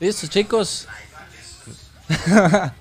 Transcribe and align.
Listo, 0.00 0.26
chicos. 0.28 0.88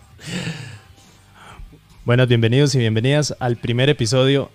Buenas, 2.05 2.27
bienvenidos 2.27 2.73
y 2.75 2.79
bienvenidas 2.79 3.36
al 3.39 3.57
primer 3.57 3.89
episodio 3.89 4.49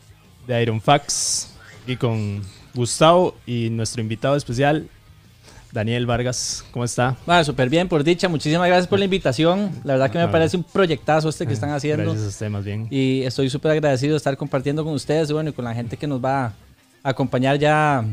de 0.46 0.62
Iron 0.62 0.80
Facts. 0.80 1.50
Aquí 1.82 1.96
con 1.96 2.42
Gustavo 2.74 3.36
y 3.46 3.68
nuestro 3.70 4.00
invitado 4.00 4.34
especial, 4.36 4.88
Daniel 5.72 6.06
Vargas. 6.06 6.64
¿Cómo 6.70 6.84
está? 6.84 7.16
Bueno, 7.26 7.44
súper 7.44 7.68
bien, 7.68 7.88
por 7.88 8.02
dicha. 8.02 8.28
Muchísimas 8.28 8.66
gracias 8.66 8.88
por 8.88 8.98
la 8.98 9.04
invitación. 9.04 9.70
La 9.84 9.92
verdad 9.94 10.10
que 10.10 10.18
me 10.18 10.24
No. 10.24 10.32
parece 10.32 10.56
un 10.56 10.64
proyectazo 10.64 11.28
este 11.28 11.46
que 11.46 11.52
están 11.52 11.70
haciendo. 11.70 12.04
Gracias 12.04 12.24
a 12.24 12.28
usted, 12.28 12.48
más 12.48 12.64
bien. 12.64 12.88
Y 12.90 13.22
estoy 13.22 13.50
súper 13.50 13.72
agradecido 13.72 14.12
de 14.14 14.16
estar 14.18 14.36
compartiendo 14.36 14.82
con 14.84 14.94
ustedes 14.94 15.30
bueno, 15.30 15.50
y 15.50 15.52
con 15.52 15.64
la 15.66 15.74
gente 15.74 15.96
que 15.98 16.06
nos 16.06 16.24
va 16.24 16.46
a 16.46 16.52
acompañar 17.10 17.58
ya 17.58 18.04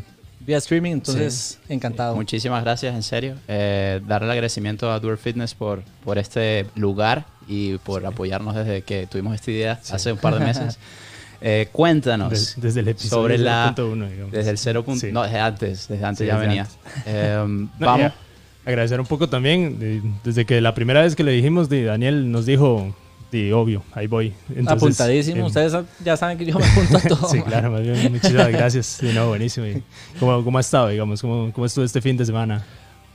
vía 0.45 0.58
streaming. 0.58 0.91
Entonces, 0.94 1.59
encantado. 1.70 2.16
Muchísimas 2.16 2.63
gracias, 2.63 2.94
en 2.95 3.04
serio. 3.04 3.36
Eh, 3.48 4.02
darle 4.08 4.26
el 4.27 4.32
agradecimiento 4.32 4.91
a 4.91 4.99
Dure 4.99 5.18
Fitness 5.18 5.54
por, 5.54 5.84
por 6.04 6.18
este 6.18 6.66
lugar 6.76 7.26
y 7.48 7.77
por 7.80 8.05
apoyarnos 8.05 8.55
desde 8.55 8.82
que 8.84 9.08
tuvimos 9.08 9.35
esta 9.35 9.52
idea 9.52 9.80
hace 9.91 10.12
un 10.12 10.18
par 10.18 10.38
de 10.38 10.46
meses. 10.46 10.77
Eh, 11.44 11.70
cuéntanos 11.72 12.30
Des- 12.30 12.54
desde 12.62 12.82
el 12.82 12.88
episodio 12.90 13.23
sobre 13.23 13.38
la... 13.40 13.73
0.1, 13.76 14.09
digamos. 14.12 14.32
Desde 14.32 14.52
el 14.52 14.59
0. 14.59 14.85
Sí. 14.96 15.12
No, 15.12 15.23
desde 15.23 15.40
antes, 15.40 15.88
desde 15.88 16.05
antes 16.05 16.20
Sí, 16.20 16.26
ya 16.27 16.35
desde 16.35 16.48
venía. 16.48 16.62
antes. 16.62 16.77
Eh, 17.08 17.44
No, 17.48 17.70
vamos. 17.80 17.99
y 17.99 18.04
a- 18.04 18.13
agradecer 18.63 18.99
un 18.99 19.08
poco 19.08 19.27
también, 19.27 19.80
de- 19.80 20.04
desde 20.23 20.46
que 20.46 20.62
la 20.62 20.76
primera 20.76 21.02
vez 21.02 21.16
que 21.16 21.23
le 21.23 21.32
dijimos, 21.32 21.68
de 21.68 21.85
Daniel 21.85 22.32
nos 22.32 22.46
dijo, 22.46 22.96
de 23.31 23.53
obvio, 23.53 23.84
ahí 23.94 24.08
voy. 24.08 24.34
Entonces, 24.49 24.71
Apuntadísimo. 24.71 25.44
eh, 25.44 25.48
Ustedes 25.48 25.73
ya 26.03 26.17
saben 26.17 26.38
que 26.38 26.45
yo 26.45 26.59
me 26.59 26.66
apunto 26.66 26.98
a 26.98 27.02
todo. 27.08 27.30
Sí, 27.30 27.41
claro, 27.41 27.71
más 27.71 27.81
bien, 27.81 28.12
muchísimas 28.12 28.49
gracias. 28.49 28.85
Sí, 28.85 29.12
no, 29.13 29.27
buenísimo. 29.30 29.66
Y 29.66 29.81
¿Cómo, 30.20 30.44
¿Cómo 30.44 30.57
ha 30.57 30.62
estado, 30.62 30.90
digamos? 30.90 31.21
¿Cómo, 31.21 31.52
¿Cómo 31.54 31.66
estuvo 31.66 31.85
este 31.85 32.02
fin 32.02 32.17
de 32.17 32.26
semana? 32.26 32.63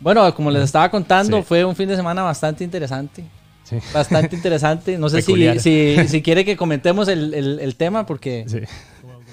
Bueno, 0.00 0.34
como 0.34 0.50
les 0.50 0.62
estaba 0.62 0.91
contando, 0.91 1.39
Sí. 1.39 1.44
fue 1.47 1.64
un 1.64 1.77
fin 1.77 1.89
de 1.89 1.97
semana 1.97 2.22
bastante 2.22 2.64
interesante. 2.64 3.25
Sí. 3.64 3.77
Bastante 3.92 4.37
interesante. 4.37 4.97
No 4.98 5.09
sé 5.09 5.22
si, 5.22 5.59
si, 5.59 5.97
si 6.09 6.22
quiere 6.22 6.44
que 6.44 6.56
comentemos 6.56 7.09
el, 7.09 7.34
el- 7.34 7.59
el 7.61 7.77
tema, 7.77 8.06
porque 8.06 8.44
Sí. 8.47 8.61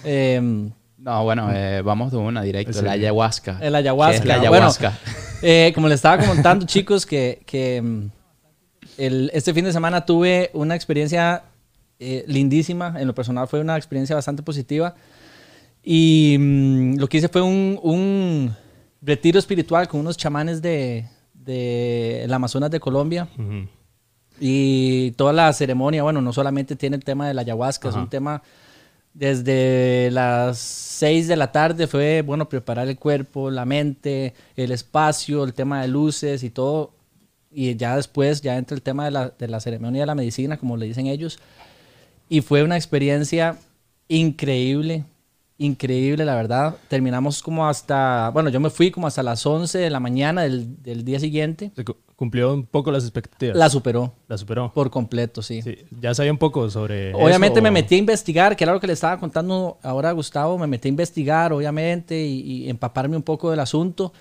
em, 0.04 0.72
No, 0.98 1.24
bueno, 1.24 1.50
eh, 1.54 1.82
vamos 1.84 2.12
de 2.12 2.18
una 2.18 2.42
directo. 2.42 2.74
Sí. 2.74 2.84
La 2.86 2.94
ayahuasca. 2.94 3.58
el 3.62 3.76
ayahuasca. 3.76 4.12
¿Qué 4.14 4.18
es 4.22 4.26
la 4.26 4.38
Bueno, 4.50 4.54
ayahuasca? 4.56 4.98
Eh, 5.42 5.72
como 5.76 5.88
les 5.90 5.96
estaba 5.96 6.18
comentando, 6.26 6.66
chicos, 6.68 7.06
que, 7.06 7.42
que, 7.46 7.82
mm, 7.82 8.08
el- 8.98 9.30
este 9.34 9.54
fin 9.54 9.66
de 9.66 9.74
semana 9.74 10.06
tuve 10.06 10.50
una 10.54 10.76
experiencia 10.76 11.44
eh, 12.00 12.24
lindísima. 12.28 12.96
En 13.00 13.08
lo 13.08 13.16
personal 13.16 13.48
fue 13.48 13.60
una 13.62 13.78
experiencia 13.78 14.16
bastante 14.16 14.44
positiva. 14.44 14.96
Y 15.84 16.38
mm, 16.40 16.96
lo 16.98 17.08
que 17.08 17.18
hice 17.18 17.30
fue 17.30 17.42
un, 17.42 17.80
un 17.84 18.56
retiro 19.02 19.40
espiritual 19.40 19.88
con 19.88 20.00
unos 20.00 20.18
chamanes 20.18 20.62
de, 20.62 21.06
de 21.34 22.24
el 22.24 22.34
Amazonas 22.34 22.72
de 22.72 22.80
Colombia. 22.80 23.28
Ujú. 23.38 23.68
Y 24.40 25.12
toda 25.12 25.32
la 25.34 25.54
ceremonia, 25.54 26.04
bueno, 26.04 26.22
no 26.22 26.34
solamente 26.34 26.76
tiene 26.76 26.96
el 26.96 27.04
tema 27.04 27.28
de 27.28 27.34
la 27.34 27.42
ayahuasca, 27.42 27.90
es 27.90 27.96
Ajá. 27.96 28.04
un 28.04 28.10
tema 28.10 28.42
desde 29.14 30.10
las 30.12 30.58
6 30.58 31.28
de 31.28 31.36
la 31.36 31.52
tarde 31.52 31.86
fue, 31.88 32.24
bueno, 32.24 32.50
preparar 32.50 32.88
el 32.88 32.98
cuerpo, 32.98 33.52
la 33.52 33.64
mente, 33.64 34.34
el 34.56 34.72
espacio, 34.72 35.44
el 35.44 35.54
tema 35.54 35.82
de 35.84 35.88
luces 35.88 36.44
y 36.44 36.50
todo. 36.50 36.92
Y 37.54 37.76
ya 37.76 37.96
después 37.96 38.42
ya 38.42 38.58
entra 38.58 38.76
el 38.76 38.82
tema 38.82 39.06
de 39.06 39.12
la, 39.12 39.30
de 39.30 39.48
la 39.48 39.60
ceremonia 39.60 40.02
de 40.02 40.08
la 40.08 40.16
medicina, 40.16 40.58
como 40.58 40.76
le 40.78 40.86
dicen 40.88 41.08
ellos. 41.08 41.40
Y 42.30 42.42
fue 42.42 42.64
una 42.64 42.76
experiencia 42.78 43.58
increíble, 44.08 45.04
increíble, 45.58 46.26
la 46.26 46.36
verdad. 46.36 46.76
Terminamos 46.88 47.42
como 47.44 47.68
hasta, 47.68 48.30
bueno, 48.34 48.50
yo 48.50 48.60
me 48.60 48.70
fui 48.70 48.92
como 48.92 49.08
hasta 49.08 49.24
las 49.24 49.46
11 49.46 49.78
de 49.80 49.90
la 49.90 50.00
mañana 50.00 50.44
del, 50.44 50.82
del 50.82 51.04
día 51.06 51.20
siguiente. 51.20 51.72
Se 51.76 51.84
cu- 51.84 51.98
cumplió 52.16 52.54
un 52.54 52.66
poco 52.66 52.92
las 52.92 53.04
expectativas. 53.04 53.56
La 53.58 53.70
superó 53.70 54.14
La 54.28 54.38
superó. 54.38 54.72
por 54.74 54.90
completo, 54.90 55.42
sí. 55.42 55.62
Sí, 55.62 55.78
ya 56.00 56.14
sabía 56.14 56.32
un 56.32 56.38
poco 56.38 56.70
sobre. 56.70 57.14
Obviamente 57.14 57.60
eso, 57.60 57.64
me 57.64 57.70
o- 57.70 57.74
metí 57.74 57.96
a 57.96 57.98
investigar, 58.00 58.56
que 58.56 58.64
era 58.64 58.74
lo 58.74 58.80
que 58.80 58.88
le 58.88 58.94
estaba 58.94 59.20
contando 59.20 59.78
ahora 59.84 60.10
a 60.10 60.14
Gustavo, 60.14 60.58
me 60.58 60.68
metí 60.68 60.88
a 60.88 60.90
investigar, 60.90 61.52
obviamente, 61.54 62.20
y, 62.26 62.64
y 62.66 62.70
empaparme 62.70 63.16
un 63.16 63.24
poco 63.24 63.50
del 63.52 63.60
asunto. 63.60 64.14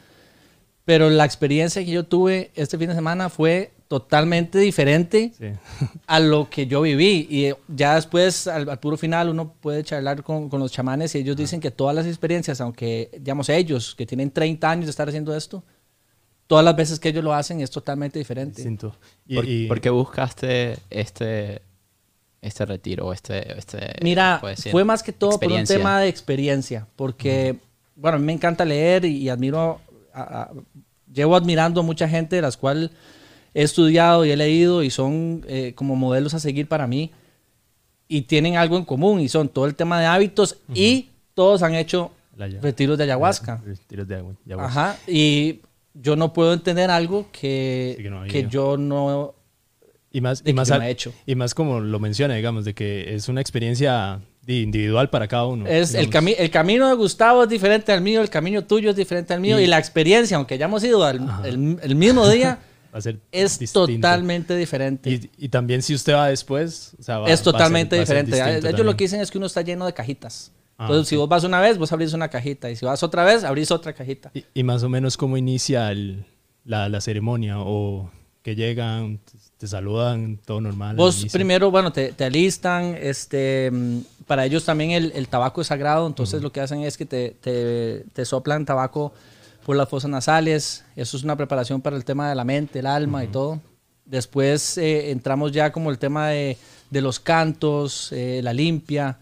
Pero 0.84 1.10
la 1.10 1.24
experiencia 1.24 1.84
que 1.84 1.90
yo 1.90 2.04
tuve 2.04 2.50
este 2.54 2.76
fin 2.78 2.88
de 2.88 2.94
semana 2.94 3.28
fue 3.28 3.70
totalmente 3.88 4.58
diferente 4.58 5.32
Sí. 5.38 5.46
a 6.06 6.18
lo 6.18 6.48
que 6.50 6.66
yo 6.66 6.80
viví. 6.82 7.26
Y 7.30 7.44
eh, 7.46 7.56
ya 7.68 7.94
después, 7.94 8.46
al, 8.48 8.68
al 8.68 8.80
puro 8.80 8.96
final, 8.96 9.28
uno 9.28 9.52
puede 9.60 9.84
charlar 9.84 10.22
con, 10.22 10.48
con 10.48 10.60
los 10.60 10.72
chamanes 10.72 11.14
y 11.14 11.18
ellos 11.18 11.36
dicen 11.36 11.60
que 11.60 11.70
todas 11.70 11.94
las 11.94 12.06
experiencias, 12.06 12.60
aunque, 12.60 13.10
digamos, 13.20 13.48
ellos 13.48 13.94
que 13.94 14.06
tienen 14.06 14.30
30 14.30 14.70
años 14.70 14.86
de 14.86 14.90
estar 14.90 15.06
haciendo 15.08 15.36
esto, 15.36 15.62
todas 16.46 16.64
las 16.64 16.74
veces 16.74 16.98
que 16.98 17.10
ellos 17.10 17.22
lo 17.22 17.32
hacen 17.34 17.60
es 17.60 17.70
totalmente 17.70 18.18
diferente. 18.18 18.62
Y, 19.26 19.34
¿Por, 19.36 19.44
y- 19.48 19.66
por 19.68 19.80
qué 19.80 19.90
buscaste 19.90 20.78
este, 20.90 21.60
este 22.40 22.64
retiro? 22.66 23.12
Este, 23.12 23.56
este, 23.58 23.92
Mira, 24.02 24.42
fue 24.70 24.84
más 24.84 25.02
que 25.02 25.12
todo 25.12 25.38
por 25.38 25.52
un 25.52 25.64
tema 25.64 26.00
de 26.00 26.08
experiencia, 26.08 26.86
porque, 26.96 27.56
bueno, 27.94 28.16
a 28.16 28.18
mí 28.18 28.24
me 28.26 28.32
encanta 28.32 28.64
leer 28.64 29.04
y, 29.04 29.18
y 29.18 29.28
admiro, 29.28 29.80
a- 30.14 30.42
a- 30.42 30.50
llevo 31.12 31.36
admirando 31.36 31.80
a 31.80 31.82
mucha 31.84 32.08
gente 32.08 32.36
de 32.36 32.42
las 32.42 32.56
cuales 32.56 32.90
he 33.54 33.62
estudiado 33.62 34.24
y 34.24 34.30
he 34.30 34.36
leído 34.36 34.82
y 34.82 34.90
son 34.90 35.44
eh, 35.48 35.72
como 35.74 35.94
modelos 35.96 36.32
a 36.34 36.40
seguir 36.40 36.68
para 36.68 36.86
mí 36.86 37.10
y 38.08 38.22
tienen 38.22 38.56
algo 38.56 38.76
en 38.76 38.84
común 38.84 39.20
y 39.20 39.28
son 39.28 39.48
todo 39.48 39.66
el 39.66 39.74
tema 39.74 40.00
de 40.00 40.06
hábitos 40.06 40.58
y 40.74 41.08
todos 41.34 41.62
han 41.62 41.74
hecho 41.74 42.12
La 42.36 42.46
retiros 42.46 42.96
de 42.98 43.04
ayahuasca. 43.04 43.60
Retiros 43.64 44.06
de 44.08 44.14
ayahuasca. 44.16 44.64
Ajá, 44.64 44.96
y 45.06 45.60
yo 45.94 46.16
no 46.16 46.32
puedo 46.32 46.52
entender 46.54 46.90
algo 46.90 47.26
que, 47.32 47.94
Sí, 47.96 48.02
que 48.02 48.10
no 48.10 48.24
que 48.24 48.46
yo 48.48 48.76
no... 48.78 49.34
Y 50.14 50.20
más, 50.20 50.42
y 50.44 50.52
más, 50.52 50.68
no 50.68 50.80
he 50.82 50.90
hecho. 50.90 51.12
y 51.24 51.34
más 51.36 51.54
como 51.54 51.80
lo 51.80 51.98
menciona, 51.98 52.34
digamos, 52.34 52.66
de 52.66 52.74
que 52.74 53.14
es 53.14 53.28
una 53.30 53.40
experiencia 53.40 54.20
individual 54.46 55.08
para 55.10 55.28
cada 55.28 55.46
uno. 55.46 55.66
Es 55.66 55.94
el, 55.94 56.10
cami- 56.10 56.34
el 56.38 56.50
camino 56.50 56.88
de 56.88 56.94
Gustavo 56.94 57.44
es 57.44 57.48
diferente 57.48 57.92
al 57.92 58.00
mío, 58.00 58.20
el 58.20 58.30
camino 58.30 58.64
tuyo 58.64 58.90
es 58.90 58.96
diferente 58.96 59.32
al 59.32 59.40
mío 59.40 59.60
y, 59.60 59.64
Y- 59.64 59.66
la 59.66 59.78
experiencia, 59.78 60.36
aunque 60.36 60.54
hayamos 60.54 60.82
ido 60.84 61.04
al, 61.04 61.20
el, 61.44 61.78
el 61.82 61.94
mismo 61.94 62.28
día, 62.28 62.58
Va 62.94 62.98
a 62.98 63.00
ser 63.00 63.18
es 63.30 63.58
distinto. 63.58 63.86
totalmente 63.86 64.54
diferente. 64.54 65.08
Y, 65.10 65.30
y 65.38 65.48
también 65.48 65.80
si 65.80 65.94
usted 65.94 66.12
va 66.12 66.28
después, 66.28 66.92
o 66.98 67.02
sea, 67.02 67.14
va- 67.18 67.22
va 67.22 67.28
a 67.28 67.32
es 67.32 67.42
totalmente 67.42 67.96
va 67.96 68.02
a 68.02 68.06
ser 68.06 68.26
diferente. 68.26 68.68
Ellos 68.68 68.84
lo 68.84 68.96
que 68.96 69.04
dicen 69.04 69.20
es 69.22 69.30
que 69.30 69.38
uno 69.38 69.46
está 69.46 69.62
lleno 69.62 69.86
de 69.86 69.94
cajitas. 69.94 70.52
Ah, 70.76 70.84
Entonces, 70.84 71.08
si 71.08 71.16
vos 71.16 71.26
vas 71.28 71.42
una 71.44 71.58
vez, 71.60 71.78
vos 71.78 71.90
abrís 71.92 72.12
una 72.12 72.28
cajita. 72.28 72.68
Y 72.70 72.76
si 72.76 72.84
vas 72.84 73.02
otra 73.02 73.24
vez, 73.24 73.44
abrís 73.44 73.70
otra 73.70 73.94
cajita. 73.94 74.30
Y, 74.34 74.44
y 74.52 74.62
más 74.62 74.82
o 74.82 74.90
menos 74.90 75.16
cómo 75.16 75.38
inicia 75.38 75.90
el- 75.90 76.26
la, 76.66 76.88
la 76.90 77.00
ceremonia 77.00 77.60
o 77.60 78.10
que 78.42 78.56
llegan, 78.56 79.20
te, 79.62 79.68
saludan, 79.68 80.40
todo 80.44 80.60
normal. 80.60 80.90
al 80.90 80.96
Vos 80.96 81.24
primero, 81.30 81.70
bueno, 81.70 81.92
te, 81.92 82.12
te 82.12 82.24
alistan, 82.24 82.96
este, 83.00 83.70
para 84.26 84.44
ellos 84.44 84.64
también 84.64 84.90
el, 84.90 85.12
el 85.14 85.28
tabaco 85.28 85.60
es 85.60 85.68
sagrado, 85.68 86.08
entonces 86.08 86.42
lo 86.42 86.50
que 86.50 86.60
hacen 86.60 86.80
es 86.82 86.96
que 86.96 87.06
te, 87.06 87.36
te, 87.40 88.04
te 88.12 88.24
soplan 88.24 88.66
tabaco 88.66 89.12
por 89.64 89.76
las 89.76 89.88
fosas 89.88 90.10
nasales, 90.10 90.84
eso 90.96 91.16
es 91.16 91.22
una 91.22 91.36
preparación 91.36 91.80
para 91.80 91.94
el 91.94 92.04
tema 92.04 92.28
de 92.28 92.34
la 92.34 92.42
mente, 92.42 92.80
el 92.80 92.86
alma 92.86 93.22
y 93.22 93.28
todo. 93.28 93.60
Después 94.04 94.78
eh, 94.78 95.12
entramos 95.12 95.52
ya 95.52 95.70
como 95.70 95.92
el 95.92 95.98
tema 95.98 96.30
de, 96.30 96.58
de 96.90 97.00
los 97.00 97.20
cantos, 97.20 98.10
eh, 98.10 98.40
la 98.42 98.52
limpia, 98.52 99.18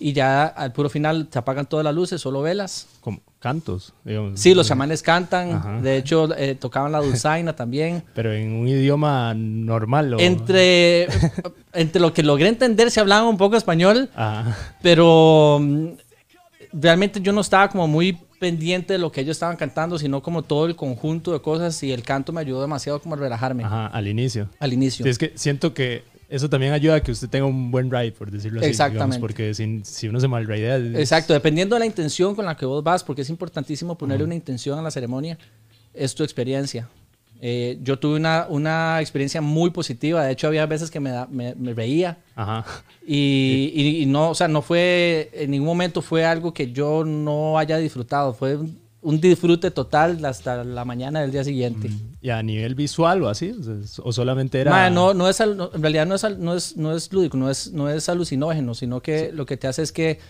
y 0.00 0.14
ya 0.14 0.46
al 0.46 0.72
puro 0.72 0.88
final 0.88 1.28
te 1.28 1.38
apagan 1.38 1.66
todas 1.66 1.84
las 1.84 1.94
luces, 1.94 2.18
solo 2.18 2.40
velas. 2.40 2.86
Como 3.02 3.20
cantos, 3.42 3.92
digamos. 4.04 4.38
Sí, 4.38 4.54
los 4.54 4.68
chamanes 4.68 5.02
cantan, 5.02 5.50
Ajá. 5.50 5.80
de 5.80 5.96
hecho 5.96 6.34
eh, 6.36 6.54
tocaban 6.54 6.92
la 6.92 7.00
dulzaina 7.00 7.54
también. 7.56 8.04
Pero 8.14 8.32
en 8.32 8.52
un 8.52 8.68
idioma 8.68 9.34
normal. 9.34 10.14
O... 10.14 10.20
Entre, 10.20 11.08
entre 11.72 12.00
lo 12.00 12.14
que 12.14 12.22
logré 12.22 12.48
entender, 12.48 12.90
se 12.92 13.00
hablaba 13.00 13.28
un 13.28 13.36
poco 13.36 13.56
español, 13.56 14.08
Ajá. 14.14 14.56
pero 14.80 15.58
mm, 15.60 15.86
realmente 16.72 17.20
yo 17.20 17.32
no 17.32 17.40
estaba 17.40 17.68
como 17.68 17.88
muy 17.88 18.16
pendiente 18.38 18.94
de 18.94 18.98
lo 18.98 19.10
que 19.10 19.20
ellos 19.20 19.36
estaban 19.36 19.56
cantando, 19.56 19.98
sino 19.98 20.22
como 20.22 20.42
todo 20.42 20.66
el 20.66 20.76
conjunto 20.76 21.32
de 21.32 21.40
cosas 21.40 21.82
y 21.82 21.92
el 21.92 22.02
canto 22.02 22.32
me 22.32 22.40
ayudó 22.40 22.60
demasiado 22.60 23.00
como 23.00 23.14
a 23.16 23.18
relajarme 23.18 23.64
Ajá, 23.64 23.86
al 23.88 24.06
inicio. 24.06 24.48
al 24.60 24.72
inicio. 24.72 25.04
Sí, 25.04 25.10
es 25.10 25.18
que 25.18 25.32
siento 25.34 25.74
que 25.74 26.04
eso 26.34 26.48
también 26.48 26.72
ayuda 26.72 26.96
a 26.96 27.00
que 27.02 27.12
usted 27.12 27.28
tenga 27.28 27.46
un 27.46 27.70
buen 27.70 27.90
ride, 27.90 28.12
por 28.12 28.30
decirlo 28.30 28.60
así. 28.60 28.70
digamos, 28.70 28.90
Exactamente. 28.90 29.20
porque 29.20 29.54
si, 29.54 29.80
si 29.84 30.08
uno 30.08 30.18
se 30.18 30.28
mal 30.28 30.46
ridea... 30.46 30.76
es- 30.78 30.94
Exacto, 30.98 31.32
dependiendo 31.32 31.76
de 31.76 31.80
la 31.80 31.86
intención 31.86 32.34
con 32.34 32.46
la 32.46 32.56
que 32.56 32.64
vos 32.66 32.82
vas, 32.82 33.04
porque 33.04 33.22
es 33.22 33.30
importantísimo 33.30 33.96
ponerle 33.98 34.24
una 34.24 34.34
intención 34.34 34.78
a 34.78 34.82
la 34.82 34.90
ceremonia, 34.90 35.38
es 35.94 36.14
tu 36.14 36.24
experiencia. 36.24 36.88
Eh, 37.44 37.78
yo 37.82 37.98
tuve 37.98 38.16
una, 38.16 38.46
una 38.48 39.00
experiencia 39.00 39.40
muy 39.42 39.70
positiva, 39.70 40.24
de 40.24 40.32
hecho 40.32 40.46
había 40.46 40.64
veces 40.66 40.90
que 40.92 41.00
me, 41.00 41.10
da- 41.10 41.26
me, 41.28 41.54
me 41.56 41.74
reía 41.74 42.16
Ajá. 42.36 42.64
y, 43.06 43.72
y- 43.74 44.02
y 44.02 44.06
no, 44.06 44.30
o 44.30 44.34
sea, 44.34 44.46
no 44.48 44.62
fue, 44.62 45.28
en 45.34 45.50
ningún 45.50 45.66
momento 45.66 46.02
fue 46.02 46.24
algo 46.24 46.54
que 46.54 46.70
yo 46.72 47.04
no 47.04 47.58
haya 47.58 47.78
disfrutado, 47.78 48.32
fue 48.32 48.56
un, 48.56 48.78
un 49.02 49.20
disfrute 49.20 49.70
total 49.70 50.24
hasta 50.24 50.62
la 50.64 50.84
mañana 50.84 51.20
del 51.20 51.32
día 51.32 51.44
siguiente. 51.44 51.90
Y 52.20 52.30
a 52.30 52.42
nivel 52.42 52.74
visual 52.76 53.22
o 53.22 53.28
así, 53.28 53.52
o, 54.02 54.12
solamente 54.12 54.60
era... 54.60 54.70
Ma, 54.70 54.90
no, 54.90 55.12
no 55.12 55.28
es, 55.28 55.40
en 55.40 55.58
realidad 55.82 56.06
no 56.06 56.14
es, 56.14 56.22
al- 56.24 56.42
no 56.42 56.54
es, 56.54 56.76
no 56.76 56.94
es 56.96 57.12
lúdico, 57.12 57.36
no 57.36 57.50
es, 57.50 57.72
no 57.72 57.88
es 57.90 58.08
alucinógeno, 58.08 58.74
sino 58.74 59.00
que 59.00 59.32
lo 59.32 59.44
que 59.44 59.56
te 59.56 59.66
hace 59.66 59.82
es 59.82 59.90
que 59.92 60.20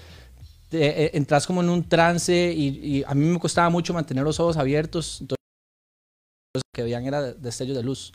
te- 0.71 1.05
eh, 1.05 1.11
entras 1.15 1.47
como 1.47 1.61
en 1.63 1.69
un 1.69 1.87
trance 1.87 2.53
y, 2.57 2.69
y 2.83 3.05
a 3.07 3.15
mí 3.15 3.27
me 3.27 3.39
costaba 3.39 3.69
mucho 3.69 3.93
mantener 3.93 4.25
los 4.25 4.41
ojos 4.41 4.57
abiertos. 4.57 5.19
entonces 5.21 5.37
que 6.75 6.83
veían 6.83 7.05
era 7.07 7.33
destellos 7.35 7.77
de 7.77 7.83
luz. 7.83 8.13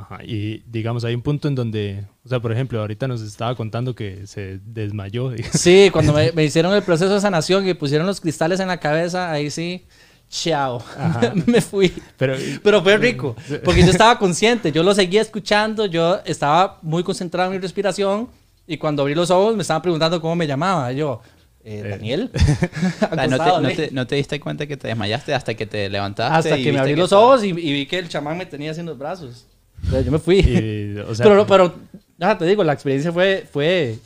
Ajá, 0.00 0.24
y 0.24 0.62
digamos, 0.66 1.04
hay 1.04 1.14
un 1.14 1.22
punto 1.22 1.48
en 1.48 1.54
donde, 1.54 2.04
o 2.24 2.28
sea, 2.28 2.40
por 2.40 2.52
ejemplo, 2.52 2.80
ahorita 2.80 3.08
nos 3.08 3.22
estaba 3.22 3.54
contando 3.54 3.94
que 3.94 4.26
se 4.26 4.60
desmayó. 4.64 5.32
Sí, 5.52 5.90
cuando 5.92 6.12
me, 6.12 6.32
me 6.32 6.44
hicieron 6.44 6.74
el 6.74 6.82
proceso 6.82 7.14
de 7.14 7.20
sanación 7.20 7.68
y 7.68 7.74
pusieron 7.74 8.06
los 8.06 8.20
cristales 8.20 8.60
en 8.60 8.68
la 8.68 8.78
cabeza, 8.78 9.30
ahí 9.30 9.50
sí, 9.50 9.86
chao, 10.30 10.82
me 11.46 11.60
fui. 11.60 11.92
Pero, 12.16 12.36
Pero 12.62 12.82
fue 12.82 12.96
rico, 12.96 13.36
porque 13.64 13.82
yo 13.82 13.90
estaba 13.90 14.18
consciente, 14.18 14.72
yo 14.72 14.82
lo 14.82 14.94
seguía 14.94 15.20
escuchando, 15.20 15.86
yo 15.86 16.20
estaba 16.24 16.78
muy 16.82 17.02
concentrado 17.02 17.50
en 17.50 17.56
mi 17.56 17.62
respiración 17.62 18.28
y 18.66 18.78
cuando 18.78 19.02
abrí 19.02 19.14
los 19.14 19.30
ojos 19.30 19.56
me 19.56 19.62
estaban 19.62 19.82
preguntando 19.82 20.20
cómo 20.20 20.36
me 20.36 20.46
llamaba. 20.46 20.92
Yo, 20.92 21.20
eh, 21.64 21.82
eh. 21.84 21.88
Daniel. 21.88 22.30
no, 23.92 24.06
te, 24.06 24.14
diste 24.14 24.38
cuenta 24.38 24.66
que 24.66 24.76
te 24.76 24.88
desmayaste 24.88 25.34
hasta 25.34 25.54
que 25.54 25.66
te 25.66 25.88
levantaste. 25.88 26.52
Hasta 26.52 26.56
que 26.56 26.72
me 26.72 26.78
abrí 26.78 26.94
los 26.94 27.12
ojos 27.12 27.42
y, 27.44 27.52
vi 27.52 27.86
que 27.86 27.98
el 27.98 28.08
chamán 28.08 28.38
me 28.38 28.46
tenía 28.46 28.70
haciendo 28.70 28.92
los 28.92 28.98
brazos. 28.98 29.46
Yo 29.90 30.12
me 30.12 30.18
fui. 30.18 30.42
pero, 31.18 31.46
pero, 31.46 31.74
ya 32.18 32.36
te 32.36 32.44
digo, 32.44 32.62
la 32.64 32.72
experiencia 32.72 33.12
fue, 33.12 33.46
fue 33.50 33.98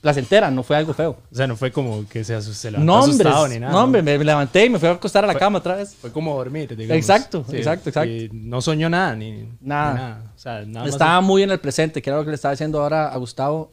placentera, 0.00 0.50
no 0.50 0.62
fue 0.62 0.76
algo 0.76 0.94
feo. 0.94 1.16
O 1.30 1.34
sea, 1.34 1.46
no 1.46 1.56
fue 1.56 1.72
como 1.72 2.08
que 2.08 2.24
se, 2.24 2.40
se 2.40 2.70
levantó 2.70 2.92
no, 2.92 2.98
asustado 2.98 3.48
ni 3.48 3.58
nada. 3.58 3.72
No, 3.72 3.84
hombre, 3.84 4.02
me 4.02 4.16
levanté 4.18 4.66
y 4.66 4.70
me 4.70 4.78
fui 4.78 4.88
a 4.88 4.92
acostar 4.92 5.24
a 5.24 5.26
la 5.26 5.34
cama 5.34 5.58
otra 5.58 5.76
vez. 5.76 5.94
Fue 5.94 6.12
como 6.12 6.34
dormir, 6.36 6.76
digamos. 6.76 6.96
Exacto, 6.96 7.44
exacto, 7.52 7.90
exacto. 7.90 8.10
Y 8.10 8.30
no 8.32 8.60
soñó 8.60 8.88
nada, 8.88 9.14
ni 9.16 9.48
nada. 9.60 10.32
O 10.34 10.38
sea, 10.38 10.64
nada 10.64 10.88
estaba 10.88 11.20
muy 11.20 11.42
en 11.42 11.50
el 11.50 11.60
presente, 11.60 12.00
que 12.00 12.10
era 12.10 12.18
lo 12.18 12.24
que 12.24 12.30
le 12.30 12.36
estaba 12.36 12.52
diciendo 12.52 12.80
ahora 12.80 13.08
a 13.08 13.16
Gustavo. 13.18 13.72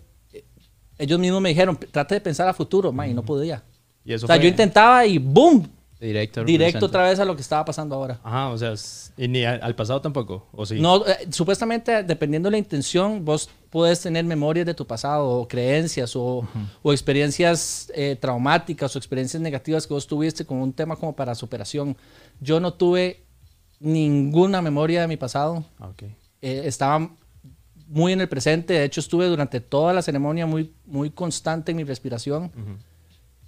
Ellos 0.98 1.20
mismos 1.20 1.42
me 1.42 1.50
dijeron, 1.50 1.78
trate 1.92 2.16
de 2.16 2.22
pensar 2.22 2.48
a 2.48 2.54
futuro, 2.54 2.94
y 3.06 3.14
no 3.14 3.24
podía. 3.24 3.64
¿Y 4.04 4.14
eso 4.14 4.26
o 4.26 4.28
sea, 4.28 4.38
yo 4.38 4.48
intentaba 4.48 5.06
y 5.06 5.18
¡boom! 5.18 5.68
Directo, 6.00 6.44
directo 6.44 6.86
otra 6.88 7.04
vez 7.04 7.20
a 7.20 7.26
lo 7.26 7.36
que 7.36 7.42
estaba 7.42 7.64
pasando 7.64 7.96
ahora. 7.96 8.20
Ajá, 8.22 8.50
o 8.50 8.58
sea, 8.58 8.74
¿y 9.16 9.30
ni 9.30 9.46
al, 9.46 9.76
pasado 9.76 10.02
tampoco? 10.02 10.46
¿O 10.52 10.66
sí? 10.66 10.80
No, 10.80 11.06
eh, 11.08 11.28
supuestamente, 11.32 12.04
dependiendo 12.04 12.48
de 12.48 12.52
la 12.52 12.58
intención, 12.58 13.24
vos 13.24 13.50
puedes 13.70 14.02
tener 14.02 14.26
memorias 14.26 14.66
de 14.66 14.74
tu 14.74 14.86
pasado, 14.86 15.28
o 15.28 15.48
creencias, 15.48 16.14
o, 16.18 16.46
o 16.82 16.92
experiencias 16.92 17.92
eh, 17.96 18.18
traumáticas, 18.20 18.94
o 18.94 19.00
experiencias 19.00 19.42
negativas 19.42 19.88
que 19.88 19.94
vos 19.94 20.06
tuviste 20.06 20.46
con 20.46 20.58
un 20.58 20.74
tema 20.74 20.98
como 20.98 21.16
para 21.16 21.34
superación. 21.34 21.96
Yo 22.42 22.60
no 22.60 22.74
tuve 22.74 23.24
ninguna 23.80 24.62
memoria 24.62 25.02
de 25.02 25.08
mi 25.08 25.16
pasado. 25.16 25.64
Ah, 25.80 25.88
okay. 25.88 26.14
Eh, 26.42 26.64
estaba 26.66 27.10
muy 27.88 28.12
en 28.12 28.20
el 28.20 28.28
presente. 28.28 28.74
De 28.74 28.84
hecho, 28.84 29.00
estuve 29.00 29.28
durante 29.28 29.62
toda 29.62 29.94
la 29.94 30.02
ceremonia 30.02 30.46
muy, 30.46 30.74
muy 30.86 31.10
constante 31.10 31.72
en 31.72 31.78
mi 31.78 31.86
respiración. 31.86 32.52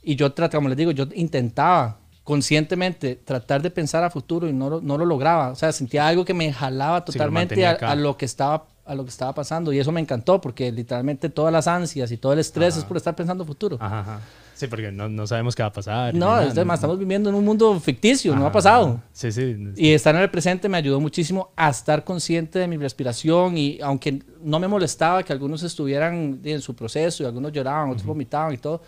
Y 0.01 0.15
yo, 0.15 0.33
como 0.33 0.69
les 0.69 0.77
digo, 0.77 0.91
yo 0.91 1.05
intentaba 1.13 1.99
conscientemente 2.27 3.15
tratar 3.15 3.61
de 3.61 3.71
pensar 3.71 4.03
a 4.03 4.09
futuro 4.09 4.49
y 4.49 4.51
no 4.51 4.69
lo, 4.69 4.81
no 4.81 4.97
lo 4.97 5.05
lograba. 5.05 5.51
O 5.51 5.55
sea, 5.55 5.71
sentía 5.71 6.05
algo 6.05 6.25
que 6.25 6.33
me 6.33 6.51
jalaba 6.51 7.05
totalmente 7.05 7.65
a, 7.65 7.95
lo 7.95 8.17
que 8.17 8.25
estaba, 8.25 8.65
a 8.83 8.95
lo 8.95 9.05
que 9.05 9.11
estaba 9.11 9.33
pasando. 9.33 9.71
Y 9.71 9.79
eso 9.79 9.93
me 9.93 10.01
encantó 10.01 10.41
porque 10.41 10.69
literalmente 10.69 11.29
todas 11.29 11.53
las 11.53 11.69
ansias 11.69 12.11
y 12.11 12.17
todo 12.17 12.33
el 12.33 12.39
estrés 12.39 12.75
es 12.75 12.83
por 12.83 12.97
estar 12.97 13.15
pensando 13.15 13.45
futuro. 13.45 13.77
Ajá, 13.79 14.19
Sí, 14.55 14.67
porque 14.67 14.91
no, 14.91 15.07
no, 15.07 15.25
sabemos 15.25 15.55
qué 15.55 15.63
va 15.63 15.69
a 15.69 15.71
pasar. 15.71 16.13
No, 16.15 16.37
es 16.41 16.57
estamos 16.57 16.99
viviendo 16.99 17.29
en 17.29 17.35
un 17.35 17.45
mundo 17.45 17.79
ficticio, 17.79 18.35
no 18.35 18.45
ha 18.45 18.51
pasado. 18.51 18.99
Sí, 19.13 19.31
sí. 19.31 19.55
Y 19.77 19.93
estar 19.93 20.13
en 20.13 20.21
el 20.21 20.29
presente 20.29 20.67
me 20.67 20.77
ayudó 20.77 20.99
muchísimo 20.99 21.51
a 21.55 21.69
estar 21.69 22.03
consciente 22.03 22.59
de 22.59 22.67
mi 22.67 22.75
respiración 22.75 23.57
y 23.57 23.79
aunque 23.81 24.21
no 24.41 24.59
me 24.59 24.67
molestaba 24.67 25.23
que 25.23 25.31
algunos 25.31 25.63
estuvieran 25.63 26.41
en 26.43 26.59
su 26.59 26.75
proceso 26.75 27.23
y 27.23 27.25
algunos 27.27 27.53
lloraban, 27.53 27.91
otros 27.91 28.05
vomitaban 28.05 28.53
y 28.53 28.57
todo, 28.57 28.81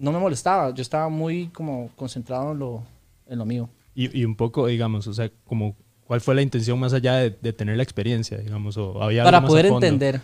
no 0.00 0.12
me 0.12 0.18
molestaba, 0.18 0.74
yo 0.74 0.82
estaba 0.82 1.08
muy 1.08 1.48
como 1.48 1.90
concentrado 1.94 2.52
en 2.52 2.58
lo, 2.58 2.82
en 3.26 3.38
lo 3.38 3.44
mío. 3.44 3.68
Y, 3.94 4.20
y, 4.20 4.24
un 4.24 4.34
poco, 4.34 4.66
digamos, 4.66 5.06
o 5.06 5.12
sea, 5.14 5.30
como, 5.46 5.76
¿cuál 6.04 6.20
fue 6.20 6.34
la 6.34 6.42
intención 6.42 6.78
más 6.78 6.92
allá 6.92 7.16
de, 7.16 7.30
de 7.30 7.52
tener 7.52 7.76
la 7.76 7.82
experiencia, 7.82 8.38
digamos? 8.38 8.76
O 8.76 9.02
había 9.02 9.24
para 9.24 9.42
poder 9.42 9.66
entender. 9.66 10.20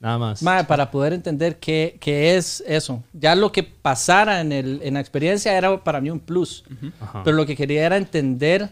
Nada 0.00 0.18
más. 0.18 0.42
para 0.66 0.90
poder 0.90 1.14
entender 1.14 1.58
qué, 1.58 1.96
qué, 1.98 2.36
es 2.36 2.62
eso. 2.66 3.02
Ya 3.14 3.34
lo 3.34 3.50
que 3.52 3.62
pasara 3.62 4.42
en, 4.42 4.52
el, 4.52 4.80
en 4.82 4.94
la 4.94 5.00
experiencia 5.00 5.56
era 5.56 5.82
para 5.82 6.00
mí 6.02 6.10
un 6.10 6.20
plus. 6.20 6.62
Pero 7.24 7.34
lo 7.34 7.46
que 7.46 7.56
quería 7.56 7.86
era 7.86 7.96
entender 7.96 8.68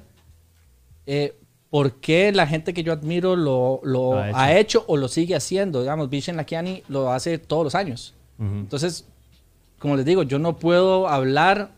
eh, 1.07 1.35
por 1.71 1.95
qué 2.01 2.33
la 2.33 2.47
gente 2.47 2.75
que 2.75 2.83
yo 2.83 2.93
admiro 2.93 3.35
lo, 3.35 3.81
lo 3.83 4.19
ha, 4.19 4.59
hecho. 4.59 4.85
o 4.89 4.99
lo 4.99 5.09
sigue 5.09 5.35
haciendo. 5.35 5.81
Digamos, 5.81 6.11
Vishen 6.11 6.37
Lakiani 6.37 6.83
lo 6.89 7.11
hace 7.11 7.39
todos 7.39 7.65
los 7.65 7.75
años. 7.75 8.15
Entonces, 8.39 9.07
como 9.83 9.97
les 9.97 10.07
digo, 10.07 10.23
yo 10.23 10.39
no 10.39 10.57
puedo 10.57 11.09
hablar 11.09 11.73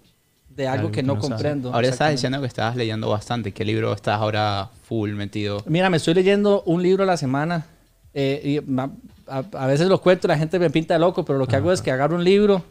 de 0.50 0.68
algo, 0.68 0.92
que, 0.92 1.02
no, 1.02 1.18
comprendo. 1.18 1.72
Ahora 1.72 1.88
estás 1.88 2.10
diciendo 2.12 2.38
que 2.42 2.46
estabas 2.46 2.76
leyendo 2.76 3.08
bastante. 3.08 3.52
¿Qué 3.52 3.64
libro 3.64 3.94
estás 3.94 4.20
ahora 4.20 4.68
full 4.82 5.12
metido? 5.12 5.62
Mira, 5.66 5.88
me 5.88 5.96
estoy 5.96 6.12
leyendo 6.12 6.62
un 6.66 6.82
libro 6.82 7.04
a 7.04 7.06
la 7.06 7.16
semana. 7.16 7.66
Eh, 8.12 8.60
y 8.62 8.80
a, 9.26 9.66
veces 9.66 9.88
lo 9.88 10.02
cuento 10.02 10.26
y 10.26 10.28
la 10.28 10.36
gente 10.36 10.58
me 10.58 10.68
pinta 10.68 10.92
de 10.92 11.00
loco, 11.00 11.24
pero 11.24 11.38
lo 11.38 11.46
que 11.46 11.56
hago 11.56 11.72
es 11.72 11.80
que 11.80 11.90
agarro 11.90 12.16
un 12.16 12.24
libro 12.24 12.62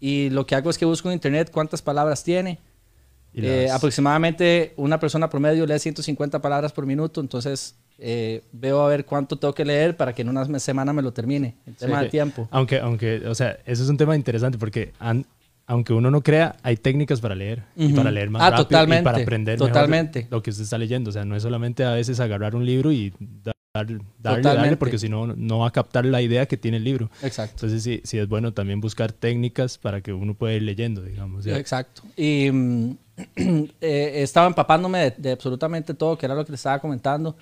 y 0.00 0.30
lo 0.30 0.46
que 0.46 0.56
hago 0.56 0.68
es 0.68 0.76
que 0.76 0.84
busco 0.84 1.08
en 1.08 1.14
internet 1.14 1.50
cuántas 1.52 1.80
palabras 1.80 2.24
tiene. 2.24 2.58
Eh, 3.32 3.68
aproximadamente 3.70 4.74
una 4.76 4.98
persona 4.98 5.30
promedio 5.30 5.64
lee 5.64 5.78
150 5.78 6.42
palabras 6.42 6.72
por 6.72 6.86
minuto, 6.86 7.20
entonces 7.20 7.76
eh, 7.98 8.42
veo 8.52 8.82
a 8.82 8.88
ver 8.88 9.04
cuánto 9.04 9.38
tengo 9.38 9.54
que 9.54 9.64
leer 9.64 9.96
para 9.96 10.12
que 10.12 10.22
en 10.22 10.28
una 10.28 10.58
semana 10.58 10.92
me 10.92 11.02
lo 11.02 11.12
termine. 11.12 11.56
El 11.66 11.76
tema 11.76 12.02
de 12.02 12.08
tiempo. 12.08 12.48
Aunque, 12.50 12.78
aunque, 12.78 13.26
o 13.26 13.34
sea, 13.34 13.58
eso 13.64 13.82
es 13.82 13.88
un 13.88 13.96
tema 13.96 14.14
interesante 14.16 14.58
porque 14.58 14.92
aunque 15.66 15.92
uno 15.92 16.10
no 16.10 16.22
crea, 16.22 16.56
hay 16.62 16.76
técnicas 16.76 17.20
para 17.20 17.34
leer 17.34 17.64
y 17.74 17.92
para 17.92 18.10
leer 18.10 18.30
más 18.30 18.42
ah, 18.42 18.50
rápido 18.50 18.64
totalmente, 18.66 19.00
y 19.00 19.04
para 19.04 19.18
aprender 19.18 19.58
totalmente. 19.58 20.26
lo 20.30 20.42
que 20.42 20.50
usted 20.50 20.64
está 20.64 20.78
leyendo. 20.78 21.10
O 21.10 21.12
sea, 21.12 21.24
no 21.24 21.36
es 21.36 21.42
solamente 21.42 21.84
a 21.84 21.92
veces 21.92 22.20
agarrar 22.20 22.54
un 22.54 22.64
libro 22.64 22.92
y 22.92 23.12
darle, 23.74 24.00
darle, 24.18 24.76
porque 24.76 24.98
si 24.98 25.08
no, 25.08 25.26
no 25.26 25.58
va 25.60 25.68
a 25.68 25.72
captar 25.72 26.04
la 26.04 26.22
idea 26.22 26.46
que 26.46 26.56
tiene 26.56 26.76
el 26.76 26.84
libro. 26.84 27.10
Exacto. 27.22 27.56
Entonces 27.56 27.82
sí, 27.82 28.00
sí 28.04 28.18
es 28.18 28.28
bueno 28.28 28.52
también 28.52 28.80
buscar 28.80 29.12
técnicas 29.12 29.78
para 29.78 30.00
que 30.02 30.12
uno 30.12 30.34
pueda 30.34 30.54
ir 30.54 30.62
leyendo, 30.62 31.02
digamos. 31.02 31.46
Exacto. 31.46 32.02
Y 32.16 32.50
mm, 32.52 32.96
eh, 33.80 34.12
estaba 34.22 34.46
empapándome 34.46 34.98
de, 34.98 35.14
de 35.16 35.32
absolutamente 35.32 35.94
todo, 35.94 36.16
que 36.16 36.26
era 36.26 36.34
lo 36.34 36.44
que 36.44 36.52
le 36.52 36.56
estaba 36.56 36.78
comentando. 36.78 37.36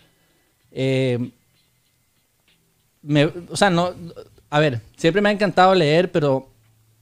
Eh, 0.75 1.31
o 3.49 3.57
sea, 3.57 3.71
no, 3.71 3.93
a 4.51 4.59
ver, 4.59 4.81
siempre 4.97 5.23
me 5.23 5.29
ha 5.29 5.33
encantado 5.33 5.75
leer, 5.75 6.11
pero 6.11 6.49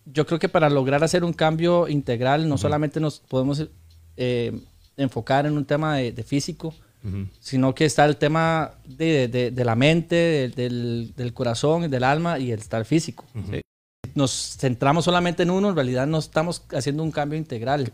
yo 0.04 0.26
creo 0.26 0.38
que 0.38 0.48
para 0.48 0.68
lograr 0.68 1.02
hacer 1.02 1.24
un 1.24 1.32
cambio 1.32 1.88
integral, 1.88 2.48
no 2.48 2.58
solamente 2.58 3.00
nos 3.00 3.20
podemos 3.20 3.66
eh, 4.16 4.60
enfocar 4.96 5.46
en 5.46 5.56
un 5.56 5.64
tema 5.64 5.96
de, 5.96 6.22
físico, 6.22 6.74
sino 7.40 7.74
que 7.74 7.84
está 7.84 8.04
el 8.04 8.16
tema 8.16 8.72
de, 8.84 9.52
la 9.64 9.74
mente, 9.74 10.52
del, 10.54 11.14
del, 11.16 11.32
corazón, 11.32 11.90
del 11.90 12.04
alma 12.04 12.38
y 12.38 12.52
el 12.52 12.60
estar 12.60 12.84
físico. 12.84 13.24
Nos 14.14 14.56
centramos 14.58 15.04
solamente 15.04 15.42
en 15.42 15.50
uno, 15.50 15.70
en 15.70 15.74
realidad 15.74 16.06
no 16.06 16.18
estamos 16.18 16.62
haciendo 16.72 17.02
un 17.02 17.10
cambio 17.10 17.38
integral. 17.38 17.92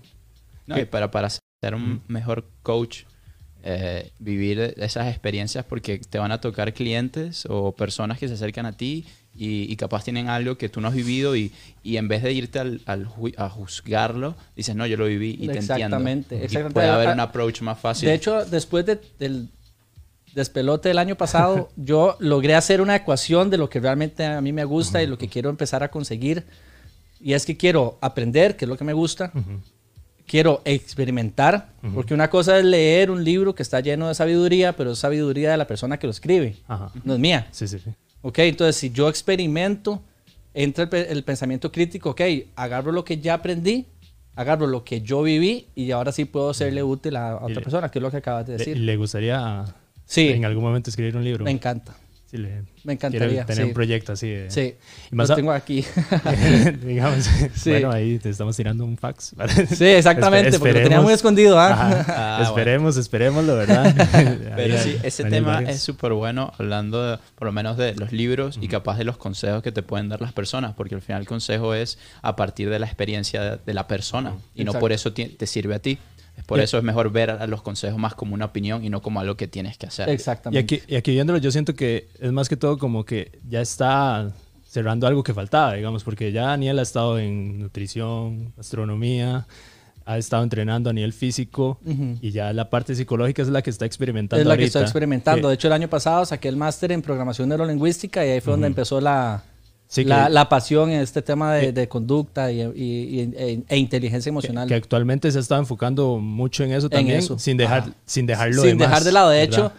No, 0.67 0.79
y 0.79 0.85
para, 0.85 1.11
para 1.11 1.31
ser 1.31 1.75
un 1.75 2.03
mejor 2.09 2.45
coach, 2.63 3.05
eh, 3.71 4.13
vivir 4.19 4.73
esas 4.79 5.09
experiencias 5.09 5.63
porque 5.63 5.99
te 5.99 6.19
van 6.19 6.33
a 6.33 6.41
tocar 6.41 6.73
clientes 6.73 7.45
o 7.51 7.73
personas 7.73 8.19
que 8.19 8.27
se 8.27 8.33
acercan 8.33 8.65
a 8.65 8.73
ti 8.73 9.05
y, 9.37 9.77
capaz 9.77 10.05
tienen 10.05 10.31
algo 10.31 10.57
que 10.57 10.71
tú 10.71 10.81
no 10.81 10.89
has 10.89 10.95
vivido 10.95 11.37
y, 11.37 11.53
y 11.83 11.99
en 11.99 12.09
vez 12.09 12.23
de 12.23 12.33
irte 12.33 12.61
al, 12.61 12.81
al 12.87 13.07
a 13.37 13.51
juzgarlo, 13.51 14.37
dices, 14.57 14.75
no, 14.75 14.87
yo 14.87 14.97
lo 14.97 15.05
viví 15.05 15.33
y 15.33 15.49
te 15.49 15.59
entiendo. 15.59 15.99
Exactamente. 15.99 16.49
puede 16.73 16.89
haber 16.89 17.11
un 17.11 17.21
approach 17.21 17.61
más 17.61 17.79
fácil. 17.79 18.09
De 18.09 18.15
hecho, 18.15 18.47
después 18.47 18.87
del 18.87 19.51
despelote 20.35 20.89
del 20.89 20.99
año 20.99 21.17
pasado, 21.17 21.69
yo 21.77 22.17
logré 22.21 22.55
hacer 22.55 22.81
una 22.81 22.97
ecuación 22.97 23.51
de 23.51 23.59
lo 23.59 23.69
que 23.69 23.81
realmente 23.81 24.25
a 24.25 24.41
mí 24.41 24.55
me 24.55 24.65
gusta 24.65 25.03
y 25.03 25.07
lo 25.07 25.19
que 25.19 25.29
quiero 25.29 25.51
empezar 25.51 25.83
a 25.83 25.91
conseguir. 25.91 26.47
Y 27.21 27.35
es 27.35 27.45
que 27.45 27.59
quiero 27.59 27.99
aprender, 28.01 28.57
que 28.57 28.65
es 28.65 28.69
lo 28.71 28.79
que 28.79 28.85
me 28.85 28.95
gusta 28.95 29.31
quiero 30.29 30.63
experimentar, 30.65 31.73
porque 31.95 32.15
una 32.15 32.31
cosa 32.31 32.59
es 32.59 32.65
leer 32.65 33.11
un 33.11 33.25
libro 33.25 33.55
que 33.55 33.63
está 33.65 33.81
lleno 33.81 34.07
de 34.07 34.15
sabiduría, 34.15 34.77
pero 34.77 34.93
es 34.93 34.99
sabiduría 34.99 35.51
de 35.51 35.57
la 35.57 35.67
persona 35.67 35.99
que 35.99 36.07
lo 36.07 36.13
escribe, 36.13 36.57
no 37.03 37.15
es 37.15 37.19
mía. 37.19 37.49
Sí, 37.51 37.67
sí, 37.67 37.79
sí. 37.81 37.91
Ok, 38.23 38.39
entonces 38.41 38.77
si 38.77 38.91
yo 38.91 39.09
experimento, 39.09 40.03
entra 40.55 40.89
el, 40.93 41.25
pensamiento 41.25 41.73
crítico, 41.73 42.11
ok, 42.11 42.21
agarro 42.57 42.93
lo 42.93 43.05
que 43.05 43.19
ya 43.19 43.35
aprendí, 43.35 43.87
agarro 44.37 44.67
lo 44.67 44.85
que 44.85 45.01
yo 45.01 45.23
viví 45.23 45.67
y 45.75 45.91
ahora 45.91 46.13
sí 46.13 46.25
puedo 46.25 46.53
serle 46.53 46.83
útil 46.83 47.17
a, 47.17 47.37
otra 47.37 47.63
persona, 47.63 47.91
que 47.91 47.99
es 47.99 48.03
lo 48.03 48.11
que 48.11 48.19
acabas 48.19 48.47
de 48.47 48.59
decir. 48.59 48.79
¿Le, 48.79 48.97
gustaría 48.97 49.65
sí, 50.05 50.29
en 50.29 50.45
algún 50.45 50.63
momento 50.63 50.91
escribir 50.91 51.17
un 51.17 51.25
libro? 51.25 51.45
Me 51.45 51.51
encanta. 51.51 51.97
Sí, 52.31 52.37
le, 52.37 52.63
me 52.85 52.93
encantaría. 52.93 53.47
Tener 53.47 53.65
un 53.65 53.73
proyecto 53.73 54.13
así. 54.13 54.35
sí, 54.49 54.75
y 55.11 55.15
más 55.15 55.31
lo 55.31 55.37
tengo 55.37 55.51
aquí. 55.51 55.83
digamos, 56.85 57.27
bueno, 57.65 57.91
ahí 57.91 58.19
te 58.19 58.29
estamos 58.29 58.55
tirando 58.55 58.85
un 58.85 58.99
fax. 58.99 59.35
sí, 59.75 59.87
exactamente, 59.87 60.59
porque 60.59 60.75
lo 60.75 60.83
tenía 60.83 61.01
muy 61.01 61.15
escondido. 61.15 61.59
¿ah? 61.59 62.05
ah 62.09 62.43
esperemos, 62.45 62.99
esperemos, 62.99 63.45
la 63.45 63.55
verdad. 63.55 64.53
Pero 64.57 64.77
sí, 64.77 64.99
ese 65.03 65.25
tema 65.25 65.63
es 65.63 65.81
súper 65.81 66.13
bueno, 66.13 66.53
hablando 66.59 67.19
por 67.35 67.47
lo 67.47 67.53
menos 67.53 67.79
de 67.79 67.95
los 67.95 68.13
libros 68.13 68.59
y 68.61 68.69
capaz 68.69 68.99
de 68.99 69.05
los 69.05 69.17
consejos 69.17 69.63
que 69.63 69.73
te 69.73 69.83
pueden 69.83 70.11
dar 70.11 70.21
las 70.21 70.35
personas, 70.35 70.75
porque 70.75 70.97
al 70.97 71.01
final 71.01 71.23
el 71.23 71.27
consejo 71.27 71.73
es 71.73 71.99
a 72.21 72.37
partir 72.37 72.69
de 72.69 72.79
la 72.79 72.85
experiencia 72.85 73.57
de, 73.57 73.73
la 73.75 73.87
persona 73.87 74.35
y 74.55 74.65
no 74.65 74.75
por 74.75 74.93
eso 74.93 75.15
te, 75.15 75.31
te 75.31 75.47
sirve 75.47 75.75
a 75.75 75.79
ti. 75.79 75.99
Por 76.49 76.59
Y- 76.59 76.63
eso 76.63 76.79
es 76.79 76.83
mejor 76.83 77.13
ver 77.13 77.29
a 77.31 77.47
los 77.47 77.61
consejos 77.61 77.99
más 78.01 78.15
como 78.15 78.33
una 78.33 78.47
opinión 78.47 78.83
y 78.83 78.89
no 78.89 79.03
como 79.03 79.21
algo 79.21 79.37
que 79.37 79.47
tienes 79.47 79.77
que 79.77 79.85
hacer. 79.87 80.09
Y 80.09 80.13
Exactamente. 80.13 80.59
aquí, 80.77 80.83
y 80.91 80.97
aquí 80.97 81.11
viéndolo, 81.13 81.39
yo 81.39 81.51
siento 81.53 81.75
que 81.75 82.09
es 82.19 82.33
más 82.33 82.49
que 82.49 82.57
todo 82.57 82.79
como 82.79 83.05
que 83.05 83.39
ya 83.47 83.61
está 83.61 84.33
cerrando 84.67 85.07
algo 85.07 85.23
que 85.23 85.35
faltaba, 85.35 85.75
digamos, 85.75 86.05
porque 86.05 86.33
ya 86.33 86.45
Daniel 86.47 86.79
ha 86.79 86.83
estado 86.83 87.19
en 87.19 87.59
nutrición, 87.61 88.55
astronomía, 88.59 89.47
ha 90.07 90.17
estado 90.17 90.43
entrenando 90.43 90.89
a 90.89 90.95
nivel 90.95 91.13
físico 91.13 91.79
Ujú. 91.85 92.17
y 92.23 92.31
ya 92.31 92.51
la 92.55 92.71
parte 92.71 92.95
psicológica 92.95 93.43
es 93.43 93.49
la 93.49 93.61
que 93.61 93.69
está 93.69 93.85
experimentando. 93.85 94.41
Es 94.41 94.47
la 94.47 94.55
que 94.57 94.63
ahorita. 94.63 94.79
estoy 94.79 94.83
experimentando. 94.85 95.43
Que- 95.43 95.49
De 95.49 95.55
hecho, 95.55 95.67
el 95.69 95.75
año 95.75 95.89
pasado 95.89 96.25
saqué 96.25 96.49
el 96.49 96.57
máster 96.57 96.93
en 96.93 97.03
programación 97.03 97.51
neurolingüística 97.51 98.25
y 98.25 98.31
ahí 98.31 98.41
fue 98.41 98.53
donde 98.55 98.69
empezó 98.69 99.03
la, 99.03 99.43
Sí, 99.91 100.03
que- 100.05 100.11
la, 100.11 100.49
pasión 100.51 100.91
en 100.91 101.01
este 101.01 101.23
tema 101.23 101.55
de, 101.55 101.69
Eh, 101.69 101.73
de 101.73 101.89
conducta 101.89 102.53
y, 102.53 102.61
y- 102.61 103.21
y- 103.21 103.35
e, 103.35 103.63
e 103.67 103.77
inteligencia 103.79 104.29
emocional. 104.29 104.69
que 104.69 104.75
actualmente 104.75 105.31
se 105.33 105.41
está 105.41 105.57
enfocando 105.57 106.19
mucho 106.19 106.63
en 106.63 106.73
eso 106.73 106.87
En 106.87 106.91
también, 106.91 107.19
eso. 107.19 107.39
sin 107.39 107.57
dejar, 107.57 107.81
Ajá. 107.81 107.91
sin 108.05 108.27
dejarlo 108.27 108.63
Sin 108.63 108.73
demás, 108.77 108.89
dejar 108.91 109.05
de 109.05 109.13
lado. 109.13 109.31
De 109.31 109.39
¿verdad? 109.39 109.55
hecho, 109.59 109.73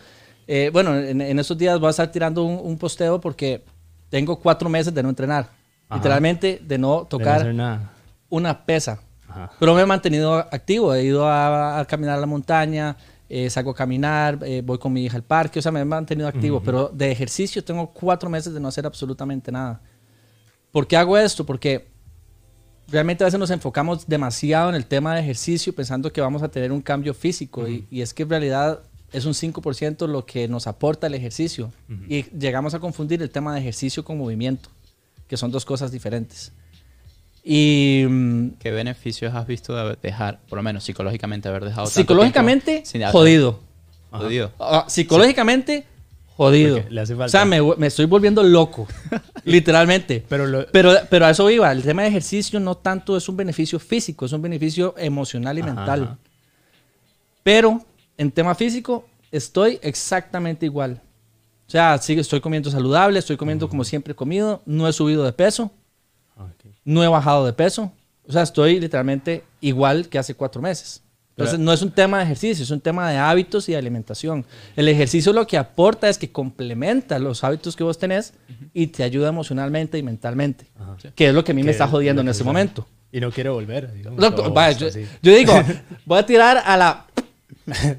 eh, 0.48 0.72
bueno, 0.74 0.98
en, 0.98 1.22
en 1.22 1.38
estos 1.40 1.56
días 1.60 1.80
voy 1.80 1.88
a 1.88 1.92
estar 1.92 2.12
tirando 2.12 2.44
un, 2.44 2.60
un 2.72 2.78
posteo 2.80 3.22
porque 3.22 3.64
tengo 4.10 4.40
cuatro 4.40 4.68
meses 4.68 4.92
de 4.94 5.04
no 5.04 5.10
entrenar. 5.10 5.52
Ajá. 5.88 5.96
Literalmente 5.98 6.60
de 6.66 6.78
no 6.80 6.90
De 6.96 7.02
no 7.02 7.06
tocar 7.06 7.54
nada. 7.54 7.92
una 8.30 8.66
pesa. 8.66 9.00
Ajá. 9.28 9.52
Pero 9.60 9.76
me 9.76 9.82
he 9.84 9.86
mantenido 9.86 10.34
activo. 10.38 10.92
He 10.96 11.04
ido 11.04 11.28
a, 11.28 11.80
a 11.80 11.86
caminar 11.86 12.18
a 12.18 12.20
la 12.22 12.26
montaña, 12.26 12.98
eh, 13.30 13.48
salgo 13.52 13.70
a 13.72 13.76
caminar, 13.76 14.40
eh, 14.44 14.64
voy 14.66 14.80
con 14.80 14.92
mi 14.92 15.06
hija 15.06 15.18
al 15.18 15.24
parque. 15.24 15.60
O 15.60 15.62
sea, 15.62 15.72
me 15.72 15.82
he 15.82 15.86
mantenido 15.86 16.28
activo. 16.28 16.62
Pero 16.66 16.90
de 16.92 17.12
ejercicio 17.12 17.64
tengo 17.64 17.92
cuatro 17.94 18.28
meses 18.28 18.52
de 18.56 18.60
no 18.60 18.70
hacer 18.70 18.88
absolutamente 18.88 19.52
nada. 19.52 19.80
¿Por 20.72 20.88
qué 20.88 20.98
hago 20.98 21.18
esto? 21.18 21.46
Porque 21.46 21.88
realmente 22.88 23.24
a 23.24 23.26
veces 23.26 23.40
nos 23.40 23.52
enfocamos 23.52 24.08
demasiado 24.08 24.70
en 24.70 24.76
el 24.76 24.86
tema 24.86 25.16
de 25.16 25.22
ejercicio 25.22 25.74
pensando 25.74 26.12
que 26.12 26.22
vamos 26.22 26.44
a 26.44 26.50
tener 26.50 26.72
un 26.72 26.82
cambio 26.82 27.14
físico. 27.14 27.68
y, 27.68 27.86
y 27.90 28.02
es 28.02 28.14
que 28.14 28.24
en 28.24 28.30
realidad 28.30 28.82
es 29.12 29.26
un 29.26 29.34
5% 29.34 30.08
lo 30.08 30.26
que 30.26 30.48
nos 30.48 30.68
aporta 30.68 31.08
el 31.08 31.14
ejercicio. 31.16 31.72
Y 32.08 32.24
llegamos 32.38 32.74
a 32.74 32.80
confundir 32.80 33.22
el 33.22 33.30
tema 33.30 33.54
de 33.54 33.62
ejercicio 33.62 34.04
con 34.04 34.18
movimiento, 34.18 34.70
que 35.28 35.38
son 35.38 35.52
dos 35.52 35.66
cosas 35.66 35.92
diferentes. 35.92 36.52
Y... 37.44 38.06
mm, 38.08 38.50
¿Qué 38.60 38.72
beneficios 38.72 39.34
has 39.34 39.48
visto 39.48 39.76
de 39.76 39.98
dejar, 40.02 40.40
por 40.48 40.58
lo 40.58 40.64
menos 40.64 40.84
psicológicamente, 40.84 41.50
haber 41.50 41.66
dejado 41.66 41.88
tanto 41.88 42.00
Psicológicamente, 42.02 42.84
tiempo 42.84 42.90
sin 42.90 43.04
jodido. 43.08 43.60
Jodido. 44.12 44.52
Ah, 44.60 44.86
psicológicamente, 44.88 45.86
jodido. 46.46 46.84
Le 46.90 47.02
hace 47.02 47.14
O 47.14 47.18
falta. 47.18 47.30
sea, 47.30 47.46
me, 47.46 47.60
me 47.76 47.88
estoy 47.88 48.06
volviendo 48.06 48.42
loco, 48.44 48.88
literalmente. 49.44 50.24
Pero 50.28 50.48
lo- 50.48 50.66
Pero, 50.72 50.94
pero 51.10 51.26
a 51.26 51.30
eso 51.32 51.50
iba. 51.50 51.72
El 51.72 51.84
tema 51.84 52.04
de 52.04 52.08
ejercicio 52.08 52.60
no 52.60 52.76
tanto 52.76 53.18
es 53.18 53.28
un 53.28 53.36
beneficio 53.38 53.78
físico, 53.80 54.26
es 54.26 54.32
un 54.32 54.42
beneficio 54.42 54.96
emocional 54.98 55.58
y 55.58 55.62
Ajá, 55.62 55.74
mental. 55.74 56.04
ajá. 56.04 56.18
Pero 57.44 57.84
en 58.18 58.32
tema 58.32 58.56
físico, 58.56 59.06
estoy 59.32 59.80
exactamente 59.82 60.66
igual. 60.66 61.02
O 61.68 61.72
sea, 61.72 61.98
sí, 62.00 62.14
estoy 62.20 62.42
comiendo 62.42 62.70
saludable, 62.72 63.20
estoy 63.20 63.38
comiendo 63.38 63.70
como 63.70 63.84
siempre 63.84 64.14
he 64.14 64.16
comido, 64.16 64.62
no 64.66 64.88
he 64.88 64.94
subido 64.94 65.24
de 65.24 65.34
peso, 65.34 65.72
no 66.84 67.04
he 67.04 67.08
bajado 67.08 67.46
de 67.46 67.54
peso. 67.54 67.92
O 68.28 68.32
sea, 68.32 68.42
estoy 68.44 68.80
literalmente 68.80 69.44
igual 69.62 70.08
que 70.10 70.18
hace 70.20 70.34
cuatro 70.36 70.62
meses. 70.62 71.02
Entonces, 71.40 71.60
no 71.60 71.72
es 71.74 71.82
un 71.82 71.92
tema 71.92 72.18
de 72.20 72.26
ejercicio, 72.26 72.64
es 72.64 72.72
un 72.72 72.82
tema 72.82 73.10
de 73.10 73.18
hábitos 73.18 73.68
y 73.70 73.72
de 73.72 73.78
alimentación. 73.78 74.46
El 74.76 74.88
ejercicio 74.90 75.32
lo 75.34 75.48
que 75.48 75.58
aporta 75.58 76.10
es 76.10 76.18
que 76.18 76.32
complementa 76.32 77.18
los 77.20 77.44
hábitos 77.44 77.76
que 77.76 77.84
vos 77.84 77.98
tenés 77.98 78.34
y 78.74 78.88
te 78.88 79.04
ayuda 79.04 79.30
emocionalmente 79.30 79.98
y 79.98 80.04
mentalmente, 80.04 80.66
Ajá. 80.80 80.96
que 81.16 81.28
es 81.30 81.34
lo 81.34 81.44
que 81.44 81.52
a 81.54 81.56
mí 81.56 81.64
me 81.64 81.72
está 81.72 81.86
es 81.86 81.92
jodiendo 81.92 82.22
en 82.22 82.28
que 82.28 82.32
ese 82.32 82.42
es- 82.42 82.46
momento. 82.46 82.88
Y 83.12 83.20
no 83.22 83.32
quiero 83.32 83.54
volver. 83.54 83.92
digamos, 83.94 84.20
No, 84.20 84.28
o 84.28 84.52
vaya, 84.52 84.78
yo, 84.78 84.88
yo 85.22 85.36
digo, 85.36 85.54
voy 86.06 86.20
a 86.20 86.26
tirar 86.26 86.62
a 86.64 86.78
la 86.78 87.06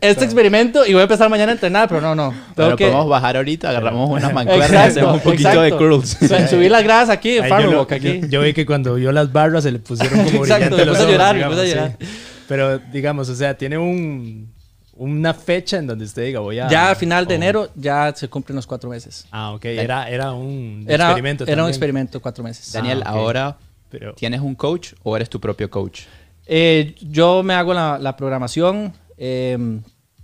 este 0.01 0.25
experimento 0.25 0.85
y 0.85 0.93
voy 0.93 1.01
a 1.01 1.03
empezar 1.05 1.29
mañana 1.31 1.53
a 1.53 1.55
entrenar, 1.55 1.89
pero 1.89 2.01
no, 2.01 2.15
no. 2.15 2.31
Tengo 2.31 2.53
Pero 2.57 2.77
que 2.77 2.85
podemos 2.87 3.09
bajar 3.09 3.37
ahorita, 3.37 3.71
agarramos 3.71 4.11
unas 4.11 4.33
mancuernas 4.33 4.71
y 4.73 4.77
hacemos 4.77 5.15
un 5.15 5.21
poquito 5.21 5.49
exacto. 5.49 5.63
de 5.63 5.71
curls. 5.73 6.09
Su- 6.11 6.49
subir 6.49 6.71
las 6.73 6.83
grasas 6.83 7.11
aquí 7.11 7.37
en 7.39 7.45
Ahí 7.45 7.51
Farm 7.51 7.65
yo, 7.65 7.71
lo- 7.73 7.81
aquí. 7.83 8.21
yo- 8.23 8.27
yo 8.29 8.41
vi 8.43 8.53
que 8.53 8.67
cuando 8.67 8.95
vio 8.95 9.13
las 9.13 9.33
barras 9.33 9.63
se 9.65 9.71
le 9.73 9.79
pusieron 9.79 10.25
como 10.25 10.45
Exacto, 10.45 10.71
brillantes 10.77 10.79
me 10.79 10.85
los 10.85 10.89
puse 10.89 11.01
a 11.01 11.03
ojos, 11.05 11.13
llorar, 11.13 11.33
me 11.35 11.39
digamos, 11.39 11.59
puse 11.59 11.79
a 11.79 11.89
sí. 11.89 12.07
Pero 12.51 12.79
digamos, 12.81 13.29
o 13.29 13.35
sea, 13.37 13.57
tiene 13.57 13.79
un 13.79 14.53
una 14.97 15.33
fecha 15.33 15.79
en 15.79 15.87
donde 15.87 16.05
usted 16.05 16.25
diga 16.27 16.41
voy 16.41 16.59
a 16.59 16.69
Ya 16.69 16.91
a 16.91 16.95
final 16.97 17.27
de 17.27 17.37
enero 17.37 17.71
ya 17.77 18.13
se 18.15 18.29
cumplen 18.29 18.57
los 18.57 18.67
cuatro 18.67 18.91
meses. 18.91 19.25
Ah, 19.31 19.53
ok. 19.53 19.65
Era, 19.67 20.11
era 20.11 20.33
un 20.33 20.85
Era, 20.87 21.05
experimento. 21.07 21.45
era 21.47 21.63
un 21.63 21.69
experimento 21.69 22.21
cuatro 22.21 22.43
meses. 22.43 22.73
Daniel, 22.73 23.03
Ah, 23.07 23.11
ahora, 23.11 23.57
Pero 23.89 24.15
¿tienes 24.15 24.41
un 24.41 24.55
coach 24.57 24.95
o 25.05 25.15
eres 25.17 25.31
tu 25.31 25.39
propio 25.41 25.71
coach? 25.71 26.03
Eh, 26.45 26.97
yo 27.01 27.43
me 27.45 27.55
hago 27.55 27.73
la, 27.73 27.99
la 27.99 28.17
programación. 28.17 28.93
eh, 29.17 29.57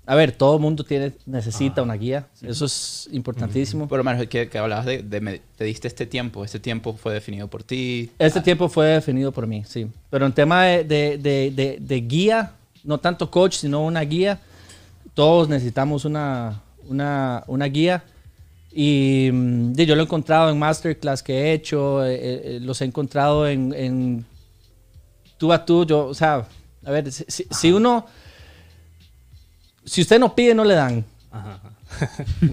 a 0.06 0.14
ver, 0.14 0.30
todo 0.32 0.58
mundo 0.60 0.84
tiene, 0.84 1.12
necesita 1.26 1.82
una 1.82 1.94
guía. 1.94 2.28
Eso 2.40 2.64
es 2.66 3.08
importantísimo. 3.12 3.88
Por 3.88 3.98
lo 3.98 4.04
menos 4.04 4.26
que, 4.28 4.48
que 4.48 4.58
hablabas 4.58 4.86
de, 4.86 5.02
de 5.02 5.20
me- 5.20 5.40
te 5.56 5.64
diste 5.64 5.88
este 5.88 6.06
tiempo, 6.06 6.44
este 6.44 6.60
tiempo 6.60 6.92
fue 6.94 7.12
definido 7.12 7.48
por 7.48 7.64
ti. 7.64 8.10
Este 8.18 8.40
tiempo 8.40 8.68
fue 8.68 8.86
definido 8.86 9.32
por 9.32 9.46
mí, 9.46 9.64
sí. 9.66 9.88
Pero 10.10 10.24
en 10.26 10.32
tema 10.32 10.64
de, 10.64 10.84
de- 11.18 11.78
de- 11.80 12.00
guía, 12.02 12.52
no 12.84 12.98
tanto 12.98 13.30
coach, 13.30 13.54
sino 13.56 13.84
una 13.84 14.00
guía, 14.02 14.38
todos 15.14 15.48
necesitamos 15.48 16.04
una, 16.04 16.62
una, 16.86 17.42
una 17.48 17.64
guía. 17.66 18.04
Y 18.72 19.30
mm, 19.32 19.72
yo 19.74 19.94
lo 19.96 20.02
he 20.02 20.04
encontrado 20.04 20.50
en 20.50 20.58
masterclass 20.58 21.22
que 21.22 21.32
he 21.34 21.52
hecho, 21.52 22.04
eh, 22.04 22.16
eh, 22.56 22.58
los 22.60 22.80
he 22.80 22.84
encontrado 22.84 23.48
en, 23.48 23.72
en 23.74 24.24
tú 25.38 25.52
a 25.52 25.64
tú. 25.64 25.84
Yo, 25.86 26.06
o 26.06 26.14
sea, 26.14 26.46
a 26.84 26.90
ver, 26.90 27.10
si- 27.10 27.24
si 27.50 27.72
uno, 27.72 28.06
si 29.86 30.02
usted 30.02 30.18
no 30.20 30.34
pide, 30.34 30.54
no 30.54 30.64
le 30.64 30.74
dan. 30.74 31.04
Ajá, 31.30 31.54
ajá. 31.54 31.70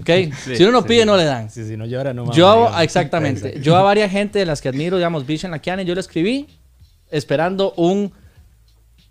¿Ok? 0.00 0.10
si 0.56 0.62
uno 0.62 0.72
no 0.72 0.82
sí, 0.82 0.88
pide, 0.88 1.00
sí. 1.00 1.06
no 1.06 1.16
le 1.16 1.24
dan. 1.24 1.50
Sí, 1.50 1.66
sí, 1.66 1.76
no 1.76 1.84
llora, 1.84 2.14
no 2.14 2.32
Yo, 2.32 2.70
exactamente. 2.80 3.60
Yo 3.60 3.76
a 3.76 3.82
varias 3.82 4.10
gente 4.10 4.38
de 4.38 4.46
las 4.46 4.60
que 4.62 4.68
admiro, 4.68 4.96
digamos, 4.96 5.26
Vishen 5.26 5.50
Lakiani, 5.50 5.84
yo 5.84 5.94
le 5.94 6.00
escribí 6.00 6.46
esperando 7.10 7.72
un 7.76 8.12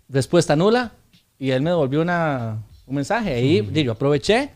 respuesta 0.08 0.56
nula 0.56 0.92
y 1.38 1.50
él 1.50 1.62
me 1.62 1.70
devolvió 1.70 2.00
una, 2.02 2.58
un 2.86 2.94
mensaje. 2.94 3.34
Ahí 3.34 3.68
yo 3.72 3.92
aproveché, 3.92 4.50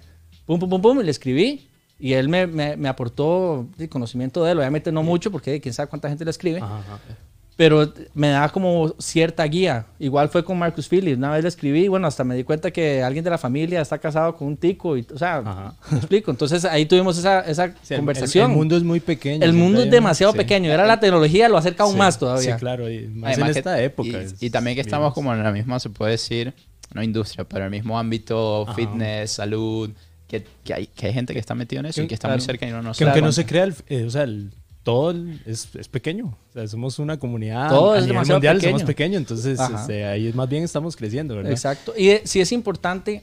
pum, 0.47 0.59
pum, 0.59 0.69
pum, 0.71 0.81
pum, 0.83 1.01
y 1.01 1.05
le 1.05 1.11
escribí. 1.11 1.69
Y 2.01 2.13
él 2.13 2.29
me, 2.29 2.47
me- 2.47 2.77
me 2.77 2.89
aportó 2.89 3.67
di, 3.77 3.89
conocimiento 3.89 4.45
de 4.45 4.53
él. 4.53 4.59
Obviamente 4.59 4.93
no 4.93 5.03
mucho, 5.03 5.33
porque 5.33 5.61
quién 5.61 5.75
sabe 5.75 5.89
cuánta 5.89 6.09
gente 6.09 6.25
le 6.25 6.31
escribe. 6.31 6.61
Ajá, 6.61 6.79
ajá. 6.79 6.99
Pero 7.59 7.93
me 8.15 8.29
da 8.29 8.49
como 8.51 8.95
cierta 9.01 9.43
guía. 9.43 9.87
Igual 9.99 10.29
fue 10.29 10.45
con 10.45 10.57
Marcus 10.57 10.89
Phillips. 10.89 11.19
Una 11.19 11.33
vez 11.33 11.43
le 11.43 11.49
escribí, 11.49 11.89
bueno, 11.89 12.07
hasta 12.07 12.23
me 12.23 12.37
di 12.37 12.45
cuenta 12.45 12.71
que 12.71 13.03
alguien 13.03 13.25
de 13.25 13.31
la 13.31 13.37
familia 13.37 13.81
está 13.81 13.99
casado 13.99 14.37
con 14.37 14.47
un 14.47 14.57
tico. 14.57 14.97
Y, 14.97 15.05
o 15.13 15.19
sea, 15.19 15.39
Ajá. 15.39 15.75
me 15.91 15.99
explico. 15.99 16.31
Entonces 16.31 16.65
ahí 16.65 16.87
tuvimos 16.87 17.19
esa, 17.19 17.41
esa 17.41 17.75
Sí, 17.83 17.95
el- 17.95 17.97
conversación. 17.99 18.53
El, 18.53 18.57
mundo 18.57 18.77
es 18.77 18.85
muy 18.85 19.01
pequeño. 19.01 19.45
El 19.45 19.55
mundo 19.55 19.83
es 19.83 19.91
demasiado 19.91 20.33
sí. 20.35 20.39
pequeño. 20.39 20.71
Era 20.71 20.87
la 20.87 21.01
tecnología, 21.01 21.49
lo 21.49 21.57
acerca 21.59 21.83
aún 21.83 21.95
Sí, 21.95 21.99
más 21.99 22.17
todavía. 22.17 22.55
Sí, 22.55 22.61
claro. 22.61 22.89
Y 22.89 23.09
más 23.09 23.33
Además 23.33 23.49
en 23.49 23.53
que- 23.55 23.59
esta 23.59 23.83
época. 23.83 24.09
Y, 24.09 24.15
es- 24.15 24.35
y 24.41 24.51
también 24.51 24.77
que 24.77 24.81
estamos 24.83 25.13
como 25.13 25.35
en 25.35 25.43
la 25.43 25.51
misma, 25.51 25.81
se 25.81 25.91
puede 25.91 26.13
decir, 26.13 26.55
no 26.95 27.03
industria, 27.03 27.43
pero 27.45 27.65
el 27.65 27.73
mismo 27.73 27.99
ámbito, 27.99 28.63
Ajá. 28.69 28.75
fitness, 28.75 29.33
salud, 29.33 29.91
que, 30.29 30.45
que, 30.63 30.75
hay, 30.75 30.87
que 30.87 31.09
hay 31.09 31.13
gente 31.13 31.33
que 31.33 31.41
está 31.41 31.57
metida 31.57 31.81
en 31.81 31.87
eso 31.87 32.03
y 32.03 32.07
que 32.07 32.15
está 32.15 32.29
Claro. 32.29 32.39
muy 32.39 32.47
cerca 32.47 32.69
y 32.69 32.71
no 32.71 32.83
nos 32.83 32.99
Que 32.99 33.03
aunque 33.05 33.21
no 33.21 33.33
se 33.33 33.45
crea, 33.47 33.65
el, 33.65 33.75
eh, 33.89 34.05
o 34.05 34.11
sea, 34.11 34.23
el- 34.23 34.53
todo 34.89 35.15
es, 35.45 35.69
es 35.75 35.87
pequeño. 35.87 36.35
O 36.49 36.53
sea, 36.55 36.67
somos 36.67 36.99
una 36.99 37.19
comunidad 37.19 37.69
Todo 37.69 37.93
a 37.93 37.99
es 37.99 38.07
nivel 38.07 38.27
mundial, 38.27 38.57
pequeño. 38.57 38.79
somos 38.79 38.87
pequeños. 38.87 39.19
Entonces, 39.19 39.61
este, 39.61 40.07
ahí 40.07 40.33
más 40.33 40.49
bien 40.49 40.65
estamos 40.65 40.97
creciendo, 40.97 41.37
¿verdad? 41.37 41.53
Exacto. 41.53 41.93
Y 41.95 42.09
eh, 42.09 42.23
sí 42.25 42.41
es 42.41 42.53
importante 42.53 43.23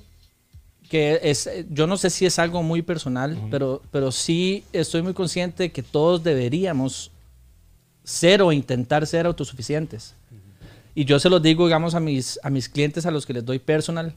que 0.87 1.19
es, 1.23 1.47
eh, 1.47 1.65
yo 1.71 1.87
no 1.87 1.97
sé 1.97 2.11
si 2.11 2.27
es 2.27 2.37
algo 2.37 2.61
muy 2.61 2.83
personal, 2.83 3.35
pero, 3.49 3.81
pero 3.89 4.11
sí 4.11 4.63
estoy 4.73 5.01
muy 5.01 5.15
consciente 5.15 5.63
de 5.63 5.71
que 5.71 5.81
todos 5.81 6.23
deberíamos 6.23 7.09
ser 8.03 8.43
o 8.43 8.51
intentar 8.51 9.07
ser 9.07 9.25
autosuficientes. 9.25 10.13
Y 10.93 11.03
yo 11.05 11.17
se 11.17 11.31
los 11.31 11.41
digo, 11.41 11.65
digamos, 11.65 11.95
a 11.95 11.99
mis, 11.99 12.39
a 12.43 12.51
mis 12.51 12.69
clientes 12.69 13.07
a 13.07 13.11
los 13.11 13.25
que 13.25 13.33
les 13.33 13.43
doy 13.43 13.57
personal. 13.57 14.13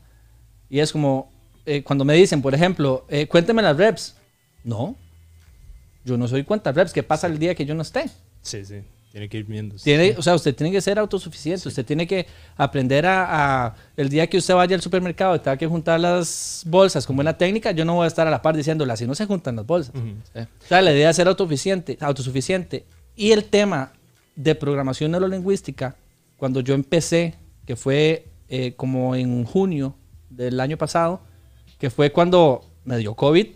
Y 0.69 0.81
es 0.81 0.93
como, 0.93 1.33
eh, 1.65 1.83
cuando 1.83 2.05
me 2.05 2.13
dicen, 2.13 2.43
por 2.43 2.55
ejemplo, 2.55 3.07
eh, 3.09 3.27
cuénteme 3.27 3.63
las 3.63 3.75
reps. 3.75 4.17
No, 4.65 4.97
yo 6.09 6.17
no 6.17 6.27
soy 6.27 6.45
cuántas 6.45 6.75
reps. 6.75 6.93
¿Qué 6.93 7.03
pasa 7.03 7.27
el 7.27 7.39
día 7.39 7.55
que 7.55 7.65
yo 7.65 7.75
no 7.75 7.83
esté? 7.83 8.07
Sí, 8.43 8.65
sí. 8.65 8.81
Tiene 9.13 9.29
que 9.29 9.39
ir 9.39 9.45
viendo. 9.45 9.77
Tiene, 9.77 10.15
o 10.19 10.23
sea, 10.23 10.35
usted 10.35 10.55
tiene 10.55 10.71
que 10.71 10.81
ser 10.83 10.99
autosuficiente. 10.99 11.67
Usted 11.69 11.85
tiene 11.85 12.07
que 12.07 12.27
aprender 12.57 13.07
a, 13.07 13.67
a- 13.67 13.75
El 13.97 14.09
día 14.11 14.27
que 14.27 14.37
usted 14.37 14.55
vaya 14.55 14.77
al 14.77 14.83
supermercado 14.83 15.35
y 15.35 15.39
tenga 15.39 15.57
que 15.57 15.67
juntar 15.67 15.99
las 15.99 16.63
bolsas 16.67 17.07
con 17.07 17.17
buena 17.17 17.37
técnica, 17.37 17.71
yo 17.73 17.85
no 17.87 17.95
voy 17.95 18.05
a 18.05 18.09
estar 18.09 18.27
a 18.27 18.31
la 18.31 18.43
par 18.43 18.55
diciéndole 18.57 18.93
así 18.93 19.07
no 19.07 19.15
se 19.15 19.25
juntan 19.27 19.57
las 19.57 19.67
bolsas. 19.67 19.95
Ujú. 19.95 20.09
Sí. 20.35 20.41
O 20.41 20.67
sea, 20.69 20.83
la 20.83 20.93
idea 20.93 21.09
es 21.11 21.17
ser 21.17 21.27
autosuficiente, 21.29 21.97
autosuficiente. 22.01 22.85
Y 23.17 23.33
el 23.33 23.45
tema 23.45 23.93
de 24.37 24.55
programación 24.55 25.11
neurolingüística, 25.11 25.97
cuando 26.37 26.61
yo 26.61 26.75
empecé, 26.75 27.35
que 27.67 27.77
fue 27.77 28.27
eh, 28.51 28.75
como 28.77 29.15
en 29.17 29.45
junio 29.45 29.95
del 30.31 30.61
año 30.61 30.77
pasado, 30.77 31.21
que 31.79 31.89
fue 31.91 32.13
cuando 32.13 32.65
me 32.85 32.99
dio 32.99 33.15
COVID 33.15 33.47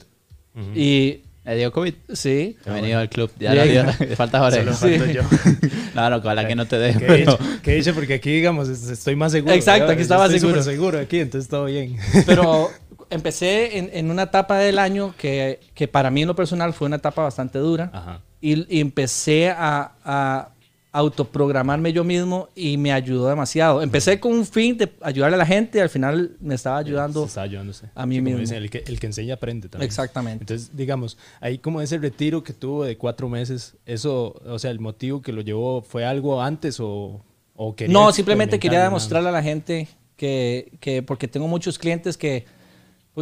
Ujú. 0.54 0.64
y 0.75 1.23
¿Le 1.44 1.56
dio 1.56 1.72
COVID? 1.72 1.94
Sí. 2.12 2.56
Bienvenido 2.64 3.00
al 3.00 3.08
club. 3.08 3.30
Ya 3.40 3.52
lo 3.54 3.64
dio. 3.64 3.84
Falta 4.16 4.38
Jorge. 4.38 4.62
Solo 4.75 5.06
Sí. 5.06 5.12
yo. 5.12 5.22
No, 5.94 6.08
no, 6.08 6.16
ojalá 6.16 6.46
que 6.49 6.54
no 6.54 6.66
te 6.66 6.78
dé. 6.78 6.92
¿Qué 6.96 7.04
he 7.04 7.06
pero- 7.06 7.16
dicho? 7.18 7.38
¿Qué 7.62 7.72
he 7.72 7.75
dicho? 7.76 7.94
Porque 7.94 8.14
aquí, 8.14 8.30
digamos, 8.32 8.68
es- 8.68 8.88
estoy 8.88 9.14
más 9.16 9.32
seguro. 9.32 9.52
Exacto, 9.52 9.80
¿verdad? 9.80 9.92
aquí 9.94 10.02
estaba 10.02 10.25
Estoy 10.26 10.40
seguro. 10.40 10.62
seguro 10.62 10.99
aquí, 11.00 11.18
entonces 11.18 11.50
todo 11.50 11.66
bien. 11.66 11.96
Pero 12.26 12.70
empecé 13.11 13.76
en, 13.76 13.90
en 13.92 14.11
una 14.11 14.22
etapa 14.22 14.56
del 14.58 14.78
año 14.78 15.14
que, 15.18 15.61
que 15.75 15.88
para 15.88 16.11
mí 16.11 16.22
en 16.22 16.28
lo 16.28 16.34
personal 16.37 16.72
fue 16.72 16.87
una 16.87 16.96
etapa 16.96 17.22
bastante 17.22 17.58
dura. 17.58 17.90
Ajá. 17.92 18.20
Y, 18.40 18.75
y 18.75 18.80
empecé 18.80 19.50
a, 19.50 19.92
a 20.04 20.49
autoprogramarme 20.94 21.92
yo 21.92 22.04
mismo 22.04 22.49
y 22.54 22.76
me 22.76 22.92
ayudó 22.92 23.28
demasiado. 23.28 23.82
Empecé 23.82 24.20
con 24.20 24.32
un 24.32 24.44
fin 24.46 24.76
de 24.76 24.92
ayudarle 25.00 25.37
a 25.37 25.38
la 25.38 25.46
gente 25.46 25.78
y 25.78 25.80
al 25.80 25.88
final 25.88 26.37
me 26.38 26.54
estaba 26.54 26.76
ayudando. 26.78 27.22
Se 27.22 27.28
está 27.28 27.42
ayudándose. 27.42 27.87
a 27.94 28.04
mí 28.06 28.16
Sí, 28.16 28.20
mismo. 28.20 28.40
dicen, 28.40 28.58
el, 28.58 28.68
que, 28.70 28.84
el 28.87 29.00
que 29.00 29.06
enseña 29.06 29.34
aprende 29.34 29.68
también. 29.70 29.87
Exactamente. 29.87 30.42
Entonces, 30.42 30.70
digamos, 30.76 31.16
ahí 31.40 31.56
como 31.58 31.80
ese 31.80 31.96
retiro 31.99 32.42
que 32.44 32.52
tuvo 32.52 32.84
de 32.84 32.96
cuatro 32.99 33.28
meses, 33.28 33.75
eso, 33.87 34.40
o 34.46 34.58
sea, 34.58 34.70
el 34.70 34.80
motivo 34.80 35.22
que 35.22 35.32
lo 35.32 35.40
llevó, 35.40 35.80
¿fue 35.82 36.04
algo 36.04 36.42
antes 36.42 36.78
o, 36.78 37.25
o 37.56 37.75
quería 37.75 37.92
No, 37.92 38.12
simplemente 38.12 38.58
quería 38.58 38.84
demostrarle 38.84 39.30
a 39.30 39.32
la 39.32 39.42
gente 39.42 39.88
que, 40.16 40.72
que 40.80 41.02
porque 41.02 41.26
tengo 41.26 41.49
muchos 41.49 41.78
clientes 41.78 42.18
que, 42.18 42.44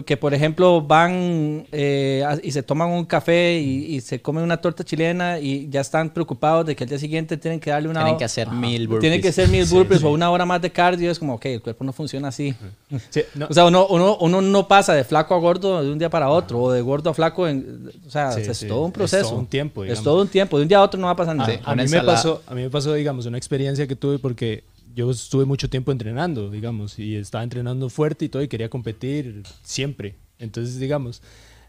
que 0.07 0.17
por 0.17 0.33
ejemplo, 0.35 0.81
van 0.81 1.67
eh, 1.73 2.23
a- 2.25 2.39
y 2.41 2.53
se 2.53 2.63
toman 2.63 2.91
un 2.91 3.05
café 3.05 3.59
y, 3.59 3.97
y 3.97 4.01
se 4.01 4.23
comen 4.23 4.45
una 4.45 4.59
torta 4.61 4.85
chilena 4.85 5.41
y 5.41 5.69
ya 5.69 5.81
están 5.81 6.11
preocupados 6.11 6.65
de 6.65 6.77
que 6.77 6.85
al 6.85 6.91
día 6.91 6.99
siguiente 7.01 7.37
tienen 7.37 7.59
que 7.59 7.71
darle 7.71 7.89
una 7.89 8.03
Tienen 8.03 8.17
que 8.19 8.25
hacer 8.25 8.49
mil 8.53 8.87
burpees. 8.87 9.01
tienen 9.01 9.21
que 9.21 9.29
hacer 9.31 9.49
mil 9.49 9.65
burpees 9.71 9.99
sí. 10.01 10.07
o 10.07 10.11
una 10.11 10.31
hora 10.31 10.47
más 10.47 10.63
de 10.63 10.71
cardio. 10.71 11.11
Es 11.11 11.19
como, 11.19 11.35
ok, 11.35 11.45
el 11.47 11.61
cuerpo 11.61 11.83
no 11.83 11.93
funciona 11.93 12.29
así. 12.29 12.55
nada. 12.89 13.05
Sí, 13.11 13.23
no, 13.35 13.47
O 13.51 13.53
sea, 13.53 13.65
uno, 13.67 13.89
uno, 13.89 14.17
uno 14.21 14.41
no 14.41 14.69
pasa 14.69 14.95
de 14.95 15.03
flaco 15.03 15.35
a 15.35 15.39
gordo 15.41 15.83
de 15.83 15.91
un 15.91 15.99
día 15.99 16.09
para 16.09 16.29
otro 16.29 16.61
o 16.61 16.71
de 16.73 16.81
gordo 16.83 17.11
a 17.11 17.15
flaco. 17.15 17.49
En, 17.49 17.91
o 18.07 18.11
sea, 18.11 18.31
Sí, 18.31 18.43
es 18.43 18.57
sí. 18.59 18.69
todo 18.69 18.83
un 18.83 18.91
Es 18.91 18.95
proceso. 18.95 19.31
todo 19.31 19.39
un 19.41 19.47
tiempo, 19.47 19.85
Es 19.85 20.01
todo 20.05 20.23
un 20.23 20.29
tiempo. 20.29 20.57
De 20.57 20.63
un 20.63 20.69
día 20.69 20.79
a 20.79 20.83
otro 20.83 21.01
no 21.01 21.07
va 21.09 21.15
a 21.15 21.17
pasar 21.17 21.35
nada. 21.35 21.51
Sí. 21.53 21.59
a, 21.65 21.73
una 21.73 21.83
mí 21.83 21.89
me 21.91 22.01
pasó, 22.03 22.43
a 22.47 22.55
mí 22.55 22.63
me 22.63 22.71
pasó, 22.71 22.95
digamos, 22.95 23.27
una 23.27 23.39
experiencia 23.39 23.89
que 23.89 23.97
tuve 23.97 24.21
porque 24.21 24.63
yo 24.95 25.11
estuve 25.11 25.45
mucho 25.45 25.69
tiempo 25.71 25.93
entrenando, 25.93 26.51
digamos, 26.51 26.99
y 26.99 27.17
estaba 27.17 27.45
entrenando 27.45 27.89
fuerte 27.91 28.25
y 28.25 28.29
todo 28.29 28.43
y 28.43 28.49
quería 28.49 28.69
competir 28.69 29.43
siempre. 29.63 30.17
Entonces, 30.39 30.79
digamos, 30.79 31.23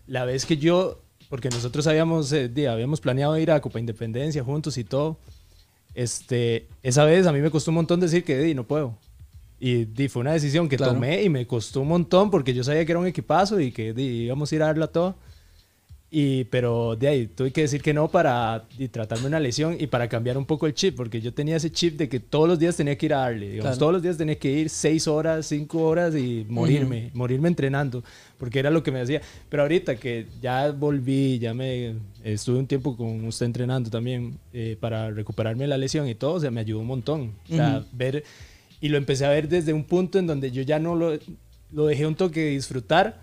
la 0.08 0.26
vez 0.26 0.46
que 0.46 0.58
yo, 0.58 1.02
porque 1.30 1.50
nosotros 1.50 1.86
habíamos, 1.88 2.32
eh, 2.34 2.50
habíamos 2.68 3.02
planeado 3.02 3.38
ir 3.38 3.52
a 3.52 3.62
Copa 3.62 3.80
Independencia 3.80 4.44
juntos 4.44 4.78
y 4.78 4.84
todo, 4.84 5.18
este, 5.94 6.68
esa 6.84 7.06
vez 7.06 7.28
a 7.28 7.34
mí 7.34 7.40
me 7.42 7.52
costó 7.52 7.72
un 7.72 7.76
montón 7.76 8.00
decir 8.00 8.24
que 8.24 8.38
di, 8.40 8.54
no 8.54 8.64
puedo. 8.66 8.98
Y 9.60 9.86
di, 9.86 10.08
fue 10.08 10.22
una 10.22 10.32
decisión 10.34 10.68
que 10.70 10.78
Claro. 10.78 10.94
tomé 10.94 11.22
y 11.24 11.30
me 11.30 11.46
costó 11.46 11.82
un 11.82 11.90
montón 11.90 12.32
porque 12.32 12.54
yo 12.54 12.64
sabía 12.64 12.86
que 12.86 12.92
era 12.94 13.00
un 13.00 13.08
equipazo 13.08 13.60
y 13.60 13.72
que 13.72 13.94
di, 13.94 14.24
íbamos 14.24 14.52
a 14.52 14.56
ir 14.56 14.64
a 14.64 14.68
darla 14.68 14.88
todo. 14.88 15.16
Y, 16.14 16.44
pero 16.46 16.98
de 16.98 17.08
ahí 17.08 17.28
tuve 17.28 17.52
que 17.52 17.62
decir 17.62 17.82
que 17.82 17.94
no 17.94 18.10
para 18.10 18.66
y 18.78 18.90
tratarme 18.90 19.28
una 19.28 19.40
lesión 19.40 19.78
y 19.80 19.88
para 19.88 20.10
cambiar 20.10 20.38
un 20.38 20.46
poco 20.46 20.68
el 20.68 20.74
chip, 20.74 20.98
porque 20.98 21.22
yo 21.22 21.34
tenía 21.34 21.56
ese 21.56 21.72
chip 21.72 21.98
de 21.98 22.10
que 22.10 22.20
todos 22.20 22.50
los 22.50 22.60
días 22.60 22.76
tenía 22.76 22.98
que 22.98 23.06
ir 23.06 23.14
a 23.14 23.20
darle, 23.20 23.46
digamos, 23.48 23.62
Claro. 23.64 23.78
todos 23.78 23.94
los 23.94 24.04
días 24.04 24.18
tenía 24.18 24.36
que 24.38 24.52
ir 24.52 24.70
seis 24.70 25.08
horas, 25.08 25.46
cinco 25.46 25.82
horas 25.86 26.14
y 26.14 26.46
morirme, 26.50 27.12
morirme 27.14 27.48
entrenando, 27.48 28.04
porque 28.38 28.60
era 28.60 28.70
lo 28.70 28.84
que 28.84 28.92
me 28.92 29.00
hacía. 29.00 29.22
Pero 29.48 29.64
ahorita 29.64 29.96
que 29.96 30.26
ya 30.42 30.70
volví, 30.72 31.40
ya 31.40 31.54
me 31.54 31.94
estuve 32.26 32.60
un 32.60 32.68
tiempo 32.68 32.98
con 32.98 33.24
usted 33.24 33.46
entrenando 33.46 33.90
también 33.90 34.38
eh, 34.52 34.76
para 34.78 35.12
recuperarme 35.12 35.66
la 35.66 35.78
lesión 35.78 36.10
y 36.10 36.16
todo, 36.16 36.34
o 36.34 36.40
sea, 36.42 36.52
me 36.52 36.60
ayudó 36.60 36.82
un 36.82 36.88
montón. 36.88 37.32
O 37.50 37.56
sea, 37.56 37.78
Ujú. 37.78 37.88
ver, 37.94 38.24
y 38.82 38.90
lo 38.90 38.98
empecé 38.98 39.26
a 39.26 39.30
ver 39.30 39.48
desde 39.48 39.72
un 39.72 39.86
punto 39.86 40.20
en 40.20 40.28
donde 40.28 40.52
yo 40.52 40.62
ya 40.64 40.78
no 40.78 40.94
lo, 40.94 41.18
lo 41.72 41.86
dejé 41.86 42.06
un 42.06 42.16
toque 42.16 42.42
de 42.42 42.50
disfrutar 42.50 43.22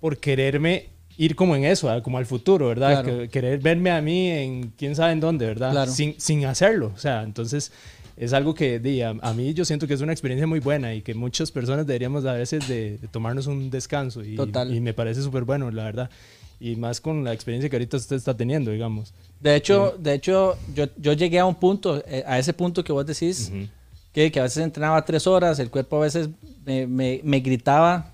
por 0.00 0.18
quererme 0.18 0.88
ir 1.18 1.34
como 1.34 1.56
en 1.56 1.64
eso, 1.64 1.86
¿verdad? 1.86 2.02
como 2.02 2.18
al 2.18 2.26
futuro, 2.26 2.68
¿verdad? 2.68 3.02
Claro. 3.04 3.18
Que- 3.20 3.28
querer 3.28 3.58
verme 3.60 3.90
a 3.90 4.00
mí 4.00 4.28
en 4.30 4.72
quién 4.76 4.94
sabe 4.94 5.12
en 5.12 5.20
dónde, 5.20 5.46
¿verdad? 5.46 5.70
Claro. 5.72 5.90
Sin, 5.90 6.14
sin 6.18 6.44
hacerlo. 6.44 6.92
O 6.94 6.98
sea, 6.98 7.22
entonces 7.22 7.72
es 8.16 8.32
algo 8.32 8.54
que 8.54 8.78
di, 8.80 9.02
a, 9.02 9.10
a 9.20 9.32
mí 9.34 9.52
yo 9.54 9.64
siento 9.64 9.86
que 9.86 9.94
es 9.94 10.00
una 10.00 10.12
experiencia 10.12 10.46
muy 10.46 10.60
buena 10.60 10.94
y 10.94 11.02
que 11.02 11.14
muchas 11.14 11.50
personas 11.50 11.86
deberíamos 11.86 12.24
a 12.24 12.32
veces 12.34 12.66
de, 12.68 12.98
de 12.98 13.08
tomarnos 13.08 13.46
un 13.46 13.70
descanso 13.70 14.22
y, 14.24 14.36
Total. 14.36 14.74
y 14.74 14.80
me 14.80 14.94
parece 14.94 15.22
súper 15.22 15.44
bueno, 15.44 15.70
la 15.70 15.84
verdad. 15.84 16.10
Y 16.58 16.76
más 16.76 17.00
con 17.02 17.22
la 17.24 17.34
experiencia 17.34 17.68
que 17.68 17.76
ahorita 17.76 17.98
usted 17.98 18.16
está 18.16 18.34
teniendo, 18.34 18.70
digamos. 18.70 19.12
De 19.40 19.54
hecho, 19.54 19.94
de 19.98 20.14
hecho 20.14 20.56
yo, 20.74 20.86
yo 20.96 21.12
llegué 21.12 21.38
a 21.38 21.44
un 21.44 21.54
punto, 21.56 22.02
eh, 22.06 22.24
a 22.26 22.38
ese 22.38 22.54
punto 22.54 22.82
que 22.82 22.92
vos 22.92 23.04
decís, 23.04 23.50
Ujú. 23.54 23.66
que, 24.12 24.32
que 24.32 24.40
a 24.40 24.44
veces 24.44 24.64
entrenaba 24.64 25.04
tres 25.04 25.26
horas, 25.26 25.58
el 25.58 25.70
cuerpo 25.70 25.98
a 25.98 26.00
veces 26.00 26.30
me, 26.64 26.86
me- 26.86 27.20
me 27.22 27.40
gritaba, 27.40 28.10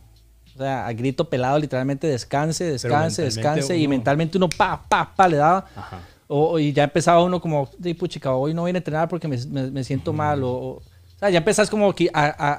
o 0.54 0.58
sea, 0.58 0.86
a 0.86 0.92
grito 0.92 1.28
pelado, 1.28 1.58
literalmente 1.58 2.06
descanse, 2.06 2.64
descanse, 2.64 3.22
descanse, 3.22 3.76
y 3.76 3.88
mentalmente 3.88 4.36
uno 4.38 4.48
pa, 4.48 4.82
pa, 4.88 5.14
pa, 5.14 5.28
le 5.28 5.36
daba. 5.38 5.66
Ajá. 5.74 6.00
O, 6.28 6.58
y 6.58 6.72
ya 6.72 6.84
empezaba 6.84 7.22
uno 7.22 7.40
como, 7.40 7.68
"Di, 7.78 7.94
puchica, 7.94 8.32
hoy 8.32 8.54
no 8.54 8.62
voy 8.62 8.70
a 8.72 8.76
entrenar 8.76 9.08
porque 9.08 9.28
me, 9.28 9.36
me- 9.46 9.70
me 9.70 9.84
siento 9.84 10.12
mal. 10.12 10.40
O, 10.44 10.80
sea, 11.18 11.28
ya 11.30 11.38
empezás 11.38 11.68
como 11.70 11.94
que 11.94 12.08
a, 12.12 12.24
a- 12.24 12.52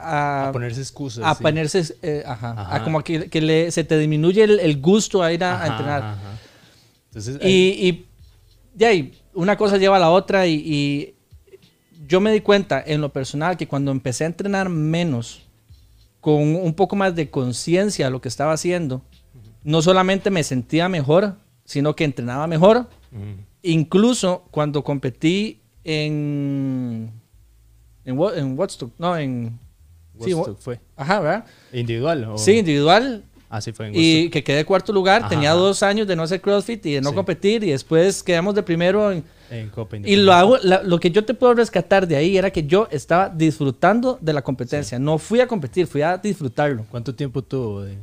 a- 0.45 0.49
A 0.49 0.51
ponerse 0.51 0.81
excusas. 0.81 1.23
a 1.25 1.33
sí. 1.35 1.41
ponerse, 1.43 1.95
eh, 2.01 2.23
ajá, 2.25 2.51
Ajá. 2.51 2.75
a 2.75 2.83
como 2.83 3.03
que, 3.03 3.29
que 3.29 3.41
le- 3.41 3.71
se 3.71 3.83
te 3.83 3.97
disminuye 3.97 4.43
el, 4.43 4.59
el 4.59 4.79
gusto 4.79 5.21
a 5.23 5.31
ir 5.33 5.43
a, 5.43 5.65
entrenar. 5.67 6.15
Entonces, 7.09 7.37
Y, 7.43 7.87
y 7.87 8.05
de 8.73 8.85
ahí, 8.85 9.19
una 9.33 9.57
cosa 9.57 9.77
lleva 9.77 9.97
a 9.97 9.99
la 9.99 10.09
otra 10.11 10.45
y, 10.47 10.53
y 10.53 11.15
yo 12.07 12.21
me 12.21 12.31
di 12.31 12.41
cuenta 12.41 12.83
en 12.85 13.01
lo 13.01 13.09
personal 13.11 13.57
que 13.57 13.67
cuando 13.67 13.91
empecé 13.91 14.23
a 14.23 14.27
entrenar 14.27 14.69
menos, 14.69 15.41
con 16.23 16.55
un 16.55 16.73
poco 16.73 16.95
más 16.95 17.13
de 17.15 17.29
conciencia 17.29 18.05
de 18.05 18.11
lo 18.11 18.21
que 18.21 18.29
estaba 18.29 18.53
haciendo, 18.53 19.01
no 19.65 19.81
solamente 19.81 20.29
me 20.29 20.41
sentía 20.43 20.87
mejor, 20.87 21.35
sino 21.65 21.97
que 21.97 22.05
entrenaba 22.05 22.47
mejor. 22.47 22.87
Incluso 23.61 24.45
cuando 24.49 24.85
competí 24.85 25.59
en... 25.83 27.11
En, 28.05 28.17
en 28.37 28.57
Woodstock, 28.57 28.93
no, 28.97 29.17
en... 29.17 29.59
sí, 30.21 30.33
Woodstock 30.33 30.57
Wo- 30.59 30.61
fue. 30.61 30.79
Ajá, 30.95 31.19
¿verdad? 31.19 31.45
¿Individual? 31.73 32.23
O... 32.23 32.37
Sí, 32.37 32.59
individual. 32.59 33.25
Así 33.55 33.71
fue 33.71 33.87
en 33.87 33.93
Y 33.95 34.29
que 34.31 34.43
quedé 34.43 34.65
cuarto 34.65 34.91
lugar. 34.91 35.21
Ajá, 35.21 35.29
Tenía 35.29 35.51
dos 35.51 35.83
años 35.83 36.07
de 36.07 36.15
no 36.15 36.23
hacer 36.23 36.41
CrossFit 36.41 36.83
y 36.87 36.93
de 36.93 37.01
no 37.01 37.09
Sí. 37.09 37.15
competir. 37.15 37.63
Y 37.63 37.69
después 37.69 38.23
quedamos 38.23 38.55
de 38.55 38.63
primero. 38.63 39.11
en- 39.11 39.23
En 39.51 39.69
Copa 39.69 39.95
y 39.97 40.15
lo, 40.15 40.33
hago, 40.33 40.57
la- 40.63 40.81
lo 40.81 40.99
que 40.99 41.11
yo 41.11 41.23
te 41.23 41.35
puedo 41.35 41.53
rescatar 41.53 42.07
de 42.07 42.15
ahí 42.15 42.35
era 42.35 42.49
que 42.49 42.65
yo 42.65 42.87
estaba 42.89 43.29
disfrutando 43.29 44.17
de 44.19 44.33
la 44.33 44.41
competencia. 44.41 44.97
No 44.97 45.19
fui 45.19 45.39
a 45.39 45.45
competir, 45.47 45.85
fui 45.85 46.01
a 46.01 46.17
disfrutarlo. 46.17 46.85
¿Cuánto 46.89 47.13
tiempo 47.13 47.43
tuvo? 47.43 47.83
de- 47.83 47.97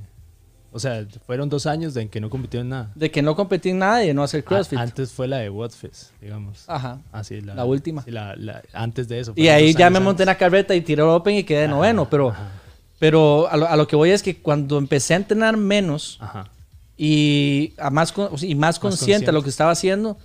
O 0.73 0.79
sea, 0.79 1.05
fueron 1.27 1.49
dos 1.49 1.67
años 1.67 1.97
en 1.97 2.09
que 2.09 2.21
no 2.21 2.31
compitió 2.31 2.61
en 2.61 2.69
nada. 2.69 2.93
De 2.95 3.11
que 3.11 3.23
no 3.23 3.35
competí 3.35 3.71
en 3.71 3.79
nada 3.81 4.05
y 4.05 4.07
de 4.07 4.15
no 4.15 4.23
hacer 4.23 4.45
CrossFit. 4.45 4.79
A- 4.79 4.83
antes 4.83 5.11
fue 5.11 5.27
la 5.27 5.39
de 5.39 5.51
Watfest, 5.51 6.13
digamos. 6.23 6.63
Ajá. 6.69 7.01
Ah, 7.11 7.25
sí, 7.25 7.41
la, 7.41 7.57
La 7.57 7.65
última. 7.65 8.03
sí, 8.05 8.13
la- 8.13 8.37
la- 8.37 8.63
antes 8.73 9.09
de 9.09 9.19
eso. 9.19 9.33
Y 9.35 9.49
ahí 9.49 9.75
ya 9.75 9.91
me 9.91 9.99
monté 9.99 10.23
en 10.23 10.27
la 10.29 10.37
carreta 10.39 10.73
y 10.77 10.81
tiré 10.83 11.03
el 11.03 11.09
Open 11.09 11.35
y 11.35 11.43
quedé 11.43 11.65
Ajá, 11.65 11.73
noveno. 11.75 12.09
Pero, 12.09 12.29
Ajá, 12.29 12.53
pero 13.01 13.49
a, 13.51 13.57
lo, 13.57 13.67
a 13.69 13.75
lo 13.77 13.89
que 13.89 13.97
voy 13.97 14.11
es 14.11 14.23
que 14.23 14.37
cuando 14.37 14.79
empecé 14.79 15.15
a 15.15 15.17
entrenar 15.17 15.57
menos 15.57 16.19
ajá. 16.21 16.49
y, 16.97 17.73
a 17.79 17.91
más, 17.91 18.13
con- 18.13 18.31
y 18.41 18.55
más 18.55 18.79
consciente 18.79 19.27
de 19.27 19.33
lo 19.33 19.43
que 19.43 19.49
estaba 19.51 19.73
haciendo, 19.73 20.19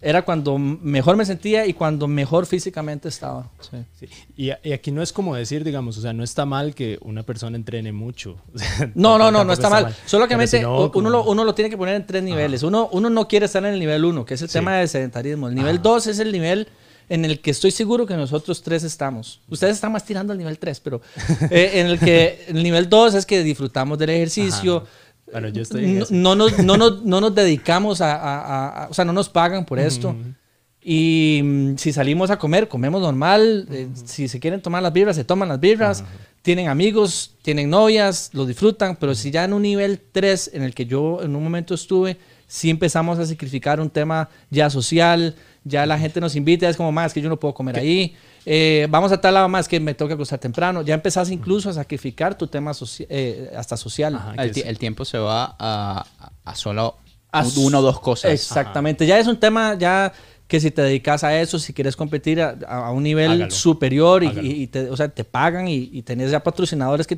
era 0.00 0.22
cuando 0.24 0.58
mejor 0.58 1.16
me 1.16 1.24
sentía 1.24 1.64
y 1.66 1.74
cuando 1.74 2.08
mejor 2.08 2.46
físicamente 2.46 3.08
estaba. 3.08 3.50
Sí. 3.60 3.76
Sí. 3.98 4.06
Y, 4.36 4.50
a- 4.50 4.58
y 4.64 4.72
aquí 4.72 4.90
no 4.90 5.02
es 5.02 5.12
como 5.12 5.34
decir, 5.36 5.62
digamos, 5.64 5.98
o 5.98 6.00
sea, 6.00 6.12
no 6.12 6.24
está 6.24 6.44
mal 6.44 6.74
que 6.74 6.98
una 7.02 7.22
persona 7.24 7.56
entrene 7.56 7.92
mucho. 7.92 8.36
O 8.54 8.58
sea, 8.58 8.90
No, 8.94 9.18
no, 9.18 9.30
no, 9.30 9.44
no 9.44 9.52
está 9.52 9.68
mal. 9.68 9.94
Solo 10.06 10.26
que 10.28 10.46
si 10.46 10.60
no, 10.60 10.76
uno, 10.78 10.92
como- 10.92 11.10
lo, 11.10 11.24
uno 11.24 11.44
lo 11.44 11.54
tiene 11.54 11.70
que 11.70 11.76
poner 11.76 11.96
en 11.96 12.06
tres 12.06 12.22
niveles. 12.22 12.62
Uno, 12.62 12.88
uno 12.92 13.10
no 13.10 13.26
quiere 13.28 13.46
estar 13.46 13.64
en 13.64 13.74
el 13.74 13.78
nivel 13.80 14.04
uno, 14.04 14.24
que 14.24 14.34
es 14.34 14.42
el 14.42 14.48
Sí. 14.48 14.54
tema 14.54 14.76
del 14.76 14.88
sedentarismo. 14.88 15.48
El 15.48 15.54
nivel 15.56 15.74
Ajá. 15.76 15.82
dos 15.82 16.06
es 16.08 16.18
el 16.20 16.30
nivel 16.32 16.68
en 17.08 17.24
el 17.24 17.40
que 17.40 17.50
estoy 17.50 17.70
seguro 17.70 18.06
que 18.06 18.14
nosotros 18.16 18.62
tres 18.62 18.82
estamos. 18.84 19.40
Ustedes 19.48 19.74
están 19.74 19.92
más 19.92 20.04
tirando 20.04 20.32
al 20.32 20.38
nivel 20.38 20.58
tres, 20.58 20.80
pero 20.80 21.00
eh, 21.50 21.72
en 21.74 21.86
el 21.86 21.98
que 21.98 22.44
el 22.48 22.62
nivel 22.62 22.88
dos 22.88 23.14
es 23.14 23.26
que 23.26 23.42
disfrutamos 23.42 23.98
del 23.98 24.10
ejercicio. 24.10 24.78
Ajá. 24.78 24.86
Bueno, 25.32 25.48
yo 25.48 25.62
estoy 25.62 25.84
en 25.84 25.98
no, 26.00 26.06
no 26.10 26.34
nos, 26.36 26.58
no, 26.58 26.76
nos, 26.76 27.02
no 27.04 27.20
nos 27.20 27.34
dedicamos 27.34 28.00
a, 28.00 28.14
a- 28.16 28.84
a- 28.84 28.88
O 28.88 28.94
sea, 28.94 29.04
no 29.04 29.12
nos 29.12 29.28
pagan 29.28 29.64
por 29.64 29.78
esto. 29.78 30.10
Ujú. 30.10 30.34
Y 30.84 31.40
mm, 31.42 31.76
si 31.76 31.92
salimos 31.92 32.30
a 32.30 32.38
comer, 32.38 32.68
comemos 32.68 33.00
normal. 33.00 33.66
Eh, 33.70 33.88
si 34.04 34.28
se 34.28 34.40
quieren 34.40 34.60
tomar 34.60 34.82
las 34.82 34.92
birras, 34.92 35.16
se 35.16 35.24
toman 35.24 35.48
las 35.48 35.60
birras. 35.60 36.02
Tienen 36.42 36.68
amigos, 36.68 37.36
tienen 37.42 37.70
novias, 37.70 38.30
lo 38.32 38.44
disfrutan. 38.46 38.96
Pero 38.96 39.14
si 39.14 39.30
ya 39.30 39.44
en 39.44 39.52
un 39.52 39.62
nivel 39.62 40.00
3, 40.10 40.50
en 40.54 40.62
el 40.64 40.74
que 40.74 40.86
yo 40.86 41.22
en 41.22 41.36
un 41.36 41.42
momento 41.44 41.72
estuve, 41.74 42.18
sí 42.48 42.68
empezamos 42.68 43.18
a 43.20 43.24
sacrificar 43.26 43.80
un 43.80 43.88
tema 43.90 44.28
ya 44.50 44.68
social. 44.70 45.36
Ya 45.64 45.86
la 45.86 45.98
gente 45.98 46.20
nos 46.20 46.34
invita, 46.36 46.68
es 46.68 46.76
como 46.76 46.90
más 46.92 47.12
que 47.14 47.20
yo 47.20 47.28
no 47.28 47.38
puedo 47.38 47.54
comer 47.54 47.78
ahí. 47.78 48.16
Eh, 48.44 48.86
vamos 48.90 49.12
a 49.12 49.20
tal 49.20 49.34
lado 49.34 49.48
más 49.48 49.68
que 49.68 49.78
me 49.78 49.94
toca 49.94 50.14
acostar 50.14 50.38
temprano. 50.40 50.82
Ya 50.82 50.94
empezás 50.94 51.30
incluso 51.30 51.70
a 51.70 51.72
sacrificar 51.72 52.36
tu 52.36 52.48
tema 52.48 52.72
soci- 52.72 53.06
eh, 53.08 53.52
hasta 53.56 53.76
social. 53.76 54.16
Ajá, 54.16 54.34
El, 54.36 54.78
tiempo 54.78 55.04
se 55.04 55.18
va 55.18 55.54
a, 55.58 56.04
a 56.44 56.54
solo 56.56 56.96
A 57.30 57.44
una 57.58 57.78
o 57.78 57.82
dos 57.82 58.00
cosas. 58.00 58.32
Exactamente. 58.32 59.06
Ya 59.06 59.18
es 59.18 59.26
un 59.28 59.38
tema 59.38 59.74
ya 59.78 60.12
que 60.48 60.58
si 60.60 60.70
te 60.70 60.82
dedicas 60.82 61.22
a 61.24 61.40
eso, 61.40 61.58
si 61.58 61.72
quieres 61.72 61.94
competir 61.96 62.40
a, 62.42 62.50
a 62.68 62.90
un 62.90 63.04
nivel 63.04 63.30
Hágalo. 63.30 63.50
superior 63.52 64.22
y, 64.24 64.26
Hágalo. 64.26 64.48
y 64.48 64.66
te, 64.66 64.90
o 64.90 64.96
sea, 64.96 65.08
te 65.08 65.24
pagan 65.24 65.68
y, 65.68 65.88
y 65.92 66.02
tenés 66.02 66.30
ya 66.30 66.42
patrocinadores 66.42 67.06
que 67.06 67.16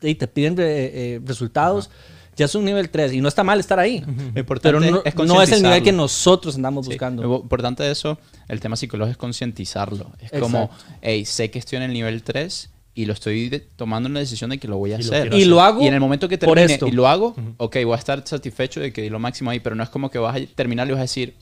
te, 0.00 0.08
y 0.10 0.14
te 0.14 0.26
piden 0.26 0.54
eh, 0.54 0.64
eh, 0.66 1.20
resultados, 1.24 1.90
ya 2.36 2.44
es 2.44 2.54
un 2.54 2.64
nivel 2.64 2.90
3 2.90 3.14
y 3.14 3.20
no 3.20 3.28
está 3.28 3.42
mal 3.42 3.58
estar 3.58 3.78
ahí. 3.78 4.00
Lo 4.34 4.40
importante 4.40 4.60
Pero 4.68 4.80
no, 4.80 5.02
es 5.04 5.14
no 5.16 5.42
es 5.42 5.52
el 5.52 5.62
nivel 5.62 5.82
que 5.82 5.92
nosotros 5.92 6.54
andamos 6.56 6.86
Sí, 6.86 6.92
buscando. 6.92 7.22
Lo 7.22 7.36
importante 7.40 7.82
de 7.82 7.90
eso, 7.92 8.18
el 8.48 8.60
tema 8.60 8.76
psicológico 8.76 9.12
es 9.12 9.16
concientizarlo. 9.16 10.10
Es 10.20 10.30
como, 10.40 10.64
Exacto. 10.64 10.84
hey, 11.02 11.24
sé 11.24 11.50
que 11.50 11.58
estoy 11.58 11.76
en 11.78 11.82
el 11.84 11.92
nivel 11.92 12.22
3 12.22 12.70
y 12.94 13.04
lo 13.06 13.12
estoy 13.12 13.48
de- 13.48 13.60
tomando 13.60 14.08
una 14.08 14.20
decisión 14.20 14.50
de 14.50 14.58
que 14.58 14.68
lo 14.68 14.76
voy 14.78 14.92
a 14.92 15.00
Y 15.00 15.02
lo 15.02 15.08
hacer. 15.12 15.22
quiero 15.22 15.36
Y 15.38 15.44
lo 15.44 15.60
hago 15.60 15.82
Y 15.82 15.86
en 15.86 15.94
el 15.94 16.00
momento 16.00 16.28
que 16.28 16.38
por 16.38 16.54
termine 16.56 16.74
esto. 16.74 16.86
y 16.88 16.92
lo 16.92 17.08
hago, 17.08 17.34
ok, 17.58 17.76
voy 17.84 17.92
a 17.94 17.98
estar 17.98 18.22
satisfecho 18.26 18.80
de 18.80 18.92
que 18.92 19.02
di 19.02 19.10
lo 19.10 19.18
máximo 19.18 19.50
ahí, 19.50 19.60
pero 19.60 19.74
no 19.76 19.82
es 19.82 19.88
como 19.90 20.10
que 20.10 20.18
vas 20.18 20.36
a 20.36 20.40
terminar 20.54 20.86
y 20.88 20.92
vas 20.92 20.98
a 21.00 21.02
decir, 21.02 21.34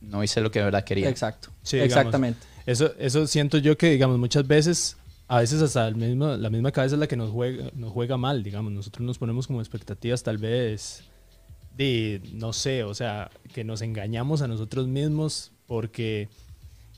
no 0.00 0.22
hice 0.24 0.40
lo 0.40 0.50
que 0.50 0.58
de 0.60 0.66
verdad 0.66 0.84
quería. 0.84 1.08
Exacto. 1.08 1.50
Sí, 1.62 1.76
digamos, 1.76 1.96
Exactamente. 1.96 2.40
Eso, 2.66 2.92
eso 2.98 3.26
siento 3.26 3.58
yo 3.58 3.76
que, 3.78 3.90
digamos, 3.90 4.18
muchas 4.18 4.46
veces, 4.46 4.96
a 5.32 5.38
veces 5.40 5.62
hasta 5.62 5.86
el 5.86 5.94
mismo, 5.94 6.26
la 6.36 6.50
misma 6.50 6.72
cabeza 6.72 6.96
es 6.96 6.98
la 6.98 7.06
que 7.06 7.16
nos 7.16 7.30
juega, 7.30 7.70
nos 7.74 7.92
juega 7.92 8.16
mal, 8.16 8.42
digamos. 8.42 8.72
Nosotros 8.72 9.06
nos 9.06 9.16
ponemos 9.18 9.46
como 9.46 9.60
expectativas 9.60 10.22
tal 10.22 10.38
vez 10.38 11.04
de, 11.76 12.20
no 12.32 12.52
sé, 12.52 12.82
o 12.84 12.94
sea, 12.94 13.30
que 13.54 13.62
nos 13.64 13.80
engañamos 13.80 14.42
a 14.42 14.48
nosotros 14.48 14.88
mismos 14.88 15.52
porque 15.66 16.28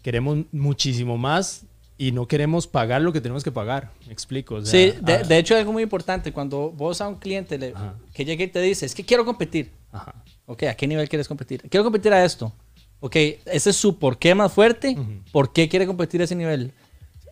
queremos 0.02 0.38
muchísimo 0.50 1.18
más 1.18 1.66
y 1.98 2.10
no 2.12 2.26
queremos 2.26 2.66
pagar 2.66 3.02
lo 3.02 3.12
que 3.12 3.20
tenemos 3.20 3.44
que 3.44 3.52
pagar. 3.52 3.92
Me 4.06 4.12
explico. 4.12 4.56
o 4.56 4.64
sea, 4.64 4.70
sí, 4.92 4.98
de, 5.02 5.12
ah, 5.12 5.22
de 5.22 5.38
hecho, 5.38 5.54
algo 5.54 5.72
muy 5.72 5.82
importante, 5.82 6.32
cuando 6.32 6.70
vos 6.70 7.00
a 7.00 7.08
un 7.08 7.16
cliente 7.16 7.58
le- 7.58 7.74
que 8.14 8.24
llegue 8.24 8.44
y 8.44 8.48
te 8.48 8.60
dice, 8.62 8.86
es 8.86 8.94
que 8.94 9.04
quiero 9.04 9.24
competir. 9.24 9.70
ajá. 9.92 10.14
Ok, 10.46 10.64
¿a 10.64 10.74
qué 10.74 10.86
nivel 10.88 11.08
quieres 11.08 11.28
competir? 11.28 11.62
Quiero 11.70 11.84
competir 11.84 12.12
a 12.12 12.24
esto. 12.24 12.52
Ok, 12.98 13.14
ese 13.44 13.70
es 13.70 13.76
su 13.76 13.98
por 13.98 14.18
qué 14.18 14.34
más 14.34 14.52
fuerte. 14.52 14.96
Ujú. 14.98 15.20
¿Por 15.30 15.52
qué 15.52 15.68
quiere 15.68 15.86
competir 15.86 16.20
a 16.20 16.24
ese 16.24 16.34
nivel? 16.34 16.72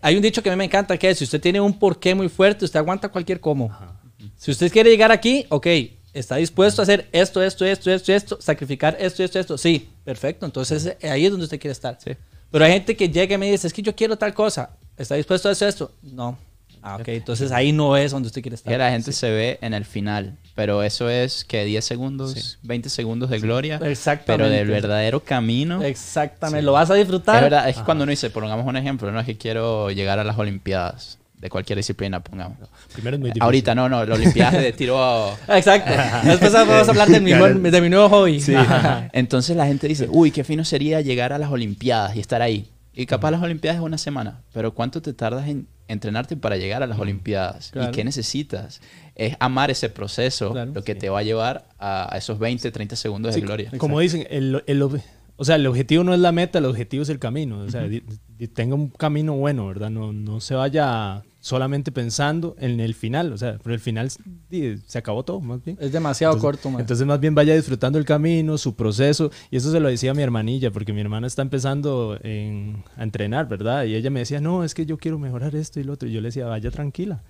Hay 0.03 0.17
un 0.17 0.23
dicho 0.23 0.43
que 0.43 0.49
a 0.49 0.53
mí 0.53 0.57
me 0.59 0.65
encanta 0.65 0.97
que 0.97 1.11
es, 1.11 1.19
si 1.19 1.25
usted 1.25 1.41
tiene 1.41 1.61
un 1.61 1.79
por 1.79 1.99
qué 1.99 2.15
muy 2.15 2.29
fuerte, 2.29 2.65
usted 2.65 2.79
aguanta 2.79 3.09
cualquier 3.09 3.41
cómo. 3.41 3.71
Ajá. 3.71 3.97
Si 4.37 4.51
usted 4.51 4.71
quiere 4.73 4.91
llegar 4.91 5.13
aquí, 5.13 5.45
ok, 5.51 5.67
está 6.15 6.37
dispuesto 6.37 6.81
a 6.81 6.85
hacer 6.85 7.09
esto, 7.13 7.43
esto, 7.43 7.65
esto, 7.65 7.91
esto, 7.91 8.13
esto, 8.13 8.39
sacrificar 8.41 8.97
esto, 8.99 9.23
esto, 9.23 9.39
esto. 9.39 9.59
Sí, 9.59 9.89
perfecto. 10.05 10.47
Entonces 10.47 10.97
eh, 11.01 11.11
ahí 11.11 11.25
es 11.27 11.31
donde 11.31 11.45
usted 11.45 11.61
quiere 11.61 11.73
estar. 11.73 11.99
Sí. 12.03 12.13
Pero 12.51 12.65
hay 12.65 12.73
gente 12.73 12.97
que 12.97 13.09
llega 13.09 13.35
y 13.35 13.39
me 13.39 13.51
dice, 13.51 13.67
es 13.67 13.73
que 13.73 13.83
yo 13.83 13.95
quiero 13.95 14.17
tal 14.17 14.35
cosa. 14.35 14.71
¿Está 14.97 15.15
dispuesto 15.15 15.49
a 15.49 15.53
hacer 15.53 15.69
esto? 15.69 15.93
No. 16.03 16.39
Ah, 16.83 16.97
ok. 16.97 17.09
Entonces 17.09 17.53
ahí 17.53 17.73
no 17.73 17.97
es 17.97 18.11
donde 18.13 18.27
usted 18.29 18.41
quiere 18.43 18.55
Que 18.57 18.61
estar. 18.61 18.79
la 18.79 18.91
gente 18.91 19.13
se 19.13 19.31
ve 19.31 19.59
en 19.61 19.75
el 19.75 19.85
final, 19.85 20.39
pero 20.61 20.83
eso 20.83 21.09
es 21.09 21.47
que 21.47 21.65
10 21.65 21.83
segundos, 21.83 22.59
20 22.65 22.91
segundos 22.91 23.31
de 23.31 23.39
gloria, 23.39 23.77
Exactamente. 23.83 24.45
pero 24.45 24.51
del 24.51 24.69
verdadero 24.69 25.21
camino. 25.21 25.83
Exactamente. 25.83 26.61
Lo 26.61 26.73
vas 26.73 26.91
a 26.91 26.95
disfrutar. 26.97 27.37
Es 27.37 27.43
verdad, 27.45 27.67
es 27.71 27.79
que 27.79 27.83
cuando 27.83 28.05
uno 28.05 28.11
dice, 28.11 28.29
pongamos 28.29 28.67
un 28.67 28.77
ejemplo, 28.77 29.11
no 29.11 29.19
es 29.21 29.25
que 29.25 29.39
quiero 29.39 29.91
llegar 29.91 30.19
a 30.19 30.25
las 30.25 30.37
Olimpiadas 30.37 31.17
de 31.39 31.49
cualquier 31.49 31.79
disciplina, 31.79 32.21
pongamos. 32.21 32.59
Primero 32.93 33.17
es 33.17 33.21
muy 33.21 33.31
difícil. 33.31 33.43
Ahorita 33.43 33.75
no, 33.75 33.89
no, 33.89 34.05
las 34.05 34.19
Olimpiadas 34.19 34.63
de 34.63 34.71
tiro 34.75 35.03
a- 35.03 35.35
Exacto. 35.57 35.93
Después 36.29 36.53
vamos 36.53 36.87
a 36.89 36.91
hablar 36.91 37.09
de 37.09 37.21
mi, 37.23 37.33
de 37.33 37.81
mi 37.81 37.89
nuevo 37.89 38.11
hobby. 38.11 38.43
Sí. 38.43 38.53
Entonces 39.13 39.57
la 39.57 39.65
gente 39.65 39.89
dice, 39.89 40.09
uy, 40.11 40.31
qué 40.31 40.45
fino 40.45 40.63
sería 40.67 41.01
llegar 41.01 41.33
a 41.33 41.39
las 41.39 41.51
Olimpiadas 41.51 42.17
y 42.17 42.21
estar 42.21 42.43
ahí. 42.43 42.69
Y 42.93 43.07
capaz 43.07 43.31
las 43.31 43.43
Olimpiadas 43.43 43.79
es 43.79 43.83
una 43.83 43.97
semana, 43.97 44.43
pero 44.53 44.75
¿cuánto 44.75 45.01
te 45.01 45.15
tardas 45.15 45.49
en 45.49 45.67
entrenarte 45.91 46.37
para 46.37 46.57
llegar 46.57 46.83
a 46.83 46.87
las 46.87 46.99
Olimpiadas? 46.99 47.71
Claro. 47.73 47.91
¿Y 47.91 47.93
qué 47.93 48.05
necesitas? 48.05 48.81
Es 49.15 49.37
amar 49.41 49.71
ese 49.71 49.91
proceso, 49.91 50.53
Claro. 50.53 50.73
lo 50.73 50.83
que 50.85 50.95
te 50.95 51.09
va 51.11 51.19
a 51.19 51.23
llevar 51.23 51.67
a 51.79 52.15
esos 52.17 52.39
20, 52.39 52.71
30 52.71 52.97
segundos 52.97 53.35
Sí, 53.35 53.41
de 53.41 53.47
gloria. 53.47 53.71
Como 53.79 54.01
dicen, 54.01 54.27
el, 54.31 54.63
o 55.41 55.45
sea, 55.45 55.57
el 55.57 55.67
objetivo 55.67 56.05
no 56.05 56.13
es 56.13 56.21
la 56.21 56.33
meta, 56.33 56.59
el 56.59 56.67
objetivo 56.67 57.03
es 57.03 57.09
el 57.09 57.19
camino. 57.19 57.61
O 57.61 57.71
sea, 57.71 57.89
tenga 58.53 58.75
un 58.75 58.89
camino 58.91 59.33
bueno, 59.37 59.67
¿verdad? 59.67 59.89
No, 59.89 60.13
no 60.13 60.41
se 60.43 60.55
vaya 60.55 61.23
solamente 61.41 61.91
pensando 61.93 62.55
en 62.59 62.79
el 62.79 62.93
final. 62.95 63.33
O 63.33 63.39
sea, 63.39 63.57
pero 63.63 63.73
el 63.73 63.81
final 63.81 64.11
se 64.11 64.99
acabó 64.99 65.23
todo, 65.25 65.41
más 65.41 65.65
bien. 65.65 65.79
Es 65.81 65.93
demasiado 65.93 66.35
Entonces- 66.35 66.61
corto, 66.61 66.71
man. 66.71 66.83
Entonces, 66.83 67.07
más 67.07 67.19
bien 67.21 67.35
vaya 67.35 67.55
disfrutando 67.57 67.99
el 67.99 68.05
camino, 68.05 68.59
su 68.59 68.75
proceso. 68.77 69.31
Y 69.51 69.57
eso 69.57 69.73
se 69.73 69.81
lo 69.81 69.89
decía 69.89 70.11
a 70.11 70.15
mi 70.15 70.23
hermanilla, 70.23 70.71
porque 70.71 70.93
mi 70.93 71.01
hermana 71.01 71.27
está 71.27 71.41
empezando 71.41 72.19
en- 72.23 72.85
a 72.99 73.03
entrenar, 73.03 73.49
¿verdad? 73.49 73.85
Y 73.85 73.95
ella 73.95 74.11
me 74.11 74.21
decía, 74.21 74.43
no, 74.43 74.63
es 74.63 74.75
que 74.75 74.85
yo 74.85 74.99
quiero 74.99 75.19
mejorar 75.19 75.55
esto 75.57 75.81
y 75.81 75.85
lo 75.85 75.95
otro. 75.95 76.07
Y 76.07 76.13
yo 76.13 76.21
le 76.21 76.29
decía, 76.29 76.45
vaya 76.47 76.71
tranquila. 76.71 77.23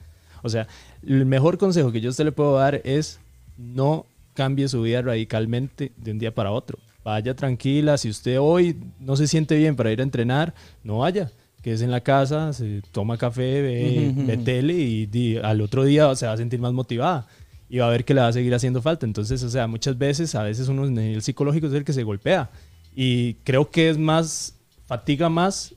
O 0.43 0.49
sea, 0.49 0.67
el 1.07 1.27
mejor 1.27 1.59
consejo 1.59 1.93
que 1.93 2.01
yo 2.01 2.09
a 2.09 2.11
usted 2.11 2.25
le 2.25 2.33
puedo 2.33 2.57
dar 2.57 2.81
es 2.83 3.21
no 3.57 4.05
cambie 4.35 4.67
su 4.67 4.83
vida 4.83 5.01
radicalmente 5.03 5.93
de 5.97 6.11
un 6.11 6.19
día 6.19 6.35
para 6.35 6.51
otro. 6.51 6.79
Vaya 7.05 7.35
tranquila. 7.35 7.97
Si 7.99 8.09
usted 8.11 8.39
hoy 8.41 8.77
no 8.99 9.17
se 9.17 9.27
siente 9.27 9.57
bien 9.57 9.77
para 9.77 9.91
ir 9.93 10.01
a 10.01 10.03
entrenar, 10.03 10.55
no 10.85 10.99
vaya. 10.99 11.31
Quédese 11.63 11.85
en 11.85 11.91
la 11.91 12.01
casa, 12.01 12.53
se 12.53 12.83
toma 12.93 13.19
café, 13.19 13.61
ve, 13.63 14.13
ve 14.17 14.37
tele 14.39 14.75
y 14.75 15.07
di- 15.07 15.37
al 15.37 15.61
otro 15.61 15.85
día 15.85 16.15
se 16.15 16.27
va 16.27 16.33
a 16.33 16.37
sentir 16.37 16.59
más 16.61 16.73
motivada 16.73 17.27
y 17.69 17.79
va 17.79 17.87
a 17.87 17.91
ver 17.91 18.05
que 18.05 18.15
le 18.15 18.21
va 18.23 18.29
a 18.29 18.33
seguir 18.33 18.55
haciendo 18.55 18.81
falta. 18.81 19.05
Entonces, 19.07 19.43
o 19.43 19.51
sea, 19.51 19.67
muchas 19.67 19.97
veces, 19.99 20.35
a 20.35 20.43
veces 20.43 20.69
uno 20.69 20.87
en 20.87 20.97
el 20.99 21.23
psicológico 21.23 21.67
es 21.67 21.73
el 21.75 21.85
que 21.85 21.93
se 21.93 22.03
golpea. 22.03 22.51
Y 22.97 23.35
creo 23.45 23.71
que 23.71 23.91
es 23.91 23.99
más, 23.99 24.55
fatiga 24.87 25.29
más 25.29 25.75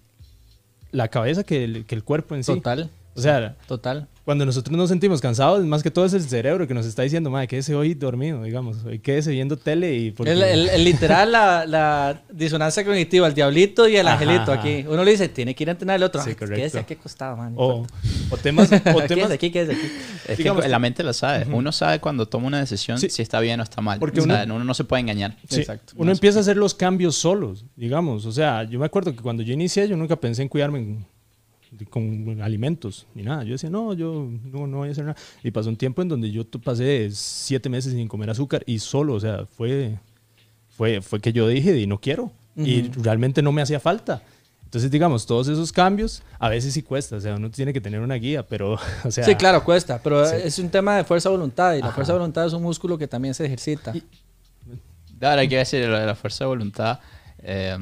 la 0.92 1.08
cabeza 1.10 1.44
que 1.44 1.64
el, 1.66 1.86
que 1.86 1.96
el 1.96 2.04
cuerpo 2.04 2.36
en 2.36 2.44
sí. 2.44 2.54
Total. 2.54 2.90
O 3.16 3.22
sea, 3.22 3.56
Total. 3.68 4.08
cuando 4.26 4.46
nosotros 4.46 4.76
nos 4.76 4.90
sentimos 4.90 5.22
cansados, 5.22 5.64
más 5.66 5.84
que 5.84 5.92
todo 5.92 6.06
es 6.06 6.14
el 6.14 6.24
cerebro 6.24 6.68
que 6.68 6.74
nos 6.74 6.86
está 6.86 7.04
diciendo, 7.04 7.30
madre, 7.30 7.48
quédese 7.48 7.76
hoy 7.76 7.94
dormido, 7.94 8.42
digamos, 8.44 8.84
hoy 8.86 9.00
quédese 9.00 9.32
viendo 9.32 9.56
tele 9.58 9.94
y... 9.96 10.12
porque- 10.12 10.32
El, 10.32 10.42
el- 10.42 10.70
el 10.70 10.84
literal, 10.84 11.32
la, 11.32 11.66
la 11.68 12.22
disonancia 12.32 12.84
cognitiva, 12.84 13.28
el 13.28 13.34
diablito 13.36 13.88
y 13.88 13.98
el 13.98 14.08
Ajá, 14.08 14.14
angelito 14.20 14.52
ajá. 14.52 14.62
aquí. 14.62 14.86
Uno 14.88 15.04
le 15.04 15.12
dice, 15.12 15.30
tiene 15.30 15.54
que 15.54 15.64
ir 15.64 15.70
a 15.70 15.74
entrenar 15.74 15.98
el 15.98 16.04
otro. 16.04 16.22
Sí, 16.24 16.30
"Ay, 16.30 16.36
correcto. 16.36 16.56
Quédese 16.56 16.80
aquí 16.80 16.94
acostado, 16.96 17.38
man. 17.38 17.54
o, 17.56 17.86
o 18.32 18.38
temas... 18.38 18.68
O 18.68 18.70
Quédese 18.84 19.08
temas 19.08 19.32
aquí, 19.32 19.52
quédese 19.52 19.74
aquí. 19.80 19.92
Es 20.28 20.38
Digamos- 20.38 20.64
que 20.64 20.70
la 20.70 20.80
mente 20.80 21.04
lo 21.04 21.14
sabe. 21.14 21.46
Uno 21.54 21.72
sabe 21.72 22.00
cuando 22.00 22.26
toma 22.28 22.48
una 22.48 22.60
decisión 22.60 22.98
Sí. 22.98 23.10
si 23.10 23.22
está 23.22 23.40
bien 23.42 23.60
o 23.60 23.64
está 23.64 23.82
mal. 23.82 24.00
Porque 24.00 24.22
O 24.22 24.24
sea, 24.24 24.44
uno- 24.46 24.56
uno 24.56 24.64
no 24.66 24.74
se 24.74 24.86
puede 24.86 25.02
engañar. 25.02 25.38
Sí, 25.50 25.60
Exacto. 25.60 25.94
Uno 25.98 26.12
empieza 26.12 26.40
a 26.40 26.42
hacer 26.42 26.58
los 26.58 26.74
cambios 26.74 27.16
solos, 27.16 27.66
digamos. 27.76 28.26
O 28.26 28.32
sea, 28.32 28.64
yo 28.64 28.80
me 28.80 28.86
acuerdo 28.86 29.12
que 29.16 29.22
cuando 29.22 29.44
yo 29.44 29.54
inicié, 29.54 29.88
yo 29.88 29.96
nunca 29.98 30.16
pensé 30.16 30.42
en 30.42 30.48
cuidarme 30.50 30.80
en- 30.80 31.13
con 31.90 32.42
alimentos 32.42 33.08
ni 33.16 33.24
nada. 33.24 33.44
Yo 33.44 33.54
decía, 33.54 33.70
no, 33.70 33.94
yo 33.94 34.30
no, 34.52 34.68
no 34.68 34.78
voy 34.78 34.90
a 34.90 34.92
hacer 34.92 35.06
nada. 35.06 35.18
Y 35.44 35.52
pasó 35.52 35.70
un 35.70 35.76
tiempo 35.76 36.02
en 36.02 36.10
donde 36.10 36.32
yo 36.32 36.44
pasé 36.64 37.10
siete 37.12 37.70
meses 37.70 37.94
sin 37.94 38.08
comer 38.08 38.30
azúcar 38.30 38.64
y 38.66 38.80
solo, 38.80 39.14
o 39.16 39.20
sea, 39.20 39.46
fue, 39.46 39.98
fue, 40.70 41.02
fue 41.02 41.20
que 41.20 41.34
yo 41.34 41.48
dije, 41.48 41.78
y 41.80 41.88
no 41.88 42.00
quiero. 42.00 42.32
Y 42.56 42.84
realmente 43.02 43.42
no 43.42 43.52
me 43.52 43.62
hacía 43.64 43.80
falta. 43.80 44.22
Entonces, 44.66 44.90
digamos, 44.90 45.26
todos 45.28 45.48
esos 45.48 45.72
cambios 45.72 46.24
a 46.40 46.50
veces 46.50 46.74
sí 46.74 46.82
cuesta. 46.82 47.16
O 47.16 47.22
sea, 47.22 47.36
uno 47.36 47.50
tiene 47.52 47.74
que 47.74 47.82
tener 47.82 48.00
una 48.00 48.16
guía, 48.16 48.44
pero, 48.48 48.74
o 49.04 49.12
sea... 49.12 49.24
Sí, 49.24 49.36
claro, 49.36 49.64
cuesta, 49.64 50.00
pero 50.04 50.26
Sí. 50.28 50.36
es 50.44 50.58
un 50.60 50.70
tema 50.70 50.98
de 50.98 51.04
fuerza 51.04 51.30
de 51.30 51.36
voluntad 51.36 51.74
y 51.76 51.80
la 51.80 51.88
Ajá. 51.88 51.96
fuerza 51.96 52.14
de 52.14 52.20
voluntad 52.20 52.46
es 52.46 52.54
un 52.54 52.64
músculo 52.64 52.98
que 52.98 53.08
también 53.08 53.34
se 53.34 53.46
ejercita. 53.46 53.94
Ahora 55.22 55.42
hay 55.42 55.48
que 55.48 55.58
decir, 55.58 55.86
lo 55.88 55.98
de 56.00 56.06
la 56.06 56.16
fuerza 56.16 56.44
de 56.44 56.48
voluntad, 56.50 57.00
eh, 57.40 57.78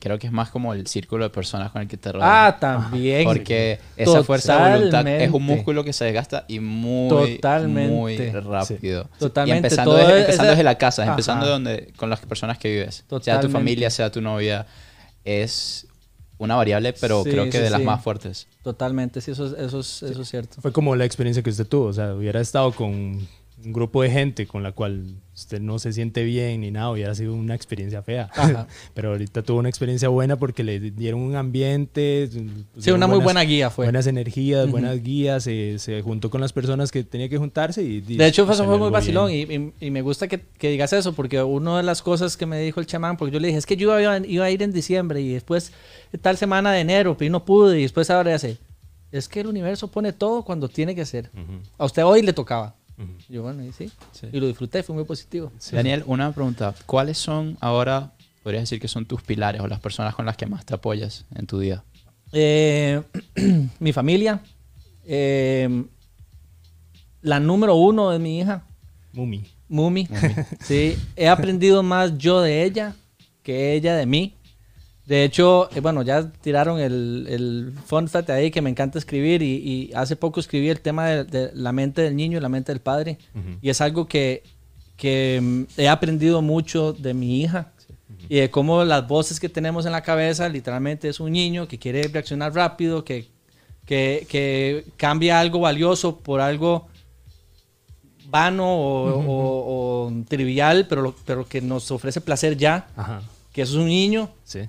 creo 0.00 0.18
que 0.18 0.26
es 0.26 0.32
más 0.32 0.50
como 0.50 0.74
el 0.74 0.86
círculo 0.88 1.24
de 1.24 1.30
personas 1.30 1.70
con 1.70 1.82
el 1.82 1.86
que 1.88 1.96
te 1.96 2.10
rodeas. 2.10 2.28
Ah, 2.32 2.56
también. 2.58 3.22
Porque 3.24 3.78
esa 3.96 4.24
fuerza 4.24 4.56
de 4.56 4.72
voluntad 4.78 5.00
es 5.06 5.26
un 5.28 5.32
Totalmente. 5.32 5.54
músculo 5.54 5.84
que 5.84 5.92
se 5.92 6.06
desgasta 6.06 6.46
y 6.48 6.58
muy, 6.58 7.36
Totalmente. 7.36 7.94
muy 7.94 8.16
rápido. 8.30 9.08
Totalmente. 9.18 9.54
Y 9.54 9.58
empezando, 9.58 9.90
Todo 9.92 9.98
desde, 10.00 10.12
es- 10.12 10.20
empezando 10.20 10.42
esa- 10.44 10.50
desde 10.52 10.64
la 10.64 10.78
casa, 10.78 11.02
Ajá. 11.02 11.10
empezando 11.12 11.46
de 11.46 11.52
donde, 11.52 11.92
con 11.96 12.10
las 12.10 12.18
personas 12.20 12.58
que 12.58 12.68
vives. 12.70 12.94
Sea 12.96 13.04
tu 13.04 13.18
Totalmente. 13.18 13.52
familia, 13.52 13.90
sea 13.90 14.10
tu 14.10 14.20
novia. 14.20 14.66
Es 15.24 15.86
una 16.38 16.56
variable, 16.56 16.94
pero 16.94 17.22
Sí, 17.22 17.30
creo 17.30 17.44
que 17.44 17.52
sí, 17.52 17.58
de 17.58 17.68
las 17.70 17.80
sí. 17.80 17.86
más 17.86 18.02
fuertes. 18.02 18.46
Totalmente, 18.62 19.20
sí, 19.20 19.32
eso, 19.32 19.46
es- 19.46 19.52
eso, 19.52 19.80
es, 19.80 20.02
eso 20.02 20.22
es 20.22 20.28
cierto. 20.30 20.60
Fue 20.62 20.72
como 20.72 20.96
la 20.96 21.04
experiencia 21.04 21.42
que 21.42 21.50
usted 21.50 21.66
tuvo. 21.66 21.86
O 21.86 21.92
sea, 21.92 22.14
hubiera 22.14 22.40
estado 22.40 22.72
con 22.72 23.28
un 23.64 23.72
grupo 23.72 24.02
de 24.02 24.10
gente 24.10 24.46
con 24.46 24.62
la 24.62 24.72
cual 24.72 25.04
usted 25.34 25.60
no 25.60 25.78
se 25.78 25.92
siente 25.92 26.22
bien 26.24 26.60
ni 26.62 26.70
nada, 26.70 26.90
hubiera 26.90 27.14
sido 27.14 27.34
una 27.34 27.54
experiencia 27.54 28.02
fea. 28.02 28.28
Ajá. 28.34 28.66
Pero 28.94 29.10
ahorita 29.10 29.42
tuvo 29.42 29.58
una 29.58 29.68
experiencia 29.68 30.08
buena 30.08 30.36
porque 30.36 30.62
le 30.64 30.78
dieron 30.80 31.20
un 31.20 31.36
ambiente. 31.36 32.28
Sí, 32.78 32.90
una 32.90 33.06
muy 33.06 33.16
buenas- 33.16 33.24
buena 33.24 33.40
guía 33.42 33.70
fue. 33.70 33.86
Buenas 33.86 34.06
energías, 34.06 34.64
Ujú. 34.64 34.72
buenas 34.72 35.02
guías, 35.02 35.44
se, 35.44 35.78
se 35.78 36.02
juntó 36.02 36.30
con 36.30 36.40
las 36.40 36.52
personas 36.52 36.90
que 36.92 37.04
tenía 37.04 37.28
que 37.28 37.38
juntarse 37.38 37.82
y... 37.82 38.04
y 38.06 38.16
De 38.16 38.26
hecho, 38.26 38.50
eso 38.50 38.64
fue 38.64 38.78
muy 38.78 38.90
vacilón 38.90 39.30
y, 39.30 39.42
y- 39.42 39.72
y 39.80 39.90
me 39.90 40.02
gusta 40.02 40.28
que, 40.28 40.40
que 40.58 40.70
digas 40.70 40.92
eso, 40.92 41.12
porque 41.14 41.42
una 41.42 41.76
de 41.78 41.82
las 41.82 42.02
cosas 42.02 42.36
que 42.36 42.46
me 42.46 42.60
dijo 42.60 42.80
el 42.80 42.86
chamán, 42.86 43.16
porque 43.16 43.32
yo 43.34 43.40
le 43.40 43.48
dije, 43.48 43.58
es 43.58 43.66
que 43.66 43.76
yo 43.76 43.98
iba, 44.00 44.18
iba 44.26 44.44
a 44.44 44.50
ir 44.50 44.62
en 44.62 44.72
diciembre 44.72 45.20
y 45.20 45.32
después 45.32 45.72
tal 46.22 46.36
semana 46.36 46.72
de 46.72 46.80
enero, 46.80 47.16
pero 47.16 47.30
no 47.30 47.44
pude 47.44 47.78
y 47.78 47.82
después 47.82 48.10
ahora 48.10 48.30
ya 48.32 48.38
sé. 48.38 48.58
Es 49.12 49.28
que 49.28 49.40
el 49.40 49.48
universo 49.48 49.88
pone 49.88 50.12
todo 50.12 50.44
cuando 50.44 50.68
tiene 50.68 50.94
que 50.94 51.04
ser. 51.04 51.30
Ujú, 51.34 51.60
A 51.78 51.84
usted 51.84 52.04
hoy 52.04 52.22
le 52.22 52.32
tocaba. 52.32 52.76
Yo, 53.28 53.42
bueno, 53.42 53.64
y 53.64 53.72
sí. 53.72 53.90
Sí. 54.12 54.26
Y 54.32 54.40
lo 54.40 54.46
disfruté, 54.46 54.82
fue 54.82 54.94
muy 54.94 55.04
positivo. 55.04 55.52
Daniel, 55.72 56.02
una 56.06 56.32
pregunta. 56.32 56.74
¿Cuáles 56.86 57.18
son 57.18 57.56
ahora, 57.60 58.12
podrías 58.42 58.62
decir 58.64 58.80
que 58.80 58.88
son 58.88 59.06
tus 59.06 59.22
pilares 59.22 59.60
o 59.60 59.66
las 59.68 59.80
personas 59.80 60.14
con 60.14 60.26
las 60.26 60.36
que 60.36 60.46
más 60.46 60.64
te 60.66 60.74
apoyas 60.74 61.24
en 61.34 61.46
tu 61.46 61.58
día? 61.58 61.82
Eh, 62.32 63.02
mi 63.80 63.92
familia. 63.92 64.40
eh, 65.06 65.84
la 67.22 67.38
número 67.38 67.74
uno 67.74 68.12
es 68.12 68.20
mi 68.20 68.40
hija, 68.40 68.64
Mumi. 69.12 69.44
Mumi. 69.68 70.08
Sí, 70.60 70.96
he 71.16 71.28
aprendido 71.28 71.82
más 71.82 72.16
yo 72.16 72.40
de 72.40 72.64
ella 72.64 72.94
que 73.42 73.74
ella 73.74 73.94
de 73.96 74.06
mí. 74.06 74.34
De 75.10 75.24
hecho, 75.24 75.68
eh, 75.74 75.80
bueno, 75.80 76.02
ya 76.02 76.30
tiraron 76.40 76.78
el, 76.78 77.26
el 77.28 77.72
fun 77.84 78.06
fact 78.06 78.30
ahí 78.30 78.52
que 78.52 78.62
me 78.62 78.70
encanta 78.70 78.96
escribir 78.96 79.42
y, 79.42 79.56
y 79.56 79.90
hace 79.94 80.14
poco 80.14 80.38
escribí 80.38 80.68
el 80.68 80.80
tema 80.80 81.08
de, 81.08 81.24
de 81.24 81.50
la 81.52 81.72
mente 81.72 82.00
del 82.02 82.14
niño 82.14 82.38
y 82.38 82.40
la 82.40 82.48
mente 82.48 82.70
del 82.70 82.80
padre. 82.80 83.18
Y 83.60 83.70
es 83.70 83.80
algo 83.80 84.06
que, 84.06 84.44
que 84.96 85.40
mm, 85.42 85.62
he 85.80 85.88
aprendido 85.88 86.42
mucho 86.42 86.92
de 86.92 87.12
mi 87.14 87.40
hija 87.42 87.72
y 88.28 88.36
de 88.36 88.50
cómo 88.52 88.84
las 88.84 89.08
voces 89.08 89.40
que 89.40 89.48
tenemos 89.48 89.84
en 89.84 89.90
la 89.90 90.02
cabeza 90.02 90.48
literalmente 90.48 91.08
es 91.08 91.18
un 91.18 91.32
niño 91.32 91.66
que 91.66 91.76
quiere 91.78 92.02
reaccionar 92.04 92.54
rápido, 92.54 93.04
que, 93.04 93.26
que, 93.84 94.26
que 94.30 94.84
cambia 94.96 95.40
algo 95.40 95.58
valioso 95.58 96.18
por 96.18 96.40
algo 96.40 96.86
vano 98.28 98.64
o, 98.64 99.24
o- 99.26 100.06
o 100.06 100.12
trivial, 100.28 100.86
pero, 100.88 101.02
lo- 101.02 101.16
pero 101.26 101.44
que 101.48 101.60
nos 101.60 101.90
ofrece 101.90 102.20
placer 102.20 102.56
ya, 102.56 102.86
Ajá. 102.96 103.22
que 103.52 103.62
eso 103.62 103.72
es 103.72 103.78
un 103.80 103.88
niño. 103.88 104.30
Sí. 104.44 104.60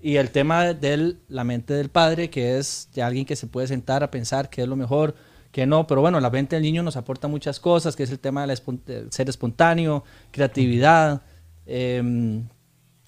Y 0.00 0.16
el 0.16 0.30
tema 0.30 0.74
de 0.74 1.16
la 1.28 1.44
mente 1.44 1.74
del 1.74 1.88
padre, 1.88 2.30
que 2.30 2.58
es 2.58 2.88
de 2.94 3.02
alguien 3.02 3.24
que 3.24 3.36
se 3.36 3.46
puede 3.46 3.66
sentar 3.66 4.02
a 4.04 4.10
pensar 4.10 4.48
qué 4.48 4.62
es 4.62 4.68
lo 4.68 4.76
mejor, 4.76 5.14
que 5.50 5.66
no. 5.66 5.86
Pero 5.86 6.00
bueno, 6.00 6.20
la 6.20 6.30
mente 6.30 6.56
del 6.56 6.62
niño 6.62 6.82
nos 6.82 6.96
aporta 6.96 7.26
muchas 7.28 7.58
cosas, 7.58 7.96
que 7.96 8.04
es 8.04 8.10
el 8.10 8.18
tema 8.18 8.46
del 8.46 8.60
del 8.86 9.12
ser 9.12 9.28
espontáneo, 9.28 10.04
creatividad. 10.30 11.22
em, 11.66 12.48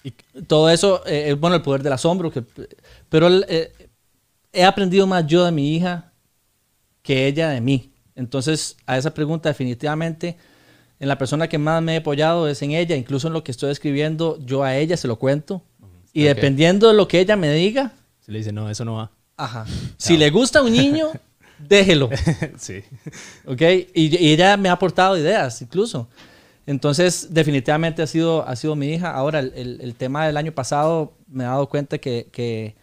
y 0.03 0.11
todo 0.47 0.69
eso, 0.69 1.03
eh, 1.05 1.33
bueno, 1.39 1.55
el 1.55 1.61
poder 1.61 1.83
del 1.83 1.93
asombro. 1.93 2.31
Pero 3.09 3.27
eh, 3.47 3.71
he 4.51 4.63
aprendido 4.63 5.07
más 5.07 5.25
yo 5.27 5.45
de 5.45 5.51
mi 5.51 5.75
hija 5.75 6.11
que 7.03 7.27
ella 7.27 7.49
de 7.49 7.61
mí. 7.61 7.93
Entonces, 8.15 8.77
a 8.85 8.97
esa 8.97 9.13
pregunta 9.13 9.49
definitivamente, 9.49 10.37
en 10.99 11.07
la 11.07 11.17
persona 11.17 11.47
que 11.47 11.57
más 11.57 11.81
me 11.81 11.95
he 11.95 11.97
apoyado 11.97 12.47
es 12.47 12.61
en 12.61 12.71
ella, 12.71 12.95
incluso 12.95 13.27
en 13.27 13.33
lo 13.33 13.43
que 13.43 13.51
estoy 13.51 13.71
escribiendo, 13.71 14.37
yo 14.45 14.63
a 14.63 14.75
ella 14.75 14.97
se 14.97 15.07
lo 15.07 15.17
cuento. 15.17 15.63
Y 16.13 16.23
Ok. 16.27 16.35
dependiendo 16.35 16.87
de 16.89 16.93
lo 16.93 17.07
que 17.07 17.19
ella 17.19 17.35
me 17.35 17.51
diga, 17.53 17.93
Se 18.19 18.31
le 18.31 18.39
dice, 18.39 18.51
no, 18.51 18.69
eso 18.69 18.83
no 18.85 18.95
va. 18.95 19.11
ajá. 19.37 19.65
Si 19.97 20.17
le 20.17 20.29
gusta 20.29 20.59
a 20.59 20.63
un 20.63 20.71
niño, 20.73 21.07
déjelo. 21.59 22.09
sí. 22.57 22.81
¿Ok? 23.45 23.61
Y, 23.93 24.17
y 24.17 24.31
ella 24.33 24.57
me 24.57 24.69
ha 24.69 24.73
aportado 24.73 25.17
ideas, 25.17 25.61
incluso. 25.61 26.07
Entonces, 26.67 27.27
definitivamente 27.33 28.01
ha 28.01 28.07
sido, 28.07 28.47
ha 28.47 28.55
sido 28.55 28.75
mi 28.75 28.93
hija. 28.93 29.11
Ahora, 29.13 29.39
el, 29.39 29.51
el- 29.55 29.79
el 29.81 29.95
tema 29.95 30.25
del 30.27 30.37
año 30.37 30.51
pasado, 30.51 31.13
me 31.27 31.43
he 31.43 31.47
dado 31.47 31.67
cuenta 31.69 31.97
que, 31.97 32.27
que, 32.31 32.75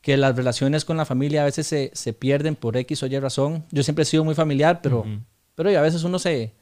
que 0.00 0.16
las 0.16 0.34
relaciones 0.34 0.84
con 0.84 0.96
la 0.96 1.04
familia 1.04 1.42
a 1.42 1.44
veces 1.44 1.66
se, 1.66 1.90
se 1.94 2.12
pierden 2.12 2.56
por 2.56 2.76
X 2.76 3.02
o 3.02 3.06
Y 3.06 3.18
razón. 3.18 3.64
Yo 3.70 3.82
siempre 3.82 4.02
he 4.02 4.06
sido 4.06 4.24
muy 4.24 4.34
familiar, 4.34 4.80
pero, 4.82 5.04
pero 5.54 5.70
y 5.70 5.74
a 5.74 5.82
veces 5.82 6.04
uno 6.04 6.18
se, 6.18 6.52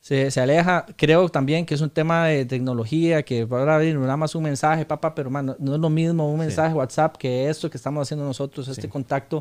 se, 0.00 0.30
se 0.30 0.40
aleja. 0.40 0.86
Creo 0.96 1.28
también 1.28 1.66
que 1.66 1.74
es 1.74 1.80
un 1.80 1.90
tema 1.90 2.26
de 2.26 2.44
tecnología, 2.46 3.22
que 3.24 3.42
ahora 3.50 3.76
venir 3.78 3.96
nada 3.98 4.16
más 4.16 4.34
un 4.34 4.44
mensaje, 4.44 4.84
papá, 4.86 5.14
pero 5.14 5.28
man, 5.30 5.46
no, 5.46 5.56
no 5.58 5.74
es 5.74 5.80
lo 5.80 5.90
mismo 5.90 6.30
un 6.32 6.38
mensaje 6.38 6.72
WhatsApp 6.74 7.16
que 7.16 7.48
esto 7.48 7.68
que 7.68 7.76
estamos 7.76 8.02
haciendo 8.06 8.24
nosotros, 8.24 8.68
este 8.68 8.82
contacto 8.88 9.40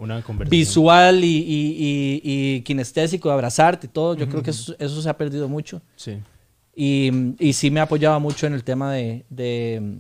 visual 0.50 1.24
y, 1.24 1.28
y- 1.28 2.22
y- 2.24 2.56
y 2.58 2.62
kinestésico 2.62 3.30
de 3.30 3.34
abrazarte 3.36 3.88
y 3.88 3.90
todo. 3.90 4.16
Yo 4.16 4.28
creo 4.28 4.42
que 4.44 4.50
eso, 4.52 4.76
eso 4.80 5.02
se 5.02 5.10
ha 5.10 5.18
perdido 5.18 5.48
mucho. 5.48 5.82
Sí. 5.96 6.18
Y, 6.76 7.12
y 7.40 7.54
sí 7.54 7.72
me 7.72 7.80
apoyaba 7.80 8.20
mucho 8.20 8.46
en 8.48 8.54
el 8.54 8.64
tema 8.64 8.94
de, 8.94 9.26
de, 9.30 9.98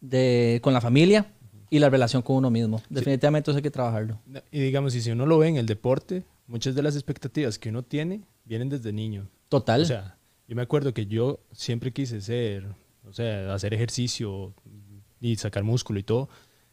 de- 0.00 0.60
con 0.62 0.72
la 0.72 0.80
familia 0.80 1.26
y 1.70 1.78
la 1.78 1.90
relación 1.90 2.22
con 2.22 2.36
uno 2.36 2.50
mismo. 2.50 2.80
Definitivamente 2.88 3.50
eso 3.50 3.56
hay 3.58 3.62
que 3.62 3.70
trabajarlo. 3.70 4.18
Y 4.50 4.60
digamos, 4.60 4.94
y 4.94 5.00
si 5.02 5.10
uno 5.10 5.26
lo 5.26 5.38
ve 5.38 5.48
en 5.48 5.56
el 5.56 5.66
deporte, 5.66 6.22
muchas 6.46 6.74
de 6.74 6.82
las 6.82 6.94
expectativas 6.94 7.58
que 7.58 7.68
uno 7.70 7.82
tiene 7.82 8.22
vienen 8.44 8.68
desde 8.70 8.92
niño. 8.92 9.28
Total. 9.48 9.82
O 9.82 9.84
sea, 9.84 10.16
yo 10.46 10.56
me 10.56 10.62
acuerdo 10.62 10.92
que 10.94 11.06
yo 11.06 11.40
siempre 11.52 11.92
quise 11.92 12.20
ser, 12.20 12.66
o 13.04 13.12
sea, 13.12 13.52
hacer 13.54 13.74
ejercicio 13.74 14.54
y 15.20 15.36
sacar 15.36 15.64
músculo 15.64 15.98
y 15.98 16.02
todo, 16.02 16.28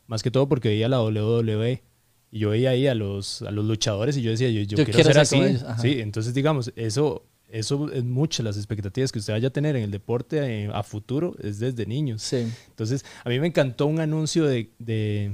más 0.07 0.21
que 0.23 0.31
todo 0.31 0.47
porque 0.47 0.69
veía 0.69 0.87
la 0.89 1.01
WWE 1.01 1.83
y 2.31 2.39
yo 2.39 2.49
veía 2.51 2.71
ahí 2.71 2.87
a 2.87 2.95
los, 2.95 3.41
a 3.41 3.51
los 3.51 3.65
luchadores 3.65 4.17
y 4.17 4.21
yo 4.21 4.31
decía, 4.31 4.49
yo, 4.49 4.61
yo 4.61 4.77
Yo 4.77 4.85
quiero, 4.85 4.91
quiero 4.93 5.09
ser 5.11 5.19
así. 5.19 5.37
ellos. 5.37 5.63
Sí, 5.81 5.99
entonces 6.01 6.33
digamos, 6.33 6.71
eso, 6.75 7.25
eso 7.49 7.91
es 7.91 8.03
muchas 8.03 8.43
las 8.43 8.57
expectativas 8.57 9.11
que 9.11 9.19
usted 9.19 9.33
vaya 9.33 9.47
a 9.47 9.51
tener 9.51 9.75
en 9.75 9.83
el 9.83 9.91
deporte 9.91 10.37
eh, 10.65 10.69
a 10.73 10.83
futuro, 10.83 11.35
es 11.41 11.59
desde 11.59 11.85
niños. 11.85 12.21
sí. 12.21 12.47
Entonces, 12.69 13.03
a 13.23 13.29
mí 13.29 13.39
me 13.39 13.47
encantó 13.47 13.85
un 13.87 13.99
anuncio 13.99 14.45
de, 14.45 14.69
de- 14.79 15.31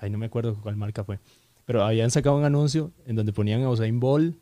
Ay, 0.00 0.10
no 0.10 0.18
me 0.18 0.26
acuerdo 0.26 0.56
cuál 0.62 0.76
marca 0.76 1.02
fue. 1.02 1.18
Pero 1.64 1.82
habían 1.84 2.10
sacado 2.10 2.36
un 2.36 2.44
anuncio 2.44 2.92
en 3.06 3.16
donde 3.16 3.32
ponían 3.32 3.62
a 3.62 3.70
Usain 3.70 3.98
Bolt, 3.98 4.36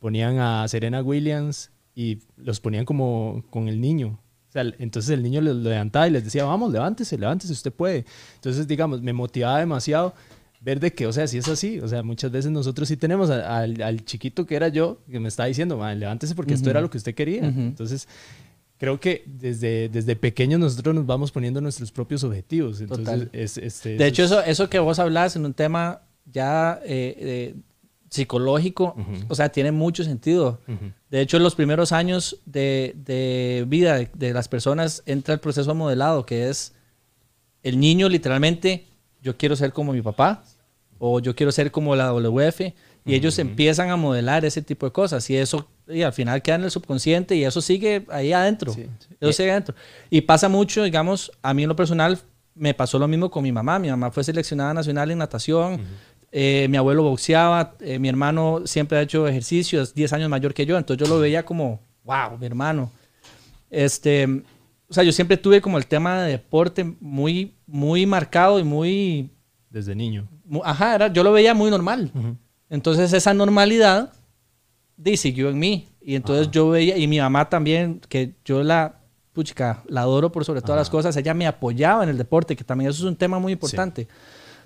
ponían 0.00 0.38
a 0.38 0.66
Serena 0.68 1.02
Williams 1.02 1.70
y 1.94 2.18
los 2.36 2.60
ponían 2.60 2.84
como 2.84 3.44
con 3.50 3.68
el 3.68 3.80
niño. 3.80 4.18
O 4.48 4.52
sea, 4.52 4.62
entonces 4.78 5.10
el 5.10 5.22
niño 5.22 5.40
los 5.40 5.56
levantaba 5.56 6.08
y 6.08 6.10
les 6.10 6.24
decía, 6.24 6.44
vamos, 6.44 6.72
levántese, 6.72 7.18
levántese, 7.18 7.52
usted 7.52 7.72
puede. 7.72 8.04
Entonces, 8.36 8.66
digamos, 8.66 9.02
me 9.02 9.12
motivaba 9.12 9.58
demasiado 9.58 10.14
ver 10.60 10.80
de 10.80 10.92
que, 10.92 11.06
o 11.06 11.12
sea, 11.12 11.26
si 11.26 11.38
es 11.38 11.46
así, 11.48 11.78
o 11.80 11.86
sea, 11.88 12.02
muchas 12.02 12.30
veces 12.32 12.50
nosotros 12.50 12.88
sí 12.88 12.96
tenemos 12.96 13.30
a- 13.30 13.58
al, 13.58 13.80
al 13.82 14.04
chiquito 14.04 14.46
que 14.46 14.56
era 14.56 14.68
yo, 14.68 14.98
que 15.10 15.20
me 15.20 15.28
estaba 15.28 15.46
diciendo, 15.46 15.76
"Ma, 15.76 15.94
levántese 15.94 16.34
porque 16.34 16.54
esto 16.54 16.70
era 16.70 16.80
lo 16.80 16.90
que 16.90 16.96
usted 16.98 17.14
quería. 17.14 17.42
Ujú. 17.42 17.60
Entonces, 17.60 18.08
creo 18.78 18.98
que 18.98 19.22
desde, 19.26 19.88
desde 19.88 20.16
pequeños 20.16 20.58
nosotros 20.58 20.94
nos 20.94 21.04
vamos 21.06 21.30
poniendo 21.30 21.60
nuestros 21.60 21.92
propios 21.92 22.24
objetivos. 22.24 22.80
Entonces, 22.80 23.28
es, 23.32 23.58
este, 23.58 23.96
De 23.96 24.06
hecho, 24.06 24.24
es- 24.24 24.30
eso, 24.32 24.40
eso 24.42 24.70
que 24.70 24.78
vos 24.78 24.98
hablas 24.98 25.36
en 25.36 25.44
un 25.44 25.52
tema 25.54 26.00
ya 26.24 26.80
eh, 26.84 27.14
eh, 27.18 27.54
psicológico, 28.10 28.96
o 29.28 29.34
sea, 29.34 29.50
tiene 29.50 29.72
mucho 29.72 30.04
sentido. 30.04 30.60
De 31.10 31.20
hecho, 31.20 31.36
en 31.36 31.42
los 31.42 31.54
primeros 31.54 31.92
años 31.92 32.40
de, 32.46 32.94
de 32.96 33.64
vida 33.68 33.96
de, 33.96 34.10
de 34.14 34.32
las 34.32 34.48
personas 34.48 35.02
entra 35.06 35.34
el 35.34 35.40
proceso 35.40 35.74
modelado, 35.74 36.24
que 36.26 36.48
es 36.48 36.74
el 37.62 37.78
niño 37.80 38.08
literalmente, 38.08 38.86
yo 39.22 39.36
quiero 39.36 39.56
ser 39.56 39.72
como 39.72 39.92
mi 39.92 40.02
papá, 40.02 40.44
o 40.98 41.20
yo 41.20 41.34
quiero 41.34 41.52
ser 41.52 41.70
como 41.70 41.94
la 41.96 42.12
WF, 42.12 42.60
y 43.04 43.14
ellos 43.14 43.38
empiezan 43.38 43.90
a 43.90 43.96
modelar 43.96 44.44
ese 44.44 44.60
tipo 44.60 44.84
de 44.86 44.92
cosas, 44.92 45.28
y 45.30 45.36
eso 45.36 45.68
y 45.86 46.02
al 46.02 46.12
final 46.12 46.42
queda 46.42 46.56
en 46.56 46.64
el 46.64 46.70
subconsciente, 46.70 47.34
y 47.36 47.44
eso 47.44 47.60
sigue 47.60 48.04
ahí 48.10 48.32
adentro. 48.32 48.72
Sí, 48.72 48.86
sí. 48.98 49.14
Eso 49.20 49.32
sigue 49.32 49.50
adentro. 49.50 49.74
Y 50.10 50.20
pasa 50.22 50.48
mucho, 50.48 50.82
digamos, 50.82 51.32
a 51.40 51.54
mí 51.54 51.62
en 51.62 51.68
lo 51.68 51.76
personal, 51.76 52.18
me 52.58 52.74
pasó 52.74 52.98
lo 52.98 53.08
mismo 53.08 53.30
con 53.30 53.42
mi 53.42 53.52
mamá. 53.52 53.78
Mi 53.78 53.88
mamá 53.88 54.10
fue 54.10 54.24
seleccionada 54.24 54.74
nacional 54.74 55.10
en 55.10 55.18
natación. 55.18 55.80
Eh, 56.30 56.66
mi 56.68 56.76
abuelo 56.76 57.02
boxeaba, 57.04 57.74
eh, 57.80 57.98
mi 57.98 58.08
hermano 58.08 58.62
siempre 58.66 58.98
ha 58.98 59.02
hecho 59.02 59.26
ejercicio, 59.26 59.80
es 59.80 59.94
10 59.94 60.12
años 60.12 60.28
mayor 60.28 60.52
que 60.52 60.66
yo, 60.66 60.76
entonces 60.76 61.06
yo 61.08 61.12
lo 61.14 61.20
veía 61.20 61.44
como, 61.44 61.80
wow, 62.04 62.36
mi 62.38 62.44
hermano. 62.46 62.90
Este, 63.70 64.26
o 64.88 64.94
sea, 64.94 65.04
yo 65.04 65.12
siempre 65.12 65.36
tuve 65.36 65.60
como 65.60 65.78
el 65.78 65.86
tema 65.86 66.22
de 66.22 66.32
deporte 66.32 66.84
muy, 67.00 67.54
muy 67.66 68.06
marcado 68.06 68.58
y 68.58 68.64
muy, 68.64 69.30
desde 69.70 69.94
niño. 69.94 70.28
mu- 70.44 70.62
ajá, 70.64 70.94
era, 70.94 71.06
yo 71.12 71.22
lo 71.22 71.32
veía 71.32 71.54
muy 71.54 71.70
normal. 71.70 72.10
Ujú. 72.14 72.36
Entonces 72.70 73.12
esa 73.12 73.32
normalidad 73.34 74.12
di, 74.96 75.16
siguió 75.16 75.48
en 75.50 75.58
mí. 75.58 75.88
Y 76.00 76.14
entonces 76.14 76.46
Ajá. 76.46 76.52
yo 76.52 76.68
veía, 76.70 76.96
y 76.96 77.06
mi 77.06 77.18
mamá 77.18 77.48
también, 77.48 78.00
que 78.08 78.34
yo 78.44 78.62
la, 78.62 78.96
puchica, 79.34 79.82
la 79.86 80.02
adoro 80.02 80.32
por 80.32 80.44
sobre 80.44 80.60
todas 80.62 80.76
las 80.78 80.88
Ajá. 80.88 80.92
cosas, 80.92 81.16
ella 81.16 81.34
me 81.34 81.46
apoyaba 81.46 82.02
en 82.02 82.08
el 82.10 82.18
deporte, 82.18 82.56
que 82.56 82.64
también 82.64 82.90
eso 82.90 83.02
es 83.04 83.08
un 83.08 83.16
tema 83.16 83.38
muy 83.38 83.52
importante. 83.52 84.08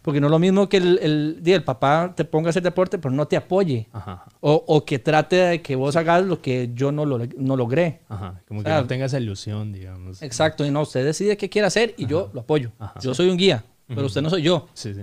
Porque 0.02 0.20
no 0.20 0.26
es 0.26 0.30
lo 0.32 0.38
mismo 0.40 0.68
que 0.68 0.78
el, 0.78 0.98
el, 1.00 1.42
el 1.44 1.62
papá 1.64 2.12
te 2.16 2.24
ponga 2.24 2.48
a 2.48 2.50
hacer 2.50 2.62
deporte, 2.64 2.98
pero 2.98 3.14
no 3.14 3.26
te 3.28 3.36
apoye. 3.36 3.88
Ajá, 3.92 4.12
ajá, 4.14 4.24
O, 4.40 4.64
o 4.66 4.84
que 4.84 4.98
trate 4.98 5.36
de 5.36 5.62
que 5.62 5.76
vos 5.76 5.94
hagas 5.94 6.24
lo 6.24 6.42
que 6.42 6.70
yo 6.74 6.90
no, 6.90 7.04
lo, 7.06 7.20
no 7.36 7.56
logré. 7.56 8.00
ajá. 8.08 8.40
Como 8.48 8.60
O 8.60 8.62
que 8.64 8.68
sea, 8.70 8.80
no 8.80 8.86
tenga 8.88 9.04
esa 9.06 9.18
ilusión, 9.20 9.72
digamos. 9.72 10.20
Exacto. 10.20 10.66
Y 10.66 10.70
no, 10.72 10.80
usted 10.82 11.04
decide 11.04 11.36
qué 11.36 11.48
quiere 11.48 11.66
hacer 11.68 11.94
y 11.96 12.06
yo 12.06 12.30
lo 12.34 12.40
apoyo. 12.40 12.72
Ajá. 12.80 12.98
Yo 13.00 13.14
soy 13.14 13.28
un 13.28 13.36
guía, 13.36 13.64
pero 13.86 14.06
usted 14.06 14.22
no 14.22 14.28
soy 14.30 14.42
yo. 14.42 14.68
Sí, 14.74 14.92
sí. 14.92 15.02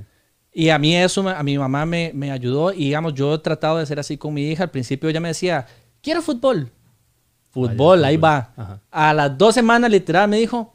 Y 0.51 0.67
a 0.69 0.77
mí 0.79 0.93
eso, 0.95 1.27
a 1.29 1.43
mi 1.43 1.57
mamá 1.57 1.85
me, 1.85 2.11
me 2.13 2.31
ayudó 2.31 2.73
y 2.73 2.85
digamos, 2.85 3.13
yo 3.13 3.35
he 3.35 3.39
tratado 3.39 3.77
de 3.77 3.85
ser 3.85 3.99
así 3.99 4.17
con 4.17 4.33
mi 4.33 4.49
hija. 4.49 4.63
Al 4.63 4.71
principio 4.71 5.07
ella 5.07 5.21
me 5.21 5.29
decía, 5.29 5.65
quiero 6.01 6.21
fútbol. 6.21 6.71
Fútbol, 7.51 7.99
Vaya, 8.01 8.07
ahí 8.09 8.15
fútbol. 8.17 8.25
va. 8.29 8.53
Ajá. 8.57 8.81
A 8.91 9.13
las 9.13 9.37
dos 9.37 9.55
semanas 9.55 9.89
literal 9.89 10.27
me 10.27 10.37
dijo, 10.37 10.73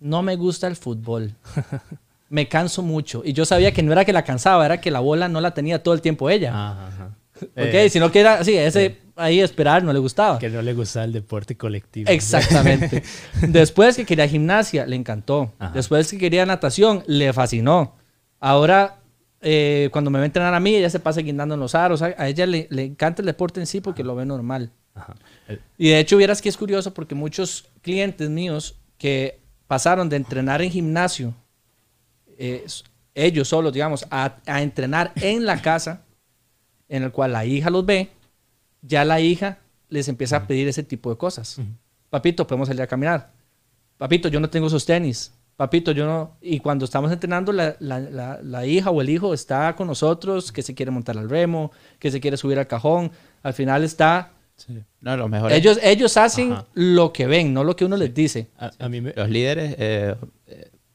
no 0.00 0.22
me 0.22 0.34
gusta 0.36 0.66
el 0.66 0.76
fútbol. 0.76 1.34
me 2.28 2.48
canso 2.48 2.82
mucho. 2.82 3.22
Y 3.24 3.32
yo 3.32 3.44
sabía 3.44 3.72
que 3.72 3.82
no 3.82 3.92
era 3.92 4.04
que 4.04 4.12
la 4.12 4.24
cansaba, 4.24 4.64
era 4.66 4.80
que 4.80 4.90
la 4.90 5.00
bola 5.00 5.28
no 5.28 5.40
la 5.40 5.52
tenía 5.54 5.82
todo 5.82 5.94
el 5.94 6.00
tiempo 6.00 6.28
ella. 6.30 6.50
Ajá, 6.50 6.88
ajá. 6.88 7.10
¿Ok? 7.40 7.48
Eh, 7.56 7.90
Sino 7.90 8.10
que 8.10 8.20
era 8.20 8.34
así, 8.40 8.56
ese 8.56 8.98
ahí 9.14 9.40
esperar 9.40 9.82
no 9.84 9.92
le 9.92 9.98
gustaba. 9.98 10.38
que 10.38 10.48
no 10.48 10.60
le 10.62 10.72
gustaba 10.74 11.04
el 11.04 11.12
deporte 11.12 11.56
colectivo. 11.56 12.10
Exactamente. 12.10 13.02
Después 13.42 13.96
que 13.96 14.04
quería 14.04 14.26
gimnasia, 14.28 14.86
le 14.86 14.96
encantó. 14.96 15.52
Ajá. 15.58 15.72
Después 15.74 16.10
que 16.10 16.18
quería 16.18 16.44
natación, 16.46 17.02
le 17.06 17.32
fascinó. 17.32 17.94
Ahora, 18.40 18.96
eh, 19.40 19.88
cuando 19.92 20.10
me 20.10 20.18
va 20.18 20.22
a 20.24 20.26
entrenar 20.26 20.54
a 20.54 20.60
mí, 20.60 20.74
ella 20.74 20.90
se 20.90 20.98
pasa 21.00 21.20
guindando 21.20 21.54
en 21.54 21.60
los 21.60 21.74
aros. 21.74 22.02
A 22.02 22.28
ella 22.28 22.46
le, 22.46 22.66
le 22.70 22.84
encanta 22.84 23.22
el 23.22 23.26
deporte 23.26 23.60
en 23.60 23.66
sí 23.66 23.80
porque 23.80 24.02
lo 24.04 24.14
ve 24.16 24.24
normal. 24.26 24.70
Ajá. 24.94 25.14
Eh, 25.48 25.58
Y 25.78 25.88
de 25.90 25.98
hecho, 26.00 26.16
vieras 26.16 26.40
que 26.42 26.48
es 26.48 26.56
curioso 26.56 26.92
porque 26.94 27.14
muchos 27.14 27.66
clientes 27.82 28.28
míos 28.30 28.76
que 28.98 29.40
pasaron 29.66 30.08
de 30.08 30.16
entrenar 30.16 30.62
en 30.62 30.70
gimnasio, 30.70 31.34
eh, 32.38 32.64
ellos 33.14 33.48
solos, 33.48 33.72
digamos, 33.72 34.06
a, 34.10 34.36
a 34.46 34.62
entrenar 34.62 35.12
en 35.16 35.46
la 35.46 35.60
casa, 35.62 36.02
en 36.88 37.02
el 37.02 37.10
cual 37.12 37.32
la 37.32 37.44
hija 37.44 37.70
los 37.70 37.84
ve, 37.86 38.10
ya 38.82 39.04
la 39.04 39.20
hija 39.20 39.58
les 39.88 40.08
empieza 40.08 40.36
a 40.38 40.46
pedir 40.46 40.68
ese 40.68 40.82
tipo 40.82 41.10
de 41.10 41.16
cosas. 41.16 41.58
Papito, 42.10 42.46
podemos 42.46 42.68
salir 42.68 42.82
a 42.82 42.86
caminar. 42.86 43.30
Papito, 43.98 44.28
yo 44.28 44.38
no 44.40 44.50
tengo 44.50 44.66
esos 44.66 44.84
tenis. 44.84 45.32
papito, 45.56 45.90
yo 45.92 46.04
no. 46.04 46.36
Y 46.42 46.60
cuando 46.60 46.84
estamos 46.84 47.10
entrenando, 47.10 47.50
la, 47.50 47.76
la- 47.80 47.98
la- 47.98 48.38
la 48.42 48.66
hija 48.66 48.90
o 48.90 49.00
el 49.00 49.08
hijo 49.08 49.32
está 49.32 49.74
con 49.74 49.86
nosotros, 49.86 50.52
que 50.52 50.62
se 50.62 50.74
quiere 50.74 50.90
montar 50.92 51.16
al 51.16 51.30
remo, 51.30 51.72
que 51.98 52.10
se 52.10 52.20
quiere 52.20 52.36
subir 52.36 52.58
al 52.58 52.66
cajón. 52.66 53.10
Al 53.42 53.54
final 53.54 53.82
está. 53.82 54.32
No, 55.00 55.16
los 55.16 55.30
mejores. 55.30 55.56
Ellos, 55.56 55.78
ellos 55.82 56.16
hacen 56.18 56.52
Ajá. 56.52 56.66
lo 56.74 57.10
que 57.12 57.26
ven, 57.26 57.54
no 57.54 57.64
lo 57.64 57.74
que 57.74 57.86
uno 57.86 57.96
les 57.96 58.12
dice. 58.12 58.48
A, 58.58 58.70
a 58.78 58.88
mí 58.90 59.00
Los 59.00 59.30
líderes 59.30 59.74
eh, 59.78 60.14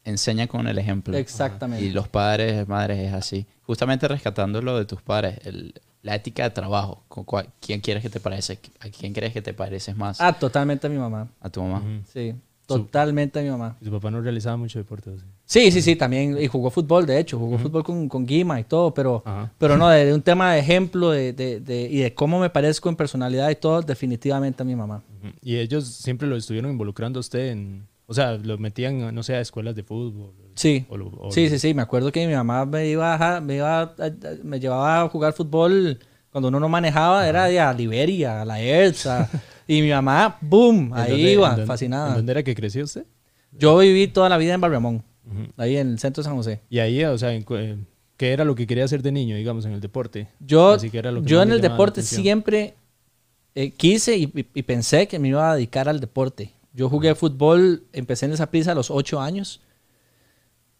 enseñan 0.03 0.47
con 0.47 0.67
el 0.67 0.77
ejemplo. 0.77 1.15
Exactamente. 1.17 1.85
Y 1.85 1.91
los 1.91 2.07
padres, 2.07 2.67
madres 2.67 2.99
es 2.99 3.13
así. 3.13 3.45
Justamente 3.63 4.07
rescatando 4.07 4.61
lo 4.61 4.77
de 4.77 4.85
tus 4.85 5.01
padres, 5.01 5.39
el- 5.45 5.73
la 6.03 6.15
ética 6.15 6.43
de 6.43 6.49
trabajo. 6.49 7.03
Con 7.07 7.23
cuál- 7.23 7.49
¿Quién 7.59 7.79
quieres 7.81 8.01
que 8.01 8.09
te 8.09 8.19
parece? 8.19 8.59
¿A 8.79 8.89
quién 8.89 9.13
crees 9.13 9.33
que 9.33 9.41
te 9.41 9.53
pareces 9.53 9.95
más? 9.95 10.19
Ah, 10.19 10.33
totalmente 10.33 10.87
a 10.87 10.89
mi 10.89 10.97
mamá. 10.97 11.27
A 11.39 11.49
tu 11.49 11.61
mamá. 11.61 11.83
Sí, 12.11 12.33
totalmente 12.65 13.39
a 13.39 13.43
mi 13.43 13.49
mamá. 13.49 13.77
Y 13.81 13.85
su 13.85 13.91
papá 13.91 14.09
no 14.09 14.21
realizaba 14.21 14.57
mucho 14.57 14.79
deporte. 14.79 15.09
¿o 15.11 15.17
sí? 15.45 15.71
Sí, 15.71 15.81
sí, 15.81 15.95
también. 15.95 16.37
Y 16.41 16.47
jugó 16.47 16.69
fútbol, 16.71 17.05
de 17.05 17.19
hecho. 17.19 17.37
Jugó 17.37 17.57
fútbol 17.59 17.83
con, 17.83 18.07
con 18.07 18.25
Guima 18.25 18.59
y 18.59 18.63
todo, 18.63 18.93
pero, 18.93 19.21
pero 19.57 19.77
no, 19.77 19.89
de, 19.89 20.05
de 20.05 20.13
un 20.13 20.21
tema 20.21 20.53
de 20.53 20.59
ejemplo 20.61 21.11
de, 21.11 21.33
de- 21.33 21.59
de- 21.59 21.81
y 21.89 21.97
de 21.99 22.13
cómo 22.15 22.39
me 22.39 22.49
parezco 22.49 22.89
en 22.89 22.95
personalidad 22.95 23.49
y 23.49 23.55
todo, 23.55 23.81
definitivamente 23.81 24.63
a 24.63 24.65
mi 24.65 24.75
mamá. 24.75 25.03
Y 25.43 25.57
ellos 25.57 25.85
siempre 25.87 26.27
lo 26.27 26.35
estuvieron 26.35 26.71
involucrando 26.71 27.19
a 27.19 27.21
usted 27.21 27.49
en... 27.51 27.85
O 28.11 28.13
sea, 28.13 28.33
lo 28.33 28.57
metían, 28.57 29.15
no 29.15 29.23
sé, 29.23 29.35
a 29.35 29.39
escuelas 29.39 29.73
de 29.73 29.83
fútbol. 29.83 30.33
Sí. 30.55 30.85
O 30.89 30.97
lo- 30.97 31.11
o 31.17 31.31
Sí, 31.31 31.47
sí, 31.47 31.57
sí. 31.57 31.73
Me 31.73 31.81
acuerdo 31.81 32.11
que 32.11 32.27
mi 32.27 32.33
mamá 32.33 32.65
me 32.65 32.85
iba 32.89 33.15
a, 33.15 33.39
me 33.39 33.55
iba 33.55 33.81
a- 33.83 33.93
me 34.43 34.59
llevaba 34.59 35.01
a 35.03 35.07
jugar 35.09 35.31
fútbol 35.31 35.97
cuando 36.29 36.49
uno 36.49 36.59
no 36.59 36.67
manejaba, 36.67 37.25
era 37.27 37.45
de 37.45 37.59
a 37.61 37.71
Liberia, 37.73 38.41
a 38.41 38.45
la 38.45 38.59
ERSA. 38.61 39.29
y 39.65 39.81
mi 39.81 39.89
mamá, 39.91 40.37
¡boom! 40.41 40.87
¿En 40.87 40.93
Ahí 40.93 41.11
dónde- 41.11 41.31
iba, 41.31 41.49
dónde- 41.51 41.65
fascinada. 41.65 42.09
¿En 42.09 42.15
dónde 42.15 42.31
era 42.33 42.43
que 42.43 42.53
creció 42.53 42.83
usted? 42.83 43.05
Yo 43.57 43.77
viví 43.77 44.07
toda 44.07 44.27
la 44.27 44.37
vida 44.37 44.53
en 44.53 44.59
Barriamón, 44.61 45.03
Ujú. 45.25 45.51
ahí 45.55 45.77
en 45.77 45.91
el 45.91 45.99
centro 45.99 46.21
de 46.21 46.25
San 46.27 46.35
José. 46.35 46.59
Y 46.69 46.79
ahí, 46.79 47.01
o 47.05 47.17
sea, 47.17 47.31
en 47.33 47.45
eh, 47.49 47.77
¿qué 48.17 48.33
era 48.33 48.43
lo 48.43 48.55
que 48.55 48.67
quería 48.67 48.83
hacer 48.83 49.01
de 49.01 49.11
niño, 49.13 49.37
digamos, 49.37 49.63
en 49.65 49.71
el 49.71 49.79
deporte? 49.79 50.27
Yo, 50.41 50.71
Así 50.73 50.89
que 50.89 50.97
era 50.97 51.11
lo 51.13 51.21
que 51.21 51.27
yo 51.29 51.41
en 51.41 51.51
el 51.51 51.61
deporte 51.61 52.01
siempre 52.01 52.73
eh, 53.55 53.71
quise 53.71 54.17
y, 54.17 54.23
y- 54.35 54.45
y 54.53 54.61
pensé 54.63 55.07
que 55.07 55.17
me 55.19 55.29
iba 55.29 55.51
a 55.51 55.55
dedicar 55.55 55.87
al 55.89 55.99
deporte. 56.01 56.51
Yo 56.73 56.89
jugué 56.89 57.15
fútbol, 57.15 57.83
empecé 57.91 58.25
en 58.25 58.33
esa 58.33 58.49
prisa 58.49 58.71
a 58.71 58.75
los 58.75 58.89
8 58.89 59.19
años, 59.19 59.61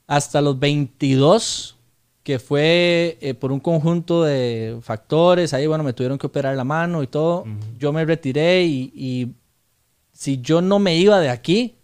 hasta 0.08 0.42
los 0.42 0.60
22, 0.60 1.76
que 2.24 2.40
fue 2.40 3.18
eh, 3.22 3.34
por 3.34 3.52
un 3.52 3.60
conjunto 3.60 4.24
de 4.24 4.78
factores. 4.82 5.54
Ahí, 5.54 5.68
bueno, 5.68 5.84
me 5.84 5.94
tuvieron 5.94 6.18
que 6.18 6.28
operar 6.28 6.56
la 6.56 6.64
mano 6.64 7.04
y 7.04 7.08
todo. 7.08 7.46
Yo 7.78 7.92
me 7.92 8.06
retiré 8.06 8.64
y, 8.64 8.92
y 8.96 9.34
si 10.14 10.40
yo 10.40 10.62
no 10.62 10.80
me 10.80 10.98
iba 10.98 11.20
de 11.20 11.30
aquí, 11.30 11.76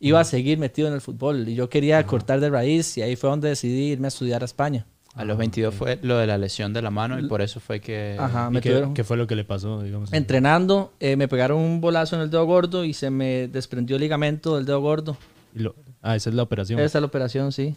iba 0.00 0.20
a 0.20 0.24
seguir 0.24 0.58
metido 0.58 0.88
en 0.88 0.94
el 0.94 1.00
fútbol. 1.00 1.48
Y 1.48 1.54
yo 1.54 1.68
quería 1.68 2.04
cortar 2.06 2.40
de 2.40 2.50
raíz 2.50 2.96
y 2.98 3.02
ahí 3.02 3.16
fue 3.16 3.30
donde 3.30 3.48
decidí 3.48 3.92
irme 3.92 4.06
a 4.06 4.08
estudiar 4.08 4.42
a 4.42 4.46
España. 4.46 4.86
A 5.16 5.24
los 5.24 5.36
22 5.38 5.74
fue 5.74 5.98
lo 6.02 6.18
de 6.18 6.26
la 6.26 6.36
lesión 6.38 6.72
de 6.72 6.82
la 6.82 6.90
mano 6.90 7.18
y 7.18 7.26
por 7.26 7.40
eso 7.42 7.58
fue 7.58 7.80
que... 7.80 8.16
Ajá, 8.20 8.48
¿Y 8.50 8.54
me 8.54 8.60
tuvieron. 8.60 8.94
qué 8.94 9.02
fue 9.02 9.16
lo 9.16 9.26
que 9.26 9.34
le 9.34 9.44
pasó, 9.44 9.82
digamos? 9.82 10.12
Entrenando, 10.12 10.92
eh, 11.00 11.16
me 11.16 11.26
pegaron 11.26 11.58
un 11.58 11.80
bolazo 11.80 12.16
en 12.16 12.22
el 12.22 12.30
dedo 12.30 12.44
gordo 12.44 12.84
y 12.84 12.92
se 12.92 13.08
me 13.10 13.48
desprendió 13.48 13.96
el 13.96 14.02
ligamento 14.02 14.56
del 14.56 14.66
dedo 14.66 14.80
gordo. 14.80 15.16
Y 15.54 15.60
lo- 15.60 15.74
ah, 16.02 16.14
esa 16.16 16.28
es 16.30 16.36
la 16.36 16.42
operación. 16.42 16.78
Esa 16.80 16.98
es 16.98 17.02
la 17.02 17.06
operación, 17.06 17.50
sí. 17.50 17.74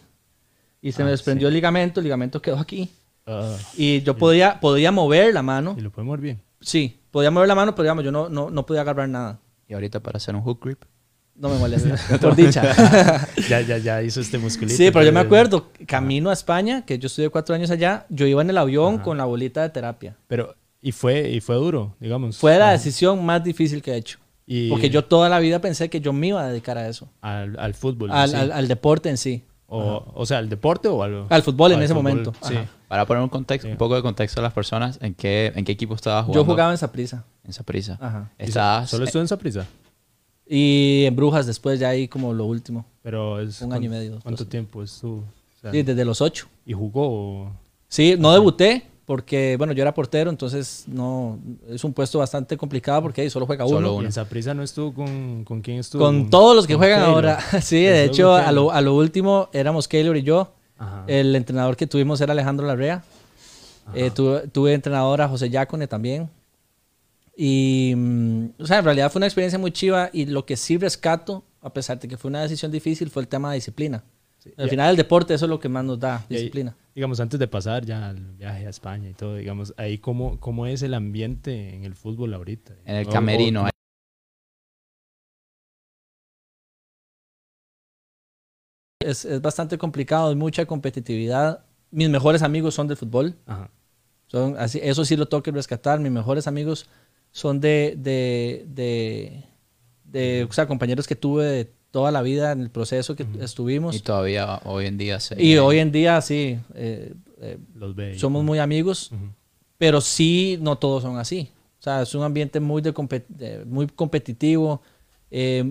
Y 0.82 0.92
se 0.92 1.00
Ah, 1.02 1.06
me 1.06 1.10
desprendió 1.12 1.48
el 1.48 1.54
ligamento, 1.54 2.00
el 2.00 2.04
ligamento 2.04 2.42
quedó 2.42 2.58
aquí. 2.58 2.90
Ah, 3.26 3.56
Y 3.76 4.02
yo 4.02 4.16
podía, 4.18 4.60
podía 4.60 4.92
mover 4.92 5.32
la 5.32 5.42
mano. 5.42 5.74
y 5.78 5.80
lo 5.80 5.90
puede 5.90 6.04
mover 6.06 6.20
bien. 6.20 6.42
Sí, 6.60 7.00
podía 7.10 7.30
mover 7.30 7.48
la 7.48 7.54
mano, 7.54 7.74
pero 7.74 7.84
digamos, 7.84 8.04
yo 8.04 8.12
no, 8.12 8.28
no, 8.28 8.50
no 8.50 8.66
podía 8.66 8.82
agarrar 8.82 9.08
nada. 9.08 9.38
Y 9.66 9.72
ahorita 9.72 10.00
para 10.00 10.18
hacer 10.18 10.34
un 10.34 10.42
hook 10.42 10.60
grip. 10.62 10.82
No 11.40 11.48
me 11.48 11.58
molesta, 11.58 11.96
por 12.20 12.36
dicha. 12.36 12.62
ya, 13.48 13.60
ya, 13.62 13.78
ya 13.78 14.02
hizo 14.02 14.20
este 14.20 14.36
musculito. 14.38 14.76
sí, 14.76 14.90
pero 14.90 15.04
yo 15.06 15.12
me 15.12 15.20
acuerdo, 15.20 15.68
camino 15.86 16.28
a 16.28 16.34
España, 16.34 16.84
que 16.84 16.98
yo 16.98 17.06
estudié 17.06 17.30
cuatro 17.30 17.54
años 17.54 17.70
allá, 17.70 18.04
yo 18.10 18.26
iba 18.26 18.42
en 18.42 18.50
el 18.50 18.58
avión 18.58 18.98
con 18.98 19.16
la 19.16 19.24
bolita 19.24 19.62
de 19.62 19.70
terapia. 19.70 20.16
Pero, 20.28 20.54
y 20.82 20.92
fue, 20.92 21.30
y 21.30 21.40
fue 21.40 21.56
duro, 21.56 21.96
digamos. 21.98 22.36
Fue 22.36 22.58
la 22.58 22.72
decisión 22.72 23.24
más 23.24 23.42
difícil 23.42 23.80
que 23.82 23.92
he 23.92 23.96
hecho. 23.96 24.18
y 24.46 24.68
Porque 24.68 24.90
yo 24.90 25.04
toda 25.04 25.28
la 25.30 25.38
vida 25.38 25.60
pensé 25.60 25.88
que 25.88 26.00
yo 26.02 26.12
me 26.12 26.26
iba 26.28 26.42
a 26.42 26.48
dedicar 26.48 26.76
a 26.76 26.86
eso. 26.88 27.08
Al, 27.22 27.58
al 27.58 27.72
fútbol. 27.72 28.10
Al, 28.12 28.28
sí. 28.30 28.36
al- 28.36 28.52
al 28.52 28.68
deporte 28.68 29.08
en 29.08 29.16
sí. 29.16 29.42
o, 29.66 30.12
o 30.14 30.26
sea, 30.26 30.38
al 30.38 30.48
deporte 30.50 30.88
o 30.88 31.02
al... 31.02 31.24
Al 31.30 31.42
fútbol 31.42 31.72
en 31.72 31.78
al 31.78 31.84
ese 31.84 31.94
fútbol, 31.94 32.02
momento. 32.10 32.34
Sí. 32.42 32.54
Para 32.88 33.06
poner 33.06 33.22
un 33.22 33.28
contexto, 33.30 33.66
Sí. 33.68 33.72
un 33.72 33.78
poco 33.78 33.94
de 33.94 34.02
contexto 34.02 34.40
a 34.40 34.42
las 34.42 34.52
personas, 34.52 34.98
¿en 35.00 35.14
qué, 35.14 35.52
en 35.54 35.64
qué 35.64 35.72
equipo 35.72 35.94
estabas 35.94 36.24
jugando? 36.26 36.42
Yo 36.42 36.44
jugaba 36.50 36.72
en 36.72 36.76
Saprissa. 36.78 37.24
en 37.44 37.52
Saprissa. 37.54 37.96
Ajá. 38.00 38.30
Estabas... 38.36 38.90
¿Solo 38.90 39.04
estuvo 39.04 39.22
en 39.22 39.28
Saprissa? 39.28 39.64
Y 40.52 41.04
en 41.06 41.14
Brujas 41.14 41.46
después 41.46 41.78
ya 41.78 41.90
ahí 41.90 42.08
como 42.08 42.32
lo 42.34 42.44
último. 42.44 42.84
Pero 43.02 43.38
es... 43.40 43.62
Un 43.62 43.72
año 43.72 43.86
y 43.86 43.88
medio, 43.88 44.10
dos, 44.14 44.22
¿Cuánto 44.24 44.42
dos. 44.42 44.50
tiempo 44.50 44.82
estuvo? 44.82 45.18
O 45.18 45.60
sea, 45.60 45.70
Sí, 45.70 45.82
desde 45.84 46.04
los 46.04 46.20
ocho. 46.20 46.48
¿Y 46.66 46.72
jugó? 46.72 47.06
o- 47.44 47.52
Sí, 47.88 48.16
no 48.18 48.32
debuté 48.32 48.82
porque, 49.04 49.54
bueno, 49.58 49.72
yo 49.72 49.82
era 49.82 49.94
portero, 49.94 50.28
entonces 50.28 50.84
no 50.88 51.38
es 51.68 51.84
un 51.84 51.92
puesto 51.92 52.18
bastante 52.18 52.56
complicado 52.56 53.00
porque 53.02 53.20
ahí 53.20 53.30
solo 53.30 53.46
juega 53.46 53.64
uno. 53.64 53.76
Solo 53.76 53.92
¿Y 53.94 53.96
uno. 53.98 54.06
en 54.06 54.12
Saprissa 54.12 54.52
no 54.54 54.62
estuvo 54.64 54.92
con... 54.92 55.44
¿Con 55.44 55.60
quién 55.60 55.78
estuvo? 55.78 56.04
Con 56.04 56.30
todos 56.30 56.56
los 56.56 56.66
que 56.66 56.74
juegan 56.74 57.02
ahora. 57.02 57.38
Sí, 57.62 57.82
de 57.84 58.04
hecho, 58.04 58.34
a 58.34 58.50
lo, 58.50 58.72
a 58.72 58.80
lo 58.80 58.94
último 58.96 59.48
éramos 59.52 59.86
Keylor 59.86 60.16
y 60.16 60.22
yo. 60.24 60.52
Ajá. 60.78 61.04
El 61.06 61.36
entrenador 61.36 61.76
que 61.76 61.86
tuvimos 61.86 62.20
era 62.20 62.32
Alejandro 62.32 62.66
Larrea. 62.66 63.04
Eh, 63.94 64.10
tuve, 64.10 64.48
tuve 64.48 64.72
entrenador 64.74 65.20
a 65.22 65.28
José 65.28 65.48
Yacone 65.50 65.86
también. 65.86 66.28
Y, 67.42 67.94
mm, 67.96 68.48
o 68.58 68.66
sea, 68.66 68.80
en 68.80 68.84
realidad 68.84 69.10
fue 69.10 69.18
una 69.20 69.26
experiencia 69.26 69.58
muy 69.58 69.70
chiva 69.72 70.10
y 70.12 70.26
lo 70.26 70.44
que 70.44 70.58
sí 70.58 70.76
rescato, 70.76 71.42
a 71.62 71.72
pesar 71.72 71.98
de 71.98 72.06
que 72.06 72.18
fue 72.18 72.28
una 72.28 72.42
decisión 72.42 72.70
difícil, 72.70 73.08
fue 73.08 73.22
el 73.22 73.28
tema 73.28 73.48
de 73.48 73.54
disciplina. 73.54 74.04
Al 74.58 74.68
final 74.68 74.90
el 74.90 74.96
deporte 74.98 75.32
eso 75.32 75.46
es 75.46 75.48
lo 75.48 75.58
que 75.58 75.70
más 75.70 75.82
nos 75.82 75.98
da, 75.98 76.16
ahí, 76.18 76.24
disciplina. 76.28 76.76
digamos, 76.94 77.18
antes 77.18 77.40
de 77.40 77.48
pasar 77.48 77.86
ya 77.86 78.10
al 78.10 78.20
viaje 78.34 78.66
a 78.66 78.68
España 78.68 79.08
y 79.08 79.14
todo, 79.14 79.36
digamos, 79.36 79.72
ahí 79.78 79.96
cómo, 79.96 80.38
cómo 80.38 80.66
es 80.66 80.82
el 80.82 80.92
ambiente 80.92 81.74
en 81.74 81.84
el 81.84 81.94
fútbol 81.94 82.34
ahorita. 82.34 82.74
En 82.84 82.96
el 82.96 83.06
O- 83.08 83.10
camerino. 83.10 83.64
o- 83.64 83.68
Es, 89.02 89.24
es 89.24 89.40
bastante 89.40 89.78
complicado, 89.78 90.28
hay 90.28 90.36
mucha 90.36 90.66
competitividad. 90.66 91.64
Mis 91.90 92.10
mejores 92.10 92.42
amigos 92.42 92.74
son 92.74 92.86
del 92.86 92.98
fútbol. 92.98 93.34
Ajá. 93.46 93.70
Son 94.26 94.56
así, 94.58 94.78
eso 94.82 95.04
sí 95.04 95.16
lo 95.16 95.26
tengo 95.26 95.42
que 95.42 95.50
rescatar. 95.50 95.98
Mis 96.00 96.12
mejores 96.12 96.46
amigos 96.46 96.86
son 97.32 97.60
de, 97.60 97.94
de, 97.98 98.64
de, 98.68 99.44
de, 100.04 100.46
o 100.48 100.52
sea, 100.52 100.66
compañeros 100.66 101.06
que 101.06 101.16
tuve 101.16 101.44
de 101.44 101.70
toda 101.90 102.10
la 102.12 102.22
vida 102.22 102.52
en 102.52 102.60
el 102.60 102.70
proceso 102.70 103.16
que 103.16 103.26
estuvimos. 103.40 103.96
Y 103.96 104.00
todavía 104.00 104.60
hoy 104.64 104.86
en 104.86 104.96
día 104.98 105.18
se... 105.20 105.42
Y 105.42 105.56
hoy 105.58 105.78
en 105.78 105.90
día 105.92 106.20
sí, 106.20 106.58
eh, 106.74 107.14
eh, 107.40 107.58
Los 107.74 107.94
ve. 107.96 108.18
somos 108.18 108.44
muy 108.44 108.58
amigos, 108.58 109.10
pero 109.78 110.00
sí 110.00 110.58
no 110.60 110.76
todos 110.76 111.02
son 111.02 111.18
así. 111.18 111.50
O 111.78 111.82
sea, 111.82 112.02
es 112.02 112.14
un 112.14 112.22
ambiente 112.22 112.60
muy, 112.60 112.82
de 112.82 112.92
compet- 112.94 113.26
de- 113.28 113.64
muy 113.64 113.86
competitivo, 113.86 114.82
eh, 115.30 115.64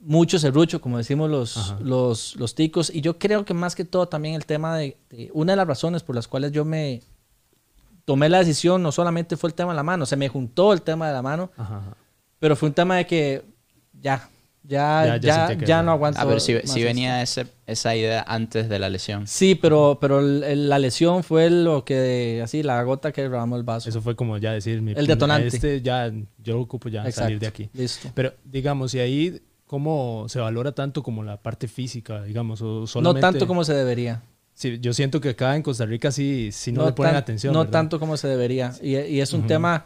mucho 0.00 0.38
serrucho, 0.38 0.80
como 0.82 0.98
decimos 0.98 1.30
los, 1.30 1.74
los, 1.80 2.36
los 2.36 2.54
ticos. 2.54 2.90
Y 2.94 3.00
yo 3.00 3.18
creo 3.18 3.44
que 3.44 3.54
más 3.54 3.74
que 3.74 3.84
todo 3.84 4.06
también 4.08 4.34
el 4.34 4.44
tema 4.44 4.76
de, 4.76 4.96
de- 5.10 5.30
Una 5.32 5.52
de 5.52 5.56
las 5.56 5.66
razones 5.68 6.02
por 6.02 6.14
las 6.14 6.28
cuales 6.28 6.52
yo 6.52 6.64
me 6.64 7.00
tomé 8.04 8.28
la 8.28 8.38
decisión 8.38 8.82
no 8.82 8.92
solamente 8.92 9.36
fue 9.36 9.48
el 9.48 9.54
tema 9.54 9.72
de 9.72 9.76
la 9.76 9.82
mano, 9.82 10.06
se 10.06 10.16
me 10.16 10.28
juntó 10.28 10.72
el 10.72 10.82
tema 10.82 11.06
de 11.08 11.14
la 11.14 11.22
mano, 11.22 11.50
Ajá, 11.56 11.78
ajá. 11.78 11.96
pero 12.38 12.56
fue 12.56 12.68
un 12.68 12.74
tema 12.74 12.96
de 12.96 13.06
que 13.06 13.42
ya, 14.00 14.28
ya, 14.62 15.06
Ya- 15.06 15.16
ya, 15.18 15.52
ya 15.54 15.64
ya, 15.66 15.82
no 15.82 15.92
aguanto. 15.92 16.20
Ah, 16.20 16.24
pero 16.26 16.40
si, 16.40 16.58
si 16.64 16.82
venía 16.82 17.20
ese, 17.22 17.46
esa 17.66 17.94
idea 17.94 18.24
antes 18.26 18.68
de 18.68 18.78
la 18.78 18.88
lesión. 18.88 19.26
Sí, 19.26 19.54
pero, 19.54 19.98
pero 20.00 20.20
el- 20.20 20.42
el- 20.42 20.68
la 20.68 20.78
lesión 20.78 21.22
fue 21.22 21.50
lo 21.50 21.84
que, 21.84 22.40
así, 22.42 22.62
la 22.62 22.82
gota 22.82 23.12
que 23.12 23.22
derramó 23.22 23.56
el 23.56 23.62
vaso. 23.62 23.88
Eso 23.88 24.00
fue 24.00 24.16
como 24.16 24.38
ya 24.38 24.52
decir, 24.52 24.80
mi, 24.82 24.92
El 24.92 25.06
detonante. 25.06 25.48
Este 25.48 25.82
ya, 25.82 26.10
yo 26.38 26.60
ocupo 26.60 26.88
ya 26.88 27.10
salir 27.12 27.38
de 27.38 27.46
aquí. 27.46 27.68
Listo. 27.74 28.10
Pero, 28.14 28.32
digamos, 28.44 28.94
y 28.94 29.00
ahí, 29.00 29.40
¿cómo 29.66 30.26
se 30.28 30.40
valora 30.40 30.72
tanto 30.72 31.02
como 31.02 31.22
la 31.22 31.36
parte 31.38 31.68
física, 31.68 32.22
digamos? 32.22 32.60
O 32.62 32.80
No 32.80 32.86
solamente, 32.86 33.20
tanto 33.20 33.46
como 33.46 33.64
se 33.64 33.74
debería. 33.74 34.22
Sí, 34.54 34.78
yo 34.80 34.92
siento 34.94 35.20
que 35.20 35.30
acá 35.30 35.56
en 35.56 35.62
Costa 35.62 35.84
Rica 35.84 36.12
sí, 36.12 36.50
sí 36.52 36.70
no, 36.72 36.86
le 36.86 36.92
ponen 36.92 37.12
tan- 37.12 37.22
atención. 37.22 37.52
No 37.52 37.60
¿verdad? 37.60 37.72
tanto 37.72 37.98
como 38.00 38.16
se 38.16 38.28
debería. 38.28 38.72
Y, 38.80 38.96
y 38.96 39.20
es 39.20 39.32
un 39.32 39.46
tema, 39.46 39.84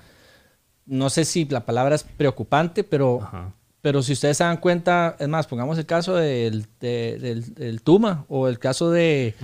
no 0.87 1.09
sé 1.11 1.25
si 1.25 1.45
la 1.47 1.65
palabra 1.65 1.95
es 1.95 2.03
preocupante, 2.05 2.85
pero, 2.85 3.21
Ajá. 3.23 3.53
pero 3.81 4.03
si 4.03 4.13
ustedes 4.13 4.37
se 4.37 4.45
dan 4.45 4.59
cuenta, 4.59 5.17
es 5.19 5.29
más, 5.29 5.47
pongamos 5.47 5.79
el 5.79 5.87
caso 5.87 6.15
del, 6.17 6.67
de- 6.81 7.19
del, 7.19 7.55
del 7.55 7.83
Tuma 7.83 8.25
o 8.29 8.47
el 8.49 8.59
caso 8.59 8.91
de, 8.91 9.35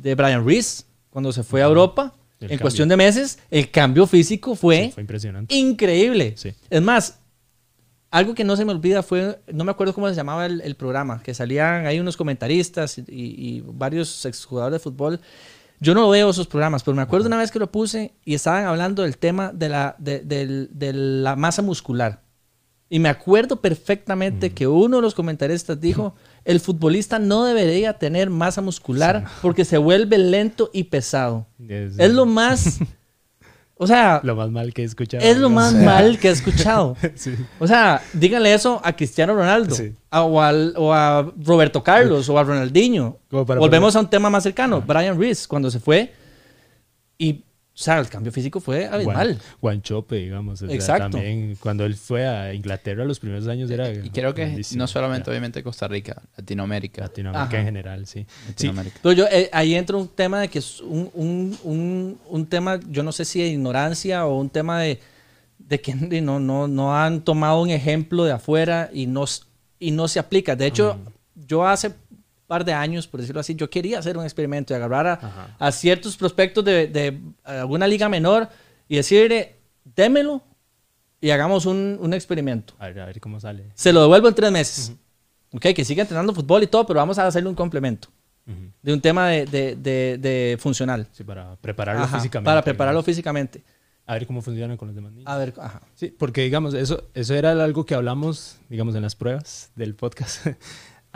de 0.00 0.14
Brian 0.14 0.44
Reese, 0.46 0.84
cuando 1.10 1.32
se 1.32 1.42
fue 1.42 1.62
a 1.62 1.66
Europa, 1.66 2.12
El 2.38 2.44
en 2.44 2.48
cambio. 2.50 2.62
cuestión 2.62 2.88
de 2.90 2.96
meses, 2.98 3.38
el 3.50 3.70
cambio 3.70 4.06
físico 4.06 4.54
fue 4.54 4.86
Sí, 4.86 4.90
fue 4.92 5.02
impresionante. 5.02 5.54
increíble. 5.54 6.34
Sí. 6.36 6.52
Es 6.68 6.82
más, 6.82 7.18
algo 8.16 8.34
que 8.34 8.44
no 8.44 8.56
se 8.56 8.64
me 8.64 8.72
olvida 8.72 9.02
fue, 9.02 9.38
no 9.52 9.64
me 9.64 9.70
acuerdo 9.70 9.92
cómo 9.92 10.08
se 10.08 10.14
llamaba 10.14 10.46
el, 10.46 10.62
el 10.62 10.74
programa, 10.74 11.22
que 11.22 11.34
salían 11.34 11.84
ahí 11.84 12.00
unos 12.00 12.16
comentaristas 12.16 12.96
y, 12.96 13.04
y 13.08 13.62
varios 13.66 14.24
exjugadores 14.24 14.80
de 14.80 14.82
fútbol. 14.82 15.20
Yo 15.80 15.94
no 15.94 16.08
veo 16.08 16.30
esos 16.30 16.46
programas, 16.46 16.82
pero 16.82 16.94
me 16.94 17.02
acuerdo 17.02 17.26
una 17.26 17.36
vez 17.36 17.50
que 17.50 17.58
lo 17.58 17.70
puse 17.70 18.14
y 18.24 18.34
estaban 18.34 18.64
hablando 18.64 19.02
del 19.02 19.18
tema 19.18 19.52
de 19.52 19.68
la, 19.68 19.96
de, 19.98 20.92
la 20.94 21.36
masa 21.36 21.60
muscular. 21.60 22.22
Y 22.88 23.00
me 23.00 23.10
acuerdo 23.10 23.60
perfectamente 23.60 24.50
que 24.50 24.66
uno 24.66 24.96
de 24.96 25.02
los 25.02 25.14
comentaristas 25.14 25.78
dijo, 25.78 26.14
el 26.46 26.60
futbolista 26.60 27.18
no 27.18 27.44
debería 27.44 27.98
tener 27.98 28.30
masa 28.30 28.62
muscular 28.62 29.26
porque 29.42 29.66
se 29.66 29.76
vuelve 29.76 30.16
lento 30.16 30.70
y 30.72 30.84
pesado. 30.84 31.46
Es, 31.68 31.98
Es 31.98 32.14
lo 32.14 32.24
más... 32.24 32.78
O 33.78 33.86
sea, 33.86 34.20
lo 34.24 34.34
más 34.36 34.50
mal 34.50 34.72
que 34.72 34.80
he 34.82 34.84
escuchado. 34.86 35.22
es 35.22 35.36
lo 35.36 35.50
más 35.50 35.74
O 35.74 35.76
sea. 35.76 35.84
mal 35.84 36.18
que 36.18 36.28
he 36.28 36.30
escuchado. 36.30 36.96
Sí. 37.14 37.34
O 37.58 37.66
sea, 37.66 38.00
díganle 38.14 38.54
eso 38.54 38.80
a 38.82 38.94
Cristiano 38.94 39.34
Ronaldo, 39.34 39.74
Sí. 39.74 39.92
a- 40.10 40.22
o, 40.22 40.40
al- 40.40 40.72
o 40.78 40.94
a 40.94 41.30
Roberto 41.44 41.82
Carlos, 41.82 42.26
o 42.30 42.38
a 42.38 42.42
Ronaldinho. 42.44 43.18
Volvemos 43.30 43.94
a 43.94 44.00
un 44.00 44.08
tema 44.08 44.30
más 44.30 44.44
cercano. 44.44 44.80
Brian 44.80 45.18
Reese, 45.20 45.46
cuando 45.46 45.70
se 45.70 45.78
fue, 45.78 46.12
y, 47.18 47.44
o 47.76 47.78
sea, 47.78 47.98
el 47.98 48.08
cambio 48.08 48.32
físico 48.32 48.58
fue 48.58 48.86
abismal. 48.86 49.34
Guan- 49.36 49.40
Guanchope, 49.60 50.16
digamos. 50.16 50.62
o 50.62 50.66
sea, 50.66 50.74
Exacto. 50.74 51.10
también 51.18 51.56
cuando 51.60 51.84
él 51.84 51.94
fue 51.94 52.26
a 52.26 52.54
Inglaterra 52.54 53.04
los 53.04 53.20
primeros 53.20 53.46
años 53.48 53.70
era. 53.70 53.90
Y 53.92 54.08
creo 54.08 54.32
que 54.32 54.62
no 54.76 54.86
solamente, 54.86 55.26
Ya, 55.26 55.30
obviamente, 55.32 55.62
Costa 55.62 55.86
Rica, 55.86 56.22
Latinoamérica. 56.38 57.02
Latinoamérica 57.02 57.48
Ajá. 57.48 57.58
en 57.58 57.64
general, 57.66 58.06
sí. 58.06 58.24
Sí, 58.30 58.46
Latinoamérica. 58.68 58.98
Pero 59.02 59.12
yo, 59.12 59.26
eh, 59.30 59.50
ahí 59.52 59.74
entra 59.74 59.98
un 59.98 60.08
tema 60.08 60.40
de 60.40 60.48
que 60.48 60.58
es 60.60 60.80
un, 60.80 61.10
un, 61.12 61.58
un, 61.64 62.18
un 62.30 62.46
tema, 62.46 62.80
yo 62.88 63.02
no 63.02 63.12
sé 63.12 63.26
si 63.26 63.40
de 63.42 63.48
ignorancia 63.48 64.24
o 64.24 64.40
un 64.40 64.48
tema 64.48 64.80
de, 64.80 64.98
de 65.58 65.78
que 65.78 65.94
no, 66.22 66.40
no, 66.40 66.66
no 66.68 66.96
han 66.96 67.20
tomado 67.20 67.60
un 67.60 67.68
ejemplo 67.68 68.24
de 68.24 68.32
afuera 68.32 68.88
y 68.90 69.06
no, 69.06 69.26
y 69.78 69.90
no 69.90 70.08
se 70.08 70.18
aplica. 70.18 70.56
De 70.56 70.64
hecho, 70.66 70.98
yo 71.34 71.66
hace 71.66 71.92
par 72.46 72.64
de 72.64 72.72
años, 72.72 73.06
por 73.08 73.20
decirlo 73.20 73.40
así, 73.40 73.54
yo 73.54 73.68
quería 73.70 73.98
hacer 73.98 74.16
un 74.16 74.24
experimento 74.24 74.72
y 74.72 74.76
agarrar 74.76 75.06
a, 75.06 75.54
a 75.58 75.72
ciertos 75.72 76.16
prospectos 76.16 76.64
de, 76.64 76.86
de 76.86 77.20
alguna 77.44 77.86
liga 77.86 78.08
menor 78.08 78.48
y 78.88 78.96
decirle, 78.96 79.56
démelo 79.96 80.42
y 81.20 81.30
hagamos 81.30 81.66
un, 81.66 81.98
un 82.00 82.14
experimento. 82.14 82.74
A 82.78 82.86
ver, 82.88 83.00
a 83.00 83.06
ver 83.06 83.20
cómo 83.20 83.40
sale. 83.40 83.70
Se 83.74 83.92
lo 83.92 84.02
devuelvo 84.02 84.28
en 84.28 84.34
tres 84.34 84.52
meses. 84.52 84.92
Ok, 85.52 85.66
que 85.74 85.84
siga 85.84 86.02
entrenando 86.02 86.34
fútbol 86.34 86.62
y 86.62 86.66
todo, 86.66 86.86
pero 86.86 86.98
vamos 86.98 87.18
a 87.18 87.26
hacerle 87.26 87.48
un 87.48 87.54
complemento 87.54 88.08
Ujú. 88.46 88.70
de 88.82 88.92
un 88.92 89.00
tema 89.00 89.28
de, 89.28 89.46
de, 89.46 89.76
de- 89.76 90.18
de 90.18 90.56
funcional. 90.60 91.08
Sí, 91.12 91.24
para 91.24 91.56
prepararlo 91.56 92.02
Ajá, 92.04 92.16
físicamente. 92.18 92.44
Para 92.46 92.62
prepararlo 92.62 92.98
digamos. 93.00 93.06
físicamente. 93.06 93.64
A 94.08 94.14
ver 94.14 94.26
cómo 94.26 94.40
funcionan 94.40 94.76
con 94.76 94.86
los 94.88 94.94
demás 94.94 95.10
niños. 95.12 95.26
A 95.28 95.36
ver, 95.36 95.52
ajá. 95.58 95.80
Sí, 95.94 96.14
porque 96.16 96.42
digamos, 96.42 96.74
eso, 96.74 97.08
eso 97.14 97.34
era 97.34 97.50
algo 97.52 97.84
que 97.86 97.94
hablamos, 97.96 98.58
digamos, 98.68 98.94
en 98.94 99.02
las 99.02 99.16
pruebas 99.16 99.72
del 99.74 99.94
podcast. 99.96 100.46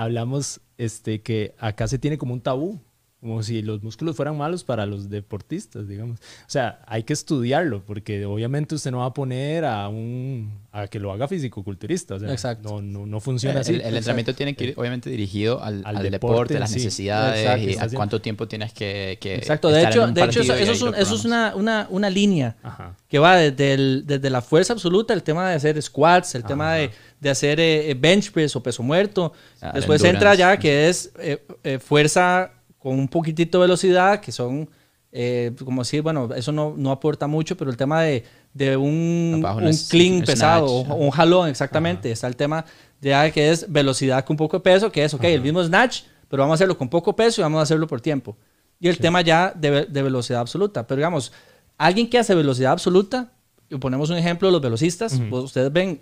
Hablamos 0.01 0.63
este, 0.79 1.21
que 1.21 1.55
acá 1.59 1.87
se 1.87 1.99
tiene 1.99 2.17
como 2.17 2.33
un 2.33 2.41
tabú, 2.41 2.81
como 3.21 3.43
si 3.43 3.61
los 3.61 3.83
músculos 3.83 4.17
fueran 4.17 4.37
malos 4.39 4.65
para 4.65 4.87
los 4.87 5.11
deportistas, 5.11 5.87
digamos. 5.87 6.19
O 6.21 6.23
sea, 6.47 6.81
hay 6.87 7.03
que 7.03 7.13
estudiarlo, 7.13 7.85
porque 7.85 8.25
obviamente 8.25 8.75
usted 8.75 8.91
no 8.91 8.99
va 9.01 9.07
a 9.07 9.13
poner 9.13 9.67
a 9.67 9.89
un 9.89 10.59
a 10.73 10.87
que 10.87 10.99
lo 10.99 11.13
haga 11.13 11.29
físico-culturista. 11.29 12.15
O 12.15 12.19
sea, 12.19 12.33
Exacto. 12.33 12.81
No, 12.81 12.81
no, 12.81 13.07
no 13.07 13.21
funciona 13.21 13.61
así. 13.61 13.75
El, 13.75 13.83
el 13.83 13.97
entrenamiento 13.97 14.35
tiene 14.35 14.55
que 14.55 14.65
ir, 14.65 14.75
obviamente, 14.77 15.11
dirigido 15.11 15.63
al, 15.63 15.83
Al 15.85 15.99
al 15.99 16.11
deporte 16.11 16.59
las 16.59 16.71
sí. 16.71 16.77
necesidades 16.77 17.41
Exacto, 17.41 17.69
y 17.69 17.77
a 17.95 17.97
cuánto 17.97 18.21
tiempo 18.23 18.49
tienes 18.49 18.73
que, 18.73 19.19
que 19.21 19.35
Exacto. 19.35 19.69
De 19.69 19.83
estar 19.83 19.93
en 19.93 19.99
hecho, 19.99 20.09
un 20.09 20.15
de 20.15 20.25
hecho 20.25 20.41
eso, 20.41 20.55
es, 20.55 20.81
un- 20.83 20.91
lo 20.93 20.97
eso 20.97 21.15
es 21.17 21.21
programas. 21.23 21.55
una, 21.55 21.57
una, 21.57 21.87
una 21.91 22.09
línea 22.11 22.57
Ajá. 22.63 22.97
que 23.09 23.19
va 23.19 23.37
desde, 23.37 23.75
el- 23.75 24.05
desde 24.07 24.31
la 24.31 24.41
fuerza 24.41 24.73
absoluta, 24.73 25.13
el 25.13 25.23
tema 25.23 25.51
de 25.51 25.57
hacer 25.57 25.83
squats, 25.83 26.35
el 26.37 26.45
tema 26.45 26.73
de, 26.75 26.91
de 27.21 27.29
hacer 27.31 27.61
eh, 27.61 27.91
eh, 27.91 27.95
bench 27.99 28.31
press 28.33 28.57
o 28.57 28.63
peso 28.63 28.83
muerto. 28.83 29.33
Ah, 29.61 29.73
Después 29.75 30.03
entra 30.05 30.35
ya 30.37 30.57
que 30.57 30.89
es 30.89 31.13
eh, 31.19 31.45
eh, 31.65 31.79
fuerza 31.79 32.53
con 32.81 32.99
un 32.99 33.07
poquitito 33.07 33.59
de 33.59 33.63
velocidad, 33.63 34.21
que 34.21 34.33
son, 34.33 34.69
eh, 35.13 35.53
como 35.65 35.83
decir, 35.83 36.03
bueno, 36.03 36.29
eso 36.35 36.51
no, 36.51 36.75
no 36.77 36.91
aporta 36.91 37.27
mucho, 37.29 37.57
pero 37.57 37.71
el 37.71 37.77
tema 37.77 38.03
de, 38.03 38.25
de 38.53 38.77
un, 38.77 39.41
Abajo, 39.45 39.61
un 39.61 39.77
clean 39.89 40.23
pesado 40.23 40.67
un 40.83 41.11
jalón, 41.11 41.49
exactamente. 41.49 42.11
Está 42.11 42.27
el 42.27 42.35
tema 42.37 42.65
ya 43.01 43.31
que 43.31 43.51
es 43.51 43.71
velocidad 43.71 44.25
con 44.25 44.37
poco 44.37 44.61
peso, 44.63 44.91
que 44.91 45.05
es, 45.05 45.15
ok, 45.15 45.25
el 45.25 45.43
mismo 45.43 45.63
snatch, 45.63 46.03
pero 46.29 46.43
vamos 46.43 46.55
a 46.55 46.57
hacerlo 46.57 46.77
con 46.77 46.89
poco 46.89 47.15
peso 47.15 47.41
y 47.41 47.43
vamos 47.43 47.61
a 47.61 47.63
hacerlo 47.63 47.87
por 47.87 48.01
tiempo. 48.01 48.37
Y 48.81 48.89
el 48.89 48.97
tema 48.99 49.21
ya 49.21 49.53
de, 49.55 49.85
de 49.87 50.03
velocidad 50.03 50.41
absoluta. 50.41 50.87
Pero 50.87 50.97
digamos, 50.99 51.33
alguien 51.77 52.09
que 52.09 52.19
hace 52.19 52.35
velocidad 52.35 52.73
absoluta, 52.73 53.31
y 53.69 53.77
ponemos 53.77 54.09
un 54.11 54.17
ejemplo 54.17 54.49
de 54.49 54.53
los 54.53 54.63
velocistas, 54.63 55.21
pues 55.29 55.45
ustedes 55.45 55.71
ven 55.73 56.01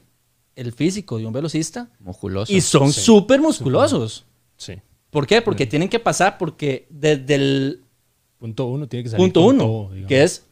el 0.55 0.73
físico 0.73 1.19
de 1.19 1.27
un 1.27 1.33
velocista 1.33 1.89
Musculoso. 2.01 2.53
y 2.53 2.61
son 2.61 2.93
Sí. 2.93 3.01
súper 3.01 3.41
musculosos. 3.41 4.25
Sí. 4.57 4.75
¿Por 5.11 5.27
qué? 5.27 5.43
Porque 5.43 5.67
tienen 5.67 5.89
que 5.89 5.99
pasar 5.99 6.39
porque 6.39 6.87
desde 6.91 7.35
el 7.35 7.83
Punto 8.39 8.67
uno 8.67 8.87
tiene 8.87 9.03
que 9.03 9.11
salir 9.11 9.25
punto 9.25 9.45
con 9.45 9.57
uno, 9.57 9.89
digamos. 9.91 10.09
que 10.09 10.23
es 10.23 10.47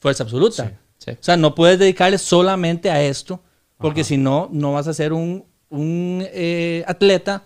fuerza 0.00 0.24
absoluta. 0.24 0.68
Sí. 0.68 0.74
Sí. 0.98 1.10
O 1.12 1.22
sea, 1.22 1.36
no 1.36 1.54
puedes 1.54 1.78
dedicarle 1.78 2.18
solamente 2.18 2.90
a 2.90 3.02
esto, 3.02 3.40
porque 3.78 4.04
si 4.04 4.16
no, 4.16 4.48
no 4.52 4.72
vas 4.72 4.86
a 4.86 4.94
ser 4.94 5.12
un, 5.12 5.44
un, 5.68 6.24
eh, 6.32 6.84
atleta, 6.86 7.44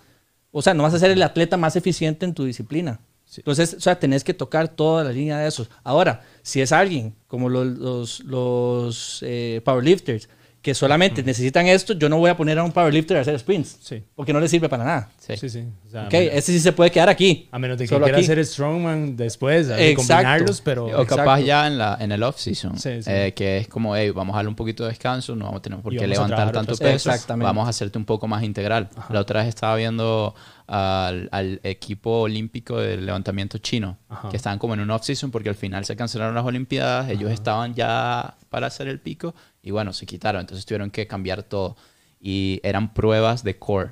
o 0.51 0.61
sea, 0.61 0.75
no 0.75 0.83
vas 0.83 0.93
a 0.95 0.99
ser 0.99 1.11
el 1.11 1.23
atleta 1.23 1.57
más 1.57 1.77
eficiente 1.77 2.27
en 2.27 2.35
tu 2.35 2.45
disciplina. 2.45 3.01
Entonces, 3.35 3.75
o 3.75 3.81
sea, 3.81 3.99
tenés 3.99 4.25
que 4.25 4.35
tocar 4.35 4.69
toda 4.69 5.05
la 5.05 5.13
línea 5.13 5.39
de 5.39 5.49
esos. 5.49 5.71
Ahora, 5.85 6.23
si 6.43 6.61
es 6.61 6.73
alguien 6.73 7.15
como 7.27 7.49
los, 7.49 7.67
los, 7.67 8.21
los, 8.21 9.23
eh, 9.23 9.61
powerlifters, 9.65 10.29
que 10.67 10.75
solamente 10.75 11.23
necesitan 11.23 11.69
esto, 11.69 11.93
yo 11.93 12.09
no 12.09 12.19
voy 12.19 12.29
a 12.29 12.37
poner 12.37 12.59
a 12.59 12.65
un 12.65 12.73
powerlifter 12.73 13.19
a 13.19 13.21
hacer 13.21 13.39
sprints, 13.39 13.79
Sí. 13.83 14.03
porque 14.17 14.33
no 14.33 14.41
le 14.41 14.49
sirve 14.49 14.69
para 14.69 14.83
nada. 14.83 15.11
Sí. 15.17 15.37
Sí, 15.37 15.49
sí. 15.49 15.65
O 15.87 15.91
sea, 15.91 16.07
Ok, 16.09 16.15
a 16.15 16.19
menos- 16.19 16.35
ese 16.35 16.53
sí 16.53 16.59
se 16.59 16.73
puede 16.73 16.91
quedar 16.91 17.09
aquí. 17.09 17.49
a 17.53 17.59
menos 17.61 17.79
de 17.79 17.85
que 17.85 17.89
solo 17.89 18.03
quiera 18.07 18.19
aquí. 18.19 18.25
hacer 18.27 18.45
strongman 18.45 19.17
después, 19.17 19.71
hay 19.71 19.77
que 19.77 19.91
Exacto. 19.93 20.13
combinarlos, 20.15 20.61
pero... 20.63 20.87
O 20.87 21.07
capaz 21.07 21.39
Exacto. 21.39 21.47
ya 21.47 21.67
en, 21.69 21.79
la, 21.79 21.97
en 22.01 22.11
el 22.11 22.21
off-season, 22.25 22.77
Sí, 22.81 23.01
sí. 23.01 23.09
eh, 23.13 23.33
que 23.37 23.59
es 23.59 23.69
como, 23.69 23.95
hey, 23.95 24.11
vamos 24.11 24.35
a 24.35 24.39
darle 24.39 24.49
un 24.49 24.57
poquito 24.57 24.83
de 24.83 24.89
descanso, 24.89 25.37
no 25.37 25.45
vamos 25.45 25.61
a 25.61 25.63
tener 25.63 25.79
por 25.79 25.97
qué 25.97 26.05
levantar 26.05 26.51
tanto 26.51 26.75
peso. 26.77 27.11
Exactamente. 27.11 27.45
vamos 27.47 27.67
a 27.69 27.71
hacerte 27.71 27.97
un 27.97 28.05
poco 28.05 28.27
más 28.27 28.43
integral. 28.43 28.89
La 29.11 29.21
otra 29.21 29.39
vez 29.43 29.49
estaba 29.51 29.77
viendo 29.77 30.35
al, 30.67 31.29
al 31.31 31.61
equipo 31.63 32.23
olímpico 32.23 32.81
del 32.81 33.07
levantamiento 33.07 33.59
chino, 33.59 33.99
Ajá. 34.09 34.31
que 34.31 34.37
estaban 34.37 34.59
como 34.59 34.75
en 34.75 34.81
un 34.81 34.91
off-season 34.91 35.31
porque 35.31 35.49
al 35.49 35.55
final 35.55 35.85
se 35.85 35.95
cancelaron 35.95 36.35
las 36.35 36.45
Olimpiadas, 36.45 37.09
ellos 37.09 37.31
estaban 37.31 37.73
ya 37.77 38.35
para 38.51 38.67
hacer 38.67 38.89
el 38.89 38.99
pico 38.99 39.33
y 39.67 39.73
bueno, 39.73 39.93
se 39.93 40.07
quitaron, 40.07 40.41
entonces 40.43 40.65
tuvieron 40.65 40.91
que 40.91 41.07
cambiar 41.07 41.43
todo. 41.43 41.77
Y 42.21 42.61
eran 42.63 42.95
pruebas 42.95 43.43
de 43.45 43.59
core, 43.59 43.91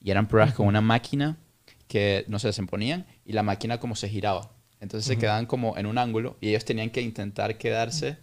y 0.00 0.10
eran 0.12 0.28
pruebas 0.28 0.54
con 0.54 0.66
una 0.68 0.80
máquina 0.80 1.36
que, 1.88 2.24
no 2.28 2.38
sé, 2.38 2.52
se 2.52 2.62
ponían 2.62 3.04
y 3.24 3.32
la 3.32 3.42
máquina 3.42 3.78
como 3.80 3.96
se 3.96 4.08
giraba. 4.08 4.50
Entonces 4.80 5.06
se 5.06 5.18
quedaban 5.18 5.46
como 5.46 5.76
en 5.76 5.86
un 5.86 5.98
ángulo 5.98 6.36
y 6.40 6.50
ellos 6.50 6.64
tenían 6.64 6.90
que 6.90 7.00
intentar 7.00 7.58
quedarse 7.58 8.18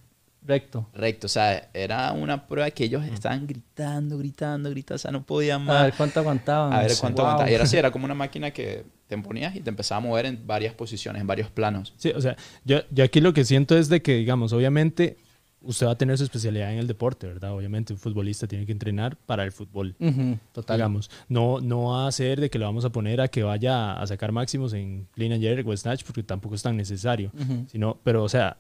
Recto. 0.46 0.88
recto. 0.94 1.26
O 1.28 1.30
sea, 1.30 1.70
era 1.74 2.12
una 2.12 2.48
prueba 2.48 2.70
que 2.72 2.84
ellos 2.84 3.04
estaban 3.06 3.48
gritando, 3.48 4.18
gritando, 4.18 4.70
gritando. 4.70 4.96
O 4.96 5.00
sea, 5.00 5.12
no 5.12 5.24
podían 5.26 5.62
A 5.64 5.66
más. 5.66 5.84
ver 5.86 5.94
cuánto 5.96 6.20
aguantaban. 6.20 6.74
A 6.74 6.80
ver 6.82 6.92
cuánto 7.00 7.22
Wow. 7.22 7.26
aguantaba. 7.32 7.50
Y 7.50 7.54
era 7.54 7.64
así, 7.64 7.78
era 7.78 7.92
como 7.92 8.06
una 8.06 8.14
máquina 8.26 8.52
que 8.52 8.86
te 9.08 9.18
ponías 9.18 9.56
y 9.56 9.62
te 9.62 9.70
empezaba 9.70 9.98
a 10.00 10.02
mover 10.08 10.26
en 10.26 10.46
varias 10.46 10.74
posiciones, 10.74 11.22
en 11.22 11.28
varios 11.28 11.50
planos. 11.50 11.94
Sí, 11.98 12.12
o 12.16 12.20
sea, 12.22 12.36
yo, 12.66 12.80
yo 12.92 13.04
aquí 13.04 13.20
lo 13.22 13.34
que 13.34 13.46
siento 13.46 13.78
es 13.78 13.88
de 13.90 14.02
que, 14.02 14.16
digamos, 14.16 14.52
obviamente 14.54 15.18
usted 15.64 15.88
va 15.88 15.92
a 15.92 15.98
tener 15.98 16.18
su 16.18 16.24
especialidad 16.26 16.72
en 16.72 16.80
el 16.80 16.88
deporte, 16.88 17.26
¿verdad? 17.28 17.54
Obviamente 17.54 17.94
un 17.94 18.00
futbolista 18.00 18.48
tiene 18.48 18.66
que 18.66 18.72
entrenar 18.72 19.18
para 19.18 19.44
el 19.44 19.52
fútbol. 19.52 19.96
Ujú, 20.00 20.38
total. 20.52 20.78
Digamos, 20.78 21.10
no, 21.30 21.60
no 21.62 21.86
va 21.86 22.08
a 22.08 22.12
ser 22.12 22.40
de 22.42 22.50
que 22.50 22.60
lo 22.60 22.66
vamos 22.66 22.86
a 22.86 22.92
poner 22.92 23.22
a 23.22 23.28
que 23.28 23.44
vaya 23.44 23.94
a 24.00 24.06
sacar 24.08 24.32
máximos 24.32 24.74
en 24.74 25.08
clean 25.14 25.32
and 25.32 25.42
jerk 25.42 25.68
o 25.68 25.76
snatch 25.76 26.04
porque 26.04 26.22
tampoco 26.24 26.56
es 26.56 26.62
tan 26.62 26.78
necesario. 26.78 27.32
Ujú. 27.34 27.66
Sino, 27.72 27.98
pero, 28.04 28.24
o 28.24 28.30
sea, 28.30 28.58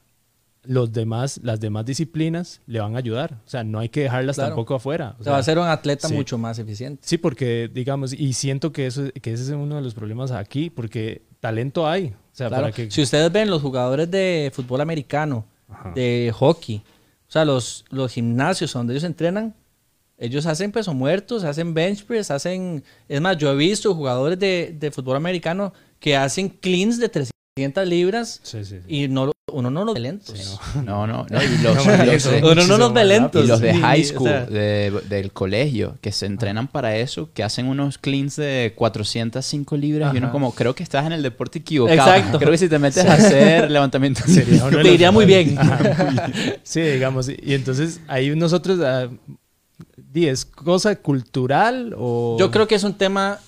los 0.66 0.94
demás, 0.94 1.42
las 1.44 1.60
demás 1.60 1.86
disciplinas 1.86 2.62
le 2.68 2.80
van 2.80 2.96
a 2.96 3.00
ayudar. 3.00 3.34
O 3.46 3.50
sea, 3.50 3.66
no 3.66 3.80
hay 3.80 3.90
que 3.90 4.04
dejarlas 4.04 4.38
Claro. 4.38 4.52
tampoco 4.52 4.76
afuera. 4.76 5.16
O 5.20 5.24
sea, 5.24 5.34
va 5.34 5.40
a 5.40 5.44
ser 5.44 5.60
un 5.60 5.68
atleta 5.68 6.08
sí. 6.08 6.14
mucho 6.14 6.38
más 6.38 6.58
eficiente. 6.58 7.02
Sí, 7.06 7.18
porque, 7.18 7.70
digamos, 7.74 8.14
y 8.14 8.32
siento 8.32 8.72
que, 8.72 8.88
eso, 8.88 9.04
que 9.22 9.34
ese 9.34 9.44
es 9.44 9.50
uno 9.50 9.76
de 9.76 9.82
los 9.82 9.94
problemas 9.94 10.32
aquí, 10.32 10.70
porque 10.70 11.22
talento 11.42 11.86
hay. 11.86 12.06
O 12.08 12.16
sea, 12.36 12.48
Claro. 12.48 12.64
para 12.64 12.74
que... 12.74 12.90
Si 12.90 13.02
ustedes 13.02 13.30
ven 13.32 13.50
los 13.50 13.62
jugadores 13.62 14.10
de 14.10 14.52
fútbol 14.54 14.80
americano, 14.80 15.46
Ajá. 15.70 15.92
de 15.94 16.32
hockey, 16.34 16.82
sea, 17.34 17.46
los, 17.46 17.86
los 17.90 18.12
gimnasios 18.12 18.74
donde 18.74 18.94
ellos 18.94 19.04
entrenan, 19.04 19.56
ellos 20.18 20.46
hacen 20.46 20.72
peso 20.72 20.94
muertos, 20.94 21.44
hacen 21.44 21.74
bench 21.74 22.06
press, 22.06 22.32
hacen... 22.32 22.84
Es 23.10 23.20
más, 23.20 23.38
yo 23.38 23.52
he 23.52 23.56
visto 23.56 23.94
jugadores 23.96 24.38
de, 24.38 24.76
de 24.80 24.92
fútbol 24.92 25.18
americano 25.18 25.74
que 26.00 26.16
hacen 26.16 26.48
cleans 26.48 27.00
de 27.00 27.10
300 27.10 27.33
libras 27.56 28.40
Sí, 28.44 28.66
sí, 28.66 28.80
sí. 28.88 29.04
y 29.04 29.08
no, 29.08 29.28
lo- 29.28 29.34
uno 29.52 29.70
no 29.70 29.86
los 29.86 29.94
ve 29.94 30.00
lentos. 30.00 30.36
Sí, 30.40 30.80
No, 30.84 31.06
no, 31.06 31.28
no. 31.30 31.44
Y 31.44 31.58
los, 31.62 31.86
No, 31.86 31.94
y 31.94 32.06
los 32.08 32.16
eso- 32.16 32.32
de- 32.32 32.42
Uno 32.42 32.66
no 32.66 32.78
los 32.80 32.94
ve 32.94 33.06
lentos. 33.06 33.44
y 33.44 33.48
los 33.48 33.60
de 33.60 33.76
high 33.76 34.02
o 34.02 34.06
school, 34.06 34.28
sea, 34.30 34.46
de- 34.46 34.92
del 35.08 35.32
colegio, 35.32 35.96
que 36.02 36.12
se 36.12 36.26
entrenan 36.26 36.68
para 36.68 36.96
eso, 36.98 37.30
que 37.34 37.44
hacen 37.44 37.68
unos 37.68 38.00
cleans 38.00 38.38
de 38.38 38.74
405 38.76 39.78
libras 39.78 40.14
y 40.16 40.18
uno 40.18 40.32
como, 40.32 40.54
creo 40.56 40.74
que 40.74 40.82
estás 40.82 41.06
en 41.06 41.12
el 41.12 41.22
deporte 41.22 41.60
equivocado. 41.60 42.00
Exacto. 42.00 42.40
Creo 42.40 42.50
que 42.52 42.58
si 42.58 42.70
te 42.70 42.80
metes 42.80 43.06
a 43.06 43.14
hacer 43.14 43.70
levantamiento 43.70 44.22
Sería 44.28 44.68
Te 44.70 44.92
iría 44.92 45.12
muy 45.12 45.26
bien. 45.26 45.56
Ajá. 45.60 46.32
Sí, 46.64 46.82
digamos. 46.82 47.30
Y 47.30 47.54
entonces 47.54 48.00
ahí 48.08 48.36
nosotros, 48.36 48.80
ah, 48.82 49.10
¿es 50.16 50.46
cosa 50.46 50.96
cultural 50.96 51.94
o...? 51.98 52.38
Yo 52.40 52.50
creo 52.50 52.68
que 52.68 52.74
es 52.76 52.84
un 52.84 52.96
tema, 52.96 53.40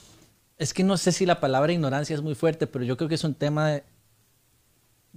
es 0.60 0.76
que 0.76 0.84
no 0.84 0.96
sé 0.98 1.12
si 1.12 1.26
la 1.26 1.40
palabra 1.40 1.74
ignorancia 1.74 2.14
es 2.16 2.22
muy 2.22 2.36
fuerte, 2.36 2.68
pero 2.68 2.86
yo 2.86 2.98
creo 2.98 3.10
que 3.10 3.16
es 3.16 3.24
un 3.24 3.34
tema 3.34 3.70
de, 3.70 3.84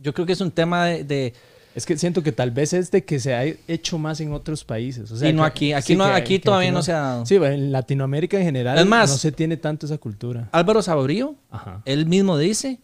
yo 0.03 0.13
creo 0.15 0.27
que 0.27 0.33
es 0.33 0.41
un 0.41 0.51
tema 0.51 0.87
de, 0.87 1.05
de, 1.05 1.33
Es 1.75 1.87
que 1.87 1.97
siento 1.97 2.23
que 2.23 2.33
tal 2.33 2.51
vez 2.51 2.73
es 2.73 2.91
de 2.91 3.05
que 3.05 3.21
se 3.21 3.35
ha 3.35 3.45
hecho 3.45 3.99
más 3.99 4.21
en 4.21 4.33
otros 4.33 4.65
países. 4.65 5.11
O 5.11 5.17
sea, 5.17 5.29
y 5.29 5.33
no 5.33 5.45
aquí, 5.45 5.73
aquí, 5.73 5.89
sí, 5.89 5.97
no, 5.97 6.07
que- 6.07 6.13
aquí 6.13 6.39
que 6.39 6.45
todavía 6.45 6.73
no 6.73 6.83
se 6.83 6.93
ha 6.93 7.01
dado. 7.01 7.27
Sí, 7.27 7.37
en 7.37 7.71
Latinoamérica 7.73 8.37
en 8.39 8.45
general 8.45 8.85
más- 8.87 9.11
no 9.11 9.17
se 9.17 9.31
tiene 9.33 9.57
tanto 9.57 9.87
esa 9.87 9.99
cultura. 9.99 10.49
Álvaro 10.53 10.83
Saborío, 10.83 11.37
Ajá. 11.51 11.83
él 11.85 12.07
mismo 12.07 12.37
dice, 12.39 12.81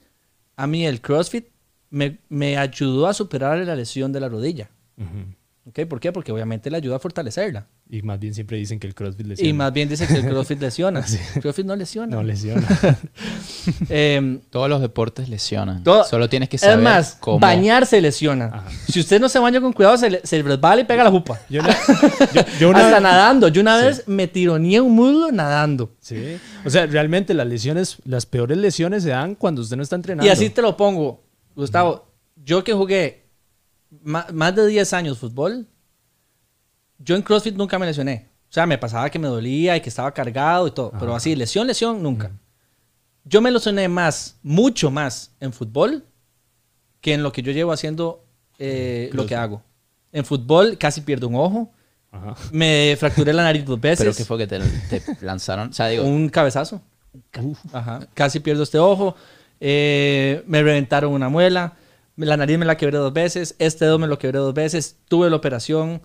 a 0.57 0.67
mí 0.67 0.87
el 0.87 1.01
CrossFit 1.01 1.47
me, 1.91 2.19
me 2.29 2.57
ayudó 2.57 3.07
a 3.07 3.15
superar 3.15 3.59
la 3.59 3.75
lesión 3.75 4.13
de 4.13 4.21
la 4.21 4.29
rodilla. 4.29 4.71
Ujú. 4.97 5.35
¿Ok? 5.67 5.81
¿Por 5.89 5.99
qué? 5.99 6.13
Porque 6.13 6.31
obviamente 6.31 6.71
le 6.71 6.77
ayuda 6.77 6.97
a 6.97 6.99
fortalecerla. 6.99 7.67
Y 7.89 8.03
más 8.03 8.21
bien 8.21 8.35
siempre 8.35 8.59
dicen 8.59 8.79
que 8.79 8.87
el 8.87 8.95
CrossFit 8.95 9.27
lesiona. 9.27 9.49
Y 9.49 9.53
más 9.55 9.73
bien 9.73 9.89
dice 9.89 10.07
que 10.07 10.13
el 10.15 10.27
CrossFit 10.29 10.61
lesiona. 10.61 11.03
El 11.37 11.41
CrossFit 11.41 11.65
no 11.65 11.75
lesiona. 11.75 12.15
No 12.17 12.23
lesiona. 12.23 12.67
Em, 13.89 14.41
Todos 14.51 14.69
los 14.69 14.81
deportes 14.81 15.29
lesionan. 15.29 15.83
Todo- 15.83 16.05
Solo 16.05 16.29
tienes 16.29 16.49
que 16.49 16.59
saber 16.59 16.79
es 16.79 16.85
más, 16.85 17.17
cómo. 17.19 17.39
bañarse 17.41 18.01
lesiona. 18.01 18.47
Ajá. 18.47 18.71
Si 18.89 19.01
usted 19.01 19.21
no 19.21 19.29
se 19.29 19.39
baña 19.39 19.61
con 19.61 19.73
cuidado, 19.73 19.97
se, 19.97 20.11
le- 20.11 20.21
se 20.25 20.43
resbala 20.43 20.83
y 20.83 20.85
pega 20.85 21.03
la 21.05 21.11
jupa. 21.11 21.41
Yo, 21.49 21.61
una- 21.63 21.77
yo- 22.35 22.43
yo 22.61 22.69
una- 22.71 22.85
Hasta 22.87 23.01
nadando. 23.01 23.49
Yo 23.49 23.61
una 23.63 23.77
vez 23.79 24.05
me 24.07 24.27
tironeé 24.29 24.81
un 24.81 24.93
muslo 24.95 25.33
nadando. 25.33 25.95
Sí. 26.01 26.37
O 26.65 26.71
sea, 26.71 26.87
realmente 26.87 27.33
las 27.35 27.47
lesiones, 27.47 27.97
las 28.05 28.27
peores 28.27 28.59
lesiones 28.59 29.03
se 29.03 29.11
dan 29.11 29.35
cuando 29.35 29.63
usted 29.63 29.77
no 29.77 29.83
está 29.83 29.97
entrenando. 29.97 30.27
Y 30.27 30.31
así 30.31 30.51
te 30.51 30.61
lo 30.63 30.77
pongo, 30.77 31.23
Gustavo. 31.57 32.07
Yo 32.37 32.63
que 32.65 32.75
jugué 32.75 33.24
más 34.03 34.55
de 34.55 34.67
10 34.67 34.93
años 34.93 35.19
fútbol, 35.19 35.67
yo 36.99 37.17
en 37.17 37.23
CrossFit 37.23 37.55
nunca 37.57 37.79
me 37.79 37.87
lesioné. 37.87 38.29
O 38.49 38.53
sea, 38.55 38.67
me 38.67 38.79
pasaba 38.79 39.11
que 39.11 39.19
me 39.19 39.27
dolía 39.27 39.77
y 39.77 39.81
que 39.81 39.89
estaba 39.89 40.13
cargado 40.15 40.67
y 40.69 40.71
todo. 40.71 40.93
Pero 40.99 41.15
así, 41.15 41.35
lesión, 41.35 41.67
lesión, 41.67 42.03
nunca. 42.03 42.31
Yo 43.25 43.41
me 43.41 43.51
lesioné 43.51 43.89
más, 43.89 44.39
mucho 44.43 44.91
más 44.91 45.33
en 45.41 45.53
fútbol 45.53 46.05
que 47.01 47.15
en 47.15 47.23
lo 47.23 47.33
que 47.33 47.43
yo 47.43 47.53
llevo 47.53 47.73
haciendo 47.73 48.25
eh, 48.59 49.11
lo 49.13 49.27
que 49.27 49.35
hago. 49.35 49.63
En 50.13 50.25
fútbol 50.25 50.79
casi 50.79 51.01
pierdo 51.01 51.27
un 51.29 51.35
ojo. 51.35 51.73
Ajá. 52.13 52.37
Me 52.53 52.97
fracturé 52.99 53.33
la 53.33 53.43
nariz 53.43 53.65
dos 53.65 53.81
veces. 53.81 54.05
Pero 54.05 54.15
que 54.15 54.25
fue 54.25 54.39
que 54.39 54.47
te, 54.47 54.61
te 54.61 55.03
lanzaron. 55.25 55.71
O 55.71 55.73
sea, 55.73 55.89
digo, 55.89 56.05
Un 56.05 56.29
cabezazo. 56.29 56.81
Ajá. 57.73 58.07
Casi 58.15 58.41
pierdo 58.41 58.63
este 58.63 58.79
ojo. 58.79 59.17
Eh, 59.59 60.45
me 60.47 60.63
reventaron 60.63 61.13
una 61.13 61.29
muela. 61.29 61.77
La 62.17 62.37
nariz 62.37 62.59
me 62.59 62.65
la 62.65 62.77
quebré 62.77 62.99
dos 62.99 63.13
veces. 63.13 63.57
Este 63.59 63.85
dedo 63.85 63.99
me 63.99 64.07
lo 64.07 64.19
quebré 64.19 64.39
dos 64.39 64.55
veces. 64.55 64.97
Tuve 65.09 65.29
la 65.31 65.37
operación. 65.37 66.01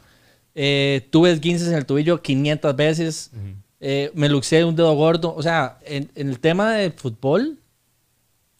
Eh, 0.56 1.08
tuve 1.12 1.32
esguinces 1.32 1.68
en 1.68 1.76
el 1.76 1.86
tobillo 1.86 2.22
500 2.22 2.76
veces. 2.76 3.32
Eh, 3.80 4.12
me 4.16 4.28
luxé 4.30 4.64
un 4.66 4.76
dedo 4.76 4.94
gordo. 4.96 5.34
O 5.36 5.44
sea, 5.44 5.78
en, 5.86 6.10
en 6.16 6.30
el 6.30 6.40
tema 6.40 6.74
de 6.74 6.92
fútbol, 6.92 7.60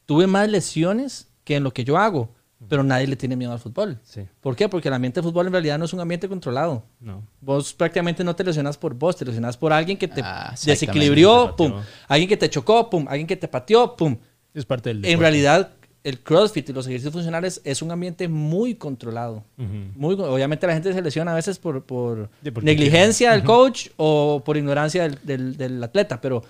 tuve 0.06 0.28
más 0.28 0.48
lesiones 0.50 1.28
que 1.44 1.56
en 1.56 1.64
lo 1.64 1.72
que 1.74 1.84
yo 1.84 1.98
hago. 1.98 2.30
Pero 2.68 2.84
nadie 2.84 3.08
le 3.08 3.16
tiene 3.16 3.38
miedo 3.38 3.54
al 3.54 3.60
fútbol. 3.60 3.98
Sí. 4.04 4.28
¿Por 4.42 4.54
qué? 4.54 4.68
Porque 4.68 4.90
el 4.90 4.94
ambiente 4.94 5.22
de 5.22 5.24
fútbol 5.24 5.48
en 5.48 5.54
realidad 5.54 5.80
no 5.80 5.86
es 5.86 5.94
un 5.94 6.02
ambiente 6.02 6.28
controlado. 6.28 6.84
No. 7.00 7.24
Vos 7.40 7.74
prácticamente 7.74 8.22
no 8.22 8.36
te 8.36 8.44
lesionas 8.44 8.78
por 8.78 8.94
vos, 8.96 9.16
te 9.16 9.24
lesionas 9.24 9.56
por 9.56 9.72
alguien 9.72 9.98
que 9.98 10.10
te 10.10 10.20
Ah, 10.22 10.54
desequilibrió, 10.66 11.56
pum. 11.56 11.74
Alguien 12.10 12.28
que 12.28 12.36
te 12.36 12.50
chocó, 12.50 12.90
pum. 12.90 13.06
Alguien 13.08 13.28
que 13.28 13.38
te 13.38 13.48
pateó, 13.48 13.96
pum. 13.96 14.18
Es 14.54 14.66
parte 14.66 14.90
del 14.90 15.06
En 15.06 15.20
realidad, 15.22 15.72
el 16.04 16.20
CrossFit 16.22 16.70
y 16.70 16.74
los 16.74 16.88
ejercicios 16.88 17.12
funcionales 17.14 17.62
es 17.66 17.82
un 17.82 17.92
ambiente 17.92 18.28
muy 18.28 18.76
controlado. 18.76 19.44
Muy, 19.58 20.16
obviamente 20.16 20.66
la 20.66 20.74
gente 20.74 20.94
se 20.94 21.02
lesiona 21.02 21.32
a 21.34 21.36
veces 21.36 21.60
por, 21.60 21.84
por 21.84 22.30
Sí, 22.44 22.52
porque 22.52 22.66
negligencia 22.66 23.32
del 23.32 23.44
coach 23.44 23.90
o 23.98 24.42
por 24.46 24.56
ignorancia 24.58 25.04
del, 25.04 25.20
del- 25.24 25.58
del 25.58 25.84
atleta, 25.84 26.22
pero 26.22 26.42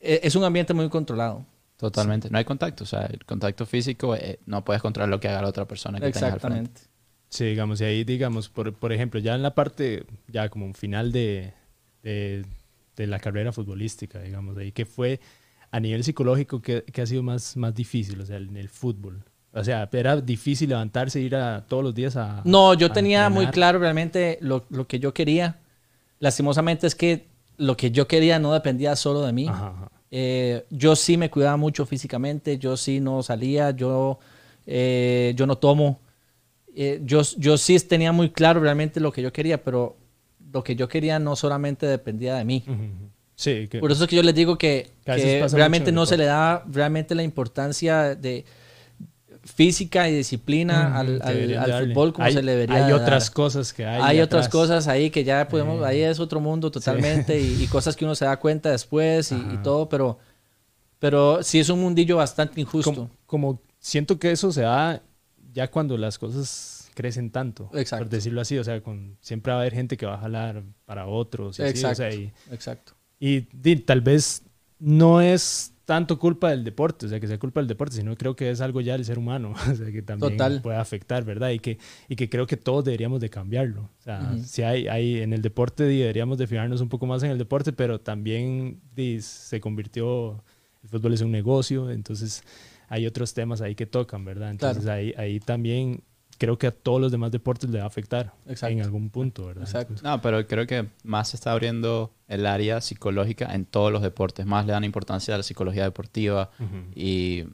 eh, 0.00 0.20
es 0.22 0.34
un 0.36 0.44
ambiente 0.44 0.74
muy 0.74 0.88
controlado. 0.88 1.44
totalmente. 1.76 2.28
No 2.30 2.38
hay 2.38 2.44
contacto. 2.44 2.84
O 2.84 2.86
sea, 2.86 3.06
el 3.06 3.24
contacto 3.24 3.66
físico 3.66 4.14
eh, 4.16 4.38
no 4.46 4.64
puedes 4.64 4.82
controlar 4.82 5.08
lo 5.08 5.20
que 5.20 5.28
haga 5.28 5.42
la 5.42 5.48
otra 5.48 5.66
persona 5.66 5.98
que 6.00 6.10
tengas 6.10 6.22
al 6.32 6.40
frente. 6.40 6.58
Exactamente. 6.58 6.80
Sí, 7.28 7.44
digamos, 7.46 7.80
y 7.80 7.84
ahí, 7.84 8.04
digamos, 8.04 8.48
por, 8.50 8.74
por 8.74 8.92
ejemplo, 8.92 9.18
ya 9.18 9.34
en 9.34 9.42
la 9.42 9.54
parte, 9.54 10.04
ya 10.28 10.48
como 10.50 10.66
un 10.66 10.74
final 10.74 11.12
de, 11.12 11.54
de, 12.02 12.44
de 12.96 13.06
la 13.06 13.18
carrera 13.20 13.52
futbolística, 13.52 14.20
digamos, 14.20 14.56
ahí 14.58 14.70
que 14.72 14.84
fue 14.84 15.18
a 15.72 15.80
nivel 15.80 16.04
psicológico 16.04 16.60
que, 16.60 16.84
que 16.84 17.02
ha 17.02 17.06
sido 17.06 17.22
más, 17.22 17.56
más 17.56 17.74
difícil, 17.74 18.20
o 18.20 18.26
sea, 18.26 18.36
en 18.36 18.56
el 18.56 18.68
fútbol. 18.68 19.24
O 19.52 19.64
sea, 19.64 19.88
era 19.92 20.20
difícil 20.20 20.68
levantarse 20.68 21.18
e 21.18 21.22
ir 21.22 21.34
a, 21.34 21.64
todos 21.66 21.82
los 21.82 21.94
días 21.94 22.14
a... 22.16 22.42
No, 22.44 22.74
yo 22.74 22.86
a 22.88 22.92
tenía 22.92 23.28
muy 23.28 23.44
entrenar. 23.46 23.54
claro 23.54 23.78
realmente 23.80 24.38
lo, 24.40 24.64
lo 24.68 24.86
que 24.86 24.98
yo 24.98 25.12
quería. 25.12 25.60
Lastimosamente 26.20 26.86
es 26.86 26.94
que 26.94 27.26
lo 27.56 27.76
que 27.76 27.90
yo 27.90 28.06
quería 28.06 28.38
no 28.38 28.52
dependía 28.52 28.94
solo 28.96 29.22
de 29.22 29.32
mí. 29.32 29.48
Ajá, 29.48 29.68
ajá. 29.68 29.90
Eh, 30.10 30.66
yo 30.68 30.94
sí 30.94 31.16
me 31.16 31.30
cuidaba 31.30 31.56
mucho 31.56 31.86
físicamente, 31.86 32.58
yo 32.58 32.76
sí 32.76 33.00
no 33.00 33.22
salía, 33.22 33.70
yo, 33.70 34.18
eh, 34.66 35.32
yo 35.36 35.46
no 35.46 35.56
tomo. 35.56 36.00
Eh, 36.74 37.00
yo, 37.02 37.22
yo 37.38 37.56
sí 37.56 37.78
tenía 37.80 38.12
muy 38.12 38.30
claro 38.30 38.60
realmente 38.60 39.00
lo 39.00 39.10
que 39.10 39.22
yo 39.22 39.32
quería, 39.32 39.62
pero 39.62 39.96
lo 40.52 40.62
que 40.62 40.76
yo 40.76 40.86
quería 40.86 41.18
no 41.18 41.34
solamente 41.34 41.86
dependía 41.86 42.34
de 42.34 42.44
mí. 42.44 42.62
Ujú, 42.66 42.74
ujú. 42.74 43.10
Sí, 43.34 43.66
que, 43.68 43.78
Por 43.80 43.90
eso 43.90 44.04
es 44.04 44.10
que 44.10 44.16
yo 44.16 44.22
les 44.22 44.34
digo 44.34 44.56
que, 44.58 44.90
realmente 45.06 45.90
no 45.92 46.06
se 46.06 46.16
le 46.16 46.24
da 46.26 46.64
realmente 46.70 47.14
la 47.14 47.22
importancia 47.22 48.14
de 48.14 48.44
física 49.44 50.08
y 50.08 50.14
disciplina 50.14 50.98
al, 50.98 51.20
fútbol 51.20 52.12
como 52.12 52.26
Hay- 52.26 52.32
se 52.34 52.42
le 52.42 52.52
debería 52.52 52.84
Hay 52.86 52.92
dar. 52.92 53.00
otras 53.00 53.30
cosas 53.30 53.72
que 53.72 53.84
hay. 53.84 54.00
Hay 54.00 54.20
otras 54.20 54.46
atrás. 54.46 54.52
cosas 54.52 54.88
ahí 54.88 55.10
que 55.10 55.24
ya 55.24 55.48
podemos, 55.48 55.82
Eh. 55.82 55.86
ahí 55.86 56.00
es 56.00 56.20
otro 56.20 56.40
mundo 56.40 56.70
totalmente 56.70 57.40
y, 57.40 57.62
y 57.62 57.66
cosas 57.66 57.96
que 57.96 58.04
uno 58.04 58.14
se 58.14 58.24
da 58.24 58.36
cuenta 58.38 58.70
después 58.70 59.32
y, 59.32 59.58
todo, 59.64 59.88
pero, 59.88 60.18
pero 60.98 61.42
sí 61.42 61.58
es 61.58 61.68
un 61.70 61.80
mundillo 61.80 62.16
bastante 62.18 62.60
injusto. 62.60 62.92
Como, 62.94 63.10
como 63.26 63.62
siento 63.80 64.18
que 64.18 64.30
eso 64.30 64.52
se 64.52 64.62
da 64.62 65.02
ya 65.52 65.68
cuando 65.70 65.96
las 65.98 66.18
cosas 66.18 66.88
crecen 66.94 67.30
tanto, 67.30 67.68
Exacto. 67.74 68.04
por 68.04 68.10
decirlo 68.10 68.40
así, 68.42 68.58
o 68.58 68.64
sea, 68.64 68.80
con, 68.80 69.16
siempre 69.20 69.50
va 69.52 69.58
a 69.58 69.60
haber 69.62 69.74
gente 69.74 69.96
que 69.96 70.06
va 70.06 70.14
a 70.14 70.18
jalar 70.18 70.62
para 70.84 71.06
otros 71.06 71.58
y, 71.58 71.62
así, 71.62 71.70
o 71.84 71.88
Exacto. 71.88 71.96
sea, 71.96 72.14
y, 72.14 72.32
Exacto. 72.52 72.92
Y 73.24 73.76
tal 73.76 74.00
vez 74.00 74.42
no 74.80 75.20
es 75.20 75.72
tanto 75.84 76.18
culpa 76.18 76.50
del 76.50 76.64
deporte, 76.64 77.06
o 77.06 77.08
sea, 77.08 77.20
que 77.20 77.28
sea 77.28 77.38
culpa 77.38 77.60
del 77.60 77.68
deporte, 77.68 77.94
sino 77.94 78.16
creo 78.16 78.34
que 78.34 78.50
es 78.50 78.60
algo 78.60 78.80
ya 78.80 78.94
del 78.94 79.04
ser 79.04 79.16
humano, 79.16 79.52
o 79.70 79.74
sea, 79.76 79.92
que 79.92 80.02
también 80.02 80.32
Total. 80.32 80.60
puede 80.60 80.76
afectar, 80.76 81.24
¿verdad? 81.24 81.50
Y 81.50 81.60
que, 81.60 81.78
y 82.08 82.16
que 82.16 82.28
creo 82.28 82.48
que 82.48 82.56
todos 82.56 82.84
deberíamos 82.84 83.20
de 83.20 83.30
cambiarlo. 83.30 83.82
O 83.82 84.02
sea, 84.02 84.32
Ujú. 84.34 84.42
si 84.42 84.62
hay, 84.62 84.88
hay 84.88 85.20
en 85.20 85.32
el 85.32 85.40
deporte 85.40 85.84
deberíamos 85.84 86.36
de 86.36 86.48
fijarnos 86.48 86.80
un 86.80 86.88
poco 86.88 87.06
más 87.06 87.22
en 87.22 87.30
el 87.30 87.38
deporte, 87.38 87.72
pero 87.72 88.00
también 88.00 88.80
se 89.20 89.60
convirtió, 89.60 90.42
el 90.82 90.88
fútbol 90.88 91.14
es 91.14 91.20
un 91.20 91.30
negocio, 91.30 91.90
entonces 91.90 92.42
hay 92.88 93.06
otros 93.06 93.34
temas 93.34 93.60
ahí 93.60 93.76
que 93.76 93.86
tocan, 93.86 94.24
¿verdad? 94.24 94.50
Entonces 94.50 94.86
ahí, 94.86 95.14
ahí 95.16 95.38
también 95.38 96.02
creo 96.44 96.58
que 96.58 96.66
a 96.66 96.70
todos 96.72 97.00
los 97.00 97.12
demás 97.12 97.30
deportes 97.30 97.70
le 97.70 97.78
va 97.78 97.84
a 97.84 97.86
afectar 97.86 98.32
Exacto. 98.48 98.72
en 98.76 98.82
algún 98.82 99.10
punto, 99.10 99.46
¿verdad? 99.46 99.62
Exacto. 99.62 99.92
Entonces, 99.92 100.02
No, 100.02 100.20
pero 100.20 100.44
creo 100.48 100.66
que 100.66 100.88
más 101.04 101.28
se 101.28 101.36
está 101.36 101.52
abriendo 101.52 102.12
el 102.26 102.46
área 102.46 102.80
psicológica 102.80 103.54
en 103.54 103.64
todos 103.64 103.92
los 103.92 104.02
deportes. 104.02 104.44
Más 104.44 104.66
le 104.66 104.72
dan 104.72 104.82
importancia 104.82 105.34
a 105.34 105.36
la 105.38 105.44
psicología 105.44 105.84
deportiva 105.84 106.50
ujú. 106.58 106.90
y, 106.96 107.44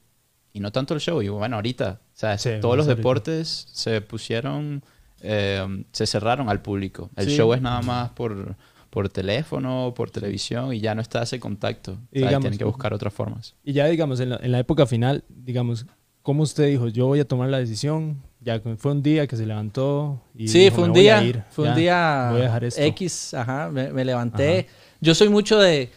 y 0.55 0.61
no 0.61 0.73
tanto 0.73 0.95
el 0.95 1.01
show. 1.01 1.21
Y 1.21 1.29
bueno, 1.29 1.57
ahorita, 1.57 2.01
o 2.03 2.17
sea, 2.17 2.39
Sí, 2.39 2.49
todos 2.63 2.79
los 2.79 2.87
más 2.87 2.93
ahorita. 2.93 2.97
deportes 2.97 3.69
se 3.73 4.01
pusieron, 4.01 4.83
eh, 5.21 5.85
se 5.93 6.07
cerraron 6.07 6.49
al 6.49 6.63
público. 6.63 7.11
El 7.17 7.27
Sí. 7.27 7.37
show 7.37 7.53
es 7.53 7.61
nada 7.61 7.83
más 7.83 8.09
por, 8.13 8.57
por 8.89 9.11
teléfono, 9.11 9.93
por 9.95 10.11
televisión 10.11 10.73
y 10.73 10.81
ya 10.81 10.95
no 10.95 11.03
está 11.03 11.23
ese 11.25 11.39
contacto. 11.39 11.99
Y 12.11 12.21
digamos, 12.21 12.41
tienen 12.41 12.59
que 12.59 12.65
buscar 12.65 12.95
otras 12.95 13.13
formas. 13.13 13.55
Y 13.63 13.75
ya, 13.75 13.85
digamos, 13.85 14.19
en 14.21 14.31
la, 14.31 14.37
en 14.43 14.51
la 14.53 14.59
época 14.61 14.87
final, 14.87 15.25
digamos, 15.29 15.85
¿cómo 16.23 16.43
usted 16.43 16.69
dijo, 16.69 16.89
yo 16.89 17.07
voy 17.07 17.21
a 17.21 17.29
tomar 17.29 17.51
la 17.51 17.59
decisión? 17.59 18.23
Ya 18.41 18.61
fue 18.77 18.93
un 18.93 19.03
día 19.03 19.27
que 19.27 19.37
se 19.37 19.45
levantó 19.45 20.21
y 20.35 20.47
Sí, 20.49 20.61
dijo, 20.61 20.77
fue 20.77 20.85
un 20.85 20.91
"Me 20.93 20.99
voy 21.01 21.09
a 21.09 21.21
día, 21.21 21.29
ir, 21.29 21.43
fue 21.51 21.65
un 21.65 21.71
ya, 21.71 21.77
día 21.77 22.29
voy 22.33 22.41
a 22.41 22.45
dejar 22.45 22.65
esto". 22.65 22.81
X, 22.83 23.35
ajá, 23.35 23.69
me, 23.71 23.93
me 23.93 24.05
levanté. 24.05 24.61
Ajá. 24.61 24.69
Yo 25.01 25.15
soy 25.15 25.29
mucho 25.29 25.59
de, 25.59 25.91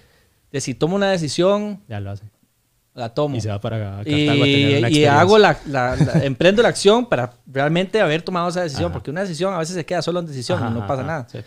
de 0.52 0.62
si 0.62 0.74
tomo 0.74 0.96
una 0.96 1.12
decisión, 1.12 1.82
Ya 1.88 2.00
lo 2.00 2.10
hace. 2.12 2.24
la 2.96 3.14
tomo. 3.14 3.36
Y 3.36 3.42
se 3.42 3.50
va 3.50 3.62
para 3.62 4.02
y, 4.06 4.28
a 4.28 4.44
tener 4.44 4.92
y 4.92 5.06
hago 5.06 5.38
la, 5.38 5.58
la- 5.68 5.96
la- 5.96 6.26
emprendo 6.26 6.62
la 6.64 6.70
acción 6.70 7.06
para 7.08 7.34
realmente 7.46 8.02
haber 8.02 8.22
tomado 8.24 8.50
esa 8.50 8.64
decisión, 8.64 8.86
Ajá. 8.88 8.94
porque 8.94 9.12
una 9.12 9.22
decisión 9.22 9.54
a 9.54 9.60
veces 9.60 9.76
se 9.76 9.86
queda 9.86 10.02
solo 10.02 10.20
en 10.20 10.26
decisión 10.26 10.58
Ajá, 10.60 10.72
y 10.72 10.74
no 10.74 10.88
pasa 10.88 11.04
nada. 11.04 11.28
Sí. 11.32 11.40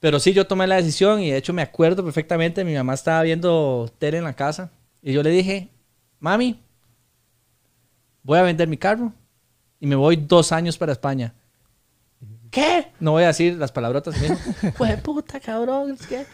Pero 0.00 0.20
sí, 0.20 0.32
yo 0.32 0.46
tomé 0.46 0.68
la 0.68 0.76
decisión 0.76 1.20
y 1.20 1.32
de 1.32 1.38
hecho 1.38 1.52
me 1.52 1.62
acuerdo 1.62 2.04
perfectamente, 2.04 2.62
mi 2.64 2.74
mamá 2.74 2.94
estaba 2.94 3.20
viendo 3.22 3.90
tele 3.98 4.18
en 4.18 4.24
la 4.24 4.32
casa 4.34 4.70
y 5.02 5.12
yo 5.12 5.24
le 5.24 5.30
dije, 5.30 5.68
mami, 6.20 6.60
voy 8.22 8.38
a 8.38 8.42
vender 8.42 8.68
mi 8.68 8.76
carro 8.76 9.12
y 9.80 9.86
me 9.86 9.94
voy 9.96 10.16
dos 10.16 10.52
años 10.52 10.76
para 10.78 10.92
España. 10.92 11.34
¿Qué? 12.50 12.88
No 12.98 13.12
voy 13.12 13.24
a 13.24 13.28
decir 13.28 13.56
las 13.56 13.70
palabrotas. 13.72 14.14
"Jue 14.76 14.96
puta, 15.02 15.38
cabrón. 15.38 15.92
es 15.92 16.06
que-". 16.06 16.26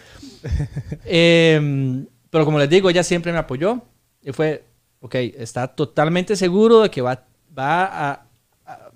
Em, 1.04 2.06
pero 2.30 2.44
como 2.44 2.58
les 2.58 2.68
digo, 2.68 2.88
ella 2.90 3.02
siempre 3.02 3.32
me 3.32 3.38
apoyó 3.38 3.82
y 4.22 4.32
fue, 4.32 4.64
ok, 5.00 5.14
está 5.36 5.66
totalmente 5.68 6.36
seguro 6.36 6.80
de 6.82 6.90
que 6.90 7.02
va, 7.02 7.24
va 7.56 7.84
a, 7.84 8.26
a, 8.64 8.90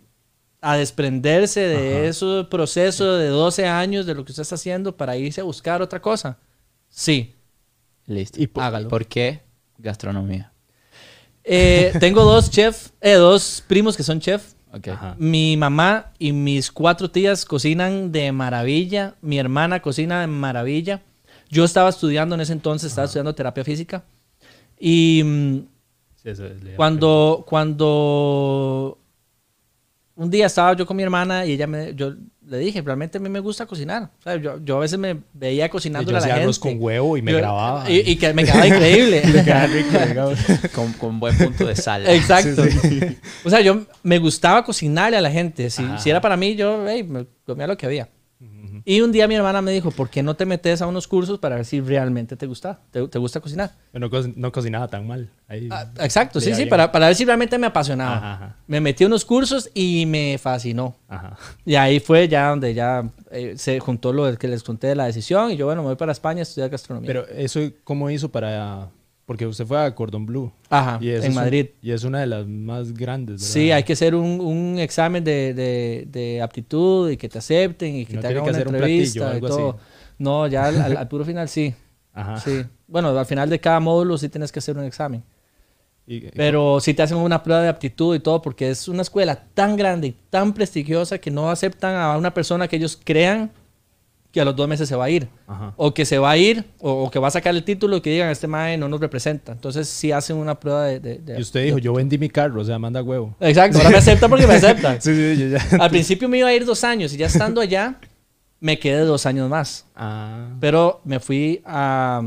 a 0.61 0.77
desprenderse 0.77 1.61
de 1.61 1.97
Ajá. 1.99 2.05
ese 2.07 2.47
proceso 2.51 3.17
de 3.17 3.29
12 3.29 3.67
años 3.67 4.07
de 4.07 4.15
lo 4.15 4.25
que 4.25 4.33
usted 4.33 4.43
está 4.43 4.55
haciendo 4.55 4.97
para 4.97 5.17
irse 5.17 5.41
a 5.41 5.45
buscar 5.45 5.83
otra 5.83 6.01
cosa. 6.01 6.39
Sí. 6.89 7.35
Listo. 8.07 8.41
Y 8.41 8.47
por- 8.47 8.63
Hágalo. 8.65 8.89
¿Por 8.89 9.07
qué 9.07 9.43
gastronomía? 9.77 10.53
Eh, 11.51 11.93
tengo 11.99 12.25
dos 12.25 12.51
chef, 12.51 12.89
eh, 13.01 13.15
dos 13.15 13.63
primos 13.67 13.97
que 13.97 14.03
son 14.03 14.21
chef. 14.21 14.53
Mi 15.19 15.57
mamá 15.57 16.13
y 16.19 16.33
mis 16.33 16.71
cuatro 16.71 17.11
tías 17.11 17.45
cocinan 17.47 18.13
de 18.13 18.31
maravilla. 18.33 19.15
Mi 19.23 19.39
hermana 19.39 19.81
cocina 19.81 20.21
de 20.21 20.27
maravilla. 20.27 21.03
Yo 21.49 21.65
estaba 21.65 21.89
estudiando 21.89 22.35
en 22.35 22.43
ese 22.43 22.53
entonces, 22.53 22.91
estaba 22.91 23.07
estudiando 23.07 23.35
terapia 23.35 23.65
física. 23.65 24.05
Y 24.79 25.23
mm, 25.25 25.59
Sí, 26.23 26.29
eso 26.29 26.45
es- 26.47 26.63
le- 26.63 26.75
cuando, 26.77 27.45
cuando 27.47 28.99
un 30.17 30.31
día 30.31 30.47
estaba 30.47 30.75
yo 30.77 30.85
con 30.85 30.97
mi 30.97 31.03
hermana 31.03 31.47
y 31.47 31.53
ella 31.53 31.67
me, 31.67 31.95
yo 31.95 32.15
le 32.49 32.59
dije, 32.59 32.81
realmente 32.83 33.19
a 33.19 33.21
mí 33.21 33.29
me 33.29 33.41
gusta 33.41 33.67
cocinar. 33.67 34.11
O 34.19 34.23
sea, 34.23 34.37
yo, 34.37 34.59
yo 34.65 34.77
a 34.79 34.81
veces 34.81 34.99
me 34.99 35.19
veía 35.35 35.67
Sí, 35.67 35.71
cocinando 35.71 36.09
a 36.11 36.13
la 36.13 36.19
hacía 36.19 36.33
gente. 36.35 36.45
arroz 36.45 36.59
con 36.59 36.77
huevo 36.79 37.17
y 37.17 37.23
me 37.23 37.33
Yo- 37.33 37.39
grababa. 37.39 37.91
Y, 37.91 38.11
y 38.11 38.17
que 38.17 38.33
me 38.33 38.45
quedaba 38.45 38.67
increíble. 38.67 39.23
Le 39.25 39.45
quedaba 39.45 39.67
rico, 39.67 39.99
digamos. 40.09 40.39
Con, 40.75 40.93
con 40.95 41.21
buen 41.21 41.37
punto 41.37 41.67
de 41.67 41.77
sal. 41.77 42.07
Exacto. 42.09 42.63
O 43.45 43.51
sea, 43.51 43.61
yo 43.61 43.83
me 44.03 44.19
gustaba 44.19 44.65
cocinarle 44.65 45.17
a 45.17 45.21
la 45.21 45.31
gente. 45.31 45.69
Si, 45.71 45.85
si 45.99 46.11
era 46.11 46.21
para 46.21 46.37
mí, 46.37 46.55
yo 46.57 46.85
hey, 46.89 47.03
me 47.03 47.27
comía 47.47 47.67
lo 47.67 47.77
que 47.77 47.87
había. 47.87 48.09
Y 48.91 49.03
un 49.03 49.13
día 49.13 49.29
mi 49.29 49.35
hermana 49.35 49.61
me 49.61 49.71
dijo, 49.71 49.91
¿por 49.91 50.09
qué 50.09 50.23
no 50.23 50.35
te 50.35 50.47
metes 50.47 50.81
a 50.81 50.87
unos 50.87 51.07
cursos 51.07 51.39
para 51.39 51.57
ver 51.57 51.67
si 51.67 51.79
realmente 51.79 52.37
te 52.37 52.47
gusta, 52.47 52.81
te, 52.91 53.07
te 53.07 53.19
gusta 53.19 53.39
cocinar? 53.39 53.73
Pero 53.93 54.09
no, 54.09 54.33
no 54.35 54.51
cocinaba 54.51 54.89
tan 54.89 55.07
mal. 55.07 55.29
Ahí, 55.47 55.69
Ah, 55.71 55.93
exacto, 56.01 56.41
sí, 56.41 56.55
sí, 56.55 56.65
para, 56.65 56.91
para 56.91 57.09
ver 57.09 57.15
si 57.15 57.27
realmente 57.27 57.59
me 57.59 57.67
apasionaba. 57.67 58.17
Ajá, 58.17 58.33
ajá. 58.33 58.57
Me 58.67 58.81
metí 58.81 59.05
a 59.05 59.09
unos 59.09 59.27
cursos 59.27 59.69
y 59.75 60.07
me 60.07 60.39
fascinó. 60.39 60.97
Ajá. 61.07 61.37
Y 61.67 61.75
ahí 61.75 62.01
fue 62.01 62.29
ya 62.29 62.49
donde 62.49 62.73
ya 62.73 63.07
eh, 63.31 63.53
se 63.59 63.79
juntó 63.79 64.11
lo 64.11 64.39
que 64.39 64.49
les 64.49 64.63
conté 64.63 64.87
de 64.87 64.95
la 64.95 65.05
decisión 65.05 65.51
y 65.51 65.59
yo, 65.59 65.67
bueno, 65.67 65.83
me 65.83 65.89
voy 65.89 65.97
para 65.97 66.13
España 66.13 66.39
a 66.39 66.43
estudiar 66.45 66.71
gastronomía. 66.71 67.09
Pero 67.09 67.29
eso, 67.29 67.61
¿cómo 67.85 68.09
hizo 68.09 68.31
para...? 68.31 68.89
Porque 69.29 69.47
usted 69.47 69.67
fue 69.67 69.79
a 69.79 69.95
Cordon 69.95 70.25
Bleu. 70.25 70.51
Ajá, 70.71 70.99
Y 71.03 71.11
en 71.11 71.29
un- 71.29 71.35
Madrid. 71.35 71.67
y 71.83 71.91
es 71.91 72.03
una 72.03 72.21
de 72.21 72.27
las 72.27 72.47
más 72.47 72.95
grandes, 72.95 73.43
¿verdad? 73.43 73.53
Sí, 73.53 73.71
hay 73.71 73.83
que 73.83 73.93
hacer 73.93 74.15
un, 74.15 74.41
un 74.41 74.79
examen 74.79 75.23
de, 75.23 75.53
de- 75.53 76.09
de 76.11 76.41
aptitud 76.41 77.11
y 77.11 77.19
que 77.19 77.29
te 77.29 77.37
acepten 77.37 77.95
y 77.95 78.07
que 78.07 78.15
no 78.15 78.21
te 78.23 78.29
hagan 78.29 78.43
que 78.45 78.49
una 78.49 78.57
hacer 78.59 78.69
un 78.69 78.75
entrevista 78.77 79.21
platillo 79.21 79.35
o 79.35 79.47
y 79.47 79.51
todo. 79.51 79.71
así. 79.73 79.79
No, 80.19 80.47
ya 80.47 80.65
al, 80.69 80.81
al- 80.81 80.97
al 80.97 81.09
puro 81.09 81.27
final 81.27 81.47
sí. 81.47 81.75
Ajá. 82.15 82.41
Sí. 82.41 82.65
Bueno, 82.87 83.11
al 83.19 83.27
final 83.27 83.51
de 83.51 83.61
cada 83.61 83.81
módulo 83.81 84.17
sí 84.17 84.31
tienes 84.31 84.51
que 84.51 84.61
hacer 84.61 84.79
un 84.79 84.85
examen. 84.85 85.23
Y- 86.07 86.23
Pero 86.31 86.81
sí 86.81 86.95
te 86.95 87.03
hacen 87.03 87.19
una 87.19 87.43
prueba 87.43 87.61
de 87.61 87.69
aptitud 87.69 88.17
y 88.17 88.21
todo 88.21 88.41
porque 88.41 88.71
es 88.71 88.89
una 88.89 89.03
escuela 89.03 89.37
tan 89.53 89.77
grande 89.77 90.07
y 90.07 90.17
tan 90.31 90.55
prestigiosa 90.55 91.19
que 91.19 91.31
no 91.31 91.51
aceptan 91.51 91.95
a 91.97 92.17
una 92.17 92.33
persona 92.33 92.67
que 92.67 92.77
ellos 92.77 92.99
crean 93.05 93.51
que 94.39 94.43
a 94.43 94.45
los 94.45 94.55
dos 94.55 94.69
meses 94.69 94.89
se 94.89 94.95
va 94.95 95.07
a 95.07 95.11
ir. 95.11 95.29
Ajá. 95.49 95.75
O 95.77 95.93
que 95.93 96.05
se 96.05 96.17
va 96.19 96.31
a 96.31 96.37
ir, 96.37 96.65
o, 96.79 96.93
o 97.05 97.11
que 97.11 97.19
va 97.19 97.27
a 97.27 97.31
sacar 97.33 97.53
el 97.55 97.65
título 97.65 97.97
y 97.97 98.01
que 98.01 98.11
digan, 98.11 98.31
este 98.31 98.47
mae 98.47 98.79
no 98.79 98.89
nos 98.89 99.01
representa. 99.01 99.51
Entonces 99.51 99.89
sí 99.89 100.13
hacen 100.13 100.37
una 100.37 100.61
prueba 100.61 100.85
de... 100.85 101.01
de- 101.01 101.19
de- 101.19 101.39
Y 101.39 101.43
usted 101.43 101.65
dijo, 101.65 101.79
yo 101.79 101.93
vendí 101.93 102.19
mi 102.19 102.29
carro, 102.29 102.61
o 102.61 102.65
sea, 102.65 102.79
manda 102.79 103.03
huevo. 103.03 103.35
Exacto, 103.41 103.79
ahora 103.79 103.91
me 103.91 103.97
aceptan 103.97 104.31
porque 104.31 104.47
me 104.47 104.55
aceptan. 104.55 104.99
Sí, 105.03 105.13
sí, 105.15 105.41
yo 105.41 105.49
ya. 105.59 105.83
Al 105.85 105.91
principio 105.91 106.29
me 106.29 106.39
iba 106.39 106.49
a 106.49 106.55
ir 106.55 106.65
dos 106.65 106.85
años 106.85 107.13
y 107.13 107.17
ya 107.17 107.27
estando 107.27 107.61
allá, 107.61 107.97
me 108.61 108.79
quedé 108.79 109.01
dos 109.01 109.27
años 109.27 109.49
más. 109.51 109.85
Ah. 109.97 110.51
Pero 110.61 111.01
me 111.05 111.19
fui 111.21 111.61
a... 111.65 112.23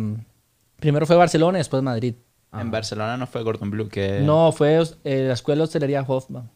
Primero 0.80 1.06
fue 1.06 1.16
Barcelona 1.16 1.58
y 1.58 1.62
después 1.62 1.82
Madrid. 1.84 2.16
En 2.54 2.70
Barcelona 2.72 3.16
no 3.16 3.28
fue 3.28 3.44
Gordon 3.44 3.70
Blue 3.72 3.88
que... 3.88 4.20
No, 4.22 4.52
fue 4.52 4.82
eh, 5.06 5.24
la 5.28 5.34
escuela 5.34 5.60
de 5.60 5.64
hostelería 5.64 6.02
Hoffman. 6.06 6.50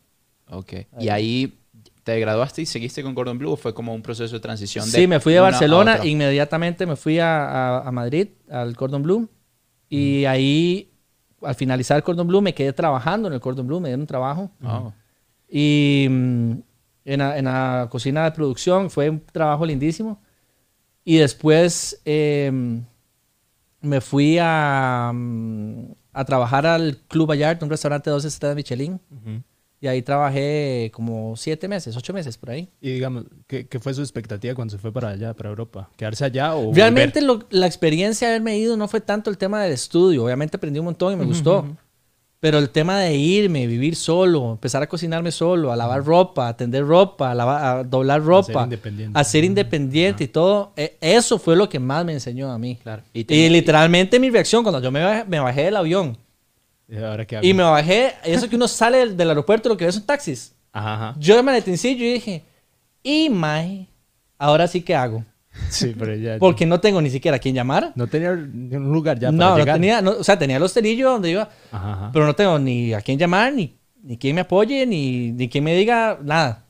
Ok. 0.49 0.73
Y 0.99 1.07
ahí 1.09 1.57
te 2.05 2.19
graduaste 2.19 2.61
y 2.61 2.65
seguiste 2.67 3.01
con 3.03 3.13
Gordon 3.15 3.37
Blue 3.39 3.51
o 3.51 3.55
fue 3.57 3.73
como 3.73 3.93
un 3.93 4.01
proceso 4.01 4.33
de 4.35 4.39
transición 4.39 4.85
de 4.85 4.91
Sí, 4.91 5.07
me 5.07 5.19
fui 5.19 5.33
de 5.33 5.39
Barcelona, 5.41 5.97
inmediatamente 6.05 6.85
me 6.85 6.95
fui 6.95 7.17
a, 7.19 7.45
a- 7.49 7.79
a 7.87 7.91
Madrid, 7.91 8.27
al 8.49 8.75
Cordon 8.77 9.01
Blue. 9.03 9.27
Y 9.89 10.23
ahí, 10.25 10.91
al 11.41 11.55
finalizar 11.55 11.97
el 11.97 12.03
Cordon 12.03 12.27
Blue, 12.27 12.41
me 12.41 12.53
quedé 12.53 12.73
trabajando 12.73 13.27
en 13.27 13.33
el 13.33 13.39
Cordon 13.41 13.65
Blue, 13.67 13.79
me 13.79 13.89
dieron 13.89 14.01
un 14.01 14.07
trabajo. 14.07 14.51
Oh. 14.63 14.93
Y 15.49 16.07
mm, 16.09 16.51
en, 17.05 17.19
la, 17.19 17.37
en 17.39 17.45
la 17.45 17.87
cocina 17.89 18.23
de 18.23 18.31
producción 18.31 18.89
fue 18.91 19.09
un 19.09 19.19
trabajo 19.31 19.65
lindísimo. 19.65 20.21
Y 21.03 21.17
después 21.17 22.01
em, 22.05 22.83
me 23.81 23.99
fui 24.01 24.37
a, 24.39 25.11
mm, 25.13 25.85
a 26.13 26.25
trabajar 26.25 26.65
al 26.67 26.97
Club 27.07 27.27
Bayard, 27.29 27.63
un 27.63 27.69
restaurante 27.69 28.09
de 28.09 28.13
dos 28.13 28.25
estrellas 28.25 28.55
Michelin. 28.55 28.93
Ujú. 29.11 29.41
Y 29.85 29.87
ahí 29.87 30.01
trabajé 30.01 30.89
como 30.95 31.35
siete 31.37 31.67
meses, 31.67 31.95
ocho 31.95 32.11
meses 32.11 32.37
por 32.39 32.49
ahí. 32.49 32.69
Y 32.81 32.89
digamos, 32.93 33.25
¿qué, 33.45 33.67
qué 33.67 33.79
fue 33.79 33.93
su 33.93 34.01
expectativa 34.01 34.55
cuando 34.55 34.71
se 34.71 34.79
fue 34.79 34.91
para 34.91 35.09
allá, 35.09 35.35
para 35.35 35.49
Europa? 35.49 35.91
¿Quedarse 35.95 36.25
allá 36.25 36.55
o 36.55 36.73
Realmente 36.73 37.21
lo- 37.21 37.43
la 37.51 37.67
experiencia 37.67 38.27
de 38.27 38.33
haberme 38.33 38.57
ido 38.57 38.77
no 38.77 38.87
fue 38.87 38.99
tanto 38.99 39.29
el 39.29 39.37
tema 39.37 39.61
del 39.61 39.73
estudio. 39.73 40.25
Obviamente 40.25 40.57
aprendí 40.57 40.79
un 40.79 40.85
montón 40.85 41.13
y 41.13 41.17
me 41.17 41.23
gustó. 41.25 41.67
Pero 42.39 42.57
el 42.57 42.69
tema 42.71 42.99
de 42.99 43.15
irme, 43.15 43.67
vivir 43.67 43.95
solo, 43.95 44.53
empezar 44.53 44.81
a 44.81 44.87
cocinarme 44.87 45.31
solo, 45.31 45.71
a 45.71 45.75
lavar 45.75 46.03
ropa, 46.03 46.47
a 46.47 46.57
tender 46.57 46.83
ropa, 46.85 47.29
a, 47.31 47.35
lavar- 47.35 47.63
a 47.63 47.83
doblar 47.83 48.21
ser 48.21 48.27
ropa, 48.27 48.63
independiente. 48.63 49.19
a 49.19 49.23
ser 49.23 49.43
independiente 49.43 50.23
y 50.23 50.27
todo, 50.27 50.73
e- 50.75 50.97
eso 50.99 51.37
fue 51.37 51.55
lo 51.55 51.69
que 51.69 51.77
más 51.79 52.03
me 52.05 52.13
enseñó 52.13 52.51
a 52.51 52.57
mí. 52.57 52.77
Claro. 52.81 53.03
Y 53.13 53.19
Y, 53.19 53.23
te- 53.23 53.49
literalmente 53.51 54.19
mi 54.19 54.31
reacción 54.31 54.63
cuando 54.63 54.81
yo 54.81 54.91
me 54.91 55.03
bajé, 55.03 55.25
me 55.25 55.39
bajé 55.39 55.63
del 55.65 55.75
avión 55.75 56.17
¿Y 56.17 56.24
ahora 57.03 57.25
qué 57.25 57.37
hago? 57.37 57.45
y 57.45 57.53
me 57.53 57.63
bajé, 57.63 58.13
eso 58.23 58.49
que 58.49 58.55
uno 58.55 58.67
sale 58.67 58.99
del, 58.99 59.17
del 59.17 59.29
aeropuerto, 59.29 59.69
lo 59.69 59.77
que 59.77 59.85
ve 59.85 59.91
son 59.91 60.03
taxis. 60.05 60.55
Ajá, 60.71 60.93
ajá. 60.93 61.15
Yo 61.19 61.35
me 61.37 61.43
maletincillo 61.43 62.05
y 62.05 62.13
dije, 62.13 62.43
y 63.01 63.29
mae, 63.29 63.87
ahora 64.37 64.67
sí 64.67 64.81
que 64.81 64.95
hago. 64.95 65.23
Sí, 65.69 65.95
pero 65.97 66.13
ya... 66.15 66.37
Porque 66.37 66.65
no 66.65 66.79
tengo 66.81 67.01
ni 67.01 67.09
siquiera 67.09 67.37
a 67.37 67.39
quién 67.39 67.55
llamar. 67.55 67.93
No 67.95 68.07
tenía 68.07 68.31
un 68.31 68.91
lugar 68.91 69.17
ya 69.17 69.31
para 69.31 69.37
no, 69.37 69.57
no 69.57 69.65
tenía, 69.65 70.01
no, 70.01 70.11
o 70.11 70.23
sea, 70.23 70.37
tenía 70.37 70.57
el 70.57 70.63
hostelillo 70.63 71.11
donde 71.11 71.31
iba, 71.31 71.49
Ajá, 71.71 72.09
pero 72.11 72.25
no 72.25 72.35
tengo 72.35 72.59
ni 72.59 72.93
a 72.93 73.01
quién 73.01 73.17
llamar, 73.17 73.53
ni, 73.53 73.77
ni 74.03 74.17
quien 74.17 74.35
me 74.35 74.41
apoye, 74.41 74.85
ni, 74.85 75.31
ni 75.31 75.47
quien 75.47 75.63
me 75.63 75.75
diga 75.75 76.19
nada. 76.21 76.64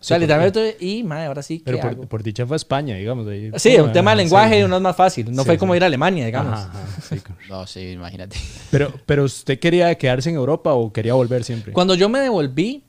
O 0.00 0.04
sea, 0.04 0.16
Sí, 0.16 0.20
literalmente, 0.20 0.76
y 0.78 1.02
madre, 1.02 1.24
ahora 1.26 1.42
sí, 1.42 1.58
¿qué 1.58 1.64
Pero 1.64 1.80
por, 1.80 1.90
hago? 1.90 2.02
por 2.06 2.22
dicha 2.22 2.46
fue 2.46 2.54
a 2.54 2.58
España, 2.58 2.94
digamos. 2.94 3.26
ahí. 3.26 3.50
Sí, 3.56 3.76
un 3.80 3.92
tema 3.92 4.12
de 4.12 4.18
lenguaje 4.18 4.62
sí. 4.62 4.68
no 4.68 4.76
es 4.76 4.82
más 4.82 4.94
fácil. 4.94 5.32
No 5.32 5.42
Sí, 5.42 5.46
fue 5.46 5.54
sí. 5.56 5.58
como 5.58 5.74
ir 5.74 5.82
a 5.82 5.86
Alemania, 5.86 6.24
digamos. 6.24 6.52
Ajá, 6.52 6.70
ajá, 6.70 7.00
sí, 7.08 7.18
con- 7.18 7.36
No, 7.48 7.66
sí, 7.66 7.80
imagínate. 7.90 8.36
pero, 8.70 8.92
pero 9.06 9.24
usted 9.24 9.58
quería 9.58 9.92
quedarse 9.96 10.30
en 10.30 10.36
Europa 10.36 10.72
o 10.74 10.92
quería 10.92 11.14
volver 11.14 11.42
siempre? 11.42 11.72
Cuando 11.72 11.94
yo 11.96 12.08
me 12.08 12.20
devolví, 12.20 12.84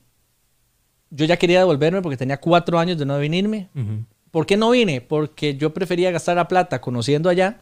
yo 1.10 1.24
ya 1.24 1.36
quería 1.36 1.58
devolverme 1.58 2.00
porque 2.02 2.16
tenía 2.16 2.38
cuatro 2.38 2.78
años 2.78 2.96
de 2.98 3.04
no 3.06 3.18
venirme. 3.18 3.68
¿Por 4.30 4.46
qué 4.46 4.56
no 4.56 4.70
vine? 4.70 5.00
Porque 5.00 5.56
yo 5.56 5.74
prefería 5.74 6.12
gastar 6.12 6.36
la 6.36 6.46
plata 6.46 6.80
conociendo 6.80 7.28
allá 7.28 7.58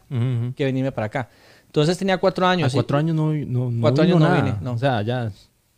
que 0.55 0.63
venirme 0.65 0.91
para 0.91 1.07
acá. 1.07 1.29
Entonces 1.65 1.97
tenía 1.97 2.17
cuatro 2.19 2.45
A 2.45 2.51
años. 2.51 2.71
y- 2.73 2.75
cuatro 2.77 2.97
años 2.99 3.15
no, 3.15 3.33
no, 3.33 3.71
no 3.71 3.81
Cuatro 3.81 4.03
años 4.03 4.19
no 4.19 4.27
nada. 4.27 4.41
vine, 4.41 4.55
no. 4.61 4.73
O 4.73 4.77
sea, 4.77 5.01
ya, 5.01 5.31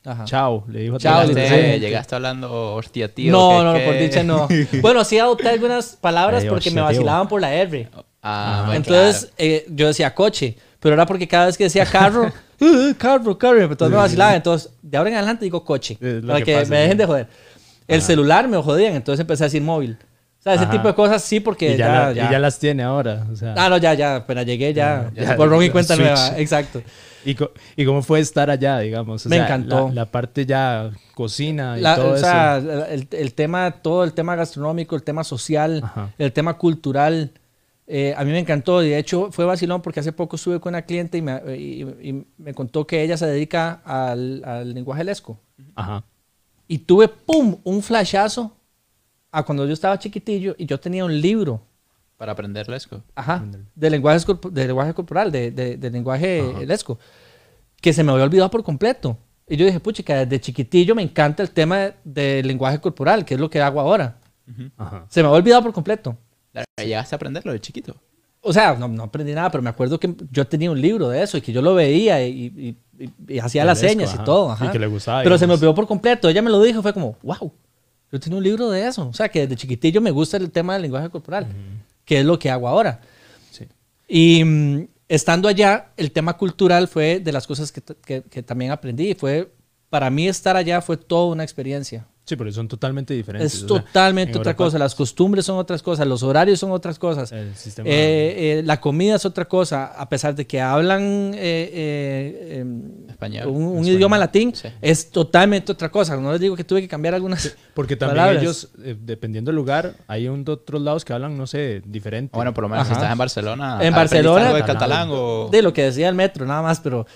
Ajá. 0.03 0.25
chao, 0.25 0.63
le 0.67 0.79
dijo 0.81 0.95
a 0.95 0.99
Chao, 0.99 1.21
le 1.23 1.35
dije. 1.35 1.47
Llegaste, 1.49 1.79
llegaste 1.79 2.15
hablando 2.15 2.73
hostia, 2.75 3.13
tío. 3.13 3.31
no, 3.31 3.63
no, 3.63 3.73
que- 3.77 3.85
por 3.85 3.97
dicha 3.99 4.23
no. 4.23 4.47
Bueno, 4.81 5.03
sí 5.03 5.19
adopté 5.19 5.49
algunas 5.49 5.95
palabras 5.95 6.43
Ay, 6.43 6.49
porque 6.49 6.71
me 6.71 6.81
hostia, 6.81 6.93
tío. 6.93 6.99
vacilaban 7.01 7.27
por 7.27 7.39
la 7.41 7.53
R. 7.53 7.87
Ah, 8.23 8.63
bueno, 8.65 8.77
Entonces 8.77 9.31
eh, 9.37 9.65
yo 9.69 9.87
decía 9.87 10.13
coche, 10.15 10.55
pero 10.79 10.93
era 10.95 11.05
porque 11.05 11.27
cada 11.27 11.45
vez 11.47 11.57
que 11.57 11.65
decía 11.65 11.85
carro, 11.85 12.31
"Uh, 12.59 12.93
carro, 12.97 13.37
carro, 13.37 13.61
entonces 13.61 13.89
me 13.91 13.97
vacilaban. 13.97 14.35
Entonces, 14.35 14.71
de 14.81 14.97
ahora 14.97 15.09
en 15.11 15.15
adelante 15.17 15.45
digo 15.45 15.63
coche, 15.63 15.97
para 16.25 16.39
que 16.39 16.45
que, 16.45 16.55
pasa, 16.57 16.69
me 16.71 16.77
dejen 16.79 16.97
de 16.97 17.05
joder. 17.05 17.27
El 17.87 18.01
celular 18.01 18.47
me 18.47 18.57
jodían, 18.57 18.95
entonces 18.95 19.19
empecé 19.21 19.43
a 19.43 19.47
decir 19.47 19.61
móvil. 19.61 19.97
O 20.41 20.43
sea, 20.43 20.55
ese 20.55 20.63
Ajá. 20.63 20.71
tipo 20.71 20.87
de 20.87 20.95
cosas 20.95 21.21
sí, 21.21 21.39
porque 21.39 21.75
Y 21.75 21.77
ya, 21.77 21.85
ya, 21.87 21.93
la- 22.07 22.13
ya. 22.13 22.27
y 22.27 22.31
ya 22.31 22.39
las 22.39 22.57
tiene 22.57 22.81
ahora. 22.81 23.27
O 23.31 23.35
sea, 23.35 23.53
Ah, 23.55 23.69
no, 23.69 23.77
ya, 23.77 23.93
ya, 23.93 24.15
apenas 24.15 24.43
llegué 24.45 24.73
ya, 24.73 25.11
Ya, 25.13 25.35
borrón 25.35 25.63
y 25.63 25.69
cuenta 25.69 25.95
switch. 25.95 26.07
nueva, 26.07 26.39
exacto. 26.39 26.81
¿Y, 27.23 27.35
co- 27.35 27.51
¿Y 27.75 27.85
cómo 27.85 28.01
fue 28.01 28.19
estar 28.19 28.49
allá, 28.49 28.79
digamos? 28.79 29.23
O 29.23 29.29
Me 29.29 29.35
sea, 29.35 29.45
encantó. 29.45 29.89
La, 29.89 29.93
la 29.93 30.05
parte 30.07 30.47
ya 30.47 30.89
cocina 31.13 31.77
y 31.77 31.81
La- 31.81 31.95
todo 31.95 32.13
o 32.13 32.15
eso. 32.15 32.25
sea, 32.25 32.57
el, 32.57 33.07
el 33.11 33.33
tema, 33.35 33.69
todo 33.83 34.03
el 34.03 34.13
tema 34.13 34.35
gastronómico, 34.35 34.95
el 34.95 35.03
tema 35.03 35.23
social, 35.23 35.81
Ajá. 35.83 36.09
el 36.17 36.31
tema 36.33 36.55
cultural, 36.57 37.29
eh, 37.85 38.15
a 38.17 38.23
mí 38.23 38.31
me 38.31 38.39
encantó. 38.39 38.81
Y 38.83 38.89
de 38.89 38.97
hecho, 38.97 39.31
fue 39.31 39.45
vacilón 39.45 39.83
porque 39.83 39.99
hace 39.99 40.11
poco 40.11 40.37
estuve 40.37 40.59
con 40.59 40.71
una 40.71 40.81
cliente 40.81 41.19
y 41.19 41.21
me, 41.21 41.39
y- 41.55 41.83
y 42.01 42.25
me 42.39 42.55
contó 42.55 42.87
que 42.87 43.03
ella 43.03 43.15
se 43.15 43.27
dedica 43.27 43.81
al, 43.85 44.41
al 44.43 44.73
lenguaje 44.73 45.03
lesco. 45.03 45.37
Ajá. 45.75 46.03
Y 46.67 46.79
tuve, 46.79 47.07
¡pum!, 47.09 47.57
un 47.63 47.83
flashazo 47.83 48.57
a 49.31 49.43
cuando 49.43 49.65
yo 49.65 49.73
estaba 49.73 49.97
chiquitillo 49.99 50.55
y 50.57 50.65
yo 50.65 50.79
tenía 50.79 51.05
un 51.05 51.19
libro. 51.21 51.61
Para 52.17 52.33
aprender 52.33 52.67
lesco. 52.69 53.01
Ajá, 53.15 53.43
de 53.75 53.89
lenguaje, 53.89 54.23
de 54.51 54.67
lenguaje 54.67 54.93
corporal, 54.93 55.31
de, 55.31 55.49
de- 55.51 55.77
de 55.77 55.89
lenguaje 55.89 56.65
lesco, 56.67 56.99
que 57.81 57.93
se 57.93 58.03
me 58.03 58.11
había 58.11 58.25
olvidado 58.25 58.51
por 58.51 58.63
completo. 58.63 59.17
Y 59.47 59.57
yo 59.57 59.65
dije, 59.65 59.79
puchica, 59.79 60.17
desde 60.25 60.39
chiquitillo 60.39 60.93
me 60.95 61.01
encanta 61.01 61.41
el 61.41 61.49
tema 61.51 61.77
de- 61.79 61.93
del 62.03 62.47
lenguaje 62.47 62.79
corporal, 62.79 63.25
que 63.25 63.33
es 63.33 63.39
lo 63.39 63.49
que 63.49 63.59
hago 63.61 63.79
ahora. 63.81 64.19
Ajá. 64.77 65.05
Se 65.09 65.21
me 65.21 65.27
había 65.29 65.37
olvidado 65.39 65.63
por 65.63 65.73
completo. 65.73 66.15
Llegaste 66.77 67.15
a 67.15 67.17
aprenderlo 67.17 67.51
de 67.53 67.59
chiquito. 67.59 67.95
O 68.41 68.51
sea, 68.53 68.73
no, 68.75 68.87
no 68.87 69.03
aprendí 69.03 69.33
nada, 69.33 69.49
pero 69.51 69.61
me 69.63 69.69
acuerdo 69.69 69.99
que 69.99 70.13
yo 70.31 70.45
tenía 70.47 70.71
un 70.71 70.81
libro 70.81 71.09
de 71.09 71.21
eso 71.23 71.37
y 71.37 71.41
que 71.41 71.51
yo 71.53 71.61
lo 71.61 71.73
veía 71.75 72.25
y, 72.25 72.51
y- 72.97 73.03
y- 73.03 73.33
y 73.35 73.39
hacía 73.39 73.63
las 73.65 73.79
señas 73.79 74.11
y 74.11 74.15
ajá. 74.15 74.23
todo. 74.23 74.49
Y 74.49 74.51
ajá. 74.53 74.71
que 74.71 74.79
le 74.79 74.87
gustaba, 74.87 75.23
Pero 75.23 75.37
se 75.37 75.45
me 75.45 75.53
digamos. 75.53 75.59
olvidó 75.61 75.75
por 75.75 75.87
completo. 75.87 76.27
Ella 76.29 76.41
me 76.41 76.49
lo 76.49 76.61
dijo, 76.61 76.81
fue 76.81 76.91
como, 76.93 77.17
wow, 77.23 77.51
yo 78.11 78.19
tenía 78.19 78.37
un 78.37 78.43
libro 78.43 78.69
de 78.69 78.87
eso. 78.87 79.07
O 79.07 79.13
sea, 79.13 79.29
que 79.29 79.41
desde 79.41 79.55
chiquitillo 79.55 80.01
me 80.01 80.11
gusta 80.11 80.37
el 80.37 80.51
tema 80.51 80.73
del 80.73 80.81
lenguaje 80.83 81.09
corporal, 81.09 81.47
que 82.05 82.19
es 82.19 82.25
lo 82.25 82.37
que 82.39 82.49
hago 82.49 82.67
ahora. 82.67 83.01
Sí. 83.51 83.67
Y 84.07 84.43
mm, 84.43 84.87
estando 85.07 85.47
allá, 85.47 85.91
el 85.97 86.11
tema 86.11 86.37
cultural 86.37 86.87
fue 86.87 87.19
de 87.19 87.31
las 87.31 87.47
cosas 87.47 87.71
que, 87.71 87.81
que- 88.05 88.23
que 88.23 88.43
también 88.43 88.71
aprendí. 88.71 89.13
Fue, 89.15 89.51
para 89.89 90.09
mí 90.09 90.27
estar 90.27 90.55
allá 90.57 90.81
fue 90.81 90.97
toda 90.97 91.31
una 91.31 91.43
experiencia. 91.43 92.05
Sí, 92.23 92.35
pero 92.35 92.51
son 92.51 92.67
totalmente 92.67 93.13
diferentes. 93.15 93.55
Es 93.55 93.63
o 93.63 93.67
sea, 93.67 93.83
totalmente 93.83 94.33
en 94.33 94.37
otra 94.39 94.51
Europa, 94.51 94.65
cosa. 94.65 94.77
Las 94.79 94.93
costumbres 94.95 95.43
son 95.43 95.57
otras 95.57 95.81
cosas, 95.81 96.05
los 96.07 96.21
horarios 96.23 96.59
son 96.59 96.71
otras 96.71 96.99
cosas. 96.99 97.31
El 97.31 97.55
sistema. 97.55 97.89
Eh, 97.89 98.59
eh, 98.59 98.63
la 98.63 98.79
comida 98.79 99.15
es 99.15 99.25
otra 99.25 99.45
cosa, 99.45 99.85
a 99.87 100.07
pesar 100.07 100.35
de 100.35 100.45
que 100.45 100.61
hablan 100.61 101.33
eh, 101.33 101.69
eh, 101.73 102.57
em, 102.59 103.09
Español. 103.09 103.47
un, 103.47 103.55
un 103.63 103.69
Español. 103.79 103.95
idioma 103.95 104.17
latín, 104.19 104.53
Sí. 104.55 104.69
es 104.81 105.09
totalmente 105.09 105.71
otra 105.71 105.89
cosa. 105.89 106.15
No 106.15 106.31
les 106.31 106.39
digo 106.39 106.55
que 106.55 106.63
tuve 106.63 106.79
que 106.81 106.87
cambiar 106.87 107.15
algunas. 107.15 107.55
porque 107.73 107.95
también 107.95 108.17
palabras. 108.17 108.43
ellos, 108.43 108.69
eh, 108.83 108.95
dependiendo 108.99 109.49
del 109.49 109.55
lugar, 109.55 109.95
hay 110.07 110.27
un, 110.27 110.45
otros 110.47 110.81
lados 110.81 111.03
que 111.03 111.13
hablan, 111.13 111.35
no 111.37 111.47
sé, 111.47 111.81
diferente. 111.85 112.35
Bueno, 112.35 112.53
por 112.53 112.63
lo 112.63 112.69
menos 112.69 112.85
si 112.87 112.91
Ajá. 112.93 113.01
estás 113.01 113.11
en 113.13 113.17
Barcelona. 113.17 113.65
En 113.81 113.93
¿aprendiste 113.93 114.17
Barcelona- 114.17 114.45
algo 114.45 114.57
de 114.57 114.63
catalán 114.63 115.07
o...? 115.11 115.49
De 115.51 115.61
lo 115.63 115.73
que 115.73 115.83
decía 115.83 116.07
el 116.07 116.15
metro, 116.15 116.45
nada 116.45 116.61
más, 116.61 116.79
pero. 116.79 117.07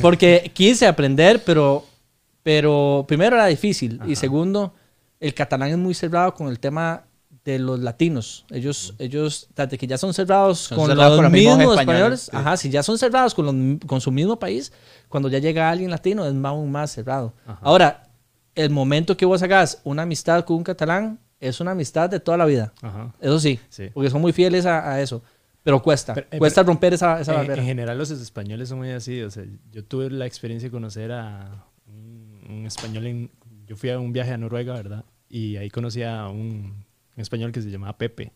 Porque 0.00 0.50
quise 0.54 0.86
aprender, 0.86 1.42
pero. 1.44 1.84
Pero 2.46 3.04
primero 3.08 3.34
era 3.34 3.46
difícil. 3.46 4.00
Y 4.06 4.14
segundo, 4.14 4.72
el 5.18 5.34
catalán 5.34 5.70
es 5.70 5.76
muy 5.78 5.94
cerrado 5.94 6.32
con 6.32 6.46
el 6.46 6.60
tema 6.60 7.02
de 7.44 7.58
los 7.58 7.80
latinos. 7.80 8.44
Ellos, 8.52 8.94
ellos, 9.00 9.48
desde 9.56 9.76
que 9.76 9.84
ya 9.88 9.98
son 9.98 10.14
cerrados 10.14 10.58
Son 10.60 10.78
con 10.78 10.86
cerrados 10.86 11.16
los 11.16 11.22
los 11.24 11.32
mismos 11.32 11.58
españoles, 11.58 11.80
españoles, 11.80 12.30
ajá, 12.32 12.56
si 12.56 12.70
ya 12.70 12.84
son 12.84 12.98
cerrados 12.98 13.34
con, 13.34 13.46
los- 13.46 13.80
con 13.88 14.00
su 14.00 14.12
mismo 14.12 14.38
país, 14.38 14.72
cuando 15.08 15.28
ya 15.28 15.40
llega 15.40 15.68
alguien 15.68 15.90
latino 15.90 16.24
es 16.24 16.34
más- 16.34 16.50
aún 16.50 16.70
más 16.70 16.92
cerrado. 16.92 17.34
Ahora, 17.62 18.04
el 18.54 18.70
momento 18.70 19.16
que 19.16 19.26
vos 19.26 19.42
hagas 19.42 19.80
una 19.82 20.02
amistad 20.02 20.44
con 20.44 20.58
un 20.58 20.62
catalán 20.62 21.18
es 21.40 21.58
una 21.60 21.72
amistad 21.72 22.08
de 22.08 22.20
toda 22.20 22.36
la 22.38 22.44
vida. 22.46 22.72
Ajá. 22.80 23.12
Eso 23.20 23.40
sí, 23.40 23.58
Sí. 23.70 23.90
porque 23.92 24.08
son 24.08 24.20
muy 24.20 24.32
fieles 24.32 24.66
a, 24.66 24.88
a 24.92 25.00
eso. 25.00 25.20
Pero 25.64 25.82
cuesta, 25.82 26.14
Pero, 26.14 26.28
eh, 26.30 26.38
cuesta 26.38 26.62
romper 26.62 26.94
esa, 26.94 27.20
esa 27.20 27.32
barrera. 27.32 27.60
en 27.60 27.66
general 27.66 27.98
los 27.98 28.10
españoles 28.12 28.68
son 28.68 28.78
muy 28.78 28.92
así. 28.92 29.20
O 29.22 29.30
sea, 29.32 29.42
yo 29.72 29.84
tuve 29.84 30.10
la 30.10 30.26
experiencia 30.26 30.68
de 30.68 30.70
conocer 30.70 31.10
a 31.10 31.64
un, 32.48 32.66
español 32.66 33.06
en... 33.06 33.30
Yo 33.66 33.76
fui 33.76 33.90
a 33.90 33.98
un 33.98 34.12
viaje 34.12 34.32
a 34.32 34.38
Noruega, 34.38 34.74
¿verdad? 34.74 35.04
Y 35.28 35.56
ahí 35.56 35.70
conocí 35.70 36.02
a 36.02 36.28
un, 36.28 36.84
un 37.16 37.20
español 37.20 37.50
que 37.52 37.60
se 37.62 37.70
llamaba 37.70 37.98
Pepe, 37.98 38.32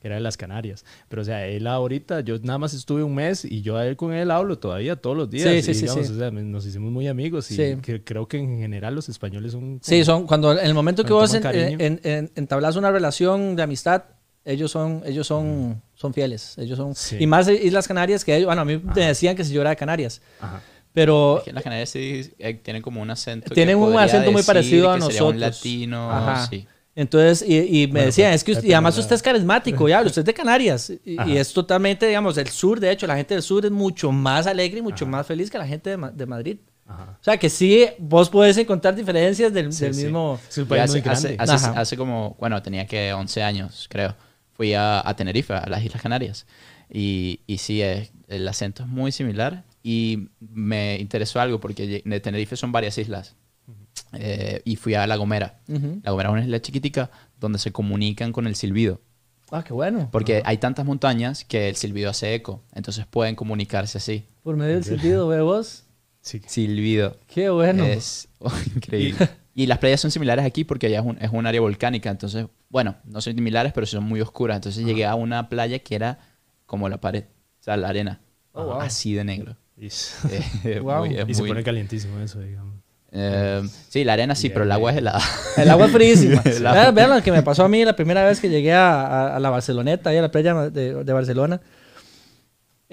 que 0.00 0.08
era 0.08 0.16
de 0.16 0.20
las 0.20 0.36
Canarias. 0.36 0.84
Pero, 1.08 1.22
o 1.22 1.24
sea, 1.24 1.46
él 1.46 1.66
ahorita, 1.68 2.20
yo 2.20 2.36
nada 2.42 2.58
más 2.58 2.74
estuve 2.74 3.04
un 3.04 3.14
mes 3.14 3.44
y 3.44 3.62
yo 3.62 3.76
a 3.76 3.86
él 3.86 3.96
con 3.96 4.12
él 4.12 4.30
hablo 4.32 4.58
todavía 4.58 4.96
todos 4.96 5.16
los 5.16 5.30
días. 5.30 5.48
Sí, 5.48 5.62
sí, 5.62 5.74
sí, 5.74 5.80
digamos, 5.82 6.06
sí. 6.08 6.12
O 6.12 6.16
sea, 6.16 6.30
nos 6.32 6.66
hicimos 6.66 6.90
muy 6.90 7.06
amigos 7.06 7.48
y 7.52 7.54
Sí. 7.54 7.76
que- 7.80 8.02
creo 8.02 8.26
que 8.26 8.38
en 8.38 8.58
general 8.58 8.96
los 8.96 9.08
españoles 9.08 9.52
son... 9.52 9.78
Sí, 9.82 10.02
como- 10.02 10.04
son 10.04 10.26
cuando 10.26 10.52
en 10.58 10.66
el 10.66 10.74
momento 10.74 11.04
que 11.04 11.12
vos 11.12 11.32
en, 11.32 11.42
toman 11.42 11.54
cariño. 11.56 11.76
en- 11.80 12.00
en- 12.02 12.32
entablas 12.34 12.74
una 12.74 12.90
relación 12.90 13.54
de 13.54 13.62
amistad, 13.62 14.02
ellos 14.44 14.72
son 14.72 15.02
ellos 15.06 15.24
son 15.28 15.80
son 15.94 16.12
fieles, 16.12 16.58
ellos 16.58 16.76
son 16.76 16.96
Sí. 16.96 17.18
y 17.20 17.28
más 17.28 17.48
Islas 17.48 17.86
Canarias 17.86 18.24
que 18.24 18.34
ellos, 18.34 18.46
bueno, 18.46 18.62
a 18.62 18.64
mí 18.64 18.76
me 18.78 19.06
decían 19.06 19.36
que 19.36 19.44
si 19.44 19.52
yo 19.52 19.60
era 19.60 19.70
de 19.70 19.76
Canarias, 19.76 20.20
Ajá. 20.40 20.60
Pero 20.92 21.38
Es 21.38 21.44
que 21.44 21.52
las 21.52 21.62
Canarias 21.62 21.90
sí 21.90 22.32
eh, 22.38 22.54
tienen 22.54 22.82
como 22.82 23.00
un 23.02 23.10
acento. 23.10 23.48
que 23.48 23.54
Tienen 23.54 23.76
un 23.76 23.84
podría 23.84 24.02
acento 24.04 24.30
muy 24.32 24.42
parecido 24.42 24.90
a 24.90 24.96
que 24.96 25.02
sería 25.02 25.24
un 25.24 25.36
nosotros. 25.36 25.40
latino, 25.56 26.10
Ajá. 26.10 26.46
sí. 26.48 26.66
Entonces, 26.94 27.42
y, 27.48 27.56
y 27.82 27.86
me 27.86 27.92
Bueno, 27.92 28.06
decían, 28.06 28.28
pues, 28.32 28.34
es 28.40 28.44
que, 28.44 28.52
usted- 28.52 28.64
y 28.68 28.72
además 28.74 28.98
usted 28.98 29.14
es 29.16 29.22
carismático, 29.22 29.88
ya, 29.88 30.02
usted 30.02 30.20
es 30.20 30.26
de 30.26 30.34
Canarias. 30.34 30.92
Y, 31.04 31.16
Ajá. 31.18 31.28
y 31.30 31.38
es 31.38 31.50
totalmente, 31.52 32.06
digamos, 32.06 32.36
el 32.36 32.48
sur, 32.48 32.78
de 32.80 32.90
hecho, 32.90 33.06
la 33.06 33.16
gente 33.16 33.32
del 33.32 33.42
sur 33.42 33.64
es 33.64 33.70
mucho 33.72 34.12
más 34.12 34.46
alegre 34.46 34.80
y 34.80 34.82
mucho 34.82 35.06
más 35.06 35.26
feliz 35.26 35.50
que 35.50 35.56
la 35.56 35.66
gente 35.66 35.88
de, 35.88 35.96
Ma- 35.96 36.10
de 36.10 36.26
Madrid. 36.26 36.58
Ajá. 36.86 37.16
O 37.18 37.24
sea, 37.24 37.38
que 37.38 37.48
sí, 37.48 37.86
vos 37.98 38.28
podés 38.28 38.58
encontrar 38.58 38.94
diferencias 38.94 39.50
del, 39.54 39.72
Sí, 39.72 39.84
del 39.84 39.94
sí. 39.94 40.02
mismo... 40.04 40.38
Es 40.50 40.58
un 40.58 40.66
país 40.66 40.82
hace, 40.82 40.92
muy 40.92 41.00
grande. 41.00 41.36
hace- 41.38 41.52
hace- 41.54 41.66
Ajá. 41.70 41.80
hace 41.80 41.96
como, 41.96 42.36
bueno, 42.38 42.60
tenía 42.62 42.86
que 42.86 43.14
11 43.14 43.42
años, 43.42 43.86
creo. 43.88 44.14
Fui 44.52 44.74
a, 44.74 45.00
a 45.08 45.16
Tenerife, 45.16 45.54
a 45.54 45.66
las 45.70 45.82
Islas 45.82 46.02
Canarias. 46.02 46.46
Y, 46.90 47.40
y 47.46 47.56
sí, 47.56 47.80
es- 47.80 48.12
el 48.28 48.46
acento 48.46 48.82
es 48.82 48.88
muy 48.90 49.12
similar. 49.12 49.64
Y 49.82 50.28
me 50.40 50.96
interesó 50.98 51.40
algo 51.40 51.60
porque 51.60 52.02
de 52.04 52.20
Tenerife 52.20 52.56
son 52.56 52.72
varias 52.72 52.98
islas. 52.98 53.36
Eh, 54.12 54.60
y 54.64 54.76
fui 54.76 54.94
a 54.94 55.06
La 55.06 55.16
Gomera. 55.16 55.60
Ujú. 55.68 56.00
La 56.02 56.10
Gomera 56.10 56.28
es 56.30 56.32
una 56.34 56.44
isla 56.44 56.60
chiquitica 56.60 57.10
donde 57.40 57.58
se 57.58 57.72
comunican 57.72 58.32
con 58.32 58.46
el 58.46 58.54
silbido. 58.54 59.00
Ah, 59.50 59.64
qué 59.64 59.72
bueno. 59.72 60.08
Porque 60.10 60.42
hay 60.44 60.58
tantas 60.58 60.86
montañas 60.86 61.44
que 61.44 61.68
el 61.68 61.76
silbido 61.76 62.10
hace 62.10 62.34
eco. 62.34 62.62
Entonces 62.74 63.06
pueden 63.06 63.34
comunicarse 63.34 63.98
así. 63.98 64.26
Por 64.42 64.56
medio 64.56 64.74
del 64.74 64.84
sentido, 64.84 65.28
ve 65.28 65.40
vos. 65.40 65.84
Sí. 66.20 66.40
Silbido. 66.46 67.18
Qué 67.26 67.50
bueno. 67.50 67.84
Es 67.84 68.28
increíble. 68.76 69.28
Y 69.54 69.66
las 69.66 69.78
playas 69.78 70.00
son 70.00 70.10
similares 70.10 70.44
aquí 70.46 70.64
porque 70.64 70.86
allá 70.86 71.00
es 71.00 71.04
un, 71.04 71.18
es 71.20 71.30
un 71.30 71.46
área 71.46 71.60
volcánica. 71.60 72.10
Entonces, 72.10 72.46
bueno, 72.70 72.96
no 73.04 73.20
son 73.20 73.34
similares, 73.34 73.72
pero 73.74 73.86
sí 73.86 73.92
son 73.92 74.04
muy 74.04 74.20
oscuras. 74.20 74.56
Entonces 74.56 74.84
llegué 74.84 75.04
a 75.04 75.14
una 75.14 75.48
playa 75.48 75.78
que 75.80 75.94
era 75.94 76.18
como 76.64 76.88
la 76.88 76.98
pared, 77.00 77.24
o 77.60 77.62
sea, 77.62 77.76
la 77.76 77.88
arena. 77.88 78.20
Oh, 78.52 78.64
wow. 78.64 78.80
Así 78.80 79.12
de 79.12 79.24
negro. 79.24 79.56
Y, 79.76 79.86
Eh, 80.64 80.80
Wow. 80.80 80.98
muy- 81.06 81.14
y 81.28 81.34
se 81.34 81.42
muy- 81.42 81.50
pone 81.50 81.62
calientísimo 81.64 82.18
eso, 82.20 82.40
digamos. 82.40 82.74
eh, 83.10 83.62
sí, 83.88 84.04
la 84.04 84.14
arena 84.14 84.34
sí, 84.34 84.48
Bien, 84.48 84.54
pero 84.54 84.64
el 84.64 84.72
agua 84.72 84.90
es 84.92 84.98
helada. 84.98 85.20
El 85.56 85.70
agua 85.70 85.86
es 85.86 85.92
fríísima. 85.92 86.42
Vean, 86.42 86.94
vean 86.94 87.10
lo 87.10 87.22
que 87.22 87.32
me 87.32 87.42
pasó 87.42 87.64
a 87.64 87.68
mí 87.68 87.84
la 87.84 87.94
primera 87.96 88.24
vez 88.24 88.40
que 88.40 88.48
llegué 88.48 88.72
a, 88.72 89.02
a- 89.02 89.36
a 89.36 89.40
la 89.40 89.50
Barceloneta, 89.50 90.10
ahí 90.10 90.16
a 90.18 90.22
la 90.22 90.30
playa 90.30 90.54
de, 90.70 91.04
de 91.04 91.12
Barcelona. 91.12 91.60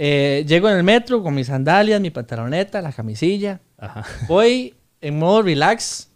Eh, 0.01 0.45
llego 0.47 0.69
en 0.69 0.77
el 0.77 0.83
metro 0.83 1.21
con 1.21 1.35
mis 1.35 1.47
sandalias, 1.47 1.99
mi 1.99 2.09
pantaloneta, 2.09 2.81
la 2.81 2.91
camisilla. 2.93 3.59
Ajá. 3.77 4.05
Voy 4.27 4.75
en 5.01 5.19
modo 5.19 5.41
relax. 5.41 6.09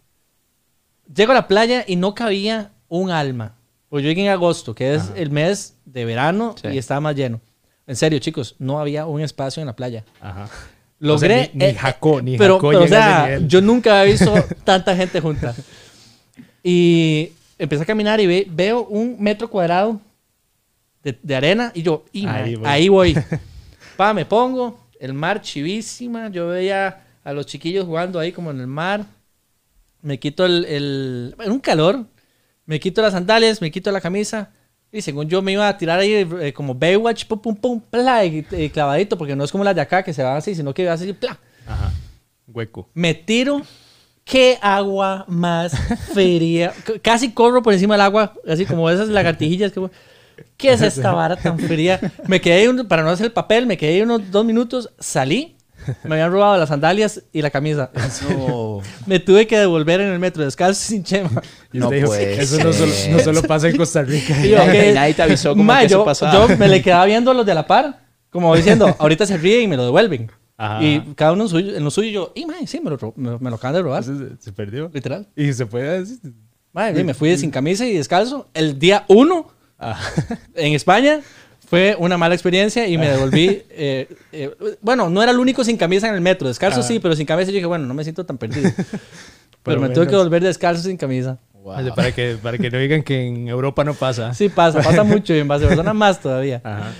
Llego 1.14 1.32
a 1.32 1.34
la 1.34 1.46
playa 1.48 1.84
y 1.86 1.96
no 1.96 2.14
cabía 2.14 2.72
un 2.88 3.10
alma. 3.10 3.56
Pues 3.90 4.02
yo 4.02 4.08
llegué 4.08 4.22
en 4.24 4.30
agosto, 4.30 4.74
que 4.74 4.94
es 4.94 5.02
Ajá. 5.02 5.12
el 5.16 5.30
mes 5.30 5.76
de 5.84 6.04
verano 6.06 6.54
Sí. 6.60 6.68
y 6.68 6.78
estaba 6.78 7.00
más 7.00 7.14
lleno. 7.14 7.40
En 7.86 7.96
serio, 7.96 8.18
chicos, 8.18 8.56
no 8.58 8.80
había 8.80 9.06
un 9.06 9.20
espacio 9.20 9.60
en 9.60 9.66
la 9.66 9.76
playa. 9.76 10.04
Ajá. 10.20 10.48
Logré. 11.00 11.34
O 11.34 11.42
sea, 11.44 11.50
ni- 11.52 11.58
ni 11.58 11.64
eh, 11.66 11.74
Jacó, 11.74 12.22
ni 12.22 12.38
pero, 12.38 12.54
Jacó 12.56 12.68
pero, 12.68 12.84
o 12.84 12.88
sea, 12.88 13.38
yo 13.40 13.60
nunca 13.60 14.00
había 14.00 14.12
visto 14.12 14.32
tanta 14.64 14.96
gente 14.96 15.20
junta. 15.20 15.54
Y 16.62 17.32
empecé 17.58 17.82
a 17.82 17.86
caminar 17.86 18.20
y 18.20 18.26
ve- 18.26 18.46
veo 18.50 18.84
un 18.86 19.16
metro 19.18 19.48
cuadrado 19.50 20.00
de, 21.02 21.18
de 21.22 21.36
arena 21.36 21.70
y 21.74 21.82
yo, 21.82 22.04
y, 22.12 22.26
Ahí 22.26 22.56
ahí 22.64 22.88
voy. 22.88 23.14
voy. 23.14 23.22
Pa, 23.96 24.14
me 24.14 24.24
pongo, 24.24 24.80
el 24.98 25.12
mar 25.12 25.40
chivísima, 25.42 26.28
yo 26.30 26.48
veía 26.48 27.02
a 27.22 27.32
los 27.32 27.46
chiquillos 27.46 27.84
jugando 27.86 28.18
ahí 28.18 28.32
como 28.32 28.50
en 28.50 28.60
el 28.60 28.66
mar. 28.66 29.04
Me 30.02 30.18
quito 30.18 30.44
el, 30.46 30.64
el 30.64 31.34
un 31.46 31.60
calor, 31.60 32.06
me 32.66 32.80
quito 32.80 33.02
las 33.02 33.12
sandalias, 33.12 33.60
me 33.60 33.70
quito 33.70 33.90
la 33.92 34.00
camisa. 34.00 34.50
Y 34.96 35.02
según 35.02 35.28
yo 35.28 35.42
me 35.42 35.50
iba 35.52 35.66
a 35.68 35.76
tirar 35.76 35.98
ahí 35.98 36.12
eh, 36.40 36.52
como 36.54 36.72
Baywatch, 36.74 37.24
pum, 37.26 37.40
pum, 37.40 37.56
pum, 37.56 37.80
pla, 37.80 38.24
y, 38.24 38.46
y 38.52 38.70
clavadito, 38.70 39.18
porque 39.18 39.34
no 39.34 39.42
es 39.42 39.50
como 39.50 39.64
las 39.64 39.74
de 39.74 39.80
acá 39.80 40.04
que 40.04 40.12
se 40.12 40.22
van 40.22 40.36
así, 40.36 40.54
sino 40.54 40.72
que 40.72 40.88
así, 40.88 41.12
pla. 41.12 41.36
Ajá. 41.66 41.92
Hueco. 42.46 42.88
Me 42.94 43.12
tiro. 43.14 43.62
¿Qué 44.24 44.56
agua 44.62 45.24
más 45.28 45.72
fría? 46.14 46.72
C- 46.86 47.00
Casi 47.00 47.32
corro 47.32 47.62
por 47.62 47.72
encima 47.74 47.94
del 47.94 48.02
agua, 48.02 48.32
así 48.48 48.64
como 48.64 48.88
esas 48.88 49.08
lagartijillas. 49.08 49.72
Que... 49.72 49.90
¿Qué 50.56 50.72
es 50.72 50.80
esta 50.82 51.12
vara 51.12 51.36
tan 51.36 51.58
fría? 51.58 52.00
Me 52.28 52.40
quedé, 52.40 52.68
un- 52.68 52.86
para 52.86 53.02
no 53.02 53.10
hacer 53.10 53.26
el 53.26 53.32
papel, 53.32 53.66
me 53.66 53.76
quedé 53.76 53.94
ahí 53.96 54.02
unos 54.02 54.30
dos 54.30 54.44
minutos, 54.44 54.90
salí, 55.00 55.53
me 56.04 56.14
habían 56.14 56.30
robado 56.32 56.56
las 56.58 56.68
sandalias 56.68 57.22
y 57.32 57.42
la 57.42 57.50
camisa. 57.50 57.90
No. 58.28 58.80
Me 59.06 59.18
tuve 59.20 59.46
que 59.46 59.58
devolver 59.58 60.00
en 60.00 60.08
el 60.12 60.18
metro 60.18 60.44
descalzo 60.44 60.80
sin 60.82 61.02
chema. 61.04 61.42
Y 61.72 61.78
No 61.78 61.90
dijo, 61.90 62.06
puede 62.08 62.40
eso 62.40 62.62
no 62.62 62.72
solo, 62.72 62.92
no 63.10 63.18
solo 63.20 63.42
pasa 63.42 63.68
en 63.68 63.76
Costa 63.76 64.02
Rica. 64.02 64.44
Y 64.44 64.50
yo, 64.50 64.62
Y 64.64 64.70
¿qué? 64.70 64.92
nadie 64.92 65.14
te 65.14 65.22
avisó 65.22 65.50
como 65.50 65.64
Ma, 65.64 65.80
que 65.80 65.86
eso 65.86 65.98
yo, 65.98 66.04
pasaba. 66.04 66.32
yo 66.48 66.56
me 66.56 66.68
le 66.68 66.82
quedaba 66.82 67.04
viendo 67.06 67.30
a 67.30 67.34
los 67.34 67.44
de 67.46 67.54
la 67.54 67.66
par, 67.66 68.00
como 68.30 68.54
diciendo, 68.56 68.94
ahorita 68.98 69.26
se 69.26 69.36
ríen 69.36 69.62
y 69.62 69.68
me 69.68 69.76
lo 69.76 69.84
devuelven. 69.84 70.30
Ajá. 70.56 70.82
Y 70.82 71.00
cada 71.16 71.32
uno 71.32 71.42
en, 71.44 71.48
suyo, 71.48 71.76
en 71.76 71.82
lo 71.84 71.90
suyo, 71.90 72.10
yo, 72.10 72.32
y 72.34 72.46
mae, 72.46 72.66
sí, 72.66 72.80
me 72.80 72.90
lo, 72.90 72.98
me, 73.16 73.38
me 73.38 73.50
lo 73.50 73.56
acaban 73.56 73.74
de 73.74 73.82
robar, 73.82 74.02
Entonces, 74.04 74.38
se 74.40 74.52
perdió. 74.52 74.90
literal. 74.94 75.28
Y 75.36 75.52
se 75.52 75.66
puede 75.66 76.00
decir. 76.00 76.18
Mae, 76.72 76.98
y 76.98 77.04
me 77.04 77.14
fui 77.14 77.36
sin 77.36 77.50
camisa 77.50 77.84
y 77.86 77.94
descalzo. 77.96 78.48
El 78.54 78.78
día 78.78 79.04
uno 79.08 79.48
Ah, 79.76 79.98
en 80.54 80.72
España 80.72 81.20
fue 81.66 81.96
una 81.98 82.16
mala 82.18 82.34
experiencia 82.34 82.86
y 82.88 82.96
me 82.98 83.08
devolví. 83.08 83.62
eh, 83.70 84.08
eh, 84.32 84.54
bueno, 84.80 85.10
no 85.10 85.22
era 85.22 85.32
el 85.32 85.38
único 85.38 85.64
sin 85.64 85.76
camisa 85.76 86.08
en 86.08 86.14
el 86.14 86.20
metro. 86.20 86.48
Descalzo 86.48 86.80
Ah. 86.80 86.82
sí, 86.82 86.98
pero 87.00 87.14
sin 87.16 87.26
camisa 87.26 87.50
yo 87.50 87.54
dije, 87.56 87.66
bueno, 87.66 87.86
no 87.86 87.94
me 87.94 88.02
siento 88.04 88.24
tan 88.26 88.38
perdido. 88.38 88.70
pero 88.76 88.98
Por 89.62 89.74
lo 89.74 89.80
me 89.80 89.88
tuve 89.90 90.04
que 90.06 90.12
menos. 90.12 90.24
volver 90.24 90.42
descalzo 90.42 90.82
sin 90.82 90.96
camisa. 90.96 91.38
Wow. 91.54 91.94
para, 91.96 92.12
que, 92.12 92.36
para 92.42 92.58
que 92.58 92.70
no 92.70 92.78
digan 92.78 93.02
que 93.02 93.26
en 93.26 93.48
Europa 93.48 93.84
no 93.84 93.94
pasa. 93.94 94.34
Sí 94.34 94.50
pasa, 94.50 94.82
pasa 94.82 95.02
mucho 95.04 95.34
y 95.34 95.38
en 95.38 95.48
Barcelona 95.48 95.94
más 95.94 96.20
todavía. 96.20 96.60
Ajá. 96.62 96.92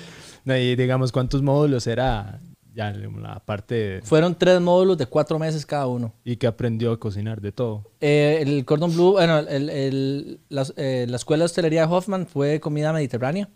No, 0.47 0.57
y 0.57 0.75
digamos, 0.75 1.12
¿cuántos 1.12 1.43
módulos 1.43 1.87
era 1.87 2.41
ya 2.75 2.91
la 2.91 3.41
parte 3.41 4.01
Fueron 4.05 4.35
tres 4.35 4.61
módulos 4.61 4.97
de 4.99 5.07
cuatro 5.07 5.39
meses 5.39 5.65
cada 5.67 5.87
uno. 5.87 6.12
y 6.25 6.37
que 6.37 6.47
aprendió 6.47 6.93
a 6.93 6.99
cocinar 6.99 7.41
de 7.43 7.53
todo? 7.53 7.91
Eh, 8.01 8.39
el 8.41 8.65
Cordon 8.65 8.93
Bleu, 8.95 9.12
bueno, 9.12 9.39
el, 9.41 9.69
el- 9.71 10.41
la, 10.49 10.67
eh, 10.79 11.05
la 11.09 11.17
escuela 11.17 11.43
de 11.43 11.47
hostelería 11.47 11.87
Hoffman 11.87 12.27
fue 12.27 12.59
comida 12.61 12.93
mediterránea, 12.93 13.49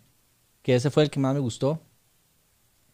que 0.61 0.75
ese 0.75 0.89
fue 0.89 1.03
el 1.03 1.09
que 1.09 1.19
más 1.19 1.33
me 1.33 1.39
gustó. 1.39 1.81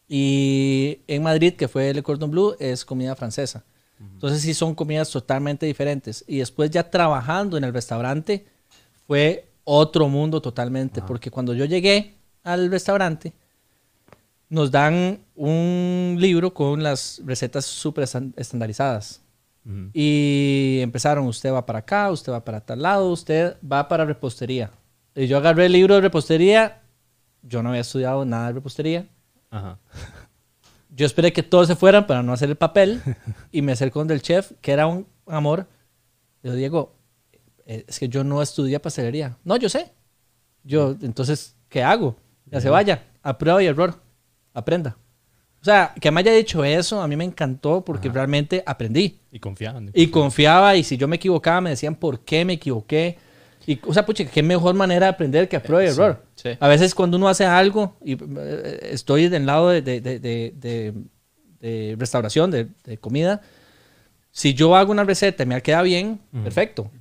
Y 0.08 1.00
en 1.08 1.24
Madrid, 1.24 1.54
que 1.54 1.68
fue 1.68 1.90
el 1.90 2.04
Cordon 2.04 2.30
Bleu, 2.32 2.56
es 2.60 2.86
comida 2.86 3.16
francesa. 3.16 3.64
Entonces 4.00 4.42
sí 4.42 4.54
son 4.54 4.76
comidas 4.76 5.10
totalmente 5.10 5.66
diferentes. 5.66 6.24
Y 6.28 6.40
después 6.40 6.70
ya 6.70 6.90
trabajando 6.90 7.58
en 7.58 7.64
el 7.64 7.74
restaurante 7.74 8.46
fue 9.08 9.50
otro 9.64 10.08
mundo 10.10 10.42
totalmente, 10.42 11.02
porque 11.08 11.32
cuando 11.32 11.54
yo 11.54 11.66
llegué 11.66 12.16
al 12.44 12.70
restaurante, 12.70 13.34
nos 14.50 14.70
dan 14.70 15.22
un 15.36 16.18
libro 16.20 16.54
con 16.54 16.84
las 16.84 17.22
recetas 17.26 17.66
súper 17.66 18.04
estan- 18.04 18.34
estandarizadas. 18.38 19.22
Y 19.94 20.78
empezaron, 20.82 21.26
usted 21.26 21.52
va 21.52 21.66
para 21.66 21.80
acá, 21.80 22.12
usted 22.12 22.32
va 22.32 22.46
para 22.46 22.62
tal 22.62 22.84
lado, 22.84 23.10
usted 23.12 23.58
va 23.64 23.88
para 23.88 24.06
repostería. 24.06 24.72
Y 25.16 25.26
yo 25.26 25.38
agarré 25.38 25.66
el 25.66 25.72
libro 25.72 25.96
de 25.96 26.02
repostería, 26.02 26.84
yo 27.48 27.64
no 27.64 27.70
había 27.70 27.82
estudiado 27.82 28.26
nada 28.26 28.48
de 28.48 28.54
repostería. 28.54 29.08
Ajá. 29.50 29.80
Yo 30.90 31.06
esperé 31.06 31.34
que 31.34 31.44
todos 31.44 31.68
se 31.68 31.76
fueran 31.76 32.08
para 32.08 32.24
no 32.24 32.34
hacer 32.34 32.50
el 32.50 32.56
papel 32.56 33.02
y 33.52 33.62
me 33.62 33.74
acerco 33.74 34.00
donde 34.00 34.14
el 34.14 34.22
chef, 34.22 34.52
que 34.62 34.72
era 34.72 34.88
un 34.88 35.06
amor. 35.28 35.68
Le 36.42 36.52
digo, 36.52 36.56
Diego, 36.58 36.96
eh, 37.66 37.86
es 37.88 38.00
que 38.00 38.08
yo 38.08 38.24
no 38.24 38.42
estudié 38.42 38.80
pastelería. 38.80 39.38
No, 39.44 39.58
yo 39.58 39.70
sé. 39.70 39.92
Yo, 40.64 40.96
entonces, 41.02 41.56
¿qué 41.70 41.84
hago? 41.84 42.16
Ya 42.46 42.62
se 42.62 42.70
vaya, 42.70 43.04
a 43.22 43.38
prueba 43.38 43.62
y 43.62 43.66
error, 43.66 44.00
aprenda. 44.54 44.98
O 45.62 45.66
sea, 45.66 45.96
que 46.00 46.12
me 46.12 46.20
haya 46.20 46.32
dicho 46.32 46.64
eso, 46.64 47.02
a 47.02 47.08
mí 47.08 47.16
me 47.16 47.24
encantó 47.24 47.84
porque 47.84 48.08
realmente 48.10 48.64
aprendí. 48.66 49.20
Y 49.32 49.40
confiaban. 49.40 49.90
Y 49.94 50.08
confiaba, 50.08 50.76
y 50.76 50.84
si 50.84 50.96
yo 50.96 51.08
me 51.08 51.16
equivocaba, 51.16 51.60
me 51.60 51.72
decían 51.72 51.96
por 51.96 52.20
qué 52.20 52.46
me 52.46 52.54
equivoqué. 52.54 53.18
Y, 53.68 53.80
o 53.86 53.94
sea, 53.94 54.06
pucha, 54.06 54.26
qué 54.26 54.44
mejor 54.44 54.76
manera 54.76 55.08
de 55.08 55.12
aprender 55.12 55.50
que 55.50 55.56
a 55.56 55.64
prueba 55.64 55.84
y 55.84 55.88
Sí, 55.88 55.94
error. 55.94 56.24
sí. 56.36 56.50
A 56.60 56.68
veces 56.68 56.94
cuando 56.94 57.18
uno 57.18 57.28
hace 57.28 57.46
algo, 57.46 57.98
y 58.04 58.14
eh, 58.14 58.90
estoy 58.92 59.28
del 59.28 59.46
lado 59.46 59.70
de, 59.70 59.82
de- 59.82 60.02
de- 60.02 60.20
de- 60.20 60.54
de- 60.56 60.94
de 61.60 61.96
restauración, 61.98 62.52
de, 62.52 62.68
de 62.84 62.98
comida, 62.98 63.42
si 64.32 64.54
yo 64.54 64.76
hago 64.76 64.92
una 64.92 65.04
receta 65.04 65.44
y 65.44 65.46
me 65.46 65.62
queda 65.62 65.82
bien, 65.82 66.20
perfecto. 66.44 66.92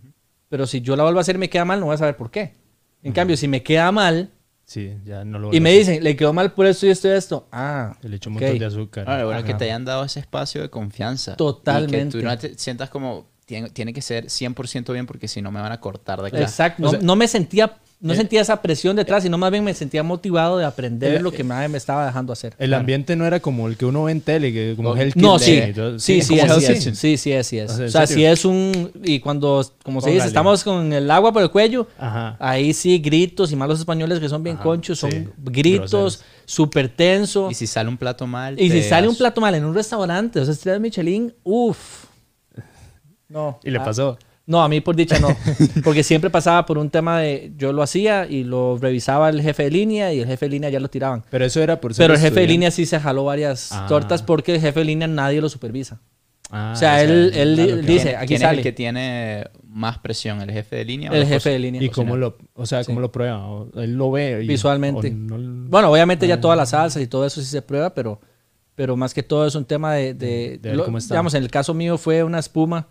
Pero 0.49 0.67
si 0.67 0.81
yo 0.81 0.95
la 0.97 1.03
vuelvo 1.03 1.19
a 1.19 1.23
hacer 1.23 1.35
y 1.35 1.39
me 1.39 1.51
queda 1.51 1.65
mal, 1.65 1.81
no 1.81 1.87
voy 1.87 1.95
a 1.97 1.99
saber 1.99 2.17
por 2.17 2.31
qué. 2.31 2.55
En 3.03 3.13
cambio, 3.13 3.37
si 3.37 3.49
me 3.49 3.63
queda 3.63 3.91
mal 3.93 4.31
Sí, 4.67 4.97
ya 5.05 5.27
no 5.27 5.39
lo 5.39 5.53
y 5.53 5.61
me 5.61 5.73
dicen, 5.73 6.03
le 6.03 6.17
quedó 6.17 6.33
mal 6.33 6.53
por 6.55 6.65
esto 6.65 6.87
y 6.87 6.91
esto 6.91 7.09
y 7.09 7.11
esto, 7.11 7.47
ah. 7.53 7.99
Le 8.01 8.17
echó 8.17 8.31
un 8.31 8.35
montón 8.35 8.59
de 8.59 8.65
azúcar. 8.65 9.05
Ah, 9.07 9.19
lo 9.19 9.27
bueno 9.27 9.41
es 9.41 9.45
que 9.45 9.51
Ajá. 9.51 9.59
te 9.59 9.65
hayan 9.67 9.85
dado 9.85 10.05
ese 10.05 10.21
espacio 10.21 10.63
de 10.63 10.71
confianza. 10.71 11.37
Totalmente. 11.37 12.17
Y 12.17 12.21
que 12.23 12.25
tú 12.25 12.25
no 12.25 12.39
te 12.39 12.57
sientas 12.57 12.89
como, 12.89 13.27
tiene, 13.47 13.71
tiene 13.71 13.93
que 13.93 14.03
ser 14.03 14.27
100% 14.27 14.93
bien 14.93 15.07
porque 15.07 15.29
si 15.29 15.43
no 15.43 15.51
me 15.51 15.61
van 15.61 15.73
a 15.73 15.81
cortar 15.81 16.21
de 16.23 16.29
acá. 16.29 16.41
Exacto. 16.41 16.83
No, 16.83 16.89
O 16.89 16.91
sea, 16.93 17.01
no 17.01 17.15
me 17.17 17.29
sentía, 17.29 17.77
no 18.01 18.13
eh, 18.13 18.17
sentía 18.17 18.41
esa 18.41 18.63
presión 18.63 18.97
detrás, 18.97 19.23
sino 19.23 19.37
más 19.39 19.51
bien 19.51 19.63
me 19.65 19.75
sentía 19.75 20.03
motivado 20.03 20.57
de 20.59 20.65
aprender 20.65 21.15
eh, 21.17 21.21
lo 21.21 21.31
que 21.31 21.45
me, 21.45 21.69
me 21.69 21.77
estaba 21.79 22.07
dejando 22.07 22.33
hacer. 22.33 22.55
El 22.59 22.73
ambiente 22.73 23.17
no 23.17 23.27
era 23.27 23.41
como 23.41 23.69
el 23.69 23.77
que 23.77 23.85
uno 23.85 24.05
ve 24.05 24.13
en 24.13 24.21
tele, 24.23 24.53
que 24.53 24.75
como 24.77 24.95
No, 25.17 25.39
sí, 25.39 25.53
Kitchen 25.53 25.71
y 25.71 25.73
todo. 25.75 25.99
sí, 25.99 26.23
sí, 26.23 26.39
es, 26.39 26.53
sí, 26.53 26.65
es, 26.65 26.99
sí, 26.99 27.17
sí, 27.17 27.33
es, 27.33 27.47
sí 27.47 27.59
es. 27.59 27.71
O 27.71 27.89
sea, 27.89 28.07
si 28.07 28.25
es 28.25 28.45
un, 28.47 28.91
y 29.03 29.21
cuando, 29.21 29.65
como 29.83 30.01
se 30.01 30.11
dice, 30.11 30.27
estamos 30.27 30.65
con 30.65 30.93
el 30.93 31.11
agua 31.11 31.33
por 31.33 31.43
el 31.43 31.51
cuello, 31.51 31.87
Ajá. 31.99 32.37
ahí 32.41 32.73
sí, 32.73 32.99
gritos 32.99 33.53
y 33.53 33.57
malos 33.57 33.79
españoles 33.79 34.21
que 34.21 34.29
son 34.29 34.43
bien 34.43 34.57
Ajá, 34.57 34.65
conchos, 34.65 34.99
son 34.99 35.11
sí, 35.11 35.29
gritos, 35.37 36.23
súper 36.47 36.89
tenso. 36.89 37.51
Y 37.51 37.55
si 37.55 37.67
sale 37.67 37.89
un 37.91 37.99
plato 37.99 38.27
mal. 38.27 38.59
Y 38.59 38.71
si 38.71 38.83
sale 38.83 39.07
un 39.07 39.17
plato 39.17 39.41
mal 39.43 39.55
en 39.55 39.65
un 39.67 39.75
restaurante, 39.75 40.41
o 40.41 40.45
sea, 40.45 40.55
estrellas 40.55 40.81
Michelin, 40.81 41.35
uff. 41.45 42.05
No. 43.29 43.59
Y 43.65 43.71
le 43.71 43.79
ah, 43.79 43.85
pasó. 43.85 44.19
No, 44.47 44.63
a 44.63 44.69
mí 44.69 44.81
por 44.83 44.95
dicha 44.95 45.19
no. 45.21 45.29
Porque 45.83 46.03
siempre 46.03 46.29
pasaba 46.29 46.67
por 46.67 46.77
un 46.77 46.91
tema 46.91 47.19
de 47.21 47.53
yo 47.57 47.73
lo 47.73 47.83
hacía 47.83 48.27
y 48.29 48.45
lo 48.45 48.77
revisaba 48.79 49.31
el 49.31 49.41
jefe 49.41 49.65
de 49.65 49.71
línea 49.71 50.13
y 50.13 50.21
el 50.21 50.27
jefe 50.27 50.47
de 50.47 50.51
línea 50.51 50.69
ya 50.71 50.81
lo 50.81 50.89
tiraban. 50.91 51.25
Pero 51.31 51.45
eso 51.47 51.63
era 51.63 51.81
por 51.81 51.95
ser 51.95 52.05
Pero 52.05 52.15
el 52.15 52.21
jefe 52.21 52.41
de 52.41 52.47
línea 52.47 52.71
sí 52.71 52.85
se 52.85 53.01
jaló 53.01 53.25
varias 53.25 53.73
Ah. 53.73 53.87
tortas 53.89 54.23
porque 54.23 54.55
el 54.55 54.61
jefe 54.61 54.81
de 54.81 54.85
línea 54.85 55.09
nadie 55.09 55.41
lo 55.41 55.49
supervisa. 55.49 56.01
Ah, 56.51 56.73
o 56.75 56.77
sea, 56.79 57.03
él- 57.03 57.33
él 57.35 57.55
claro, 57.55 57.77
dice, 57.79 58.03
¿Quién, 58.11 58.17
aquí 58.17 58.27
quién 58.29 58.37
es 58.37 58.43
sale. 58.43 58.59
el 58.59 58.63
que 58.63 58.73
tiene 58.73 59.45
más 59.67 59.99
presión? 59.99 60.43
¿El 60.43 60.51
jefe 60.53 60.77
de 60.77 60.85
línea? 60.85 61.11
o 61.11 61.15
El 61.15 61.27
jefe 61.27 61.49
de 61.51 61.59
línea. 61.59 61.83
¿Y 61.83 61.89
cómo 61.89 62.17
lo, 62.19 62.37
o 62.53 62.67
sea, 62.67 62.85
cómo 62.85 63.01
lo 63.01 63.11
prueba? 63.11 63.45
¿O 63.49 63.71
él 63.81 63.95
lo 63.95 64.11
ve 64.11 64.43
y- 64.45 64.47
Visualmente. 64.47 65.09
o 65.09 65.11
no- 65.39 65.71
Bueno, 65.71 65.91
obviamente 65.91 66.29
ya 66.29 66.39
todas 66.39 66.57
las 66.59 66.69
salsas 66.71 67.03
y 67.03 67.07
todo 67.07 67.25
eso 67.27 67.41
sí 67.41 67.47
se 67.47 67.63
prueba, 67.63 67.95
pero, 67.95 68.21
pero 68.75 68.95
más 68.95 69.15
que 69.15 69.23
todo 69.23 69.47
es 69.47 69.55
un 69.55 69.65
tema 69.65 69.95
de... 69.95 70.13
de- 70.13 70.59
De 70.59 70.69
ver 70.69 70.77
lo- 70.77 70.85
cómo 70.85 70.99
está. 70.99 71.15
digamos, 71.15 71.33
en 71.33 71.43
el 71.43 71.51
caso 71.51 71.73
mío 71.73 71.97
fue 71.97 72.23
una 72.23 72.39
espuma 72.39 72.89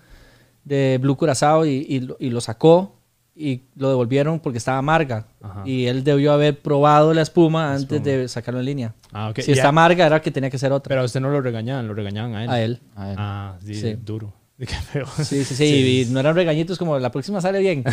de 0.64 0.98
Blue 1.02 1.16
Curazao 1.18 1.66
y, 1.66 1.86
y 1.90 2.00
lo- 2.02 2.18
y 2.20 2.30
lo 2.30 2.42
sacó 2.42 2.96
y 3.36 3.64
lo 3.76 3.90
devolvieron 3.90 4.40
porque 4.40 4.58
estaba 4.60 4.78
amarga. 4.78 5.26
Ajá. 5.42 5.64
Y 5.66 5.88
él 5.88 6.04
debió 6.04 6.34
haber 6.34 6.60
probado 6.62 7.14
la 7.14 7.22
espuma 7.24 7.74
antes 7.74 8.00
espuma. 8.00 8.16
de 8.18 8.28
sacarlo 8.28 8.60
en 8.60 8.66
línea. 8.68 8.94
Ah, 9.12 9.30
ok. 9.30 9.40
Si 9.40 9.52
está 9.52 9.70
amarga 9.70 10.06
era 10.06 10.22
que 10.22 10.30
tenía 10.32 10.50
que 10.50 10.58
ser 10.60 10.72
otra. 10.72 10.90
Pero 10.90 11.02
a 11.02 11.06
usted 11.06 11.20
no 11.20 11.30
lo 11.30 11.42
regañaban, 11.42 11.88
lo 11.88 11.94
regañaban 11.94 12.36
a 12.36 12.44
él. 12.44 12.50
a 12.50 12.62
él. 12.62 12.80
A 12.96 13.08
ver. 13.08 13.16
Ah, 13.20 13.56
sí, 13.66 13.74
Sí. 13.76 13.94
duro. 14.04 14.34
Feo. 14.92 15.06
Sí, 15.18 15.44
sí, 15.44 15.56
sí, 15.56 16.06
Y 16.08 16.14
no 16.14 16.20
eran 16.20 16.36
regañitos 16.36 16.78
como 16.78 16.98
la 17.00 17.12
próxima 17.12 17.42
sale 17.42 17.60
bien. 17.60 17.84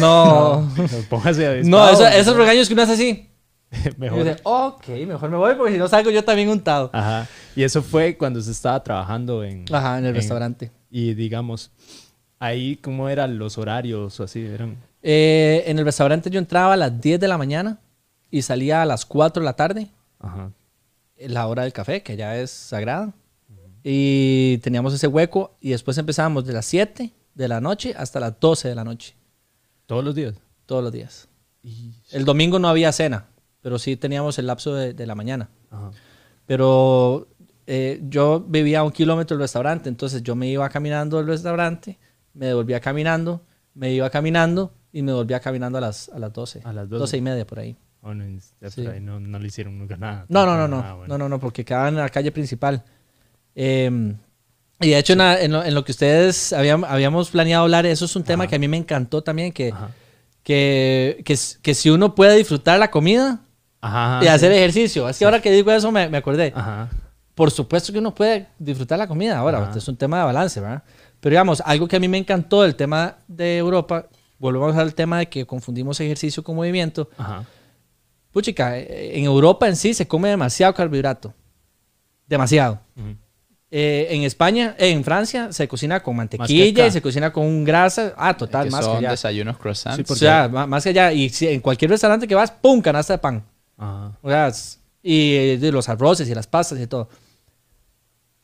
no. 0.00 0.68
Póngase 1.10 1.46
a 1.46 1.62
No, 1.62 1.88
eso- 1.90 2.06
esos 2.06 2.34
regaños 2.36 2.66
que 2.66 2.74
uno 2.74 2.82
hace 2.82 2.92
así. 2.94 3.30
Y 3.70 4.00
Mejor. 4.00 4.18
dice, 4.24 4.36
ok, 4.44 4.86
mejor 5.06 5.30
me 5.30 5.36
voy 5.36 5.54
porque 5.56 5.72
si 5.72 5.78
no 5.78 5.88
salgo 5.88 6.10
yo 6.10 6.22
también 6.24 6.48
untado. 6.48 6.90
Ajá. 6.92 7.26
Y 7.56 7.64
eso 7.64 7.82
fue 7.82 8.16
cuando 8.16 8.40
se 8.40 8.52
estaba 8.52 8.82
trabajando 8.82 9.42
en... 9.44 9.64
Ajá, 9.72 9.98
en 9.98 10.06
el 10.06 10.14
restaurante. 10.14 10.70
Y 10.96 11.14
digamos, 11.14 11.72
ahí 12.38 12.76
cómo 12.76 13.08
eran 13.08 13.36
los 13.36 13.58
horarios 13.58 14.20
o 14.20 14.22
así, 14.22 14.46
eran... 14.46 14.76
Eh, 15.02 15.64
en 15.66 15.76
el 15.80 15.84
restaurante 15.84 16.30
yo 16.30 16.38
entraba 16.38 16.74
a 16.74 16.76
las 16.76 17.00
10 17.00 17.18
de 17.18 17.26
la 17.26 17.36
mañana 17.36 17.80
y 18.30 18.42
salía 18.42 18.80
a 18.80 18.86
las 18.86 19.04
4 19.04 19.40
de 19.40 19.44
la 19.44 19.54
tarde, 19.56 19.88
Ajá. 20.20 20.52
la 21.18 21.48
hora 21.48 21.64
del 21.64 21.72
café, 21.72 22.04
que 22.04 22.16
ya 22.16 22.36
es 22.38 22.52
sagrada. 22.52 23.12
Y 23.82 24.58
teníamos 24.58 24.94
ese 24.94 25.08
hueco 25.08 25.56
y 25.60 25.70
después 25.70 25.98
empezábamos 25.98 26.46
de 26.46 26.52
las 26.52 26.64
7 26.66 27.10
de 27.34 27.48
la 27.48 27.60
noche 27.60 27.92
hasta 27.98 28.20
las 28.20 28.38
12 28.38 28.68
de 28.68 28.74
la 28.76 28.84
noche, 28.84 29.16
Todos 29.86 30.04
los 30.04 30.14
días. 30.14 30.34
todos 30.66 30.84
los 30.84 30.92
días. 30.92 31.26
El 32.12 32.24
domingo 32.24 32.60
no 32.60 32.68
había 32.68 32.92
cena, 32.92 33.26
pero 33.62 33.80
sí 33.80 33.96
teníamos 33.96 34.38
el 34.38 34.46
lapso 34.46 34.74
de, 34.76 34.94
de 34.94 35.06
la 35.06 35.16
mañana. 35.16 35.48
Ajá. 35.72 35.90
Pero 36.46 37.26
eh, 37.66 38.00
yo 38.08 38.40
vivía 38.40 38.80
a 38.80 38.82
un 38.82 38.90
kilómetro 38.92 39.36
del 39.36 39.42
restaurante, 39.44 39.88
entonces 39.88 40.22
yo 40.22 40.34
me 40.36 40.48
iba 40.48 40.68
caminando 40.68 41.16
del 41.18 41.26
restaurante, 41.26 41.98
me 42.34 42.46
devolvía 42.46 42.80
caminando, 42.80 43.42
me 43.74 43.92
iba 43.92 44.08
caminando 44.10 44.72
y 44.92 45.02
me 45.02 45.12
volvía 45.12 45.40
caminando 45.40 45.78
a 45.78 45.80
las, 45.80 46.08
a 46.10 46.18
las 46.18 46.32
12. 46.32 46.60
A 46.64 46.72
las 46.72 46.88
12. 46.88 47.00
12 47.00 47.16
y 47.16 47.20
media 47.20 47.46
por 47.46 47.58
ahí. 47.58 47.76
Oh, 48.02 48.12
no, 48.14 48.24
ya 48.60 48.70
Sí. 48.70 48.82
por 48.82 48.92
ahí 48.92 49.00
no, 49.00 49.18
no 49.18 49.38
le 49.38 49.46
hicieron 49.48 49.78
nunca 49.78 49.96
nada. 49.96 50.26
No, 50.28 50.44
no, 50.44 50.56
no, 50.56 50.68
no. 50.68 50.96
Bueno. 50.98 51.06
No, 51.08 51.18
no, 51.18 51.28
no, 51.30 51.40
porque 51.40 51.64
quedaba 51.64 51.88
en 51.88 51.96
la 51.96 52.08
calle 52.10 52.30
principal. 52.32 52.84
Eh, 53.54 54.14
y 54.80 54.90
de 54.90 54.98
hecho, 54.98 55.12
en, 55.14 55.18
la- 55.20 55.40
en 55.40 55.52
lo, 55.52 55.64
en 55.64 55.74
lo 55.74 55.84
que 55.84 55.92
ustedes 55.92 56.52
habían- 56.52 56.84
habíamos 56.84 57.30
planeado 57.30 57.62
hablar, 57.64 57.86
eso 57.86 58.04
es 58.04 58.14
un 58.16 58.24
tema 58.24 58.44
Ajá. 58.44 58.50
que 58.50 58.56
a 58.56 58.58
mí 58.58 58.68
me 58.68 58.76
encantó 58.76 59.22
también, 59.22 59.52
que, 59.52 59.72
que, 60.42 61.22
que, 61.24 61.34
que 61.62 61.74
si 61.74 61.90
uno 61.90 62.14
puede 62.14 62.36
disfrutar 62.36 62.78
la 62.78 62.90
comida 62.90 63.40
Ajá. 63.80 64.18
y 64.20 64.24
sí. 64.24 64.28
hacer 64.28 64.52
ejercicio. 64.52 65.06
Así 65.06 65.24
ahora 65.24 65.40
que 65.40 65.50
digo 65.50 65.70
eso 65.72 65.90
me, 65.90 66.08
me 66.08 66.18
acordé. 66.18 66.52
Ajá. 66.54 66.90
Por 67.34 67.50
supuesto 67.50 67.92
que 67.92 67.98
uno 67.98 68.14
puede 68.14 68.46
disfrutar 68.58 68.98
la 68.98 69.08
comida 69.08 69.38
ahora, 69.38 69.58
Ajá. 69.68 69.78
es 69.78 69.88
un 69.88 69.96
tema 69.96 70.18
de 70.18 70.24
balance, 70.24 70.60
¿verdad? 70.60 70.82
Pero 71.20 71.32
digamos, 71.32 71.60
algo 71.64 71.88
que 71.88 71.96
a 71.96 72.00
mí 72.00 72.06
me 72.08 72.18
encantó 72.18 72.62
del 72.62 72.76
tema 72.76 73.16
de 73.26 73.56
Europa, 73.58 74.06
volvemos 74.38 74.76
al 74.76 74.94
tema 74.94 75.18
de 75.18 75.26
que 75.28 75.44
confundimos 75.46 75.98
ejercicio 76.00 76.44
con 76.44 76.54
movimiento. 76.54 77.08
Ajá. 77.16 77.44
Puchica, 78.30 78.78
eh, 78.78 79.18
en 79.18 79.24
Europa 79.24 79.68
en 79.68 79.76
sí 79.76 79.94
se 79.94 80.06
come 80.06 80.28
demasiado 80.28 80.74
carbohidrato. 80.74 81.32
Demasiado. 82.26 82.80
Eh, 83.70 84.06
en 84.10 84.22
España, 84.22 84.76
eh, 84.78 84.90
en 84.90 85.02
Francia, 85.02 85.52
se 85.52 85.66
cocina 85.66 86.00
con 86.02 86.14
mantequilla 86.16 86.86
y 86.86 86.90
se 86.92 87.02
cocina 87.02 87.32
con 87.32 87.64
grasa. 87.64 88.14
Ah, 88.16 88.30
Es 88.30 88.36
total, 88.36 88.64
que 88.66 88.70
más 88.70 88.80
que 88.80 88.86
son 88.86 88.96
allá. 88.98 89.10
desayunos 89.10 89.58
croissants. 89.58 89.96
Sí, 89.96 90.02
O 90.02 90.06
porque- 90.06 90.20
sea, 90.20 90.48
ma- 90.48 90.66
más 90.66 90.84
que 90.84 90.90
allá. 90.90 91.12
Y 91.12 91.28
si- 91.30 91.48
en 91.48 91.60
cualquier 91.60 91.90
restaurante 91.90 92.28
que 92.28 92.34
vas, 92.36 92.50
¡pum! 92.52 92.80
canasta 92.80 93.14
de 93.14 93.18
pan. 93.18 93.44
Ajá. 93.76 94.12
O 94.22 94.28
sea, 94.30 94.48
es- 94.48 94.78
y 95.02 95.34
eh, 95.34 95.58
de 95.58 95.72
los 95.72 95.88
arroces 95.88 96.28
y 96.28 96.34
las 96.34 96.46
pastas 96.46 96.78
y 96.80 96.86
todo. 96.86 97.08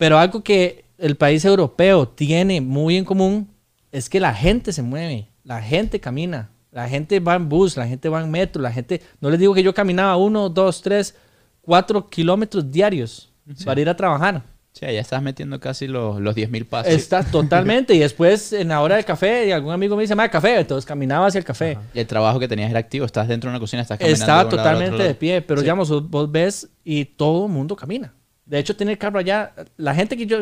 Pero 0.01 0.18
algo 0.18 0.42
que 0.42 0.86
el 0.96 1.14
país 1.16 1.44
europeo 1.44 2.09
tiene 2.09 2.62
muy 2.62 2.96
en 2.96 3.05
común 3.05 3.51
es 3.92 4.09
que 4.09 4.18
la 4.18 4.32
gente 4.32 4.72
se 4.72 4.80
mueve, 4.80 5.28
la 5.44 5.61
gente 5.61 6.01
camina, 6.01 6.48
la 6.72 6.88
gente 6.88 7.20
va 7.20 7.34
en 7.34 7.51
bus, 7.51 7.76
la 7.76 7.86
gente 7.86 8.09
va 8.09 8.22
en 8.22 8.30
metro, 8.30 8.62
la 8.62 8.72
gente... 8.72 9.03
No 9.20 9.28
les 9.28 9.38
digo 9.38 9.53
que 9.53 9.62
yo 9.62 9.74
caminaba 9.74 10.16
uno, 10.16 10.48
dos, 10.48 10.80
tres, 10.80 11.14
cuatro 11.61 12.09
kilómetros 12.09 12.70
diarios 12.70 13.30
para 13.66 13.78
ir 13.82 13.90
a 13.90 13.94
trabajar. 13.96 14.42
Sí, 14.72 14.86
ya 14.86 15.01
estás 15.01 15.20
metiendo 15.20 15.61
casi 15.61 15.86
los, 15.86 16.18
los 16.18 16.34
10.000 16.34 16.64
pasos. 16.66 16.92
Está 16.94 17.22
totalmente. 17.30 17.94
Y 17.94 17.98
después, 17.98 18.55
en 18.55 18.68
la 18.68 18.80
hora 18.80 18.96
del 18.96 19.05
café, 19.05 19.48
y 19.48 19.53
algún 19.53 19.74
amigo 19.74 19.96
me 19.96 20.03
dice, 20.03 20.14
más 20.14 20.30
café. 20.30 20.61
Entonces 20.61 20.86
caminaba 20.86 21.26
hacia 21.26 21.40
el 21.40 21.44
café. 21.44 21.76
Y 21.92 21.98
el 21.98 22.07
trabajo 22.07 22.38
que 22.40 22.48
tenías 22.48 22.70
era 22.70 22.78
activo. 22.78 23.05
Estás 23.05 23.28
dentro 23.28 23.51
de 23.51 23.57
una 23.57 23.61
cocina, 23.61 23.82
estás 23.82 23.98
caminando. 23.98 24.22
Estaba 24.22 24.44
de 24.44 24.51
totalmente 24.51 25.03
de 25.03 25.14
pie, 25.14 25.42
pero 25.42 25.61
Sí. 25.61 25.64
digamos, 25.64 25.90
vos- 25.90 26.09
vos 26.09 26.30
ves 26.32 26.68
y 26.84 27.05
todo 27.05 27.46
el 27.46 27.53
mundo 27.53 27.76
camina. 27.76 28.14
De 28.51 28.59
hecho, 28.59 28.74
tener 28.74 28.98
carro 28.98 29.20
allá, 29.20 29.55
la 29.76 29.94
gente 29.94 30.16
que 30.16 30.26
yo 30.26 30.38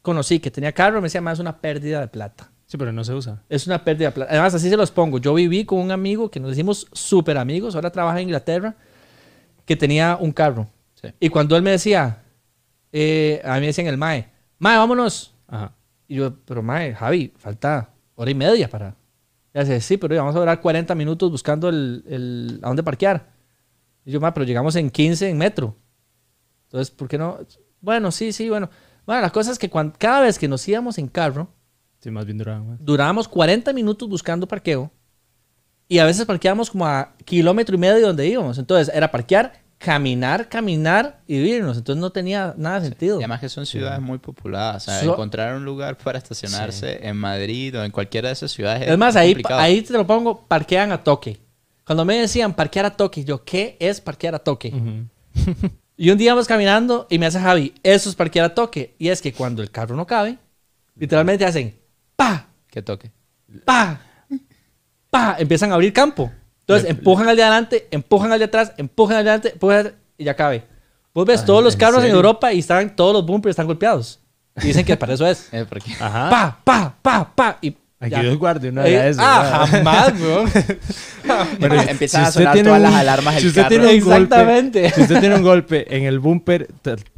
conocí 0.00 0.40
que 0.40 0.50
tenía 0.50 0.72
carro 0.72 1.02
me 1.02 1.02
decía, 1.02 1.20
más 1.20 1.34
es 1.34 1.40
una 1.40 1.60
pérdida 1.60 2.00
de 2.00 2.08
plata. 2.08 2.50
Sí, 2.64 2.78
pero 2.78 2.92
no 2.92 3.04
se 3.04 3.12
usa. 3.12 3.42
Es 3.50 3.66
una 3.66 3.84
pérdida 3.84 4.08
de 4.08 4.12
plata. 4.12 4.30
Además, 4.32 4.54
así 4.54 4.70
se 4.70 4.76
los 4.78 4.90
pongo. 4.90 5.18
Yo 5.18 5.34
viví 5.34 5.66
con 5.66 5.78
un 5.78 5.90
amigo 5.90 6.30
que 6.30 6.40
nos 6.40 6.52
hicimos 6.52 6.88
súper 6.92 7.36
amigos, 7.36 7.74
ahora 7.74 7.90
trabaja 7.90 8.18
en 8.18 8.28
Inglaterra, 8.28 8.74
que 9.66 9.76
tenía 9.76 10.16
un 10.18 10.32
carro. 10.32 10.66
Sí. 10.94 11.08
Y 11.20 11.28
cuando 11.28 11.54
él 11.54 11.62
me 11.62 11.72
decía, 11.72 12.22
eh, 12.90 13.42
a 13.44 13.56
mí 13.56 13.60
me 13.60 13.66
decían 13.66 13.86
el 13.86 13.98
Mae, 13.98 14.30
Mae, 14.58 14.78
vámonos. 14.78 15.34
Ajá. 15.46 15.74
Y 16.08 16.14
yo, 16.14 16.34
pero 16.46 16.62
Mae, 16.62 16.94
Javi, 16.94 17.34
falta 17.36 17.90
hora 18.14 18.30
y 18.30 18.34
media 18.34 18.70
para... 18.70 18.96
Y 19.54 19.58
dice, 19.58 19.78
sí, 19.82 19.98
pero 19.98 20.16
vamos 20.16 20.34
a 20.34 20.38
durar 20.38 20.58
40 20.58 20.94
minutos 20.94 21.30
buscando 21.30 21.68
el, 21.68 22.02
el, 22.08 22.60
a 22.62 22.68
dónde 22.68 22.82
parquear. 22.82 23.26
Y 24.06 24.12
yo, 24.12 24.20
Mae, 24.20 24.32
pero 24.32 24.46
llegamos 24.46 24.74
en 24.76 24.88
15 24.88 25.28
en 25.28 25.36
metro. 25.36 25.76
Entonces, 26.72 26.90
¿por 26.90 27.06
qué 27.06 27.18
no? 27.18 27.38
Bueno, 27.82 28.10
sí, 28.10 28.32
sí, 28.32 28.48
bueno. 28.48 28.70
Bueno, 29.04 29.20
la 29.20 29.30
cosa 29.30 29.52
es 29.52 29.58
que 29.58 29.68
cuando, 29.68 29.94
cada 29.98 30.20
vez 30.22 30.38
que 30.38 30.48
nos 30.48 30.66
íbamos 30.66 30.96
en 30.96 31.06
carro, 31.08 31.48
Sí, 32.00 32.10
más 32.10 32.24
bien 32.24 32.38
duraba 32.38 32.60
más. 32.62 32.78
durábamos 32.82 33.28
40 33.28 33.72
minutos 33.74 34.08
buscando 34.08 34.48
parqueo 34.48 34.90
y 35.88 35.98
a 35.98 36.04
veces 36.06 36.24
parqueábamos 36.24 36.70
como 36.70 36.86
a 36.86 37.14
kilómetro 37.24 37.74
y 37.74 37.78
medio 37.78 37.96
de 37.96 38.00
donde 38.02 38.26
íbamos. 38.26 38.56
Entonces 38.58 38.92
era 38.94 39.10
parquear, 39.10 39.52
caminar, 39.76 40.48
caminar 40.48 41.20
y 41.26 41.36
irnos. 41.36 41.76
Entonces 41.76 42.00
no 42.00 42.10
tenía 42.10 42.54
nada 42.56 42.80
de 42.80 42.88
sentido. 42.88 43.16
Y 43.16 43.22
además 43.24 43.40
que 43.40 43.48
son 43.50 43.66
ciudades 43.66 44.00
muy 44.00 44.18
populadas. 44.18 44.88
O 44.88 44.90
sea, 44.90 45.00
So- 45.00 45.12
encontrar 45.12 45.54
un 45.56 45.64
lugar 45.64 45.98
para 45.98 46.16
estacionarse 46.18 47.06
en 47.06 47.16
Madrid 47.18 47.76
o 47.78 47.84
en 47.84 47.90
cualquiera 47.90 48.28
de 48.28 48.32
esas 48.34 48.50
ciudades 48.52 48.88
Es 48.88 48.96
más, 48.96 49.14
ahí, 49.16 49.36
ahí 49.50 49.82
te 49.82 49.92
lo 49.92 50.06
pongo, 50.06 50.46
parquean 50.46 50.92
a 50.92 51.02
toque. 51.04 51.38
Cuando 51.84 52.04
me 52.04 52.16
decían 52.18 52.54
parquear 52.54 52.86
a 52.86 52.96
toque, 52.96 53.24
yo, 53.24 53.44
¿qué 53.44 53.76
es 53.80 54.00
parquear 54.00 54.34
a 54.36 54.38
toque? 54.38 54.68
Ujú. 54.74 55.68
Y 55.96 56.10
un 56.10 56.18
día 56.18 56.32
vamos 56.32 56.46
caminando 56.48 57.06
y 57.10 57.18
me 57.18 57.26
hace 57.26 57.38
Javi, 57.38 57.74
eso 57.82 58.08
es 58.08 58.14
parquear 58.16 58.46
a 58.46 58.54
toque. 58.54 58.94
Y 58.98 59.08
es 59.08 59.20
que 59.22 59.32
cuando 59.32 59.62
el 59.62 59.70
carro 59.70 59.94
no 59.96 60.06
cabe, 60.06 60.38
literalmente 60.96 61.44
hacen 61.44 61.78
pa, 62.16 62.48
Que 62.70 62.82
toque. 62.82 63.10
pa, 63.64 64.00
pa, 65.10 65.36
empiezan 65.38 65.70
a 65.70 65.74
abrir 65.74 65.92
campo. 65.92 66.30
Entonces 66.60 66.88
empujan 66.90 67.28
al 67.28 67.36
de 67.36 67.42
adelante, 67.42 67.88
empujan 67.90 68.32
al 68.32 68.38
de 68.38 68.44
atrás, 68.46 68.72
empujan 68.76 69.16
al 69.18 69.24
de 69.24 69.30
adelante, 69.30 69.52
empujan 69.52 69.76
al 69.78 69.84
de- 69.84 69.94
y 70.18 70.24
ya 70.24 70.34
cabe. 70.34 70.64
Vos 71.14 71.26
ves 71.26 71.40
Ah, 71.42 71.44
todos 71.46 71.62
los 71.62 71.74
¿en 71.74 71.80
carros 71.80 72.04
en? 72.04 72.10
Europa 72.10 72.52
y 72.52 72.60
están, 72.60 72.96
todos 72.96 73.12
los 73.12 73.26
bumpers 73.26 73.50
están 73.52 73.66
golpeados. 73.66 74.20
Y 74.62 74.68
dicen 74.68 74.84
que 74.84 74.96
para 74.96 75.14
eso 75.14 75.26
es. 75.26 75.48
Eh, 75.52 75.66
Ajá. 76.00 76.30
Pa, 76.30 76.60
pa, 76.64 76.96
pa, 77.02 77.34
pa. 77.34 77.58
Y 77.60 77.76
Aquí 78.02 78.10
ya. 78.10 78.20
Dios 78.22 78.36
guarde 78.36 78.68
una 78.70 78.84
Eh, 78.86 78.90
de 78.90 79.08
esas. 79.10 79.24
ah, 79.24 79.66
¿verdad? 79.70 79.78
jamás, 79.84 80.20
bro. 80.20 80.44
Bueno, 81.60 81.82
Empiezan 81.82 82.22
si 82.24 82.28
a 82.28 82.32
sonar 82.32 82.58
todas 82.62 82.76
un- 82.78 82.82
las 82.82 82.94
alarmas 82.94 83.34
del 83.34 83.42
si 83.42 83.48
usted 83.48 83.62
carro. 83.62 83.68
tiene 83.70 83.84
un 83.94 84.00
golpe- 84.00 84.22
Exactamente. 84.24 84.90
si 84.90 85.00
usted 85.02 85.20
tiene 85.20 85.34
un 85.36 85.42
golpe 85.42 85.96
en 85.96 86.02
el 86.04 86.18
bumper 86.18 86.68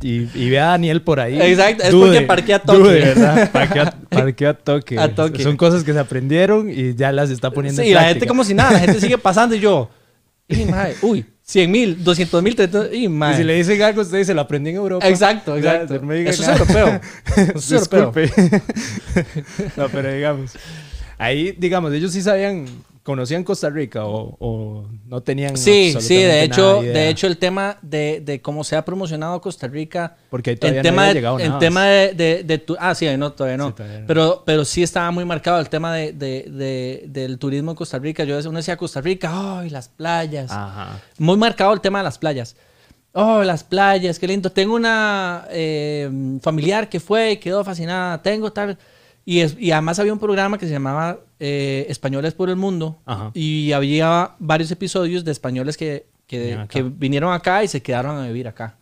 y, 0.03 0.29
y 0.35 0.51
ve 0.51 0.61
a 0.61 0.67
Daniel 0.67 1.01
por 1.03 1.21
ahí. 1.21 1.41
Exacto, 1.41 1.85
es 1.85 1.95
porque 1.95 2.21
parquea 2.21 2.57
a 2.57 2.59
toque. 2.61 2.79
Dude, 2.79 3.01
¿verdad? 3.01 3.51
Parquea, 3.53 3.95
parquea 4.11 4.51
a 4.51 4.55
toque. 4.55 4.99
A 4.99 5.15
toque. 5.15 5.43
Son 5.43 5.57
cosas 5.57 5.85
que 5.85 5.93
se 5.95 5.99
aprendieron 5.99 6.69
y 6.71 6.95
ya 6.95 7.13
las 7.13 7.31
está 7.31 7.51
poniendo 7.51 7.81
Sí, 7.81 7.87
en 7.89 7.91
y 7.93 7.95
la 7.95 8.01
práctica. 8.01 8.15
gente 8.21 8.27
como 8.29 8.45
si 8.45 8.53
nada, 8.55 8.73
la 8.73 8.81
gente 8.81 9.01
sigue 9.01 9.17
pasando 9.17 9.55
y 9.55 9.61
yo, 9.61 9.89
y, 10.49 10.67
uy, 11.01 11.25
100 11.47 11.71
mil, 11.71 12.03
200 12.03 12.43
mil, 12.43 12.57
300 12.57 12.93
y 12.95 13.05
Y 13.05 13.35
si 13.37 13.45
le 13.45 13.55
dicen 13.55 13.83
algo, 13.83 14.01
usted 14.01 14.19
dice, 14.19 14.33
lo 14.33 14.41
aprendí 14.41 14.71
en 14.71 14.77
Europa. 14.77 15.07
Exacto, 15.07 15.57
exacto. 15.57 16.01
no 16.01 16.13
Eso 16.15 16.43
es 16.43 16.49
nada. 16.49 16.59
europeo. 16.59 17.01
Eso 17.55 17.77
es 17.77 17.93
europeo. 17.93 18.29
No, 19.77 19.89
pero 19.91 20.13
digamos. 20.13 20.53
Ahí, 21.19 21.53
digamos, 21.53 21.93
ellos 21.93 22.13
sí 22.13 22.23
sabían, 22.23 22.65
conocían 23.05 23.45
Costa 23.45 23.71
Rica 23.71 24.07
o, 24.07 24.37
o 24.41 24.87
no 25.07 25.23
tenían. 25.23 25.57
Sí, 25.57 25.95
sí, 26.01 26.17
de 26.17 26.43
hecho, 26.43 26.83
de 26.83 27.09
hecho 27.11 27.27
el 27.29 27.37
tema 27.39 27.79
de, 27.83 28.21
de 28.25 28.41
cómo 28.43 28.65
se 28.65 28.75
ha 28.75 28.85
promocionado 28.85 29.41
Costa 29.41 29.69
Rica, 29.69 30.17
Porque 30.31 30.51
ahí 30.51 30.57
todavía 30.57 30.83
tema, 30.83 30.97
no 30.97 31.01
había 31.03 31.09
de, 31.13 31.15
llegado 31.21 31.39
en 31.41 31.49
nada. 31.49 31.59
tema 31.61 31.87
de, 31.87 32.15
de, 32.15 32.43
de 32.45 32.59
tu- 32.59 32.77
ah, 32.81 32.95
sí, 32.95 33.07
no, 33.17 33.33
todavía 33.33 33.59
no. 33.59 33.69
Sí, 33.69 33.75
todavía 33.77 34.01
no. 34.01 34.07
Pero, 34.07 34.43
pero 34.45 34.65
sí 34.65 34.83
estaba 34.83 35.11
muy 35.13 35.25
marcado 35.25 35.61
el 35.61 35.69
tema 35.69 35.95
de, 35.95 36.13
de, 36.15 36.45
de- 36.51 37.05
del 37.07 37.39
turismo 37.39 37.71
en 37.73 37.77
Costa 37.77 37.99
Rica. 37.99 38.25
Yo 38.25 38.37
uno 38.49 38.57
decía 38.59 38.77
Costa 38.77 39.01
Rica, 39.01 39.31
ay, 39.61 39.71
las 39.71 39.89
playas. 39.89 40.51
Ajá. 40.51 40.99
Muy 41.19 41.37
marcado 41.37 41.73
el 41.75 41.81
tema 41.81 41.99
de 41.99 42.05
las 42.05 42.19
playas. 42.19 42.57
Oh, 43.13 43.45
las 43.45 43.63
playas, 43.63 44.19
qué 44.19 44.27
lindo. 44.27 44.51
Tengo 44.51 44.75
una 44.75 45.47
eh, 45.51 46.11
familiar 46.43 46.89
que 46.89 46.99
fue 46.99 47.33
y 47.33 47.37
quedó 47.37 47.63
fascinada. 47.63 48.21
Tengo 48.23 48.51
tal. 48.53 48.77
Y, 49.25 49.41
es- 49.41 49.57
y 49.59 49.71
además 49.73 49.99
había 49.99 50.13
un 50.13 50.19
programa 50.19 50.59
que 50.59 50.67
se 50.67 50.73
llamaba 50.73 51.21
eh, 51.41 51.87
Españoles 51.89 52.35
por 52.35 52.51
el 52.51 52.57
Mundo. 52.57 53.01
Ajá. 53.07 53.31
Y 53.35 53.73
había 53.73 54.33
varios 54.39 54.71
episodios 54.71 55.25
de 55.25 55.33
españoles 55.33 55.77
que, 55.77 56.07
que, 56.27 56.39
Venían 56.39 56.61
acá. 56.61 56.69
que 56.69 56.83
vinieron 56.83 57.33
acá 57.33 57.65
y 57.65 57.69
se 57.69 57.83
quedaron 57.83 58.17
a 58.19 58.27
vivir 58.27 58.49
acá. 58.49 58.77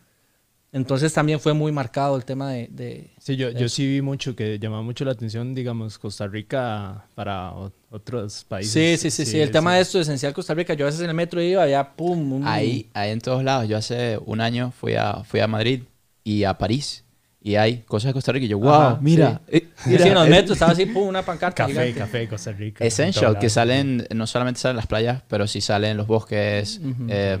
Entonces 0.71 1.13
también 1.13 1.39
fue 1.39 1.53
muy 1.53 1.71
marcado 1.71 2.15
el 2.17 2.25
tema 2.25 2.49
de... 2.51 2.67
de- 2.71 3.11
Sí, 3.19 3.35
yo, 3.35 3.51
yo 3.51 3.69
sí 3.69 3.85
vi 3.87 4.01
mucho 4.01 4.35
que 4.35 4.57
llamaba 4.57 4.81
mucho 4.81 5.05
la 5.05 5.11
atención, 5.11 5.53
digamos, 5.53 5.99
Costa 5.99 6.25
Rica 6.27 7.05
para 7.13 7.51
o- 7.51 7.71
otros 7.91 8.33
sí, 8.33 8.45
países. 8.49 8.99
sí, 8.99 9.11
sí, 9.11 9.25
sí, 9.25 9.39
El 9.39 9.51
tema 9.51 9.75
de 9.75 9.81
esto 9.81 9.99
de 9.99 10.01
Esencial 10.01 10.33
Costa 10.33 10.55
Rica. 10.55 10.73
Yo 10.73 10.85
a 10.85 10.87
veces 10.87 11.01
en 11.01 11.09
el 11.11 11.15
metro 11.15 11.39
iba, 11.43 11.61
allá, 11.61 11.91
pum. 11.95 12.33
un- 12.33 12.47
Ahí, 12.47 12.89
ahí 12.95 13.11
en 13.11 13.21
todos 13.21 13.43
lados. 13.43 13.69
Yo 13.69 13.77
hace 13.77 14.19
un 14.25 14.41
año 14.41 14.71
fui 14.71 14.95
a, 14.95 15.23
fui 15.23 15.41
a 15.41 15.47
Madrid 15.47 15.83
y 16.23 16.43
a 16.43 16.57
París. 16.57 17.02
Y 17.45 17.55
hay 17.55 17.79
cosas 17.79 18.07
de 18.09 18.13
Costa 18.13 18.31
Rica 18.31 18.45
y 18.45 18.49
yo, 18.49 18.57
wow, 18.57 18.71
Ajá, 18.73 18.99
mira. 19.01 19.41
sí. 19.49 19.57
eh, 19.57 19.67
Sí, 19.75 19.89
mira, 19.89 20.03
sí, 20.03 20.07
en 20.09 20.13
los 20.15 20.27
eh, 20.27 20.29
metros 20.29 20.51
estaba 20.55 20.71
así, 20.71 20.85
pum, 20.85 21.07
una 21.09 21.21
pancarta 21.25 21.63
Café, 21.63 21.71
gigante. 21.73 21.99
café, 21.99 22.27
Costa 22.29 22.51
Rica. 22.53 22.83
en 22.83 22.87
Essential, 22.87 23.37
que 23.37 23.49
salen, 23.49 24.07
no 24.15 24.25
solamente 24.27 24.61
salen 24.61 24.77
las 24.77 24.87
playas, 24.87 25.23
pero 25.27 25.45
sí 25.45 25.59
salen 25.59 25.91
en 25.91 25.97
los 25.97 26.07
bosques, 26.07 26.79
eh, 27.09 27.37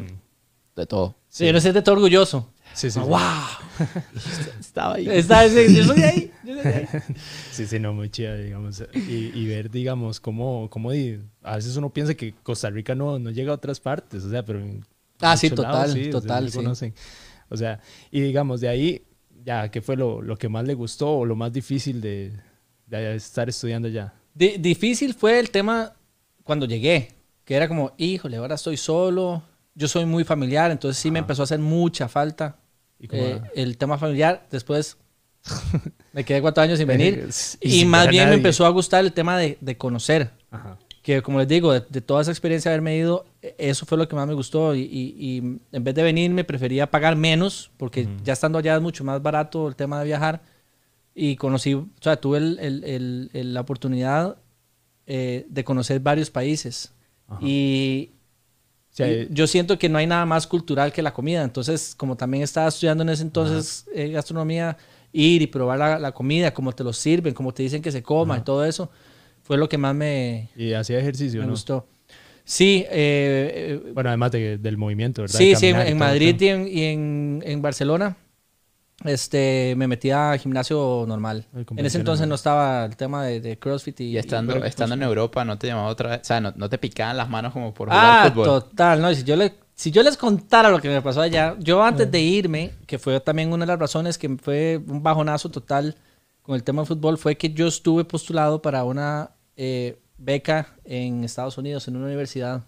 de 0.75 0.85
todo. 0.85 1.15
Sí, 1.29 1.45
yo 1.45 1.53
no 1.53 1.61
sé, 1.61 1.71
de 1.71 1.81
todo 1.81 1.95
orgulloso. 1.95 2.49
Sí, 2.73 2.89
sí, 2.91 2.99
sí. 2.99 3.07
¡Wow! 3.07 3.19
Estaba 4.59 4.95
ahí. 4.95 5.07
Está, 5.09 5.47
sí, 5.47 5.75
yo 5.75 5.83
soy 5.85 5.99
de 6.01 6.05
ahí. 6.05 6.31
yo 6.43 6.53
soy 6.55 6.63
de 6.63 6.69
ahí. 6.75 6.87
Sí, 7.51 7.67
sí, 7.67 7.79
no, 7.79 7.93
muy 7.93 8.09
chida, 8.09 8.35
digamos. 8.35 8.83
Y, 8.93 9.31
y 9.33 9.47
ver, 9.47 9.69
digamos, 9.69 10.19
cómo, 10.19 10.69
cómo 10.69 10.89
a 10.91 11.55
veces 11.55 11.75
uno 11.77 11.91
piensa 11.91 12.13
que 12.15 12.33
Costa 12.43 12.69
Rica 12.69 12.95
no, 12.95 13.19
no 13.19 13.29
llega 13.29 13.51
a 13.51 13.55
otras 13.55 13.79
partes, 13.79 14.23
o 14.23 14.29
sea, 14.29 14.43
pero 14.43 14.59
en 14.59 14.83
Ah, 15.21 15.37
sí, 15.37 15.47
muchos 15.49 15.65
total, 15.65 15.89
o 15.89 15.93
sea, 15.93 16.11
total, 16.11 16.43
no 16.45 16.49
sí. 16.51 16.57
conocen. 16.57 16.93
O 17.49 17.55
sea, 17.57 17.79
y 18.11 18.19
digamos, 18.21 18.59
de 18.61 18.67
ahí, 18.69 19.03
ya, 19.43 19.69
¿qué 19.69 19.81
fue 19.81 19.95
lo, 19.95 20.21
lo 20.21 20.37
que 20.37 20.49
más 20.49 20.65
le 20.65 20.73
gustó 20.73 21.09
o 21.19 21.25
lo 21.25 21.35
más 21.35 21.51
difícil 21.51 22.01
de, 22.01 22.31
de 22.87 23.15
estar 23.15 23.49
estudiando 23.49 23.87
allá? 23.87 24.13
Di- 24.33 24.57
difícil 24.57 25.13
fue 25.13 25.39
el 25.39 25.49
tema 25.51 25.93
cuando 26.43 26.65
llegué, 26.65 27.09
que 27.45 27.55
era 27.55 27.67
como, 27.67 27.91
híjole, 27.97 28.37
ahora 28.37 28.55
estoy 28.55 28.77
solo. 28.77 29.43
Yo 29.75 29.87
soy 29.87 30.05
muy 30.05 30.23
familiar, 30.23 30.69
entonces 30.71 31.01
sí 31.01 31.09
me 31.11 31.19
Ajá. 31.19 31.23
empezó 31.25 31.41
a 31.41 31.45
hacer 31.45 31.59
mucha 31.59 32.07
falta 32.07 32.57
Y 32.99 33.07
eh, 33.11 33.41
el 33.55 33.77
tema 33.77 33.97
familiar. 33.97 34.45
Después 34.51 34.97
me 36.13 36.23
quedé 36.23 36.41
cuatro 36.41 36.63
años 36.63 36.77
sin 36.79 36.87
venir. 36.87 37.27
Y 37.61 37.67
y 37.69 37.79
sin 37.79 37.87
más 37.89 38.07
bien 38.07 38.23
me 38.25 38.31
nadie. 38.31 38.37
empezó 38.37 38.65
a 38.65 38.69
gustar 38.69 39.03
el 39.03 39.13
tema 39.13 39.37
de, 39.37 39.57
de 39.61 39.77
conocer. 39.77 40.31
Ajá. 40.51 40.77
Que 41.03 41.21
como 41.21 41.37
les 41.39 41.47
digo, 41.47 41.71
de, 41.73 41.83
de 41.87 42.01
toda 42.01 42.21
esa 42.23 42.31
experiencia 42.31 42.71
de 42.71 42.75
haberme 42.75 42.97
ido, 42.97 43.25
e- 43.41 43.53
eso 43.59 43.85
fue 43.85 43.97
lo 43.97 44.07
que 44.07 44.15
más 44.15 44.25
me 44.25 44.33
gustó. 44.33 44.73
Y, 44.73 44.81
y- 44.81 45.15
y 45.19 45.37
en 45.71 45.83
vez 45.83 45.93
de 45.93 46.01
venirme, 46.01 46.43
prefería 46.45 46.89
pagar 46.89 47.15
menos, 47.15 47.69
porque 47.77 48.07
ya 48.23 48.33
estando 48.33 48.57
allá 48.57 48.75
es 48.77 48.81
mucho 48.81 49.03
más 49.03 49.21
barato 49.21 49.67
el 49.67 49.75
tema 49.75 49.99
de 49.99 50.05
viajar. 50.05 50.41
Y 51.13 51.35
conocí, 51.35 51.73
o 51.75 51.87
sea, 52.01 52.15
tuve 52.15 52.39
el- 52.39 52.57
el- 52.59 52.83
el- 52.85 53.29
el- 53.33 53.53
la 53.53 53.61
oportunidad 53.61 54.37
eh, 55.05 55.45
de 55.49 55.63
conocer 55.65 55.99
varios 55.99 56.31
países. 56.31 56.93
Y, 57.41 58.11
O 58.91 58.95
sea, 58.95 59.07
y 59.23 59.27
yo 59.31 59.45
siento 59.47 59.77
que 59.77 59.89
no 59.89 59.97
hay 59.97 60.07
nada 60.07 60.25
más 60.25 60.47
cultural 60.47 60.93
que 60.93 61.01
la 61.01 61.13
comida. 61.13 61.43
Entonces, 61.43 61.93
como 61.97 62.15
también 62.15 62.43
estaba 62.43 62.67
estudiando 62.69 63.03
en 63.03 63.09
ese 63.09 63.23
entonces 63.23 63.85
eh, 63.93 64.09
gastronomía, 64.09 64.77
ir 65.11 65.41
y 65.41 65.47
probar 65.47 65.79
la, 65.79 65.99
la 65.99 66.11
comida, 66.13 66.53
cómo 66.53 66.71
te 66.71 66.83
lo 66.83 66.93
sirven, 66.93 67.33
cómo 67.33 67.53
te 67.53 67.63
dicen 67.63 67.81
que 67.81 67.91
se 67.91 68.01
coma 68.01 68.35
y 68.37 68.43
todo 68.45 68.63
eso, 68.63 68.89
fue 69.43 69.57
lo 69.57 69.69
que 69.69 69.77
más 69.77 69.93
me, 69.95 70.49
y 70.55 70.73
hacía 70.73 70.99
ejercicio, 70.99 71.39
me 71.41 71.45
¿no? 71.45 71.51
gustó. 71.51 71.85
Sí, 72.45 72.85
eh, 72.89 73.79
eh, 73.85 73.91
Bueno, 73.93 74.09
además 74.09 74.31
de- 74.31 74.57
del 74.57 74.77
movimiento, 74.77 75.21
¿verdad? 75.21 75.37
sí, 75.39 75.55
sí, 75.55 75.67
en, 75.67 75.97
Madrid 75.97 76.35
y, 76.41 76.47
en, 76.49 76.67
y 76.67 76.83
en- 76.83 77.43
en 77.45 77.61
Barcelona 77.61 78.17
este, 79.05 79.73
me 79.77 79.87
metí 79.87 80.11
a 80.11 80.37
gimnasio 80.37 81.05
normal. 81.07 81.45
En 81.75 81.85
ese 81.85 81.97
entonces 81.97 82.27
no 82.27 82.35
estaba 82.35 82.85
el 82.85 82.95
tema 82.95 83.25
de, 83.25 83.41
de 83.41 83.57
CrossFit 83.59 83.99
y... 84.01 84.03
Y 84.05 84.17
estando, 84.17 84.57
y- 84.57 84.67
estando 84.67 84.95
en 84.95 85.03
Europa, 85.03 85.43
¿no 85.43 85.57
te 85.57 85.67
llamaba 85.67 85.87
otra 85.89 86.11
vez? 86.11 86.21
O 86.21 86.25
sea, 86.25 86.39
no, 86.39 86.53
no 86.55 86.69
te 86.69 86.77
picaban 86.77 87.17
las 87.17 87.29
manos 87.29 87.53
como 87.53 87.73
por 87.73 87.89
jugar 87.89 88.03
Ah, 88.03 88.29
fútbol. 88.29 88.45
total, 88.45 89.01
no, 89.01 89.13
si 89.13 89.23
yo, 89.23 89.35
le, 89.35 89.53
si 89.75 89.91
yo 89.91 90.03
les 90.03 90.15
contara 90.17 90.69
lo 90.69 90.79
que 90.79 90.87
me 90.89 91.01
pasó 91.01 91.21
allá, 91.21 91.55
yo 91.59 91.83
antes 91.83 92.09
de 92.09 92.21
irme, 92.21 92.71
que 92.87 92.97
fue 92.99 93.19
también 93.19 93.51
una 93.51 93.65
de 93.65 93.71
las 93.73 93.79
razones 93.79 94.17
que 94.17 94.29
fue 94.37 94.81
un 94.87 95.01
bajonazo 95.03 95.49
total 95.49 95.95
con 96.43 96.55
el 96.55 96.63
tema 96.63 96.81
del 96.83 96.87
fútbol, 96.87 97.17
fue 97.17 97.35
que 97.35 97.51
yo 97.51 97.67
estuve 97.67 98.03
postulado 98.05 98.61
para 98.61 98.83
una 98.83 99.31
eh, 99.57 99.99
beca 100.17 100.75
en 100.85 101.23
Estados 101.23 101.57
Unidos, 101.57 101.87
en 101.87 101.95
una 101.95 102.05
universidad. 102.05 102.63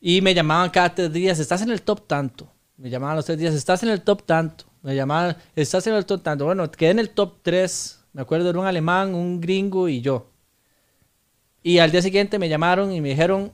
Y 0.00 0.20
me 0.22 0.32
llamaban 0.34 0.70
cada 0.70 0.94
tres 0.94 1.12
días, 1.12 1.38
estás 1.38 1.60
en 1.62 1.70
el 1.70 1.82
top 1.82 2.06
tanto. 2.06 2.50
Me 2.76 2.88
llamaban 2.88 3.16
los 3.16 3.24
tres 3.26 3.36
días, 3.38 3.52
estás 3.54 3.82
en 3.82 3.88
el 3.90 4.00
top 4.02 4.22
tanto. 4.24 4.64
Me 4.82 4.94
llamaban, 4.94 5.36
estás 5.56 5.86
en 5.88 5.94
el 5.94 6.06
top 6.06 6.22
tanto. 6.22 6.44
Bueno, 6.44 6.70
quedé 6.70 6.90
en 6.90 6.98
el 7.00 7.10
top 7.10 7.38
tres. 7.42 8.04
Me 8.12 8.22
acuerdo, 8.22 8.48
era 8.48 8.58
un 8.60 8.66
alemán, 8.66 9.14
un 9.14 9.40
gringo 9.40 9.88
y 9.88 10.00
yo. 10.00 10.30
Y 11.62 11.78
al 11.80 11.90
día 11.90 12.00
siguiente 12.02 12.38
me 12.38 12.48
llamaron 12.48 12.92
y 12.92 13.00
me 13.00 13.08
dijeron, 13.10 13.52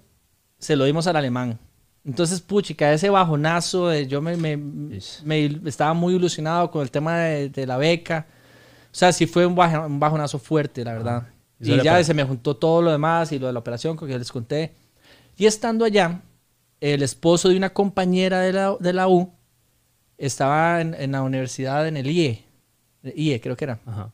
se 0.58 0.76
lo 0.76 0.84
dimos 0.84 1.06
al 1.06 1.16
alemán. 1.16 1.58
Entonces, 2.04 2.42
puchica, 2.42 2.92
ese 2.92 3.08
bajonazo, 3.08 3.88
de, 3.88 4.06
yo 4.06 4.20
me, 4.20 4.36
me- 4.36 4.58
me- 5.24 5.60
estaba 5.66 5.94
muy 5.94 6.14
ilusionado 6.14 6.70
con 6.70 6.82
el 6.82 6.90
tema 6.90 7.16
de, 7.20 7.48
de 7.48 7.66
la 7.66 7.78
beca. 7.78 8.26
O 8.95 8.97
sea, 8.97 9.12
sí 9.12 9.26
fue 9.26 9.45
un, 9.45 9.59
un 9.59 9.99
bajonazo 9.99 10.38
fuerte, 10.38 10.84
la 10.84 10.92
verdad. 10.92 11.26
Eso 11.59 11.74
Y 11.74 11.82
ya 11.82 12.03
se 12.05 12.14
me 12.14 12.22
juntó 12.22 12.55
todo 12.55 12.80
lo 12.80 12.92
demás 12.92 13.32
y 13.32 13.40
lo 13.40 13.49
de 13.49 13.53
la 13.53 13.59
operación 13.59 13.97
que 13.97 14.07
les 14.07 14.30
conté. 14.30 14.72
Y 15.36 15.47
estando 15.47 15.84
allá, 15.84 16.20
el 16.80 17.03
esposo 17.03 17.49
de 17.49 17.57
una 17.57 17.70
compañera 17.70 18.38
de 18.40 18.53
la, 18.53 18.76
de 18.78 18.92
la 18.92 19.09
U 19.09 19.32
estaba 20.16 20.80
en, 20.80 20.95
en 20.95 21.11
la 21.11 21.22
universidad, 21.22 21.88
en 21.88 21.97
el 21.97 22.09
IE. 22.09 22.45
IE, 23.16 23.40
creo 23.40 23.57
que 23.57 23.64
era. 23.64 23.80
Ajá. 23.84 24.12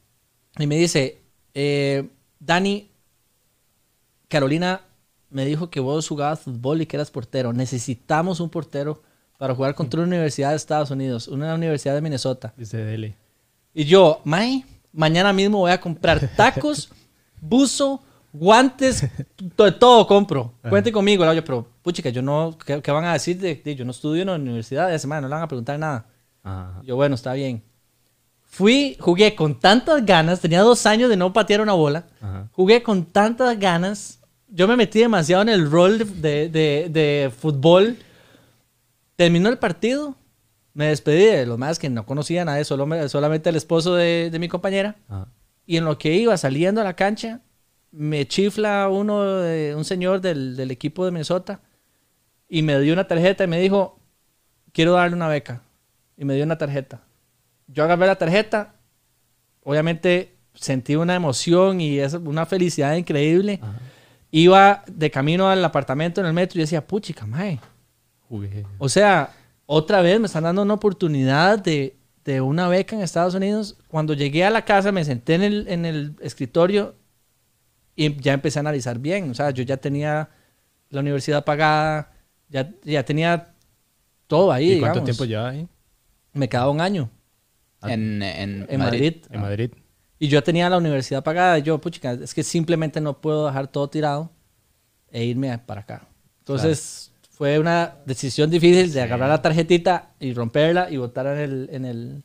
Y 0.58 0.66
me 0.66 0.76
dice, 0.76 1.18
eh, 1.52 2.08
Dani, 2.38 2.90
Carolina 4.28 4.80
me 5.28 5.44
dijo 5.44 5.68
que 5.68 5.80
vos 5.80 6.08
jugabas 6.08 6.40
fútbol 6.40 6.80
y 6.80 6.86
que 6.86 6.96
eras 6.96 7.10
portero. 7.10 7.52
Necesitamos 7.52 8.40
un 8.40 8.48
portero 8.48 9.02
para 9.36 9.54
jugar 9.54 9.74
contra 9.74 10.00
una 10.00 10.08
universidad 10.08 10.50
de 10.50 10.56
Estados 10.56 10.90
Unidos, 10.90 11.28
una 11.28 11.54
universidad 11.54 11.94
de 11.94 12.00
Minnesota. 12.00 12.54
Dice 12.56 12.78
Dele. 12.78 13.14
Y 13.74 13.84
yo, 13.84 14.20
Mae, 14.24 14.64
mañana 14.92 15.32
mismo 15.32 15.58
voy 15.58 15.70
a 15.70 15.80
comprar 15.80 16.20
tacos, 16.36 16.90
buzo, 17.40 18.02
guantes, 18.32 19.04
to- 19.56 19.74
todo 19.74 20.06
compro. 20.06 20.54
Cuente 20.68 20.90
conmigo. 20.92 21.30
Yo, 21.32 21.44
pero, 21.44 21.66
puchica, 21.82 22.10
yo 22.10 22.22
no, 22.22 22.56
¿qué, 22.64 22.80
qué 22.82 22.90
van 22.90 23.04
a 23.04 23.12
decir? 23.12 23.38
De, 23.38 23.54
de- 23.56 23.74
yo 23.76 23.84
no 23.84 23.90
estudio 23.92 24.22
en 24.22 24.28
la 24.28 24.34
universidad 24.36 24.88
de 24.88 24.98
semana, 24.98 25.22
no 25.22 25.28
le 25.28 25.34
van 25.34 25.44
a 25.44 25.48
preguntar 25.48 25.78
nada. 25.78 26.06
Ajá. 26.42 26.80
Yo, 26.84 26.96
bueno, 26.96 27.14
está 27.14 27.32
bien. 27.34 27.62
Fui, 28.52 28.96
jugué 28.98 29.36
con 29.36 29.58
tantas 29.60 30.04
ganas, 30.04 30.40
tenía 30.40 30.62
dos 30.62 30.84
años 30.86 31.08
de 31.08 31.16
no 31.16 31.32
patear 31.32 31.60
una 31.60 31.72
bola. 31.74 32.04
Ajá. 32.20 32.48
Jugué 32.52 32.82
con 32.82 33.04
tantas 33.04 33.56
ganas. 33.58 34.18
Yo 34.48 34.66
me 34.66 34.76
metí 34.76 34.98
demasiado 34.98 35.42
en 35.42 35.48
el 35.50 35.70
rol 35.70 35.98
de- 36.20 36.48
de- 36.48 36.88
de 36.90 37.30
fútbol. 37.38 37.96
Terminó 39.16 39.48
el 39.48 39.58
partido. 39.58 40.16
Me 40.72 40.86
despedí 40.86 41.24
de 41.24 41.46
los 41.46 41.58
más 41.58 41.78
que 41.78 41.90
no 41.90 42.06
conocían 42.06 42.48
a 42.48 42.52
nadie, 42.52 42.64
solo 42.64 42.86
me- 42.86 43.08
solamente 43.08 43.50
el 43.50 43.56
esposo 43.56 43.94
de, 43.94 44.30
de 44.30 44.38
mi 44.38 44.48
compañera. 44.48 44.96
Ajá. 45.08 45.26
Y 45.66 45.76
en 45.76 45.84
lo 45.84 45.98
que 45.98 46.14
iba 46.14 46.36
saliendo 46.36 46.80
a 46.80 46.84
la 46.84 46.94
cancha, 46.94 47.40
me 47.92 48.26
chifla 48.26 48.88
uno, 48.88 49.24
de- 49.40 49.74
un 49.74 49.84
señor 49.84 50.20
del, 50.20 50.56
del 50.56 50.70
equipo 50.70 51.04
de 51.04 51.10
Minnesota 51.10 51.60
y 52.48 52.62
me 52.62 52.78
dio 52.80 52.92
una 52.92 53.06
tarjeta 53.08 53.44
y 53.44 53.46
me 53.48 53.60
dijo, 53.60 53.98
quiero 54.72 54.92
darle 54.92 55.16
una 55.16 55.28
beca. 55.28 55.62
Y 56.16 56.24
me 56.24 56.34
dio 56.34 56.44
una 56.44 56.58
tarjeta. 56.58 57.00
Yo 57.66 57.82
agarré 57.84 58.06
la 58.06 58.16
tarjeta, 58.16 58.74
obviamente 59.62 60.34
sentí 60.54 60.96
una 60.96 61.14
emoción 61.14 61.80
y 61.80 61.98
es 61.98 62.14
una 62.14 62.46
felicidad 62.46 62.94
increíble. 62.96 63.58
Ajá. 63.62 63.78
Iba 64.32 64.84
de 64.86 65.10
camino 65.10 65.48
al 65.48 65.64
apartamento 65.64 66.20
en 66.20 66.26
el 66.28 66.32
metro 66.32 66.58
y 66.58 66.62
decía, 66.62 66.86
puchica, 66.86 67.26
mae. 67.26 67.58
Jugué. 68.28 68.64
O 68.78 68.88
sea, 68.88 69.30
otra 69.72 70.02
vez 70.02 70.18
me 70.18 70.26
están 70.26 70.42
dando 70.42 70.62
una 70.62 70.74
oportunidad 70.74 71.60
de, 71.60 71.96
de 72.24 72.40
una 72.40 72.66
beca 72.66 72.96
en 72.96 73.02
Estados 73.02 73.36
Unidos. 73.36 73.76
Cuando 73.86 74.14
llegué 74.14 74.44
a 74.44 74.50
la 74.50 74.64
casa, 74.64 74.90
me 74.90 75.04
senté 75.04 75.34
en 75.34 75.42
el, 75.44 75.68
en 75.68 75.86
el 75.86 76.16
escritorio 76.20 76.96
y 77.94 78.20
ya 78.20 78.32
empecé 78.32 78.58
a 78.58 78.66
analizar 78.66 78.98
bien. 78.98 79.30
O 79.30 79.34
sea, 79.34 79.50
yo 79.50 79.62
ya 79.62 79.76
tenía 79.76 80.28
la 80.88 81.00
universidad 81.00 81.44
pagada, 81.44 82.10
ya, 82.48 82.68
ya 82.82 83.04
tenía 83.04 83.54
todo 84.26 84.50
ahí. 84.50 84.72
¿Y 84.72 84.80
cuánto 84.80 84.98
digamos. 84.98 85.04
tiempo 85.04 85.24
lleva 85.24 85.50
ahí? 85.50 85.68
Me 86.32 86.48
quedaba 86.48 86.68
un 86.70 86.80
año 86.80 87.08
En, 87.82 88.24
en, 88.24 88.66
en 88.68 88.80
Madrid. 88.80 89.18
En 89.30 89.40
Madrid. 89.40 89.70
Y 90.18 90.26
yo 90.26 90.42
tenía 90.42 90.68
la 90.68 90.78
universidad 90.78 91.22
pagada. 91.22 91.60
Y 91.60 91.62
yo, 91.62 91.80
puchica, 91.80 92.14
es 92.14 92.34
que 92.34 92.42
simplemente 92.42 93.00
no 93.00 93.20
puedo 93.20 93.46
dejar 93.46 93.68
todo 93.68 93.88
tirado 93.88 94.32
e 95.12 95.24
irme 95.24 95.56
para 95.58 95.82
acá. 95.82 96.08
Entonces, 96.40 97.09
fue 97.40 97.58
una 97.58 97.94
decisión 98.04 98.50
difícil 98.50 98.92
de 98.92 99.00
agarrar 99.00 99.30
la 99.30 99.40
tarjetita 99.40 100.10
y 100.20 100.34
romperla 100.34 100.90
y 100.90 100.98
botarla 100.98 101.32
en 101.32 101.38
el, 101.40 101.68
en 101.72 101.84
el, 101.86 102.22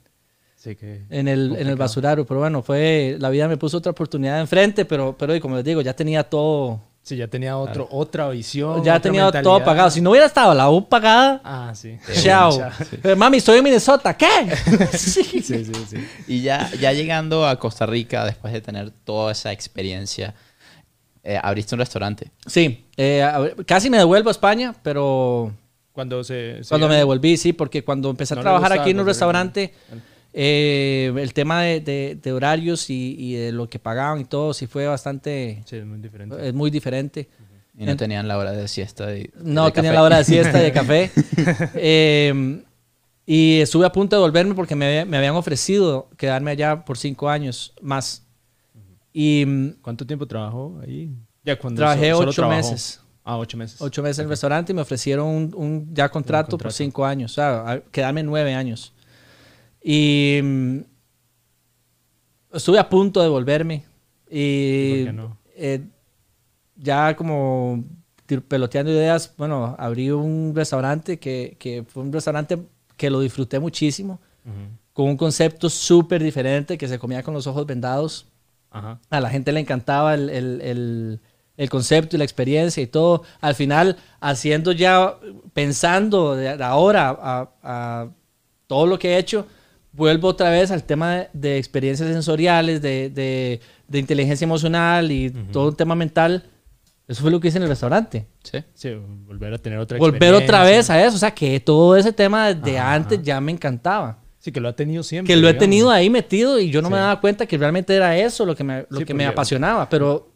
Sí 0.57 0.75
que... 0.75 1.03
en 1.09 1.29
el, 1.29 1.39
en 1.39 1.41
el 1.45 1.49
Complicado. 1.51 1.77
basurero. 1.77 2.25
Pero 2.25 2.41
bueno, 2.41 2.61
fue, 2.61 3.15
la 3.17 3.29
vida 3.29 3.47
me 3.47 3.55
puso 3.55 3.77
otra 3.77 3.93
oportunidad 3.93 4.41
enfrente, 4.41 4.83
pero, 4.83 5.15
pero 5.17 5.33
y 5.33 5.39
como 5.39 5.55
les 5.55 5.63
digo, 5.63 5.79
ya 5.79 5.93
tenía 5.93 6.21
todo, 6.23 6.81
Sí, 7.01 7.15
ya 7.15 7.29
tenía 7.29 7.55
otro, 7.57 7.87
otra 7.91 8.27
visión. 8.27 8.83
ya 8.83 8.97
otra 8.97 8.99
tenía 8.99 9.31
todo 9.41 9.63
pagado. 9.63 9.89
Si 9.89 10.01
no 10.01 10.09
hubiera 10.09 10.25
estado 10.25 10.53
la 10.53 10.69
U 10.69 10.85
pagada, 10.89 11.39
Ah, 11.45 11.71
sí. 11.73 11.97
chao. 12.21 12.59
Mami, 13.15 13.37
estoy 13.37 13.59
en 13.59 13.63
Minnesota, 13.63 14.17
¿qué? 14.17 14.27
sí. 14.97 15.23
Sí, 15.23 15.63
sí, 15.63 15.71
sí. 15.87 15.97
Y 16.27 16.41
ya, 16.41 16.69
ya 16.81 16.91
llegando 16.91 17.47
a 17.47 17.57
Costa 17.57 17.85
Rica, 17.85 18.25
después 18.25 18.51
de 18.51 18.59
tener 18.59 18.91
toda 18.91 19.31
esa 19.31 19.53
experiencia, 19.53 20.33
eh, 21.25 21.37
abriste 21.41 21.75
un 21.75 21.79
restaurante. 21.79 22.31
Sí, 22.45 22.85
eh, 22.95 23.27
casi 23.65 23.89
me 23.89 23.97
devuelvo 23.97 24.29
a 24.29 24.31
España, 24.31 24.73
pero 24.83 25.51
Cuando 25.91 26.23
se... 26.23 26.63
se- 26.63 26.69
Cuando 26.69 26.87
me 26.87 26.95
devolví, 26.95 27.35
sí, 27.37 27.51
porque 27.51 27.83
cuando 27.83 28.09
empecé 28.09 28.33
a 28.33 28.37
No 28.37 28.41
trabajar 28.43 28.69
gustaba 28.69 28.81
aquí 28.83 28.91
en 28.91 28.99
un 28.99 29.05
restaurante, 29.05 29.73
eh, 30.33 31.13
el 31.17 31.33
tema 31.33 31.61
de, 31.63 31.79
de- 31.81 32.19
de 32.21 32.31
horarios 32.33 32.89
y, 32.89 33.15
y 33.17 33.33
de 33.35 33.51
lo 33.51 33.69
que 33.69 33.79
pagaban 33.79 34.19
y 34.21 34.25
todo, 34.25 34.53
sí 34.53 34.67
fue 34.67 34.85
bastante, 34.87 35.63
Sí, 35.65 35.77
es 35.77 35.85
muy 35.85 35.99
diferente. 35.99 36.47
es 36.47 36.53
muy 36.53 36.69
diferente. 36.71 37.29
Y 37.77 37.85
no 37.85 37.91
En- 37.91 37.97
tenían 37.97 38.27
la 38.27 38.37
hora 38.37 38.51
de 38.51 38.67
siesta. 38.67 39.15
y- 39.17 39.29
No 39.35 39.65
de 39.65 39.71
tenía 39.71 39.91
café. 39.91 39.95
la 39.97 40.03
hora 40.03 40.17
de 40.17 40.23
siesta 40.25 40.59
y 40.59 40.63
de 40.63 40.71
café. 40.71 41.11
Eh, 41.75 42.61
y 43.25 43.59
estuve 43.61 43.85
a 43.87 43.91
punto 43.91 44.15
de 44.15 44.21
volverme 44.21 44.53
porque 44.53 44.75
me, 44.75 45.03
me 45.05 45.17
habían 45.17 45.35
ofrecido 45.35 46.09
quedarme 46.17 46.51
allá 46.51 46.85
por 46.85 46.97
cinco 46.97 47.27
años 47.29 47.73
más. 47.81 48.21
Y 49.17 49.45
mm, 49.45 49.69
¿Cuánto 49.81 50.05
tiempo 50.05 50.25
trabajó 50.27 50.77
ahí? 50.83 51.09
Ya 51.45 51.57
cuando 51.57 51.79
trabajé 51.79 52.11
so- 52.11 52.17
solo 52.17 52.29
ocho 52.31 52.41
trabajó. 52.41 52.57
meses. 52.71 53.01
Ah, 53.23 53.37
ocho 53.37 53.57
meses. 53.57 53.81
Ocho 53.81 54.03
meses 54.03 54.19
en 54.19 54.23
el 54.25 54.29
restaurante 54.29 54.73
y 54.73 54.75
me 54.75 54.81
ofrecieron 54.81 55.27
un, 55.27 55.53
un 55.55 55.93
ya 55.95 56.09
contrato, 56.09 56.49
por 56.51 56.57
contrato. 56.59 56.75
cinco 56.75 57.05
años, 57.05 57.31
o 57.31 57.35
sea, 57.35 57.81
quedarme 57.91 58.23
nueve 58.23 58.53
años. 58.53 58.91
Y 59.81 60.41
mm, 60.43 60.77
estuve 62.53 62.77
a 62.79 62.89
punto 62.89 63.21
de 63.21 63.29
volverme. 63.29 63.83
¿Y 64.29 64.97
por 65.05 65.05
qué 65.07 65.13
no? 65.13 65.37
eh, 65.55 65.87
ya 66.75 67.15
como 67.15 67.83
peloteando 68.47 68.91
ideas, 68.91 69.33
bueno, 69.37 69.75
abrí 69.77 70.09
un 70.11 70.51
restaurante 70.55 71.19
que, 71.19 71.55
que 71.59 71.83
fue 71.87 72.03
un 72.03 72.11
restaurante 72.11 72.57
que 72.97 73.09
lo 73.09 73.19
disfruté 73.21 73.59
muchísimo, 73.59 74.19
Ujú. 74.43 74.77
con 74.93 75.05
un 75.07 75.15
concepto 75.17 75.69
súper 75.69 76.21
diferente, 76.23 76.77
que 76.77 76.87
se 76.87 76.97
comía 76.99 77.23
con 77.23 77.33
los 77.33 77.47
ojos 77.47 77.65
vendados. 77.65 78.27
Ajá. 78.77 78.99
A 79.09 79.19
la 79.19 79.29
gente 79.29 79.51
le 79.51 79.59
encantaba 79.59 80.13
el, 80.13 80.29
el- 80.29 80.61
el- 80.61 81.19
el 81.57 81.69
concepto 81.69 82.15
y 82.15 82.19
la 82.19 82.25
experiencia 82.25 82.83
y 82.83 82.87
todo. 82.87 83.23
Al 83.39 83.55
final, 83.55 83.95
haciendo 84.19 84.73
ya, 84.73 85.15
pensando 85.53 86.35
de 86.35 86.49
ahora 86.61 87.09
a, 87.09 87.49
a 87.63 88.07
todo 88.67 88.85
lo 88.87 88.99
que 88.99 89.13
he 89.13 89.17
hecho, 89.17 89.47
vuelvo 89.93 90.27
otra 90.27 90.49
vez 90.49 90.69
al 90.71 90.83
tema 90.83 91.15
de, 91.15 91.29
de 91.33 91.57
experiencias 91.57 92.09
sensoriales, 92.09 92.81
de, 92.81 93.09
de- 93.09 93.61
de 93.87 93.99
inteligencia 93.99 94.43
emocional 94.45 95.11
y 95.11 95.29
todo 95.29 95.69
un 95.69 95.75
tema 95.75 95.95
mental. 95.95 96.43
Eso 97.07 97.21
fue 97.21 97.29
lo 97.31 97.39
que 97.39 97.47
hice 97.49 97.57
en 97.57 97.63
el 97.63 97.69
restaurante. 97.69 98.25
Sí. 98.43 98.57
Sí, 98.73 98.89
volver 99.25 99.53
a 99.53 99.57
tener 99.59 99.77
otra 99.79 99.97
Volver 99.99 100.33
otra 100.33 100.63
vez 100.63 100.89
a 100.89 101.01
eso. 101.05 101.15
O 101.15 101.19
sea, 101.19 101.31
que 101.31 101.59
todo 101.59 101.95
ese 101.95 102.11
tema 102.11 102.51
de 102.53 102.79
antes 102.79 103.19
ajá. 103.19 103.23
ya 103.25 103.39
me 103.39 103.51
encantaba. 103.51 104.17
Sí, 104.45 104.51
que 104.51 104.59
lo 104.61 104.69
ha 104.69 104.75
tenido 104.75 105.01
siempre. 105.01 105.33
Que 105.33 105.41
lo 105.41 105.49
he 105.49 105.55
tenido 105.55 105.89
ahí 105.89 106.07
metido 106.11 106.59
y 106.59 106.69
yo 106.69 106.79
no 106.83 106.91
me 106.91 106.97
daba 106.97 107.19
cuenta 107.19 107.47
que 107.47 107.57
realmente 107.57 107.95
era 107.95 108.15
eso 108.15 108.45
lo 108.45 108.55
que 108.55 108.63
me, 108.63 108.85
lo 108.91 108.99
Sí, 108.99 109.03
que 109.03 109.15
me 109.15 109.23
porque- 109.23 109.33
apasionaba. 109.33 109.89
Pero, 109.89 110.34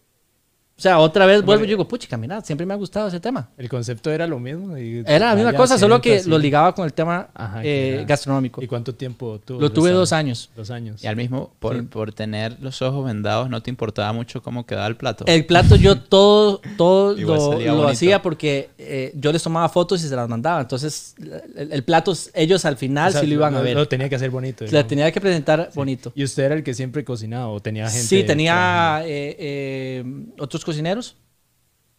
o 0.79 0.81
sea, 0.81 0.97
otra 0.99 1.25
vez 1.25 1.43
vuelvo 1.43 1.65
y 1.65 1.67
digo, 1.67 1.85
puchica, 1.85 2.15
mira, 2.15 2.39
siempre 2.39 2.65
me 2.65 2.73
ha 2.73 2.77
gustado 2.77 3.09
ese 3.09 3.19
tema. 3.19 3.49
El 3.57 3.67
concepto 3.67 4.09
era 4.11 4.25
lo 4.25 4.39
mismo. 4.39 4.77
y- 4.77 5.03
Era 5.05 5.31
la 5.31 5.35
misma 5.35 5.51
cosa, 5.51 5.77
solo 5.77 5.99
que 5.99 6.21
y- 6.25 6.29
lo 6.29 6.37
ligaba 6.39 6.73
con 6.73 6.85
el 6.85 6.93
tema 6.93 7.27
Ajá, 7.33 7.61
que 7.61 7.99
eh, 7.99 8.05
gastronómico. 8.05 8.63
¿Y 8.63 8.67
cuánto 8.67 8.95
tiempo 8.95 9.41
tuvo? 9.43 9.59
Lo 9.59 9.73
tuve 9.73 9.91
dos 9.91 10.13
años. 10.13 10.49
Dos 10.55 10.71
años. 10.71 11.03
Y 11.03 11.07
al 11.07 11.17
mismo, 11.17 11.51
por, 11.59 11.75
Sí. 11.75 11.81
por 11.81 12.13
tener 12.13 12.55
los 12.61 12.81
ojos 12.81 13.03
vendados, 13.05 13.49
no 13.49 13.61
te 13.61 13.69
importaba 13.69 14.13
mucho 14.13 14.41
cómo 14.41 14.65
quedaba 14.65 14.87
el 14.87 14.95
plato. 14.95 15.25
El 15.27 15.45
plato 15.45 15.75
yo 15.75 15.99
todo, 16.01 16.61
todo 16.77 17.13
lo, 17.13 17.59
lo 17.59 17.87
hacía 17.89 18.21
porque 18.21 18.69
eh, 18.77 19.11
yo 19.15 19.33
les 19.33 19.43
tomaba 19.43 19.67
fotos 19.67 20.01
y 20.01 20.07
se 20.07 20.15
las 20.15 20.29
mandaba. 20.29 20.61
Entonces, 20.61 21.13
el, 21.57 21.73
el 21.73 21.83
plato, 21.83 22.13
ellos 22.33 22.63
al 22.63 22.77
final 22.77 23.09
O 23.09 23.11
sea, 23.11 23.19
sí 23.21 23.27
lo 23.27 23.33
iban 23.33 23.53
a 23.53 23.59
ver. 23.61 23.75
Lo 23.75 23.85
tenía 23.85 24.07
que 24.07 24.15
hacer 24.15 24.29
bonito. 24.29 24.63
La 24.63 24.69
digamos. 24.71 24.87
tenía 24.87 25.11
que 25.11 25.19
presentar 25.19 25.71
bonito. 25.75 26.13
¿Y 26.15 26.23
usted 26.23 26.43
era 26.43 26.55
el 26.55 26.63
que 26.63 26.73
siempre 26.73 27.03
cocinaba 27.03 27.47
o 27.49 27.59
tenía 27.59 27.89
gente? 27.89 28.07
Sí, 28.07 28.23
tenía 28.23 29.01
eh, 29.03 29.35
eh, 29.37 30.03
otros 30.39 30.63
cocineros. 30.69 31.15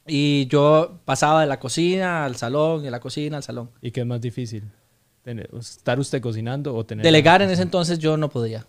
Y 0.07 0.47
yo 0.47 0.99
pasaba 1.05 1.43
de 1.43 1.47
la 1.47 1.59
cocina 1.61 2.25
al 2.25 2.35
salón, 2.37 2.83
de 2.83 2.91
la 2.91 3.01
cocina 3.01 3.37
al 3.37 3.43
salón. 3.43 3.71
¿Y 3.83 3.91
qué 3.91 4.01
es 4.01 4.07
más 4.07 4.21
difícil? 4.21 4.65
Tener- 5.23 5.51
¿Estar 5.59 6.01
usted 6.01 6.21
cocinando 6.23 6.75
o 6.75 6.85
tener... 6.85 7.05
Delegar 7.05 7.43
en 7.43 7.51
ese 7.51 7.63
entonces 7.63 7.99
yo 7.99 8.17
no 8.17 8.29
podía. 8.31 8.65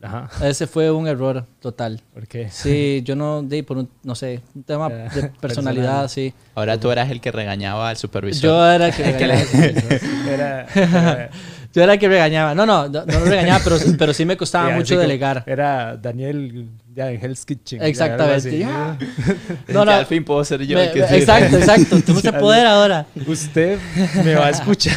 Ajá. 0.00 0.28
Ese 0.48 0.66
fue 0.66 0.90
un 0.90 1.06
error 1.06 1.44
total. 1.60 2.00
¿Por 2.14 2.26
qué? 2.26 2.48
Sí, 2.50 3.02
yo 3.04 3.14
no, 3.14 3.42
de, 3.42 3.62
por 3.62 3.78
un, 3.78 3.88
no 4.02 4.14
sé, 4.14 4.40
un 4.54 4.62
tema 4.64 4.88
de 5.14 5.28
personalidad, 5.40 6.02
personal. 6.02 6.10
sí. 6.10 6.32
Ahora 6.54 6.78
tú 6.78 6.90
eras 6.90 7.10
el 7.10 7.20
que 7.20 7.30
regañaba 7.32 7.88
al 7.88 7.96
supervisor. 7.96 8.42
Yo 8.42 8.66
era 8.70 8.86
el 8.88 8.94
que 8.94 9.02
regañaba. 9.12 9.42
Era, 10.32 10.66
era, 10.74 11.30
Yo 11.72 11.82
era 11.82 11.94
el 11.94 11.98
que 11.98 12.08
regañaba. 12.08 12.54
No, 12.54 12.66
no, 12.66 12.88
no, 12.88 13.04
no 13.06 13.18
lo 13.20 13.24
regañaba, 13.24 13.60
pero, 13.64 13.76
pero 13.98 14.12
sí 14.14 14.24
me 14.24 14.36
costaba 14.36 14.70
mucho 14.76 14.98
delegar. 14.98 15.42
Era 15.46 15.96
Daniel 15.96 16.68
ya 16.94 17.10
en 17.10 17.24
Hell's 17.24 17.44
Kitchen. 17.46 17.82
Exactamente. 17.82 18.58
Ya. 18.58 18.98
No, 19.68 19.82
al 19.82 20.04
fin 20.06 20.24
puedo 20.24 20.44
ser 20.44 20.62
yo 20.66 20.76
Me- 20.76 20.84
el 20.84 20.92
que 20.92 21.00
exacto, 21.00 21.56
exacto. 21.56 22.00
Tengo 22.02 22.18
ese 22.18 22.32
poder 22.34 22.66
ahora. 22.66 23.06
Usted 23.26 23.78
me 24.22 24.34
va 24.34 24.46
a 24.48 24.50
escuchar. 24.50 24.96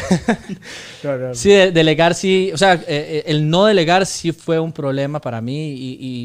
No, 1.02 1.16
no, 1.16 1.34
Sí, 1.34 1.50
de- 1.50 1.72
delegar 1.72 2.14
sí, 2.14 2.50
o 2.52 2.58
sea, 2.58 2.74
eh, 2.74 2.82
eh, 2.88 3.24
el 3.26 3.48
no 3.48 3.64
delegar 3.64 4.04
sí 4.04 4.32
fue 4.32 4.58
un 4.60 4.72
problema 4.72 5.20
para 5.20 5.40
mí 5.40 5.72
y, 5.72 5.98
y 6.00 6.24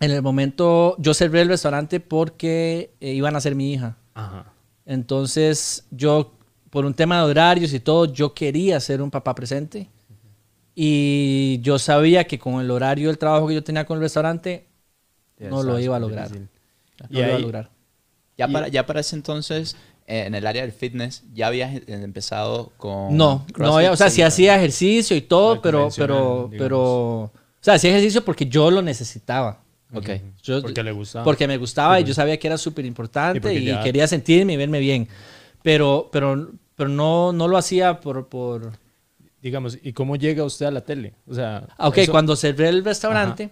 en 0.00 0.10
el 0.10 0.20
momento 0.20 0.94
yo 0.98 1.14
cerré 1.14 1.40
el 1.42 1.48
restaurante 1.48 2.00
porque 2.00 2.90
eh, 3.00 3.12
iban 3.12 3.34
a 3.36 3.40
ser 3.40 3.54
mi 3.54 3.72
hija. 3.72 3.96
Ajá. 4.14 4.52
Entonces 4.84 5.84
yo, 5.90 6.35
por 6.76 6.84
un 6.84 6.92
tema 6.92 7.16
de 7.16 7.30
horarios 7.30 7.72
y 7.72 7.80
todo, 7.80 8.04
yo 8.04 8.34
quería 8.34 8.78
ser 8.80 9.00
un 9.00 9.10
papá 9.10 9.34
presente 9.34 9.88
y 10.74 11.58
yo 11.62 11.78
sabía 11.78 12.24
que 12.26 12.38
con 12.38 12.60
el 12.60 12.70
horario 12.70 13.08
del 13.08 13.16
trabajo 13.16 13.48
que 13.48 13.54
yo 13.54 13.64
tenía 13.64 13.86
con 13.86 13.96
el 13.96 14.02
restaurante 14.02 14.66
Ya 15.38 15.48
no 15.48 15.62
lo 15.62 15.78
iba 15.80 15.96
a 15.96 15.98
lograr. 16.00 16.28
difícil. 16.28 16.48
no 17.00 17.06
Y 17.08 17.12
lo 17.14 17.18
iba 17.20 17.28
a 17.32 17.36
ahí- 17.36 17.42
lograr. 17.42 17.70
Ya 18.36 18.46
Y- 18.46 18.52
para, 18.52 18.68
ya 18.68 18.84
para 18.84 19.00
ese 19.00 19.16
entonces, 19.16 19.74
eh, 20.06 20.24
en 20.26 20.34
el 20.34 20.46
área 20.46 20.60
del 20.60 20.72
fitness, 20.72 21.24
ya 21.32 21.46
habías 21.46 21.74
eh, 21.76 21.82
empezado 21.88 22.72
con. 22.76 23.16
No, 23.16 23.46
no, 23.46 23.52
CrossFit 23.54 23.88
o 23.92 23.96
sea, 23.96 24.10
sí 24.10 24.20
hacía 24.20 24.56
ejercicio 24.56 25.16
y 25.16 25.22
todo, 25.22 25.62
pero, 25.62 25.88
pero, 25.96 26.48
digamos. 26.50 26.50
pero 26.58 27.32
sea, 27.62 27.72
hacía 27.74 27.88
ejercicio 27.92 28.22
porque 28.22 28.44
yo 28.44 28.70
lo 28.70 28.82
necesitaba. 28.82 29.62
Ok. 29.94 30.10
Yo- 30.42 30.60
Porque 30.60 30.82
le 30.82 30.92
gustaba. 30.92 31.24
Porque 31.24 31.48
me 31.48 31.56
gustaba 31.56 31.98
y 32.00 32.04
yo 32.04 32.12
sabía 32.12 32.38
que 32.38 32.46
era 32.48 32.58
súper 32.58 32.84
Y 32.84 32.88
importante 32.88 33.40
porque 33.40 33.58
y, 33.60 33.64
ya- 33.64 33.82
quería 33.82 34.06
sentirme 34.06 34.52
y 34.52 34.56
verme 34.58 34.78
bien. 34.78 35.08
Pero, 35.62 36.10
pero, 36.12 36.50
pero 36.76 36.88
no, 36.88 37.32
no 37.32 37.48
lo 37.48 37.56
hacía 37.58 38.00
por... 38.00 38.28
por... 38.28 38.72
Digamos, 39.42 39.78
¿y 39.82 39.92
cómo 39.92 40.16
llega 40.16 40.44
usted 40.44 40.66
a 40.66 40.70
la 40.70 40.80
tele? 40.80 41.14
O 41.26 41.34
sea, 41.34 41.66
Ah, 41.76 41.88
Ok, 41.88 41.98
eso- 41.98 42.12
cuando 42.12 42.34
cerré 42.36 42.68
el 42.68 42.84
restaurante, 42.84 43.50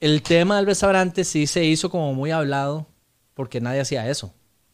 el 0.00 0.22
tema 0.22 0.56
del 0.56 0.66
restaurante 0.66 1.24
sí 1.24 1.46
se 1.46 1.64
hizo 1.64 1.90
como 1.90 2.14
muy 2.14 2.30
hablado 2.30 2.86
porque 3.34 3.60
nadie 3.60 3.80
hacía 3.80 4.08
eso. 4.08 4.32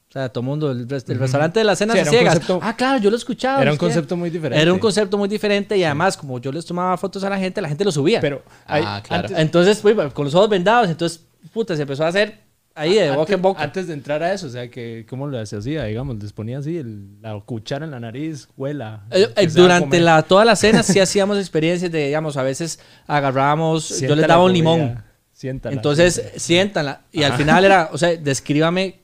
O 0.08 0.12
sea, 0.12 0.28
todo 0.28 0.42
el 0.42 0.46
mundo, 0.46 0.70
el, 0.70 0.86
res- 0.86 1.08
el 1.08 1.18
restaurante 1.18 1.60
de 1.60 1.64
las 1.64 1.78
cenas 1.78 1.98
Sí, 1.98 2.04
ciegas. 2.04 2.34
concepto- 2.40 2.58
ah, 2.62 2.76
claro, 2.76 2.98
yo 3.00 3.10
lo 3.10 3.16
escuchaba. 3.16 3.62
Era 3.62 3.72
un 3.72 3.78
concepto 3.78 4.14
muy 4.16 4.28
diferente. 4.28 4.60
Era 4.60 4.70
un 4.72 4.78
concepto 4.78 5.16
muy 5.16 5.28
diferente 5.28 5.74
y 5.78 5.84
además, 5.84 6.16
como 6.18 6.38
yo 6.38 6.52
les 6.52 6.66
tomaba 6.66 6.98
fotos 6.98 7.24
a 7.24 7.30
la 7.30 7.38
gente, 7.38 7.62
la 7.62 7.68
gente 7.68 7.82
lo 7.84 7.92
subía. 7.92 8.20
Pero, 8.20 8.42
Ah, 8.66 8.74
hay- 8.74 9.02
claro. 9.02 9.28
antes- 9.28 9.38
entonces, 9.38 9.78
pues, 9.80 10.12
con 10.12 10.26
los 10.26 10.34
ojos 10.34 10.50
vendados, 10.50 10.90
entonces, 10.90 11.24
puta, 11.54 11.74
se 11.76 11.82
empezó 11.82 12.04
a 12.04 12.08
hacer 12.08 12.40
ahí 12.74 12.94
de 12.94 13.10
boca 13.10 13.20
antes, 13.20 13.34
en 13.34 13.42
boca. 13.42 13.62
antes 13.62 13.86
de 13.86 13.94
entrar 13.94 14.22
a 14.22 14.32
eso, 14.32 14.46
o 14.46 14.50
sea, 14.50 14.70
que 14.70 15.06
¿cómo 15.08 15.26
lo 15.26 15.38
hacía? 15.38 15.84
Digamos, 15.84 16.22
les 16.22 16.32
ponía 16.32 16.58
así 16.58 16.76
el- 16.78 17.20
la 17.20 17.38
cuchara 17.40 17.84
en 17.84 17.90
la 17.90 18.00
nariz, 18.00 18.48
huela. 18.56 19.06
Eh, 19.10 19.28
eh, 19.36 19.46
durante 19.48 20.00
la, 20.00 20.22
toda 20.22 20.44
la 20.44 20.56
cena 20.56 20.82
sí 20.82 20.98
hacíamos 21.00 21.38
experiencias 21.38 21.90
de, 21.92 22.06
digamos, 22.06 22.36
a 22.36 22.42
veces 22.42 22.78
agarrábamos, 23.06 24.00
yo 24.00 24.14
les 24.14 24.26
daba 24.26 24.42
un 24.42 24.50
comida, 24.50 24.74
limón. 24.76 25.04
siéntala. 25.32 25.74
Entonces, 25.74 26.32
siéntala. 26.36 27.02
Y 27.12 27.22
al 27.22 27.34
final 27.34 27.64
era, 27.64 27.90
o 27.92 27.98
sea, 27.98 28.16
descríbame 28.16 29.00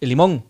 el 0.00 0.08
limón. 0.08 0.44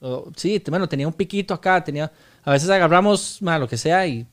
O, 0.00 0.30
sí, 0.36 0.62
bueno, 0.68 0.88
tenía 0.88 1.06
un 1.06 1.12
piquito 1.14 1.52
acá, 1.54 1.82
tenía... 1.82 2.10
A 2.44 2.52
veces 2.52 2.70
agarramos, 2.70 3.38
lo 3.42 3.68
que 3.68 3.76
sea 3.76 4.06
y... 4.06 4.26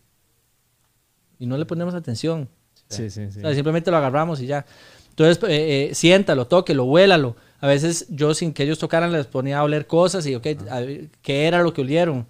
Y 1.37 1.45
no 1.45 1.57
le 1.57 1.65
ponemos 1.65 1.93
atención. 1.93 2.47
Sí, 2.87 3.09
sí, 3.09 3.29
sí. 3.31 3.39
O 3.39 3.41
sea, 3.41 3.53
simplemente 3.53 3.91
lo 3.91 3.97
agarramos 3.97 4.39
y 4.41 4.45
ya. 4.45 4.65
Entonces, 5.09 5.43
eh, 5.49 5.89
eh, 5.89 5.95
siéntalo, 5.95 6.45
tóquelo, 6.47 6.85
huélalo. 6.85 7.35
A 7.61 7.67
veces 7.67 8.05
yo, 8.09 8.33
sin 8.33 8.53
que 8.53 8.63
ellos 8.63 8.77
tocaran, 8.79 9.11
les 9.11 9.25
ponía 9.27 9.59
a 9.59 9.63
oler 9.63 9.87
cosas 9.87 10.25
y, 10.27 10.35
ok, 10.35 10.45
¿qué 11.21 11.47
era 11.47 11.61
lo 11.63 11.73
que 11.73 11.81
olieron? 11.81 12.27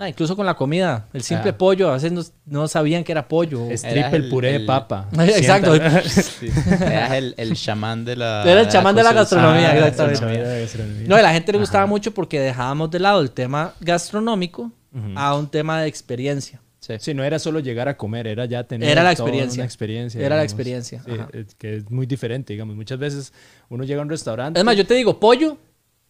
Ah, 0.00 0.08
incluso 0.08 0.36
con 0.36 0.46
la 0.46 0.54
comida. 0.54 1.06
El 1.12 1.22
simple 1.22 1.50
Ah. 1.50 1.58
pollo, 1.58 1.90
a 1.90 1.94
veces 1.94 2.12
no, 2.12 2.22
no 2.46 2.68
sabían 2.68 3.02
que 3.02 3.10
era 3.10 3.26
pollo. 3.26 3.66
Triple 3.66 4.06
el 4.12 4.28
puré 4.28 4.54
el- 4.54 4.60
de 4.60 4.66
papa. 4.66 5.08
Exacto. 5.18 5.74
Sí. 6.08 6.48
Eras 6.80 7.12
el, 7.14 7.34
el 7.36 7.54
chamán 7.56 8.04
de 8.04 8.14
la... 8.14 8.44
Era 8.46 8.60
el 8.60 8.68
chamán 8.68 8.94
de 8.94 9.02
la 9.02 9.12
gastronomía, 9.12 9.70
Ah, 9.72 9.88
exactamente. 9.88 10.12
el 10.14 10.18
chamán 10.20 10.34
de 10.36 10.42
la 10.54 10.60
gastronomía. 10.60 11.08
No, 11.08 11.16
a 11.16 11.22
la 11.22 11.32
gente 11.32 11.50
le 11.50 11.58
gustaba 11.58 11.86
mucho 11.86 12.14
porque 12.14 12.38
dejábamos 12.38 12.90
de 12.92 13.00
lado 13.00 13.20
el 13.20 13.32
tema 13.32 13.74
gastronómico 13.80 14.70
a 15.16 15.34
un 15.34 15.48
tema 15.48 15.80
de 15.80 15.88
experiencia. 15.88 16.60
Sí. 16.88 16.94
Sí, 17.00 17.14
no 17.14 17.22
era 17.24 17.38
solo 17.38 17.60
llegar 17.60 17.88
a 17.88 17.96
comer, 17.96 18.26
era 18.26 18.44
ya 18.46 18.64
tener 18.64 18.88
Era 18.88 19.02
la 19.02 19.12
experiencia. 19.12 19.60
una 19.60 19.66
experiencia. 19.66 20.18
Era 20.20 20.36
la 20.36 20.42
digamos. 20.42 20.52
experiencia, 20.52 21.02
Sí, 21.04 21.54
que 21.58 21.76
es 21.76 21.90
muy 21.90 22.06
diferente, 22.06 22.52
digamos. 22.54 22.74
Muchas 22.76 22.98
veces 22.98 23.32
uno 23.68 23.84
llega 23.84 24.00
a 24.00 24.04
un 24.04 24.10
restaurante. 24.10 24.58
Es 24.58 24.64
más, 24.64 24.76
yo 24.76 24.86
te 24.86 24.94
digo 24.94 25.20
pollo 25.20 25.58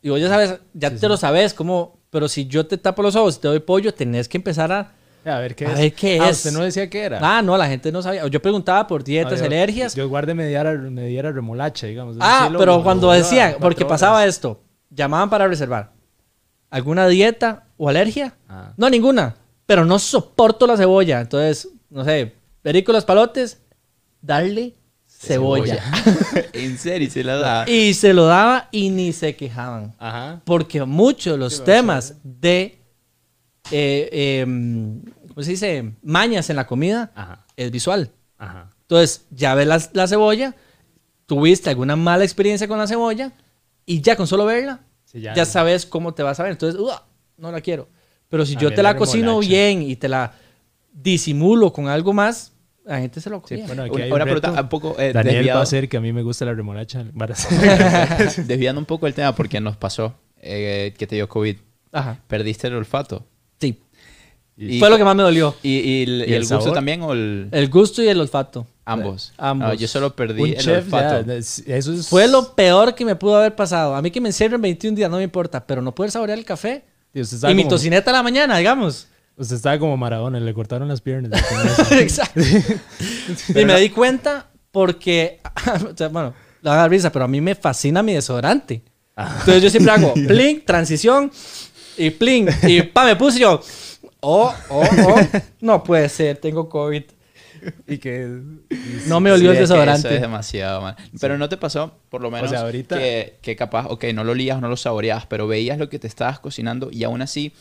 y 0.02 0.10
vos 0.10 0.20
ya 0.20 0.28
sabes, 0.28 0.58
ya 0.74 0.94
te 0.94 1.08
lo 1.08 1.16
sabes, 1.16 1.52
como, 1.54 1.98
pero 2.10 2.28
si 2.28 2.46
yo 2.46 2.66
te 2.66 2.78
tapo 2.78 3.02
los 3.02 3.16
ojos 3.16 3.36
y 3.36 3.40
te 3.40 3.48
doy 3.48 3.58
pollo, 3.60 3.92
tenés 3.92 4.28
que 4.28 4.36
empezar 4.38 4.70
a... 4.72 4.92
A 5.24 5.40
ver 5.40 5.54
qué 5.56 5.66
A 5.66 5.72
es. 5.72 5.78
ver 5.80 5.92
qué 5.92 6.18
Ah, 6.20 6.30
es. 6.30 6.36
usted 6.38 6.52
no 6.52 6.60
decía 6.60 6.88
qué 6.88 7.02
era. 7.02 7.18
Ah, 7.20 7.42
no, 7.42 7.56
la 7.58 7.66
gente 7.68 7.90
no 7.92 8.00
sabía. 8.00 8.26
Yo 8.28 8.40
preguntaba 8.40 8.86
por 8.86 9.02
dietas, 9.04 9.34
Ah, 9.34 9.36
yo- 9.40 9.44
alergias. 9.46 9.94
Yo 9.94 10.08
guardé 10.08 10.32
me 10.32 10.46
diera, 10.46 10.72
me 10.74 11.06
diera 11.08 11.32
remolacha, 11.32 11.86
digamos. 11.88 12.16
ah, 12.20 12.46
Sí, 12.48 12.54
pero 12.56 12.82
cuando 12.82 13.10
decían, 13.10 13.56
porque 13.60 13.82
horas. 13.84 13.94
pasaba 14.00 14.24
esto, 14.24 14.62
llamaban 14.90 15.28
para 15.28 15.46
reservar. 15.48 15.92
¿Alguna 16.70 17.08
dieta 17.08 17.64
o 17.76 17.88
alergia? 17.88 18.34
Ah. 18.48 18.72
No, 18.76 18.88
ninguna. 18.88 19.34
Pero 19.68 19.84
no 19.84 19.98
soporto 19.98 20.66
la 20.66 20.78
cebolla. 20.78 21.20
Entonces, 21.20 21.68
no 21.90 22.02
sé, 22.02 22.32
perico 22.62 22.90
los 22.90 23.04
palotes, 23.04 23.60
darle 24.22 24.74
cebolla. 25.06 25.78
en 26.54 26.78
serio, 26.78 27.10
se 27.10 27.22
la 27.22 27.34
da. 27.36 27.68
y 27.70 27.92
se 27.92 28.14
lo 28.14 28.24
daba 28.24 28.68
y 28.72 28.88
ni 28.88 29.12
se 29.12 29.36
quejaban. 29.36 29.94
Ajá. 29.98 30.40
Porque 30.46 30.82
muchos 30.84 31.34
de 31.34 31.38
los 31.38 31.62
temas 31.64 32.14
de, 32.22 32.78
eh, 33.70 34.40
em, 34.40 35.02
¿cómo 35.28 35.42
se 35.42 35.50
dice? 35.50 35.92
Mañas 36.02 36.48
en 36.48 36.56
la 36.56 36.66
comida 36.66 37.12
Ajá. 37.14 37.44
es 37.54 37.70
visual. 37.70 38.10
Ajá. 38.38 38.70
Entonces, 38.80 39.26
ya 39.30 39.54
ves 39.54 39.66
la, 39.66 39.82
la 39.92 40.08
cebolla, 40.08 40.54
tuviste 41.26 41.68
alguna 41.68 41.94
mala 41.94 42.24
experiencia 42.24 42.66
con 42.66 42.78
la 42.78 42.86
cebolla 42.86 43.32
y 43.84 44.00
ya 44.00 44.16
con 44.16 44.26
solo 44.26 44.46
verla, 44.46 44.80
Sí, 45.04 45.20
ya, 45.20 45.34
ya- 45.34 45.44
sabes 45.44 45.84
cómo 45.84 46.14
te 46.14 46.22
vas 46.22 46.40
a 46.40 46.44
ver. 46.44 46.52
Entonces, 46.52 46.80
"Ua, 46.80 47.06
no 47.36 47.52
la 47.52 47.60
quiero. 47.60 47.88
Pero 48.28 48.44
si 48.46 48.56
A 48.56 48.58
yo 48.60 48.70
te 48.70 48.82
la 48.82 48.92
la 48.92 48.96
cocino 48.96 49.38
bien 49.40 49.82
y 49.82 49.96
te 49.96 50.08
la 50.08 50.32
disimulo 50.92 51.72
con 51.72 51.88
algo 51.88 52.12
más, 52.12 52.52
la 52.84 52.98
gente 53.00 53.20
se 53.20 53.30
lo 53.30 53.38
Sí, 53.46 53.54
comía. 53.54 53.66
bueno, 53.66 53.82
aquí 53.84 54.02
hay 54.02 54.10
una 54.10 54.16
un 54.16 54.22
pregunta 54.24 54.48
reto. 54.50 54.62
un 54.62 54.68
poco 54.68 54.96
eh, 54.98 55.12
Daniel 55.12 55.34
va 55.34 55.38
desviado, 55.38 55.60
a 55.60 55.62
hacer 55.62 55.88
que 55.88 55.96
a 55.96 56.00
mí 56.00 56.12
me 56.12 56.22
gusta 56.22 56.44
la 56.44 56.54
remolacha. 56.54 57.04
Desviando 58.46 58.78
un 58.80 58.86
poco 58.86 59.06
el 59.06 59.14
tema 59.14 59.34
porque 59.34 59.60
nos 59.60 59.76
pasó 59.76 60.14
eh, 60.40 60.94
que 60.98 61.06
te 61.06 61.16
dio 61.16 61.28
COVID. 61.28 61.56
Ajá. 61.92 62.18
Perdiste 62.26 62.66
el 62.68 62.74
olfato. 62.74 63.24
Sí. 63.60 63.80
Y- 64.56 64.78
Fue 64.80 64.90
lo 64.90 64.96
que 64.98 65.04
más 65.04 65.14
me 65.16 65.22
dolió. 65.22 65.54
¿Y, 65.62 65.78
y 65.78 66.02
el, 66.02 66.10
¿Y 66.10 66.12
y 66.18 66.22
el 66.24 66.32
el 66.34 66.40
gusto 66.40 66.60
sabor? 66.60 66.74
también 66.74 67.02
o 67.02 67.12
el...? 67.12 67.48
El 67.52 67.68
gusto 67.68 68.02
y 68.02 68.08
el 68.08 68.20
olfato. 68.20 68.66
Ambos. 68.84 69.32
Ambos. 69.36 69.68
No, 69.68 69.74
yo 69.74 69.86
solo 69.86 70.14
perdí 70.16 70.42
un 70.42 70.48
el 70.48 70.56
chef, 70.56 70.84
olfato. 70.92 71.30
es- 71.32 71.60
eso 71.66 71.92
es... 71.92 72.08
Fue 72.08 72.26
lo 72.26 72.54
peor 72.54 72.94
que 72.94 73.04
me 73.04 73.14
pudo 73.16 73.36
haber 73.36 73.54
pasado. 73.54 73.94
A 73.94 74.02
mí 74.02 74.10
que 74.10 74.20
me 74.20 74.30
encierren 74.30 74.60
21 74.60 74.96
días 74.96 75.10
no 75.10 75.18
me 75.18 75.22
importa, 75.22 75.64
pero 75.66 75.80
no 75.82 75.94
poder 75.94 76.10
saborear 76.10 76.38
el 76.38 76.44
café. 76.44 76.84
Y 77.18 77.22
usted 77.22 77.36
estaba 77.36 77.52
Y 77.52 77.54
mi 77.56 77.62
como- 77.62 77.70
tocineta 77.70 78.10
a 78.10 78.14
la 78.14 78.22
mañana, 78.22 78.56
digamos. 78.58 79.08
Usted 79.36 79.56
estaba 79.56 79.78
como 79.78 79.96
Maradona, 79.96 80.40
le 80.40 80.52
cortaron 80.54 80.88
las 80.88 81.00
piernas. 81.00 81.40
Exacto. 81.92 82.40
y 83.54 83.64
me 83.64 83.78
di 83.80 83.90
cuenta 83.90 84.50
porque, 84.72 85.40
o 85.92 85.96
sea, 85.96 86.08
bueno, 86.08 86.34
la 86.62 86.70
van 86.70 86.78
a 86.78 86.82
dar 86.82 86.90
risa, 86.90 87.10
pero 87.12 87.24
a 87.24 87.28
mí 87.28 87.40
me 87.40 87.54
fascina 87.54 88.02
mi 88.02 88.14
desodorante. 88.14 88.82
Entonces 89.16 89.62
yo 89.62 89.70
siempre 89.70 89.92
hago 89.92 90.14
plink, 90.14 90.64
transición 90.64 91.30
y 91.96 92.10
plink. 92.10 92.50
Y 92.64 92.82
pa, 92.82 93.04
me 93.04 93.16
puse 93.16 93.40
yo. 93.40 93.60
Oh, 94.20 94.52
oh, 94.70 94.82
oh. 95.06 95.20
No 95.60 95.82
puede 95.82 96.08
ser, 96.08 96.36
tengo 96.38 96.68
COVID. 96.68 97.02
y 97.86 97.98
que... 97.98 98.40
No 99.06 99.20
me 99.20 99.30
olió 99.32 99.38
Sí, 99.40 99.44
el 99.46 99.52
es 99.52 99.56
que 99.56 99.60
desodorante. 99.60 100.08
Eso 100.08 100.14
es 100.16 100.20
demasiado, 100.20 100.80
man. 100.82 100.96
Pero 101.20 101.38
no 101.38 101.48
te 101.48 101.56
pasó, 101.56 101.98
por 102.08 102.20
lo 102.20 102.30
menos, 102.30 102.50
sea, 102.50 102.60
ahorita- 102.60 102.98
que, 102.98 103.38
que 103.42 103.56
capaz, 103.56 103.86
ok, 103.88 104.04
no 104.14 104.24
lo 104.24 104.32
olías, 104.32 104.60
no 104.60 104.68
lo 104.68 104.76
saboreabas, 104.76 105.26
pero 105.26 105.46
veías 105.46 105.78
lo 105.78 105.88
que 105.88 105.98
te 105.98 106.06
estabas 106.06 106.38
cocinando 106.40 106.88
y 106.92 107.04
aún 107.04 107.22
así 107.22 107.52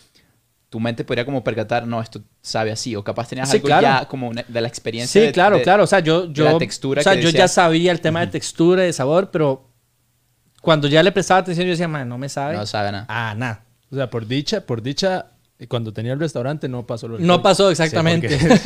tu 0.69 0.81
mente 0.81 1.05
podría 1.05 1.23
como 1.23 1.43
percatar, 1.45 1.87
no, 1.87 2.01
esto 2.01 2.21
sabe 2.41 2.71
así, 2.73 2.93
o 2.95 3.01
capaz 3.03 3.29
tenías 3.29 3.49
Sí, 3.49 3.55
algo 3.57 3.67
claro. 3.67 3.81
ya 3.83 4.05
como 4.07 4.27
una- 4.27 4.43
de 4.47 4.59
la 4.61 4.67
experiencia. 4.67 5.21
Sí, 5.21 5.27
de- 5.27 5.31
claro, 5.31 5.57
de- 5.57 5.63
claro. 5.63 5.83
O 5.83 5.87
sea, 5.87 5.99
yo, 6.01 6.31
yo, 6.33 6.43
la 6.43 6.57
textura 6.57 6.99
o 6.99 7.03
sea, 7.03 7.15
que 7.15 7.21
yo 7.21 7.29
ya 7.29 7.47
sabía 7.47 7.91
el 7.91 8.01
tema 8.01 8.19
de 8.19 8.27
textura 8.27 8.83
y 8.83 8.87
de 8.87 8.93
sabor, 8.93 9.31
pero 9.31 9.69
cuando 10.61 10.87
ya 10.89 11.01
le 11.03 11.11
prestaba 11.13 11.39
atención, 11.39 11.65
yo 11.67 11.71
decía, 11.71 11.87
man, 11.87 12.09
no 12.09 12.17
me 12.17 12.27
sabe. 12.27 12.55
No 12.57 12.65
sabe 12.65 12.91
nada. 12.91 13.05
Ah, 13.07 13.33
nada. 13.37 13.63
O 13.89 13.95
sea, 13.95 14.09
por 14.09 14.27
dicha, 14.27 14.59
por 14.65 14.81
dicha, 14.81 15.27
cuando 15.67 15.91
tenía 15.91 16.13
el 16.13 16.19
restaurante 16.19 16.69
no 16.69 16.85
pasó 16.85 17.07
lo 17.07 17.17
No 17.17 17.41
pasó 17.41 17.67
Sí, 17.67 17.71
exactamente. 17.71 18.29
porque, 18.37 18.59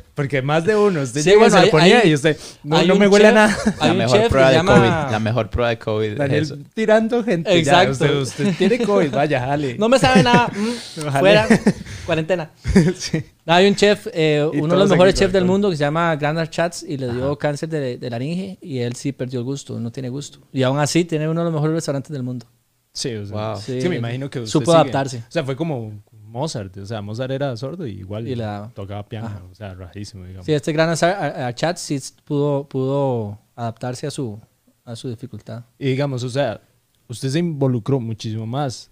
porque 0.14 0.42
más 0.42 0.64
de 0.64 0.76
uno, 0.76 1.02
usted 1.02 1.20
Sí, 1.22 1.30
bueno, 1.34 1.50
se 1.50 1.56
lo 1.56 1.62
hay- 1.64 1.70
ponía 1.70 1.98
hay- 2.00 2.10
y 2.10 2.14
usted, 2.14 2.38
no, 2.62 2.80
no 2.84 2.94
me 2.94 3.08
huele 3.08 3.26
a 3.28 3.32
nada. 3.32 3.56
La 3.80 3.92
mejor 3.94 4.28
prueba 4.28 4.50
de 4.50 4.54
llama- 4.56 4.74
COVID. 4.76 5.12
La 5.12 5.18
mejor 5.18 5.50
prueba 5.50 5.68
de 5.70 5.78
COVID. 5.78 6.16
Daniel 6.16 6.42
eso. 6.44 6.56
tirando 6.74 7.24
gente. 7.24 7.50
ya, 7.50 7.58
Exacto. 7.82 7.92
usted, 7.92 8.14
usted 8.20 8.54
tiene 8.56 8.78
COVID, 8.78 9.10
vaya, 9.10 9.40
jale. 9.40 9.74
No 9.78 9.88
me 9.88 9.98
sabe 9.98 10.22
nada. 10.22 10.48
mm, 10.54 11.10
fuera. 11.18 11.48
Cuarentena. 12.06 12.50
Sí. 12.96 13.22
Hay 13.44 13.66
un 13.68 13.74
chef, 13.74 14.06
eh, 14.12 14.48
uno 14.54 14.74
de 14.74 14.80
los 14.80 14.90
mejores 14.90 15.14
chefs 15.14 15.32
del 15.32 15.44
mundo 15.44 15.68
que 15.70 15.76
se 15.76 15.80
llama 15.80 16.14
Grandar 16.16 16.48
Chats 16.48 16.82
y 16.82 16.96
le 16.98 17.12
dio 17.12 17.36
cáncer 17.36 17.68
de, 17.68 17.98
de 17.98 18.10
laringe 18.10 18.58
y 18.62 18.78
él 18.78 18.94
sí 18.94 19.12
perdió 19.12 19.40
el 19.40 19.44
gusto, 19.44 19.78
no 19.80 19.90
tiene 19.90 20.08
gusto. 20.08 20.38
Y 20.52 20.62
aún 20.62 20.78
así 20.78 21.04
tiene 21.04 21.28
uno 21.28 21.40
de 21.40 21.44
los 21.46 21.52
mejores 21.52 21.74
restaurantes 21.74 22.10
del 22.12 22.22
mundo. 22.22 22.46
Sí, 22.92 23.14
o 23.14 23.26
sea, 23.26 23.52
Wow. 23.52 23.60
sí, 23.60 23.80
Sí. 23.80 23.88
me 23.88 23.96
imagino 23.96 24.28
que 24.30 24.40
usted 24.40 24.50
Supo 24.50 24.72
sigue- 24.72 24.76
adaptarse. 24.80 25.18
O 25.18 25.30
sea, 25.30 25.44
fue 25.44 25.54
como 25.54 25.92
Mozart. 26.38 26.76
O 26.78 26.86
sea, 26.86 27.02
Mozart 27.02 27.30
era 27.32 27.56
sordo 27.56 27.86
y 27.86 27.92
igual 27.98 28.26
Y 28.28 28.34
daba. 28.34 28.70
tocaba 28.74 29.06
piano. 29.08 29.26
Ajá. 29.26 29.42
O 29.50 29.54
sea, 29.54 29.74
rarísimo, 29.74 30.24
digamos. 30.24 30.46
Sí, 30.46 30.52
este 30.52 30.72
Grandar 30.72 31.54
Chats 31.54 31.80
sí 31.80 31.98
pudo, 32.24 32.68
pudo 32.68 33.38
adaptarse 33.54 34.06
a 34.06 34.10
su, 34.10 34.40
a 34.84 34.94
su 34.96 35.08
dificultad. 35.08 35.64
Y 35.78 35.86
digamos, 35.88 36.22
o 36.22 36.28
sea, 36.30 36.60
usted 37.08 37.28
se 37.30 37.38
involucró 37.38 38.00
muchísimo 38.00 38.46
más 38.46 38.90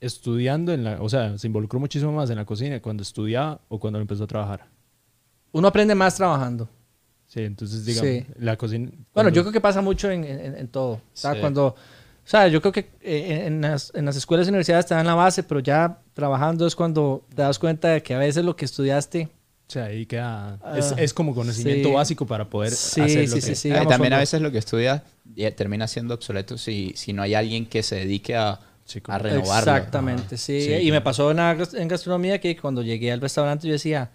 estudiando 0.00 0.72
en 0.72 0.84
la... 0.84 1.00
O 1.02 1.08
sea, 1.08 1.36
se 1.38 1.46
involucró 1.46 1.80
muchísimo 1.80 2.12
más 2.12 2.30
en 2.30 2.36
la 2.36 2.44
cocina 2.44 2.80
cuando 2.80 3.02
estudiaba 3.02 3.60
o 3.68 3.78
cuando 3.78 3.98
empezó 4.00 4.24
a 4.24 4.26
trabajar. 4.26 4.66
Uno 5.52 5.68
aprende 5.68 5.94
más 5.94 6.16
trabajando. 6.16 6.68
Sí, 7.26 7.40
entonces, 7.40 7.84
digamos, 7.84 8.10
Sí. 8.10 8.26
la 8.38 8.56
cocina... 8.56 8.86
Bueno, 8.90 9.04
cuando- 9.12 9.30
yo 9.30 9.42
creo 9.42 9.52
que 9.52 9.60
pasa 9.60 9.80
mucho 9.80 10.10
en, 10.10 10.24
en- 10.24 10.56
en 10.56 10.68
todo. 10.68 10.92
O 10.94 11.00
sea, 11.14 11.32
Sí. 11.34 11.40
cuando, 11.40 11.66
o 11.68 11.76
sea, 12.24 12.48
yo 12.48 12.60
creo 12.60 12.72
que 12.72 12.90
eh, 13.00 13.44
en, 13.46 13.60
las, 13.62 13.92
en 13.94 14.04
las 14.04 14.16
escuelas 14.16 14.46
y 14.46 14.50
universidades 14.50 14.86
te 14.86 14.94
dan 14.94 15.06
la 15.06 15.14
base, 15.14 15.42
pero 15.42 15.60
ya 15.60 16.00
trabajando 16.14 16.66
es 16.66 16.74
cuando 16.74 17.24
te 17.34 17.42
das 17.42 17.58
cuenta 17.58 17.88
de 17.88 18.02
que 18.02 18.14
a 18.14 18.18
veces 18.18 18.44
lo 18.44 18.56
que 18.56 18.64
estudiaste. 18.64 19.28
O 19.66 19.70
sea, 19.70 19.84
ahí 19.84 20.04
queda... 20.06 20.58
es, 20.76 20.92
Ah, 20.92 20.96
es 20.98 21.14
como 21.14 21.34
conocimiento 21.34 21.88
sí. 21.88 21.94
básico 21.94 22.26
para 22.26 22.48
poder 22.48 22.72
Sí, 22.72 23.00
hacer 23.00 23.28
sí, 23.28 23.34
lo 23.34 23.40
sí, 23.40 23.48
que... 23.48 23.54
sí. 23.56 23.70
Eh, 23.70 23.86
también 23.88 24.12
a 24.12 24.18
veces 24.18 24.40
lo 24.40 24.52
que 24.52 24.58
estudias 24.58 25.02
ya 25.34 25.50
termina 25.54 25.88
siendo 25.88 26.14
obsoleto 26.14 26.58
si, 26.58 26.92
si 26.96 27.12
no 27.12 27.22
hay 27.22 27.34
alguien 27.34 27.66
que 27.66 27.82
se 27.82 27.96
dedique 27.96 28.36
a, 28.36 28.60
a 29.08 29.18
renovarlo. 29.18 29.72
Exactamente, 29.72 30.36
sí. 30.36 30.60
Sí, 30.60 30.72
y 30.74 30.90
me 30.90 31.00
pasó 31.00 31.30
en, 31.30 31.38
en 31.38 31.88
gastronomía 31.88 32.40
que 32.40 32.56
cuando 32.56 32.82
llegué 32.82 33.10
al 33.10 33.20
restaurante 33.22 33.66
yo 33.66 33.72
decía, 33.72 34.10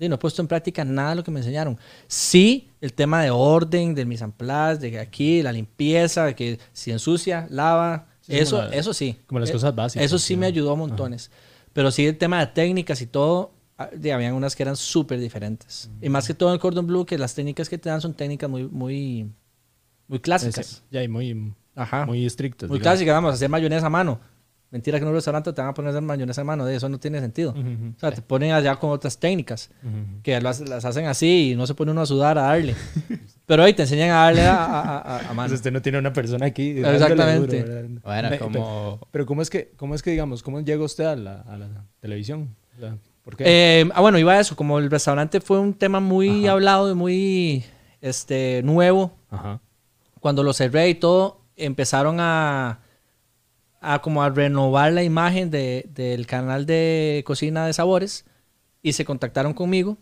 y 0.00 0.08
no 0.08 0.16
he 0.16 0.18
puesto 0.18 0.42
en 0.42 0.48
práctica 0.48 0.84
nada 0.84 1.10
de 1.10 1.16
lo 1.16 1.24
que 1.24 1.30
me 1.30 1.38
enseñaron. 1.38 1.78
Sí, 2.08 2.68
el 2.80 2.92
tema 2.92 3.22
de 3.22 3.30
orden, 3.30 3.94
de 3.94 4.04
mis 4.04 4.20
amplas, 4.22 4.80
de 4.80 4.90
que 4.90 4.98
aquí, 4.98 5.40
la 5.42 5.52
limpieza, 5.52 6.24
de 6.24 6.34
que 6.34 6.58
si 6.72 6.90
ensucia, 6.90 7.46
lava, 7.48 8.08
Sí, 8.22 8.36
eso, 8.38 8.56
como 8.56 8.68
la- 8.70 8.76
eso 8.76 8.94
sí. 8.94 9.16
como 9.26 9.40
las 9.40 9.50
Eh, 9.50 9.52
cosas 9.52 9.74
básicas, 9.74 10.04
Eso 10.06 10.18
sí 10.18 10.36
me 10.36 10.46
ayudó 10.46 10.72
a 10.72 10.76
montones. 10.76 11.30
Pero 11.72 11.90
sí 11.90 12.06
el 12.06 12.16
tema 12.18 12.40
de 12.40 12.46
técnicas 12.48 13.00
y 13.02 13.06
todo, 13.06 13.52
ah, 13.78 13.90
habían 13.92 14.34
unas 14.34 14.54
que 14.56 14.62
eran 14.62 14.76
súper 14.76 15.18
diferentes. 15.20 15.90
Y 16.00 16.08
más 16.08 16.26
que 16.26 16.34
todo 16.34 16.48
en 16.50 16.54
el 16.54 16.60
Cordon 16.60 16.86
Blue, 16.86 17.04
que 17.04 17.18
las 17.18 17.34
técnicas 17.34 17.68
que 17.68 17.78
te 17.78 17.88
dan 17.90 18.00
son 18.00 18.14
técnicas 18.14 18.48
muy, 18.48 18.64
muy, 18.68 19.30
muy 20.08 20.20
clásicas. 20.20 20.66
Sí, 20.66 20.82
Ya, 20.90 21.02
y 21.02 21.08
muy, 21.08 21.52
Ajá. 21.74 22.06
muy 22.06 22.24
estrictos. 22.26 22.68
Muy 22.68 22.78
digamos. 22.78 22.94
clásica, 22.98 23.12
vamos 23.12 23.34
hacer 23.34 23.48
mayonesa 23.48 23.86
a 23.86 23.90
mano. 23.90 24.20
Mentira 24.70 24.98
que 24.98 25.02
en 25.02 25.08
un 25.08 25.14
restaurante 25.14 25.52
te 25.52 25.60
van 25.60 25.70
a 25.70 25.74
poner 25.74 26.00
mayonesa 26.00 26.40
a 26.40 26.44
mano, 26.44 26.64
de 26.64 26.76
eso 26.76 26.88
no 26.88 26.98
tiene 26.98 27.20
sentido. 27.20 27.50
Ujú, 27.50 27.60
ujú. 27.60 27.92
O 27.96 28.00
sea, 28.00 28.10
te 28.12 28.22
ponen 28.22 28.52
allá 28.52 28.76
con 28.76 28.90
otras 28.90 29.18
técnicas, 29.18 29.70
que 30.22 30.40
las, 30.40 30.60
las 30.60 30.84
hacen 30.86 31.06
así 31.06 31.50
y 31.52 31.56
no 31.56 31.66
se 31.66 31.74
pone 31.74 31.90
uno 31.92 32.00
a 32.02 32.06
sudar 32.06 32.38
a 32.38 32.42
darle. 32.42 32.74
Pero 33.52 33.64
ahí 33.64 33.74
te 33.74 33.82
enseñan 33.82 34.08
a 34.08 34.14
darle 34.24 34.46
a, 34.46 34.64
a- 34.64 34.98
a- 34.98 35.18
a 35.18 35.22
mano. 35.34 35.48
Pues 35.50 35.52
usted 35.60 35.70
no 35.72 35.82
tiene 35.82 35.98
una 35.98 36.10
persona 36.10 36.46
aquí. 36.46 36.70
Exactamente. 36.70 37.62
duro. 37.62 38.00
Bueno, 38.02 38.30
como... 38.38 38.98
pe- 38.98 39.06
Pero 39.10 39.26
¿cómo 39.26 39.42
es 39.42 39.50
que, 39.50 39.72
cómo 39.76 39.94
es 39.94 40.02
que 40.02 40.10
digamos, 40.12 40.42
cómo 40.42 40.60
llega 40.62 40.82
usted 40.82 41.04
a 41.04 41.16
la, 41.16 41.40
a 41.42 41.58
la 41.58 41.68
televisión? 42.00 42.56
Eh, 43.40 43.84
ah, 43.94 44.00
bueno, 44.00 44.18
iba 44.18 44.32
a 44.32 44.40
eso. 44.40 44.56
Como 44.56 44.78
el 44.78 44.90
restaurante 44.90 45.42
fue 45.42 45.60
un 45.60 45.74
tema 45.74 46.00
muy 46.00 46.44
Ajá. 46.46 46.52
hablado 46.52 46.90
y 46.90 46.94
muy 46.94 47.64
este, 48.00 48.62
nuevo, 48.64 49.12
Ajá. 49.30 49.60
cuando 50.20 50.42
lo 50.42 50.54
cerré 50.54 50.88
y 50.88 50.94
todo, 50.94 51.42
empezaron 51.54 52.20
a, 52.20 52.80
a 53.82 54.00
como 54.00 54.22
a 54.22 54.30
renovar 54.30 54.92
la 54.94 55.02
imagen 55.02 55.50
de- 55.50 55.84
del 55.94 56.26
canal 56.26 56.64
de 56.64 57.22
cocina 57.26 57.66
de 57.66 57.74
sabores 57.74 58.24
y 58.82 58.94
se 58.94 59.04
contactaron 59.04 59.52
conmigo 59.52 59.98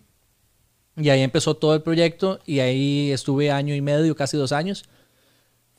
y 1.00 1.10
ahí 1.10 1.22
empezó 1.22 1.54
todo 1.56 1.74
el 1.74 1.82
proyecto 1.82 2.40
y 2.46 2.60
ahí 2.60 3.10
estuve 3.10 3.50
año 3.50 3.74
y 3.74 3.80
medio, 3.80 4.14
casi 4.14 4.36
dos 4.36 4.52
años. 4.52 4.84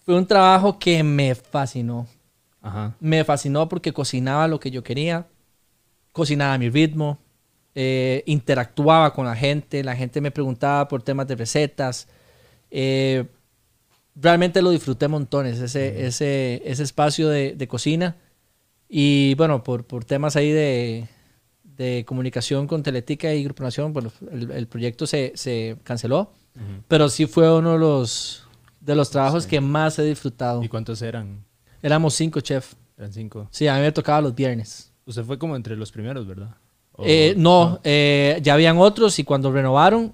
Fue 0.05 0.15
un 0.15 0.25
trabajo 0.25 0.79
que 0.79 1.03
me 1.03 1.35
fascinó. 1.35 2.07
Ajá. 2.61 2.95
Me 2.99 3.23
fascinó 3.23 3.69
porque 3.69 3.93
cocinaba 3.93 4.47
lo 4.47 4.59
que 4.59 4.71
yo 4.71 4.83
quería, 4.83 5.27
cocinaba 6.11 6.53
a 6.53 6.57
mi 6.57 6.69
ritmo, 6.69 7.19
eh, 7.75 8.23
interactuaba 8.25 9.13
con 9.13 9.25
la 9.25 9.35
gente, 9.35 9.83
la 9.83 9.95
gente 9.95 10.21
me 10.21 10.31
preguntaba 10.31 10.87
por 10.87 11.03
temas 11.03 11.27
de 11.27 11.35
recetas. 11.35 12.07
eh, 12.71 13.25
realmente 14.15 14.61
lo 14.61 14.71
disfruté 14.71 15.07
montones, 15.07 15.59
ese, 15.59 16.05
ese, 16.05 16.61
ese 16.65 16.83
espacio 16.83 17.29
de, 17.29 17.55
de 17.55 17.67
cocina. 17.67 18.17
Y 18.89 19.35
bueno, 19.35 19.63
por, 19.63 19.85
por 19.85 20.03
temas 20.05 20.35
ahí 20.35 20.51
de, 20.51 21.07
de 21.77 22.03
comunicación 22.05 22.67
con 22.67 22.83
Teletica 22.83 23.33
y 23.33 23.43
Grupo 23.43 23.63
Nación, 23.63 23.93
bueno, 23.93 24.11
el, 24.31 24.51
el 24.51 24.67
proyecto 24.67 25.07
se, 25.07 25.31
se 25.35 25.77
canceló. 25.83 26.31
Pero 26.87 27.07
sí 27.09 27.25
fue 27.27 27.49
uno 27.57 27.73
de 27.73 27.79
los, 27.79 28.45
de 28.81 28.93
los 28.95 29.09
trabajos 29.09 29.47
que 29.47 29.61
más 29.61 29.97
he 29.99 30.03
disfrutado. 30.03 30.61
¿Y 30.63 30.67
cuántos 30.67 31.01
eran? 31.01 31.45
Éramos 31.81 32.13
cinco 32.13 32.41
chefs. 32.41 32.75
Eran 32.97 33.13
cinco. 33.13 33.47
Sí, 33.51 33.67
a 33.67 33.75
mí 33.75 33.81
me 33.81 33.91
tocaba 33.91 34.19
los 34.21 34.35
viernes. 34.35 34.91
Usted 35.05 35.23
fue 35.23 35.39
como 35.39 35.55
entre 35.55 35.75
los 35.77 35.91
primeros, 35.91 36.27
¿verdad? 36.27 36.53
O- 36.91 37.03
Eh, 37.07 37.33
no, 37.37 37.79
eh, 37.83 38.39
ya 38.43 38.53
habían 38.53 38.77
otros 38.77 39.17
y 39.17 39.23
cuando 39.23 39.51
renovaron, 39.51 40.13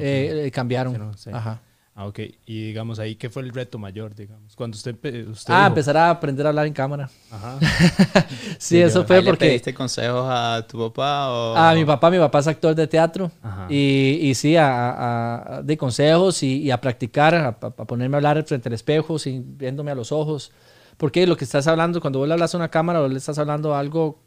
eh, 0.00 0.42
eh, 0.46 0.50
cambiaron. 0.50 0.92
que 0.94 0.98
no, 0.98 1.14
sí. 1.16 1.30
Ajá. 1.32 1.60
Ah, 2.00 2.06
ok. 2.06 2.18
Y 2.46 2.68
digamos 2.68 2.98
ahí, 2.98 3.16
¿qué 3.16 3.28
fue 3.28 3.42
el 3.42 3.50
reto 3.50 3.78
mayor, 3.78 4.14
digamos? 4.14 4.56
Cuando 4.56 4.74
usted... 4.76 4.94
usted 5.28 5.52
Ah, 5.52 5.58
dijo- 5.58 5.66
empezar 5.68 5.96
a 5.98 6.08
aprender 6.08 6.46
a 6.46 6.48
hablar 6.48 6.66
en 6.66 6.72
cámara. 6.72 7.10
Ajá. 7.30 7.58
Sí, 8.58 8.76
Sí, 8.76 8.78
eso 8.80 9.00
yo- 9.02 9.06
fue 9.06 9.16
¿Ahí 9.16 9.22
le 9.22 9.30
porque... 9.30 9.46
pediste 9.46 9.74
consejos 9.74 10.24
a 10.26 10.66
tu 10.66 10.78
papá 10.78 11.28
o...? 11.30 11.54
A 11.56 11.74
mi 11.74 11.84
papá, 11.84 12.10
mi 12.10 12.18
papá 12.18 12.38
es 12.38 12.46
actor 12.46 12.74
de 12.74 12.86
teatro. 12.86 13.30
Ajá. 13.42 13.66
Y, 13.68 14.18
y 14.22 14.34
sí, 14.34 14.56
a, 14.56 14.90
a- 14.92 15.56
a- 15.58 15.62
de 15.62 15.76
consejos 15.76 16.42
y, 16.42 16.62
y 16.62 16.70
a 16.70 16.80
practicar, 16.80 17.34
a, 17.34 17.48
a 17.48 17.54
ponerme 17.70 18.16
a 18.16 18.18
hablar 18.18 18.42
frente 18.44 18.70
al 18.70 18.74
espejo, 18.74 19.18
sin, 19.18 19.58
viéndome 19.58 19.90
a 19.90 19.94
los 19.94 20.10
ojos. 20.10 20.52
Porque 20.96 21.26
lo 21.26 21.36
que 21.36 21.44
estás 21.44 21.66
hablando, 21.66 22.00
cuando 22.00 22.18
vos 22.18 22.28
le 22.28 22.32
hablas 22.34 22.54
a 22.54 22.56
una 22.58 22.68
cámara, 22.70 23.00
vos 23.00 23.10
le 23.10 23.18
estás 23.18 23.38
hablando 23.38 23.74
a 23.74 23.78
algo, 23.78 24.22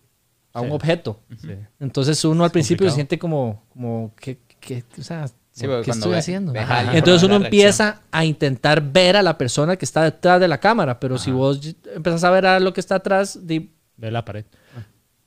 a 0.54 0.62
un 0.62 0.72
objeto. 0.72 1.20
Sí. 1.42 1.50
Entonces 1.80 2.24
uno 2.24 2.44
al 2.44 2.52
principio 2.52 2.88
se 2.90 2.94
siente 2.96 3.18
como, 3.18 3.64
como 3.74 4.12
¿qué, 4.20 4.38
qué- 4.60 4.84
o 5.00 5.02
sea, 5.04 5.26
Sí, 5.56 5.68
¿qué 5.86 5.92
estoy 5.92 6.12
ve- 6.14 6.18
haciendo? 6.18 6.52
Entonces 6.94 7.22
uno 7.24 7.36
empieza 7.36 8.02
a 8.12 8.26
intentar 8.26 8.82
ver 8.82 9.16
a 9.18 9.22
la 9.22 9.38
persona 9.38 9.76
que 9.78 9.86
está 9.86 10.04
detrás 10.04 10.40
de 10.42 10.48
la 10.48 10.58
cámara, 10.60 11.00
pero 11.00 11.18
si 11.20 11.30
vos 11.32 11.60
empezás 11.96 12.24
a 12.24 12.32
ver 12.32 12.46
a 12.48 12.60
lo 12.60 12.74
que 12.74 12.80
está 12.82 12.96
atrás, 12.96 13.40
di- 13.48 13.70
Ve 13.96 14.10
la 14.10 14.26
pared. 14.26 14.46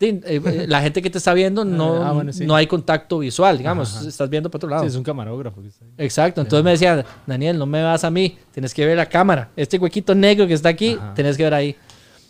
di, 0.00 0.06
eh, 0.08 0.22
eh, 0.24 0.64
la 0.68 0.82
gente 0.82 1.00
que 1.00 1.08
te 1.10 1.18
está 1.18 1.32
viendo 1.32 1.64
no, 1.64 2.02
Ah, 2.04 2.10
bueno, 2.12 2.32
sí. 2.32 2.44
no 2.44 2.56
hay 2.56 2.66
contacto 2.66 3.20
visual, 3.20 3.56
digamos, 3.56 3.96
Ajá. 3.98 4.08
estás 4.08 4.28
viendo 4.28 4.50
para 4.50 4.58
otro 4.58 4.68
lado. 4.68 4.82
Sí, 4.82 4.88
es 4.88 4.96
un 4.96 5.04
camarógrafo. 5.04 5.62
que 5.62 5.68
está 5.68 5.84
ahí. 5.84 5.92
Exacto, 5.98 6.40
entonces 6.40 6.64
me 6.64 6.72
decían, 6.72 7.04
Daniel, 7.24 7.56
no 7.56 7.64
me 7.66 7.80
vas 7.84 8.02
a 8.02 8.10
mí, 8.10 8.36
tienes 8.52 8.74
que 8.74 8.84
ver 8.84 8.96
la 8.96 9.06
cámara. 9.06 9.50
Este 9.54 9.78
huequito 9.78 10.12
negro 10.14 10.46
que 10.48 10.54
está 10.54 10.70
aquí, 10.70 10.94
Ajá. 11.00 11.14
tenés 11.14 11.36
que 11.36 11.44
ver 11.44 11.54
ahí. 11.54 11.76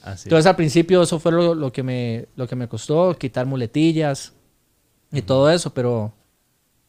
Así. 0.03 0.29
Entonces 0.29 0.47
al 0.47 0.55
principio 0.55 1.03
eso 1.03 1.19
fue 1.19 1.33
lo, 1.33 1.55
lo 1.55 1.73
que 1.73 1.83
me, 1.83 2.27
lo 2.37 2.47
que 2.47 2.55
me 2.55 2.69
costó, 2.69 3.17
quitar 3.19 3.47
muletillas 3.47 4.35
y 5.11 5.23
todo 5.23 5.51
eso, 5.51 5.73
pero, 5.73 6.13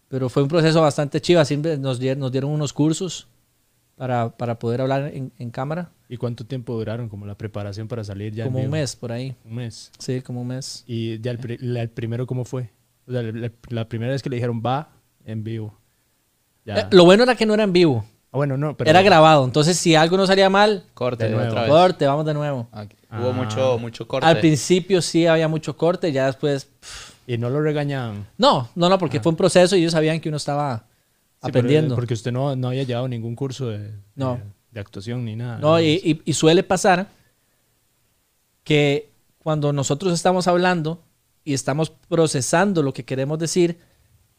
pero 0.09 0.29
fue 0.29 0.43
un 0.43 0.49
proceso 0.49 0.81
bastante 0.81 1.19
chiva. 1.21 1.43
Siempre 1.45 1.77
nos, 1.77 1.99
dieron, 1.99 2.19
nos 2.19 2.31
dieron 2.31 2.51
unos 2.51 2.73
cursos 2.73 3.27
para, 3.95 4.29
para 4.29 4.59
poder 4.59 4.81
hablar 4.81 5.11
en, 5.13 5.31
en 5.39 5.49
cámara, 5.51 5.89
¿Y 6.09 6.15
cuánto 6.15 6.45
tiempo 6.45 6.73
duraron 6.77 7.09
como 7.09 7.25
la 7.25 7.35
preparación 7.35 7.89
para 7.89 8.01
salir 8.03 8.33
ya 8.33 8.45
como 8.45 8.59
un 8.59 8.69
mes 8.69 8.95
por 8.95 9.11
ahí. 9.11 9.35
Un 9.43 9.55
mes. 9.55 9.91
Sí, 9.99 10.21
como 10.21 10.41
un 10.41 10.47
mes. 10.47 10.85
¿Y 10.87 11.19
ya 11.19 11.31
el, 11.31 11.37
pri- 11.39 11.57
la- 11.59 11.81
el 11.81 11.89
primero 11.89 12.25
cómo 12.25 12.45
fue? 12.45 12.69
O 13.07 13.11
sea, 13.11 13.21
la, 13.23 13.51
la 13.69 13.89
primera 13.89 14.13
vez 14.13 14.21
que 14.23 14.29
le 14.29 14.37
dijeron 14.37 14.61
va 14.65 14.89
en 15.25 15.43
vivo. 15.43 15.73
Ya. 16.63 16.79
Eh, 16.79 16.87
lo 16.91 17.03
bueno 17.03 17.23
era 17.23 17.35
que 17.35 17.45
no 17.45 17.53
era 17.53 17.63
en 17.63 17.73
vivo, 17.73 18.05
Ah, 18.31 18.37
bueno, 18.37 18.55
no, 18.57 18.75
pero... 18.77 18.89
era 18.89 19.01
grabado. 19.01 19.43
Entonces 19.43 19.77
si 19.77 19.95
algo 19.95 20.15
no 20.15 20.25
salía 20.27 20.49
mal, 20.49 20.83
Corte 20.93 21.25
De 21.25 21.31
nuevo. 21.31 21.47
otra 21.49 21.61
vez. 21.63 21.69
corte, 21.71 22.05
vamos 22.07 22.25
de 22.25 22.33
nuevo. 22.33 22.67
Ok. 22.71 22.91
Hubo 23.19 23.29
Ah. 23.29 23.33
mucho, 23.33 23.77
mucho 23.79 24.07
corte. 24.07 24.25
Al 24.27 24.39
principio 24.39 25.01
sí 25.01 25.25
había 25.27 25.47
mucho 25.49 25.75
corte, 25.75 26.11
ya 26.13 26.27
después... 26.27 26.69
Y 27.27 27.37
no 27.37 27.49
lo 27.51 27.61
regañaban. 27.61 28.25
No, 28.39 28.69
no, 28.73 28.89
no, 28.89 28.97
porque 28.97 29.19
fue 29.19 29.29
un 29.31 29.35
proceso 29.35 29.75
y 29.75 29.81
ellos 29.81 29.91
sabían 29.91 30.19
que 30.19 30.29
uno 30.29 30.37
estaba 30.37 30.73
Ah. 30.73 30.83
Sí, 31.43 31.49
aprendiendo. 31.49 31.93
porque 31.93 32.15
usted 32.15 32.31
no, 32.31 32.55
no 32.55 32.69
había 32.69 32.81
llevado 32.81 33.07
ningún 33.07 33.35
curso 33.35 33.67
de, 33.67 33.91
No. 34.15 34.37
de, 34.37 34.43
de 34.71 34.79
actuación 34.79 35.23
ni 35.23 35.35
nada. 35.35 35.59
No, 35.59 35.79
y, 35.79 36.01
y- 36.03 36.21
y 36.25 36.33
suele 36.33 36.63
pasar 36.63 37.09
que 38.63 39.09
cuando 39.39 39.71
nosotros 39.71 40.13
estamos 40.13 40.47
hablando 40.47 41.03
y 41.43 41.53
estamos 41.53 41.89
procesando 41.91 42.81
lo 42.81 42.91
que 42.93 43.05
queremos 43.05 43.37
decir, 43.39 43.77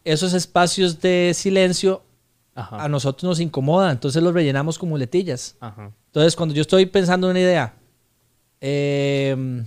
esos 0.04 0.34
espacios 0.34 1.00
de 1.00 1.32
silencio 1.34 2.02
Ajá. 2.54 2.82
a 2.84 2.88
nosotros 2.88 3.28
nos 3.28 3.40
incomodan, 3.40 3.92
entonces 3.92 4.22
los 4.22 4.34
rellenamos 4.34 4.76
con 4.78 4.88
muletillas. 4.88 5.56
Ajá. 5.60 5.92
Entonces, 6.06 6.34
cuando 6.34 6.54
yo 6.54 6.62
estoy 6.62 6.86
pensando 6.86 7.28
en 7.28 7.32
una 7.32 7.40
idea, 7.40 7.74
eh, 8.60 9.64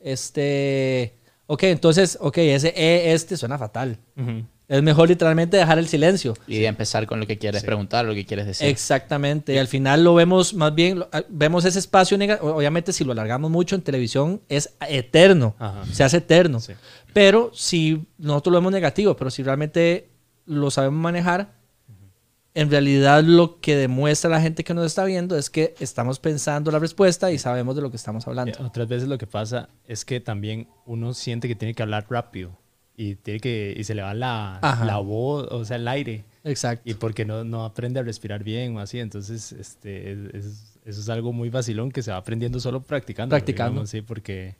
este, 0.00 1.14
ok, 1.46 1.62
entonces, 1.64 2.18
ok, 2.20 2.38
ese 2.38 2.68
e, 2.76 3.12
este 3.12 3.36
suena 3.36 3.58
fatal. 3.58 3.98
Ujú. 4.16 4.44
Es 4.68 4.82
mejor 4.82 5.08
literalmente 5.08 5.56
dejar 5.56 5.78
el 5.78 5.86
silencio. 5.86 6.34
Y 6.48 6.64
empezar 6.64 7.06
con 7.06 7.20
lo 7.20 7.26
que 7.28 7.38
quieres 7.38 7.62
preguntar, 7.62 8.04
lo 8.04 8.14
que 8.14 8.26
quieres 8.26 8.46
decir. 8.46 8.66
Exactamente. 8.66 9.54
Y 9.54 9.58
al 9.58 9.68
final 9.68 10.02
lo 10.02 10.14
vemos 10.14 10.54
más 10.54 10.74
bien, 10.74 10.98
lo- 10.98 11.08
ah, 11.12 11.22
vemos 11.28 11.64
ese 11.64 11.78
espacio 11.78 12.18
negativo. 12.18 12.52
Obviamente, 12.56 12.92
si 12.92 13.04
lo 13.04 13.12
alargamos 13.12 13.48
mucho 13.48 13.76
en 13.76 13.82
televisión, 13.82 14.40
es 14.48 14.74
eterno. 14.88 15.54
Ajá. 15.60 15.84
Se 15.92 16.02
hace 16.02 16.16
eterno. 16.16 16.58
Sí. 16.58 16.72
Pero 17.12 17.52
si 17.54 18.06
nosotros 18.18 18.52
lo 18.54 18.58
vemos 18.58 18.72
negativo, 18.72 19.16
pero 19.16 19.30
si 19.30 19.44
realmente 19.44 20.08
lo 20.46 20.68
sabemos 20.72 21.00
manejar, 21.00 21.52
en 22.56 22.70
realidad 22.70 23.22
lo 23.22 23.60
que 23.60 23.76
demuestra 23.76 24.30
la 24.30 24.40
gente 24.40 24.64
que 24.64 24.74
nos 24.74 24.86
está 24.86 25.04
viendo 25.04 25.36
es 25.36 25.50
que 25.50 25.74
estamos 25.78 26.18
pensando 26.18 26.70
la 26.72 26.78
respuesta 26.78 27.30
y 27.30 27.38
sabemos 27.38 27.76
de 27.76 27.82
lo 27.82 27.90
que 27.90 27.96
estamos 27.96 28.26
hablando. 28.26 28.52
Eh, 28.58 28.62
Otras 28.64 28.88
veces 28.88 29.08
lo 29.08 29.18
que 29.18 29.26
pasa 29.26 29.68
es 29.86 30.04
que 30.04 30.20
también 30.20 30.66
uno 30.86 31.12
siente 31.14 31.48
que 31.48 31.54
tiene 31.54 31.74
que 31.74 31.82
hablar 31.82 32.06
rápido 32.08 32.56
y, 32.96 33.16
tiene 33.16 33.40
que, 33.40 33.74
y 33.76 33.84
se 33.84 33.94
le 33.94 34.00
va 34.02 34.14
la, 34.14 34.58
la 34.84 34.96
voz, 34.96 35.46
o 35.50 35.64
sea, 35.66 35.76
el 35.76 35.86
aire. 35.86 36.24
Exacto. 36.44 36.82
Y 36.90 36.94
porque 36.94 37.24
no, 37.26 37.44
no 37.44 37.64
aprende 37.64 38.00
a 38.00 38.02
respirar 38.02 38.42
bien 38.42 38.74
o 38.76 38.80
así. 38.80 38.98
Entonces, 39.00 39.52
este, 39.52 40.12
es- 40.12 40.34
es- 40.34 40.72
eso 40.86 41.00
es 41.00 41.08
algo 41.10 41.32
muy 41.32 41.50
vacilón 41.50 41.90
que 41.90 42.00
se 42.02 42.10
va 42.12 42.16
aprendiendo 42.16 42.58
solo 42.60 42.80
practicando. 42.80 43.30
Practicando. 43.34 43.72
digamos, 43.72 43.90
sí, 43.90 44.00
porque 44.02 44.54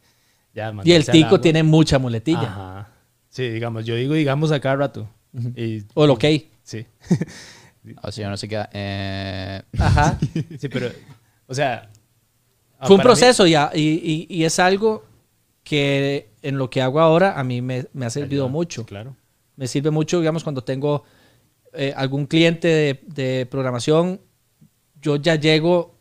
ya 0.55 0.75
Y 0.85 0.93
el 0.93 1.07
tico 1.07 1.27
agua- 1.29 1.41
tiene 1.41 1.63
mucha 1.63 1.99
muletilla. 1.99 2.43
Ajá. 2.43 2.89
Sí, 3.31 3.49
digamos, 3.49 3.85
yo 3.87 3.95
digo 3.95 4.13
digamos 4.15 4.51
a 4.53 4.61
cada 4.61 4.77
rato. 4.77 5.09
y, 5.57 5.85
O 5.95 6.05
el 6.05 6.11
ok. 6.11 6.25
sí. 6.63 6.85
O 8.03 8.11
sea, 8.13 8.29
no 8.31 8.37
se 8.37 8.49
queda... 8.49 8.69
eh, 8.73 9.63
Ajá. 9.79 10.19
sí, 10.59 10.69
pero, 10.69 10.91
o 11.47 11.55
sea... 11.55 11.89
ah, 12.79 12.87
Fue 12.87 12.97
un 12.97 13.01
mí- 13.01 13.05
proceso 13.05 13.47
ya, 13.47 13.71
y, 13.75 13.81
y- 13.81 14.27
y 14.29 14.45
es 14.45 14.59
algo 14.59 15.05
que 15.65 16.29
en 16.43 16.59
lo 16.59 16.71
que 16.71 16.81
hago 16.83 17.01
ahora 17.01 17.39
a 17.39 17.45
mí 17.45 17.61
me, 17.61 17.87
me 17.93 18.07
ha 18.07 18.11
servido 18.11 18.45
Ayuda, 18.45 18.53
mucho. 18.53 18.87
claro. 18.87 19.17
Me 19.57 19.67
sirve 19.67 19.91
mucho, 19.91 20.19
digamos, 20.21 20.45
cuando 20.45 20.63
tengo 20.63 21.05
eh, 21.73 21.93
algún 21.97 22.27
cliente 22.27 22.69
de, 22.69 23.01
de 23.07 23.47
programación, 23.47 24.21
yo 25.01 25.17
ya 25.17 25.35
llego 25.37 25.95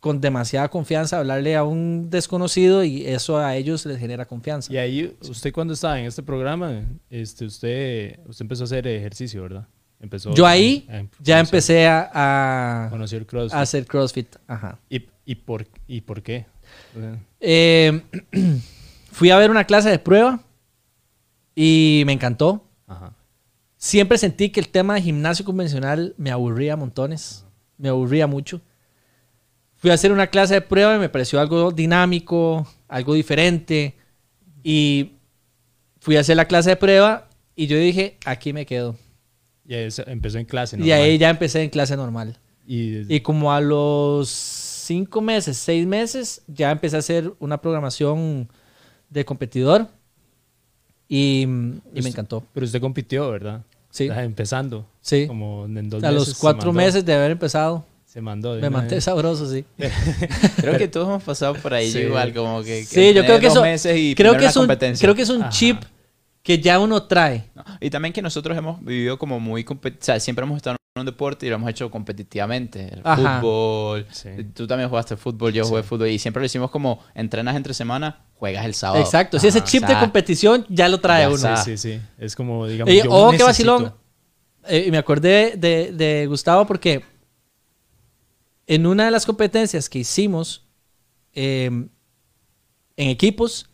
con 0.00 0.20
demasiada 0.20 0.68
confianza 0.68 1.18
hablarle 1.18 1.56
a 1.56 1.64
un 1.64 2.10
desconocido 2.10 2.84
y 2.84 3.06
eso 3.06 3.38
a 3.38 3.56
ellos 3.56 3.86
les 3.86 3.98
genera 3.98 4.26
confianza. 4.26 4.70
Y 4.70 4.76
ahí, 4.76 5.16
usted 5.22 5.50
cuando 5.52 5.72
estaba 5.72 5.98
en 5.98 6.04
este 6.04 6.22
programa, 6.22 6.84
este, 7.08 7.46
usted, 7.46 8.18
usted 8.26 8.42
empezó 8.42 8.64
a 8.64 8.66
hacer 8.66 8.86
ejercicio, 8.86 9.40
¿verdad? 9.42 9.66
Empezó 10.04 10.34
Yo 10.34 10.46
ahí 10.46 10.86
a- 10.90 10.96
a- 10.98 11.06
ya 11.20 11.40
empecé 11.40 11.86
a, 11.86 12.10
a- 12.84 12.90
conocer 12.90 13.20
el 13.20 13.26
CrossFit. 13.26 13.54
a 13.54 13.60
hacer 13.62 13.86
CrossFit. 13.86 14.36
Ajá. 14.46 14.78
¿Y, 14.90 15.06
y, 15.24 15.34
por, 15.36 15.66
¿Y 15.88 16.02
por 16.02 16.22
qué? 16.22 16.44
Eh, 17.40 18.02
fui 19.12 19.30
a 19.30 19.38
ver 19.38 19.50
una 19.50 19.64
clase 19.64 19.88
de 19.88 19.98
prueba 19.98 20.40
y 21.54 22.02
me 22.06 22.12
encantó. 22.12 22.68
ajá. 22.86 23.14
Siempre 23.78 24.16
sentí 24.18 24.48
que 24.50 24.60
el 24.60 24.68
tema 24.68 24.94
de 24.94 25.02
gimnasio 25.02 25.44
convencional 25.44 26.14
me 26.16 26.30
aburría 26.30 26.74
montones. 26.76 27.44
Me 27.76 27.88
aburría 27.90 28.26
mucho. 28.26 28.60
Fui 29.76 29.90
a 29.90 29.94
hacer 29.94 30.10
una 30.12 30.26
clase 30.28 30.54
de 30.54 30.60
prueba 30.62 30.96
y 30.96 30.98
me 30.98 31.10
pareció 31.10 31.38
algo 31.40 31.70
dinámico, 31.70 32.66
algo 32.88 33.12
diferente. 33.14 33.94
Y 34.62 35.12
fui 36.00 36.16
a 36.16 36.20
hacer 36.20 36.36
la 36.36 36.46
clase 36.46 36.70
de 36.70 36.76
prueba 36.76 37.28
y 37.56 37.66
yo 37.66 37.76
dije, 37.78 38.16
aquí 38.24 38.52
me 38.54 38.64
quedo. 38.64 38.96
Y 39.66 39.74
ahí 39.74 39.88
empezó 40.06 40.38
en 40.38 40.44
clase, 40.44 40.76
Y 40.76 40.80
normal. 40.80 41.00
ahí 41.00 41.18
ya 41.18 41.30
empecé 41.30 41.62
en 41.62 41.70
clase 41.70 41.96
normal. 41.96 42.36
Y, 42.66 43.14
Y 43.14 43.20
como 43.20 43.52
a 43.52 43.60
los 43.60 44.28
cinco 44.28 45.20
meses, 45.20 45.56
seis 45.56 45.86
meses, 45.86 46.42
ya 46.46 46.70
empecé 46.70 46.96
a 46.96 46.98
hacer 47.00 47.32
una 47.38 47.58
programación 47.60 48.48
de 49.10 49.24
competidor. 49.24 49.88
Y, 51.08 51.42
y 51.42 51.46
me 51.46 51.80
Usted- 51.94 52.06
encantó. 52.08 52.44
Pero 52.52 52.66
usted 52.66 52.80
compitió, 52.80 53.30
¿verdad? 53.30 53.62
Sí. 53.90 54.08
O 54.08 54.14
sea, 54.14 54.24
empezando. 54.24 54.86
Sí. 55.00 55.26
Como 55.26 55.66
en 55.66 55.88
dos 55.90 56.02
A 56.02 56.10
meses 56.10 56.28
los 56.28 56.38
cuatro 56.38 56.72
meses 56.72 57.04
de 57.04 57.14
haber 57.14 57.30
empezado, 57.30 57.84
Se 58.06 58.20
mandó. 58.20 58.54
me 58.56 58.70
manté 58.70 58.96
vez. 58.96 59.04
sabroso, 59.04 59.50
sí. 59.50 59.64
Creo 60.56 60.76
que 60.78 60.88
todos 60.88 61.06
hemos 61.08 61.22
pasado 61.22 61.54
por 61.54 61.74
ahí 61.74 61.90
Sí. 61.90 61.98
igual, 62.00 62.32
como 62.34 62.62
que... 62.62 62.80
que 62.80 62.84
Sí, 62.86 63.14
yo 63.14 63.24
creo 63.24 63.38
que 63.38 63.46
eso. 63.48 63.62
meses 63.62 63.96
y 63.96 64.14
Creo 64.14 64.32
que, 64.32 64.38
una 64.38 64.48
es 64.48 64.56
un, 64.56 64.66
creo 64.98 65.14
que 65.14 65.22
es 65.22 65.28
un 65.30 65.42
Ajá. 65.42 65.50
chip 65.50 65.82
que 66.44 66.60
ya 66.60 66.78
uno 66.78 67.02
trae. 67.04 67.50
¿no? 67.54 67.64
Y 67.80 67.88
también 67.90 68.12
que 68.12 68.20
nosotros 68.22 68.56
hemos 68.56 68.84
vivido 68.84 69.18
como 69.18 69.40
muy... 69.40 69.64
compet- 69.64 69.96
O 69.98 70.04
sea, 70.04 70.20
siempre 70.20 70.44
hemos 70.44 70.58
estado 70.58 70.76
en 70.94 71.00
un 71.00 71.06
deporte 71.06 71.46
y 71.46 71.48
lo 71.48 71.54
hemos 71.56 71.70
hecho 71.70 71.90
competitivamente. 71.90 72.92
El 72.92 73.00
Ajá. 73.02 73.40
fútbol. 73.40 74.06
Sí. 74.12 74.28
Tú 74.54 74.66
también 74.66 74.90
jugaste 74.90 75.16
fútbol, 75.16 75.54
yo 75.54 75.64
jugué 75.64 75.82
fútbol. 75.82 76.08
Y 76.08 76.18
siempre 76.18 76.40
lo 76.42 76.44
hicimos 76.46 76.70
como, 76.70 77.00
entrenas 77.14 77.56
entre 77.56 77.72
semana, 77.72 78.26
juegas 78.34 78.66
el 78.66 78.74
sábado. 78.74 79.02
Exacto. 79.02 79.40
Si 79.40 79.48
ese 79.48 79.64
chip 79.64 79.84
de 79.84 79.98
competición 79.98 80.66
ya 80.68 80.86
lo 80.90 81.00
trae 81.00 81.22
Ya 81.22 81.30
uno. 81.30 81.56
Sí, 81.56 81.78
sí, 81.78 81.78
sí. 81.78 82.00
Es 82.18 82.36
como, 82.36 82.66
digamos, 82.66 82.92
Y, 82.92 82.98
yo 83.02 83.10
oh, 83.10 83.30
qué 83.32 83.42
vacilón. 83.42 83.94
Eh, 84.68 84.84
y 84.86 84.90
me 84.90 84.98
acordé 84.98 85.54
de, 85.56 85.92
de 85.92 86.26
Gustavo 86.26 86.66
porque 86.66 87.02
en 88.66 88.86
una 88.86 89.06
de 89.06 89.10
las 89.10 89.24
competencias 89.26 89.88
que 89.88 89.98
hicimos 90.00 90.66
eh, 91.32 91.66
en 91.66 91.88
equipos, 93.08 93.66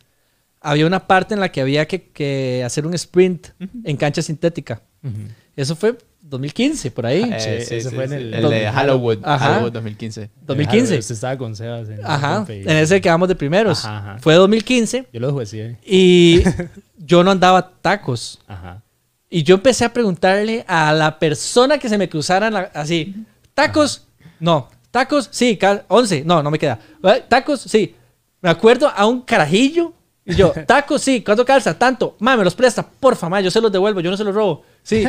había 0.61 0.85
una 0.85 1.07
parte 1.07 1.33
en 1.33 1.39
la 1.39 1.49
que 1.51 1.59
había 1.61 1.87
que, 1.87 2.03
que 2.11 2.63
hacer 2.63 2.85
un 2.85 2.93
sprint 2.93 3.47
en 3.83 3.97
cancha 3.97 4.21
sintética. 4.21 4.81
Ujú. 5.03 5.17
Eso 5.55 5.75
fue 5.75 5.97
2015, 6.21 6.91
por 6.91 7.05
ahí. 7.05 7.23
Eh, 7.23 7.39
Sí, 7.39 7.65
sí, 7.67 7.75
ese 7.75 7.89
sí, 7.89 7.95
fue 7.95 8.03
en 8.05 8.09
sí. 8.11 8.15
el- 8.17 8.33
El 8.35 8.49
de 8.49 8.71
Halloween. 8.71 9.19
Ajá. 9.23 9.45
Halloween 9.47 9.73
2015. 9.73 10.29
2015. 10.43 10.97
Usted 10.99 11.15
estaba 11.15 11.37
con 11.37 11.55
Sebas 11.55 11.89
en 11.89 11.99
Ajá. 12.05 12.45
En 12.47 12.69
ese 12.77 13.01
quedamos 13.01 13.27
de 13.27 13.35
primeros. 13.35 13.83
Ajá, 13.83 13.97
ajá. 13.97 14.19
Fue 14.19 14.35
2015 14.35 15.07
Yo 15.11 15.19
lo 15.19 15.45
sí. 15.45 15.59
eh. 15.59 15.77
y 15.85 16.41
yo 16.97 17.23
no 17.23 17.31
andaba 17.31 17.71
tacos. 17.81 18.39
Ajá. 18.47 18.81
Y 19.29 19.43
yo 19.43 19.55
empecé 19.55 19.85
a 19.85 19.93
preguntarle 19.93 20.63
a 20.67 20.93
la 20.93 21.17
persona 21.17 21.77
que 21.77 21.89
se 21.89 21.97
me 21.97 22.07
cruzara 22.07 22.47
en 22.47 22.53
la- 22.53 22.71
así, 22.73 23.15
¿tacos? 23.53 24.07
No. 24.39 24.69
¿Tacos? 24.91 25.29
Sí, 25.31 25.55
ca- 25.57 25.85
11. 25.87 26.23
No, 26.25 26.43
no 26.43 26.51
me 26.51 26.59
queda. 26.59 26.77
Eh, 27.03 27.23
¿Tacos? 27.27 27.61
Sí. 27.61 27.95
Me 28.41 28.49
acuerdo 28.49 28.89
a 28.89 29.05
un 29.05 29.21
carajillo. 29.21 29.93
Y 30.23 30.35
yo, 30.35 30.53
¿tacos? 30.67 31.01
Sí. 31.01 31.23
¿Cuánto 31.23 31.43
calza? 31.43 31.77
Tanto. 31.77 32.15
Ma, 32.19 32.37
me 32.37 32.43
los 32.43 32.53
presta. 32.53 32.85
Porfa, 32.87 33.27
ma, 33.27 33.41
yo 33.41 33.49
se 33.49 33.59
los 33.59 33.71
devuelvo. 33.71 34.01
Yo 34.01 34.11
no 34.11 34.17
se 34.17 34.23
los 34.23 34.35
robo. 34.35 34.63
Sí. 34.83 35.03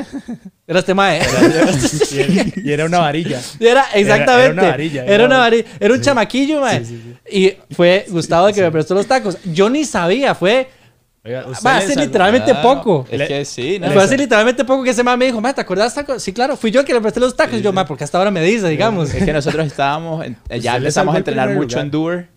Era 0.67 0.79
este 0.79 0.95
mae. 0.95 1.21
Y 2.13 2.19
era, 2.19 2.45
y 2.65 2.73
era 2.73 2.85
una 2.87 2.99
varilla. 3.01 3.41
Era 3.61 3.85
exactamente. 3.95 4.53
Era 4.53 4.53
una 4.53 4.71
varilla, 4.71 5.03
Era 5.05 5.15
era- 5.15 5.27
una 5.27 5.39
varilla. 5.39 5.65
Era 5.81 5.93
un 5.95 5.99
Sí. 6.01 6.05
chamaquillo, 6.07 6.61
mae. 6.63 6.85
Sí, 6.85 7.17
sí, 7.27 7.37
Y 7.39 7.75
fue 7.75 8.07
Gustavo 8.09 8.49
el 8.49 8.55
que 8.55 8.63
me 8.63 8.71
prestó 8.71 8.95
los 8.95 9.07
tacos. 9.07 9.37
Yo 9.45 9.69
ni 9.69 9.85
sabía. 9.85 10.35
Fue... 10.35 10.69
Oiga, 11.25 11.47
usted 11.47 11.65
Va 11.65 11.77
a 11.77 11.81
ser 11.83 11.97
literalmente 11.99 12.51
Claro. 12.51 12.63
poco. 12.81 13.07
Es 13.09 13.29
que 13.29 13.45
sí, 13.45 13.79
¿no? 13.79 13.93
Fue 13.93 14.03
hace 14.03 14.17
literalmente 14.19 14.65
poco 14.65 14.83
que 14.83 14.91
ese 14.91 15.05
man 15.05 15.17
me 15.17 15.27
dijo, 15.27 15.41
"Ma, 15.41 15.53
¿te 15.55 15.61
acuerdas 15.61 15.95
tacos? 15.95 16.21
Sí, 16.21 16.33
claro, 16.33 16.57
fui 16.57 16.73
yo 16.73 16.81
el 16.81 16.87
que 16.87 16.93
le 16.93 17.01
presté 17.01 17.21
los 17.21 17.37
tacos. 17.37 17.61
Y 17.61 17.63
yo, 17.63 17.73
ma, 17.73 17.87
porque 17.87 18.03
hasta 18.03 18.19
ahora 18.19 18.33
me 18.33 18.43
dice, 18.43 18.69
digamos. 18.69 19.15
Es 19.15 19.25
que 19.25 19.33
nosotros 19.33 19.65
estábamos, 19.67 20.25
en- 20.27 20.37
ya 20.61 20.77
empezamos 20.79 21.15
a 21.15 21.19
entrenar 21.19 21.51
mucho 21.51 21.77
lugar. 21.77 21.85
endure 21.85 22.29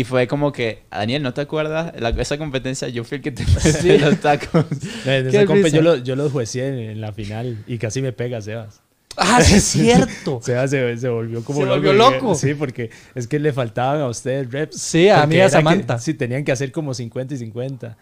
y 0.00 0.04
fue 0.04 0.26
como 0.26 0.52
que, 0.52 0.82
Daniel, 0.90 1.22
¿no 1.22 1.32
te 1.32 1.40
acuerdas? 1.40 1.92
La- 1.98 2.10
esa 2.10 2.36
competencia 2.38 2.88
yo 2.88 3.02
fui 3.04 3.16
el 3.16 3.22
que 3.22 3.32
te 3.32 3.44
presté 3.54 3.98
los 3.98 4.20
tacos. 4.20 4.66
De- 5.04 5.28
esa 5.28 5.46
compa 5.46 5.68
yo, 5.68 5.80
lo, 5.82 5.96
yo 5.96 6.16
los 6.16 6.32
juecé 6.32 6.68
en, 6.68 6.74
en 6.78 7.00
la 7.00 7.12
final 7.12 7.56
y 7.66 7.78
casi 7.78 8.02
me 8.02 8.12
pega 8.12 8.40
Sebas. 8.42 8.82
Ah, 9.16 9.40
sí, 9.42 9.54
es 9.54 9.64
cierto. 10.04 10.40
Sebas 10.42 10.70
se, 10.70 10.98
se 10.98 11.08
volvió 11.08 11.42
como 11.42 11.60
Se 11.60 11.66
volvió 11.66 11.92
loco. 11.94 12.34
Sí, 12.34 12.52
porque 12.54 12.90
es 13.14 13.26
que 13.26 13.38
le 13.38 13.52
faltaban 13.52 14.00
a 14.02 14.08
ustedes 14.08 14.50
reps. 14.52 14.76
Sí, 14.80 15.08
a 15.08 15.26
mí 15.26 15.36
y 15.36 15.40
a 15.40 15.44
que- 15.46 15.50
Samantha. 15.52 15.98
sí, 15.98 16.12
tenían 16.14 16.44
que 16.44 16.52
hacer 16.52 16.70
como 16.72 16.92
50 16.92 17.34
y 17.34 17.38
50. 17.38 17.96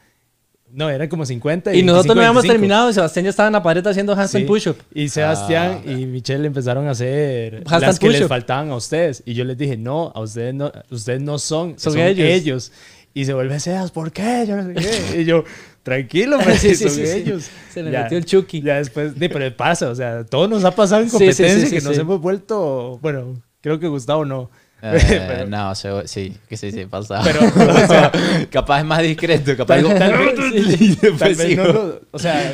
No, 0.77 0.91
eran 0.91 1.09
como 1.09 1.25
50 1.25 1.73
Y 1.75 1.83
nosotros 1.85 2.17
no 2.17 2.21
25, 2.21 2.21
habíamos 2.21 2.43
25. 2.43 2.53
terminado 2.53 2.91
y 2.91 2.95
Sebastián 2.95 3.25
ya 3.25 3.31
estaba 3.31 3.47
en 3.47 3.53
la 3.53 3.63
pared 3.63 3.87
haciendo 3.87 4.13
handstand 4.13 4.45
Sí. 4.45 4.49
push-up. 4.49 4.77
Y 4.93 5.09
Sebastián 5.09 5.83
Ah. 5.87 5.91
y 5.91 6.07
Michelle 6.07 6.45
empezaron 6.47 6.89
a 6.89 6.91
hacer 6.91 7.59
Handstand 7.59 7.83
las 7.83 7.99
que 8.01 8.09
les 8.11 8.27
faltaban 8.27 8.71
a 8.71 8.77
ustedes. 8.77 9.23
Y 9.25 9.35
yo 9.35 9.45
les 9.45 9.57
dije, 9.57 9.77
no, 9.77 10.11
a 10.15 10.21
ustedes 10.21 10.53
no, 10.53 10.73
ustedes 10.91 11.21
no 11.23 11.39
son, 11.39 11.79
Son 11.79 11.93
son, 11.93 12.03
ellos. 12.03 12.27
ellos. 12.29 12.73
Y 13.15 13.25
se 13.25 13.33
vuelve 13.35 13.61
Sebas, 13.61 13.93
¿por 13.93 14.11
qué? 14.11 14.45
Yo 14.49 14.57
no 14.57 14.65
sé 14.65 14.75
qué. 14.75 15.21
Y 15.21 15.25
yo, 15.25 15.45
tranquilo, 15.85 16.39
pues, 16.43 16.59
Sí, 16.61 16.75
sí, 16.75 16.89
son 16.89 17.05
ellos. 17.05 17.49
Se 17.73 17.81
le 17.83 17.93
Ya- 17.93 18.03
metió 18.03 18.19
el 18.19 18.25
Chucky. 18.25 18.61
Ya 18.61 18.77
después, 18.79 19.13
sí, 19.17 19.29
pero 19.29 19.57
pasa, 19.57 19.89
o 19.91 19.95
sea, 19.95 20.25
todo 20.25 20.49
nos 20.49 20.65
ha 20.65 20.73
pasado 20.75 21.03
en 21.03 21.09
competencia 21.09 21.71
que 21.71 21.81
nos 21.85 21.97
hemos 21.97 22.21
vuelto, 22.21 22.99
bueno, 23.01 23.41
creo 23.61 23.79
que 23.79 23.87
Gustavo 23.87 24.25
no. 24.25 24.51
Eh, 24.86 24.98
Pero- 25.28 25.47
no, 25.47 25.74
se- 25.74 26.06
sí, 26.09 26.36
que 26.48 26.56
sí, 26.56 26.70
sí, 26.70 26.85
pasaba. 26.85 27.24
Pero, 27.24 27.40
o 27.44 27.86
sea, 27.86 28.12
capaz 28.51 28.81
es 28.81 28.85
más 28.85 29.01
discreto, 29.02 29.56
capaz 29.56 29.77
Tal- 29.77 29.85
digo, 29.85 29.94
tal 29.98 30.12
vez- 30.52 30.81
y 30.81 30.89
después 30.89 31.19
tal 31.19 31.35
vez 31.35 31.39
sigo. 31.48 31.65
no, 31.65 31.73
lo- 31.73 32.01
o 32.11 32.19
sea, 32.19 32.52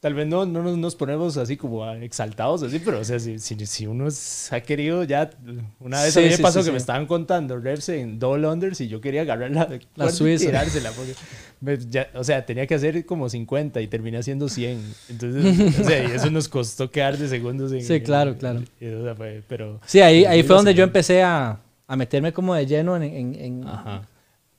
tal 0.00 0.14
vez 0.14 0.26
no, 0.28 0.46
no 0.46 0.76
nos, 0.76 0.94
ponemos 0.94 1.36
así 1.36 1.56
como 1.56 1.88
exaltados, 1.92 2.62
así, 2.62 2.78
pero 2.78 3.00
o 3.00 3.04
sea, 3.04 3.18
si, 3.18 3.38
si, 3.38 3.66
si 3.66 3.86
uno 3.86 4.06
ha 4.50 4.60
querido 4.60 5.02
ya, 5.04 5.28
una 5.80 6.02
vez 6.02 6.14
Sí, 6.14 6.20
a 6.20 6.22
mí 6.22 6.28
me 6.30 6.36
sí, 6.36 6.42
pasó 6.42 6.60
sí, 6.60 6.66
que 6.66 6.72
me 6.72 6.78
estaban 6.78 7.06
contando 7.06 7.58
reps 7.58 7.88
en 7.88 8.18
double 8.18 8.46
unders 8.46 8.80
y 8.80 8.88
yo 8.88 9.00
quería 9.00 9.22
agarrar 9.22 9.50
la, 9.50 10.06
y 10.06 10.10
suiza. 10.10 10.46
tirársela, 10.46 10.92
porque 10.92 11.14
me- 11.60 11.78
ya- 11.90 12.08
o 12.14 12.22
sea, 12.22 12.46
tenía 12.46 12.66
que 12.66 12.76
hacer 12.76 13.04
como 13.06 13.28
50 13.28 13.80
y 13.80 13.88
terminé 13.88 14.18
haciendo 14.18 14.48
100. 14.48 14.80
Entonces, 15.08 15.80
o 15.80 15.84
sea, 15.84 16.04
y 16.08 16.12
eso 16.12 16.30
nos 16.30 16.48
costó 16.48 16.90
quedar 16.90 17.18
de 17.18 17.28
segundos 17.28 17.72
en... 17.72 17.82
Sí, 17.82 18.00
claro, 18.00 18.36
claro. 18.38 18.62
y, 18.80 18.86
o 18.88 19.02
sea, 19.02 19.14
fue- 19.16 19.42
pero... 19.48 19.80
Sí, 19.84 20.00
ahí, 20.00 20.24
ahí 20.24 20.42
fue 20.44 20.54
donde 20.56 20.74
yo 20.74 20.84
empecé 20.84 21.22
a, 21.24 21.58
a 21.88 21.96
meterme 21.96 22.32
como 22.32 22.54
de 22.54 22.66
lleno 22.66 22.94
en, 22.96 23.02
en, 23.02 23.34
en- 23.34 23.64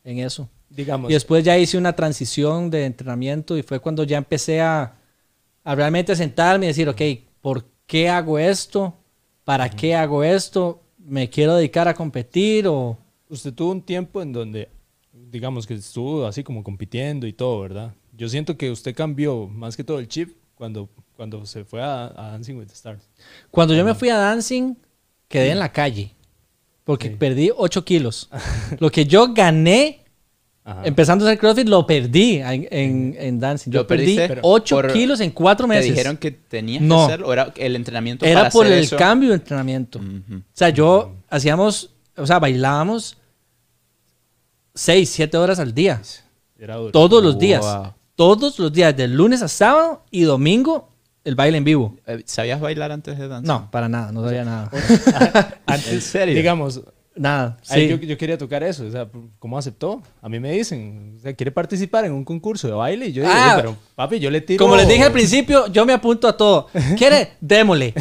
en 0.03 0.19
eso. 0.19 0.49
Digamos, 0.69 1.09
Y 1.09 1.13
después 1.13 1.43
ya 1.43 1.57
hice 1.57 1.77
una 1.77 1.93
transición 1.93 2.69
de 2.69 2.85
entrenamiento 2.85 3.57
y 3.57 3.63
fue 3.63 3.79
cuando 3.79 4.03
ya 4.03 4.17
empecé 4.17 4.61
a, 4.61 4.93
a 5.69 5.75
realmente 5.75 6.15
sentarme 6.15 6.65
y 6.65 6.69
decir, 6.69 6.89
ok, 6.89 6.99
¿por 7.41 7.63
qué 7.85 8.09
hago 8.09 8.39
esto? 8.39 8.95
¿Para 9.43 9.69
qué 9.69 9.93
hago 9.93 10.23
esto? 10.23 10.81
¿Me 10.97 11.29
quiero 11.29 11.55
dedicar 11.55 11.87
a 11.87 11.93
competir 11.93 12.67
o...? 12.67 12.97
Usted 13.29 13.53
tuvo 13.53 13.71
un 13.73 13.81
tiempo 13.83 14.19
en 14.23 14.33
donde, 14.33 14.67
digamos 15.13 15.67
que 15.67 15.75
estuvo 15.75 16.25
así 16.25 16.43
como 16.43 16.63
compitiendo 16.63 17.27
y 17.27 17.33
todo, 17.33 17.61
¿verdad? 17.61 17.93
Yo 18.17 18.27
siento 18.29 18.57
que 18.57 18.71
usted 18.71 18.95
cambió 18.95 19.47
más 19.47 19.77
que 19.77 19.83
todo 19.83 19.99
el 19.99 20.07
chip 20.07 20.35
cuando, 20.55 20.89
cuando 21.15 21.45
se 21.45 21.63
fue 21.63 21.83
a, 21.83 22.05
a 22.05 22.31
Dancing 22.31 22.55
with 22.55 22.65
the 22.65 22.73
Stars. 22.73 23.07
Cuando 23.51 23.75
yo 23.75 23.85
me 23.85 23.93
fui 23.93 24.09
a 24.09 24.17
dancing, 24.17 24.73
quedé 25.27 25.51
en 25.51 25.59
la 25.59 25.71
calle. 25.71 26.15
Porque 26.83 27.09
Sí. 27.09 27.15
perdí 27.15 27.51
8 27.55 27.85
kilos. 27.85 28.27
Lo 28.79 28.89
que 28.89 29.05
yo 29.05 29.31
gané 29.35 29.98
Ajá. 30.71 30.81
empezando 30.85 31.25
a 31.25 31.29
hacer 31.29 31.39
CrossFit, 31.39 31.67
lo 31.67 31.85
perdí 31.87 32.37
en, 32.37 32.67
en, 32.71 33.15
en 33.19 33.39
dancing. 33.39 33.71
Yo 33.71 33.81
¿Lo 33.81 33.87
perdí 33.87 34.15
perdiste 34.15 34.39
8 34.43 34.75
por- 34.75 34.93
kilos 34.93 35.19
en 35.19 35.31
4 35.31 35.65
¿Te 35.65 35.69
meses. 35.69 35.85
dijeron 35.91 36.17
que 36.17 36.31
tenías 36.31 36.81
No. 36.81 36.97
que 36.97 37.03
hacerlo? 37.13 37.27
¿O 37.27 37.33
era 37.33 37.53
el 37.57 37.75
entrenamiento 37.75 38.25
Era 38.25 38.39
para 38.41 38.49
por 38.51 38.65
hacer 38.65 38.77
el 38.77 38.83
eso? 38.83 38.97
cambio 38.97 39.29
de 39.29 39.35
entrenamiento. 39.35 39.99
Ujú. 39.99 40.37
O 40.37 40.41
sea, 40.53 40.69
yo 40.69 41.13
hacíamos, 41.29 41.91
o 42.15 42.25
sea, 42.27 42.39
bailábamos 42.39 43.17
6, 44.75 45.09
7 45.09 45.37
horas 45.37 45.59
al 45.59 45.73
día. 45.73 46.01
Era 46.57 46.75
duro. 46.75 46.91
Todos 46.91 47.23
los 47.23 47.37
días. 47.37 47.61
Wow. 47.61 47.93
Todos 48.15 48.59
los 48.59 48.71
días, 48.73 48.95
de 48.97 49.07
lunes 49.07 49.41
a 49.41 49.47
sábado 49.47 50.03
y 50.11 50.21
domingo, 50.23 50.89
el 51.23 51.35
baile 51.35 51.57
en 51.57 51.63
vivo. 51.63 51.95
Eh, 52.05 52.21
¿Sabías 52.25 52.59
bailar 52.59 52.91
antes 52.91 53.17
de 53.17 53.27
danza? 53.29 53.47
No, 53.51 53.71
para 53.71 53.87
nada, 53.87 54.11
no 54.11 54.23
sabía 54.25 54.43
nada. 54.43 54.69
Antes, 55.65 55.87
¿En 55.93 56.01
serio? 56.01 56.35
digamos, 56.35 56.81
Nada. 57.19 57.57
Ahí 57.67 57.81
Sí. 57.83 57.89
yo, 57.89 57.97
yo 57.97 58.17
quería 58.17 58.37
tocar 58.37 58.63
eso, 58.63 58.85
o 58.85 58.91
sea, 58.91 59.09
¿cómo 59.39 59.57
aceptó? 59.57 60.01
A 60.21 60.29
mí 60.29 60.39
me 60.39 60.53
dicen, 60.53 61.15
o 61.17 61.21
sea, 61.21 61.33
quiere 61.33 61.51
participar 61.51 62.05
en 62.05 62.13
un 62.13 62.23
concurso 62.23 62.65
de 62.67 62.73
baile 62.73 63.07
y 63.07 63.11
yo 63.11 63.23
digo, 63.23 63.33
Ah. 63.35 63.51
"Oye, 63.55 63.61
pero 63.61 63.75
papi, 63.95 64.19
yo 64.19 64.31
le 64.31 64.39
tiro... 64.39 64.63
Como 64.63 64.77
les 64.77 64.87
dije 64.87 65.03
al 65.03 65.11
principio, 65.19 65.67
yo 65.67 65.85
me 65.85 65.91
apunto 65.91 66.29
a 66.29 66.37
todo. 66.37 66.67
¿Quiere? 66.97 67.33
Démosle. 67.41 67.93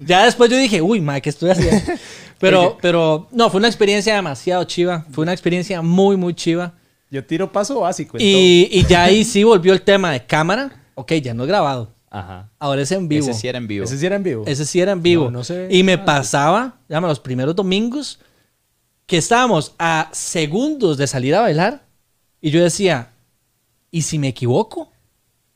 Ya 0.00 0.24
después 0.24 0.50
yo 0.50 0.56
dije, 0.56 0.82
uy, 0.82 1.00
ma, 1.00 1.20
¿qué 1.20 1.30
estoy 1.30 1.50
haciendo? 1.50 1.80
Pero, 2.40 2.76
pero, 2.82 3.28
no, 3.30 3.48
fue 3.48 3.58
una 3.58 3.68
experiencia 3.68 4.14
demasiado 4.16 4.64
chiva. 4.64 5.06
Fue 5.12 5.22
una 5.22 5.32
experiencia 5.32 5.80
muy, 5.80 6.16
muy 6.16 6.34
chiva. 6.34 6.74
Yo 7.10 7.24
tiro 7.24 7.50
paso 7.50 7.80
básico 7.80 8.18
Y, 8.18 8.68
y 8.70 8.84
ya 8.86 9.04
ahí 9.04 9.24
sí 9.24 9.44
volvió 9.44 9.72
el 9.72 9.80
tema 9.82 10.10
de 10.10 10.26
cámara. 10.26 10.82
Ok, 10.94 11.12
ya 11.22 11.32
no 11.32 11.44
es 11.44 11.48
grabado. 11.48 11.92
Ajá. 12.10 12.50
Ahora 12.58 12.82
es 12.82 12.92
en 12.92 13.08
vivo. 13.08 13.24
Ese 13.30 13.32
sí 13.40 13.48
era 13.48 13.56
en 13.56 13.66
vivo. 13.66 13.84
¿Ese 13.84 13.96
sí 13.96 14.04
era 14.04 14.16
en 14.16 14.22
vivo? 14.24 14.44
Ese 14.46 14.66
sí 14.66 14.80
era 14.80 14.92
en 14.92 15.02
vivo. 15.02 15.24
No, 15.26 15.30
no 15.38 15.44
sé. 15.44 15.68
Y 15.70 15.84
me 15.84 15.96
pasaba, 15.96 16.74
llama, 16.88 17.08
los 17.08 17.20
primeros 17.20 17.56
domingos, 17.56 18.18
que 19.06 19.18
estábamos 19.18 19.74
a 19.78 20.08
segundos 20.12 20.96
de 20.96 21.06
salir 21.06 21.34
a 21.34 21.40
bailar. 21.42 21.84
Y 22.40 22.50
yo 22.50 22.62
decía, 22.62 23.10
¿y 23.90 24.02
si 24.02 24.18
me 24.18 24.28
equivoco? 24.28 24.90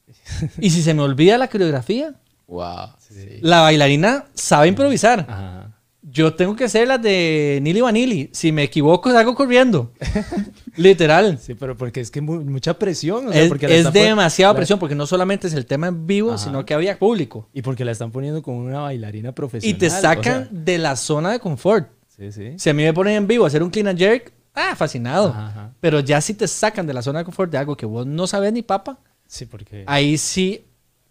¿Y 0.60 0.70
si 0.70 0.82
se 0.82 0.94
me 0.94 1.02
olvida 1.02 1.38
la 1.38 1.48
coreografía? 1.48 2.14
Wow. 2.46 2.90
sí. 2.98 3.38
La 3.42 3.60
bailarina 3.60 4.24
sabe 4.34 4.68
improvisar. 4.68 5.26
Ajá. 5.28 5.74
Yo 6.10 6.32
tengo 6.34 6.56
que 6.56 6.68
ser 6.70 6.88
las 6.88 7.02
de 7.02 7.58
Nili 7.60 7.82
Vanilli. 7.82 8.30
Si 8.32 8.50
me 8.50 8.62
equivoco, 8.62 9.10
salgo 9.12 9.34
corriendo. 9.34 9.92
Literal. 10.76 11.38
Sí, 11.38 11.54
pero 11.54 11.76
porque 11.76 12.00
es 12.00 12.10
que 12.10 12.22
mu- 12.22 12.40
mucha 12.44 12.78
presión. 12.78 13.28
o 13.28 13.32
sea, 13.32 13.42
Es, 13.42 13.48
porque 13.48 13.66
es 13.78 13.92
demasiada 13.92 14.52
la- 14.52 14.56
presión 14.56 14.78
porque 14.78 14.94
no 14.94 15.06
solamente 15.06 15.48
es 15.48 15.52
el 15.54 15.66
tema 15.66 15.88
en 15.88 16.06
vivo, 16.06 16.32
Ajá. 16.32 16.38
sino 16.44 16.64
que 16.64 16.72
había 16.72 16.98
público. 16.98 17.48
Y 17.52 17.60
porque 17.60 17.84
la 17.84 17.92
están 17.92 18.10
poniendo 18.10 18.42
con 18.42 18.54
una 18.54 18.80
bailarina 18.80 19.32
profesional. 19.32 19.76
Y 19.76 19.78
te 19.78 19.88
o 19.88 19.90
sea, 19.90 20.00
sacan 20.00 20.48
de 20.50 20.78
la 20.78 20.96
zona 20.96 21.30
de 21.32 21.40
confort. 21.40 21.90
Sí, 22.18 22.32
sí. 22.32 22.54
Si 22.58 22.68
a 22.70 22.74
mí 22.74 22.82
me 22.82 22.92
ponen 22.92 23.14
en 23.14 23.26
vivo 23.26 23.44
a 23.44 23.48
hacer 23.48 23.62
un 23.62 23.70
clean 23.70 23.88
and 23.88 23.98
jerk, 23.98 24.32
ah, 24.54 24.74
fascinado. 24.76 25.28
Ajá, 25.28 25.46
ajá. 25.48 25.72
Pero 25.80 26.00
ya 26.00 26.20
si 26.20 26.34
te 26.34 26.46
sacan 26.48 26.86
de 26.86 26.94
la 26.94 27.02
zona 27.02 27.20
de 27.20 27.24
confort 27.24 27.50
de 27.50 27.58
algo 27.58 27.76
que 27.76 27.86
vos 27.86 28.06
no 28.06 28.26
sabes 28.26 28.52
ni 28.52 28.62
papa, 28.62 28.98
Sí, 29.26 29.44
porque... 29.46 29.84
ahí 29.86 30.16
sí. 30.18 30.64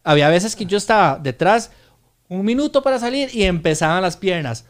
Había 0.03 0.29
veces 0.29 0.55
que 0.55 0.65
yo 0.65 0.77
estaba 0.77 1.19
detrás, 1.21 1.69
un 2.29 2.43
minuto 2.45 2.81
para 2.81 2.97
salir 2.99 3.29
y 3.34 3.43
empezaban 3.43 4.01
las 4.01 4.15
piernas. 4.17 4.65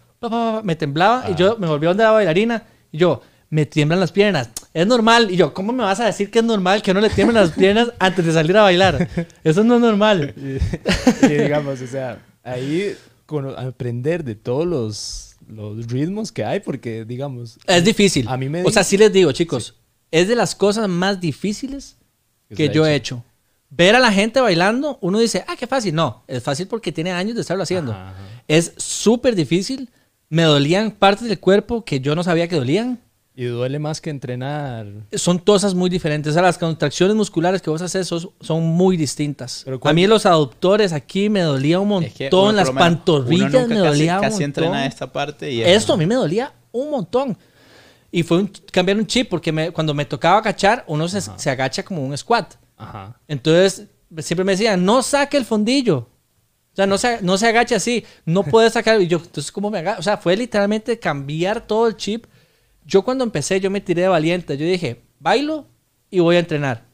Me 0.64 0.76
temblaba 0.76 1.30
y 1.30 1.35
yo 1.35 1.57
me 1.59 1.68
volví 1.68 1.85
donde 1.85 2.03
la 2.03 2.11
bailarina 2.11 2.64
y 2.91 2.97
yo, 2.97 3.22
me 3.51 3.65
tiemblan 3.68 3.99
las 3.99 4.11
piernas. 4.11 4.49
Es 4.73 4.85
normal. 4.88 5.30
Y 5.31 5.38
yo, 5.38 5.53
¿cómo 5.53 5.72
me 5.73 5.84
vas 5.84 5.99
a 5.99 6.05
decir 6.05 6.31
que 6.31 6.39
es 6.39 6.45
normal 6.45 6.81
que 6.81 6.93
no 6.93 6.99
le 7.01 7.09
tiemblen 7.11 7.35
las 7.41 7.51
piernas 7.51 7.93
antes 7.99 8.26
de 8.26 8.34
salir 8.34 8.57
a 8.57 8.64
bailar? 8.64 9.07
Eso 9.43 9.64
no 9.64 9.76
es 9.76 9.81
normal. 9.81 10.34
y, 11.22 11.26
y 11.26 11.30
digamos, 11.38 11.80
o 11.81 11.88
sea, 11.88 12.18
ahí 12.43 12.95
con- 13.27 13.57
aprender 13.57 14.23
de 14.23 14.34
todos 14.35 14.65
los, 14.65 15.26
los 15.48 15.88
ritmos 15.88 16.32
que 16.32 16.44
hay, 16.44 16.60
porque, 16.60 17.06
digamos... 17.06 17.60
Es 17.65 17.84
difícil. 17.84 18.28
A 18.28 18.38
mí 18.38 18.49
me 18.49 18.64
o 18.64 18.72
sea, 18.72 18.84
sí 18.84 18.98
les 18.98 19.11
digo, 19.11 19.32
chicos, 19.32 19.76
es 20.11 20.28
de 20.28 20.36
las 20.36 20.56
cosas 20.56 20.88
más 20.88 21.19
difíciles 21.19 21.98
Que 22.56 22.69
yo 22.69 22.86
he 22.86 22.95
hecho. 22.95 23.24
Ver 23.69 23.95
a 23.95 23.99
la 23.99 24.11
gente 24.11 24.40
bailando, 24.40 24.98
uno 25.02 25.19
dice, 25.19 25.44
ah, 25.48 25.56
qué 25.57 25.68
fácil. 25.68 25.94
No, 25.94 26.24
es 26.28 26.41
fácil 26.41 26.68
porque 26.68 26.91
tiene 26.91 27.11
años 27.11 27.36
de 27.36 27.41
estarlo 27.41 27.64
haciendo. 27.64 27.91
Ajá, 27.91 28.11
ajá. 28.11 28.44
Es 28.48 28.74
súper 28.78 29.36
difícil. 29.36 29.90
Me 30.30 30.44
dolían 30.44 30.91
partes 30.91 31.28
del 31.28 31.40
cuerpo 31.40 31.84
que 31.84 31.99
yo 31.99 32.15
no 32.15 32.24
sabía 32.24 32.48
que 32.48 32.56
dolían. 32.56 32.99
Y 33.39 33.45
duele 33.45 33.77
más 33.77 34.01
que 34.01 34.09
entrenar. 34.09 34.88
Son 35.14 35.38
cosas 35.38 35.76
muy 35.76 35.91
diferentes. 35.91 36.31
O 36.31 36.34
sea, 36.34 36.41
las 36.41 36.57
contracciones 36.57 37.15
musculares 37.15 37.61
que 37.61 37.69
vos 37.69 37.80
haces 37.84 38.07
son, 38.07 38.31
son 38.41 38.64
muy 38.64 38.97
distintas. 38.97 39.61
Pero 39.64 39.77
A 39.77 39.80
¿cuál- 39.80 39.93
mí 39.93 40.07
los 40.07 40.26
aductores 40.26 40.91
aquí 40.91 41.30
me 41.30 41.41
dolía 41.41 41.80
un 41.80 41.88
montón. 41.88 42.09
Es 42.09 42.15
que 42.18 42.30
las 42.31 42.55
menos, 42.55 42.72
pantorrillas 42.72 43.51
me 43.68 43.76
casi, 43.76 43.76
dolía 43.76 44.15
un 44.15 44.22
casi 44.22 44.31
montón. 44.43 44.64
entrena 44.64 44.85
esta 44.88 45.14
parte 45.14 45.51
y 45.51 45.61
Esto 45.61 45.93
a 45.93 45.97
mí 45.97 46.07
me 46.07 46.15
dolía 46.15 46.51
un 46.72 46.89
montón. 46.89 47.38
Y 48.11 48.23
fue 48.23 48.39
un, 48.39 48.51
cambiar 48.72 48.97
un 48.97 49.05
chip 49.05 49.30
porque 49.30 49.51
me- 49.51 49.69
cuando 49.69 49.93
me 49.93 50.05
tocaba 50.05 50.39
agachar, 50.39 50.84
uno 50.88 51.07
se, 51.07 51.22
se 51.22 51.49
agacha 51.51 51.84
como 51.84 52.03
un 52.03 52.18
squat. 52.18 52.55
Ajá. 52.76 53.19
Entonces, 53.27 53.84
siempre 54.18 54.45
me 54.45 54.53
decían, 54.53 54.84
no 54.84 55.03
saque 55.03 55.38
el 55.38 55.45
fondillo. 55.45 55.97
O 56.73 56.76
sea, 56.76 56.88
no 56.88 56.97
se, 56.97 57.22
no 57.22 57.38
se 57.38 57.45
agache 57.47 57.76
así. 57.76 58.03
No 58.26 58.41
puedes 58.43 58.73
sacar. 58.73 58.99
Y 58.99 59.05
yo, 59.05 59.18
entonces, 59.19 59.51
¿cómo 59.51 59.69
me 59.69 59.77
agacho? 59.77 59.99
O 59.99 60.03
sea, 60.03 60.18
fue 60.18 60.35
literalmente 60.35 60.97
cambiar 60.97 61.61
todo 61.68 61.85
el 61.88 61.95
chip. 61.97 62.26
Yo 62.88 63.03
cuando 63.03 63.23
empecé, 63.23 63.59
yo 63.59 63.69
me 63.69 63.81
tiré 63.81 64.03
de 64.03 64.07
valiente. 64.07 64.57
Yo 64.57 64.65
dije, 64.65 65.01
bailo 65.19 65.68
y 66.09 66.19
voy 66.19 66.38
a 66.38 66.39
entrenar. 66.39 66.85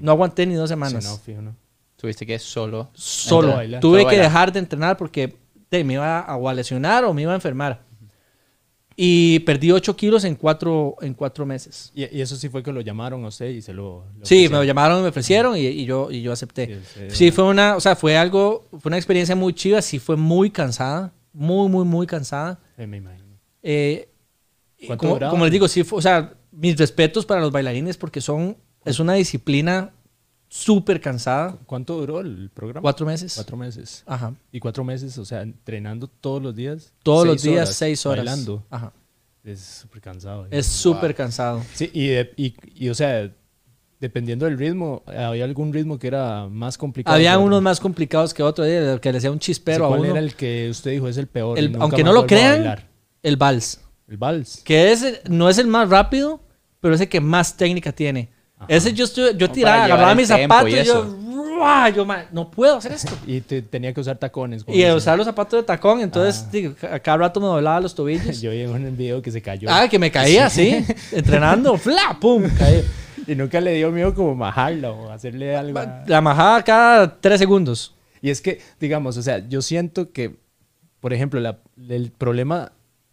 No 0.00 0.10
aguanté 0.12 0.44
ni 0.46 0.54
dos 0.54 0.68
semanas. 0.68 1.02
Sí, 1.04 1.10
no, 1.10 1.16
fijo, 1.18 1.40
no. 1.42 1.56
Tuviste 1.96 2.26
que 2.26 2.38
solo. 2.38 2.90
Solo. 2.92 3.52
Tuve 3.54 3.80
Solo 3.80 3.98
que 3.98 4.04
bailar. 4.04 4.24
dejar 4.26 4.52
de 4.52 4.58
entrenar 4.58 4.96
porque 4.96 5.36
de, 5.70 5.84
me 5.84 5.94
iba 5.94 6.18
a, 6.20 6.36
o 6.36 6.48
a 6.48 6.52
lesionar 6.54 7.04
o 7.04 7.14
me 7.14 7.22
iba 7.22 7.32
a 7.32 7.36
enfermar. 7.36 7.80
Y 8.96 9.40
perdí 9.40 9.72
8 9.72 9.96
kilos 9.96 10.22
en 10.24 10.36
4 10.36 10.96
en 11.00 11.14
cuatro 11.14 11.44
meses. 11.46 11.90
Y, 11.96 12.02
y 12.16 12.20
eso 12.20 12.36
sí 12.36 12.48
fue 12.48 12.62
que 12.62 12.70
lo 12.72 12.80
llamaron 12.80 13.24
a 13.24 13.28
usted 13.28 13.48
y 13.50 13.60
se 13.60 13.72
lo... 13.72 14.04
lo 14.18 14.24
Sí, 14.24 14.34
me 14.34 14.44
ofrecieron. 14.58 14.66
llamaron 14.66 14.98
y 14.98 15.02
me 15.02 15.08
ofrecieron 15.08 15.56
y, 15.56 15.60
y 15.66 15.84
yo, 15.84 16.10
y 16.12 16.22
yo 16.22 16.30
acepté. 16.32 16.66
Sí, 16.66 16.80
sí. 16.94 17.16
Sí, 17.16 17.30
fue 17.32 17.44
una, 17.44 17.74
o 17.76 17.80
sea, 17.80 17.96
fue 17.96 18.16
algo, 18.16 18.64
fue 18.70 18.90
una 18.90 18.96
experiencia 18.96 19.34
muy 19.34 19.52
chiva, 19.52 19.82
sí 19.82 19.98
fue 19.98 20.16
muy 20.16 20.50
cansada, 20.50 21.12
muy, 21.32 21.68
muy, 21.68 21.84
muy 21.84 22.06
cansada. 22.06 22.60
Eh, 22.78 22.86
me 22.86 22.98
imagino. 22.98 23.24
Eh, 23.64 23.74
y 23.82 24.04
¿Cuánto 24.04 24.13
como, 24.96 25.18
como 25.30 25.44
les 25.44 25.52
digo, 25.52 25.68
sí, 25.68 25.84
o 25.90 26.00
sea, 26.02 26.34
mis 26.52 26.76
respetos 26.76 27.26
para 27.26 27.40
los 27.40 27.50
bailarines 27.52 27.96
porque 27.96 28.20
son, 28.20 28.56
es 28.84 28.98
una 29.00 29.14
disciplina 29.14 29.92
súper 30.48 31.00
cansada. 31.00 31.58
¿Cuánto 31.66 31.96
duró 31.98 32.20
el 32.20 32.50
programa? 32.54 32.82
Cuatro 32.82 33.06
meses. 33.06 33.34
Cuatro 33.34 33.56
meses. 33.56 34.02
Ajá. 34.06 34.34
Y 34.52 34.60
cuatro 34.60 34.84
meses, 34.84 35.16
o 35.18 35.24
sea, 35.24 35.42
entrenando 35.42 36.06
todos 36.06 36.42
los 36.42 36.54
días. 36.54 36.92
Todos 37.02 37.26
los 37.26 37.42
días, 37.42 37.56
horas, 37.68 37.74
seis 37.76 38.06
horas. 38.06 38.24
Bailando. 38.24 38.64
Ajá. 38.70 38.92
Es 39.42 39.60
súper 39.60 40.00
cansado. 40.00 40.46
Es 40.50 40.66
súper 40.66 41.14
cansado. 41.14 41.62
Sí, 41.74 41.90
y, 41.92 42.06
de- 42.08 42.32
y, 42.36 42.54
y, 42.76 42.88
o 42.88 42.94
sea, 42.94 43.30
dependiendo 44.00 44.46
del 44.46 44.56
ritmo, 44.58 45.02
¿había 45.06 45.44
algún 45.44 45.72
ritmo 45.72 45.98
que 45.98 46.06
era 46.06 46.46
más 46.48 46.78
complicado? 46.78 47.14
Había 47.14 47.36
unos 47.38 47.60
más 47.60 47.78
complicados 47.80 48.32
que 48.32 48.42
otros, 48.42 48.66
eh, 48.70 48.98
que 49.02 49.12
le 49.12 49.18
hacía 49.18 49.30
un 49.30 49.38
Sí, 49.40 49.52
chispero 49.52 49.84
a 49.86 49.88
¿Cuál 49.88 50.00
uno. 50.00 50.10
era 50.12 50.18
el 50.20 50.34
que 50.34 50.68
usted 50.70 50.92
dijo 50.92 51.08
es 51.08 51.16
el 51.18 51.26
peor? 51.26 51.58
El- 51.58 51.76
aunque 51.80 52.02
no 52.04 52.12
lo 52.12 52.20
a 52.20 52.26
crean, 52.26 52.84
el 53.22 53.36
vals. 53.36 53.80
El 54.08 54.16
vals. 54.16 54.60
Que 54.64 54.92
ese 54.92 55.20
no 55.28 55.48
es 55.48 55.58
el 55.58 55.66
más 55.66 55.88
rápido, 55.88 56.40
pero 56.80 56.94
es 56.94 57.00
el 57.00 57.08
que 57.08 57.20
más 57.20 57.56
técnica 57.56 57.92
tiene. 57.92 58.28
Ese 58.68 58.92
yo, 58.94 59.04
estuve, 59.04 59.36
yo 59.36 59.50
tiraba, 59.50 59.84
agarraba 59.84 60.14
mis 60.14 60.28
zapatos 60.28 60.70
y 60.70 60.72
y, 60.72 60.76
yo, 60.76 60.82
eso. 60.82 61.18
¡ruah! 61.34 61.90
yo 61.90 62.04
"Ma, 62.06 62.24
no 62.32 62.50
puedo 62.50 62.76
hacer 62.76 62.92
esto. 62.92 63.12
Y 63.26 63.40
te- 63.42 63.60
tenía 63.62 63.92
que 63.92 64.00
usar 64.00 64.16
tacones. 64.16 64.64
y 64.66 64.72
dicen. 64.72 64.94
usar 64.94 65.18
los 65.18 65.26
zapatos 65.26 65.60
de 65.60 65.64
tacón, 65.64 66.00
entonces 66.00 66.44
Ah. 66.46 66.50
digo, 66.50 66.74
a 66.90 66.98
cada 66.98 67.18
rato 67.18 67.40
me 67.40 67.46
doblaba 67.46 67.80
los 67.80 67.94
tobillos. 67.96 68.40
Yo 68.40 68.50
vi 68.52 68.60
en 68.62 68.70
un 68.70 68.96
video 68.96 69.20
que 69.20 69.30
se 69.30 69.42
cayó. 69.42 69.68
ah, 69.70 69.86
que 69.88 69.98
me 69.98 70.10
caía, 70.10 70.48
sí, 70.48 70.84
entrenando, 71.12 71.76
¡fla! 71.76 72.16
¡pum! 72.20 72.44
caí. 72.58 72.84
Y 73.26 73.34
nunca 73.34 73.60
le 73.60 73.74
dio 73.74 73.90
miedo 73.90 74.14
como 74.14 74.34
majarla 74.34 74.90
o 74.92 75.10
hacerle 75.10 75.56
algo. 75.56 75.78
a- 75.78 76.04
La 76.06 76.20
majada 76.20 76.62
cada 76.62 77.20
tres 77.20 77.38
segundos. 77.38 77.94
Y 78.22 78.30
es 78.30 78.40
que, 78.40 78.60
digamos, 78.80 79.16
o 79.18 79.22
sea, 79.22 79.46
yo 79.46 79.60
siento 79.60 80.10
que, 80.12 80.36
por 81.00 81.12
ejemplo, 81.12 81.38
la- 81.40 81.58
el 81.90 82.10
problema 82.12 82.72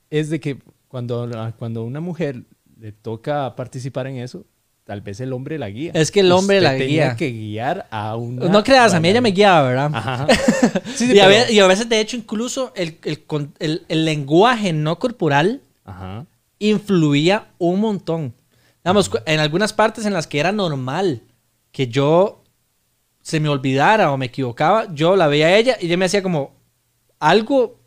es 0.10 0.30
de 0.30 0.40
que 0.40 0.60
cuando, 0.92 1.30
cuando 1.58 1.84
una 1.84 2.02
mujer 2.02 2.44
le 2.80 2.92
toca 2.92 3.56
participar 3.56 4.08
en 4.08 4.18
eso, 4.18 4.46
tal 4.84 5.02
vez 5.02 5.20
el 5.22 5.32
hombre 5.32 5.58
la 5.58 5.70
guía. 5.70 5.92
Es 5.96 6.12
que 6.12 6.20
el 6.20 6.32
hombre 6.32 6.58
Usted 6.58 6.72
la 6.72 6.78
tenía 6.78 7.06
guía. 7.06 7.16
que 7.16 7.32
guiar 7.32 7.88
a 7.92 8.16
una... 8.18 8.48
No 8.50 8.64
creas, 8.64 8.94
a 8.94 9.00
mí 9.00 9.08
ella 9.10 9.22
me 9.22 9.32
guiaba, 9.32 9.68
¿verdad? 9.70 9.92
Ajá. 9.94 10.28
Sí, 10.96 11.08
sí, 11.08 11.14
y, 11.16 11.20
a 11.20 11.28
pero- 11.28 11.46
ve- 11.48 11.54
y 11.54 11.60
a 11.60 11.68
veces, 11.68 11.88
de 11.88 12.00
hecho, 12.02 12.18
incluso 12.18 12.74
el, 12.76 12.98
el 13.04 13.24
el- 13.60 13.86
el 13.88 14.06
lenguaje 14.06 14.74
no 14.74 15.00
corporal 15.00 15.62
Ajá. 15.86 16.26
influía 16.60 17.48
un 17.58 17.80
montón. 17.80 18.34
Digamos, 18.84 19.10
en 19.26 19.40
algunas 19.40 19.74
partes 19.74 20.06
en 20.06 20.14
las 20.14 20.28
que 20.28 20.40
era 20.40 20.52
normal 20.52 21.22
que 21.72 21.88
yo 21.88 22.44
se 23.22 23.40
me 23.40 23.48
olvidara 23.50 24.12
o 24.12 24.18
me 24.18 24.26
equivocaba, 24.26 24.94
yo 24.94 25.16
la 25.16 25.28
veía 25.28 25.46
a 25.48 25.56
ella 25.58 25.78
y 25.80 25.86
ella 25.86 25.98
me 25.98 26.06
hacía 26.06 26.24
como 26.24 26.54
algo, 27.20 27.80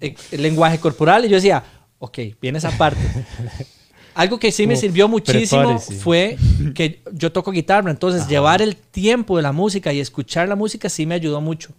eh, 0.00 0.14
el 0.32 0.42
lenguaje 0.42 0.78
corporal, 0.78 1.24
y 1.24 1.28
yo 1.28 1.36
decía, 1.36 1.62
ok, 2.00 2.18
viene 2.40 2.58
esa 2.58 2.76
parte. 2.76 3.00
Algo 4.14 4.40
que 4.40 4.50
sí 4.50 4.66
me 4.66 4.74
Como, 4.74 4.80
sirvió 4.80 5.08
muchísimo 5.08 5.62
prepárese. 5.62 5.94
fue 5.94 6.36
que 6.74 7.00
yo 7.12 7.30
toco 7.30 7.52
guitarra, 7.52 7.92
entonces 7.92 8.26
llevar 8.26 8.60
el 8.60 8.74
tiempo 8.74 9.36
de 9.36 9.44
la 9.44 9.52
música 9.52 9.92
y 9.92 10.00
escuchar 10.00 10.48
la 10.48 10.56
música 10.56 10.88
sí 10.88 11.06
me 11.06 11.14
ayudó 11.14 11.40
mucho. 11.40 11.72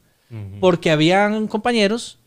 Porque 0.61 0.91
habían 0.91 1.47
compañeros 1.47 2.17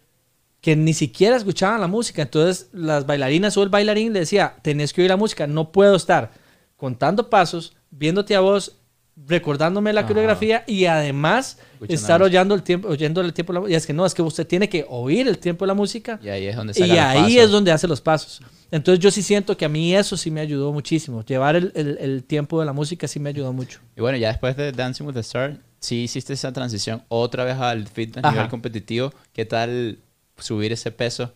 que 0.61 0.77
ni 0.77 0.93
siquiera 0.93 1.37
escuchaban 1.37 1.81
la 1.81 1.87
música. 1.87 2.21
Entonces 2.21 2.69
las 2.73 3.07
bailarinas 3.07 3.57
o 3.57 3.63
el 3.63 3.71
bailarín 3.71 4.13
le 4.13 4.21
decía, 4.21 4.57
tenés 4.61 4.93
que 4.93 5.01
oír 5.01 5.09
la 5.09 5.17
música, 5.17 5.47
no 5.47 5.73
puedo 5.73 5.97
estar 5.97 6.33
contando 6.77 7.31
pasos, 7.31 7.75
viéndote 7.91 8.37
a 8.37 8.41
vos, 8.41 8.77
recordándome 9.17 9.93
la 9.93 10.01
Ajá. 10.01 10.09
coreografía 10.09 10.65
y 10.67 10.87
además 10.87 11.59
Escuchando 11.75 11.95
estar 11.95 12.23
oyendo 12.23 12.55
el 12.55 12.63
tiempo, 12.63 12.89
oyendo 12.89 13.21
el 13.21 13.33
tiempo 13.33 13.53
de 13.53 13.55
la 13.55 13.61
música. 13.61 13.73
Y 13.73 13.77
es 13.77 13.87
que 13.87 13.93
no, 13.93 14.05
es 14.07 14.15
que 14.15 14.23
usted 14.23 14.47
tiene 14.47 14.69
que 14.69 14.85
oír 14.89 15.29
el 15.29 15.39
tiempo 15.39 15.65
de 15.65 15.69
la 15.69 15.75
música 15.75 16.19
Y 16.23 16.29
ahí 16.29 16.47
es 16.47 16.57
donde 16.57 16.75
saca 16.75 16.87
y 16.87 16.89
los 16.91 16.99
ahí 16.99 17.17
pasos. 17.23 17.37
es 17.37 17.51
donde 17.51 17.73
hace 17.73 17.87
los 17.89 18.01
pasos. 18.01 18.43
Entonces 18.71 19.03
yo 19.03 19.11
sí 19.11 19.23
siento 19.23 19.57
que 19.57 19.65
a 19.65 19.69
mí 19.69 19.95
eso 19.95 20.17
sí 20.17 20.31
me 20.31 20.41
ayudó 20.41 20.73
muchísimo. 20.73 21.25
Llevar 21.25 21.55
el, 21.57 21.71
el- 21.77 21.99
el 22.01 22.25
tiempo 22.25 22.59
de 22.59 22.67
la 22.67 22.73
música 22.73 23.07
sí 23.07 23.21
me 23.21 23.29
ayudó 23.29 23.53
mucho. 23.53 23.79
Y 23.97 24.01
bueno, 24.01 24.19
ya 24.19 24.29
después 24.29 24.57
de 24.57 24.73
Dancing 24.73 25.05
with 25.05 25.15
the 25.15 25.21
Stars, 25.21 25.59
sí 25.79 26.03
hiciste 26.05 26.33
esa 26.33 26.53
transición 26.53 27.03
otra 27.09 27.45
vez 27.45 27.57
al 27.59 27.87
fitness 27.87 28.25
nivel 28.31 28.49
competitivo. 28.49 29.13
¿Qué 29.33 29.45
tal 29.45 29.99
subir 30.39 30.73
ese 30.73 30.91
peso? 30.91 31.33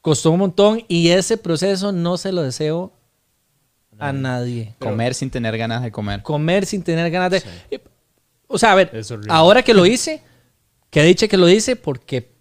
Costó 0.00 0.30
un 0.30 0.38
montón 0.38 0.82
y 0.88 1.08
ese 1.08 1.36
proceso 1.36 1.92
no 1.92 2.16
se 2.16 2.32
lo 2.32 2.42
deseo 2.42 2.92
a 3.98 4.12
nadie. 4.12 4.74
comer 4.78 5.14
sin 5.14 5.30
tener 5.30 5.56
ganas 5.58 5.82
de 5.82 5.90
comer. 5.90 6.22
Comer 6.22 6.66
sin 6.66 6.82
tener 6.82 7.10
ganas 7.10 7.30
de... 7.30 7.42
O 8.46 8.58
sea, 8.58 8.72
a 8.72 8.74
ver, 8.74 8.90
ahora 9.28 9.62
que 9.62 9.74
lo 9.74 9.84
hice, 9.84 10.22
que 10.90 11.02
dicho 11.02 11.28
que 11.28 11.36
lo 11.36 11.48
hice 11.48 11.76
porque 11.76 12.32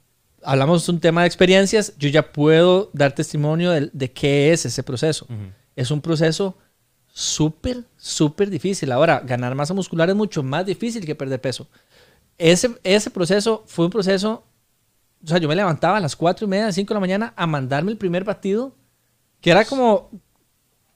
hablamos 0.42 0.86
de 0.86 0.92
un 0.94 1.00
tema 1.00 1.22
de 1.22 1.28
experiencias, 1.28 1.94
yo 1.98 2.08
ya 2.08 2.32
puedo 2.32 2.90
dar 2.94 3.12
testimonio 3.12 3.72
de, 3.72 3.90
de 3.92 4.12
qué 4.12 4.54
es 4.54 4.66
ese 4.66 4.84
proceso. 4.84 5.26
Ujú. 5.26 5.52
Es 5.76 5.92
un 5.92 6.02
proceso 6.02 6.58
súper, 7.18 7.84
súper 7.98 8.50
difícil. 8.50 8.92
Ahora, 8.92 9.22
ganar 9.26 9.56
masa 9.56 9.74
muscular 9.74 10.08
es 10.08 10.16
mucho 10.16 10.44
más 10.44 10.66
difícil 10.66 11.04
que 11.06 11.16
perder 11.16 11.42
peso. 11.42 11.68
Ese, 12.38 12.78
ese 12.84 13.10
proceso 13.10 13.64
fue 13.66 13.86
un 13.86 13.92
proceso, 13.92 14.46
o 15.24 15.28
sea, 15.28 15.40
yo 15.40 15.48
me 15.48 15.56
levantaba 15.56 15.98
a 15.98 16.00
las 16.00 16.16
4 16.16 16.46
y 16.46 16.50
media, 16.50 16.72
5 16.72 16.88
de 16.88 16.94
la 16.94 17.00
mañana 17.00 17.34
a 17.36 17.48
mandarme 17.48 17.92
el 17.92 17.98
primer 17.98 18.24
batido, 18.24 18.76
que 19.42 19.50
era 19.50 19.66
como, 19.66 20.12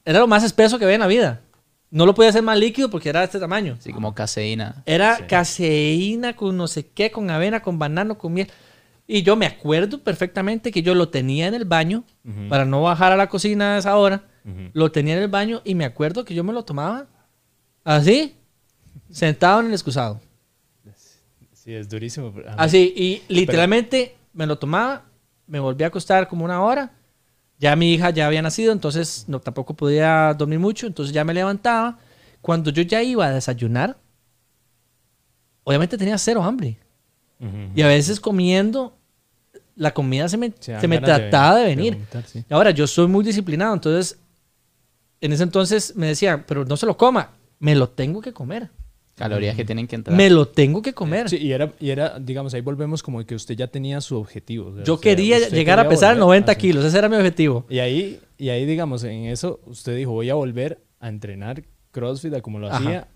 era 0.05 0.19
lo 0.19 0.27
más 0.27 0.43
espeso 0.43 0.77
que 0.79 0.85
había 0.85 0.95
en 0.95 1.01
la 1.01 1.07
vida. 1.07 1.41
No 1.89 2.05
lo 2.05 2.13
podía 2.13 2.29
hacer 2.29 2.41
más 2.43 2.57
líquido 2.57 2.89
porque 2.89 3.09
era 3.09 3.19
de 3.19 3.25
este 3.25 3.39
tamaño. 3.39 3.75
Así 3.77 3.91
como 3.91 4.15
caseína. 4.15 4.81
Era 4.85 5.17
Sí. 5.17 5.23
caseína 5.27 6.35
con 6.35 6.55
no 6.55 6.67
sé 6.67 6.87
qué, 6.87 7.11
con 7.11 7.29
avena, 7.29 7.61
con 7.61 7.77
banano, 7.79 8.17
con 8.17 8.33
miel. 8.33 8.49
Y 9.07 9.23
yo 9.23 9.35
me 9.35 9.45
acuerdo 9.45 9.99
perfectamente 10.01 10.71
que 10.71 10.81
yo 10.81 10.95
lo 10.95 11.09
tenía 11.09 11.47
en 11.47 11.53
el 11.53 11.65
baño 11.65 12.05
Ujú. 12.23 12.47
para 12.47 12.63
no 12.63 12.81
bajar 12.81 13.11
a 13.11 13.17
la 13.17 13.27
cocina 13.27 13.75
a 13.75 13.77
esa 13.79 13.97
hora. 13.97 14.23
Ujú. 14.45 14.69
Lo 14.73 14.91
tenía 14.91 15.15
en 15.17 15.23
el 15.23 15.27
baño 15.27 15.61
y 15.65 15.75
me 15.75 15.83
acuerdo 15.83 16.23
que 16.23 16.33
yo 16.33 16.45
me 16.45 16.53
lo 16.53 16.63
tomaba 16.63 17.07
así, 17.83 18.35
sentado 19.09 19.59
en 19.59 19.67
el 19.67 19.73
excusado. 19.73 20.21
Sí, 21.53 21.73
es 21.75 21.89
durísimo. 21.89 22.33
Así, 22.57 22.91
y 22.95 23.21
literalmente 23.31 24.15
me 24.33 24.47
lo 24.47 24.57
tomaba, 24.57 25.03
me 25.45 25.59
volví 25.59 25.83
a 25.83 25.87
acostar 25.87 26.27
como 26.27 26.43
una 26.45 26.63
hora. 26.63 26.91
Ya 27.61 27.75
mi 27.75 27.93
hija 27.93 28.09
ya 28.09 28.25
había 28.25 28.41
nacido, 28.41 28.73
entonces 28.73 29.25
no, 29.27 29.39
tampoco 29.39 29.75
podía 29.75 30.33
dormir 30.33 30.57
mucho, 30.57 30.87
entonces 30.87 31.13
ya 31.13 31.23
me 31.23 31.31
levantaba. 31.31 31.99
Cuando 32.41 32.71
yo 32.71 32.81
ya 32.81 33.03
iba 33.03 33.27
a 33.27 33.31
desayunar, 33.31 33.97
obviamente 35.63 35.95
tenía 35.95 36.17
cero 36.17 36.43
hambre. 36.43 36.79
Ujú. 37.39 37.71
Y 37.75 37.83
a 37.83 37.87
veces 37.87 38.19
comiendo, 38.19 38.97
la 39.75 39.93
comida 39.93 40.27
se 40.27 40.37
me, 40.37 40.51
Se 40.59 40.87
me 40.87 40.97
trataba 40.99 41.57
de, 41.59 41.65
venir. 41.65 41.93
vomitar, 41.93 42.25
sí. 42.25 42.43
Ahora, 42.49 42.71
yo 42.71 42.87
soy 42.87 43.05
muy 43.05 43.23
disciplinado, 43.23 43.75
entonces, 43.75 44.17
en 45.21 45.31
ese 45.31 45.43
entonces 45.43 45.95
me 45.95 46.07
decían, 46.07 46.43
pero 46.47 46.65
no 46.65 46.75
se 46.75 46.87
lo 46.87 46.97
coma, 46.97 47.29
me 47.59 47.75
lo 47.75 47.89
tengo 47.89 48.21
que 48.21 48.33
comer. 48.33 48.71
Calorías 49.29 49.55
que 49.55 49.65
tienen 49.65 49.87
que 49.87 49.95
entrar. 49.95 50.15
Me 50.15 50.29
lo 50.29 50.47
tengo 50.47 50.81
que 50.81 50.93
comer. 50.93 51.29
Sí, 51.29 51.37
y 51.37 51.51
era, 51.51 51.71
y 51.79 51.89
era, 51.89 52.19
digamos, 52.19 52.53
ahí 52.53 52.61
volvemos 52.61 53.01
como 53.03 53.23
que 53.25 53.35
usted 53.35 53.55
ya 53.55 53.67
tenía 53.67 54.01
su 54.01 54.17
objetivo. 54.17 54.69
o 54.69 54.75
sea, 54.75 54.83
yo 54.83 54.99
quería 54.99 55.39
llegar 55.49 55.79
a 55.79 55.87
pesar 55.89 56.09
volver 56.15 56.19
90 56.19 56.51
a 56.51 56.53
hacer- 56.53 56.61
kilos, 56.61 56.85
ese 56.85 56.97
era 56.97 57.09
mi 57.09 57.15
objetivo. 57.15 57.65
Y 57.69 57.79
ahí, 57.79 58.19
y 58.37 58.49
ahí, 58.49 58.65
digamos, 58.65 59.03
en 59.03 59.25
eso, 59.25 59.59
usted 59.65 59.95
dijo, 59.95 60.11
voy 60.11 60.29
a 60.29 60.35
volver 60.35 60.79
a 60.99 61.09
entrenar 61.09 61.63
CrossFit 61.91 62.33
a 62.35 62.41
como 62.41 62.59
lo 62.59 62.67
Ajá. 62.67 62.77
hacía, 62.77 63.07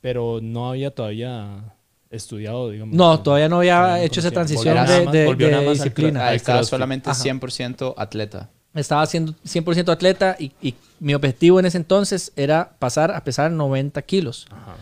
pero 0.00 0.40
no 0.42 0.68
había 0.70 0.90
todavía 0.92 1.74
estudiado, 2.10 2.70
digamos. 2.70 2.94
No, 2.94 3.20
todavía 3.20 3.48
no 3.48 3.58
había 3.58 4.02
hecho 4.02 4.20
esa 4.20 4.30
transición 4.30 4.74
Volvió 4.76 4.82
de, 4.82 4.88
nada 4.90 5.04
más- 5.04 5.12
de- 5.12 5.26
volvió 5.26 5.46
de 5.46 5.52
nada 5.52 5.64
más 5.64 5.70
al 5.70 5.76
cro- 5.76 5.84
disciplina. 5.84 6.32
Estaba 6.34 6.58
CrossFit. 6.58 6.70
solamente 6.70 7.10
Ajá. 7.10 7.22
100% 7.22 7.94
atleta. 7.96 8.50
Estaba 8.74 9.04
siendo 9.06 9.34
100% 9.44 9.90
atleta 9.92 10.36
y, 10.38 10.52
y 10.62 10.74
mi 10.98 11.14
objetivo 11.14 11.60
en 11.60 11.66
ese 11.66 11.76
entonces 11.76 12.32
era 12.36 12.72
pasar 12.78 13.10
a 13.10 13.22
pesar 13.22 13.50
90 13.50 14.00
kilos. 14.02 14.46
Ajá. 14.50 14.76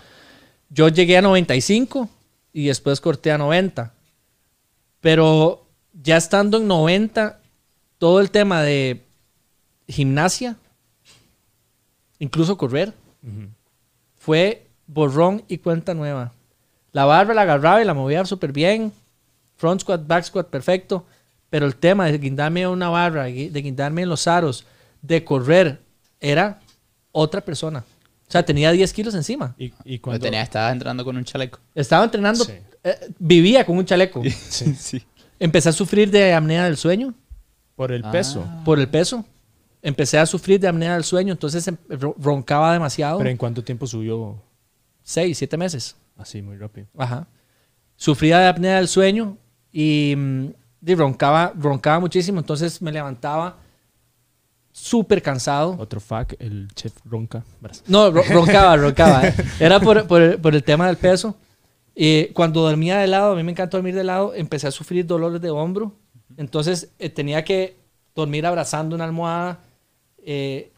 Yo 0.70 0.88
llegué 0.88 1.18
a 1.18 1.22
95 1.22 2.08
y 2.52 2.66
después 2.66 3.00
corté 3.00 3.32
a 3.32 3.38
90. 3.38 3.92
Pero 5.00 5.66
ya 5.92 6.16
estando 6.16 6.58
en 6.58 6.68
90, 6.68 7.40
todo 7.98 8.20
el 8.20 8.30
tema 8.30 8.62
de 8.62 9.04
gimnasia, 9.88 10.56
incluso 12.18 12.56
correr, 12.56 12.92
fue 14.16 14.66
borrón 14.86 15.42
y 15.48 15.58
cuenta 15.58 15.92
nueva. 15.94 16.32
La 16.92 17.04
barra 17.04 17.34
la 17.34 17.42
agarraba 17.42 17.82
y 17.82 17.84
la 17.84 17.94
movía 17.94 18.24
súper 18.24 18.52
bien. 18.52 18.92
Front 19.56 19.82
squat, 19.82 20.06
back 20.06 20.24
squat, 20.24 20.46
perfecto. 20.48 21.04
Pero 21.50 21.66
el 21.66 21.74
tema 21.74 22.06
de 22.06 22.18
guindarme 22.18 22.62
a 22.62 22.70
una 22.70 22.88
barra, 22.88 23.24
de 23.24 23.62
guindarme 23.62 24.02
en 24.02 24.08
los 24.08 24.26
aros, 24.28 24.64
de 25.02 25.24
correr, 25.24 25.80
era 26.20 26.60
otra 27.12 27.40
persona. 27.40 27.84
O 28.30 28.32
sea, 28.32 28.44
tenía 28.44 28.70
10 28.70 28.92
kilos 28.92 29.12
encima. 29.16 29.56
Y, 29.58 29.72
y 29.84 29.98
Cuando 29.98 30.22
tenía, 30.22 30.40
estaba 30.42 30.70
entrando 30.70 31.04
con 31.04 31.16
un 31.16 31.24
chaleco. 31.24 31.58
Estaba 31.74 32.04
entrenando, 32.04 32.44
Sí. 32.44 32.52
eh, 32.84 33.10
vivía 33.18 33.66
con 33.66 33.76
un 33.76 33.84
chaleco. 33.84 34.22
Sí, 34.48 34.72
sí. 34.76 35.02
Empecé 35.40 35.70
a 35.70 35.72
sufrir 35.72 36.10
de 36.12 36.32
apnea 36.32 36.64
del 36.66 36.76
sueño 36.76 37.12
por 37.74 37.90
el 37.90 38.04
Ah. 38.04 38.12
peso. 38.12 38.44
por 38.64 38.78
el 38.78 38.88
peso. 38.88 39.24
Empecé 39.82 40.18
a 40.18 40.26
sufrir 40.26 40.60
de 40.60 40.68
apnea 40.68 40.94
del 40.94 41.02
sueño, 41.02 41.32
entonces 41.32 41.66
em- 41.66 41.76
ro- 41.88 42.14
roncaba 42.18 42.72
demasiado. 42.72 43.18
Pero 43.18 43.30
¿en 43.30 43.36
cuánto 43.36 43.64
tiempo 43.64 43.86
subió 43.86 44.40
Seis, 45.02 45.36
siete 45.38 45.56
meses. 45.56 45.96
así 46.16 46.40
muy 46.40 46.56
rápido? 46.56 46.86
Ajá. 46.96 47.26
Sufría 47.96 48.38
de 48.38 48.46
apnea 48.46 48.76
del 48.76 48.86
sueño 48.88 49.36
y, 49.72 50.14
mm, 50.16 50.46
y 50.86 50.94
roncaba, 50.94 51.52
roncaba 51.58 51.98
muchísimo, 51.98 52.38
entonces 52.38 52.80
me 52.80 52.92
levantaba 52.92 53.56
súper 54.80 55.22
cansado. 55.22 55.76
Otro 55.78 56.00
fac, 56.00 56.34
el 56.38 56.68
chef 56.74 56.92
ronca. 57.04 57.44
No, 57.86 58.10
ro- 58.10 58.22
roncaba, 58.30 58.76
roncaba. 58.76 59.28
¿eh? 59.28 59.34
Era 59.60 59.78
por, 59.80 60.06
por 60.06 60.20
el, 60.22 60.38
por 60.40 60.54
el 60.54 60.62
tema 60.64 60.86
del 60.86 60.96
peso. 60.96 61.36
Y 61.94 62.26
cuando 62.28 62.62
dormía 62.62 62.98
de 62.98 63.06
lado, 63.06 63.32
a 63.32 63.36
mí 63.36 63.42
me 63.42 63.52
encanta 63.52 63.76
dormir 63.76 63.94
de 63.94 64.04
lado, 64.04 64.32
empecé 64.34 64.66
a 64.66 64.70
sufrir 64.70 65.06
dolores 65.06 65.40
de 65.40 65.50
hombro. 65.50 65.94
Entonces 66.36 66.90
eh, 66.98 67.10
tenía 67.10 67.44
que 67.44 67.76
dormir 68.14 68.46
abrazando 68.46 68.94
una 68.94 69.04
almohada. 69.04 69.58
eh, 70.24 70.70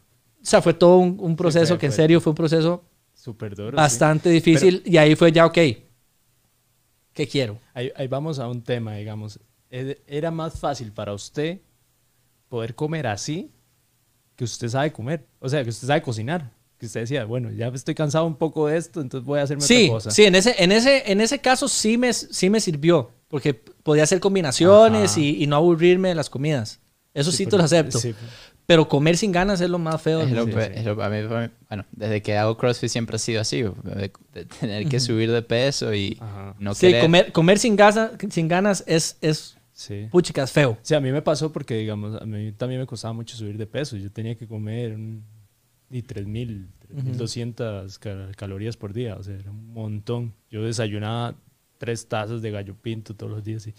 o 0.43 0.45
sea, 0.45 0.61
fue 0.61 0.75
todo 0.75 0.97
un, 0.99 1.17
un 1.21 1.37
proceso 1.37 1.75
fue- 1.75 1.79
que 1.79 1.87
en 1.87 1.93
serio 1.93 2.21
fue 2.21 2.31
un 2.33 2.37
proceso 2.37 2.83
Súper 3.15 3.55
duro. 3.55 3.71
sí. 3.71 3.77
bastante 3.77 4.29
difícil. 4.31 4.83
y 4.85 4.97
ahí 4.97 5.15
fue 5.15 5.31
ya, 5.31 5.47
ok, 5.47 5.59
¿qué 7.13 7.27
quiero? 7.29 7.59
Ahí, 7.75 7.93
ahí 7.95 8.09
vamos 8.09 8.39
a 8.39 8.49
un 8.49 8.63
tema, 8.63 8.97
digamos. 8.97 9.39
¿E- 9.71 10.03
¿Era 10.07 10.31
más 10.31 10.59
fácil 10.59 10.91
para 10.93 11.13
usted 11.15 11.61
poder 12.49 12.75
comer 12.75 13.07
así 13.07 13.51
que 14.47 14.53
usted 14.53 14.69
sabe 14.69 14.93
comer? 14.93 15.25
O 15.41 15.49
sea, 15.49 15.63
que 15.63 15.71
usted 15.71 15.87
sabe 15.87 16.03
cocinar. 16.03 16.51
Que 16.79 16.87
usted 16.87 17.01
decía, 17.01 17.25
bueno, 17.25 17.51
ya 17.53 17.69
estoy 17.69 17.95
cansado 17.95 18.25
un 18.27 18.35
poco 18.35 18.67
de 18.67 18.77
esto, 18.77 19.01
entonces 19.01 19.25
voy 19.25 19.39
a 19.39 19.43
hacerme 19.45 19.63
Sí, 19.63 19.85
otra 19.85 19.95
cosa. 19.95 20.11
sí, 20.11 20.25
en 20.25 20.35
ese, 20.35 20.55
en 20.59 20.73
ese, 20.73 21.13
en 21.13 21.21
ese 21.21 21.39
caso 21.39 21.69
sí 21.69 21.97
me, 21.97 22.13
sí 22.13 22.51
me 22.51 22.59
sirvió, 22.61 23.13
porque 23.29 23.55
podía 23.55 24.03
hacer 24.03 24.19
combinaciones 24.19 25.17
y, 25.17 25.41
y 25.43 25.47
no 25.47 25.55
aburrirme 25.57 26.09
de 26.09 26.17
las 26.17 26.29
comidas. 26.29 26.81
Eso 27.15 27.31
sí, 27.31 27.47
te 27.47 27.57
lo 27.57 27.63
acepto. 27.63 27.99
sí. 27.99 28.15
Pero 28.67 28.89
comer 28.89 29.17
sin 29.17 29.33
ganas 29.33 29.61
es 29.61 29.69
lo 29.71 29.79
más 29.79 30.01
feo. 30.01 30.23
Es 30.23 30.31
lo 30.31 30.47
pe- 30.47 30.73
es 30.79 30.85
lo- 30.85 31.01
a 31.03 31.09
mí- 31.09 31.23
bueno, 31.69 31.85
desde 31.93 32.23
que 32.23 32.37
hago 32.37 32.57
CrossFit 32.57 32.89
siempre 32.91 33.17
ha 33.17 33.19
sido 33.19 33.41
así, 33.41 33.63
de, 33.63 34.13
de 34.33 34.45
tener 34.45 34.89
que 34.89 34.99
subir 35.01 35.31
de 35.33 35.43
peso 35.43 35.93
y 35.95 36.17
Ajá. 36.21 36.55
no 36.59 36.75
sí, 36.75 36.87
querer. 36.87 37.03
comer, 37.03 37.33
comer 37.33 37.59
sin, 37.59 37.77
gasa- 37.77 38.13
sin 38.31 38.49
ganas 38.49 38.83
es, 38.87 39.19
es 39.21 39.57
Sí. 39.83 40.09
puchica, 40.11 40.43
es 40.45 40.53
feo. 40.53 40.79
Sí, 40.83 40.95
a 40.95 41.01
mí 41.01 41.11
me 41.11 41.23
pasó 41.23 41.51
porque, 41.53 41.75
digamos, 41.77 42.21
a 42.21 42.25
mí 42.25 42.53
también 42.53 42.81
me 42.81 42.87
costaba 42.87 43.13
mucho 43.15 43.37
subir 43.37 43.57
de 43.59 43.67
peso. 43.67 43.97
Yo 43.97 44.11
tenía 44.13 44.37
que 44.37 44.47
comer 44.47 44.95
un, 44.95 45.25
y 45.91 46.03
3.000, 46.03 46.69
3.200 47.17 47.99
ca- 47.99 48.31
calorías 48.37 48.77
por 48.77 48.93
día. 48.93 49.17
O 49.17 49.23
sea, 49.23 49.35
era 49.35 49.51
un 49.51 49.73
montón. 49.73 50.35
Yo 50.51 50.63
desayunaba 50.63 51.35
tres 51.79 52.07
tazas 52.07 52.43
de 52.43 52.51
gallo 52.51 52.75
pinto 52.81 53.15
todos 53.15 53.33
los 53.33 53.43
días. 53.45 53.67
Y 53.67 53.75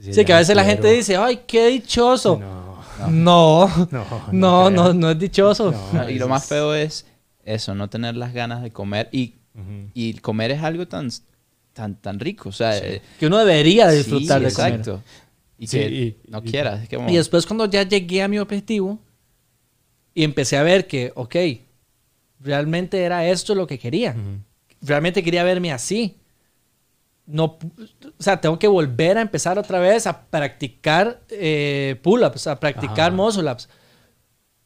Sí, 0.00 0.12
"Ya 0.12 0.24
que 0.24 0.32
a 0.32 0.36
no 0.36 0.40
veces 0.40 0.54
la 0.56 0.64
gente 0.64 0.82
quiero". 0.82 0.96
dice, 0.96 1.16
ay, 1.16 1.40
qué 1.46 1.68
dichoso. 1.68 2.38
No, 2.38 2.78
No, 3.10 3.68
no, 3.90 4.06
no, 4.32 4.70
no, 4.70 4.92
no, 4.92 4.98
creo. 5.00 5.10
es 5.12 5.18
dichoso. 5.18 5.72
No. 5.72 5.92
No, 6.04 6.10
y 6.10 6.18
lo 6.18 6.28
más 6.28 6.46
feo 6.46 6.74
es 6.74 7.06
eso, 7.44 7.74
no 7.74 7.88
tener 7.88 8.16
las 8.16 8.32
ganas 8.32 8.62
de 8.62 8.70
comer. 8.70 9.08
Y, 9.12 9.36
Ujú. 9.54 9.90
y 9.94 10.14
comer 10.18 10.52
es 10.52 10.62
algo 10.62 10.86
tan, 10.86 11.08
tan, 11.72 11.96
tan 11.96 12.20
rico. 12.20 12.50
O 12.50 12.52
sea, 12.52 12.76
eh, 12.78 13.02
Que 13.18 13.26
uno 13.26 13.38
debería 13.38 13.90
sí, 13.90 13.96
disfrutar 13.98 14.40
de 14.42 14.52
comer. 14.52 14.72
exacto. 14.74 15.02
Y 15.58 15.66
Sí, 15.66 15.78
que 15.78 15.88
y- 15.88 16.16
no 16.28 16.38
y- 16.38 16.50
quieras. 16.50 16.82
Es 16.82 16.88
que 16.88 16.96
como- 16.96 17.10
Y 17.10 17.16
después 17.16 17.44
cuando 17.46 17.66
ya 17.66 17.82
llegué 17.82 18.22
a 18.22 18.28
mi 18.28 18.38
objetivo 18.38 18.98
y 20.14 20.24
empecé 20.24 20.56
a 20.56 20.62
ver 20.62 20.86
que, 20.86 21.12
ok, 21.14 21.36
realmente 22.40 23.02
era 23.02 23.26
esto 23.26 23.54
lo 23.54 23.66
que 23.66 23.78
quería. 23.78 24.12
Ujú. 24.12 24.38
Realmente 24.82 25.22
quería 25.22 25.42
verme 25.44 25.72
así. 25.72 26.16
No, 27.26 27.44
o 27.44 28.22
sea, 28.22 28.40
tengo 28.40 28.58
que 28.58 28.68
volver 28.68 29.18
a 29.18 29.20
empezar 29.20 29.58
otra 29.58 29.80
vez 29.80 30.06
a 30.06 30.22
practicar 30.30 31.20
eh, 31.28 31.96
pull-ups, 32.02 32.46
a 32.46 32.58
practicar 32.58 33.12
muscle-ups, 33.12 33.68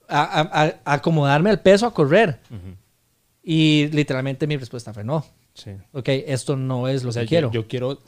a, 0.09 0.23
a- 0.41 0.65
a- 0.85 0.95
acomodarme 0.95 1.51
al 1.51 1.61
peso 1.61 1.87
a 1.87 1.95
correr. 1.95 2.39
Ujú. 2.51 2.77
Y 3.43 3.89
literalmente 3.89 4.47
mi 4.47 4.57
respuesta 4.57 4.93
fue 4.95 5.03
no. 5.03 5.25
Sí. 5.55 5.71
Ok, 5.93 6.09
esto 6.09 6.57
no 6.57 6.87
es 6.87 7.03
lo 7.03 7.09
O 7.11 7.13
sea, 7.13 7.23
que 7.23 7.27
yo- 7.27 7.29
quiero. 7.29 7.53
Yo, 7.53 7.67
quiero... 7.69 7.99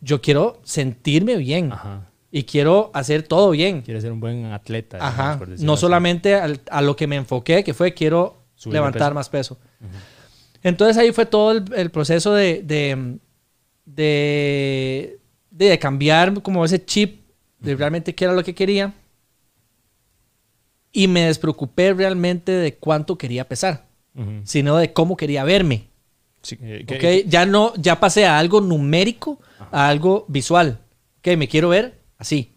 Yo 0.00 0.20
quiero 0.22 0.60
sentirme 0.62 1.36
bien 1.36 1.72
Ajá. 1.72 2.08
Y 2.36 2.42
quiero 2.42 2.90
hacer 2.94 3.22
todo 3.22 3.50
bien. 3.52 3.82
Quiere 3.82 4.00
ser 4.00 4.10
un 4.10 4.18
buen 4.18 4.46
atleta. 4.46 4.96
digamos, 4.96 5.18
Ajá. 5.20 5.38
por 5.38 5.48
decirlo 5.50 5.66
No 5.68 5.74
así. 5.74 5.80
solamente 5.82 6.34
al- 6.34 6.60
a 6.68 6.82
lo 6.82 6.96
que 6.96 7.06
me 7.06 7.14
enfoqué, 7.14 7.62
que 7.62 7.74
fue 7.74 7.94
quiero 7.94 8.42
Subir 8.56 8.74
levantar 8.74 9.02
peso. 9.10 9.14
más 9.14 9.28
peso. 9.28 9.58
Entonces 10.64 10.96
ahí 10.96 11.12
fue 11.12 11.26
todo 11.26 11.52
el, 11.52 11.64
el 11.76 11.90
proceso 11.92 12.34
de, 12.34 12.62
de, 12.64 13.18
de, 13.84 15.18
de 15.50 15.78
cambiar 15.78 16.42
como 16.42 16.64
ese 16.64 16.84
chip 16.84 17.20
de 17.60 17.76
realmente 17.76 18.14
qué 18.16 18.24
era 18.24 18.34
lo 18.34 18.42
que 18.42 18.52
quería. 18.54 18.92
y 20.92 21.06
me 21.08 21.26
despreocupé 21.26 21.92
realmente 21.94 22.50
de 22.52 22.74
cuánto 22.76 23.16
quería 23.18 23.48
pesar, 23.48 23.86
sino 24.44 24.76
de 24.76 24.92
cómo 24.92 25.16
quería 25.16 25.42
verme. 25.44 25.88
Sí, 26.42 26.56
¿ok? 26.82 27.26
Ya 27.28 27.46
no, 27.46 27.72
ya 27.76 27.98
pasé 28.00 28.26
a 28.26 28.38
algo 28.38 28.60
numérico, 28.60 29.40
a 29.72 29.88
algo 29.88 30.24
visual. 30.28 30.78
Ok, 31.18 31.36
me 31.36 31.48
quiero 31.48 31.68
ver 31.70 32.03
así. 32.18 32.52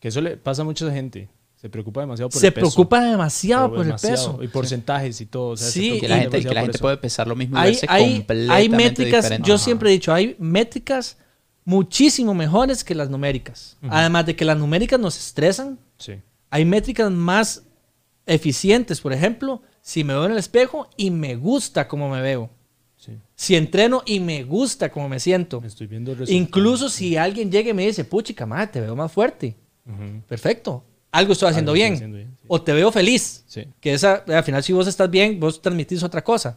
Que 0.00 0.08
eso 0.08 0.20
le 0.20 0.36
pasa 0.36 0.62
a 0.62 0.64
mucha 0.64 0.90
gente. 0.92 1.28
Se 1.56 1.68
preocupa 1.68 2.02
demasiado 2.02 2.28
por 2.30 2.40
Se 2.40 2.46
el 2.46 2.52
peso. 2.52 2.66
preocupa 2.66 3.00
demasiado 3.04 3.68
por 3.74 3.84
demasiado. 3.84 4.14
el 4.14 4.20
peso. 4.36 4.42
Y 4.44 4.48
porcentajes 4.48 5.20
y 5.20 5.26
todo. 5.26 5.50
o 5.50 5.56
sea, 5.56 5.66
se 5.66 5.72
Sí, 5.80 6.00
Que 6.00 6.08
la 6.08 6.18
gente, 6.18 6.40
que 6.40 6.54
la 6.54 6.64
puede 6.66 6.96
pesar 6.98 7.26
lo 7.26 7.34
mismo 7.34 7.56
y 7.56 7.60
Hay, 7.60 7.70
verse 7.72 7.86
hay, 7.88 8.14
completamente 8.18 8.52
hay 8.54 8.68
métricas, 8.68 9.24
diferente. 9.24 9.48
yo 9.48 9.54
Ajá. 9.56 9.64
siempre 9.64 9.88
he 9.88 9.92
dicho, 9.92 10.14
hay 10.14 10.36
métricas 10.38 11.18
muchísimo 11.64 12.32
mejores 12.32 12.84
que 12.84 12.94
las 12.94 13.10
numéricas. 13.10 13.76
Además 13.90 14.26
de 14.26 14.36
que 14.36 14.44
las 14.44 14.56
numéricas 14.56 15.00
nos 15.00 15.18
estresan, 15.18 15.78
Sí. 15.98 16.14
hay 16.50 16.64
métricas 16.64 17.10
más 17.10 17.64
eficientes. 18.24 19.00
Por 19.00 19.12
ejemplo, 19.12 19.62
si 19.82 20.04
me 20.04 20.12
veo 20.14 20.26
en 20.26 20.32
el 20.32 20.38
espejo 20.38 20.88
y 20.96 21.10
me 21.10 21.34
gusta 21.34 21.88
cómo 21.88 22.08
me 22.08 22.20
veo. 22.22 22.50
Sí. 22.98 23.12
Si 23.34 23.56
entreno 23.56 24.02
y 24.04 24.20
me 24.20 24.44
gusta 24.44 24.90
cómo 24.90 25.08
me 25.08 25.18
siento. 25.20 25.60
Me 25.60 25.68
estoy 25.68 25.86
viendo 25.86 26.12
el 26.12 26.18
resultado. 26.18 26.42
Incluso 26.42 26.88
si 26.88 27.16
alguien 27.16 27.50
llega 27.50 27.70
y 27.70 27.74
me 27.74 27.86
dice, 27.86 28.04
puchica, 28.04 28.44
madre, 28.44 28.66
te 28.66 28.80
veo 28.80 28.94
más 28.94 29.10
fuerte. 29.10 29.56
Perfecto. 30.28 30.84
Algo 31.10 31.32
estoy 31.32 31.48
haciendo 31.48 31.72
Algo 31.72 31.76
estoy 31.76 31.88
bien. 31.88 31.94
haciendo 31.94 32.16
bien, 32.18 32.36
sí. 32.38 32.44
O 32.48 32.60
te 32.60 32.72
veo 32.72 32.92
feliz. 32.92 33.44
Sí. 33.46 33.64
Que 33.80 33.94
esa, 33.94 34.24
al 34.26 34.44
final, 34.44 34.62
si 34.62 34.74
vos 34.74 34.86
estás 34.86 35.10
bien, 35.10 35.40
vos 35.40 35.62
transmitís 35.62 36.02
otra 36.02 36.22
cosa. 36.22 36.56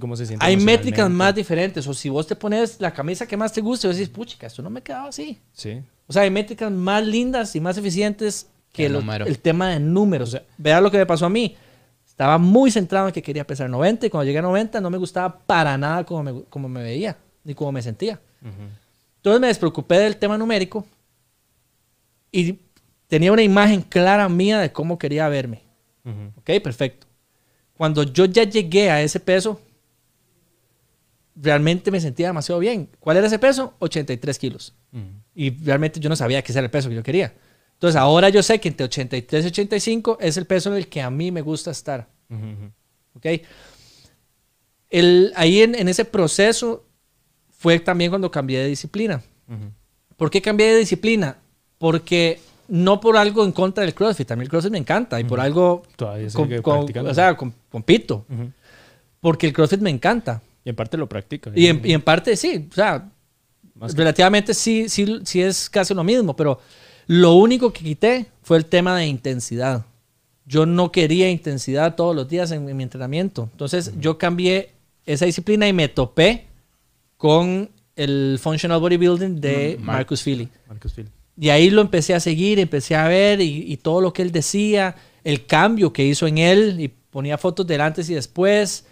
Cómo 0.00 0.16
se 0.16 0.26
siente 0.26 0.44
Hay 0.44 0.56
métricas 0.56 1.10
más 1.10 1.34
diferentes. 1.34 1.86
O 1.86 1.94
si 1.94 2.08
vos 2.08 2.26
te 2.26 2.36
pones 2.36 2.80
la 2.80 2.92
camisa 2.92 3.26
que 3.26 3.36
más 3.36 3.52
te 3.52 3.60
gusta 3.60 3.86
y 3.86 3.88
vos 3.88 3.96
decís, 3.96 4.12
puchica, 4.12 4.46
esto 4.46 4.62
no 4.62 4.70
me 4.70 4.82
quedaba 4.82 5.08
así. 5.08 5.40
Sí. 5.52 5.80
O 6.06 6.12
sea, 6.12 6.22
hay 6.22 6.30
métricas 6.30 6.70
más 6.70 7.06
lindas 7.06 7.56
y 7.56 7.60
más 7.60 7.78
eficientes 7.78 8.48
que 8.72 8.86
el 8.86 9.38
tema 9.38 9.70
de 9.70 9.80
números. 9.80 10.36
Vea 10.58 10.80
lo 10.80 10.90
que 10.90 10.98
me 10.98 11.06
pasó 11.06 11.26
a 11.26 11.30
mí. 11.30 11.56
Estaba 12.16 12.38
muy 12.38 12.70
centrado 12.70 13.08
en 13.08 13.12
que 13.12 13.20
quería 13.20 13.46
pesar 13.46 13.68
90 13.68 14.06
y 14.06 14.08
cuando 14.08 14.24
llegué 14.24 14.38
a 14.38 14.42
90 14.42 14.80
no 14.80 14.88
me 14.88 14.96
gustaba 14.96 15.38
para 15.40 15.76
nada 15.76 16.02
como 16.04 16.22
me, 16.22 16.44
como 16.44 16.66
me 16.66 16.82
veía 16.82 17.18
ni 17.44 17.54
como 17.54 17.72
me 17.72 17.82
sentía. 17.82 18.18
Entonces 19.16 19.38
me 19.38 19.48
despreocupé 19.48 19.98
del 19.98 20.16
tema 20.16 20.38
numérico 20.38 20.86
y 22.32 22.58
tenía 23.06 23.30
una 23.32 23.42
imagen 23.42 23.82
clara 23.82 24.30
mía 24.30 24.58
de 24.60 24.72
cómo 24.72 24.98
quería 24.98 25.28
verme. 25.28 25.60
Ujú. 26.06 26.32
Ok, 26.38 26.62
perfecto. 26.62 27.06
Cuando 27.76 28.02
yo 28.02 28.24
ya 28.24 28.44
llegué 28.44 28.90
a 28.90 29.02
ese 29.02 29.20
peso, 29.20 29.60
realmente 31.34 31.90
me 31.90 32.00
sentía 32.00 32.28
demasiado 32.28 32.60
bien. 32.60 32.88
¿Cuál 32.98 33.18
era 33.18 33.26
ese 33.26 33.38
peso? 33.38 33.74
83 33.78 34.38
kilos. 34.38 34.74
Ujú. 34.90 35.02
Y 35.34 35.50
realmente 35.62 36.00
yo 36.00 36.08
no 36.08 36.16
sabía 36.16 36.38
ese 36.38 36.52
era 36.54 36.64
el 36.64 36.70
peso 36.70 36.88
que 36.88 36.94
yo 36.94 37.02
quería. 37.02 37.34
Entonces 37.76 37.96
ahora 37.96 38.28
yo 38.30 38.42
sé 38.42 38.58
que 38.58 38.68
entre 38.68 38.84
83 38.84 39.44
y 39.44 39.48
85 39.48 40.18
es 40.20 40.36
el 40.36 40.46
peso 40.46 40.70
en 40.70 40.76
el 40.76 40.88
que 40.88 41.00
a 41.02 41.10
mí 41.10 41.30
me 41.30 41.42
gusta 41.42 41.70
estar. 41.70 42.08
Ujú, 42.30 42.42
ujú. 42.44 42.70
¿Ok? 43.14 43.26
El, 44.90 45.32
ahí 45.36 45.62
en, 45.62 45.74
en 45.74 45.88
ese 45.88 46.04
proceso 46.04 46.84
fue 47.50 47.80
también 47.80 48.10
cuando 48.10 48.30
cambié 48.30 48.60
de 48.60 48.68
disciplina. 48.68 49.22
Ujú. 49.48 49.70
¿Por 50.16 50.30
qué 50.30 50.40
cambié 50.40 50.68
de 50.72 50.78
disciplina? 50.78 51.36
Porque 51.78 52.40
no 52.68 53.00
por 53.00 53.16
algo 53.16 53.44
en 53.44 53.52
contra 53.52 53.84
del 53.84 53.94
CrossFit. 53.94 54.30
Mí 54.32 54.42
el 54.42 54.48
CrossFit 54.48 54.72
me 54.72 54.78
encanta 54.78 55.20
y 55.20 55.24
por 55.24 55.40
algo 55.40 55.82
Todavía 55.96 56.28
com- 56.32 56.46
sigue 56.46 56.62
com- 56.62 56.76
practicando. 56.78 57.10
o 57.10 57.14
sea, 57.14 57.36
com- 57.36 57.52
compito. 57.70 58.24
Ujú. 58.28 58.50
Porque 59.20 59.46
el 59.46 59.52
CrossFit 59.52 59.80
me 59.80 59.90
encanta. 59.90 60.40
Y 60.64 60.70
en 60.70 60.76
parte 60.76 60.96
lo 60.96 61.08
practica. 61.08 61.50
Y 61.54 61.66
en, 61.66 61.80
y 61.84 61.92
en 61.92 62.02
parte 62.02 62.36
sí, 62.36 62.68
o 62.70 62.74
sea, 62.74 63.08
Más 63.74 63.92
que- 63.92 63.98
relativamente 63.98 64.54
sí, 64.54 64.88
sí, 64.88 65.20
sí 65.24 65.42
es 65.42 65.68
casi 65.68 65.94
lo 65.94 66.02
mismo, 66.04 66.34
pero 66.34 66.58
lo 67.06 67.34
único 67.34 67.72
que 67.72 67.84
quité 67.84 68.26
fue 68.42 68.58
el 68.58 68.66
tema 68.66 68.96
de 68.96 69.06
intensidad. 69.06 69.84
Yo 70.44 70.66
no 70.66 70.92
quería 70.92 71.30
intensidad 71.30 71.96
todos 71.96 72.14
los 72.14 72.28
días 72.28 72.50
en, 72.52 72.68
en 72.68 72.76
mi 72.76 72.82
entrenamiento. 72.82 73.48
Entonces 73.52 73.92
yo 73.98 74.18
cambié 74.18 74.70
esa 75.04 75.24
disciplina 75.26 75.66
y 75.66 75.72
me 75.72 75.88
topé 75.88 76.46
con 77.16 77.70
el 77.96 78.38
Functional 78.40 78.80
Bodybuilding 78.80 79.40
de 79.40 79.76
Mm, 79.80 79.84
Marcus 79.84 80.22
Philly. 80.22 80.48
Marcus. 80.68 80.94
Y 81.38 81.48
ahí 81.48 81.70
lo 81.70 81.80
empecé 81.80 82.14
a 82.14 82.20
seguir, 82.20 82.58
empecé 82.58 82.94
a 82.94 83.08
ver 83.08 83.40
y, 83.40 83.72
y 83.72 83.76
todo 83.78 84.00
lo 84.00 84.12
que 84.12 84.22
él 84.22 84.32
decía, 84.32 84.96
el 85.24 85.46
cambio 85.46 85.92
que 85.92 86.04
hizo 86.04 86.26
en 86.26 86.38
él 86.38 86.76
y 86.80 86.88
ponía 86.88 87.38
fotos 87.38 87.66
del 87.66 87.80
antes 87.80 88.08
y 88.10 88.14
después. 88.14 88.84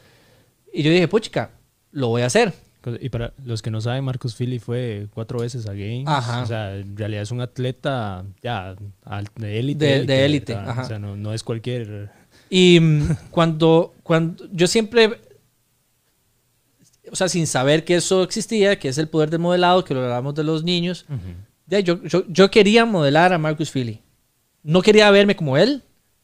Y 0.72 0.82
yo 0.82 0.90
dije, 0.90 1.08
puchica, 1.08 1.50
lo 1.92 2.08
voy 2.08 2.22
a 2.22 2.26
hacer. 2.26 2.52
Y 3.00 3.08
para 3.08 3.32
los 3.44 3.62
que 3.62 3.70
no 3.70 3.80
saben, 3.80 4.04
Marcus 4.04 4.34
Philly 4.36 4.58
fue 4.58 5.06
cuatro 5.14 5.38
veces 5.40 5.66
a 5.66 5.72
Games. 5.72 6.04
Ajá. 6.06 6.42
O 6.42 6.46
sea, 6.46 6.76
en 6.76 6.96
realidad 6.96 7.22
es 7.22 7.30
un 7.30 7.40
atleta 7.40 8.24
ya 8.42 8.74
de 9.36 9.58
élite. 9.58 9.84
De- 9.84 10.06
de 10.06 10.24
élite. 10.24 10.54
O 10.54 10.84
sea, 10.84 10.98
no, 10.98 11.16
no 11.16 11.32
es 11.32 11.42
cualquier... 11.42 12.10
Y 12.50 12.78
mm, 12.80 13.08
cuando, 13.30 13.94
cuando 14.02 14.44
yo 14.52 14.66
siempre, 14.66 15.18
o 17.10 17.16
sea, 17.16 17.28
sin 17.28 17.46
saber 17.46 17.84
que 17.84 17.96
eso 17.96 18.22
existía, 18.22 18.78
que 18.78 18.88
es 18.88 18.98
el 18.98 19.08
poder 19.08 19.30
del 19.30 19.40
modelado, 19.40 19.84
que 19.84 19.94
lo 19.94 20.02
hablamos 20.02 20.34
de 20.34 20.44
los 20.44 20.64
niños, 20.64 21.06
ya, 21.66 21.80
yo, 21.80 22.02
yo, 22.04 22.24
yo 22.28 22.50
quería 22.50 22.84
modelar 22.84 23.32
a 23.32 23.38
Marcus 23.38 23.70
Philly. 23.70 24.00
No 24.62 24.82
quería 24.82 25.10
verme 25.10 25.36
como 25.36 25.56
él, 25.56 25.82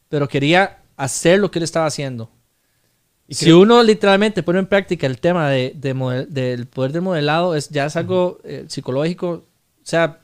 pero 0.09 0.28
quería 0.28 0.78
hacer 0.97 1.39
lo 1.39 1.51
que 1.51 1.59
él 1.59 1.62
estaba 1.62 1.87
haciendo. 1.87 2.31
Y 3.31 3.35
si 3.35 3.44
creo- 3.47 3.61
uno 3.61 3.82
literalmente 3.82 4.43
pone 4.43 4.59
en 4.59 4.66
práctica 4.66 5.07
el 5.07 5.19
tema 5.20 5.48
de, 5.48 5.73
de 5.77 5.94
model- 5.94 6.27
del 6.28 6.66
poder 6.66 6.90
del 6.93 7.02
modelado, 7.02 7.55
es, 7.55 7.69
ya 7.70 7.86
es 7.86 7.97
algo 7.97 8.39
eh, 8.44 8.65
psicológico. 8.69 9.28
O 9.31 9.44
sea, 9.85 10.19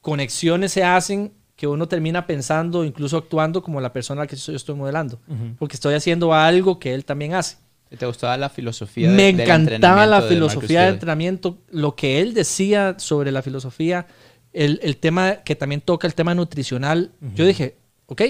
conexiones 0.00 0.72
se 0.72 0.82
hacen 0.82 1.32
que 1.56 1.66
uno 1.66 1.88
termina 1.88 2.26
pensando, 2.26 2.84
incluso 2.84 3.16
actuando 3.18 3.62
como 3.62 3.80
la 3.80 3.92
persona 3.92 4.22
a 4.22 4.24
la 4.24 4.28
que 4.28 4.36
yo 4.36 4.52
estoy 4.54 4.74
modelando. 4.76 5.20
Porque 5.58 5.74
estoy 5.76 5.94
haciendo 5.94 6.32
algo 6.32 6.78
que 6.78 6.94
él 6.94 7.04
también 7.04 7.34
hace. 7.34 7.56
¿Te 7.96 8.06
gustaba 8.06 8.36
la 8.36 8.48
filosofía? 8.48 9.10
de- 9.10 9.16
Me 9.16 9.32
del 9.32 9.40
encantaba 9.40 10.06
la 10.06 10.20
filosofía 10.28 10.80
de 10.80 10.86
Marcus 10.86 10.94
entrenamiento, 10.94 11.58
lo 11.70 11.96
que 11.96 12.20
él 12.20 12.32
decía 12.34 12.94
sobre 12.98 13.32
la 13.32 13.42
filosofía, 13.42 14.06
el, 14.52 14.78
el 14.82 14.96
tema 14.98 15.36
que 15.44 15.54
también 15.56 15.80
toca 15.80 16.06
el 16.06 16.14
tema 16.14 16.34
nutricional. 16.34 17.12
Yo 17.34 17.44
dije, 17.44 17.76
ok, 18.06 18.22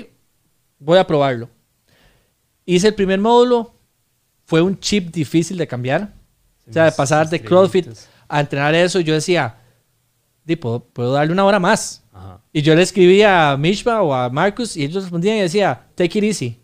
voy 0.78 0.98
a 0.98 1.06
probarlo. 1.06 1.50
Hice 2.66 2.88
el 2.88 2.94
primer 2.94 3.18
módulo, 3.20 3.74
fue 4.48 4.62
un 4.62 4.80
chip 4.80 5.12
difícil 5.12 5.58
de 5.58 5.66
cambiar. 5.66 6.14
O 6.66 6.72
sea, 6.72 6.84
de 6.86 6.92
pasar 6.92 7.28
de 7.28 7.38
CrossFit 7.42 7.86
a 8.26 8.40
entrenar 8.40 8.74
eso, 8.74 8.98
yo 9.00 9.12
decía, 9.12 9.56
"Di, 10.42 10.56
puedo, 10.56 10.80
puedo 10.80 11.12
darle 11.12 11.32
una 11.34 11.44
hora 11.44 11.58
más. 11.58 12.02
Ajá. 12.14 12.40
Y 12.50 12.62
yo 12.62 12.74
le 12.74 12.80
escribía 12.80 13.50
a 13.52 13.56
Mishma 13.58 14.00
o 14.00 14.14
a 14.14 14.30
Marcus 14.30 14.74
y 14.74 14.84
ellos 14.84 15.02
respondían 15.02 15.36
y 15.36 15.40
decía, 15.42 15.82
take 15.94 16.18
it 16.18 16.24
easy. 16.24 16.58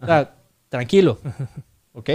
O 0.00 0.06
sea, 0.06 0.34
tranquilo. 0.70 1.18
¿Ok? 1.92 2.08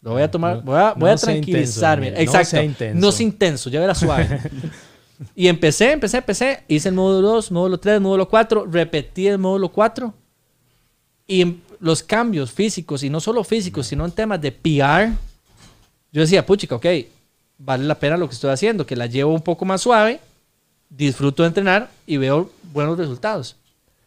Lo 0.00 0.10
voy 0.14 0.22
a 0.22 0.30
tomar, 0.30 0.56
No- 0.56 0.62
voy 0.62 0.76
a, 0.76 0.92
voy 0.94 1.08
no 1.08 1.14
a 1.14 1.16
tranquilizarme. 1.16 2.08
intenso, 2.08 2.24
no 2.24 2.28
Exacto. 2.38 2.50
sea 2.50 2.64
intenso. 2.64 3.00
No 3.00 3.12
sea 3.12 3.26
intenso, 3.26 3.70
ya 3.70 3.78
verás 3.80 3.98
suave. 3.98 4.40
y 5.36 5.46
empecé, 5.46 5.92
empecé, 5.92 6.16
empecé. 6.18 6.64
Hice 6.66 6.88
el 6.88 6.96
módulo 6.96 7.28
2, 7.28 7.52
módulo 7.52 7.78
3, 7.78 8.00
módulo 8.00 8.28
4. 8.28 8.66
Repetí 8.66 9.28
el 9.28 9.38
módulo 9.38 9.68
4. 9.70 10.12
Y 11.28 11.42
en 11.42 11.62
los 11.82 12.02
cambios 12.02 12.52
físicos, 12.52 13.02
y 13.02 13.10
no 13.10 13.18
solo 13.20 13.42
físicos, 13.44 13.86
sino 13.88 14.04
en 14.04 14.12
temas 14.12 14.40
de 14.40 14.52
PR, 14.52 15.12
yo 16.12 16.20
decía, 16.20 16.46
puchica, 16.46 16.76
ok, 16.76 16.86
vale 17.58 17.84
la 17.84 17.98
pena 17.98 18.16
lo 18.16 18.28
que 18.28 18.34
estoy 18.34 18.50
haciendo, 18.50 18.86
que 18.86 18.94
la 18.96 19.06
llevo 19.06 19.34
un 19.34 19.42
poco 19.42 19.64
más 19.64 19.80
suave, 19.82 20.20
disfruto 20.88 21.42
de 21.42 21.48
entrenar 21.48 21.90
y 22.06 22.18
veo 22.18 22.50
buenos 22.72 22.96
resultados. 22.98 23.56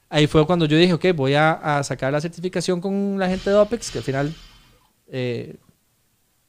Ahí 0.09 0.25
fue 0.27 0.45
cuando 0.45 0.65
yo 0.65 0.77
dije, 0.77 0.93
ok, 0.93 1.05
voy 1.15 1.33
a, 1.33 1.51
a 1.79 1.83
sacar 1.83 2.13
la 2.13 2.21
certificación 2.21 2.79
con 2.79 3.17
la 3.19 3.27
gente 3.27 3.49
de 3.49 3.55
OPEX, 3.57 3.91
que 3.91 3.97
al 3.97 4.03
final 4.03 4.33
eh, 5.07 5.55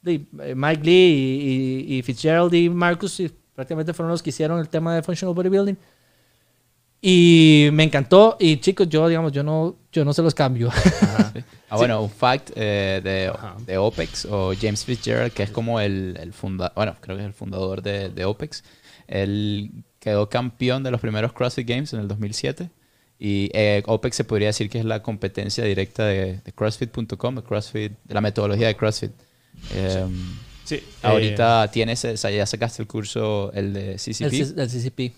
eh, 0.05 0.19
Mike 0.55 0.83
Lee 0.83 0.91
y, 0.91 1.93
y- 1.93 1.97
y 1.97 2.01
Fitzgerald 2.03 2.53
y 2.53 2.69
Marcus 2.69 3.19
y 3.19 3.29
prácticamente 3.53 3.93
fueron 3.93 4.11
los 4.11 4.21
que 4.23 4.29
hicieron 4.29 4.59
el 4.59 4.69
tema 4.69 4.95
de 4.95 5.01
Functional 5.03 5.35
Bodybuilding. 5.35 5.75
Y 7.01 7.69
me 7.73 7.83
encantó. 7.83 8.37
Y 8.39 8.57
chicos, 8.57 8.89
yo, 8.89 9.07
digamos, 9.07 9.31
yo 9.31 9.43
no, 9.43 9.75
yo 9.91 10.03
no 10.03 10.13
se 10.13 10.21
los 10.21 10.33
cambio. 10.33 10.69
Ah, 11.69 11.75
bueno, 11.75 12.01
un 12.01 12.09
fact 12.09 12.51
eh, 12.55 13.01
de, 13.03 13.29
de 13.65 13.77
OPEX 13.77 14.23
o 14.31 14.53
James 14.57 14.85
Fitzgerald, 14.85 15.33
que 15.33 15.43
es 15.43 15.49
como 15.49 15.81
el, 15.81 16.17
el 16.17 16.31
fundador, 16.31 16.71
bueno, 16.75 16.95
creo 17.01 17.17
que 17.17 17.23
es 17.23 17.27
el 17.27 17.33
fundador 17.33 17.81
de, 17.81 18.07
de 18.07 18.23
OPEX. 18.23 18.63
Él 19.05 19.71
quedó 19.99 20.29
campeón 20.29 20.81
de 20.83 20.91
los 20.91 21.01
primeros 21.01 21.33
CrossFit 21.33 21.67
Games 21.67 21.91
en 21.91 21.99
el 21.99 22.07
2007. 22.07 22.69
Y 23.19 23.49
eh, 23.53 23.83
OPEX 23.85 24.15
se 24.15 24.23
podría 24.23 24.47
decir 24.47 24.69
que 24.69 24.79
es 24.79 24.85
la 24.85 25.03
competencia 25.03 25.65
directa 25.65 26.05
de, 26.05 26.39
de 26.39 26.51
CrossFit.com, 26.53 27.35
de 27.35 27.43
CrossFit, 27.43 27.91
de 28.05 28.13
la 28.13 28.21
metodología 28.21 28.67
de 28.67 28.75
CrossFit. 28.77 29.11
Eh, 29.73 30.05
Sí. 30.63 30.81
Ahorita 31.01 31.69
tienes, 31.71 32.03
o 32.05 32.15
sea, 32.17 32.29
ya 32.29 32.45
sacaste 32.45 32.81
el 32.81 32.87
curso, 32.89 33.51
el 33.53 33.71
de 33.73 33.95
CCP. 33.95 34.21
el, 34.21 34.31
C- 34.45 34.53
el 34.61 34.67
CCP. 34.69 35.15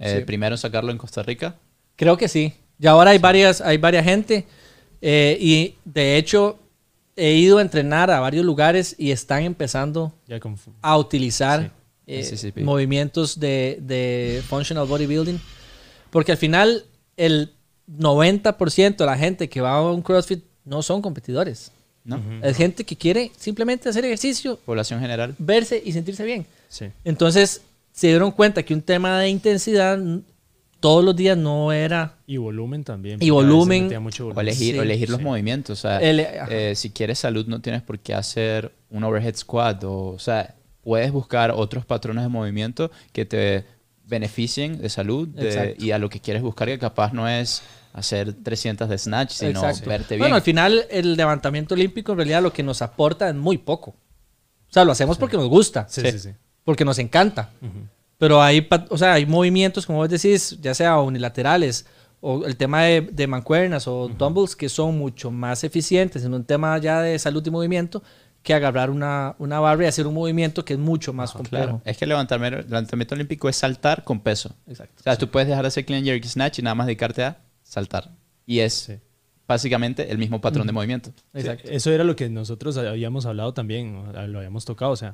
Eh, 0.00 0.16
sí. 0.18 0.24
Primero 0.24 0.54
en 0.54 0.58
sacarlo 0.58 0.90
en 0.90 0.98
Costa 0.98 1.22
Rica. 1.22 1.54
Creo 1.96 2.16
que 2.16 2.26
sí. 2.28 2.52
Y 2.78 2.86
ahora 2.86 3.10
hay 3.10 3.18
varias, 3.18 3.60
hay 3.60 3.76
varias 3.78 4.04
gente. 4.04 4.46
eh, 5.00 5.36
y 5.40 5.74
de 5.84 6.16
hecho, 6.16 6.58
he 7.16 7.34
ido 7.34 7.58
a 7.58 7.62
entrenar 7.62 8.10
a 8.10 8.18
varios 8.20 8.44
lugares 8.44 8.94
y 8.98 9.10
están 9.10 9.42
empezando 9.44 10.12
a 10.82 10.96
utilizar 10.96 11.72
Sí, 12.06 12.48
eh, 12.52 12.52
movimientos 12.64 13.38
de, 13.38 13.78
de 13.82 14.42
functional 14.48 14.86
bodybuilding. 14.86 15.38
Porque 16.10 16.32
al 16.32 16.38
final, 16.38 16.84
el 17.16 17.52
90% 17.88 18.96
de 18.96 19.06
la 19.06 19.16
gente 19.16 19.48
que 19.48 19.60
va 19.60 19.76
a 19.76 19.82
un 19.92 20.02
CrossFit 20.02 20.42
no 20.64 20.82
son 20.82 21.02
competidores. 21.02 21.70
¿no? 22.04 22.20
Es 22.42 22.56
gente 22.56 22.84
que 22.84 22.96
quiere 22.96 23.30
simplemente 23.36 23.88
hacer 23.88 24.04
ejercicio, 24.04 24.56
Población 24.64 25.00
general. 25.00 25.34
verse 25.38 25.80
y 25.84 25.92
sentirse 25.92 26.24
bien. 26.24 26.46
Sí. 26.68 26.86
Entonces 27.04 27.60
se 28.00 28.06
dieron 28.06 28.30
cuenta 28.30 28.62
que 28.62 28.72
un 28.72 28.80
tema 28.80 29.18
de 29.20 29.28
intensidad 29.28 29.98
todos 30.80 31.04
los 31.04 31.14
días 31.14 31.36
no 31.36 31.70
era 31.72 32.16
Y 32.26 32.38
volumen 32.38 32.82
también. 32.82 33.18
Y 33.22 33.28
volumen. 33.28 33.84
mucho 34.02 34.24
O 34.24 34.26
volumen. 34.28 34.46
elegir, 34.48 34.74
o 34.78 34.82
Sí, 34.82 34.86
elegir 34.88 35.10
los 35.10 35.18
sí. 35.18 35.24
movimientos. 35.24 35.78
O 35.78 35.82
sea, 35.82 35.98
el- 35.98 36.20
eh, 36.20 36.72
si 36.76 36.88
quieres 36.90 37.18
salud 37.18 37.46
no 37.46 37.60
tienes 37.60 37.82
por 37.82 37.98
qué 37.98 38.14
hacer 38.14 38.72
un 38.88 39.04
overhead 39.04 39.36
squat. 39.36 39.84
O, 39.84 40.06
o 40.12 40.18
sea, 40.18 40.54
puedes 40.82 41.12
buscar 41.12 41.50
otros 41.50 41.84
patrones 41.84 42.24
de 42.24 42.28
movimiento 42.30 42.90
que 43.12 43.26
te 43.26 43.66
beneficien 44.06 44.80
de 44.80 44.88
salud 44.88 45.28
de- 45.28 45.76
y 45.78 45.90
a 45.90 45.98
lo 45.98 46.08
que 46.08 46.20
quieres 46.20 46.42
buscar 46.42 46.68
que 46.68 46.78
capaz 46.78 47.12
no 47.12 47.28
es 47.28 47.62
hacer 47.92 48.32
300 48.32 48.88
de 48.88 48.96
snatch, 48.96 49.32
sino 49.32 49.50
Exacto. 49.62 49.90
verte 49.90 50.14
bien. 50.14 50.20
Bueno, 50.20 50.36
al 50.36 50.42
final 50.42 50.86
el 50.90 51.16
levantamiento 51.16 51.74
olímpico 51.74 52.12
en 52.12 52.18
realidad 52.18 52.42
lo 52.42 52.52
que 52.54 52.62
nos 52.62 52.80
aporta 52.80 53.28
es 53.28 53.34
muy 53.34 53.58
poco. 53.58 53.90
O 53.90 54.72
sea, 54.72 54.84
lo 54.86 54.92
hacemos 54.92 55.18
porque 55.18 55.36
nos 55.36 55.48
gusta, 55.50 55.86
Sí, 55.90 56.00
Sí. 56.00 56.12
sí, 56.12 56.18
sí. 56.20 56.28
Porque 56.64 56.84
nos 56.84 56.98
encanta. 56.98 57.50
Ujú. 57.62 57.86
Pero 58.18 58.42
hay, 58.42 58.66
o 58.90 58.98
sea, 58.98 59.14
hay 59.14 59.24
movimientos, 59.26 59.86
como 59.86 59.98
vos 59.98 60.08
decís, 60.10 60.58
ya 60.60 60.74
sea 60.74 60.98
unilaterales 60.98 61.86
o 62.20 62.44
el 62.44 62.56
tema 62.56 62.82
de, 62.82 63.00
de 63.00 63.26
mancuernas 63.26 63.88
o 63.88 64.08
dumbbells 64.08 64.54
que 64.54 64.68
son 64.68 64.98
mucho 64.98 65.30
más 65.30 65.64
eficientes 65.64 66.22
en 66.24 66.34
un 66.34 66.44
tema 66.44 66.76
ya 66.78 67.00
de 67.00 67.18
salud 67.18 67.44
y 67.46 67.50
movimiento 67.50 68.02
que 68.42 68.52
agarrar 68.54 68.90
una, 68.90 69.34
una 69.38 69.58
barra 69.60 69.84
y 69.84 69.86
hacer 69.86 70.06
un 70.06 70.14
movimiento 70.14 70.64
que 70.64 70.74
es 70.74 70.78
mucho 70.78 71.12
más 71.14 71.32
complejo. 71.32 71.64
Claro. 71.64 71.82
Es 71.84 71.96
que 71.96 72.04
el 72.04 72.10
levantamiento, 72.10 72.58
el 72.60 72.64
levantamiento 72.68 73.14
olímpico 73.14 73.48
es 73.48 73.56
saltar 73.56 74.04
con 74.04 74.20
peso. 74.20 74.54
Exacto. 74.66 74.94
O 74.98 75.02
sea, 75.02 75.16
tú 75.16 75.28
puedes 75.30 75.48
dejar 75.48 75.62
de 75.64 75.68
hacer 75.68 75.84
clean 75.86 76.04
jerk 76.04 76.24
snatch 76.24 76.58
y 76.58 76.62
nada 76.62 76.74
más 76.74 76.86
dedicarte 76.86 77.24
a 77.24 77.38
saltar. 77.62 78.10
Y 78.46 78.60
es 78.60 78.74
Sí. 78.74 78.94
básicamente 79.48 80.10
el 80.10 80.18
mismo 80.18 80.40
patrón 80.40 80.66
de 80.66 80.72
movimiento. 80.72 81.10
Exacto. 81.34 81.68
Sí, 81.68 81.74
Eso 81.74 81.90
era 81.90 82.04
lo 82.04 82.16
que 82.16 82.28
nosotros 82.28 82.76
habíamos 82.76 83.26
hablado 83.26 83.52
también, 83.54 84.04
lo 84.28 84.38
habíamos 84.38 84.64
tocado, 84.64 84.92
o 84.92 84.96
sea, 84.96 85.12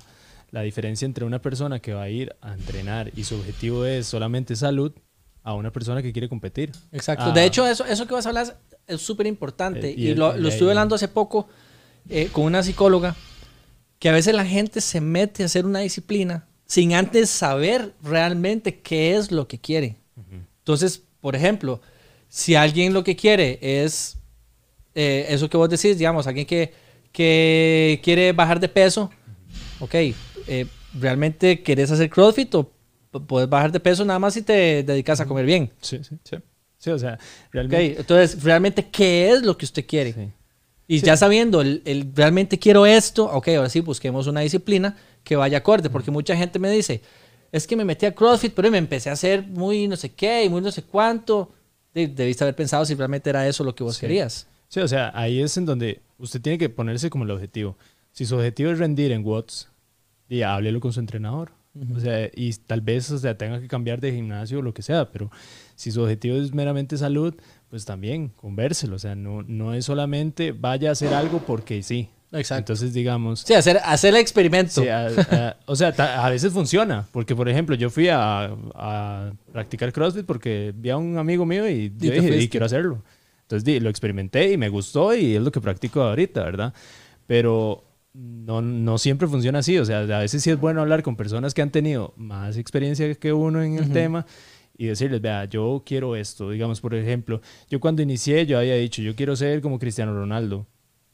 la 0.51 0.63
diferencia 0.63 1.05
entre 1.07 1.25
una 1.25 1.41
persona 1.41 1.81
que 1.81 1.93
va 1.93 2.03
a 2.03 2.09
ir 2.09 2.35
a 2.41 2.53
entrenar 2.55 3.11
y 3.17 3.25
su 3.25 3.35
objetivo 3.37 3.85
es 3.85 4.07
solamente 4.07 4.55
salud 4.57 4.93
a 5.43 5.55
una 5.55 5.71
persona 5.73 6.03
que 6.03 6.13
quiere 6.13 6.29
competir. 6.29 6.73
Exacto. 6.93 7.27
Ah, 7.27 7.33
De 7.33 7.45
hecho, 7.45 7.67
eso, 7.67 7.85
eso 7.85 8.07
que 8.07 8.15
vas 8.15 8.27
a 8.27 8.31
hablar 8.31 8.59
es 8.87 9.01
súper 9.01 9.27
importante. 9.27 9.91
Eh, 9.91 9.95
y 9.97 10.09
y 10.11 10.15
lo, 10.15 10.35
el- 10.35 10.43
lo 10.43 10.49
y 10.49 10.53
estuve 10.53 10.69
ahí- 10.71 10.77
hablando 10.77 10.95
hace 10.95 11.09
poco 11.09 11.49
eh, 12.09 12.29
con 12.33 12.45
una 12.45 12.63
psicóloga, 12.63 13.15
que 13.99 14.09
a 14.09 14.13
veces 14.13 14.35
la 14.35 14.45
gente 14.45 14.81
se 14.81 15.01
mete 15.01 15.43
a 15.43 15.47
hacer 15.47 15.67
una 15.67 15.81
disciplina 15.81 16.47
sin 16.67 16.93
antes 16.95 17.31
saber 17.31 17.93
realmente 18.03 18.81
qué 18.81 19.17
es 19.17 19.31
lo 19.33 19.47
que 19.49 19.59
quiere. 19.59 19.97
Entonces, 20.59 21.03
por 21.21 21.37
ejemplo, 21.37 21.81
si 22.29 22.55
alguien 22.57 22.93
lo 22.93 23.05
que 23.05 23.15
quiere 23.15 23.59
es 23.63 24.19
eh, 24.95 25.27
eso 25.29 25.49
que 25.49 25.57
vos 25.57 25.69
decís, 25.69 25.97
digamos, 25.99 26.27
alguien 26.27 26.45
que, 26.47 26.73
que 27.13 28.01
quiere 28.03 28.33
bajar 28.33 28.59
de 28.59 28.69
peso, 28.69 29.11
ok, 29.79 29.95
eh, 30.49 30.67
¿realmente 30.99 31.63
querés 31.63 31.91
hacer 31.91 32.09
CrossFit 32.11 32.55
o 32.55 32.71
puedes 33.27 33.49
bajar 33.49 33.73
de 33.73 33.81
peso 33.81 34.05
nada 34.05 34.19
más 34.19 34.35
si 34.35 34.43
te 34.43 34.83
dedicas 34.83 35.21
a 35.21 35.27
comer 35.27 35.47
bien? 35.47 35.71
sí, 35.81 36.01
sí. 36.03 36.17
Sí. 36.25 36.37
Sí, 36.79 36.91
o 36.91 36.99
sea, 36.99 37.19
realmente. 37.51 37.97
entonces, 37.99 38.43
realmente, 38.45 38.87
¿qué 38.91 39.31
es 39.31 39.43
lo 39.43 39.57
que 39.57 39.65
usted 39.65 39.87
quiere? 39.87 40.13
Sí. 40.13 40.29
Y 40.87 41.01
Sí. 41.01 41.07
ya 41.07 41.17
sabiendo, 41.17 41.63
el, 41.63 41.83
el 41.87 42.13
realmente 42.15 42.59
quiero 42.59 42.85
esto, 42.87 43.25
ok, 43.25 43.49
ahora 43.49 43.71
sí, 43.71 43.81
busquemos 43.81 44.27
una 44.27 44.41
disciplina 44.43 44.97
que 45.25 45.35
vaya 45.37 45.59
acorde, 45.59 45.89
porque 45.91 46.11
mucha 46.11 46.37
gente 46.37 46.59
me 46.59 46.71
dice, 46.71 47.01
es 47.51 47.67
que 47.67 47.75
me 47.77 47.85
metí 47.85 48.05
a 48.07 48.15
CrossFit, 48.15 48.53
pero 48.55 48.71
me 48.71 48.79
empecé 48.79 49.09
a 49.09 49.15
hacer 49.15 49.43
muy 49.43 49.89
no 49.89 49.97
sé 49.97 50.13
qué 50.13 50.45
y 50.45 50.49
muy 50.51 50.61
no 50.61 50.71
sé 50.71 50.83
cuánto. 50.83 51.51
De- 51.95 52.07
debiste 52.09 52.45
haber 52.45 52.55
pensado 52.55 52.85
si 52.85 52.95
realmente 52.95 53.31
era 53.31 53.49
eso 53.49 53.65
lo 53.65 53.75
que 53.75 53.83
vos 53.83 53.97
Sí. 53.97 54.03
querías. 54.03 54.47
Sí, 54.69 54.81
o 54.81 54.87
sea, 54.87 55.11
ahí 55.15 55.41
es 55.41 55.57
en 55.57 55.65
donde 55.65 56.03
usted 56.19 56.41
tiene 56.43 56.59
que 56.59 56.69
ponerse 56.69 57.09
como 57.09 57.25
el 57.25 57.31
objetivo. 57.31 57.77
Si 58.13 58.27
su 58.27 58.37
objetivo 58.37 58.71
es 58.71 58.79
rendir 58.79 59.13
en 59.13 59.25
watts, 59.25 59.69
y 60.29 60.43
háblelo 60.43 60.81
con 60.81 60.93
su 60.93 61.01
entrenador. 61.01 61.53
O 61.95 62.01
sea, 62.01 62.31
y 62.35 62.53
tal 62.55 62.81
vez 62.81 63.11
o 63.11 63.19
sea, 63.19 63.37
tenga 63.37 63.61
que 63.61 63.69
cambiar 63.69 64.01
de 64.01 64.11
gimnasio 64.13 64.61
o 64.61 64.63
lo 64.63 64.73
que 64.73 64.81
sea, 64.81 65.13
pero 65.13 65.31
si 65.75 65.93
su 65.93 66.01
objetivo 66.03 66.37
es 66.37 66.55
meramente 66.55 66.97
salud, 66.97 67.35
pues 67.69 67.85
también 67.85 68.29
convérselo. 68.29 68.97
O 68.97 68.99
sea, 68.99 69.15
no, 69.15 69.43
no 69.43 69.75
es 69.75 69.85
solamente 69.85 70.53
vaya 70.53 70.89
a 70.89 70.93
hacer 70.93 71.13
algo 71.13 71.41
porque 71.47 71.83
sí. 71.83 72.09
Exacto. 72.33 72.73
Entonces, 72.73 72.93
digamos, 72.95 73.41
Sí, 73.41 73.53
hacer, 73.55 73.79
hacer 73.85 74.15
el 74.15 74.21
experimento. 74.21 74.81
Sí, 74.83 74.89
a, 74.89 75.07
a- 75.09 75.57
o 75.67 75.77
sea, 75.77 75.93
ta- 75.93 76.25
a 76.27 76.31
veces 76.31 76.51
funciona, 76.53 77.07
porque 77.13 77.37
por 77.37 77.49
ejemplo, 77.49 77.77
yo 77.77 77.89
fui 77.91 78.09
a, 78.09 78.51
a 78.75 79.33
practicar 79.53 79.93
CrossFit 79.93 80.25
porque 80.27 80.73
vi 80.75 80.89
a 80.91 80.97
un 80.97 81.19
amigo 81.19 81.45
mío 81.47 81.69
y 81.69 81.91
yo 81.99 82.11
te 82.11 82.21
dije. 82.21 82.31
"Di, 82.37 82.49
quiero 82.49 82.67
hacerlo. 82.67 83.03
Entonces 83.43 83.65
di, 83.65 83.79
lo 83.81 83.91
experimenté 83.91 84.51
y 84.51 84.57
me 84.57 84.69
gustó 84.71 85.15
y 85.15 85.37
es 85.37 85.43
lo 85.43 85.53
que 85.53 85.61
practico 85.61 86.03
ahorita, 86.03 86.43
¿verdad? 86.43 86.75
Pero 87.27 87.85
no, 88.17 88.63
no 88.63 88.97
siempre 88.99 89.29
funciona 89.29 89.59
así, 89.59 89.79
o 89.79 89.85
sea, 89.85 90.01
a 90.01 90.21
veces 90.21 90.43
sí 90.43 90.51
es 90.51 90.59
bueno 90.59 90.81
hablar 90.81 91.03
con 91.03 91.17
personas 91.17 91.53
que 91.53 91.63
han 91.63 91.71
tenido 91.71 92.15
más 92.17 92.57
experiencia 92.57 93.15
que 93.15 93.33
uno 93.33 93.63
en 93.63 93.77
el 93.77 93.93
tema 93.93 94.25
y 94.79 94.87
decirles, 94.87 95.21
vea, 95.21 95.45
yo 95.45 95.83
quiero 95.85 96.17
esto, 96.17 96.51
digamos, 96.51 96.81
por 96.81 96.95
ejemplo, 96.95 97.41
yo 97.69 97.81
cuando 97.81 98.03
inicié 98.03 98.47
yo 98.47 98.59
había 98.59 98.77
dicho, 98.77 99.03
yo 99.03 99.15
quiero 99.15 99.37
ser 99.37 99.61
como 99.61 99.79
Cristiano 99.79 100.15
Ronaldo. 100.15 100.67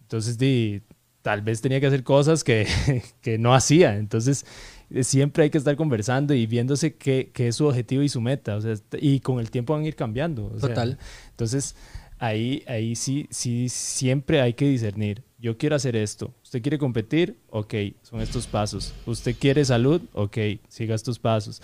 Entonces, 0.02 0.36
di, 0.36 0.82
tal 1.22 1.42
vez 1.42 1.60
tenía 1.60 1.80
que 1.80 1.86
hacer 1.86 2.04
cosas 2.04 2.44
que, 2.44 2.66
que 3.22 3.38
no 3.38 3.54
hacía. 3.54 3.96
Entonces, 3.96 4.44
eh, 4.90 5.04
siempre 5.04 5.44
hay 5.44 5.50
que 5.50 5.58
estar 5.58 5.74
conversando 5.76 6.34
y 6.34 6.46
viéndose 6.46 6.96
qué, 6.96 7.30
qué 7.32 7.48
es 7.48 7.56
su 7.56 7.66
objetivo 7.66 8.02
y 8.02 8.08
su 8.08 8.20
meta. 8.20 8.56
O 8.56 8.60
sea, 8.60 8.74
y 9.00 9.20
con 9.20 9.40
el 9.40 9.50
tiempo 9.50 9.72
van 9.72 9.84
a 9.84 9.88
ir 9.88 9.96
cambiando. 9.96 10.46
o 10.46 10.58
sea, 10.58 10.68
Total. 10.68 10.98
entonces, 11.30 11.76
ahí, 12.18 12.62
ahí 12.66 12.94
sí, 12.94 13.26
sí, 13.30 13.68
siempre 13.68 14.40
hay 14.40 14.52
que 14.54 14.66
discernir. 14.66 15.22
Yo 15.42 15.58
quiero 15.58 15.74
hacer 15.74 15.96
esto. 15.96 16.32
¿Usted 16.44 16.62
quiere 16.62 16.78
competir? 16.78 17.36
Ok, 17.50 17.74
son 18.02 18.20
estos 18.20 18.46
pasos. 18.46 18.94
¿Usted 19.06 19.34
quiere 19.36 19.64
salud? 19.64 20.00
Ok, 20.14 20.38
siga 20.68 20.94
estos 20.94 21.18
pasos. 21.18 21.60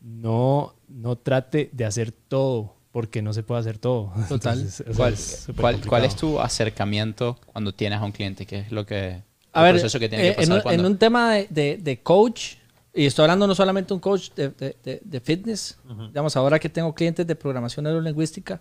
No, 0.00 0.74
no 0.88 1.16
trate 1.16 1.68
de 1.72 1.84
hacer 1.84 2.10
todo, 2.10 2.74
porque 2.90 3.20
no 3.20 3.34
se 3.34 3.42
puede 3.42 3.60
hacer 3.60 3.76
todo. 3.76 4.12
Total. 4.30 4.58
Entonces, 4.58 4.82
¿Cuál, 4.96 5.12
es 5.12 5.46
cuál- 5.60 5.80
cuál 5.86 6.04
es 6.06 6.16
tu 6.16 6.40
acercamiento 6.40 7.38
cuando 7.52 7.74
tienes 7.74 7.98
a 7.98 8.04
un 8.04 8.12
cliente? 8.12 8.46
¿Qué 8.46 8.60
es 8.60 8.72
lo 8.72 8.86
que... 8.86 9.22
A 9.52 9.62
ver, 9.62 9.72
proceso 9.74 9.98
que 9.98 10.08
tiene 10.08 10.24
eh, 10.28 10.30
que 10.30 10.36
pasar 10.36 10.44
en, 10.46 10.56
un, 10.56 10.62
cuando- 10.62 10.82
en 10.86 10.92
un 10.92 10.98
tema 10.98 11.34
de, 11.34 11.46
de- 11.50 11.76
de 11.82 12.00
coach, 12.00 12.54
y 12.94 13.04
estoy 13.04 13.24
hablando 13.24 13.46
no 13.46 13.54
solamente 13.54 13.88
de 13.88 13.94
un 13.94 14.00
coach 14.00 14.30
de, 14.36 14.48
de- 14.50 14.76
de- 14.82 15.00
de 15.04 15.20
fitness, 15.20 15.78
digamos, 16.08 16.34
ahora 16.34 16.58
que 16.58 16.70
tengo 16.70 16.94
clientes 16.94 17.26
de 17.26 17.34
programación 17.34 17.84
neurolingüística, 17.84 18.60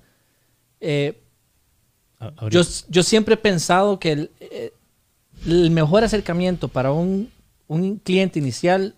eh, 0.81 1.21
yo, 2.49 2.61
yo 2.89 3.03
siempre 3.03 3.35
he 3.35 3.37
pensado 3.37 3.99
que 3.99 4.11
el, 4.11 4.31
eh, 4.39 4.73
el 5.45 5.69
mejor 5.71 6.03
acercamiento 6.03 6.67
para 6.67 6.91
un, 6.91 7.31
un 7.67 7.97
cliente 7.97 8.39
inicial 8.39 8.95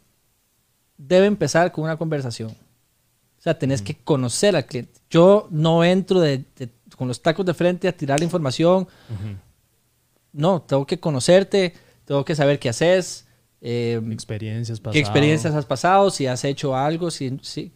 debe 0.98 1.26
empezar 1.26 1.72
con 1.72 1.84
una 1.84 1.98
conversación. 1.98 2.50
O 2.52 3.42
sea, 3.42 3.58
tenés 3.58 3.82
que 3.82 3.96
conocer 3.96 4.56
al 4.56 4.66
cliente. 4.66 5.00
Yo 5.10 5.48
no 5.52 5.84
entro 5.84 6.20
de- 6.20 6.44
de- 6.58 6.70
con 6.98 7.08
los 7.08 7.22
tacos 7.22 7.46
de 7.46 7.54
frente 7.54 7.88
a 7.88 7.94
tirar 7.96 8.20
la 8.20 8.26
información. 8.26 8.84
Ujú. 9.10 9.38
No, 10.34 10.62
tengo 10.62 10.86
que 10.86 11.00
conocerte, 11.00 11.74
tengo 12.06 12.24
que 12.26 12.36
saber 12.36 12.60
qué 12.60 12.70
haces, 12.70 13.26
eh, 13.62 14.02
experiencias 14.12 14.80
pasadas. 14.80 14.94
qué 14.94 15.00
experiencias 15.00 15.54
has 15.56 15.66
pasado, 15.66 16.10
si 16.12 16.28
has 16.28 16.44
hecho 16.44 16.76
algo, 16.76 17.10
si, 17.12 17.40
si, 17.42 17.72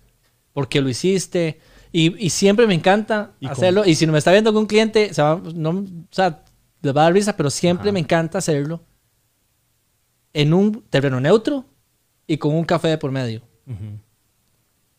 por 0.54 0.68
qué 0.70 0.82
lo 0.82 0.90
hiciste. 0.90 1.60
Y, 1.94 2.26
y 2.26 2.30
siempre 2.32 2.68
me 2.68 2.74
encanta 2.74 3.32
Y 3.40 3.46
hacerlo. 3.48 3.86
Y 3.86 3.96
si 3.96 4.06
no 4.06 4.12
me 4.12 4.18
está 4.18 4.32
viendo 4.32 4.50
algún 4.50 4.66
cliente, 4.66 5.14
se 5.14 5.22
va- 5.22 5.42
no, 5.56 5.70
o 5.70 5.86
sea, 6.12 6.44
les 6.82 6.94
va 6.94 7.02
a 7.02 7.04
dar 7.06 7.14
risa, 7.14 7.38
pero 7.38 7.50
siempre 7.50 7.90
Ajá. 7.90 7.94
me 7.94 8.00
encanta 8.02 8.40
hacerlo 8.40 8.84
en 10.34 10.54
un 10.54 10.82
terreno 10.90 11.20
neutro 11.22 11.64
y 12.28 12.38
con 12.38 12.54
un 12.56 12.66
café 12.66 12.88
de 12.90 12.98
por 12.98 13.12
medio. 13.12 13.44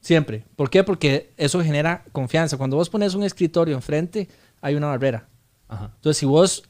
Siempre. 0.01 0.45
¿Por 0.57 0.71
qué? 0.71 0.85
Porque 0.85 1.33
eso 1.37 1.63
genera 1.63 2.05
confianza. 2.13 2.57
Cuando 2.57 2.77
vos 2.77 2.91
pones 2.91 3.15
un 3.15 3.23
escritorio 3.25 3.75
enfrente, 3.75 4.29
hay 4.61 4.75
una 4.75 4.87
barrera. 4.89 5.29
Ajá. 5.67 5.91
Entonces, 5.97 6.19
si 6.19 6.27
vos 6.27 6.63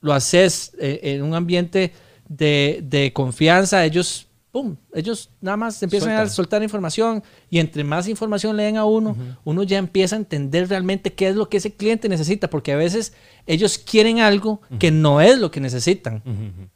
lo 0.00 0.12
haces 0.12 0.72
eh, 0.80 1.00
en 1.02 1.22
un 1.22 1.34
ambiente 1.34 1.92
de, 2.28 2.80
de 2.82 3.12
confianza, 3.12 3.84
ellos, 3.84 4.26
¡pum! 4.54 4.76
Ellos 4.94 5.30
nada 5.40 5.56
más 5.56 5.82
empiezan 5.82 6.10
a 6.10 6.16
Sueltan. 6.18 6.30
soltar 6.30 6.62
información 6.62 7.24
y 7.50 7.58
entre 7.58 7.82
más 7.82 8.06
información 8.06 8.56
le 8.56 8.62
den 8.62 8.76
a 8.76 8.84
uno, 8.84 9.16
uno 9.42 9.64
ya 9.64 9.78
empieza 9.78 10.14
a 10.14 10.18
entender 10.20 10.68
realmente 10.68 11.12
qué 11.12 11.26
es 11.28 11.34
lo 11.34 11.48
que 11.48 11.56
ese 11.56 11.72
cliente 11.74 12.08
necesita, 12.08 12.48
porque 12.48 12.72
a 12.72 12.76
veces 12.76 13.14
ellos 13.48 13.78
quieren 13.78 14.20
algo 14.20 14.60
que 14.78 14.92
no 14.92 15.20
es 15.20 15.38
lo 15.38 15.50
que 15.50 15.58
necesitan. 15.58 16.18
Ujú, 16.24 16.30
ujú. 16.30 16.68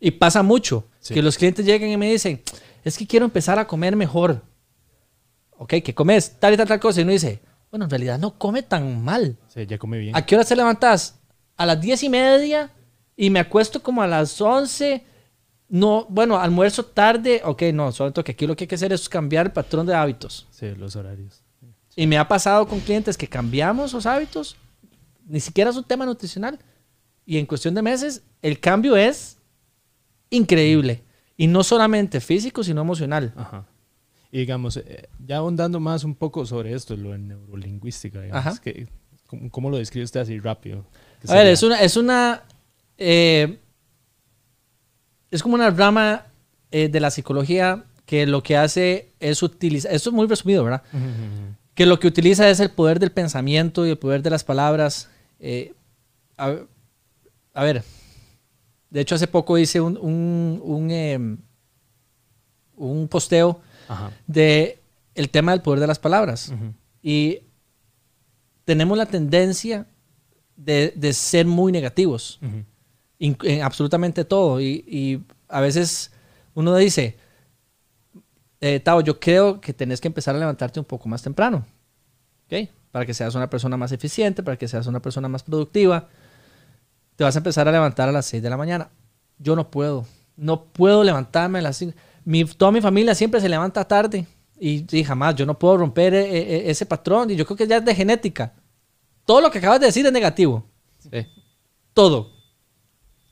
Y 0.00 0.12
pasa 0.12 0.42
mucho, 0.42 0.86
Sí. 1.00 1.12
que 1.12 1.20
los 1.20 1.36
clientes 1.36 1.66
llegan 1.66 1.90
y 1.90 1.98
me 1.98 2.10
dicen, 2.10 2.40
es 2.82 2.96
que 2.96 3.06
quiero 3.06 3.26
empezar 3.26 3.58
a 3.58 3.66
comer 3.66 3.94
mejor. 3.94 4.40
Ok, 5.58 5.74
¿qué 5.84 5.94
comes? 5.94 6.36
Tal 6.38 6.54
y 6.54 6.56
tal, 6.56 6.66
tal 6.66 6.80
cosa. 6.80 7.00
Y 7.00 7.02
uno 7.02 7.12
dice, 7.12 7.40
bueno, 7.70 7.84
en 7.84 7.90
realidad 7.90 8.18
no 8.18 8.38
come 8.38 8.62
tan 8.62 9.04
mal. 9.04 9.36
Sí, 9.48 9.66
ya 9.66 9.76
come 9.76 9.98
bien. 9.98 10.16
¿A 10.16 10.24
qué 10.24 10.34
hora 10.34 10.44
te 10.46 10.56
levantas? 10.56 11.18
A 11.58 11.66
las 11.66 11.78
diez 11.78 12.02
y 12.02 12.08
media 12.08 12.70
y 13.16 13.28
me 13.28 13.40
acuesto 13.40 13.82
como 13.82 14.00
a 14.02 14.06
las 14.06 14.40
11. 14.40 15.04
No, 15.68 16.06
bueno, 16.08 16.38
almuerzo 16.38 16.84
tarde. 16.84 17.42
Ok, 17.44 17.62
no, 17.74 17.92
solo 17.92 18.12
que 18.12 18.32
aquí 18.32 18.46
lo 18.46 18.56
que 18.56 18.64
hay 18.64 18.68
que 18.68 18.74
hacer 18.74 18.92
es 18.92 19.08
cambiar 19.08 19.46
el 19.46 19.52
patrón 19.52 19.86
de 19.86 19.94
hábitos. 19.94 20.46
Sí, 20.50 20.74
los 20.74 20.96
horarios. 20.96 21.42
Y 21.94 22.06
me 22.06 22.16
ha 22.16 22.26
pasado 22.26 22.66
con 22.66 22.80
clientes 22.80 23.16
que 23.16 23.26
cambiamos 23.26 23.92
los 23.92 24.06
hábitos, 24.06 24.56
ni 25.26 25.40
siquiera 25.40 25.70
es 25.70 25.76
un 25.76 25.84
tema 25.84 26.06
nutricional. 26.06 26.58
Y 27.26 27.38
en 27.38 27.44
cuestión 27.44 27.74
de 27.74 27.82
meses, 27.82 28.22
el 28.40 28.60
cambio 28.60 28.96
es 28.96 29.36
increíble. 30.30 31.02
Y 31.36 31.46
no 31.46 31.62
solamente 31.62 32.20
físico, 32.20 32.64
sino 32.64 32.80
emocional. 32.80 33.34
Ajá. 33.36 33.66
Y 34.30 34.38
digamos, 34.38 34.76
eh, 34.76 35.08
ya 35.24 35.38
ahondando 35.38 35.80
más 35.80 36.04
un 36.04 36.14
poco 36.14 36.44
sobre 36.46 36.72
esto, 36.72 36.96
lo 36.96 37.10
de 37.10 37.18
neurolingüística, 37.18 38.20
digamos, 38.20 38.46
Ajá. 38.46 38.60
que, 38.60 38.88
¿cómo, 39.26 39.50
cómo 39.50 39.70
lo 39.70 39.78
describe 39.78 40.04
usted 40.04 40.20
así 40.20 40.38
rápido? 40.38 40.84
¿Qué 41.20 41.30
A 41.32 41.34
ver, 41.34 41.46
es 41.48 41.62
una, 41.62 41.80
es 41.80 41.96
una, 41.96 42.44
eh, 42.96 43.58
es 45.30 45.42
como 45.42 45.54
una 45.54 45.70
rama 45.70 46.26
eh, 46.70 46.88
de 46.88 47.00
la 47.00 47.10
psicología 47.10 47.84
que 48.06 48.26
lo 48.26 48.42
que 48.42 48.56
hace 48.56 49.12
es 49.20 49.42
utilizar, 49.42 49.92
esto 49.92 50.10
es 50.10 50.14
muy 50.16 50.26
resumido, 50.26 50.64
¿verdad? 50.64 50.82
Que 51.74 51.84
lo 51.86 51.98
que 52.00 52.06
utiliza 52.08 52.48
es 52.48 52.58
el 52.60 52.70
poder 52.70 52.98
del 52.98 53.12
pensamiento 53.12 53.86
y 53.86 53.90
el 53.90 53.98
poder 53.98 54.22
de 54.22 54.30
las 54.30 54.44
palabras. 54.44 55.08
Eh, 55.40 55.74
a, 56.38 56.54
a 57.54 57.64
ver, 57.64 57.84
de 58.90 59.00
hecho 59.00 59.14
hace 59.14 59.26
poco 59.26 59.58
hice 59.58 59.80
un, 59.80 59.96
un, 59.98 60.60
un, 60.64 60.90
em, 60.90 61.38
un 62.76 63.08
posteo 63.08 63.60
Ajá. 63.88 64.10
de 64.26 64.78
el 65.14 65.28
tema 65.30 65.52
del 65.52 65.62
poder 65.62 65.80
de 65.80 65.86
las 65.86 65.98
palabras. 65.98 66.52
Y 67.02 67.40
tenemos 68.64 68.96
la 68.96 69.06
tendencia 69.06 69.86
de, 70.56 70.92
de 70.96 71.12
ser 71.12 71.46
muy 71.46 71.72
negativos 71.72 72.38
in- 72.42 72.66
en 73.18 73.62
absolutamente 73.62 74.24
todo. 74.24 74.60
Y, 74.60 74.84
y 74.86 75.22
a 75.48 75.60
veces 75.60 76.12
uno 76.54 76.74
dice, 76.76 77.16
eh, 78.60 78.80
Tao, 78.80 79.00
yo 79.00 79.20
creo 79.20 79.60
que 79.60 79.72
tenés 79.72 80.00
que 80.00 80.08
empezar 80.08 80.34
a 80.34 80.38
levantarte 80.38 80.80
un 80.80 80.86
poco 80.86 81.08
más 81.08 81.22
temprano. 81.22 81.64
¿Ok? 82.46 82.68
Para 82.90 83.06
que 83.06 83.14
seas 83.14 83.34
una 83.34 83.48
persona 83.50 83.76
más 83.76 83.92
eficiente, 83.92 84.42
para 84.42 84.56
que 84.56 84.66
seas 84.66 84.86
una 84.86 85.00
persona 85.00 85.28
más 85.28 85.42
productiva. 85.42 86.08
Te 87.16 87.24
vas 87.24 87.36
a 87.36 87.38
empezar 87.38 87.68
a 87.68 87.72
levantar 87.72 88.08
a 88.08 88.12
las 88.12 88.26
6 88.26 88.42
de 88.42 88.50
la 88.50 88.56
mañana. 88.56 88.90
Yo 89.38 89.54
no 89.54 89.70
puedo. 89.70 90.06
No 90.36 90.64
puedo 90.64 91.04
levantarme 91.04 91.58
a 91.58 91.62
las 91.62 91.76
5. 91.76 91.96
Mi, 92.24 92.44
toda 92.44 92.72
mi 92.72 92.80
familia 92.80 93.14
siempre 93.14 93.40
se 93.40 93.48
levanta 93.48 93.84
tarde. 93.84 94.26
Y, 94.60 94.84
y 94.96 95.04
jamás, 95.04 95.36
yo 95.36 95.46
no 95.46 95.58
puedo 95.58 95.76
romper 95.76 96.14
eh, 96.14 96.26
eh, 96.26 96.70
ese 96.70 96.86
patrón. 96.86 97.30
Y 97.30 97.36
yo 97.36 97.44
creo 97.44 97.56
que 97.56 97.66
ya 97.66 97.76
es 97.76 97.84
de 97.84 97.94
genética. 97.94 98.52
Todo 99.24 99.40
lo 99.40 99.50
que 99.50 99.58
acabas 99.58 99.80
de 99.80 99.86
decir 99.86 100.06
es 100.06 100.12
negativo. 100.12 100.64
Sí. 100.98 101.26
Todo. 101.92 102.37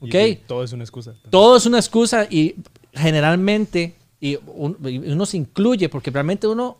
Y- 0.01 0.07
¿Ok? 0.09 0.15
y 0.15 0.35
todo 0.35 0.63
es 0.63 0.73
una 0.73 0.83
excusa. 0.83 1.13
Todo 1.29 1.57
es 1.57 1.65
una 1.65 1.77
excusa 1.79 2.27
y 2.29 2.55
generalmente, 2.93 3.95
y, 4.19 4.37
un- 4.47 4.77
y 4.85 4.97
uno 5.11 5.25
se 5.25 5.37
incluye, 5.37 5.89
porque 5.89 6.11
realmente 6.11 6.47
uno, 6.47 6.77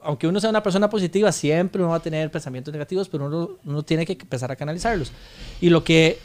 aunque 0.00 0.26
uno 0.26 0.38
sea 0.40 0.50
una 0.50 0.62
persona 0.62 0.88
positiva, 0.90 1.32
siempre 1.32 1.80
uno 1.82 1.90
va 1.90 1.96
a 1.96 2.02
tener 2.02 2.30
pensamientos 2.30 2.72
negativos, 2.72 3.08
pero 3.08 3.26
uno, 3.26 3.50
uno 3.64 3.82
tiene 3.82 4.04
que 4.06 4.12
empezar 4.12 4.50
a 4.52 4.56
canalizarlos. 4.56 5.12
Y 5.60 5.70
lo 5.70 5.82
que 5.84 6.18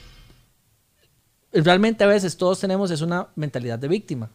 realmente 1.53 2.03
a 2.03 2.07
veces 2.07 2.35
todos 2.37 2.59
tenemos 2.59 2.91
es 2.91 3.01
una 3.01 3.27
mentalidad 3.35 3.79
de 3.79 3.87
víctima. 3.87 4.29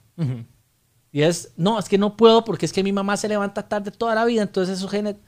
Y 1.11 1.23
es, 1.23 1.53
no, 1.57 1.79
es 1.79 1.89
que 1.89 1.97
no 1.99 2.17
puedo 2.17 2.45
porque 2.45 2.67
es 2.67 2.73
que 2.73 2.83
mi 2.85 2.93
mamá 2.93 3.17
se 3.17 3.29
levanta 3.29 3.67
tarde 3.69 3.91
toda 3.91 4.15
la 4.15 4.25
vida, 4.25 4.43
entonces 4.43 4.79
eso 4.79 4.89
genera... 4.89 5.19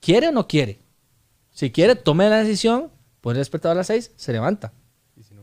¿Quiere 0.00 0.28
o 0.28 0.32
no 0.32 0.46
quiere? 0.46 0.78
Si 1.50 1.70
quiere, 1.72 1.96
tome 1.96 2.28
la 2.30 2.38
decisión, 2.38 2.88
pone 3.20 3.34
el 3.34 3.40
despertador 3.40 3.76
a 3.76 3.80
las 3.80 3.88
6, 3.88 4.12
se 4.16 4.32
levanta. 4.32 4.72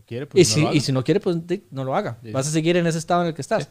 Y 0.07 0.14
si 0.14 0.22
no 0.22 0.26
quiere, 0.26 0.26
pues 0.27 0.48
Y, 0.48 0.49
no 0.49 0.53
si, 0.56 0.61
lo 0.61 0.68
haga. 0.68 0.76
y 0.77 0.80
si 0.82 0.91
no 0.91 1.03
quiere, 1.03 1.19
pues 1.19 1.38
no 1.72 1.84
lo 1.84 1.95
haga. 1.95 2.18
Sí. 2.23 2.32
Vas 2.32 2.48
a 2.48 2.52
seguir 2.52 2.77
en 2.77 2.88
ese 2.88 2.98
estado 2.98 3.22
en 3.22 3.27
el 3.30 3.34
que 3.34 3.41
estás. 3.41 3.69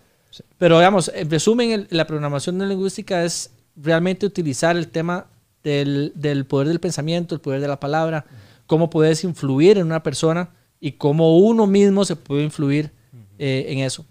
Pero 0.59 0.78
digamos, 0.78 1.11
en 1.15 1.31
resumen, 1.31 1.70
el- 1.70 1.86
la 1.90 2.06
programación 2.06 2.59
neurolingüística 2.59 3.24
es 3.24 3.51
realmente 3.77 4.27
utilizar 4.27 4.77
el 4.77 4.89
tema 4.89 5.27
del, 5.62 6.12
del 6.16 6.44
poder 6.44 6.69
del 6.69 6.81
pensamiento, 6.81 7.35
el 7.35 7.40
poder 7.40 7.61
de 7.61 7.69
la 7.69 7.78
palabra, 7.81 8.24
cómo 8.66 8.90
puedes 8.90 9.23
influir 9.24 9.78
en 9.78 9.86
una 9.86 10.02
persona 10.02 10.51
y 10.81 10.93
cómo 10.93 11.39
uno 11.39 11.66
mismo 11.66 12.05
se 12.05 12.16
puede 12.16 12.43
influir 12.43 12.90
eh, 13.39 13.66
en 13.69 13.78
eso. 13.78 14.05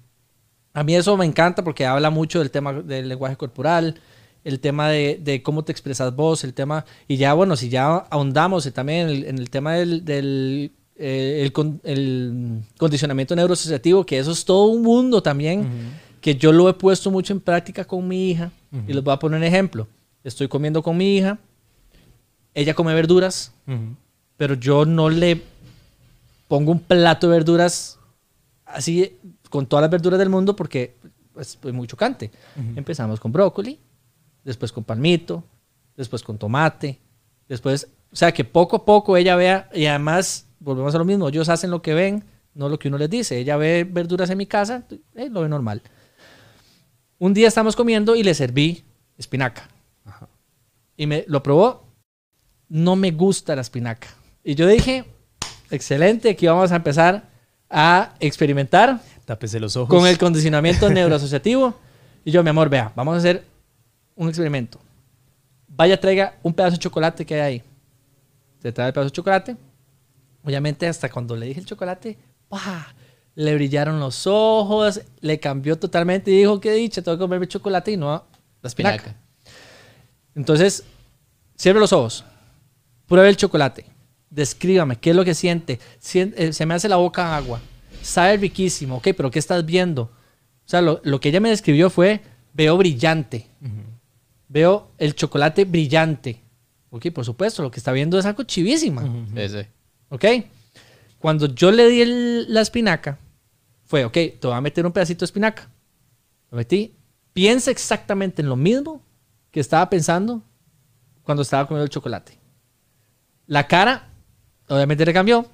A 0.73 0.83
mí 0.83 0.95
eso 0.95 1.15
me 1.17 1.25
encanta 1.25 1.63
porque 1.63 1.85
habla 1.85 2.09
mucho 2.09 2.39
del 2.39 2.49
tema 2.51 2.73
del 2.73 3.07
lenguaje 3.09 3.35
corporal, 3.35 3.99
el 4.43 4.59
tema 4.59 4.89
de, 4.89 5.19
de 5.21 5.43
cómo 5.43 5.63
te 5.63 5.71
expresas 5.71 6.15
vos, 6.15 6.43
el 6.43 6.53
tema, 6.53 6.85
y 7.07 7.17
ya 7.17 7.33
bueno, 7.33 7.55
si 7.55 7.69
ya 7.69 7.97
ahondamos 8.09 8.71
también 8.73 9.07
en 9.07 9.15
el, 9.15 9.23
en 9.25 9.37
el 9.37 9.49
tema 9.49 9.73
del, 9.73 10.03
del, 10.03 10.71
eh, 10.95 11.41
el, 11.43 11.51
con- 11.51 11.79
el 11.83 12.61
condicionamiento 12.77 13.35
neuroasociativo, 13.35 14.05
que 14.05 14.19
eso 14.19 14.31
es 14.31 14.45
todo 14.45 14.65
un 14.65 14.81
mundo 14.81 15.21
también, 15.23 15.67
que 16.21 16.35
yo 16.35 16.51
lo 16.51 16.69
he 16.69 16.73
puesto 16.73 17.11
mucho 17.11 17.33
en 17.33 17.39
práctica 17.41 17.85
con 17.85 18.07
mi 18.07 18.29
hija, 18.31 18.51
y 18.87 18.93
les 18.93 19.03
voy 19.03 19.13
a 19.13 19.19
poner 19.19 19.37
un 19.37 19.43
ejemplo. 19.43 19.87
Estoy 20.23 20.47
comiendo 20.47 20.81
con 20.81 20.95
mi 20.97 21.17
hija, 21.17 21.37
ella 22.53 22.73
come 22.73 22.93
verduras, 22.93 23.51
Ujú. 23.67 23.95
pero 24.37 24.55
yo 24.55 24.85
no 24.85 25.09
le 25.09 25.41
pongo 26.47 26.71
un 26.71 26.79
plato 26.79 27.27
de 27.27 27.33
verduras 27.37 27.97
así 28.65 29.17
con 29.49 29.65
todas 29.65 29.81
las 29.83 29.91
verduras 29.91 30.19
del 30.19 30.29
mundo 30.29 30.55
porque 30.55 30.95
pues, 31.33 31.57
es 31.63 31.73
muy 31.73 31.87
chocante. 31.87 32.31
Empezamos 32.75 33.19
con 33.19 33.31
brócoli, 33.31 33.79
después 34.43 34.71
con 34.71 34.83
palmito, 34.83 35.43
después 35.97 36.21
con 36.23 36.37
tomate, 36.37 36.99
después, 37.49 37.87
o 38.11 38.15
sea, 38.15 38.31
que 38.31 38.43
poco 38.43 38.77
a 38.77 38.85
poco 38.85 39.17
ella 39.17 39.35
vea 39.35 39.69
y 39.73 39.85
además 39.87 40.45
volvemos 40.63 40.95
a 40.95 40.97
lo 40.97 41.05
mismo, 41.05 41.27
ellos 41.27 41.49
hacen 41.49 41.69
lo 41.69 41.81
que 41.81 41.93
ven, 41.93 42.23
no 42.53 42.69
lo 42.69 42.79
que 42.79 42.87
uno 42.87 42.97
les 42.97 43.09
dice. 43.09 43.37
Ella 43.37 43.57
ve 43.57 43.85
verduras 43.89 44.29
en 44.29 44.37
mi 44.37 44.45
casa, 44.45 44.85
eh, 45.15 45.29
lo 45.29 45.41
ve 45.41 45.49
normal. 45.49 45.81
Un 47.19 47.33
día 47.33 47.47
estamos 47.47 47.75
comiendo 47.75 48.15
y 48.15 48.23
le 48.23 48.33
serví 48.33 48.83
espinaca. 49.17 49.67
Y 50.95 51.07
me 51.07 51.25
lo 51.27 51.41
probó. 51.41 51.87
No 52.69 52.95
me 52.95 53.11
gusta 53.11 53.55
la 53.55 53.61
espinaca. 53.61 54.07
Y 54.43 54.55
yo 54.55 54.67
dije, 54.67 55.05
excelente, 55.69 56.29
aquí 56.29 56.47
vamos 56.47 56.71
a 56.71 56.75
empezar 56.75 57.29
a 57.69 58.13
experimentar 58.19 58.99
Tápese 59.25 59.59
los 59.59 59.75
ojos. 59.75 59.89
con 59.89 60.07
el 60.07 60.17
condicionamiento 60.17 60.89
neuroasociativo. 60.91 61.75
Y 62.25 62.31
yo, 62.31 62.43
mi 62.43 62.49
amor, 62.49 62.69
vea, 62.69 62.91
vamos 62.95 63.15
a 63.15 63.17
hacer 63.17 63.43
un 64.15 64.29
experimento. 64.29 64.79
Vaya, 65.67 65.99
traiga 65.99 66.37
un 66.43 66.53
pedazo 66.53 66.73
de 66.73 66.79
chocolate 66.79 67.25
que 67.25 67.35
hay 67.35 67.41
ahí. 67.41 67.63
Se 68.61 68.71
trae 68.71 68.87
el 68.87 68.93
pedazo 68.93 69.09
de 69.09 69.13
chocolate. 69.13 69.57
Obviamente, 70.43 70.87
hasta 70.87 71.09
cuando 71.09 71.35
le 71.35 71.45
dije 71.47 71.59
el 71.59 71.65
chocolate, 71.65 72.17
¡pah! 72.49 72.93
le 73.35 73.55
brillaron 73.55 73.99
los 73.99 74.27
ojos, 74.27 75.01
le 75.21 75.39
cambió 75.39 75.77
totalmente 75.79 76.29
y 76.29 76.37
dijo, 76.37 76.59
qué 76.59 76.71
dicha, 76.73 77.01
tengo 77.01 77.17
que 77.17 77.21
comerme 77.23 77.47
chocolate 77.47 77.91
y 77.93 77.97
no 77.97 78.23
la 78.61 78.67
espinaca. 78.67 78.95
Espinaca. 78.95 79.19
Entonces, 80.35 80.83
cierre 81.55 81.79
los 81.79 81.93
ojos. 81.93 82.23
Pruebe 83.07 83.29
el 83.29 83.37
chocolate. 83.37 83.85
Descríbame 84.29 84.97
qué 84.97 85.11
es 85.11 85.15
lo 85.15 85.25
que 85.25 85.33
siente. 85.33 85.79
Sien- 85.99 86.33
eh, 86.37 86.53
se 86.53 86.65
me 86.65 86.73
hace 86.73 86.89
la 86.89 86.95
boca 86.97 87.35
agua. 87.35 87.59
Sabe 88.01 88.37
riquísimo. 88.37 88.97
Ok, 88.97 89.09
pero 89.15 89.31
¿qué 89.31 89.39
estás 89.39 89.65
viendo? 89.65 90.03
O 90.03 90.69
sea, 90.69 90.81
lo, 90.81 91.01
lo 91.03 91.19
que 91.19 91.29
ella 91.29 91.39
me 91.39 91.49
describió 91.49 91.89
fue, 91.89 92.21
veo 92.53 92.77
brillante. 92.77 93.47
Veo 94.47 94.91
el 94.97 95.15
chocolate 95.15 95.65
brillante. 95.65 96.41
Ok, 96.89 97.07
por 97.11 97.25
supuesto, 97.25 97.63
lo 97.63 97.71
que 97.71 97.79
está 97.79 97.91
viendo 97.91 98.17
es 98.19 98.25
algo 98.25 98.43
chivísima. 98.43 99.01
Sí, 99.35 99.49
sí. 99.49 99.67
¿Ok? 100.13 100.25
Cuando 101.17 101.47
yo 101.47 101.71
le 101.71 101.87
di 101.89 102.01
el- 102.01 102.53
la 102.53 102.61
espinaca, 102.61 103.17
fue, 103.85 104.05
ok, 104.05 104.13
te 104.13 104.39
voy 104.43 104.53
a 104.53 104.61
meter 104.61 104.85
un 104.85 104.91
pedacito 104.91 105.21
de 105.21 105.25
espinaca. 105.25 105.67
Lo 106.51 106.57
metí. 106.57 106.93
Piensa 107.33 107.71
exactamente 107.71 108.43
en 108.43 108.49
lo 108.49 108.55
mismo 108.55 109.01
que 109.49 109.59
estaba 109.59 109.89
pensando 109.89 110.43
cuando 111.23 111.41
estaba 111.41 111.67
comiendo 111.67 111.85
el 111.85 111.89
chocolate. 111.89 112.37
La 113.47 113.67
cara, 113.67 114.07
obviamente 114.69 115.03
le 115.03 115.13
cambió. 115.13 115.47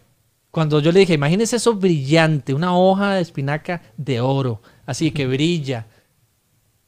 Cuando 0.51 0.81
yo 0.81 0.91
le 0.91 0.99
dije, 1.01 1.13
imagínese 1.13 1.55
eso 1.55 1.75
brillante, 1.75 2.53
una 2.53 2.75
hoja 2.77 3.13
de 3.15 3.21
espinaca 3.21 3.81
de 3.95 4.19
oro, 4.19 4.61
así 4.85 5.11
que 5.11 5.25
brilla. 5.25 5.85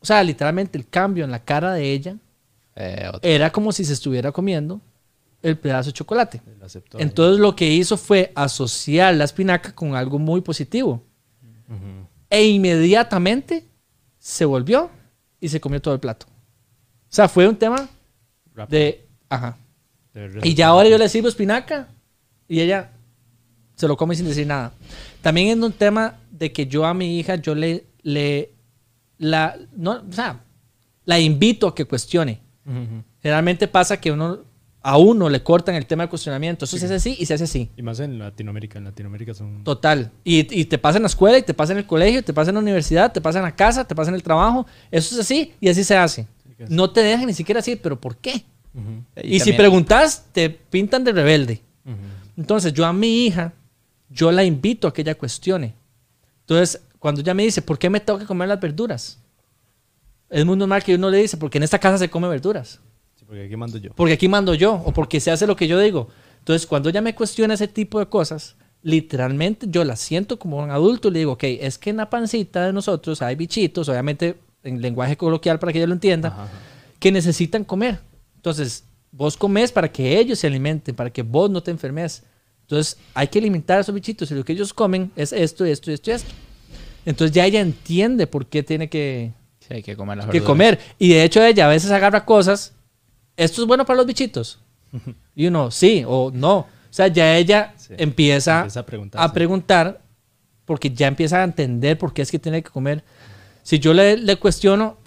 O 0.02 0.06
sea, 0.06 0.22
literalmente 0.24 0.78
el 0.78 0.88
cambio 0.90 1.24
en 1.24 1.32
la 1.32 1.40
cara 1.44 1.74
de 1.74 1.94
ella 1.94 2.16
Eh, 2.76 3.12
era 3.22 3.52
como 3.52 3.72
si 3.72 3.84
se 3.86 3.94
estuviera 3.94 4.32
comiendo 4.32 4.80
el 5.42 5.58
pedazo 5.58 5.90
de 5.90 5.94
chocolate. 5.94 6.42
Aceptó. 6.62 7.00
Entonces 7.00 7.40
lo 7.40 7.56
que 7.56 7.70
hizo 7.70 7.98
fue 7.98 8.32
asociar 8.36 9.16
la 9.16 9.24
espinaca 9.24 9.74
con 9.74 9.96
algo 9.96 10.20
muy 10.20 10.42
positivo. 10.42 11.04
E 12.30 12.48
inmediatamente 12.48 13.66
se 14.20 14.46
volvió 14.46 14.90
y 15.40 15.50
se 15.50 15.60
comió 15.60 15.82
todo 15.82 15.94
el 15.94 16.00
plato. 16.00 16.28
O 16.28 17.14
sea, 17.14 17.28
fue 17.28 17.48
un 17.48 17.56
tema 17.56 17.90
Rápido. 18.54 18.80
de... 18.80 19.08
Ajá. 19.30 19.58
De 20.14 20.40
Y 20.44 20.54
ya 20.54 20.68
ahora 20.68 20.88
yo 20.90 20.98
le 20.98 21.10
sirvo 21.10 21.28
espinaca 21.28 21.88
y 22.48 22.62
ella 22.62 22.92
se 23.76 23.88
lo 23.88 23.98
come 23.98 24.16
sin 24.16 24.28
decir 24.28 24.48
nada. 24.48 24.74
También 25.22 25.48
es 25.48 25.64
un 25.64 25.74
tema 25.74 26.20
de 26.30 26.52
que 26.52 26.68
yo 26.68 26.86
a 26.86 26.94
mi 26.94 27.20
hija, 27.20 27.36
yo 27.36 27.56
le... 27.56 27.86
le 28.04 28.52
la, 29.18 29.58
no, 29.76 30.04
o 30.10 30.14
sea, 30.14 30.44
la 31.06 31.20
invito 31.20 31.68
a 31.68 31.76
que 31.76 31.86
cuestione. 31.86 32.42
Generalmente 33.22 33.68
pasa 33.68 34.00
que 34.00 34.12
uno, 34.12 34.40
a 34.84 34.98
uno 34.98 35.30
le 35.30 35.44
cortan 35.44 35.76
el 35.76 35.86
tema 35.86 36.04
de 36.04 36.10
cuestionamiento. 36.10 36.66
Eso 36.66 36.78
se 36.78 36.86
hace 36.86 36.96
así 36.96 37.16
y 37.20 37.26
se 37.26 37.34
hace 37.36 37.44
así. 37.44 37.70
Y 37.78 37.82
más 37.84 38.00
en 38.00 38.18
Latinoamérica. 38.18 38.80
En 38.80 38.86
Latinoamérica 38.86 39.34
son... 39.34 39.64
Total. 39.64 40.12
Y, 40.24 40.40
y 40.60 40.66
te 40.66 40.78
pasa 40.78 40.98
en 40.98 41.04
la 41.04 41.08
escuela, 41.08 41.38
y 41.38 41.44
te 41.44 41.54
pasa 41.54 41.74
en 41.74 41.80
el 41.80 41.86
colegio, 41.86 42.24
te 42.24 42.34
pasa 42.34 42.50
en 42.50 42.56
la 42.56 42.62
universidad, 42.62 43.12
te 43.12 43.22
pasa 43.22 43.40
en 43.40 43.46
la 43.46 43.56
casa, 43.56 43.86
te 43.86 43.94
pasa 43.94 44.10
en 44.10 44.16
el 44.16 44.24
trabajo. 44.24 44.66
Eso 44.90 45.14
es 45.14 45.22
así 45.22 45.54
y 45.60 45.70
así 45.70 45.84
se 45.84 45.96
hace. 45.96 46.28
no 46.70 46.90
te 46.92 47.02
dejan 47.02 47.28
ni 47.28 47.34
siquiera 47.34 47.60
decir, 47.60 47.80
pero 47.82 48.00
¿por 48.00 48.18
qué? 48.18 48.44
Y, 49.24 49.34
si 49.34 49.40
también- 49.40 49.58
preguntas, 49.58 50.26
te 50.32 50.50
pintan 50.50 51.04
de 51.04 51.12
rebelde. 51.12 51.62
Entonces, 52.38 52.74
yo 52.74 52.86
a 52.86 52.94
mi 52.94 53.26
hija, 53.26 53.54
yo 54.10 54.32
la 54.32 54.44
invito 54.44 54.88
a 54.88 54.94
que 54.94 55.02
ella 55.02 55.16
cuestione. 55.16 55.76
Entonces, 56.42 56.82
cuando 56.98 57.22
ella 57.22 57.34
me 57.34 57.44
dice, 57.44 57.62
¿por 57.62 57.78
qué 57.78 57.90
me 57.90 58.00
tengo 58.00 58.18
que 58.18 58.26
comer 58.26 58.48
las 58.48 58.60
verduras? 58.60 59.20
Es 60.30 60.46
muy 60.46 60.56
normal 60.56 60.84
que 60.84 60.96
uno 60.96 61.10
le 61.10 61.18
dice, 61.18 61.38
porque 61.38 61.58
en 61.58 61.64
esta 61.64 61.78
casa 61.78 61.98
se 61.98 62.10
come 62.10 62.28
verduras. 62.28 62.80
Porque 63.32 63.46
aquí 63.46 63.56
mando 63.56 63.78
yo. 63.78 63.92
Porque 63.96 64.14
aquí 64.14 64.28
mando 64.28 64.54
yo, 64.54 64.74
o 64.74 64.92
porque 64.92 65.22
se 65.22 65.32
hace 65.32 65.48
lo 65.48 65.56
que 65.56 65.66
yo 65.66 65.80
digo. 65.80 66.10
Entonces, 66.40 66.68
cuando 66.68 66.90
ella 66.90 67.00
me 67.02 67.16
cuestiona 67.16 67.54
ese 67.54 67.70
tipo 67.70 67.98
de 68.00 68.08
cosas, 68.08 68.58
literalmente 68.84 69.68
yo 69.70 69.86
la 69.86 69.96
siento 69.96 70.38
como 70.38 70.58
un 70.62 70.70
adulto 70.70 71.08
y 71.08 71.12
le 71.12 71.20
digo, 71.20 71.32
ok, 71.32 71.44
es 71.44 71.78
que 71.78 71.92
en 71.92 71.96
la 71.98 72.10
pancita 72.10 72.66
de 72.66 72.74
nosotros 72.74 73.22
hay 73.22 73.36
bichitos, 73.38 73.88
obviamente 73.88 74.36
en 74.66 74.82
lenguaje 74.82 75.16
coloquial 75.16 75.60
para 75.60 75.72
que 75.72 75.80
ella 75.80 75.88
lo 75.88 75.94
entienda, 75.94 76.28
Ajá, 76.28 76.44
ajá. 76.44 76.52
que 77.00 77.10
necesitan 77.10 77.64
comer. 77.64 78.00
Entonces, 78.36 78.84
vos 79.14 79.38
comes 79.38 79.72
para 79.72 79.90
que 79.90 80.20
ellos 80.20 80.40
se 80.40 80.48
alimenten, 80.48 80.94
para 80.94 81.10
que 81.10 81.22
vos 81.24 81.50
no 81.50 81.64
te 81.64 81.72
enfermes. 81.72 82.24
Entonces, 82.64 82.98
hay 83.14 83.30
que 83.30 83.40
alimentar 83.40 83.78
a 83.78 83.82
esos 83.82 83.96
bichitos 83.96 84.30
y 84.32 84.36
lo 84.36 84.44
que 84.44 84.52
ellos 84.52 84.74
comen 84.74 85.10
es 85.16 85.32
esto, 85.32 85.64
esto, 85.64 85.90
esto 85.90 86.12
y 86.12 86.14
esto. 86.16 86.30
Entonces, 87.06 87.34
ya 87.34 87.46
ella 87.46 87.62
entiende 87.62 88.28
por 88.28 88.46
qué 88.48 88.62
tiene 88.62 88.90
que, 88.90 89.32
Sí, 89.66 89.76
hay 89.76 89.84
que 89.84 89.96
comer 89.96 90.18
las 90.18 90.26
que 90.26 90.34
verduras. 90.34 90.48
comer. 90.48 90.80
Y 91.00 91.10
de 91.14 91.24
hecho, 91.24 91.42
ella 91.42 91.68
a 91.68 91.70
veces 91.70 91.92
agarra 91.92 92.26
cosas. 92.26 92.74
¿Esto 93.44 93.62
es 93.62 93.68
bueno 93.68 93.86
para 93.86 93.98
los 93.98 94.06
bichitos? 94.06 94.60
Y 95.36 95.48
uno, 95.48 95.72
sí 95.72 96.04
o 96.06 96.32
no. 96.34 96.58
O 96.60 96.68
sea, 96.94 97.08
ya 97.08 97.36
ella 97.38 97.74
Sí. 97.78 97.94
empieza, 97.98 98.58
Empieza 98.60 98.80
a 98.82 98.86
preguntar, 98.86 99.22
a 99.24 99.34
preguntar 99.34 100.02
porque 100.66 100.90
ya 100.92 101.08
empieza 101.08 101.40
a 101.42 101.44
entender 101.44 101.98
por 101.98 102.14
qué 102.14 102.22
es 102.22 102.30
que 102.32 102.40
tiene 102.40 102.62
que 102.62 102.70
comer. 102.70 103.04
Si 103.64 103.80
yo 103.80 103.94
le, 103.94 104.18
le 104.18 104.36
cuestiono, 104.36 104.98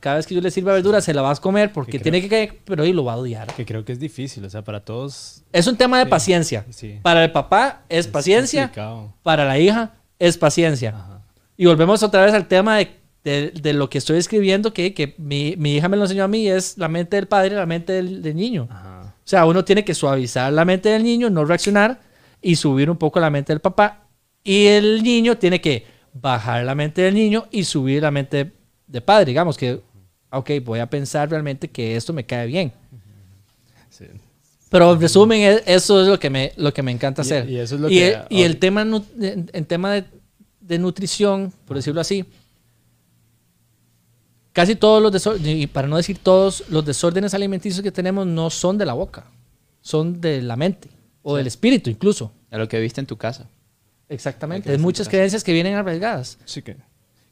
cada 0.00 0.16
vez 0.16 0.26
que 0.26 0.34
yo 0.34 0.40
le 0.40 0.50
sirva 0.50 0.72
verdura, 0.72 1.00
se 1.00 1.12
la 1.14 1.22
vas 1.22 1.38
a 1.38 1.42
comer 1.42 1.72
porque 1.72 1.92
Que 1.92 1.98
tiene 2.00 2.28
que, 2.28 2.60
pero 2.64 2.84
y 2.84 2.92
lo 2.92 3.04
va 3.04 3.14
a 3.14 3.16
odiar. 3.16 3.48
Que 3.54 3.64
creo 3.66 3.84
que 3.84 3.92
es 3.92 3.98
difícil, 3.98 4.44
o 4.44 4.50
sea, 4.50 4.62
para 4.62 4.80
todos 4.84 5.42
Es 5.52 5.66
un 5.66 5.76
tema 5.76 5.98
de 5.98 6.04
Sí. 6.04 6.10
paciencia. 6.10 6.64
Sí. 6.70 6.98
Para 7.02 7.24
el 7.24 7.32
papá 7.32 7.82
es, 7.88 8.06
es 8.06 8.12
paciencia, 8.12 8.62
complicado. 8.68 9.14
para 9.22 9.44
la 9.44 9.58
hija 9.58 9.94
es 10.18 10.38
paciencia. 10.38 10.90
Ajá. 10.90 11.22
Y 11.56 11.66
volvemos 11.66 12.02
otra 12.02 12.24
vez 12.24 12.32
al 12.34 12.46
tema 12.48 12.76
de, 12.78 12.90
de- 13.24 13.50
de 13.50 13.72
lo 13.72 13.88
que 13.88 13.98
estoy 13.98 14.18
escribiendo, 14.18 14.72
que, 14.72 14.94
que 14.94 15.14
mi, 15.18 15.54
mi 15.56 15.76
hija 15.76 15.88
me 15.88 15.96
lo 15.96 16.02
enseñó 16.04 16.24
a 16.24 16.28
mí, 16.28 16.48
es 16.48 16.76
la 16.78 16.88
mente 16.88 17.16
del 17.16 17.28
padre 17.28 17.54
y 17.54 17.56
la 17.56 17.66
mente 17.66 17.92
del, 17.92 18.22
del 18.22 18.34
niño. 18.36 18.66
Ajá. 18.70 19.14
O 19.18 19.28
sea, 19.28 19.46
uno 19.46 19.64
tiene 19.64 19.84
que 19.84 19.94
suavizar 19.94 20.52
la 20.52 20.64
mente 20.64 20.88
del 20.88 21.04
niño, 21.04 21.30
no 21.30 21.44
reaccionar 21.44 22.00
y 22.40 22.56
subir 22.56 22.90
un 22.90 22.96
poco 22.96 23.20
la 23.20 23.30
mente 23.30 23.52
del 23.52 23.60
papá. 23.60 24.06
Y 24.42 24.66
el 24.66 25.02
niño 25.04 25.38
tiene 25.38 25.60
que 25.60 25.86
bajar 26.12 26.64
la 26.64 26.74
mente 26.74 27.02
del 27.02 27.14
niño 27.14 27.46
y 27.52 27.62
subir 27.64 28.02
la 28.02 28.10
mente 28.10 28.50
de 28.88 29.00
padre. 29.00 29.26
Digamos 29.26 29.56
que, 29.56 29.80
ok, 30.32 30.50
voy 30.64 30.80
a 30.80 30.90
pensar 30.90 31.30
realmente 31.30 31.68
que 31.70 31.94
esto 31.94 32.12
me 32.12 32.26
cae 32.26 32.46
bien. 32.48 32.72
Sí. 33.88 34.06
Pero 34.68 34.92
en 34.94 35.00
resumen, 35.00 35.40
e- 35.42 35.62
eso 35.66 36.00
es 36.02 36.08
lo 36.08 36.18
que 36.18 36.28
me, 36.30 36.52
lo 36.56 36.72
que 36.74 36.82
me 36.82 36.90
encanta 36.90 37.22
hacer. 37.22 37.48
y 37.48 37.58
eso 37.58 37.76
es 37.76 37.80
lo 37.80 37.88
Y 37.88 37.94
que 37.98 38.08
el, 38.08 38.18
y 38.30 38.42
el 38.42 38.56
tema, 38.58 38.82
en 38.82 39.64
tema 39.66 39.92
de, 39.92 40.04
de 40.60 40.78
nutrición, 40.78 41.52
por 41.66 41.76
decirlo 41.76 42.00
así, 42.00 42.24
casi 44.52 44.76
todos 44.76 45.02
los 45.02 45.12
desórdenes, 45.12 45.56
y 45.62 45.66
para 45.66 45.88
no 45.88 45.96
decir 45.96 46.18
todos, 46.18 46.64
los 46.68 46.84
desórdenes 46.84 47.34
alimenticios 47.34 47.82
que 47.82 47.92
tenemos 47.92 48.26
no 48.26 48.50
son 48.50 48.78
de 48.78 48.86
la 48.86 48.92
boca, 48.92 49.26
son 49.80 50.20
de 50.20 50.42
la 50.42 50.56
mente 50.56 50.88
o 51.22 51.36
del 51.36 51.46
espíritu 51.46 51.90
incluso. 51.90 52.32
A 52.50 52.58
lo 52.58 52.68
que 52.68 52.78
viste 52.80 53.00
en 53.00 53.06
tu 53.06 53.16
casa. 53.16 53.48
Exactamente. 54.08 54.70
Hay 54.70 54.78
muchas 54.78 55.08
creencias 55.08 55.42
que 55.42 55.54
vienen 55.54 55.74
arriesgadas. 55.74 56.38
Sí, 56.44 56.60
que, 56.60 56.76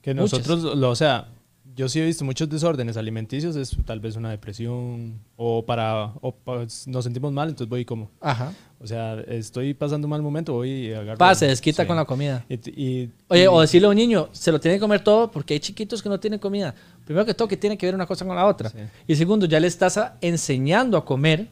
que 0.01 0.15
nosotros, 0.15 0.63
lo, 0.63 0.91
o 0.91 0.97
sea, 0.97 1.29
yo 1.77 1.89
sí 1.89 2.01
he 2.01 2.05
visto 2.05 2.25
muchos 2.25 2.49
desórdenes 2.49 2.97
alimenticios, 2.97 3.57
es 3.57 3.77
tal 3.85 4.01
vez 4.01 4.17
una 4.17 4.31
depresión 4.31 5.21
o 5.37 5.65
para, 5.65 6.13
o 6.21 6.33
pa- 6.33 6.67
nos 6.87 7.05
sentimos 7.05 7.33
mal, 7.33 7.49
entonces 7.49 7.69
voy 7.69 7.85
como, 7.85 8.11
Ajá. 8.21 8.53
o 8.81 8.87
sea, 8.87 9.21
estoy 9.21 9.73
pasando 9.75 10.07
un 10.07 10.11
mal 10.11 10.23
momento, 10.23 10.53
voy 10.55 10.71
y 10.89 10.93
agarro. 10.93 11.19
Pa, 11.19 11.35
se 11.35 11.47
desquita 11.47 11.83
sí. 11.83 11.87
con 11.87 11.97
la 11.97 12.05
comida. 12.05 12.45
Y, 12.49 12.55
y- 12.71 13.11
Oye, 13.29 13.45
y- 13.45 13.47
o 13.47 13.61
decirle 13.61 13.87
a 13.87 13.91
un 13.91 13.97
niño, 13.97 14.29
se 14.33 14.51
lo 14.53 14.59
tiene 14.61 14.77
que 14.77 14.81
comer 14.81 15.03
todo 15.05 15.31
porque 15.31 15.55
hay 15.55 15.61
chiquitos 15.61 16.03
que 16.03 16.09
no 16.09 16.19
tienen 16.19 16.39
comida. 16.41 16.75
Primero 17.05 17.25
que 17.25 17.35
todo, 17.35 17.49
que 17.49 17.57
tiene 17.57 17.79
que 17.79 17.87
ver 17.87 17.95
una 17.95 18.07
cosa 18.07 18.25
con 18.27 18.35
la 18.37 18.47
otra. 18.47 18.69
Sí. 18.71 18.79
Y 19.07 19.17
segundo, 19.17 19.47
ya 19.47 19.61
le 19.61 19.67
estás 19.69 19.97
a- 19.97 20.17
enseñando 20.21 20.97
a 20.97 21.05
comer 21.05 21.49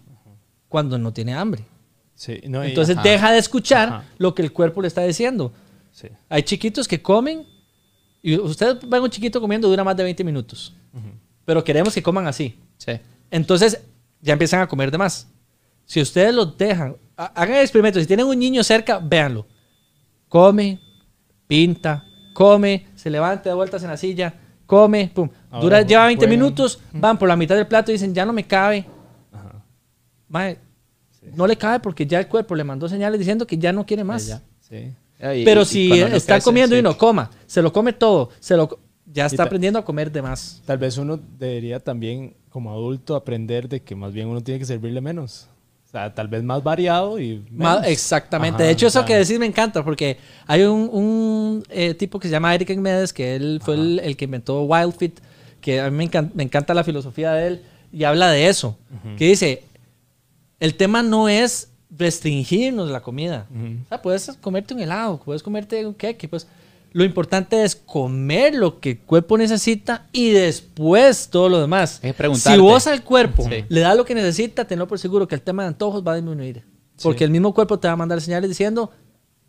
cuando 0.68 0.98
no 0.98 1.12
tiene 1.12 1.34
hambre. 1.34 1.64
sí, 2.14 2.40
no, 2.48 2.64
y- 2.64 2.68
Entonces 2.70 2.96
ajá. 2.96 3.08
deja 3.08 3.32
de 3.32 3.38
escuchar 3.38 3.88
Ajá. 3.88 4.04
lo 4.18 4.34
que 4.34 4.42
el 4.42 4.52
cuerpo 4.52 4.82
le 4.82 4.88
está 4.88 5.02
diciendo. 5.04 5.52
sí, 5.92 6.08
Hay 6.28 6.42
chiquitos 6.42 6.86
que 6.88 7.00
comen 7.00 7.46
y 8.22 8.36
ustedes 8.38 8.76
ven 8.88 9.02
un 9.02 9.10
chiquito 9.10 9.40
comiendo 9.40 9.68
dura 9.68 9.84
más 9.84 9.96
de 9.96 10.02
20 10.04 10.24
minutos. 10.24 10.74
Pero 11.44 11.62
queremos 11.64 11.94
que 11.94 12.02
coman 12.02 12.26
así. 12.26 12.58
Sí. 12.76 12.92
Entonces 13.30 13.80
ya 14.20 14.32
empiezan 14.32 14.60
a 14.60 14.66
comer 14.66 14.90
de 14.90 14.98
más. 14.98 15.26
Si 15.84 16.00
ustedes 16.00 16.34
los 16.34 16.56
dejan, 16.58 16.96
ha- 17.16 17.26
hagan 17.34 17.56
el 17.56 17.62
experimento. 17.62 17.98
Si 18.00 18.06
tienen 18.06 18.26
un 18.26 18.38
niño 18.38 18.62
cerca, 18.62 18.98
véanlo. 18.98 19.46
Come, 20.28 20.78
pinta, 21.46 22.04
come, 22.34 22.86
se 22.94 23.08
levanta 23.08 23.48
de 23.48 23.54
vueltas 23.54 23.82
en 23.82 23.88
la 23.88 23.96
silla, 23.96 24.34
come, 24.66 25.10
pum. 25.14 25.28
Ahora 25.50 25.62
Dura, 25.62 25.82
lleva 25.82 26.06
20 26.06 26.26
juegan. 26.26 26.38
minutos, 26.38 26.80
van 26.92 27.18
por 27.18 27.28
la 27.28 27.36
mitad 27.36 27.54
del 27.56 27.66
plato 27.66 27.90
y 27.90 27.94
dicen, 27.94 28.14
ya 28.14 28.26
no 28.26 28.32
me 28.34 28.44
cabe. 28.46 28.84
ajá, 29.32 30.56
No 31.34 31.46
le 31.46 31.56
cabe 31.56 31.80
porque 31.80 32.06
ya 32.06 32.18
el 32.18 32.28
cuerpo 32.28 32.54
le 32.54 32.64
mandó 32.64 32.88
señales 32.88 33.18
diciendo 33.18 33.46
que 33.46 33.56
ya 33.56 33.72
no 33.72 33.86
quiere 33.86 34.04
más. 34.04 34.22
Sí. 34.60 34.92
Y- 35.20 35.44
Pero 35.44 35.62
y 35.62 35.64
si 35.64 35.92
está 36.00 36.34
crece, 36.34 36.44
comiendo 36.44 36.74
sí. 36.76 36.80
y 36.80 36.82
no 36.82 36.96
coma, 36.96 37.30
se 37.46 37.60
lo 37.62 37.72
come 37.72 37.92
todo, 37.92 38.30
se 38.38 38.56
lo, 38.56 38.78
ya 39.06 39.26
está 39.26 39.42
aprendiendo 39.44 39.78
a 39.78 39.84
comer 39.84 40.12
de 40.12 40.22
más. 40.22 40.62
Tal 40.64 40.78
vez 40.78 40.96
uno 40.98 41.18
debería 41.38 41.80
también, 41.80 42.34
como 42.50 42.70
adulto, 42.72 43.16
aprender 43.16 43.68
de 43.68 43.80
que 43.82 43.94
más 43.94 44.12
bien 44.12 44.28
uno 44.28 44.40
tiene 44.42 44.60
que 44.60 44.66
servirle 44.66 45.00
menos. 45.00 45.48
O 45.86 45.90
sea, 45.90 46.14
tal 46.14 46.28
vez 46.28 46.42
más 46.42 46.62
variado 46.62 47.18
y 47.18 47.42
menos. 47.50 47.86
exactamente. 47.86 48.56
Ajá, 48.56 48.64
de 48.64 48.70
hecho, 48.72 48.86
eso 48.86 49.04
que 49.06 49.16
decís 49.16 49.38
me 49.38 49.46
encanta 49.46 49.82
porque 49.82 50.18
hay 50.46 50.62
un, 50.64 50.90
un, 50.92 51.62
eh, 51.70 51.94
tipo 51.94 52.20
que 52.20 52.28
se 52.28 52.32
llama 52.32 52.54
Eric 52.54 52.76
Medes, 52.76 53.12
que 53.14 53.34
él 53.36 53.60
fue 53.64 53.74
el, 53.74 53.98
el 54.00 54.16
que 54.16 54.26
inventó 54.26 54.62
Wild 54.64 54.94
Fit, 54.98 55.18
que 55.62 55.80
a 55.80 55.90
mí 55.90 56.10
me 56.34 56.42
encanta 56.44 56.74
la 56.74 56.84
filosofía 56.84 57.32
de 57.32 57.46
él 57.48 57.62
y 57.90 58.04
habla 58.04 58.30
de 58.30 58.48
eso. 58.48 58.76
Que 59.16 59.24
dice, 59.28 59.62
el 60.60 60.74
tema 60.74 61.02
no 61.02 61.28
es 61.30 61.70
restringirnos 61.90 62.90
la 62.90 63.00
comida. 63.00 63.46
O 63.84 63.88
sea, 63.88 64.02
puedes 64.02 64.30
comerte 64.40 64.74
un 64.74 64.80
helado, 64.80 65.20
puedes 65.24 65.42
comerte 65.42 65.84
un 65.86 65.94
queque, 65.94 66.28
pues 66.28 66.46
lo 66.92 67.04
importante 67.04 67.62
es 67.64 67.76
comer 67.76 68.54
lo 68.54 68.80
que 68.80 68.90
el 68.92 68.98
cuerpo 69.00 69.36
necesita 69.36 70.06
y 70.12 70.30
después 70.30 71.28
todo 71.28 71.48
lo 71.48 71.60
demás. 71.60 72.00
Es 72.02 72.14
preguntarte. 72.14 72.56
Si 72.56 72.62
vos 72.62 72.86
al 72.86 73.04
cuerpo 73.04 73.44
Sí. 73.44 73.64
le 73.68 73.80
das 73.80 73.96
lo 73.96 74.04
que 74.04 74.14
necesita, 74.14 74.64
tenlo 74.66 74.88
por 74.88 74.98
seguro 74.98 75.28
que 75.28 75.34
el 75.34 75.42
tema 75.42 75.62
de 75.62 75.68
antojos 75.68 76.02
va 76.06 76.12
a 76.12 76.16
disminuir. 76.16 76.64
Porque 77.02 77.18
Sí. 77.18 77.24
el 77.24 77.30
mismo 77.30 77.52
cuerpo 77.54 77.78
te 77.78 77.86
va 77.88 77.92
a 77.92 77.96
mandar 77.96 78.20
señales 78.20 78.48
diciendo, 78.48 78.90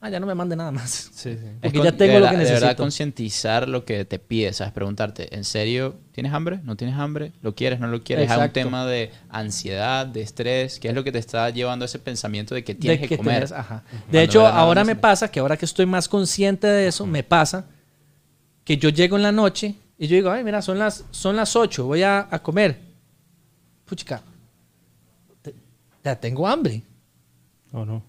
ah, 0.02 0.10
ya 0.10 0.20
no 0.20 0.26
me 0.28 0.36
mande 0.36 0.56
nada 0.56 0.72
más. 0.72 1.10
Sí, 1.14 1.36
sí. 1.38 1.46
Porque 1.62 1.78
Es 1.80 1.84
ya 1.84 1.92
tengo 1.92 2.14
de 2.14 2.20
lo 2.20 2.26
verdad- 2.26 2.40
que 2.40 2.46
De 2.46 2.52
verdad, 2.52 2.78
concientizar 2.78 3.68
lo 3.68 3.84
que 3.86 4.06
te 4.06 4.20
pide, 4.20 4.54
¿sabes? 4.54 4.72
Preguntarte, 4.74 5.36
¿en 5.36 5.44
serio 5.44 5.96
tienes 6.14 6.32
hambre? 6.34 6.60
¿No 6.64 6.76
tienes 6.78 6.96
hambre? 6.98 7.34
¿Lo 7.42 7.54
quieres? 7.56 7.80
¿No 7.80 7.88
lo 7.88 8.04
quieres? 8.04 8.32
Es 8.32 8.38
un 8.38 8.50
tema 8.52 8.86
de 8.86 9.12
ansiedad, 9.30 10.06
de 10.08 10.22
estrés, 10.22 10.80
que 10.80 10.88
es 10.90 10.94
lo 10.96 11.04
que 11.04 11.12
te 11.12 11.20
está 11.20 11.50
llevando 11.50 11.84
a 11.84 11.88
ese 11.88 12.00
pensamiento 12.00 12.56
de 12.56 12.64
que 12.64 12.74
De 12.74 12.80
tienes 12.80 13.00
que, 13.02 13.08
que 13.10 13.18
comer. 13.18 13.44
tenés- 13.48 13.52
ajá. 13.58 13.84
De 14.12 14.24
hecho, 14.24 14.44
verdad 14.44 14.58
ahora 14.60 14.84
me 14.84 14.96
pasa 14.96 15.30
que 15.30 15.40
ahora 15.40 15.58
que 15.58 15.66
estoy 15.66 15.86
más 15.86 16.08
consciente 16.08 16.68
de 16.68 16.88
eso, 16.88 17.06
me 17.06 17.24
pasa 17.24 17.66
que 18.64 18.78
yo 18.78 18.90
llego 18.90 19.18
en 19.18 19.24
la 19.24 19.32
noche 19.32 19.76
y 19.98 20.08
yo 20.08 20.16
digo, 20.16 20.30
ay, 20.32 20.44
mira, 20.44 20.62
son 20.62 20.80
las, 20.80 21.04
son 21.12 21.36
las 21.36 21.56
8, 21.56 21.86
voy 21.86 22.04
a, 22.04 22.28
a 22.32 22.40
comer. 22.42 22.80
Puchica, 23.86 24.22
te- 25.42 25.56
ya 26.04 26.16
tengo 26.20 26.48
hambre. 26.48 26.84
¿O 27.74 27.84
no? 27.84 28.04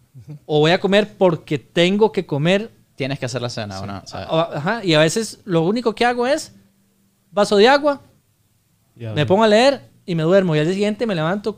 O 0.47 0.61
voy 0.61 0.71
a 0.73 0.81
comer 0.81 1.15
porque 1.17 1.59
tengo 1.59 2.13
que 2.13 2.27
comer. 2.27 2.71
Tienes 2.97 3.19
que 3.19 3.27
hacer 3.27 3.41
la 3.41 3.49
cena, 3.49 3.81
¿o 3.81 3.87
no? 3.87 4.03
¿sabes? 4.07 4.29
O- 4.31 4.39
Ajá, 4.39 4.85
y 4.85 4.95
a 4.95 4.99
veces 5.01 5.41
lo 5.45 5.63
único 5.63 5.95
que 5.95 6.05
hago 6.05 6.27
es 6.27 6.55
vaso 7.33 7.57
de 7.57 7.69
agua, 7.69 8.03
me 9.15 9.25
pongo 9.27 9.45
a 9.45 9.49
leer 9.49 9.81
y 10.05 10.15
me 10.15 10.23
duermo. 10.23 10.55
Y 10.55 10.59
al 10.59 10.67
día 10.67 10.75
siguiente 10.75 11.07
me 11.07 11.15
levanto, 11.15 11.57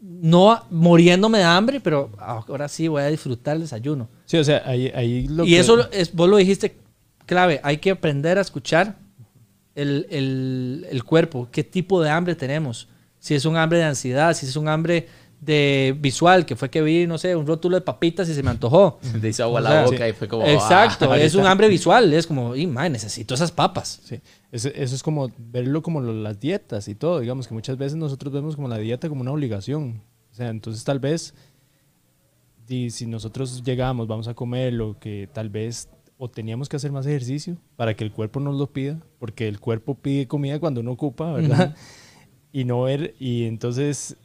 no 0.00 0.64
muriéndome 0.70 1.38
de 1.38 1.44
hambre, 1.44 1.80
pero 1.80 2.10
ahora 2.18 2.68
sí 2.68 2.88
voy 2.88 3.02
a 3.02 3.06
disfrutar 3.08 3.56
el 3.56 3.62
desayuno. 3.62 4.08
Sí, 4.24 4.38
o 4.38 4.44
sea, 4.44 4.62
ahí, 4.64 4.90
ahí 4.94 5.26
lo 5.28 5.44
y 5.44 5.50
que- 5.50 5.58
eso, 5.58 5.90
es, 5.90 6.14
vos 6.14 6.28
lo 6.28 6.36
dijiste 6.38 6.76
clave, 7.26 7.60
hay 7.62 7.76
que 7.76 7.90
aprender 7.90 8.38
a 8.38 8.40
escuchar 8.40 8.96
el, 9.74 10.06
el- 10.10 10.86
el 10.90 11.04
cuerpo, 11.04 11.48
qué 11.52 11.62
tipo 11.64 12.02
de 12.02 12.08
hambre 12.10 12.34
tenemos. 12.34 12.88
Si 13.18 13.34
es 13.34 13.44
un 13.44 13.56
hambre 13.58 13.78
de 13.78 13.84
ansiedad, 13.84 14.32
si 14.34 14.46
es 14.46 14.56
un 14.56 14.68
hambre 14.68 15.06
de 15.40 15.96
visual, 15.98 16.44
que 16.44 16.54
fue 16.54 16.68
que 16.68 16.82
vi, 16.82 17.06
no 17.06 17.16
sé, 17.16 17.34
un 17.34 17.46
rótulo 17.46 17.76
de 17.76 17.80
papitas 17.80 18.28
y 18.28 18.34
se 18.34 18.42
me 18.42 18.50
antojó. 18.50 18.98
Te 19.20 19.28
hizo 19.30 19.42
agua 19.44 19.60
O 19.60 19.62
la 19.62 19.70
sea, 19.70 19.84
boca 19.84 20.04
sí. 20.04 20.10
y 20.10 20.12
fue 20.12 20.28
como... 20.28 20.46
Exacto, 20.46 21.10
ah, 21.10 21.18
es 21.18 21.34
un 21.34 21.46
hambre 21.46 21.68
visual, 21.68 22.12
es 22.12 22.26
como, 22.26 22.54
y 22.54 22.66
man, 22.66 22.92
necesito 22.92 23.34
esas 23.34 23.50
papas. 23.50 24.00
Sí, 24.04 24.20
eso, 24.52 24.68
eso 24.74 24.94
es 24.94 25.02
como 25.02 25.30
verlo 25.38 25.82
como 25.82 26.00
lo- 26.00 26.12
las 26.12 26.38
dietas 26.38 26.88
y 26.88 26.94
todo, 26.94 27.20
digamos 27.20 27.48
que 27.48 27.54
muchas 27.54 27.78
veces 27.78 27.96
nosotros 27.96 28.32
vemos 28.32 28.54
como 28.56 28.68
la 28.68 28.78
dieta 28.78 29.08
como 29.08 29.22
una 29.22 29.32
obligación. 29.32 30.02
O 30.30 30.34
sea, 30.34 30.48
entonces 30.50 30.84
tal 30.84 30.98
vez 31.00 31.34
y 32.68 32.90
si 32.90 33.06
nosotros 33.06 33.64
llegamos, 33.64 34.06
vamos 34.06 34.28
a 34.28 34.34
comer 34.34 34.72
lo 34.72 34.96
que 35.00 35.28
tal 35.32 35.48
vez 35.50 35.88
o 36.18 36.28
teníamos 36.30 36.68
que 36.68 36.76
hacer 36.76 36.92
más 36.92 37.04
ejercicio 37.06 37.56
para 37.76 37.94
que 37.94 38.04
el 38.04 38.12
cuerpo 38.12 38.38
nos 38.38 38.56
lo 38.56 38.68
pida, 38.72 39.00
porque 39.18 39.48
el 39.48 39.58
cuerpo 39.58 39.96
pide 39.96 40.28
comida 40.28 40.60
cuando 40.60 40.80
uno 40.80 40.92
ocupa, 40.92 41.32
¿verdad? 41.32 41.74
y 42.52 42.64
no 42.64 42.82
ver, 42.82 43.14
y 43.18 43.44
entonces, 43.46 44.16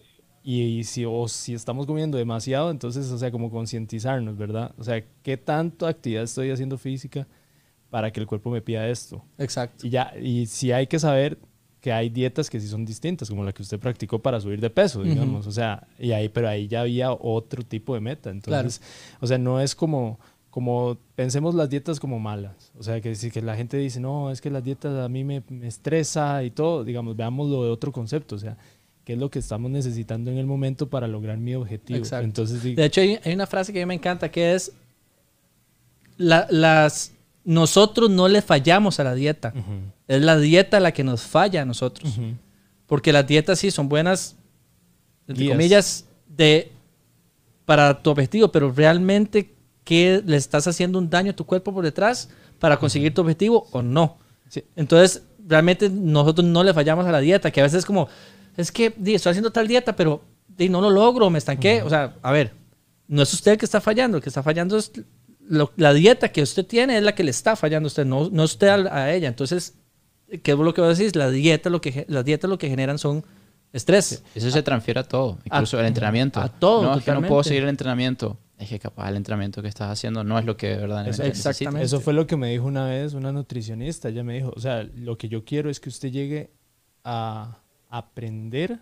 y, 0.48 0.62
y 0.62 0.84
si, 0.84 1.06
o 1.06 1.28
si 1.28 1.56
estamos 1.56 1.88
comiendo 1.88 2.20
demasiado, 2.20 2.70
entonces, 2.70 3.10
o 3.10 3.18
sea, 3.18 3.32
como 3.32 3.50
concientizarnos, 3.50 4.38
¿verdad? 4.38 4.76
O 4.78 4.84
sea, 4.84 5.04
¿qué 5.24 5.38
tanto 5.38 5.88
actividad 5.88 6.22
estoy 6.22 6.52
haciendo 6.52 6.78
física 6.78 7.28
para 7.90 8.12
que 8.12 8.20
el 8.20 8.28
cuerpo 8.28 8.52
me 8.52 8.62
pida 8.62 8.88
esto? 8.88 9.26
Exacto. 9.40 9.88
Y 9.88 9.90
ya, 9.90 10.14
y 10.22 10.46
si 10.46 10.72
hay 10.72 10.86
que 10.86 11.00
saber 11.00 11.40
que 11.82 11.92
hay 11.92 12.10
dietas 12.10 12.52
que 12.52 12.60
sí 12.60 12.68
son 12.68 12.86
distintas, 12.86 13.28
como 13.28 13.44
la 13.44 13.54
que 13.54 13.64
usted 13.64 13.80
practicó 13.80 14.20
para 14.20 14.40
subir 14.40 14.62
de 14.62 14.70
peso, 14.70 15.02
digamos, 15.02 15.48
o 15.48 15.52
sea, 15.52 15.88
y 15.98 16.12
ahí, 16.12 16.30
pero 16.30 16.48
ahí 16.48 16.68
ya 16.68 16.82
había 16.82 17.12
otro 17.12 17.64
tipo 17.64 17.96
de 17.96 18.02
meta, 18.02 18.30
entonces, 18.30 18.84
o 19.22 19.26
sea, 19.26 19.40
no 19.40 19.60
es 19.60 19.74
como, 19.74 20.20
como, 20.52 20.98
pensemos 21.16 21.56
las 21.56 21.72
dietas 21.72 22.00
como 22.00 22.20
malas, 22.20 22.72
o 22.78 22.84
sea, 22.84 23.02
que 23.02 23.16
si 23.16 23.32
que 23.32 23.42
la 23.42 23.56
gente 23.56 23.78
dice, 23.78 24.00
no, 24.00 24.30
es 24.30 24.42
que 24.42 24.52
las 24.52 24.64
dietas 24.64 24.94
a 25.00 25.10
mí 25.10 25.24
me, 25.24 25.44
me 25.50 25.68
estresa 25.68 26.44
y 26.44 26.52
todo, 26.52 26.84
digamos, 26.84 27.16
veámoslo 27.16 27.64
de 27.64 27.70
otro 27.72 27.92
concepto, 27.92 28.36
o 28.36 28.40
sea, 28.40 28.58
qué 29.06 29.14
es 29.14 29.20
lo 29.20 29.30
que 29.30 29.40
estamos 29.40 29.72
necesitando 29.72 30.32
en 30.32 30.38
el 30.38 30.46
momento 30.46 30.90
para 30.90 31.08
lograr 31.08 31.38
mi 31.38 31.56
objetivo. 31.56 31.98
Exacto. 32.00 32.26
Entonces, 32.26 32.62
De 32.64 32.84
hecho, 32.84 33.00
hay, 33.02 33.20
hay 33.24 33.34
una 33.34 33.48
frase 33.48 33.72
que 33.72 33.82
a 33.82 33.86
mí 33.86 33.88
me 33.88 33.94
encanta 33.94 34.30
que 34.30 34.54
es: 34.56 34.74
la- 36.18 36.48
las, 36.50 37.12
nosotros 37.44 38.10
no 38.10 38.28
le 38.28 38.42
fallamos 38.42 39.00
a 39.00 39.04
la 39.04 39.14
dieta. 39.14 39.54
Es 40.08 40.22
la 40.22 40.38
dieta 40.38 40.80
la 40.80 40.92
que 40.92 41.04
nos 41.04 41.22
falla 41.22 41.62
a 41.62 41.66
nosotros. 41.66 42.18
Porque 42.88 43.12
las 43.14 43.26
dietas 43.26 43.60
sí 43.60 43.72
son 43.72 43.90
buenas, 43.90 44.36
entre 45.28 45.46
Guías. 45.46 45.56
comillas, 45.56 46.06
de, 46.28 46.72
para 47.66 48.02
tu 48.02 48.10
objetivo, 48.12 48.52
pero 48.52 48.72
realmente, 48.72 49.52
¿qué 49.84 50.22
le 50.26 50.38
estás 50.38 50.68
haciendo 50.68 51.00
un 51.00 51.10
daño 51.10 51.32
a 51.32 51.36
tu 51.36 51.46
cuerpo 51.46 51.74
por 51.74 51.84
detrás 51.84 52.30
para 52.60 52.78
conseguir 52.78 53.14
tu 53.14 53.22
objetivo 53.22 53.68
o 53.72 53.82
no? 53.82 54.18
Sí. 54.50 54.64
Entonces, 54.76 55.24
realmente 55.48 55.90
nosotros 55.90 56.46
no 56.46 56.64
le 56.64 56.74
fallamos 56.74 57.06
a 57.08 57.12
la 57.12 57.20
dieta, 57.20 57.50
que 57.52 57.60
a 57.60 57.64
veces 57.64 57.80
es 57.80 57.86
como, 57.86 58.08
es 58.58 58.72
que 58.72 58.94
di, 58.96 59.16
estoy 59.16 59.32
haciendo 59.32 59.52
tal 59.52 59.68
dieta, 59.68 59.96
pero 59.96 60.22
di, 60.48 60.70
no 60.70 60.82
lo 60.82 60.90
logro, 60.90 61.30
me 61.30 61.38
estanqué. 61.40 61.82
O 61.84 61.90
sea, 61.90 62.16
a 62.22 62.32
ver, 62.32 62.54
no 63.08 63.22
es 63.22 63.34
usted 63.34 63.54
el 63.54 63.58
que 63.58 63.66
está 63.66 63.82
fallando, 63.82 64.18
el 64.18 64.24
que 64.24 64.30
está 64.30 64.42
fallando 64.44 64.78
es 64.78 64.92
lo- 65.48 65.72
la 65.78 65.94
dieta 65.94 66.30
que 66.30 66.42
usted 66.42 66.66
tiene, 66.66 66.98
es 66.98 67.04
la 67.04 67.14
que 67.14 67.24
le 67.24 67.32
está 67.32 67.56
fallando 67.56 67.88
a 67.88 67.90
usted, 67.90 68.06
no, 68.06 68.30
no 68.32 68.44
usted 68.44 68.68
a, 68.68 68.96
a 69.04 69.14
ella. 69.14 69.28
Entonces, 69.28 69.76
¿qué 70.44 70.52
es 70.54 70.58
lo 70.58 70.74
que 70.74 70.82
voy 70.82 70.88
a 70.88 70.94
decir? 70.94 71.16
La 71.16 71.30
dieta 71.30 71.70
lo 71.70 71.82
que, 71.82 72.06
las 72.10 72.26
dietas 72.26 72.50
lo 72.50 72.58
que 72.58 72.68
generan 72.70 72.98
son 72.98 73.24
estrés. 73.74 74.24
Eso 74.34 74.50
se 74.50 74.64
transfiere 74.64 75.02
a 75.02 75.04
todo, 75.04 75.38
incluso 75.44 75.80
el 75.80 75.86
entrenamiento. 75.86 76.40
a 76.40 76.48
todo, 76.50 76.84
No, 76.84 76.98
es 76.98 77.04
que 77.04 77.12
no 77.12 77.18
puedo 77.18 77.22
totalmente. 77.30 77.50
seguir 77.50 77.64
el 77.64 77.70
entrenamiento. 77.70 78.38
Es 78.58 78.70
que 78.70 78.80
capaz 78.80 79.10
el 79.10 79.18
entrenamiento 79.18 79.62
que 79.62 79.68
estás 79.68 79.92
haciendo 79.92 80.24
no 80.24 80.40
es 80.40 80.46
lo 80.46 80.56
que 80.56 80.70
de 80.70 80.78
verdad 80.78 81.06
Eso- 81.06 81.24
necesitas. 81.24 81.58
exactamente. 81.60 81.86
Eso 81.86 82.00
fue 82.00 82.14
lo 82.14 82.26
que 82.26 82.38
me 82.38 82.50
dijo 82.52 82.64
una 82.66 82.86
vez 82.88 83.14
una 83.14 83.34
nutricionista. 83.34 84.08
Ella 84.08 84.24
me 84.24 84.34
dijo, 84.36 84.54
o 84.56 84.60
sea, 84.62 84.88
lo 84.96 85.18
que 85.18 85.28
yo 85.28 85.44
quiero 85.44 85.70
es 85.70 85.82
que 85.82 85.90
usted 85.90 86.10
llegue 86.10 86.52
a 87.04 87.60
aprender 87.98 88.80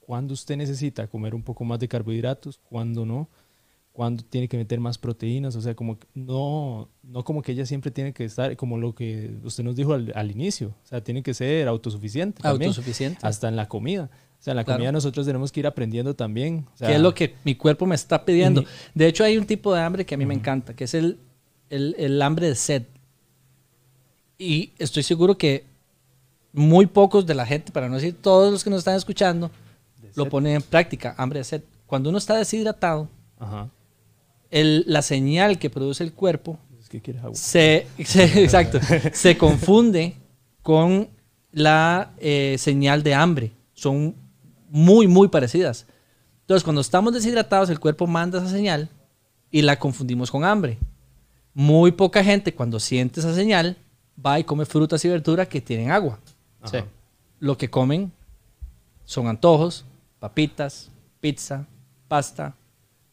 cuándo 0.00 0.34
usted 0.34 0.56
necesita 0.56 1.06
comer 1.08 1.34
un 1.34 1.42
poco 1.42 1.64
más 1.64 1.78
de 1.80 1.88
carbohidratos, 1.88 2.58
cuándo 2.68 3.04
no, 3.04 3.28
cuándo 3.92 4.22
tiene 4.24 4.46
que 4.46 4.56
meter 4.56 4.78
más 4.78 4.98
proteínas, 4.98 5.56
o 5.56 5.60
sea, 5.60 5.74
como 5.74 5.98
que 5.98 6.06
no, 6.14 6.88
no 7.02 7.24
como 7.24 7.42
que 7.42 7.52
ella 7.52 7.64
siempre 7.66 7.90
tiene 7.90 8.12
que 8.12 8.24
estar, 8.24 8.54
como 8.56 8.76
lo 8.78 8.94
que 8.94 9.34
usted 9.42 9.64
nos 9.64 9.74
dijo 9.74 9.94
al, 9.94 10.12
al 10.14 10.30
inicio, 10.30 10.68
o 10.84 10.86
sea, 10.86 11.02
tiene 11.02 11.22
que 11.22 11.34
ser 11.34 11.66
autosuficiente 11.66 12.42
también, 12.42 12.68
Autosuficiente. 12.68 13.18
hasta 13.22 13.48
en 13.48 13.56
la 13.56 13.68
comida. 13.68 14.10
O 14.38 14.42
sea, 14.46 14.52
en 14.52 14.56
la 14.56 14.64
Claro. 14.64 14.78
comida 14.78 14.92
nosotros 14.92 15.24
tenemos 15.26 15.50
que 15.50 15.60
ir 15.60 15.66
aprendiendo 15.66 16.14
también. 16.14 16.66
o 16.74 16.76
sea, 16.76 16.88
que 16.88 16.94
es 16.96 17.00
lo 17.00 17.14
que 17.14 17.34
mi 17.44 17.54
cuerpo 17.54 17.86
me 17.86 17.94
está 17.94 18.24
pidiendo. 18.24 18.64
De 18.94 19.06
hecho, 19.08 19.24
hay 19.24 19.38
un 19.38 19.46
tipo 19.46 19.74
de 19.74 19.80
hambre 19.80 20.04
que 20.04 20.14
a 20.14 20.18
mí 20.18 20.26
me 20.26 20.34
encanta, 20.34 20.76
que 20.76 20.84
es 20.84 20.92
el, 20.94 21.18
el, 21.70 21.96
el 21.98 22.20
hambre 22.20 22.46
de 22.48 22.54
sed. 22.54 22.82
Y 24.38 24.72
estoy 24.78 25.02
seguro 25.02 25.38
que 25.38 25.64
muy 26.56 26.86
pocos 26.86 27.24
de 27.26 27.34
la 27.34 27.46
gente, 27.46 27.70
para 27.70 27.88
no 27.88 27.94
decir 27.96 28.16
todos 28.20 28.50
los 28.50 28.64
que 28.64 28.70
nos 28.70 28.78
están 28.80 28.96
escuchando, 28.96 29.50
lo 30.14 30.28
ponen 30.28 30.56
en 30.56 30.62
práctica, 30.62 31.14
hambre 31.18 31.38
de 31.40 31.44
sed. 31.44 31.62
Cuando 31.86 32.08
uno 32.08 32.18
está 32.18 32.34
deshidratado, 32.36 33.08
Ajá. 33.38 33.68
el- 34.50 34.84
la 34.86 35.02
señal 35.02 35.58
que 35.58 35.68
produce 35.70 36.02
el 36.02 36.12
cuerpo 36.12 36.58
Es 36.80 36.88
que 36.88 37.00
quieres 37.02 37.22
agua. 37.22 37.34
se, 37.36 37.86
se- 38.04 38.24
exacto, 38.42 38.80
se 39.12 39.36
confunde 39.36 40.16
con 40.62 41.08
la 41.52 42.12
eh, 42.18 42.56
señal 42.58 43.02
de 43.02 43.14
hambre. 43.14 43.52
Son 43.74 44.14
muy, 44.70 45.06
muy 45.06 45.28
parecidas. 45.28 45.86
Entonces, 46.40 46.64
cuando 46.64 46.80
estamos 46.80 47.12
deshidratados, 47.12 47.68
el 47.70 47.78
cuerpo 47.80 48.06
manda 48.06 48.38
esa 48.38 48.48
señal 48.48 48.88
y 49.50 49.62
la 49.62 49.78
confundimos 49.78 50.30
con 50.30 50.44
hambre. 50.44 50.78
Muy 51.52 51.92
poca 51.92 52.22
gente, 52.24 52.54
cuando 52.54 52.78
siente 52.80 53.20
esa 53.20 53.34
señal, 53.34 53.76
va 54.24 54.38
y 54.38 54.44
come 54.44 54.64
frutas 54.64 55.04
y 55.04 55.08
verduras 55.08 55.48
que 55.48 55.60
tienen 55.60 55.90
agua. 55.90 56.18
Sí. 56.70 56.78
Lo 57.40 57.56
que 57.56 57.68
comen 57.68 58.12
son 59.04 59.28
antojos, 59.28 59.84
papitas, 60.18 60.90
pizza, 61.20 61.66
pasta, 62.08 62.54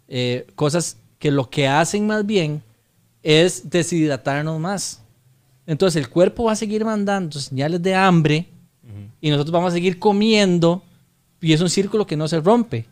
eh, 0.08 0.48
cosas 0.56 0.98
que 1.20 1.32
lo 1.32 1.50
que 1.50 1.68
hacen 1.68 2.08
más 2.08 2.26
bien 2.26 2.62
es 3.22 3.70
deshidratarnos 3.70 4.60
más. 4.60 5.02
Entonces 5.66 6.04
el 6.04 6.10
cuerpo 6.10 6.46
va 6.46 6.52
a 6.52 6.56
seguir 6.56 6.84
mandando 6.84 7.40
señales 7.40 7.82
de 7.82 7.96
hambre 7.96 8.48
y 9.22 9.30
nosotros 9.30 9.54
vamos 9.54 9.72
a 9.72 9.76
seguir 9.76 9.98
comiendo 9.98 10.84
y 11.40 11.54
es 11.54 11.62
un 11.62 11.70
círculo 11.70 12.06
que 12.06 12.18
no 12.18 12.28
se 12.28 12.42
rompe. 12.42 12.86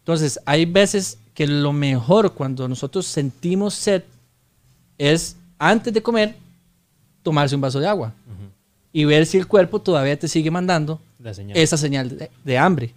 Entonces 0.00 0.40
hay 0.44 0.64
veces 0.64 1.18
que 1.34 1.46
lo 1.46 1.72
mejor 1.72 2.34
cuando 2.34 2.66
nosotros 2.66 3.06
sentimos 3.06 3.74
sed 3.74 4.02
es 4.98 5.36
antes 5.58 5.92
de 5.94 6.02
comer 6.02 6.36
tomarse 7.22 7.54
un 7.54 7.60
vaso 7.60 7.78
de 7.78 7.86
agua 7.86 8.12
y 8.92 9.04
ver 9.04 9.26
si 9.26 9.38
el 9.38 9.46
cuerpo 9.46 9.80
todavía 9.80 10.18
te 10.18 10.28
sigue 10.28 10.50
mandando 10.50 11.00
La 11.18 11.32
señal. 11.34 11.56
esa 11.56 11.76
señal 11.76 12.16
de, 12.18 12.30
de 12.44 12.58
hambre. 12.58 12.94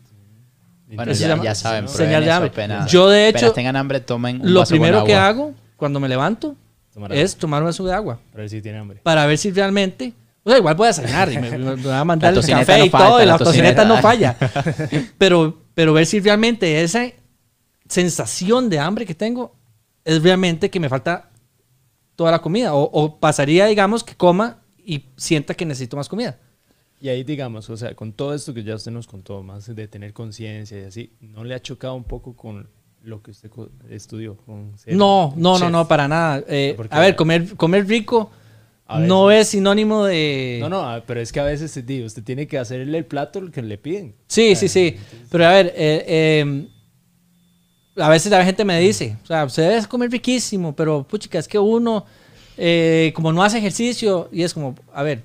Bueno, 0.88 1.12
ya, 1.14 1.28
llama 1.30 1.44
ya 1.44 1.56
saben, 1.56 1.88
señal 1.88 2.24
de 2.24 2.32
hambre. 2.32 2.50
apenas- 2.52 2.92
Yo, 2.92 3.10
de 3.10 3.28
hecho, 3.30 3.52
tengan 3.54 3.76
hambre, 3.76 4.00
tomen 4.00 4.42
un 4.42 4.54
Lo 4.54 4.60
vaso 4.62 4.72
con 4.76 4.80
primero 4.82 5.04
que 5.04 5.16
agua. 5.16 5.28
hago 5.28 5.54
cuando 5.78 6.00
me 6.00 6.08
levanto 6.08 6.56
Tomar 6.94 7.12
es 7.14 7.36
tomar 7.36 7.62
un 7.64 7.68
vaso 7.70 7.84
de 7.86 7.94
agua 7.94 8.20
Para 8.32 8.42
ver 8.44 8.50
si 8.50 8.62
tiene 8.62 8.78
hambre. 8.78 9.00
para 9.04 9.26
ver 9.26 9.38
si 9.38 9.52
realmente, 9.52 10.14
o 10.44 10.50
sea, 10.50 10.60
igual 10.60 10.76
voy 10.76 10.86
a 10.86 10.88
desayunar 10.90 11.32
y 11.34 11.38
me, 11.40 11.50
me- 11.58 11.76
me 11.76 11.84
va 11.84 12.00
a 12.00 12.06
mandar 12.06 12.34
el 12.34 12.40
café 12.40 12.78
no 12.80 12.86
y 12.86 12.90
falta, 12.90 13.08
todo 13.10 13.22
y 13.22 13.26
la 13.26 13.32
la 13.34 13.38
tocineta 13.40 13.84
no 13.84 13.98
falla. 13.98 14.38
pero, 15.18 15.58
pero 15.74 15.92
ver 15.92 16.06
si 16.06 16.20
realmente 16.22 16.82
esa 16.84 17.06
sensación 17.88 18.70
de 18.70 18.80
hambre 18.80 19.06
que 19.06 19.16
tengo 19.16 19.54
es 20.04 20.22
realmente 20.24 20.70
que 20.70 20.80
me 20.80 20.88
falta 20.90 21.30
toda 22.16 22.32
la 22.32 22.40
comida 22.40 22.74
o, 22.74 22.84
o 22.84 23.18
pasaría, 23.20 23.66
digamos, 23.66 24.04
que 24.04 24.16
coma 24.16 24.60
y 24.86 25.06
sienta 25.18 25.54
que 25.54 25.66
necesito 25.66 25.98
más 25.98 26.08
comida. 26.08 26.38
Y 27.02 27.10
ahí, 27.10 27.24
digamos, 27.24 27.70
o 27.70 27.78
sea, 27.78 27.94
con 27.94 28.14
todo 28.14 28.34
esto 28.34 28.54
que 28.54 28.64
ya 28.64 28.76
usted 28.76 28.92
nos 28.92 29.08
contó, 29.08 29.44
más 29.44 29.74
de 29.74 29.88
tener 29.88 30.14
conciencia 30.14 30.80
y 30.80 30.84
así, 30.84 31.12
¿no 31.20 31.44
le 31.44 31.54
ha 31.54 31.62
chocado 31.62 31.96
un 31.96 32.04
poco 32.04 32.36
con 32.36 32.68
lo 33.04 33.22
que 33.22 33.32
usted 33.32 33.52
estudió? 33.90 34.38
Con 34.38 34.78
ser 34.78 34.96
No, 34.96 35.34
no, 35.36 35.54
no, 35.54 35.60
chef? 35.60 35.72
no, 35.72 35.88
para 35.88 36.08
nada. 36.08 36.44
Eh, 36.48 36.78
a 36.90 37.00
ver, 37.00 37.16
comer, 37.16 37.56
comer 37.56 37.86
rico 37.86 38.32
no 38.88 39.32
es 39.32 39.50
sinónimo 39.50 40.06
de... 40.06 40.58
No, 40.62 40.70
no, 40.70 40.82
ah, 40.82 41.04
pero 41.06 41.20
es 41.20 41.32
que 41.32 41.40
a 41.40 41.44
veces 41.44 41.86
digo, 41.86 42.06
usted 42.06 42.24
tiene 42.24 42.48
que 42.48 42.58
hacerle 42.58 42.98
el 42.98 43.06
plato 43.06 43.52
que 43.52 43.62
le 43.62 43.78
piden. 43.78 44.16
Sí, 44.28 44.56
sí, 44.56 44.68
sí. 44.68 44.96
Pero 45.30 45.46
a 45.46 45.52
ver, 45.52 45.74
eh, 45.76 46.06
eh, 46.08 46.68
a 47.98 48.10
veces 48.10 48.32
la 48.32 48.46
gente 48.46 48.64
me 48.64 48.80
dice, 48.80 49.18
o 49.24 49.26
sea, 49.26 49.46
usted 49.46 49.70
debe 49.70 49.88
comer 49.88 50.12
riquísimo, 50.12 50.76
pero 50.76 51.04
puchica, 51.04 51.40
es 51.40 51.48
que 51.48 51.58
uno, 51.58 52.06
eh, 52.58 53.12
como 53.16 53.32
no 53.34 53.44
hace 53.44 53.58
ejercicio, 53.58 54.30
y 54.32 54.44
es 54.44 54.54
como, 54.54 54.76
a 54.94 55.04
ver, 55.04 55.24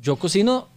yo 0.00 0.16
cocino 0.16 0.68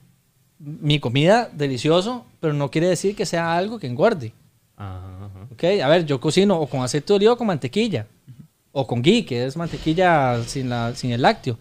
mi 0.59 0.99
comida 0.99 1.49
delicioso, 1.53 2.25
pero 2.39 2.53
no 2.53 2.71
quiere 2.71 2.87
decir 2.87 3.15
que 3.15 3.25
sea 3.25 3.55
algo 3.55 3.79
que 3.79 3.87
engorde. 3.87 4.33
Ajá, 4.75 5.25
ajá. 5.25 5.47
¿ok? 5.51 5.63
A 5.83 5.87
ver, 5.87 6.05
yo 6.05 6.19
cocino 6.19 6.59
o 6.59 6.67
con 6.67 6.81
aceite 6.81 7.07
de 7.07 7.17
oliva 7.17 7.33
o 7.33 7.37
con 7.37 7.47
mantequilla, 7.47 8.07
o 8.71 8.85
con 8.85 9.01
ghee, 9.01 9.25
que 9.25 9.45
es 9.45 9.57
mantequilla 9.57 10.43
sin, 10.45 10.69
la, 10.69 10.95
sin 10.95 11.11
el 11.11 11.21
lácteo. 11.21 11.57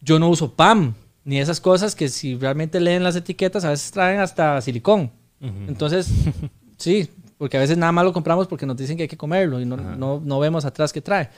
Yo 0.00 0.18
no 0.18 0.28
uso 0.28 0.52
pan, 0.52 0.94
ni 1.24 1.40
esas 1.40 1.60
cosas 1.60 1.94
que 1.94 2.08
si 2.08 2.36
realmente 2.36 2.78
leen 2.80 3.02
las 3.02 3.16
etiquetas 3.16 3.64
a 3.64 3.70
veces 3.70 3.90
traen 3.90 4.20
hasta 4.20 4.60
silicón. 4.60 5.10
Entonces, 5.40 6.10
sí, 6.78 7.10
porque 7.38 7.56
a 7.56 7.60
veces 7.60 7.76
nada 7.76 7.92
más 7.92 8.04
lo 8.04 8.12
compramos 8.12 8.46
porque 8.46 8.66
nos 8.66 8.76
dicen 8.76 8.96
que 8.96 9.02
hay 9.02 9.08
que 9.08 9.16
comerlo 9.16 9.60
y 9.60 9.66
no, 9.66 9.76
no, 9.76 10.20
no 10.24 10.38
vemos 10.38 10.64
atrás 10.64 10.92
qué 10.92 11.00
trae. 11.00 11.28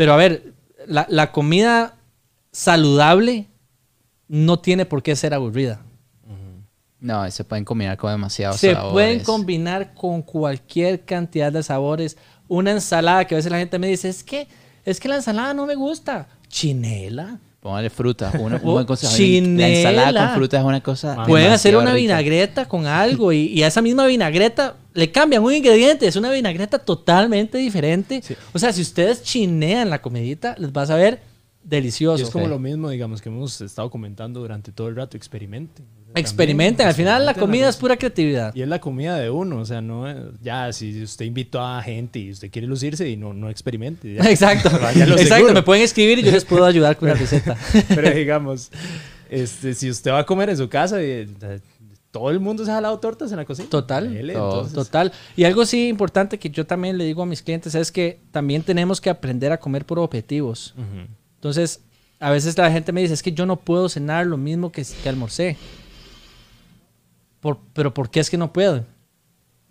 Pero 0.00 0.14
a 0.14 0.16
ver, 0.16 0.54
la, 0.86 1.04
la 1.10 1.30
comida 1.30 1.94
saludable 2.52 3.48
no 4.28 4.58
tiene 4.58 4.86
por 4.86 5.02
qué 5.02 5.14
ser 5.14 5.34
aburrida. 5.34 5.82
No, 7.00 7.30
se 7.30 7.44
pueden 7.44 7.66
combinar 7.66 7.98
con 7.98 8.10
demasiados 8.10 8.56
Se 8.58 8.72
sabores. 8.72 8.92
pueden 8.94 9.20
combinar 9.24 9.92
con 9.92 10.22
cualquier 10.22 11.04
cantidad 11.04 11.52
de 11.52 11.62
sabores. 11.62 12.16
Una 12.48 12.70
ensalada 12.70 13.26
que 13.26 13.34
a 13.34 13.36
veces 13.36 13.52
la 13.52 13.58
gente 13.58 13.78
me 13.78 13.88
dice, 13.88 14.08
es 14.08 14.24
que, 14.24 14.48
es 14.86 14.98
que 15.00 15.08
la 15.08 15.16
ensalada 15.16 15.52
no 15.52 15.66
me 15.66 15.74
gusta. 15.74 16.28
Chinela. 16.48 17.38
Póngale 17.60 17.90
fruta. 17.90 18.32
Una, 18.40 18.58
Oh, 18.64 18.76
una 18.76 18.86
cosa, 18.86 19.08
chinela. 19.08 19.68
La 19.68 19.74
ensalada 19.76 20.26
con 20.28 20.36
fruta 20.36 20.58
es 20.58 20.64
una 20.64 20.80
cosa. 20.82 21.24
Pueden 21.26 21.52
hacer 21.52 21.76
una 21.76 21.92
rica. 21.92 22.16
vinagreta 22.16 22.66
con 22.66 22.86
algo 22.86 23.32
y, 23.32 23.48
y 23.48 23.62
a 23.62 23.66
esa 23.66 23.82
misma 23.82 24.06
vinagreta 24.06 24.76
le 24.94 25.10
cambian 25.12 25.42
un 25.42 25.52
ingrediente. 25.52 26.06
Es 26.06 26.16
una 26.16 26.30
vinagreta 26.30 26.78
totalmente 26.78 27.58
diferente. 27.58 28.22
Sí. 28.22 28.34
O 28.54 28.58
sea, 28.58 28.72
si 28.72 28.80
ustedes 28.80 29.22
chinean 29.22 29.90
la 29.90 30.00
comidita, 30.00 30.54
les 30.58 30.72
vas 30.72 30.88
a 30.88 30.96
ver 30.96 31.20
delicioso. 31.62 32.18
Y 32.18 32.24
es 32.24 32.30
como 32.30 32.48
lo 32.48 32.58
mismo, 32.58 32.88
digamos, 32.88 33.20
que 33.20 33.28
hemos 33.28 33.60
estado 33.60 33.90
comentando 33.90 34.40
durante 34.40 34.72
todo 34.72 34.88
el 34.88 34.96
rato, 34.96 35.18
experimenten. 35.18 35.84
Experimenten, 36.14 36.86
al 36.86 36.94
final 36.94 37.24
la 37.24 37.34
comida 37.34 37.68
es 37.68 37.76
pura 37.76 37.96
creatividad. 37.96 38.54
Y 38.54 38.62
es 38.62 38.68
la 38.68 38.80
comida 38.80 39.16
de 39.16 39.30
uno, 39.30 39.58
o 39.58 39.64
sea, 39.64 39.80
no 39.80 40.06
ya 40.42 40.72
si 40.72 41.02
usted 41.02 41.24
invitó 41.24 41.60
a 41.60 41.80
gente 41.82 42.18
y 42.18 42.30
usted 42.30 42.50
quiere 42.50 42.66
lucirse 42.66 43.08
y 43.08 43.16
no, 43.16 43.32
no 43.32 43.48
experimente. 43.48 44.14
ya. 44.14 44.28
Exacto, 44.30 44.68
exacto, 44.74 45.18
seguro. 45.18 45.54
me 45.54 45.62
pueden 45.62 45.84
escribir 45.84 46.18
y 46.18 46.22
yo 46.22 46.32
les 46.32 46.44
puedo 46.44 46.64
ayudar 46.64 46.96
con 46.96 47.08
la 47.08 47.14
receta. 47.14 47.56
Pero 47.88 48.10
digamos, 48.10 48.70
este, 49.28 49.74
si 49.74 49.88
usted 49.88 50.10
va 50.10 50.20
a 50.20 50.26
comer 50.26 50.50
en 50.50 50.56
su 50.56 50.68
casa, 50.68 51.02
y, 51.02 51.06
eh, 51.06 51.60
todo 52.10 52.30
el 52.30 52.40
mundo 52.40 52.64
se 52.64 52.70
ha 52.72 52.74
jalado 52.74 52.98
tortas 52.98 53.30
en 53.30 53.36
la 53.36 53.44
cocina. 53.44 53.68
Total. 53.68 54.16
Entonces, 54.16 54.74
Total. 54.74 55.12
Y 55.36 55.44
algo 55.44 55.64
sí 55.64 55.88
importante 55.88 56.38
que 56.38 56.50
yo 56.50 56.66
también 56.66 56.98
le 56.98 57.04
digo 57.04 57.22
a 57.22 57.26
mis 57.26 57.42
clientes 57.42 57.74
es 57.74 57.92
que 57.92 58.18
también 58.32 58.62
tenemos 58.62 59.00
que 59.00 59.10
aprender 59.10 59.52
a 59.52 59.60
comer 59.60 59.84
por 59.84 59.98
objetivos. 60.00 60.74
Ujú. 60.76 61.06
Entonces, 61.36 61.80
a 62.18 62.30
veces 62.30 62.58
la 62.58 62.70
gente 62.70 62.92
me 62.92 63.00
dice, 63.00 63.14
es 63.14 63.22
que 63.22 63.32
yo 63.32 63.46
no 63.46 63.56
puedo 63.56 63.88
cenar 63.88 64.26
lo 64.26 64.36
mismo 64.36 64.72
que, 64.72 64.84
que 65.02 65.08
almorcé. 65.08 65.56
Por- 67.40 67.58
pero 67.72 67.92
¿por 67.94 68.10
qué 68.10 68.20
es 68.20 68.30
que 68.30 68.36
no 68.38 68.52
puedo? 68.52 68.84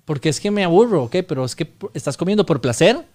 Porque 0.05 0.29
es 0.29 0.39
que 0.39 0.49
me 0.51 0.63
aburro, 0.63 1.03
ok, 1.03 1.17
pero 1.27 1.45
es 1.45 1.55
que 1.55 1.65
por- 1.65 1.91
estás 1.93 2.17
comiendo 2.17 2.45
por 2.45 2.61
placer 2.61 3.05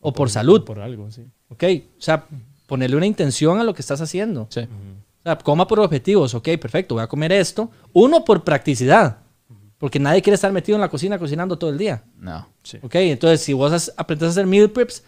o 0.00 0.12
por 0.12 0.28
salud, 0.30 0.64
Por 0.64 0.80
algo, 0.80 1.10
sí. 1.10 1.24
ok. 1.48 1.64
O 1.98 2.02
sea, 2.02 2.26
ponerle 2.66 2.96
una 2.96 3.06
intención 3.06 3.58
a 3.58 3.64
lo 3.64 3.72
que 3.74 3.80
estás 3.82 4.00
haciendo. 4.00 4.46
Sí. 4.50 4.60
O 4.60 5.22
sea, 5.24 5.38
coma 5.38 5.66
por 5.66 5.78
objetivos, 5.80 6.34
ok, 6.34 6.48
perfecto, 6.60 6.94
voy 6.96 7.04
a 7.04 7.06
comer 7.06 7.32
esto. 7.32 7.70
Uno, 7.92 8.24
por 8.24 8.42
practicidad, 8.44 9.18
porque 9.78 9.98
nadie 9.98 10.20
quiere 10.20 10.34
estar 10.34 10.52
metido 10.52 10.76
en 10.76 10.80
la 10.82 10.88
cocina 10.88 11.18
cocinando 11.18 11.56
todo 11.58 11.70
el 11.70 11.78
día. 11.78 12.02
No. 12.18 12.46
Sí. 12.62 12.78
Ok, 12.82 12.96
entonces 12.96 13.40
si 13.40 13.52
vos 13.52 13.72
has- 13.72 13.92
aprendes 13.96 14.26
a 14.28 14.30
hacer 14.30 14.46
meal 14.46 14.70
preps, 14.70 15.04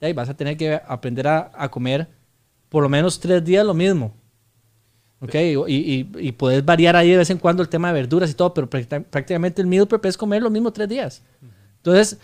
ahí 0.00 0.12
vas 0.12 0.28
a 0.28 0.34
tener 0.36 0.56
que 0.56 0.74
aprender 0.86 1.26
a, 1.28 1.50
a 1.54 1.70
comer 1.70 2.08
por 2.68 2.82
lo 2.82 2.88
menos 2.88 3.18
tres 3.20 3.42
días 3.44 3.64
lo 3.64 3.72
mismo. 3.74 4.12
Ok, 5.24 5.34
y, 5.68 5.74
y, 5.74 6.08
y 6.18 6.32
puedes 6.32 6.64
variar 6.64 6.96
ahí 6.96 7.10
de 7.10 7.16
vez 7.18 7.30
en 7.30 7.38
cuando 7.38 7.62
el 7.62 7.68
tema 7.68 7.88
de 7.88 7.94
verduras 7.94 8.30
y 8.30 8.34
todo, 8.34 8.52
pero 8.54 8.68
prácti- 8.68 9.04
prácticamente 9.04 9.60
el 9.62 9.66
meal 9.68 9.86
prep 9.86 10.04
es 10.06 10.16
comer 10.16 10.42
lo 10.42 10.50
mismo 10.50 10.72
tres 10.72 10.88
días. 10.88 11.22
Entonces, 11.78 12.18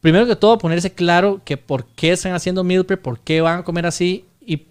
primero 0.00 0.26
que 0.26 0.36
todo, 0.36 0.58
ponerse 0.58 0.92
claro 0.92 1.40
que 1.44 1.56
por 1.56 1.84
qué 1.86 2.12
están 2.12 2.32
haciendo 2.34 2.62
meal 2.64 2.84
prep, 2.84 3.00
por 3.00 3.18
qué 3.20 3.40
van 3.40 3.60
a 3.60 3.64
comer 3.64 3.86
así 3.86 4.24
y, 4.40 4.66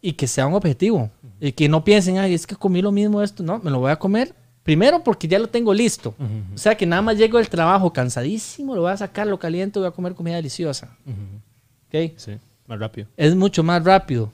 y 0.00 0.12
que 0.12 0.26
sea 0.26 0.46
un 0.46 0.54
objetivo. 0.54 1.10
Y 1.40 1.52
que 1.52 1.68
no 1.68 1.82
piensen, 1.82 2.18
ay, 2.18 2.34
es 2.34 2.46
que 2.46 2.54
comí 2.54 2.80
lo 2.82 2.92
mismo 2.92 3.20
esto. 3.20 3.42
No, 3.42 3.58
me 3.58 3.70
lo 3.70 3.80
voy 3.80 3.90
a 3.90 3.96
comer 3.98 4.32
primero 4.62 5.02
porque 5.02 5.26
ya 5.26 5.40
lo 5.40 5.48
tengo 5.48 5.74
listo. 5.74 6.14
O 6.54 6.58
sea, 6.58 6.76
que 6.76 6.86
nada 6.86 7.02
más 7.02 7.16
llego 7.16 7.38
del 7.38 7.48
trabajo 7.48 7.92
cansadísimo, 7.92 8.76
lo 8.76 8.82
voy 8.82 8.92
a 8.92 8.96
sacar, 8.96 9.26
lo 9.26 9.38
caliento, 9.40 9.80
voy 9.80 9.88
a 9.88 9.92
comer 9.92 10.14
comida 10.14 10.36
deliciosa. 10.36 10.96
Ujú. 11.04 12.06
¿Ok? 12.06 12.12
Sí, 12.16 12.32
más 12.68 12.78
rápido. 12.78 13.08
Es 13.16 13.34
mucho 13.34 13.64
más 13.64 13.82
rápido. 13.82 14.30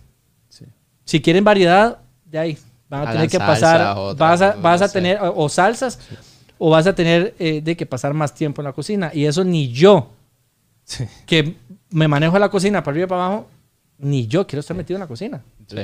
Si 1.09 1.23
quieren 1.23 1.43
variedad, 1.43 1.97
de 2.27 2.39
ahí 2.39 2.59
van 2.91 3.09
a 3.09 3.13
tener 3.13 3.31
que 3.31 3.39
salsa, 3.39 3.47
pasar, 3.47 3.97
otra 3.97 4.27
vas 4.29 4.43
a, 4.43 4.55
vas 4.57 4.83
a 4.83 4.93
tener 4.93 5.19
o, 5.23 5.45
o 5.45 5.49
salsas 5.49 5.99
o 6.59 6.69
vas 6.69 6.87
a 6.87 6.95
tener 6.95 7.35
eh, 7.39 7.63
de 7.63 7.77
que 7.79 7.87
pasar 7.87 8.13
más 8.13 8.35
tiempo 8.35 8.61
en 8.61 8.65
la 8.67 8.75
cocina. 8.75 9.11
Y 9.15 9.25
eso 9.25 9.43
ni 9.43 9.73
yo, 9.73 10.11
Sí. 10.85 11.05
que 11.25 11.55
me 11.91 12.09
manejo 12.09 12.39
la 12.39 12.51
cocina 12.51 12.83
para 12.83 12.93
arriba 12.93 13.07
y 13.07 13.09
para 13.09 13.25
abajo, 13.27 13.49
ni 13.99 14.27
yo 14.27 14.47
quiero 14.47 14.61
estar 14.61 14.77
metido 14.77 14.97
en 14.97 15.01
la 15.01 15.07
cocina. 15.07 15.43
Sí. 15.67 15.79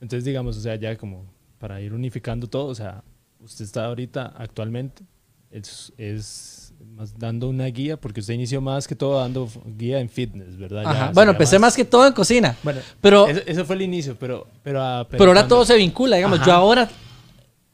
Entonces, 0.00 0.24
digamos, 0.24 0.56
o 0.56 0.60
sea, 0.60 0.76
ya 0.76 0.96
como 0.96 1.24
para 1.58 1.80
ir 1.80 1.92
unificando 1.92 2.46
todo, 2.46 2.66
o 2.66 2.74
sea, 2.76 3.02
usted 3.40 3.64
está 3.64 3.86
ahorita 3.86 4.32
actualmente, 4.38 5.02
es, 5.50 5.92
es 5.98 6.57
más 6.86 7.18
dando 7.18 7.48
una 7.48 7.66
guía, 7.66 7.96
porque 7.96 8.20
usted 8.20 8.34
inició 8.34 8.60
más 8.60 8.88
que 8.88 8.96
todo 8.96 9.20
dando 9.20 9.48
guía 9.76 10.00
en 10.00 10.08
fitness, 10.08 10.56
¿verdad? 10.56 10.82
Ya 10.82 10.90
Ajá. 10.90 11.10
Bueno, 11.14 11.32
empecé 11.32 11.58
más 11.58 11.68
más 11.68 11.76
que 11.76 11.84
todo 11.84 12.06
en 12.06 12.12
cocina. 12.12 12.56
Bueno, 12.62 12.80
pero, 13.00 13.28
Eso, 13.28 13.40
eso 13.46 13.64
fue 13.64 13.76
el 13.76 13.82
inicio, 13.82 14.16
pero... 14.18 14.46
Pero, 14.62 14.82
ah, 14.82 15.06
pero 15.08 15.24
ahora 15.24 15.40
cuando 15.40 15.56
todo 15.56 15.64
se 15.64 15.76
vincula, 15.76 16.16
digamos. 16.16 16.38
Ajá. 16.38 16.46
Yo 16.46 16.52
ahora 16.52 16.88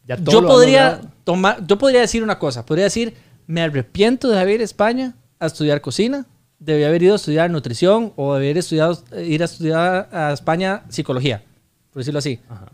ya 0.07 0.17
todo 0.17 0.43
yo 0.43 0.47
podría 0.47 1.01
tomar, 1.25 1.67
yo 1.67 1.79
podría 1.79 2.01
decir 2.01 2.23
una 2.23 2.39
cosa, 2.39 2.67
podría 2.67 2.85
decir, 2.85 3.15
me 3.47 3.63
arrepiento 3.63 4.29
de 4.29 4.39
haber 4.39 4.57
ido 4.57 4.63
a 4.63 4.65
España 4.65 5.15
a 5.39 5.47
estudiar 5.47 5.81
cocina, 5.81 6.27
debí 6.59 6.85
haber 6.85 7.03
ido 7.03 7.15
a 7.15 7.17
estudiar 7.17 7.51
nutrición 7.51 8.13
o 8.17 8.35
haber 8.35 8.59
estudiado, 8.59 9.03
ir 9.25 9.43
a 9.43 9.45
estudiar 9.47 10.09
a 10.13 10.33
España 10.33 10.83
psicología, 10.89 11.43
por 11.91 12.01
decirlo 12.01 12.19
así. 12.19 12.41
Ajá. 12.49 12.67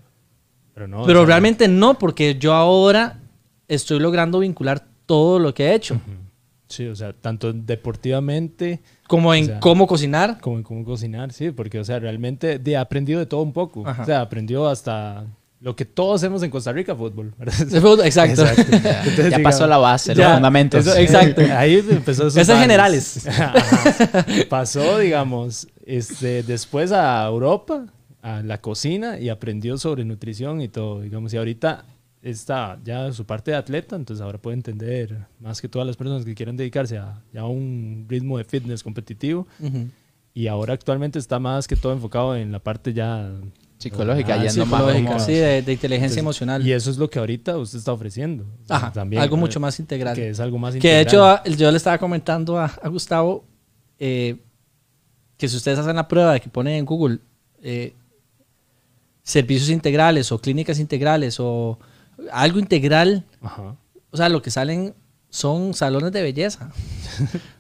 Pero 0.74 0.88
no. 0.88 1.04
Pero 1.04 1.24
realmente 1.24 1.68
no, 1.68 1.98
porque 1.98 2.36
yo 2.36 2.54
ahora 2.54 3.20
estoy 3.68 4.00
logrando 4.00 4.40
vincular 4.40 4.89
todo 5.10 5.40
lo 5.40 5.52
que 5.52 5.66
he 5.66 5.74
hecho, 5.74 6.00
Sí, 6.68 6.86
o 6.86 6.94
sea, 6.94 7.12
tanto 7.12 7.52
deportivamente 7.52 8.78
como 9.08 9.34
en 9.34 9.42
O 9.42 9.46
sea, 9.48 9.58
cómo 9.60 9.88
cocinar. 9.88 10.38
como 10.40 10.56
en 10.58 10.62
cómo 10.62 10.84
cocinar, 10.84 11.32
sí, 11.32 11.50
porque, 11.50 11.80
o 11.80 11.84
sea, 11.84 11.98
realmente 11.98 12.60
de, 12.60 12.76
ha 12.76 12.80
aprendido 12.82 13.18
de 13.18 13.26
todo 13.26 13.42
un 13.42 13.52
poco. 13.52 13.84
Ajá. 13.84 14.02
O 14.02 14.06
sea, 14.06 14.20
aprendió 14.20 14.68
hasta 14.68 15.24
lo 15.60 15.74
que 15.74 15.84
todos 15.84 16.20
hacemos 16.22 16.44
en 16.44 16.50
Costa 16.50 16.70
Rica, 16.72 16.94
fútbol. 16.94 17.34
¿verdad? 17.36 17.60
Exacto. 18.06 18.44
Ya, 18.44 18.50
Entonces, 18.52 19.16
ya 19.16 19.24
digamos, 19.24 19.42
pasó 19.42 19.66
la 19.66 19.78
base, 19.78 20.14
los 20.14 20.18
ya, 20.24 20.34
fundamentos. 20.34 20.86
Eso- 20.86 20.96
Exacto. 20.96 21.42
Ahí 21.56 21.74
empezó 21.90 22.28
esos 22.28 22.36
Esas 22.36 22.60
generales. 22.60 23.26
Ajá. 23.28 23.52
Pasó, 24.48 24.98
digamos, 24.98 25.66
este, 25.84 26.44
después 26.44 26.92
a 26.92 27.26
Europa, 27.26 27.86
a 28.22 28.42
la 28.42 28.60
cocina 28.60 29.18
y 29.18 29.28
aprendió 29.28 29.76
sobre 29.76 30.04
nutrición 30.04 30.60
y 30.60 30.68
todo, 30.68 31.00
digamos, 31.00 31.34
y 31.34 31.36
ahorita 31.36 31.84
está 32.22 32.78
ya 32.84 33.12
su 33.12 33.24
parte 33.24 33.50
de 33.52 33.56
atleta, 33.56 33.96
entonces 33.96 34.22
ahora 34.22 34.38
puede 34.38 34.56
entender 34.56 35.26
más 35.40 35.60
que 35.60 35.68
todas 35.68 35.86
las 35.86 35.96
personas 35.96 36.24
que 36.24 36.34
quieren 36.34 36.56
dedicarse 36.56 36.98
a, 36.98 37.22
ya 37.32 37.40
a 37.42 37.46
un 37.46 38.04
ritmo 38.08 38.36
de 38.38 38.44
fitness 38.44 38.82
competitivo 38.82 39.46
Ujú. 39.58 39.88
y 40.34 40.46
ahora 40.46 40.74
actualmente 40.74 41.18
está 41.18 41.38
más 41.38 41.66
que 41.66 41.76
todo 41.76 41.92
enfocado 41.92 42.36
en 42.36 42.52
la 42.52 42.58
parte 42.58 42.92
ya 42.92 43.30
Psicológica, 43.78 44.34
Ah, 44.34 44.44
yendo 44.44 44.66
más 44.66 44.80
Psicológica, 44.80 45.12
como- 45.12 45.24
sí, 45.24 45.32
de, 45.32 45.62
de 45.62 45.72
inteligencia 45.72 45.94
Entonces, 45.94 46.18
emocional. 46.18 46.66
Y 46.66 46.72
eso 46.72 46.90
es 46.90 46.98
lo 46.98 47.08
que 47.08 47.18
ahorita 47.18 47.56
usted 47.56 47.78
está 47.78 47.92
ofreciendo. 47.94 48.44
O 48.62 48.66
sea, 48.66 48.76
Ajá, 48.76 48.92
también, 48.92 49.22
algo 49.22 49.36
eh, 49.36 49.40
mucho 49.40 49.58
más 49.58 49.80
integral. 49.80 50.14
Que 50.14 50.28
es 50.28 50.38
algo 50.40 50.58
más 50.58 50.74
Que 50.74 50.80
de 50.88 51.00
integral. 51.00 51.40
hecho 51.46 51.56
yo 51.56 51.70
le 51.70 51.78
estaba 51.78 51.96
comentando 51.96 52.58
a, 52.58 52.66
a 52.66 52.88
Gustavo 52.90 53.42
eh, 53.98 54.36
que 55.38 55.48
si 55.48 55.56
ustedes 55.56 55.78
hacen 55.78 55.96
la 55.96 56.06
prueba 56.06 56.34
de 56.34 56.40
que 56.42 56.50
ponen 56.50 56.74
en 56.74 56.84
Google 56.84 57.20
eh, 57.62 57.94
servicios 59.22 59.70
integrales 59.70 60.30
o 60.32 60.38
clínicas 60.38 60.78
integrales 60.78 61.36
o 61.40 61.78
algo 62.32 62.58
integral, 62.58 63.24
Ajá. 63.42 63.76
o 64.10 64.16
sea, 64.16 64.28
lo 64.28 64.42
que 64.42 64.50
salen 64.50 64.94
son 65.28 65.74
salones 65.74 66.12
de 66.12 66.22
belleza. 66.22 66.70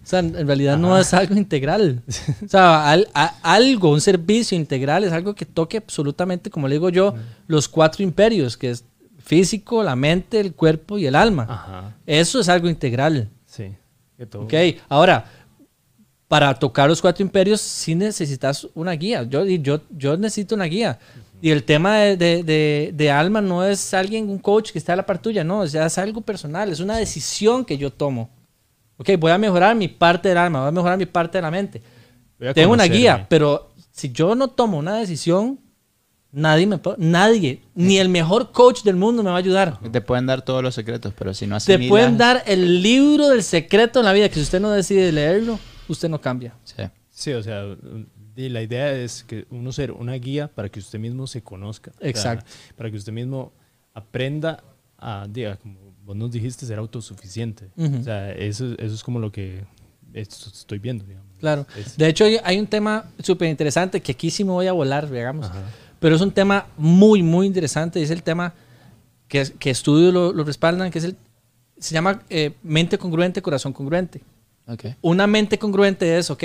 O 0.02 0.06
sea, 0.10 0.20
en 0.20 0.46
realidad 0.46 0.76
no 0.76 0.98
es 0.98 1.14
algo 1.14 1.36
integral. 1.36 2.02
O 2.44 2.48
sea, 2.48 2.90
al- 2.90 3.06
a- 3.14 3.34
algo, 3.42 3.90
un 3.90 4.00
servicio 4.00 4.56
integral 4.56 5.04
es 5.04 5.12
algo 5.12 5.34
que 5.34 5.46
toque 5.46 5.76
absolutamente, 5.76 6.50
como 6.50 6.66
le 6.66 6.74
digo 6.76 6.88
yo, 6.88 7.14
los 7.46 7.68
cuatro 7.68 8.02
imperios, 8.02 8.56
que 8.56 8.70
es 8.70 8.84
físico, 9.18 9.84
la 9.84 9.94
mente, 9.94 10.40
el 10.40 10.54
cuerpo 10.54 10.98
y 10.98 11.06
el 11.06 11.14
alma. 11.14 11.46
Ajá. 11.48 11.96
Eso 12.06 12.40
es 12.40 12.48
algo 12.48 12.68
integral. 12.68 13.28
Sí. 13.46 13.72
Que 14.16 14.26
todo. 14.26 14.42
Ok, 14.42 14.54
ahora, 14.88 15.24
para 16.30 16.54
tocar 16.54 16.88
los 16.88 17.00
cuatro 17.02 17.24
imperios 17.24 17.60
sí 17.60 17.96
necesitas 17.96 18.68
una 18.74 18.92
guía. 18.92 19.24
Yo, 19.24 19.44
yo, 19.44 19.80
yo 19.90 20.16
necesito 20.16 20.54
una 20.54 20.66
guía. 20.66 20.96
Y 21.42 21.50
el 21.50 21.64
tema 21.64 21.96
de, 21.98 22.16
de- 22.16 22.44
de- 22.44 22.92
de 22.94 23.10
alma 23.10 23.40
no 23.40 23.64
es 23.64 23.92
alguien, 23.94 24.30
un 24.30 24.38
coach 24.38 24.70
que 24.70 24.78
está 24.78 24.92
a 24.92 24.96
la 24.96 25.04
par 25.06 25.20
tuya, 25.20 25.42
no, 25.42 25.64
es 25.64 25.98
algo 25.98 26.20
personal, 26.20 26.70
es 26.70 26.78
una 26.78 26.96
decisión 26.98 27.64
que 27.64 27.76
yo 27.76 27.90
tomo. 27.92 28.30
Ok, 28.96 29.10
voy 29.18 29.32
a 29.32 29.38
mejorar 29.38 29.74
mi 29.74 29.88
parte 29.88 30.28
del 30.28 30.38
alma, 30.38 30.60
voy 30.60 30.68
a 30.68 30.70
mejorar 30.70 30.98
mi 30.98 31.06
parte 31.06 31.38
de 31.38 31.42
la 31.42 31.50
mente. 31.50 31.82
Tengo 32.54 32.74
una 32.74 32.84
guía, 32.84 33.26
pero 33.28 33.72
si 33.90 34.12
yo 34.12 34.36
no 34.36 34.46
tomo 34.48 34.78
una 34.78 34.98
decisión, 34.98 35.58
nadie 36.30 36.64
me 36.68 36.78
puede- 36.78 36.98
nadie, 37.00 37.62
ni 37.74 37.98
el 37.98 38.08
mejor 38.08 38.52
coach 38.52 38.84
del 38.84 38.94
mundo 38.94 39.24
me 39.24 39.30
va 39.30 39.36
a 39.36 39.40
ayudar. 39.40 39.80
Te 39.90 40.00
pueden 40.00 40.26
dar 40.26 40.42
todos 40.42 40.62
los 40.62 40.76
secretos, 40.76 41.12
pero 41.18 41.34
si 41.34 41.48
no 41.48 41.56
Te 41.56 41.72
asimilas... 41.74 41.88
pueden 41.88 42.18
dar 42.18 42.44
el 42.46 42.82
libro 42.84 43.30
del 43.30 43.42
secreto 43.42 43.98
en 43.98 44.04
la 44.04 44.12
vida, 44.12 44.28
que 44.28 44.36
si 44.36 44.42
usted 44.42 44.60
no 44.60 44.70
decide 44.70 45.10
leerlo, 45.10 45.58
usted 45.92 46.08
no 46.08 46.20
cambia. 46.20 46.54
Sí. 46.64 46.82
Sí, 47.10 47.32
o 47.32 47.42
sea, 47.42 47.76
la 48.36 48.62
idea 48.62 48.92
es 48.92 49.24
que 49.24 49.46
uno 49.50 49.72
ser 49.72 49.90
una 49.92 50.14
guía 50.14 50.48
para 50.48 50.68
que 50.68 50.78
usted 50.78 50.98
mismo 50.98 51.26
se 51.26 51.42
conozca. 51.42 51.90
O 51.96 52.00
sea, 52.00 52.08
Exacto. 52.08 52.46
para 52.76 52.90
que 52.90 52.96
usted 52.96 53.12
mismo 53.12 53.52
aprenda 53.92 54.62
a, 54.96 55.26
diga, 55.28 55.56
como 55.56 55.78
vos 56.04 56.16
nos 56.16 56.30
dijiste, 56.30 56.64
ser 56.66 56.78
autosuficiente. 56.78 57.70
O 57.76 58.02
sea, 58.02 58.32
eso, 58.32 58.72
eso 58.78 58.94
es 58.94 59.02
como 59.02 59.18
lo 59.18 59.30
que 59.32 59.64
es- 60.14 60.46
estoy 60.46 60.78
viendo, 60.78 61.04
digamos. 61.04 61.28
Claro. 61.38 61.66
Es- 61.76 61.96
De 61.96 62.08
hecho, 62.08 62.24
hay- 62.24 62.38
hay 62.44 62.58
un 62.58 62.66
tema 62.66 63.04
súper 63.22 63.48
interesante 63.48 64.00
que 64.00 64.12
aquí 64.12 64.30
sí 64.30 64.44
me 64.44 64.52
voy 64.52 64.66
a 64.66 64.72
volar, 64.72 65.10
digamos. 65.10 65.46
Ajá. 65.46 65.62
Pero 65.98 66.16
es 66.16 66.22
un 66.22 66.30
tema 66.32 66.66
muy, 66.78 67.22
muy 67.22 67.46
interesante. 67.46 68.02
Es 68.02 68.10
el 68.10 68.22
tema 68.22 68.54
que, 69.28 69.44
que 69.58 69.70
estudios 69.70 70.14
lo, 70.14 70.32
lo 70.32 70.44
respaldan, 70.44 70.90
que 70.90 70.98
es 70.98 71.04
el, 71.04 71.16
se 71.78 71.92
llama 71.94 72.22
eh, 72.30 72.52
mente 72.62 72.96
congruente, 72.98 73.42
corazón 73.42 73.72
congruente. 73.72 74.22
Ok. 74.70 74.84
Una 75.02 75.26
mente 75.26 75.58
congruente 75.58 76.16
es, 76.18 76.30
ok, 76.30 76.44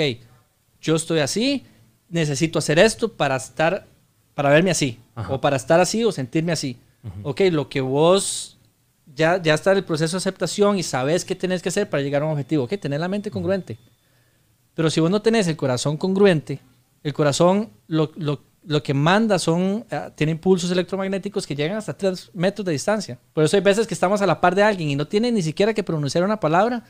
yo 0.80 0.96
estoy 0.96 1.20
así, 1.20 1.64
necesito 2.08 2.58
hacer 2.58 2.78
esto 2.78 3.12
para 3.12 3.36
estar, 3.36 3.86
para 4.34 4.50
verme 4.50 4.70
así, 4.70 4.98
Ajá. 5.14 5.32
o 5.32 5.40
para 5.40 5.56
estar 5.56 5.80
así 5.80 6.04
o 6.04 6.12
sentirme 6.12 6.52
así. 6.52 6.76
Ok, 7.22 7.40
lo 7.52 7.68
que 7.68 7.80
vos 7.80 8.58
ya, 9.14 9.40
ya 9.40 9.54
está 9.54 9.70
en 9.70 9.78
el 9.78 9.84
proceso 9.84 10.16
de 10.16 10.18
aceptación 10.18 10.76
y 10.78 10.82
sabes 10.82 11.24
qué 11.24 11.36
tenés 11.36 11.62
que 11.62 11.68
hacer 11.68 11.88
para 11.88 12.02
llegar 12.02 12.22
a 12.22 12.24
un 12.26 12.32
objetivo. 12.32 12.64
Ok, 12.64 12.74
tener 12.80 12.98
la 12.98 13.06
mente 13.08 13.30
congruente. 13.30 13.78
Pero 14.74 14.90
si 14.90 15.00
vos 15.00 15.10
no 15.10 15.22
tenés 15.22 15.46
el 15.48 15.56
corazón 15.56 15.96
congruente, 15.96 16.60
El 17.04 17.14
corazón 17.14 17.70
lo, 17.86 18.10
lo- 18.16 18.40
lo 18.64 18.82
que 18.82 18.92
manda 18.92 19.38
son, 19.38 19.84
eh, 19.88 20.10
tiene 20.16 20.32
impulsos 20.32 20.68
electromagnéticos 20.72 21.46
que 21.46 21.54
llegan 21.54 21.76
hasta 21.76 21.96
3 21.96 22.30
metros 22.34 22.64
de 22.66 22.72
distancia. 22.72 23.16
Por 23.32 23.44
eso 23.44 23.56
hay 23.56 23.62
veces 23.62 23.86
que 23.86 23.94
estamos 23.94 24.20
a 24.22 24.26
la 24.26 24.40
par 24.40 24.56
de 24.56 24.64
alguien 24.64 24.90
y 24.90 24.96
no 24.96 25.06
tiene 25.06 25.30
ni 25.30 25.40
siquiera 25.40 25.72
que 25.72 25.84
pronunciar 25.84 26.24
una 26.24 26.40
palabra. 26.40 26.82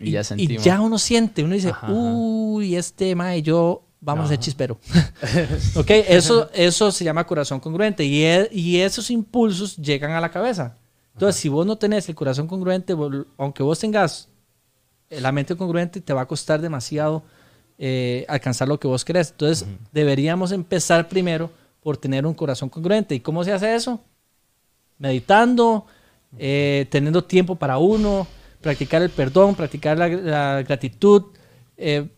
Y 0.00 0.12
ya 0.12 0.22
sentimos. 0.24 0.64
ya 0.64 0.80
uno 0.80 0.98
siente, 0.98 1.42
uno 1.42 1.54
dice, 1.54 1.70
Ajá, 1.70 1.86
ajá. 1.88 1.92
uy, 1.94 2.76
este 2.76 3.14
ma 3.14 3.36
y 3.36 3.42
yo 3.42 3.82
vamos 4.00 4.22
a 4.22 4.24
Ajá. 4.26 4.34
ser 4.34 4.38
chispero. 4.38 4.78
ok, 5.74 5.90
eso, 6.08 6.48
eso 6.54 6.92
se 6.92 7.04
llama 7.04 7.26
corazón 7.26 7.58
congruente 7.60 8.04
y, 8.04 8.22
e- 8.22 8.48
y 8.52 8.76
esos 8.78 9.10
impulsos 9.10 9.76
llegan 9.76 10.12
a 10.12 10.20
la 10.20 10.30
cabeza. 10.30 10.76
Entonces, 11.14 11.40
si 11.40 11.48
vos 11.48 11.66
no 11.66 11.76
tenés 11.76 12.08
el 12.08 12.14
corazón 12.14 12.46
congruente, 12.46 12.94
vos- 12.94 13.26
aunque 13.36 13.62
vos 13.64 13.78
tengas 13.80 14.28
la 15.10 15.32
mente 15.32 15.56
congruente, 15.56 16.00
te 16.00 16.12
va 16.12 16.20
a 16.22 16.26
costar 16.26 16.60
demasiado 16.60 17.24
eh, 17.76 18.24
alcanzar 18.28 18.68
lo 18.68 18.78
que 18.78 18.86
vos 18.86 19.04
querés. 19.04 19.30
Entonces, 19.30 19.66
deberíamos 19.92 20.52
empezar 20.52 21.08
primero 21.08 21.50
por 21.82 21.96
tener 21.96 22.24
un 22.26 22.34
corazón 22.34 22.68
congruente. 22.68 23.14
¿Y 23.16 23.20
cómo 23.20 23.42
se 23.42 23.52
hace 23.52 23.74
eso? 23.74 24.00
Meditando, 24.98 25.86
eh, 26.38 26.86
teniendo 26.90 27.22
tiempo 27.24 27.54
para 27.56 27.78
uno, 27.78 28.26
practicar 28.60 29.02
el 29.02 29.10
perdón, 29.10 29.54
practicar 29.54 29.96
la, 29.98 30.08
la 30.08 30.62
gratitud, 30.62 31.24
eh, 31.76 32.08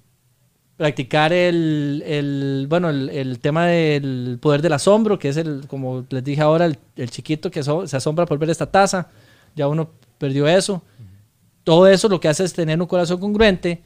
practicar 0.77 1.33
el, 1.33 2.03
el- 2.07 2.67
bueno, 2.69 2.89
el, 2.91 3.09
el 3.11 3.39
tema 3.39 3.67
del 3.67 4.39
poder 4.41 4.63
del 4.63 4.73
asombro, 4.73 5.19
que 5.19 5.29
es 5.29 5.37
el, 5.37 5.67
como 5.67 6.07
les 6.09 6.25
dije 6.25 6.41
ahora, 6.41 6.65
el, 6.67 6.79
el 6.97 7.11
chiquito 7.11 7.51
que 7.51 7.63
so- 7.63 7.87
se 7.87 7.97
asombra 7.97 8.25
por 8.27 8.39
ver 8.39 8.51
esta 8.51 8.71
taza. 8.71 9.09
Ya 9.55 9.69
uno 9.69 9.91
perdió 10.19 10.49
eso. 10.49 10.83
Todo 11.65 11.87
eso 11.87 12.09
lo 12.09 12.19
que 12.21 12.29
hace 12.29 12.45
es 12.45 12.53
tener 12.55 12.81
un 12.81 12.87
corazón 12.87 13.21
congruente, 13.21 13.83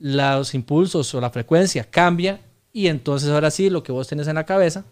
los 0.00 0.54
impulsos 0.54 1.14
o 1.14 1.20
la 1.20 1.30
frecuencia 1.30 1.84
cambia 1.88 2.40
y 2.72 2.88
entonces 2.88 3.30
ahora 3.30 3.50
sí 3.52 3.70
lo 3.70 3.82
que 3.84 3.92
vos 3.92 4.08
tenés 4.08 4.26
en 4.26 4.34
la 4.34 4.44
cabeza 4.44 4.84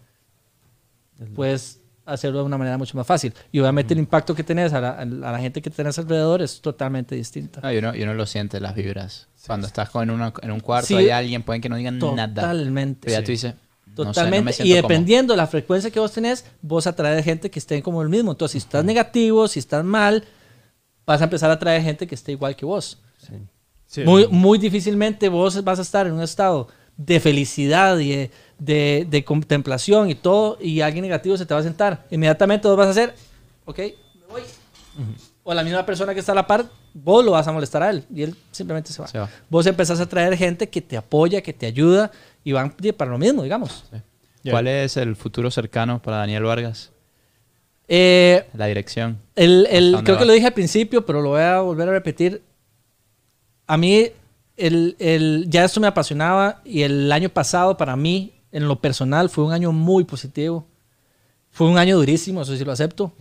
puedes 1.35 1.79
hacerlo 2.05 2.39
de 2.39 2.45
una 2.45 2.57
manera 2.57 2.77
mucho 2.77 2.97
más 2.97 3.07
fácil. 3.07 3.33
Y 3.51 3.59
obviamente 3.59 3.93
el 3.93 3.99
impacto 3.99 4.35
que 4.35 4.43
tenés 4.43 4.73
a 4.73 4.81
la, 4.81 4.89
a 4.99 5.05
la 5.05 5.39
gente 5.39 5.61
que 5.61 5.69
tenés 5.69 5.97
alrededor 5.99 6.41
es 6.41 6.59
totalmente 6.61 7.15
distinta. 7.15 7.61
No, 7.61 7.71
y, 7.71 7.77
uno, 7.77 7.95
y 7.95 8.03
uno 8.03 8.13
lo 8.13 8.25
siente, 8.25 8.59
las 8.59 8.75
vibras. 8.75 9.27
Cuando 9.45 9.67
estás 9.67 9.89
con 9.89 10.09
una- 10.09 10.33
en 10.41 10.51
un 10.51 10.59
cuarto, 10.59 10.87
Sí. 10.87 10.95
hay 10.95 11.09
alguien, 11.09 11.43
pueden 11.43 11.61
que 11.61 11.69
no 11.69 11.75
digan 11.77 11.99
nada. 11.99 12.27
Totalmente. 12.33 12.99
Pero 13.07 13.11
ya 13.13 13.19
Sí. 13.19 13.25
tú 13.25 13.31
dices, 13.31 13.53
no 13.53 13.59
sé, 13.59 13.91
no 13.95 14.05
Totalmente. 14.05 14.67
y 14.67 14.73
dependiendo 14.73 15.33
de 15.33 15.37
la 15.37 15.47
frecuencia 15.47 15.91
que 15.91 15.99
vos 15.99 16.11
tenés, 16.11 16.45
vos 16.61 16.87
atraes 16.87 17.23
gente 17.23 17.49
que 17.51 17.59
esté 17.59 17.81
como 17.83 18.01
el 18.01 18.09
mismo. 18.09 18.31
Entonces, 18.31 18.53
si 18.53 18.65
estás 18.65 18.83
negativo, 18.83 19.47
si 19.47 19.59
estás 19.59 19.83
mal, 19.85 20.23
vas 21.05 21.21
a 21.21 21.25
empezar 21.25 21.49
a 21.49 21.53
atraer 21.53 21.81
gente 21.83 22.07
que 22.07 22.15
esté 22.15 22.31
igual 22.31 22.55
que 22.55 22.65
vos. 22.65 22.99
Sí, 23.87 24.03
Muy, 24.03 24.27
muy 24.27 24.57
difícilmente 24.57 25.29
vos 25.29 25.63
vas 25.63 25.77
a 25.79 25.83
estar 25.83 26.07
en 26.07 26.13
un 26.13 26.21
estado 26.23 26.67
de 26.97 27.19
felicidad 27.19 27.97
y 27.99 28.09
de, 28.09 28.31
de- 28.65 29.05
de 29.09 29.23
contemplación 29.25 30.09
y 30.09 30.15
todo, 30.15 30.57
y 30.61 30.81
alguien 30.81 31.03
negativo 31.03 31.35
se 31.37 31.45
te 31.45 31.53
va 31.53 31.59
a 31.59 31.63
sentar. 31.63 32.05
Inmediatamente 32.11 32.67
vos 32.67 32.77
vas 32.77 32.87
a 32.87 32.91
hacer, 32.91 33.13
ok, 33.65 33.77
me 33.79 33.93
voy. 34.29 34.41
O 35.43 35.53
la 35.53 35.63
misma 35.63 35.85
persona 35.85 36.13
que 36.13 36.19
está 36.21 36.31
a 36.31 36.35
la 36.35 36.47
par, 36.47 36.65
vos 36.93 37.25
lo 37.25 37.31
vas 37.31 37.45
a 37.47 37.51
molestar 37.51 37.83
a 37.83 37.89
él 37.89 38.05
y 38.13 38.23
él 38.23 38.35
simplemente 38.51 38.93
se 38.93 39.01
va. 39.01 39.07
Se 39.07 39.19
va. 39.19 39.29
Vos 39.49 39.65
empezás 39.65 39.99
a 39.99 40.05
traer 40.07 40.37
gente 40.37 40.69
que 40.69 40.79
te 40.81 40.95
apoya, 40.95 41.41
que 41.41 41.51
te 41.51 41.65
ayuda 41.65 42.11
y 42.43 42.51
van 42.53 42.73
para 42.95 43.11
lo 43.11 43.17
mismo, 43.17 43.43
digamos. 43.43 43.83
Ya. 44.43 44.51
¿Cuál 44.51 44.67
es 44.67 44.95
el 44.97 45.15
futuro 45.15 45.49
cercano 45.51 46.01
para 46.01 46.17
Daniel 46.17 46.43
Vargas? 46.43 46.91
Eh, 47.87 48.45
La 48.53 48.67
dirección. 48.67 49.17
El, 49.35 49.65
¿Hasta 49.65 49.77
el- 49.77 49.91
creo 50.03 50.03
que 50.05 50.11
vas? 50.13 50.27
lo 50.27 50.33
dije 50.33 50.47
al 50.47 50.53
principio, 50.53 51.05
pero 51.05 51.21
lo 51.21 51.29
voy 51.29 51.41
a 51.41 51.59
volver 51.59 51.89
a 51.89 51.91
repetir. 51.91 52.41
A 53.67 53.77
mí, 53.77 54.07
el, 54.57 54.95
el- 54.99 55.45
ya 55.49 55.65
esto 55.65 55.79
me 55.79 55.87
apasionaba 55.87 56.61
y 56.63 56.81
el 56.83 57.11
año 57.11 57.29
pasado 57.29 57.75
para 57.77 57.95
mí, 57.95 58.32
en 58.53 58.67
lo 58.69 58.79
personal, 58.79 59.29
fue 59.29 59.43
un 59.43 59.51
año 59.51 59.71
muy 59.73 60.05
positivo. 60.05 60.65
Fue 61.51 61.67
un 61.67 61.77
año 61.77 61.97
durísimo, 61.97 62.41
eso 62.43 62.55
sí 62.55 62.63
lo 62.63 62.71
acepto. 62.71 63.11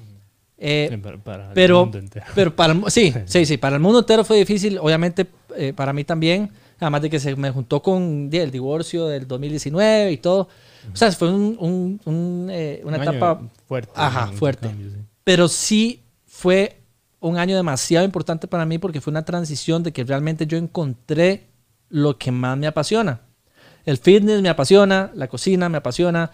Eh, 0.58 0.86
Sí, 0.90 0.96
para, 0.98 1.18
para 1.18 1.48
el 1.48 1.52
pero, 1.54 1.80
mundo 1.86 1.98
entero. 1.98 2.24
pero 2.36 2.54
para 2.54 2.72
el 2.72 2.84
sí, 2.88 3.12
sí, 3.26 3.44
sí, 3.46 3.56
para 3.56 3.74
el 3.76 3.82
mundo 3.82 3.98
entero 3.98 4.24
fue 4.24 4.36
difícil, 4.38 4.78
obviamente 4.78 5.26
eh, 5.56 5.72
para 5.74 5.92
mí 5.92 6.04
también, 6.04 6.50
además 6.78 7.02
de 7.02 7.10
que 7.10 7.18
se 7.18 7.34
me 7.34 7.50
juntó 7.50 7.82
con 7.82 8.30
el 8.32 8.50
divorcio 8.52 9.08
del 9.08 9.26
2019 9.26 10.12
y 10.12 10.16
todo. 10.18 10.48
O 10.92 10.96
sea, 10.96 11.10
fue 11.12 11.30
un- 11.32 11.56
un- 11.58 12.00
un, 12.04 12.48
eh, 12.50 12.80
una 12.84 12.96
Un 12.98 13.02
etapa 13.02 13.40
fuerte. 13.66 13.92
Ajá, 13.96 14.28
fuerte. 14.28 14.68
cambio, 14.68 14.90
sí. 14.90 14.96
pero 15.24 15.48
sí 15.48 16.02
fue 16.26 16.76
un 17.20 17.38
año 17.38 17.56
demasiado 17.56 18.04
importante 18.04 18.46
para 18.48 18.64
mí 18.64 18.78
porque 18.78 19.00
fue 19.00 19.10
una 19.10 19.24
transición 19.24 19.82
de 19.82 19.92
que 19.92 20.04
realmente 20.04 20.46
yo 20.46 20.58
encontré 20.58 21.48
lo 21.88 22.18
que 22.18 22.30
más 22.32 22.56
me 22.56 22.66
apasiona. 22.68 23.20
El 23.86 23.98
fitness 23.98 24.42
me 24.42 24.48
apasiona, 24.48 25.10
la 25.14 25.28
cocina 25.28 25.68
me 25.68 25.78
apasiona, 25.78 26.30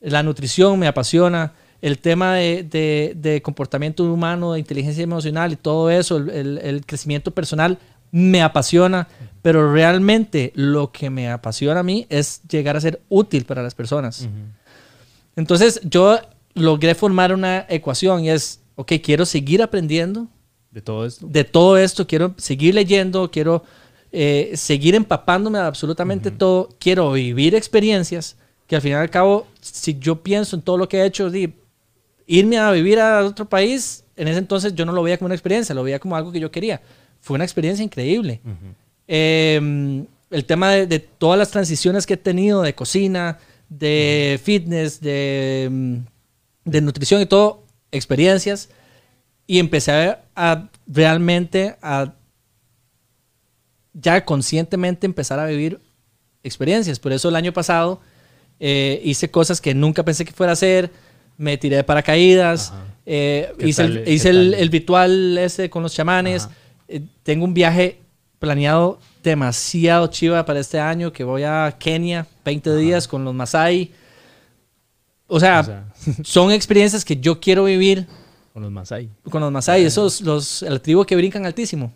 la 0.00 0.22
nutrición 0.22 0.78
me 0.78 0.86
apasiona, 0.86 1.52
el 1.82 1.98
tema 1.98 2.34
de, 2.34 2.62
de- 2.62 3.14
de 3.16 3.40
comportamiento 3.42 4.04
humano, 4.04 4.52
de 4.52 4.58
inteligencia 4.60 5.02
emocional 5.02 5.52
y 5.52 5.56
todo 5.56 5.90
eso, 5.90 6.16
el, 6.18 6.28
el- 6.30 6.58
el 6.58 6.86
crecimiento 6.86 7.30
personal 7.30 7.78
me 8.12 8.42
apasiona, 8.42 9.08
pero 9.40 9.72
realmente 9.72 10.52
lo 10.56 10.90
que 10.92 11.10
me 11.10 11.30
apasiona 11.30 11.80
a 11.80 11.82
mí 11.82 12.06
es 12.10 12.42
llegar 12.48 12.76
a 12.76 12.80
ser 12.80 13.00
útil 13.08 13.44
para 13.44 13.62
las 13.62 13.74
personas. 13.74 14.28
Entonces 15.36 15.80
yo 15.84 16.18
logré 16.54 16.94
formar 16.94 17.32
una 17.32 17.64
ecuación 17.68 18.24
y 18.24 18.30
es, 18.30 18.60
ok, 18.74 18.92
quiero 19.02 19.24
seguir 19.24 19.62
aprendiendo 19.62 20.26
De 20.70 20.80
todo 20.82 21.06
esto. 21.06 21.26
de 21.28 21.44
todo 21.44 21.76
esto, 21.78 22.06
quiero 22.06 22.34
seguir 22.36 22.74
leyendo, 22.74 23.30
quiero 23.30 23.64
eh, 24.12 24.52
seguir 24.54 24.94
empapándome 24.94 25.58
de 25.58 25.64
absolutamente 25.64 26.30
todo, 26.30 26.68
quiero 26.78 27.12
vivir 27.12 27.54
experiencias 27.54 28.36
que 28.66 28.76
al 28.76 28.82
final 28.82 29.00
y 29.00 29.02
al 29.02 29.10
cabo, 29.10 29.46
si 29.60 29.98
yo 29.98 30.22
pienso 30.22 30.56
en 30.56 30.62
todo 30.62 30.78
lo 30.78 30.88
que 30.88 30.98
he 30.98 31.04
hecho, 31.04 31.30
irme 32.26 32.58
a 32.58 32.70
vivir 32.70 33.00
a 33.00 33.24
otro 33.24 33.48
país, 33.48 34.04
en 34.16 34.28
ese 34.28 34.38
entonces 34.38 34.74
yo 34.74 34.84
no 34.84 34.92
lo 34.92 35.02
veía 35.02 35.18
como 35.18 35.26
una 35.26 35.34
experiencia, 35.34 35.74
lo 35.74 35.82
veía 35.82 35.98
como 35.98 36.16
algo 36.16 36.30
que 36.30 36.40
yo 36.40 36.50
quería. 36.50 36.80
Fue 37.20 37.34
una 37.34 37.44
experiencia 37.44 37.84
increíble. 37.84 38.40
Eh, 39.08 40.04
el 40.30 40.44
tema 40.44 40.70
de, 40.70 40.86
de 40.86 41.00
todas 41.00 41.38
las 41.38 41.50
transiciones 41.50 42.06
que 42.06 42.14
he 42.14 42.16
tenido 42.16 42.62
de 42.62 42.74
cocina, 42.74 43.38
de 43.68 44.40
fitness, 44.42 45.00
de, 45.00 45.68
mm, 45.70 45.96
de 46.64 46.80
nutrición 46.80 47.20
y 47.20 47.26
todo, 47.26 47.64
experiencias. 47.90 48.68
Y 49.46 49.58
empecé 49.58 49.92
a, 49.92 50.22
a 50.36 50.68
realmente 50.86 51.76
a 51.82 52.12
ya 53.92 54.24
conscientemente 54.24 55.06
empezar 55.06 55.38
a 55.38 55.46
vivir 55.46 55.80
experiencias. 56.42 56.98
Por 56.98 57.12
eso 57.12 57.28
el 57.28 57.36
año 57.36 57.52
pasado 57.52 58.00
eh, 58.58 59.00
hice 59.04 59.30
cosas 59.30 59.60
que 59.60 59.74
nunca 59.74 60.04
pensé 60.04 60.24
que 60.24 60.32
fuera 60.32 60.52
a 60.52 60.54
hacer. 60.54 60.90
Me 61.36 61.56
tiré 61.58 61.76
de 61.76 61.84
paracaídas. 61.84 62.70
Ajá. 62.70 62.84
eh, 63.06 63.52
¿Qué 63.58 63.68
hice 63.68 63.82
tal- 63.82 63.96
el, 63.98 64.08
hice 64.08 64.28
el, 64.30 64.54
el 64.54 64.68
ritual 64.70 65.38
ese 65.38 65.70
con 65.70 65.82
los 65.82 65.92
chamanes. 65.94 66.44
Ajá. 66.44 66.54
Eh, 66.88 67.02
tengo 67.22 67.44
un 67.44 67.54
viaje 67.54 67.98
planeado 68.38 68.98
demasiado 69.22 70.06
chiva 70.06 70.44
para 70.46 70.60
este 70.60 70.78
año 70.80 71.12
que 71.12 71.24
voy 71.24 71.42
a 71.42 71.76
Kenia 71.78 72.26
20 72.44 72.76
días 72.76 73.06
con 73.08 73.24
los 73.24 73.34
Masai. 73.34 73.90
O 75.26 75.38
sea, 75.38 75.60
O 75.60 75.64
sea, 75.64 75.92
son 76.24 76.50
experiencias 76.52 77.04
que 77.04 77.16
yo 77.16 77.38
quiero 77.40 77.64
vivir 77.64 78.06
con 78.52 78.62
los 78.62 78.72
Masai. 78.72 79.08
con 79.30 79.40
los 79.42 79.52
Masai, 79.52 79.84
esos 79.84 80.20
los 80.22 80.62
el 80.62 80.80
tribu 80.80 81.04
que 81.04 81.16
brincan 81.16 81.46
altísimo 81.46 81.92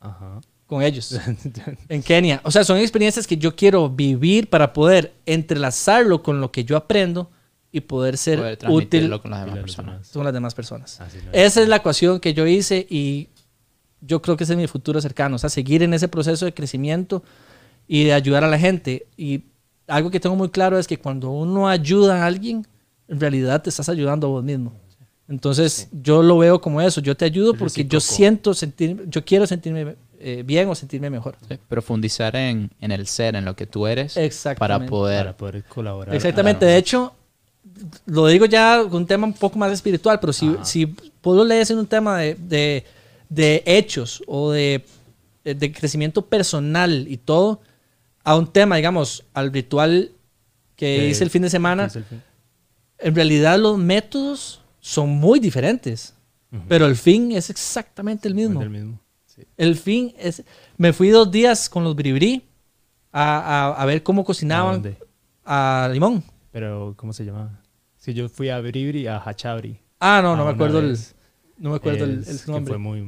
Ajá. 0.00 0.40
Con 0.68 0.82
ellos 0.82 1.18
en 1.88 2.02
Kenia. 2.02 2.40
O 2.44 2.50
sea, 2.50 2.62
son 2.62 2.76
experiencias 2.76 3.26
que 3.26 3.38
yo 3.38 3.56
quiero 3.56 3.88
vivir 3.88 4.48
para 4.50 4.72
poder 4.74 5.14
entrelazarlo 5.26 6.22
con 6.22 6.40
lo 6.40 6.52
que 6.52 6.62
yo 6.64 6.76
aprendo 6.76 7.30
y 7.72 7.80
poder 7.80 8.16
ser 8.18 8.38
Poder 8.38 8.58
útil 8.68 9.20
con 9.20 9.30
las 9.30 9.44
demás 9.46 9.58
personas. 9.60 10.10
con 10.10 10.24
las 10.24 10.32
demás 10.32 10.54
personas. 10.54 11.00
Esa 11.32 11.62
es 11.62 11.68
la 11.68 11.76
ecuación 11.76 12.20
que 12.20 12.34
yo 12.34 12.46
hice 12.46 12.86
y 12.88 13.28
yo 14.02 14.20
creo 14.22 14.36
que 14.36 14.44
ese 14.44 14.52
es 14.52 14.58
mi 14.58 14.66
futuro 14.66 15.00
cercano. 15.00 15.36
O 15.36 15.38
sea, 15.38 15.48
seguir 15.50 15.82
en 15.82 15.94
ese 15.94 16.06
proceso 16.06 16.44
de 16.44 16.52
crecimiento 16.52 17.22
y 17.86 18.04
de 18.04 18.12
ayudar 18.12 18.44
a 18.44 18.48
la 18.48 18.58
gente. 18.58 19.06
Y 19.16 19.44
algo 19.86 20.10
que 20.10 20.20
tengo 20.20 20.36
muy 20.36 20.50
claro 20.50 20.78
es 20.78 20.86
que 20.86 20.98
cuando 20.98 21.30
uno 21.30 21.66
ayuda 21.66 22.22
a 22.22 22.26
alguien, 22.26 22.66
en 23.08 23.18
realidad 23.20 23.62
te 23.62 23.70
estás 23.70 23.88
ayudando 23.88 24.26
a 24.26 24.30
vos 24.30 24.44
mismo. 24.44 24.74
Entonces, 25.28 25.88
yo 25.92 26.22
lo 26.22 26.36
veo 26.38 26.60
como 26.60 26.80
eso. 26.82 27.00
Yo 27.00 27.14
te 27.16 27.24
ayudo 27.24 27.54
porque 27.54 27.86
yo 27.86 28.00
siento 28.00 28.52
sentir, 28.52 29.04
yo 29.08 29.24
quiero 29.24 29.46
sentirme 29.46 29.96
eh, 30.20 30.42
bien 30.44 30.68
o 30.68 30.74
sentirme 30.74 31.10
mejor. 31.10 31.36
Sí, 31.48 31.56
Profundizar 31.68 32.34
en, 32.36 32.70
en 32.80 32.90
el 32.92 33.06
ser, 33.06 33.36
en 33.36 33.44
lo 33.44 33.54
que 33.56 33.66
tú 33.66 33.86
eres, 33.86 34.18
para 34.58 34.84
poder... 34.86 35.24
Para 35.26 35.36
poder 35.36 35.64
colaborar. 35.64 36.14
Exactamente. 36.14 36.66
De 36.66 36.76
hecho, 36.76 37.14
lo 38.06 38.26
digo 38.26 38.46
ya 38.46 38.82
con 38.82 39.02
un 39.02 39.06
tema 39.06 39.26
un 39.26 39.32
poco 39.34 39.58
más 39.58 39.70
espiritual, 39.72 40.18
pero 40.20 40.32
si, 40.32 40.48
Ajá. 40.48 40.64
si 40.64 40.84
vos 41.22 41.36
lo 41.36 41.44
lees 41.44 41.70
en 41.70 41.78
un 41.78 41.86
tema 41.86 42.18
de, 42.18 42.34
de, 42.34 42.84
de 43.28 43.62
hechos 43.66 44.22
o 44.26 44.50
de, 44.50 44.84
de 45.44 45.72
crecimiento 45.72 46.22
personal 46.26 47.06
y 47.08 47.16
todo, 47.18 47.60
a 48.24 48.36
un 48.36 48.46
tema, 48.50 48.76
digamos, 48.76 49.24
al 49.34 49.52
ritual 49.52 50.10
que 50.76 50.96
Que- 50.98 51.08
hice 51.08 51.24
el 51.24 51.30
fin 51.30 51.42
de 51.42 51.50
semana, 51.50 51.88
fin. 51.88 52.04
en 52.98 53.14
realidad 53.14 53.58
los 53.58 53.78
métodos 53.78 54.60
son 54.80 55.08
muy 55.10 55.38
diferentes, 55.40 56.14
Ujú. 56.52 56.62
pero 56.68 56.86
el 56.86 56.96
fin 56.96 57.32
es 57.32 57.50
exactamente 57.50 58.26
el 58.28 58.34
mismo. 58.34 58.60
El 58.62 58.70
mismo. 58.70 59.00
Sí. 59.38 59.44
El 59.56 59.76
fin 59.76 60.12
es... 60.18 60.42
Me 60.76 60.92
fui 60.92 61.08
dos 61.10 61.30
días 61.30 61.68
con 61.68 61.84
los 61.84 61.94
bribri 61.94 62.42
a, 63.12 63.68
a- 63.72 63.82
a 63.82 63.86
ver 63.86 64.02
cómo 64.02 64.22
¿A 64.22 64.24
cocinaban 64.24 64.82
dónde? 64.82 64.96
a 65.44 65.88
Limón. 65.92 66.22
Pero, 66.50 66.94
¿cómo 66.96 67.12
se 67.12 67.24
llama? 67.24 67.62
Si 67.96 68.14
yo 68.14 68.28
fui 68.28 68.48
a 68.48 68.60
Bribri, 68.60 69.06
a 69.06 69.18
Hachabri. 69.18 69.78
Ah, 70.00 70.20
no, 70.22 70.34
no 70.36 70.42
Ah, 70.42 70.46
me 70.46 70.52
acuerdo 70.52 70.78
el, 70.80 70.96
no 71.58 71.70
me 71.70 71.76
acuerdo 71.76 72.04
el, 72.04 72.10
el 72.12 72.18
Es 72.20 72.44
que 72.44 72.50
nombre. 72.52 72.72
fue 72.72 72.78
muy, 72.78 73.02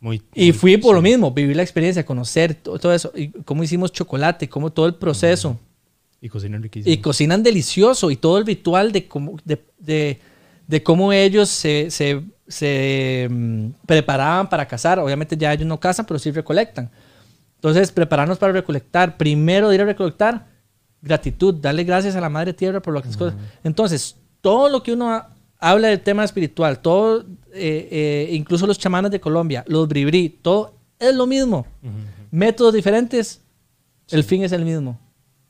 muy... 0.00 0.22
Y 0.34 0.44
muy- 0.46 0.52
fui 0.52 0.76
por 0.76 0.94
lo 0.94 1.02
mismo, 1.02 1.30
vivir 1.32 1.56
la 1.56 1.62
experiencia, 1.62 2.04
conocer 2.06 2.54
to- 2.54 2.78
todo, 2.78 2.92
eso, 2.94 3.12
y 3.14 3.28
cómo 3.30 3.62
hicimos 3.62 3.92
chocolate, 3.92 4.48
cómo 4.48 4.70
todo 4.70 4.86
el 4.86 4.94
proceso. 4.94 5.58
Y 6.20 6.28
cocinan 6.28 6.62
riquísimo. 6.62 6.92
Y 6.92 6.98
cocinan 6.98 7.42
delicioso 7.42 8.10
y 8.10 8.16
todo 8.16 8.38
el 8.38 8.46
ritual 8.46 8.92
de 8.92 9.06
cómo, 9.08 9.36
de, 9.44 9.64
de- 9.78 10.20
de 10.66 10.82
cómo 10.82 11.12
ellos 11.12 11.48
se, 11.48 11.90
se- 11.90 12.22
se, 12.48 13.28
mm, 13.30 13.66
preparaban 13.86 14.48
para 14.48 14.66
cazar. 14.66 14.98
Obviamente 14.98 15.36
ya 15.36 15.52
ellos 15.52 15.66
no 15.66 15.78
cazan, 15.78 16.06
pero 16.06 16.18
sí 16.18 16.30
recolectan. 16.30 16.90
Entonces, 17.56 17.92
prepararnos 17.92 18.38
para 18.38 18.52
recolectar. 18.52 19.16
Primero 19.16 19.68
de 19.68 19.74
ir 19.76 19.80
a 19.82 19.84
recolectar, 19.84 20.46
gratitud, 21.02 21.54
darle 21.54 21.84
gracias 21.84 22.16
a 22.16 22.20
la 22.20 22.28
Madre 22.28 22.52
Tierra 22.52 22.80
por 22.80 22.94
lo 22.94 23.00
que 23.02 23.08
las 23.08 23.16
cosas. 23.16 23.34
Entonces, 23.64 24.16
todo 24.40 24.68
lo 24.68 24.82
que 24.82 24.92
uno 24.92 25.10
ha- 25.12 25.30
habla 25.58 25.88
del 25.88 26.00
tema 26.00 26.24
espiritual, 26.24 26.78
todo, 26.80 27.20
eh, 27.52 27.88
eh, 27.90 28.28
incluso 28.32 28.66
los 28.66 28.78
chamanes 28.78 29.10
de 29.10 29.20
Colombia, 29.20 29.64
los 29.66 29.88
bribri, 29.88 30.28
todo 30.40 30.74
es 30.98 31.14
lo 31.14 31.26
mismo. 31.26 31.66
Métodos 32.30 32.74
diferentes, 32.74 33.40
el 34.10 34.22
fin 34.24 34.42
es 34.44 34.52
el 34.52 34.64
mismo. 34.64 34.90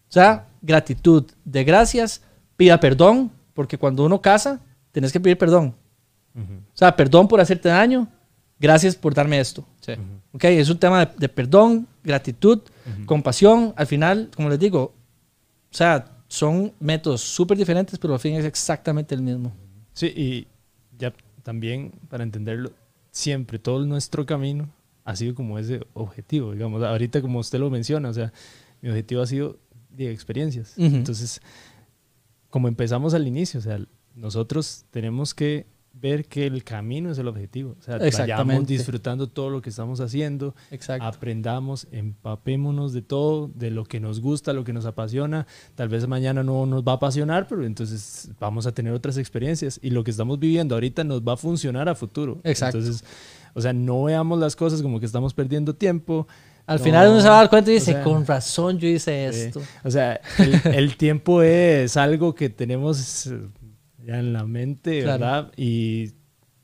O 0.08 0.12
sea, 0.12 0.46
gratitud, 0.62 1.24
de 1.44 1.64
gracias, 1.64 2.22
pida 2.56 2.80
perdón, 2.80 3.30
porque 3.52 3.76
cuando 3.76 4.04
uno 4.04 4.20
casa, 4.22 4.60
tienes 4.92 5.12
que 5.12 5.20
pedir 5.20 5.36
perdón. 5.36 5.74
O 6.38 6.76
sea, 6.76 6.94
perdón 6.94 7.26
por 7.28 7.40
hacerte 7.40 7.68
daño, 7.68 8.08
gracias 8.58 8.94
por 8.94 9.14
darme 9.14 9.40
esto. 9.40 9.66
Sí. 9.80 9.92
¿Ok? 10.32 10.44
Es 10.44 10.70
un 10.70 10.78
tema 10.78 11.06
de, 11.06 11.12
de 11.16 11.28
perdón, 11.28 11.86
gratitud, 12.04 12.60
compasión. 13.06 13.72
Al 13.76 13.86
final, 13.86 14.30
como 14.34 14.48
les 14.48 14.58
digo, 14.58 14.94
o 15.70 15.74
sea, 15.74 16.04
son 16.28 16.72
métodos 16.78 17.22
súper 17.22 17.56
diferentes, 17.56 17.98
pero 17.98 18.14
al 18.14 18.20
fin 18.20 18.34
es 18.34 18.44
exactamente 18.44 19.14
el 19.14 19.22
mismo. 19.22 19.52
Sí, 19.92 20.06
y 20.14 20.46
ya 20.96 21.12
también 21.42 21.92
para 22.08 22.22
entenderlo, 22.22 22.72
siempre 23.10 23.58
todo 23.58 23.84
nuestro 23.84 24.26
camino 24.26 24.68
ha 25.04 25.16
sido 25.16 25.34
como 25.34 25.58
ese 25.58 25.80
objetivo, 25.94 26.52
digamos. 26.52 26.82
Ahorita 26.82 27.22
como 27.22 27.38
usted 27.38 27.58
lo 27.58 27.70
menciona, 27.70 28.10
o 28.10 28.12
sea, 28.12 28.32
mi 28.82 28.90
objetivo 28.90 29.22
ha 29.22 29.26
sido 29.26 29.58
de 29.90 30.12
experiencias. 30.12 30.74
Ujú. 30.76 30.96
Entonces, 30.96 31.40
como 32.50 32.68
empezamos 32.68 33.14
al 33.14 33.26
inicio, 33.26 33.58
o 33.60 33.62
sea, 33.62 33.80
nosotros 34.14 34.84
tenemos 34.90 35.34
que 35.34 35.66
ver 36.00 36.26
que 36.26 36.46
el 36.46 36.64
camino 36.64 37.10
es 37.10 37.18
el 37.18 37.28
objetivo. 37.28 37.76
O 37.78 37.82
sea, 37.82 37.98
vayamos 37.98 38.66
disfrutando 38.66 39.26
todo 39.28 39.50
lo 39.50 39.60
que 39.62 39.70
estamos 39.70 40.00
haciendo, 40.00 40.54
Exacto. 40.70 41.04
aprendamos, 41.04 41.86
empapémonos 41.92 42.92
de 42.92 43.02
todo, 43.02 43.50
de 43.54 43.70
lo 43.70 43.84
que 43.84 44.00
nos 44.00 44.20
gusta, 44.20 44.52
lo 44.52 44.64
que 44.64 44.72
nos 44.72 44.86
apasiona. 44.86 45.46
Tal 45.74 45.88
vez 45.88 46.06
mañana 46.06 46.42
no 46.42 46.66
nos 46.66 46.82
va 46.82 46.92
a 46.92 46.94
apasionar, 46.96 47.46
pero 47.48 47.64
entonces 47.64 48.30
vamos 48.38 48.66
a 48.66 48.72
tener 48.72 48.92
otras 48.92 49.16
experiencias 49.18 49.78
y 49.82 49.90
lo 49.90 50.04
que 50.04 50.10
estamos 50.10 50.38
viviendo 50.38 50.74
ahorita 50.74 51.04
nos 51.04 51.22
va 51.22 51.34
a 51.34 51.36
funcionar 51.36 51.88
a 51.88 51.94
futuro. 51.94 52.40
Exacto. 52.44 52.78
Entonces, 52.78 53.04
o 53.54 53.60
sea, 53.60 53.72
no 53.72 54.04
veamos 54.04 54.38
las 54.38 54.54
cosas 54.54 54.82
como 54.82 55.00
que 55.00 55.06
estamos 55.06 55.34
perdiendo 55.34 55.74
tiempo. 55.74 56.26
Al 56.66 56.78
No, 56.78 56.84
final 56.84 57.08
uno 57.08 57.20
se 57.22 57.28
va 57.28 57.36
a 57.36 57.38
dar 57.38 57.48
cuenta 57.50 57.70
y 57.70 57.74
o 57.74 57.78
dice, 57.80 57.92
sea, 57.92 58.04
con 58.04 58.26
razón 58.26 58.78
yo 58.78 58.86
hice 58.88 59.26
esto. 59.26 59.62
O 59.84 59.90
sea, 59.90 60.20
el, 60.38 60.60
el 60.74 60.96
tiempo 60.98 61.42
es 61.42 61.96
algo 61.96 62.34
que 62.34 62.50
tenemos 62.50 63.26
eh, 63.26 63.40
ya 64.08 64.18
en 64.18 64.32
la 64.32 64.44
mente, 64.46 65.02
Claro. 65.02 65.18
¿verdad? 65.20 65.52
Y 65.56 66.12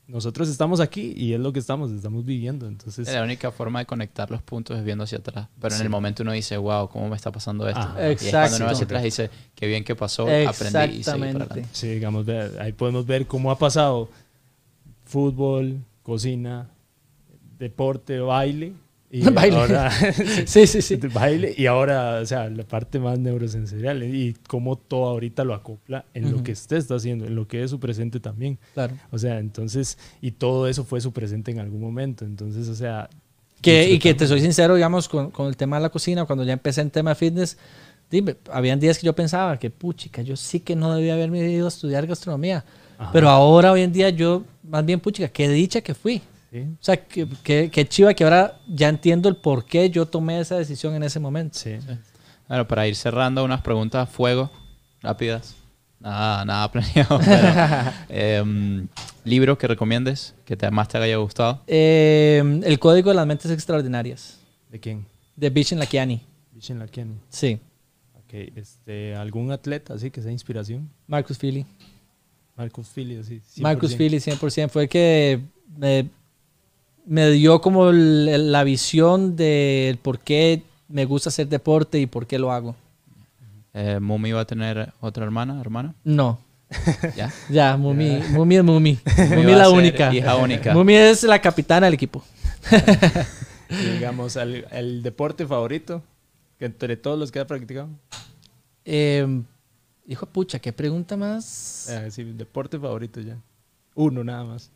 nosotros 0.07 0.49
estamos 0.49 0.79
aquí 0.79 1.13
y 1.15 1.33
es 1.33 1.39
lo 1.39 1.53
que 1.53 1.59
estamos, 1.59 1.91
estamos 1.91 2.25
viviendo. 2.25 2.67
Entonces, 2.67 3.07
La 3.11 3.21
única 3.23 3.51
forma 3.51 3.79
de 3.79 3.85
conectar 3.85 4.31
los 4.31 4.41
puntos 4.41 4.77
es 4.79 4.83
viendo 4.83 5.03
hacia 5.03 5.19
atrás. 5.19 5.47
Pero 5.61 5.73
en 5.75 5.77
Sí. 5.79 5.83
el 5.83 5.89
momento 5.91 6.23
uno 6.23 6.31
dice, 6.31 6.57
wow, 6.57 6.89
¿cómo 6.89 7.07
me 7.07 7.15
está 7.15 7.31
pasando 7.31 7.67
esto? 7.67 7.79
Ajá. 7.79 8.09
Y 8.09 8.13
es 8.13 8.31
cuando 8.31 8.55
uno 8.57 8.65
va 8.65 8.71
hacia 8.71 8.85
atrás 8.85 9.01
y 9.03 9.05
dice, 9.05 9.29
qué 9.53 9.67
bien 9.67 9.83
que 9.83 9.95
pasó, 9.95 10.23
aprendí 10.23 10.97
y 10.99 11.03
seguí 11.03 11.03
para 11.03 11.29
adelante. 11.29 11.65
Sí, 11.71 11.87
digamos, 11.87 12.27
ahí 12.59 12.73
podemos 12.73 13.05
ver 13.05 13.27
cómo 13.27 13.51
ha 13.51 13.57
pasado 13.59 14.09
fútbol, 15.05 15.77
cocina, 16.03 16.69
deporte, 17.59 18.19
baile. 18.19 18.73
Y 19.15 19.21
Baile. 19.31 19.55
ahora, 19.57 19.91
Sí, 20.45 20.67
sí, 20.67 20.81
sí. 20.81 20.95
baile 21.13 21.53
y 21.57 21.67
ahora, 21.67 22.19
o 22.21 22.25
sea, 22.25 22.49
la 22.49 22.63
parte 22.63 22.99
más 22.99 23.17
neurosensorial 23.17 24.03
y 24.03 24.35
cómo 24.47 24.77
todo 24.77 25.05
ahorita 25.05 25.45
lo 25.45 25.53
acopla 25.53 26.03
en 26.13 26.23
lo 26.29 26.35
Ujú. 26.37 26.43
que 26.43 26.51
usted 26.51 26.75
está 26.77 26.95
haciendo, 26.95 27.25
en 27.25 27.33
lo 27.35 27.47
que 27.47 27.63
es 27.63 27.69
su 27.71 27.79
presente 27.79 28.19
también. 28.19 28.57
Claro. 28.73 28.95
O 29.11 29.17
sea, 29.17 29.39
entonces, 29.39 29.97
y 30.21 30.31
todo 30.31 30.67
eso 30.67 30.83
fue 30.83 30.99
su 30.99 31.13
presente 31.13 31.51
en 31.51 31.59
algún 31.59 31.79
momento. 31.79 32.25
Entonces, 32.25 32.67
o 32.67 32.75
sea. 32.75 33.09
Que, 33.61 33.89
y 33.89 33.99
que 33.99 34.13
te 34.13 34.27
soy 34.27 34.41
sincero, 34.41 34.75
digamos, 34.75 35.07
con, 35.07 35.31
con 35.31 35.47
el 35.47 35.55
tema 35.55 35.77
de 35.77 35.83
la 35.83 35.89
cocina, 35.89 36.25
cuando 36.25 36.43
ya 36.43 36.53
empecé 36.53 36.81
en 36.81 36.91
tema 36.91 37.11
de 37.11 37.15
fitness, 37.15 37.57
dime, 38.11 38.35
habían 38.51 38.79
días 38.79 38.99
que 38.99 39.05
yo 39.05 39.13
pensaba 39.15 39.57
que, 39.57 39.69
puchica, 39.71 40.21
yo 40.21 40.35
sí 40.35 40.59
que 40.59 40.75
no 40.75 40.93
debía 40.93 41.13
haberme 41.13 41.39
ido 41.49 41.65
a 41.65 41.69
estudiar 41.69 42.05
gastronomía. 42.05 42.63
Ajá. 42.97 43.11
Pero 43.13 43.29
ahora, 43.29 43.71
hoy 43.71 43.81
en 43.81 43.91
día, 43.93 44.09
yo, 44.09 44.43
más 44.61 44.85
bien, 44.85 44.99
puchica, 44.99 45.29
qué 45.29 45.47
dicha 45.49 45.81
que 45.81 45.93
fui. 45.95 46.21
Sí, 46.55 46.67
O 46.71 46.83
sea, 46.83 46.95
que, 46.97 47.27
que, 47.43 47.69
que 47.69 47.85
chiva 47.87 48.13
que 48.13 48.23
ahora 48.23 48.59
ya 48.67 48.87
entiendo 48.87 49.27
el 49.27 49.35
por 49.35 49.65
qué 49.65 49.89
yo 49.89 50.05
tomé 50.05 50.39
esa 50.39 50.55
decisión 50.55 50.93
en 50.95 51.03
ese 51.03 51.19
momento. 51.19 51.57
sí. 51.59 51.75
Bueno, 52.47 52.67
para 52.67 52.87
ir 52.87 52.95
cerrando, 52.95 53.43
unas 53.43 53.61
preguntas 53.61 54.03
a 54.03 54.05
fuego, 54.11 54.51
rápidas. 55.01 55.55
Nada, 55.99 56.45
nada 56.45 56.71
planeado. 56.71 57.19
pero, 57.25 57.91
em, 58.07 58.87
libro 59.23 59.57
que 59.57 59.67
recomiendes, 59.67 60.35
que 60.45 60.55
te, 60.55 60.69
más 60.69 60.87
te 60.87 60.99
haya 60.99 61.17
gustado. 61.17 61.61
Eh, 61.65 62.61
el 62.63 62.77
código 62.79 63.09
de 63.09 63.15
las 63.15 63.25
mentes 63.25 63.49
extraordinarias, 63.51 64.39
¿De 64.69 64.79
quién? 64.79 65.05
de 65.35 65.49
Vishen 65.49 65.79
Lakiani. 65.79 66.21
Vishen 66.51 66.77
Lakiani. 66.79 67.15
Sí, 67.29 67.59
Ok, 68.13 68.33
este, 68.55 69.15
¿algún 69.15 69.51
atleta 69.51 69.93
así 69.95 70.09
que 70.11 70.21
sea 70.21 70.31
inspiración? 70.31 70.89
Marcus 71.07 71.37
Philly. 71.37 71.65
Marcus 72.55 72.87
Philly, 72.87 73.17
así. 73.17 73.41
100%. 73.55 73.61
Marcus 73.61 73.95
Philly, 73.95 74.17
100%. 74.17 74.69
Fue 74.69 74.83
el 74.83 74.89
que 74.89 75.41
me, 75.77 76.09
me 77.05 77.29
dio 77.31 77.61
como 77.61 77.89
el- 77.89 78.51
la 78.51 78.63
visión 78.63 79.35
del 79.35 79.97
por 79.97 80.19
qué 80.19 80.63
me 80.87 81.05
gusta 81.05 81.29
hacer 81.29 81.47
deporte 81.47 81.99
y 81.99 82.05
por 82.07 82.25
qué 82.27 82.39
lo 82.39 82.51
hago. 82.51 82.75
Eh, 83.73 83.99
Mumi 83.99 84.31
va 84.31 84.41
a 84.41 84.45
tener 84.45 84.93
otra 85.01 85.23
hermana, 85.25 85.59
hermana. 85.59 85.93
No, 86.03 86.39
¿Ya? 87.15 87.31
ya, 87.49 87.77
Mumi, 87.77 88.19
Mumi 88.31 88.55
es 88.57 88.63
Mumi. 88.63 88.99
Mumi 89.35 89.51
es 89.51 89.57
la 89.57 89.69
única. 89.69 90.13
hija 90.13 90.35
única. 90.35 90.73
Mumi 90.73 90.93
es 90.95 91.23
la 91.23 91.39
capitana 91.41 91.87
del 91.87 91.93
equipo. 91.93 92.23
Digamos, 93.69 94.35
el, 94.35 94.65
el 94.71 95.03
deporte 95.03 95.45
favorito 95.45 96.01
que 96.59 96.65
entre 96.65 96.95
todos 96.97 97.19
los 97.19 97.31
que 97.31 97.39
ha 97.39 97.47
practicado. 97.47 97.89
Eh, 98.85 99.27
hijo 100.07 100.25
de 100.25 100.31
pucha, 100.31 100.59
qué 100.59 100.71
pregunta 100.71 101.17
más. 101.17 101.89
Eh, 101.89 102.09
sí, 102.11 102.23
deporte 102.23 102.79
favorito 102.79 103.19
ya. 103.21 103.37
Uno 103.95 104.23
nada 104.23 104.43
más. 104.43 104.71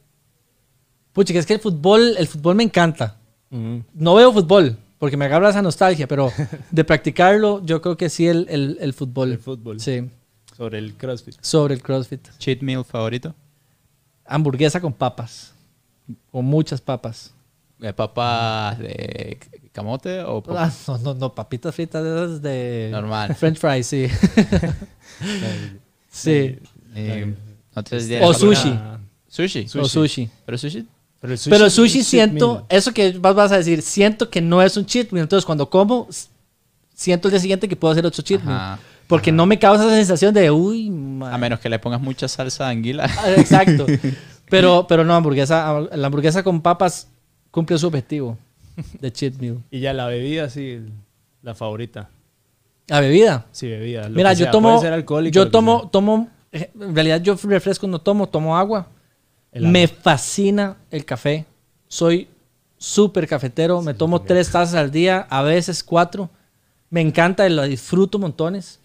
Pucha, 1.14 1.34
que 1.34 1.40
es 1.40 1.46
que 1.46 1.54
el 1.54 1.60
fútbol, 1.60 2.16
el 2.18 2.28
fútbol 2.28 2.56
me 2.56 2.64
encanta. 2.64 3.16
No 3.52 4.16
veo 4.16 4.32
fútbol 4.32 4.78
porque 5.00 5.18
me 5.18 5.26
agarra 5.26 5.50
esa 5.50 5.62
nostalgia, 5.62 6.08
pero 6.08 6.32
de 6.72 6.84
practicarlo, 6.84 7.64
yo 7.66 7.82
creo 7.82 7.98
que 7.98 8.10
sí 8.10 8.28
el, 8.28 8.46
el, 8.50 8.78
el 8.82 8.94
fútbol. 8.94 9.32
El 9.32 9.40
fútbol. 9.40 9.80
Sí, 9.80 10.08
Sobre 10.56 10.78
el 10.78 10.94
CrossFit. 10.96 11.36
sobre 11.42 11.74
el 11.74 11.82
CrossFit. 11.82 12.28
Cheat 12.38 12.62
meal 12.62 12.84
favorito. 12.86 13.34
Hamburguesa 14.26 14.80
con 14.82 14.94
papas. 14.94 15.54
Con 16.32 16.46
muchas 16.46 16.82
papas. 16.82 17.34
¿Papas 17.96 18.78
de 18.78 19.40
camote 19.72 20.22
o 20.24 20.44
papas 20.44 20.90
Ah, 20.90 20.92
no, 20.92 20.98
no, 21.14 21.20
no, 21.20 21.34
papitas 21.34 21.74
fritas 21.74 22.04
de 22.04 22.10
esas 22.26 22.42
de... 22.42 22.90
normal? 22.92 23.34
French 23.36 23.58
fries, 23.58 23.88
sí. 23.88 24.08
sí. 26.10 26.58
Eh, 26.96 27.34
O 28.22 28.34
sushi. 28.34 28.70
alguna- 28.70 29.00
Sushi. 29.28 29.68
O 29.80 29.86
sushi. 29.88 30.30
Pero 30.46 30.58
sushi. 30.58 30.88
Pero 31.22 31.34
el 31.34 31.40
Pero 31.50 31.66
el 31.66 31.72
sushi 31.72 32.00
un 32.00 32.04
cheat 32.04 32.06
siento, 32.06 32.54
meal. 32.54 32.66
eso 32.70 32.94
que 32.94 33.12
vas, 33.20 33.36
vas 33.36 33.52
a 33.52 33.58
decir, 33.58 33.82
siento 33.82 34.30
que 34.30 34.42
no 34.42 34.62
es 34.62 34.78
un 34.78 34.86
cheat 34.86 35.12
meal. 35.12 35.24
Entonces 35.24 35.46
cuando 35.46 35.70
como, 35.70 36.08
siento 36.94 37.28
el 37.28 37.32
día 37.34 37.40
siguiente 37.42 37.68
que 37.68 37.76
puedo 37.76 37.92
hacer 37.92 38.06
otro 38.06 38.24
cheat 38.24 38.42
meal. 38.44 38.58
Ajá. 38.58 38.80
Porque 39.08 39.32
no 39.32 39.48
me 39.48 39.58
causa 39.58 39.86
esa 39.86 39.96
sensación 39.96 40.34
de, 40.36 40.52
uy, 40.52 40.88
A 41.32 41.38
menos 41.40 41.60
que 41.60 41.68
le 41.68 41.80
pongas 41.80 42.00
mucha 42.00 42.28
salsa 42.28 42.66
de 42.66 42.72
anguila. 42.72 43.10
Ah, 43.18 43.32
Exacto. 43.38 43.86
Pero, 44.50 44.88
pero 44.88 45.06
no, 45.06 45.14
hamburguesa, 45.14 45.80
la 45.94 46.08
hamburguesa 46.08 46.42
con 46.42 46.62
papas 46.62 47.08
cumple 47.52 47.78
su 47.78 47.86
objetivo 47.86 48.36
de 49.00 49.12
cheat 49.14 49.36
meal. 49.36 49.60
Y 49.72 49.80
ya 49.80 49.94
la 49.94 50.08
bebida, 50.08 50.50
sí, 50.50 50.80
la 51.44 51.54
favorita. 51.54 52.10
La 52.88 53.00
bebida. 53.00 53.46
Sí, 53.52 53.68
bebida. 53.68 54.10
lo 54.10 54.16
Mira, 54.16 54.32
que 54.32 54.38
yo 54.38 54.46
sea, 54.46 54.52
tomo, 54.52 54.70
puede 54.70 54.82
ser 54.82 54.94
alcohólico, 54.94 55.36
yo 55.36 55.52
tomo, 55.52 55.82
sea. 55.82 55.90
tomo, 55.92 56.30
eh, 56.52 56.72
en 56.82 56.96
realidad 56.96 57.22
yo 57.22 57.36
refresco 57.44 57.86
no 57.88 58.00
tomo, 58.02 58.28
tomo 58.28 58.58
agua. 58.58 58.88
Me 59.54 59.88
fascina 59.88 60.78
el 60.92 61.06
café. 61.06 61.46
Soy 61.88 62.28
súper 62.78 63.28
cafetero. 63.28 63.82
me 63.82 63.94
tomo 63.94 64.22
tres 64.22 64.52
tazas 64.52 64.76
al 64.76 64.92
día, 64.92 65.28
a 65.30 65.42
veces 65.42 65.84
cuatro. 65.84 66.30
Me 66.90 67.02
encanta, 67.02 67.48
y 67.48 67.54
lo 67.54 67.64
disfruto 67.64 68.20
montones. 68.20 68.80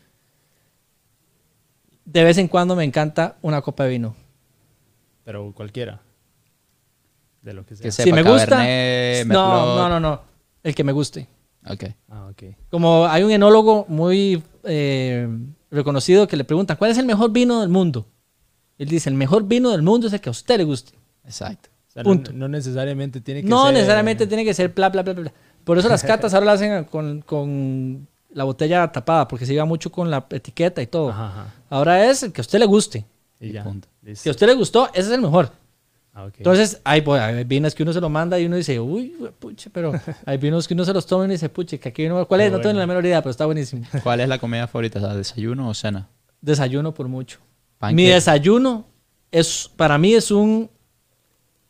De 2.04 2.22
vez 2.22 2.36
en 2.38 2.48
cuando 2.48 2.76
me 2.76 2.84
encanta 2.84 3.36
una 3.40 3.62
copa 3.62 3.84
de 3.84 3.90
vino. 3.90 4.14
Pero 5.24 5.52
cualquiera. 5.54 6.00
De 7.40 7.54
lo 7.54 7.64
que 7.64 7.76
sea. 7.76 7.84
Que 7.84 7.90
Si 7.92 8.12
me 8.12 8.22
gusta, 8.22 8.56
Cabernet, 8.56 9.26
no, 9.26 9.48
Merlot. 9.48 9.76
no, 9.76 9.88
no, 9.88 10.00
no. 10.00 10.22
El 10.62 10.74
que 10.74 10.84
me 10.84 10.92
guste. 10.92 11.28
Ok. 11.66 11.84
Ah, 12.10 12.28
ok. 12.30 12.42
Como 12.70 13.06
hay 13.06 13.22
un 13.22 13.30
enólogo 13.30 13.86
muy 13.88 14.42
eh, 14.64 15.26
reconocido 15.70 16.26
que 16.28 16.36
le 16.36 16.44
preguntan, 16.44 16.76
¿cuál 16.76 16.90
es 16.90 16.98
el 16.98 17.06
mejor 17.06 17.32
vino 17.32 17.60
del 17.60 17.70
mundo? 17.70 18.06
Él 18.78 18.88
dice, 18.88 19.08
el 19.08 19.16
mejor 19.16 19.44
vino 19.44 19.70
del 19.70 19.82
mundo 19.82 20.06
es 20.06 20.12
el 20.12 20.20
que 20.20 20.28
a 20.28 20.32
usted 20.32 20.58
le 20.58 20.64
guste. 20.64 20.92
Exacto. 21.24 21.68
O 21.88 21.92
sea, 21.92 22.02
Punto. 22.02 22.32
No, 22.32 22.40
no 22.40 22.48
necesariamente 22.48 23.20
tiene 23.20 23.42
que 23.42 23.48
No 23.48 23.66
ser... 23.66 23.74
necesariamente 23.74 24.26
tiene 24.26 24.44
que 24.44 24.52
ser 24.52 24.68
bla, 24.70 24.88
bla, 24.88 25.02
bla, 25.02 25.12
bla. 25.12 25.32
Por 25.62 25.78
eso 25.78 25.88
las 25.88 26.02
catas 26.04 26.34
ahora 26.34 26.46
las 26.46 26.60
hacen 26.60 26.84
con, 26.84 27.22
con 27.22 28.06
la 28.32 28.44
botella 28.44 28.90
tapada, 28.90 29.28
porque 29.28 29.46
se 29.46 29.54
iba 29.54 29.64
mucho 29.64 29.90
con 29.90 30.10
la 30.10 30.26
etiqueta 30.30 30.82
y 30.82 30.86
todo. 30.86 31.10
Ajá, 31.10 31.26
ajá. 31.26 31.54
Ahora 31.70 32.10
es 32.10 32.22
el 32.24 32.32
que 32.32 32.40
a 32.40 32.42
usted 32.42 32.58
le 32.58 32.66
guste. 32.66 33.04
Y 33.40 33.52
ya. 33.52 33.64
Si 34.14 34.28
a 34.28 34.32
usted 34.32 34.46
le 34.46 34.54
gustó, 34.54 34.88
ese 34.92 35.08
es 35.08 35.10
el 35.10 35.20
mejor. 35.20 35.50
Ah, 36.12 36.26
ok. 36.26 36.34
Entonces, 36.38 36.80
hay, 36.84 37.00
pues, 37.02 37.20
hay 37.20 37.42
vinos 37.44 37.74
que 37.74 37.82
uno 37.82 37.92
se 37.92 38.00
lo 38.00 38.08
manda 38.08 38.38
y 38.38 38.46
uno 38.46 38.56
dice, 38.56 38.78
uy, 38.78 39.14
puche, 39.38 39.68
pero 39.70 39.92
hay 40.26 40.38
vinos 40.38 40.68
que 40.68 40.74
uno 40.74 40.84
se 40.84 40.92
los 40.92 41.06
toma 41.06 41.24
y 41.24 41.26
uno 41.26 41.32
dice, 41.32 41.48
puche, 41.48 41.78
que 41.80 41.88
aquí 41.88 42.08
no, 42.08 42.26
¿cuál 42.26 42.42
es? 42.42 42.52
No 42.52 42.58
tengo 42.58 42.68
bueno. 42.74 42.80
la 42.80 42.86
menor 42.86 43.04
idea, 43.04 43.20
pero 43.20 43.30
está 43.30 43.46
buenísimo. 43.46 43.84
¿Cuál 44.02 44.20
es 44.20 44.28
la 44.28 44.38
comida 44.38 44.66
favorita? 44.68 45.00
¿La 45.00 45.14
¿Desayuno 45.16 45.68
o 45.68 45.74
cena? 45.74 46.08
Desayuno 46.40 46.94
por 46.94 47.08
mucho. 47.08 47.38
Pancake. 47.88 47.96
Mi 47.96 48.06
desayuno 48.06 48.86
es, 49.30 49.70
para 49.76 49.98
mí 49.98 50.14
es 50.14 50.30
un, 50.30 50.70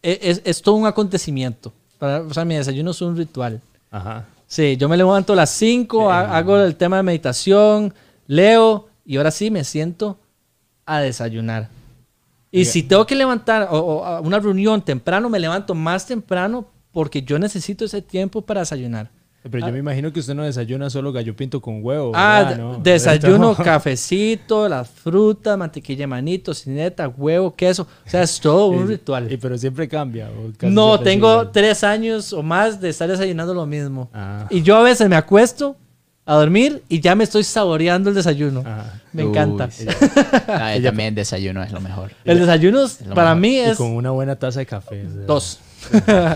e, 0.03 0.19
es, 0.23 0.43
es 0.45 0.63
todo 0.63 0.75
un 0.77 0.87
acontecimiento. 0.87 1.73
Para- 1.99 2.21
o 2.23 2.33
sea, 2.35 2.45
mi 2.45 2.55
desayuno 2.57 2.91
es 2.91 3.01
un 3.03 3.17
ritual. 3.17 3.61
Ajá. 3.91 4.27
Sí, 4.47 4.77
yo 4.77 4.89
me 4.89 4.97
levanto 4.97 5.33
a 5.33 5.37
las 5.37 5.51
5, 5.51 6.11
hago 6.13 6.59
el 6.59 6.77
tema 6.77 6.99
de 6.99 7.03
meditación, 7.03 7.93
leo 8.27 8.89
y 9.05 9.17
ahora 9.17 9.31
sí 9.31 9.51
me 9.51 9.65
siento 9.65 10.19
a 10.87 11.01
desayunar. 11.01 11.69
Y 12.53 12.65
si 12.67 12.83
tengo 12.85 13.05
que 13.07 13.17
levantar 13.17 13.69
o, 13.71 13.79
o 13.79 14.05
a 14.05 14.21
una 14.21 14.39
reunión 14.39 14.81
temprano, 14.83 15.29
me 15.29 15.41
levanto 15.41 15.75
más 15.75 16.07
temprano 16.07 16.67
porque 16.93 17.23
yo 17.23 17.39
necesito 17.39 17.85
ese 17.85 18.01
tiempo 18.03 18.43
para 18.43 18.61
desayunar. 18.61 19.11
Pero 19.51 19.67
yo 19.67 19.73
me 19.75 19.79
imagino 19.79 20.11
que 20.13 20.21
usted 20.21 20.35
no 20.35 20.43
desayuna 20.43 20.89
solo 20.89 21.13
gallo 21.13 21.37
pinto 21.37 21.61
con 21.61 21.85
huevo. 21.85 22.13
Ah, 22.15 22.55
¿No? 22.57 22.79
desayuno, 22.83 23.51
Esto- 23.53 23.63
cafecito, 23.65 24.69
las 24.69 24.89
frutas, 24.89 25.59
mantequilla 25.59 26.07
manito, 26.07 26.55
cineta, 26.55 27.09
huevo, 27.09 27.55
queso. 27.55 27.83
O 28.07 28.09
sea, 28.11 28.23
es 28.23 28.41
todo 28.41 28.67
un 28.69 28.85
Y- 28.85 28.89
ritual. 28.89 29.31
Y 29.31 29.37
pero 29.37 29.59
siempre 29.59 29.87
cambia. 29.87 30.31
o 30.31 30.51
casi 30.57 30.73
No, 30.75 30.99
tengo 30.99 31.31
igual. 31.33 31.53
tres 31.53 31.85
años 31.85 32.33
o 32.33 32.43
más 32.43 32.81
de 32.81 32.89
estar 32.89 33.09
desayunando 33.09 33.53
lo 33.53 33.67
mismo. 33.67 34.09
Ah. 34.15 34.47
Y 34.51 34.63
yo 34.63 34.77
a 34.77 34.83
veces 34.83 35.09
me 35.11 35.17
acuesto 35.17 35.77
a 36.27 36.37
dormir 36.37 36.83
y 36.89 37.01
ya 37.03 37.15
me 37.15 37.25
estoy 37.25 37.45
saboreando 37.45 38.09
el 38.09 38.15
desayuno. 38.17 38.61
Ajá. 38.61 39.01
Me 39.13 39.25
Uy, 39.25 39.29
encanta. 39.29 39.69
Ah, 40.49 40.75
yo 40.75 40.85
también 40.85 41.15
desayuno 41.15 41.63
es 41.63 41.71
lo 41.71 41.81
mejor. 41.83 42.13
El 42.25 42.41
desayuno 42.41 42.85
es- 42.85 43.03
lo 43.03 43.15
para 43.15 43.35
mejor. 43.35 43.41
mí 43.43 43.57
Y 43.57 43.59
es 43.61 43.77
con 43.77 43.91
una 43.91 44.11
buena 44.11 44.37
taza 44.37 44.61
de 44.61 44.67
café. 44.67 45.05
dos. 45.27 45.61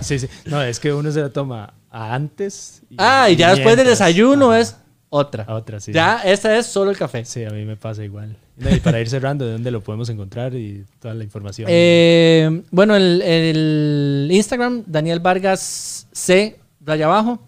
Sí, 0.02 0.18
sí. 0.18 0.28
No, 0.44 0.60
es 0.62 0.78
que 0.78 0.92
uno 0.92 1.10
se 1.10 1.22
la 1.22 1.30
toma 1.30 1.72
antes. 1.98 2.82
Ah, 2.96 3.28
y 3.30 3.36
ya 3.36 3.54
después 3.54 3.76
del 3.76 3.86
desayuno 3.86 4.54
es 4.54 4.76
otra. 5.10 5.46
Otra, 5.48 5.80
sí. 5.80 5.92
Ya, 5.92 6.20
esta 6.24 6.56
es 6.56 6.66
solo 6.66 6.90
el 6.90 6.96
café. 6.96 7.24
Sí, 7.24 7.44
a 7.44 7.50
mí 7.50 7.64
me 7.64 7.76
pasa 7.76 8.04
igual. 8.04 8.36
No, 8.56 8.74
y 8.74 8.80
para 8.80 9.00
ir 9.00 9.08
cerrando, 9.08 9.46
¿de 9.46 9.52
dónde 9.52 9.70
lo 9.70 9.80
podemos 9.80 10.10
encontrar 10.10 10.54
y 10.54 10.84
toda 11.00 11.14
la 11.14 11.24
información? 11.24 11.66
Eh, 11.70 12.62
bueno, 12.70 12.94
el, 12.96 13.22
el 13.22 14.28
Instagram, 14.30 14.82
Daniel 14.86 15.20
Vargas 15.20 16.06
C, 16.12 16.58
raya 16.84 17.06
abajo. 17.06 17.38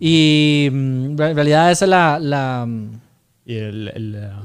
Y 0.00 0.68
mm, 0.72 1.20
en 1.20 1.36
realidad 1.36 1.70
esa 1.70 1.84
es 1.84 1.88
la, 1.88 2.18
la, 2.18 2.64
mm, 2.66 2.90
y 3.44 3.56
el, 3.56 3.88
el, 3.94 4.12
la, 4.12 4.42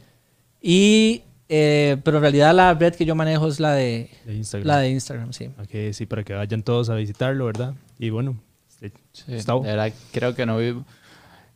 Y, 0.63 1.23
eh, 1.49 1.99
pero 2.03 2.17
en 2.19 2.23
realidad 2.23 2.55
la 2.55 2.73
red 2.75 2.95
que 2.95 3.05
yo 3.05 3.15
manejo 3.15 3.47
es 3.49 3.61
la 3.61 3.73
de, 3.75 4.09
de 4.25 4.35
Instagram. 4.37 4.67
la 4.67 4.79
de 4.79 4.91
Instagram, 4.91 5.33
sí. 5.33 5.51
Ok, 5.63 5.93
sí, 5.93 6.07
para 6.07 6.25
que 6.25 6.33
vayan 6.33 6.63
todos 6.63 6.89
a 6.89 6.95
visitarlo, 6.95 7.45
¿verdad? 7.47 7.75
Y 7.99 8.09
bueno, 8.11 8.31
este, 8.31 8.46
Sí, 8.81 8.91
Gustavo. 9.29 9.63
de 9.63 9.69
verdad, 9.71 9.93
creo 10.13 10.35
que 10.35 10.45
no, 10.47 10.59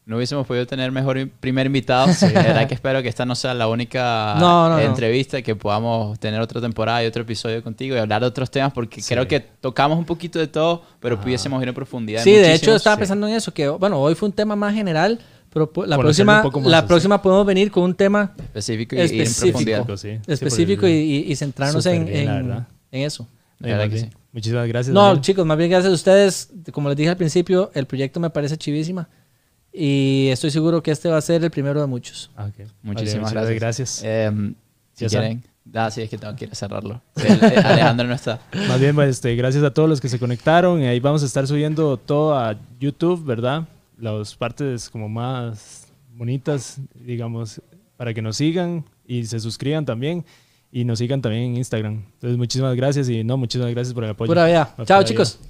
no 0.07 0.17
hubiésemos 0.17 0.47
podido 0.47 0.67
tener 0.67 0.91
mejor 0.91 1.29
primer 1.41 1.67
invitado. 1.67 2.07
De 2.07 2.33
verdad 2.33 2.67
que 2.67 2.75
espero 2.75 3.03
que 3.03 3.09
esta 3.09 3.25
no 3.27 3.35
sea 3.35 3.55
la 3.55 3.69
única 3.69 4.37
No, 4.41 4.69
no, 4.71 4.79
entrevista 4.79 5.39
y 5.39 5.43
que 5.43 5.55
podamos 5.55 6.19
tener 6.19 6.41
otra 6.41 6.61
temporada 6.61 7.05
y 7.05 7.07
otro 7.07 7.23
episodio 7.23 7.63
contigo 7.63 7.95
y 7.95 7.99
hablar 7.99 8.23
de 8.23 8.27
otros 8.29 8.51
temas 8.51 8.73
porque 8.73 9.03
creo 9.03 9.29
que 9.29 9.39
tocamos 9.41 9.99
un 9.99 10.05
poquito 10.07 10.39
de 10.39 10.47
todo, 10.49 10.83
pero 10.99 11.21
pudiésemos 11.21 11.63
ir 11.63 11.69
en 11.69 11.75
profundidad. 11.75 12.21
en 12.21 12.25
Sí, 12.25 12.33
de 12.33 12.55
hecho 12.55 12.75
estaba 12.75 12.97
sí. 12.97 13.01
pensando 13.01 13.29
en 13.29 13.35
eso, 13.35 13.53
que 13.53 13.69
bueno, 13.69 14.01
hoy 14.01 14.15
fue 14.15 14.29
un 14.29 14.35
tema 14.35 14.57
más 14.57 14.75
general, 14.75 15.21
pero 15.53 15.71
la 15.87 15.99
próxima, 15.99 16.43
más, 16.43 16.65
la 16.65 16.81
sí. 16.81 16.87
próxima 16.87 17.21
podemos 17.23 17.45
venir 17.47 17.71
con 17.71 17.83
un 17.85 17.95
tema 17.95 18.33
específico 18.39 18.97
y, 18.97 18.99
y 18.99 19.03
en 19.03 19.07
específico. 19.21 19.51
profundidad. 19.85 19.97
sí. 19.97 20.19
Sí, 20.27 20.33
específico 20.33 20.89
y, 20.89 21.25
y- 21.29 21.37
centrarnos 21.37 21.85
en, 21.87 22.07
bien, 22.07 22.29
en- 22.29 22.67
en 22.93 23.03
eso. 23.03 23.29
La 23.59 23.69
verdad 23.69 23.85
que 23.85 23.95
bien. 23.95 24.15
Muchísimas 24.33 24.69
gracias. 24.69 24.95
No, 24.95 25.03
Daniel. 25.07 25.21
chicos, 25.23 25.45
más 25.47 25.59
bien 25.59 25.71
gracias 25.71 25.91
a 25.91 25.95
ustedes. 25.95 26.51
Como 26.73 26.89
les 26.89 26.97
dije 26.97 27.11
al 27.11 27.17
principio, 27.17 27.71
el 27.75 27.87
proyecto 27.87 28.21
me 28.21 28.31
parece 28.31 28.57
chivísima. 28.57 29.09
Y 29.73 30.29
estoy 30.31 30.51
seguro 30.51 30.83
que 30.83 30.91
este 30.91 31.09
va 31.09 31.17
a 31.17 31.21
ser 31.21 31.43
el 31.45 31.51
primero 31.51 31.81
de 31.81 31.87
muchos. 31.87 32.31
Ah, 32.37 32.47
ok. 32.47 32.67
Muchísimas 32.83 33.33
Vale, 33.35 33.55
gracias. 33.55 34.01
gracias. 34.01 34.03
Eh, 34.05 34.55
si 34.95 35.07
quieren. 35.07 35.43
Ah, 35.75 35.91
sí, 35.91 36.03
es 36.03 36.11
que 36.11 36.19
tengo 36.19 36.35
que 36.35 36.47
ir 36.47 36.51
a 36.51 36.55
cerrarlo. 36.55 37.01
El- 37.17 37.45
el- 37.45 37.59
Alejandro 37.67 38.07
no 38.09 38.15
está. 38.15 38.41
Más 38.69 38.81
bien, 38.81 38.95
pues, 38.95 39.11
este, 39.11 39.37
gracias 39.37 39.63
a 39.63 39.71
todos 39.73 39.89
los 39.89 40.01
que 40.01 40.09
se 40.09 40.19
conectaron. 40.19 40.83
Y 40.83 40.87
ahí 40.87 40.99
vamos 40.99 41.23
a 41.23 41.27
estar 41.27 41.47
subiendo 41.47 41.97
todo 41.97 42.37
a 42.37 42.57
YouTube, 42.81 43.25
¿verdad? 43.25 43.69
Las 43.99 44.35
partes 44.35 44.91
como 44.91 45.09
más 45.09 45.87
bonitas, 46.15 46.79
digamos, 46.95 47.61
para 47.97 48.13
que 48.15 48.23
nos 48.23 48.37
sigan 48.37 48.85
y 49.07 49.25
se 49.27 49.39
suscriban 49.39 49.85
también. 49.85 50.25
Y 50.73 50.85
nos 50.85 50.99
sigan 50.99 51.21
también 51.21 51.45
en 51.45 51.57
Instagram. 51.57 52.05
Entonces, 52.15 52.39
muchísimas 52.39 52.77
gracias 52.77 53.09
y 53.09 53.25
no, 53.25 53.37
muchísimas 53.37 53.73
gracias 53.73 53.93
por 53.93 54.05
el 54.05 54.11
apoyo. 54.11 54.29
Pura 54.29 54.47
vida. 54.47 54.73
Pura 54.77 54.87
Chao, 54.87 55.03
chicos. 55.03 55.41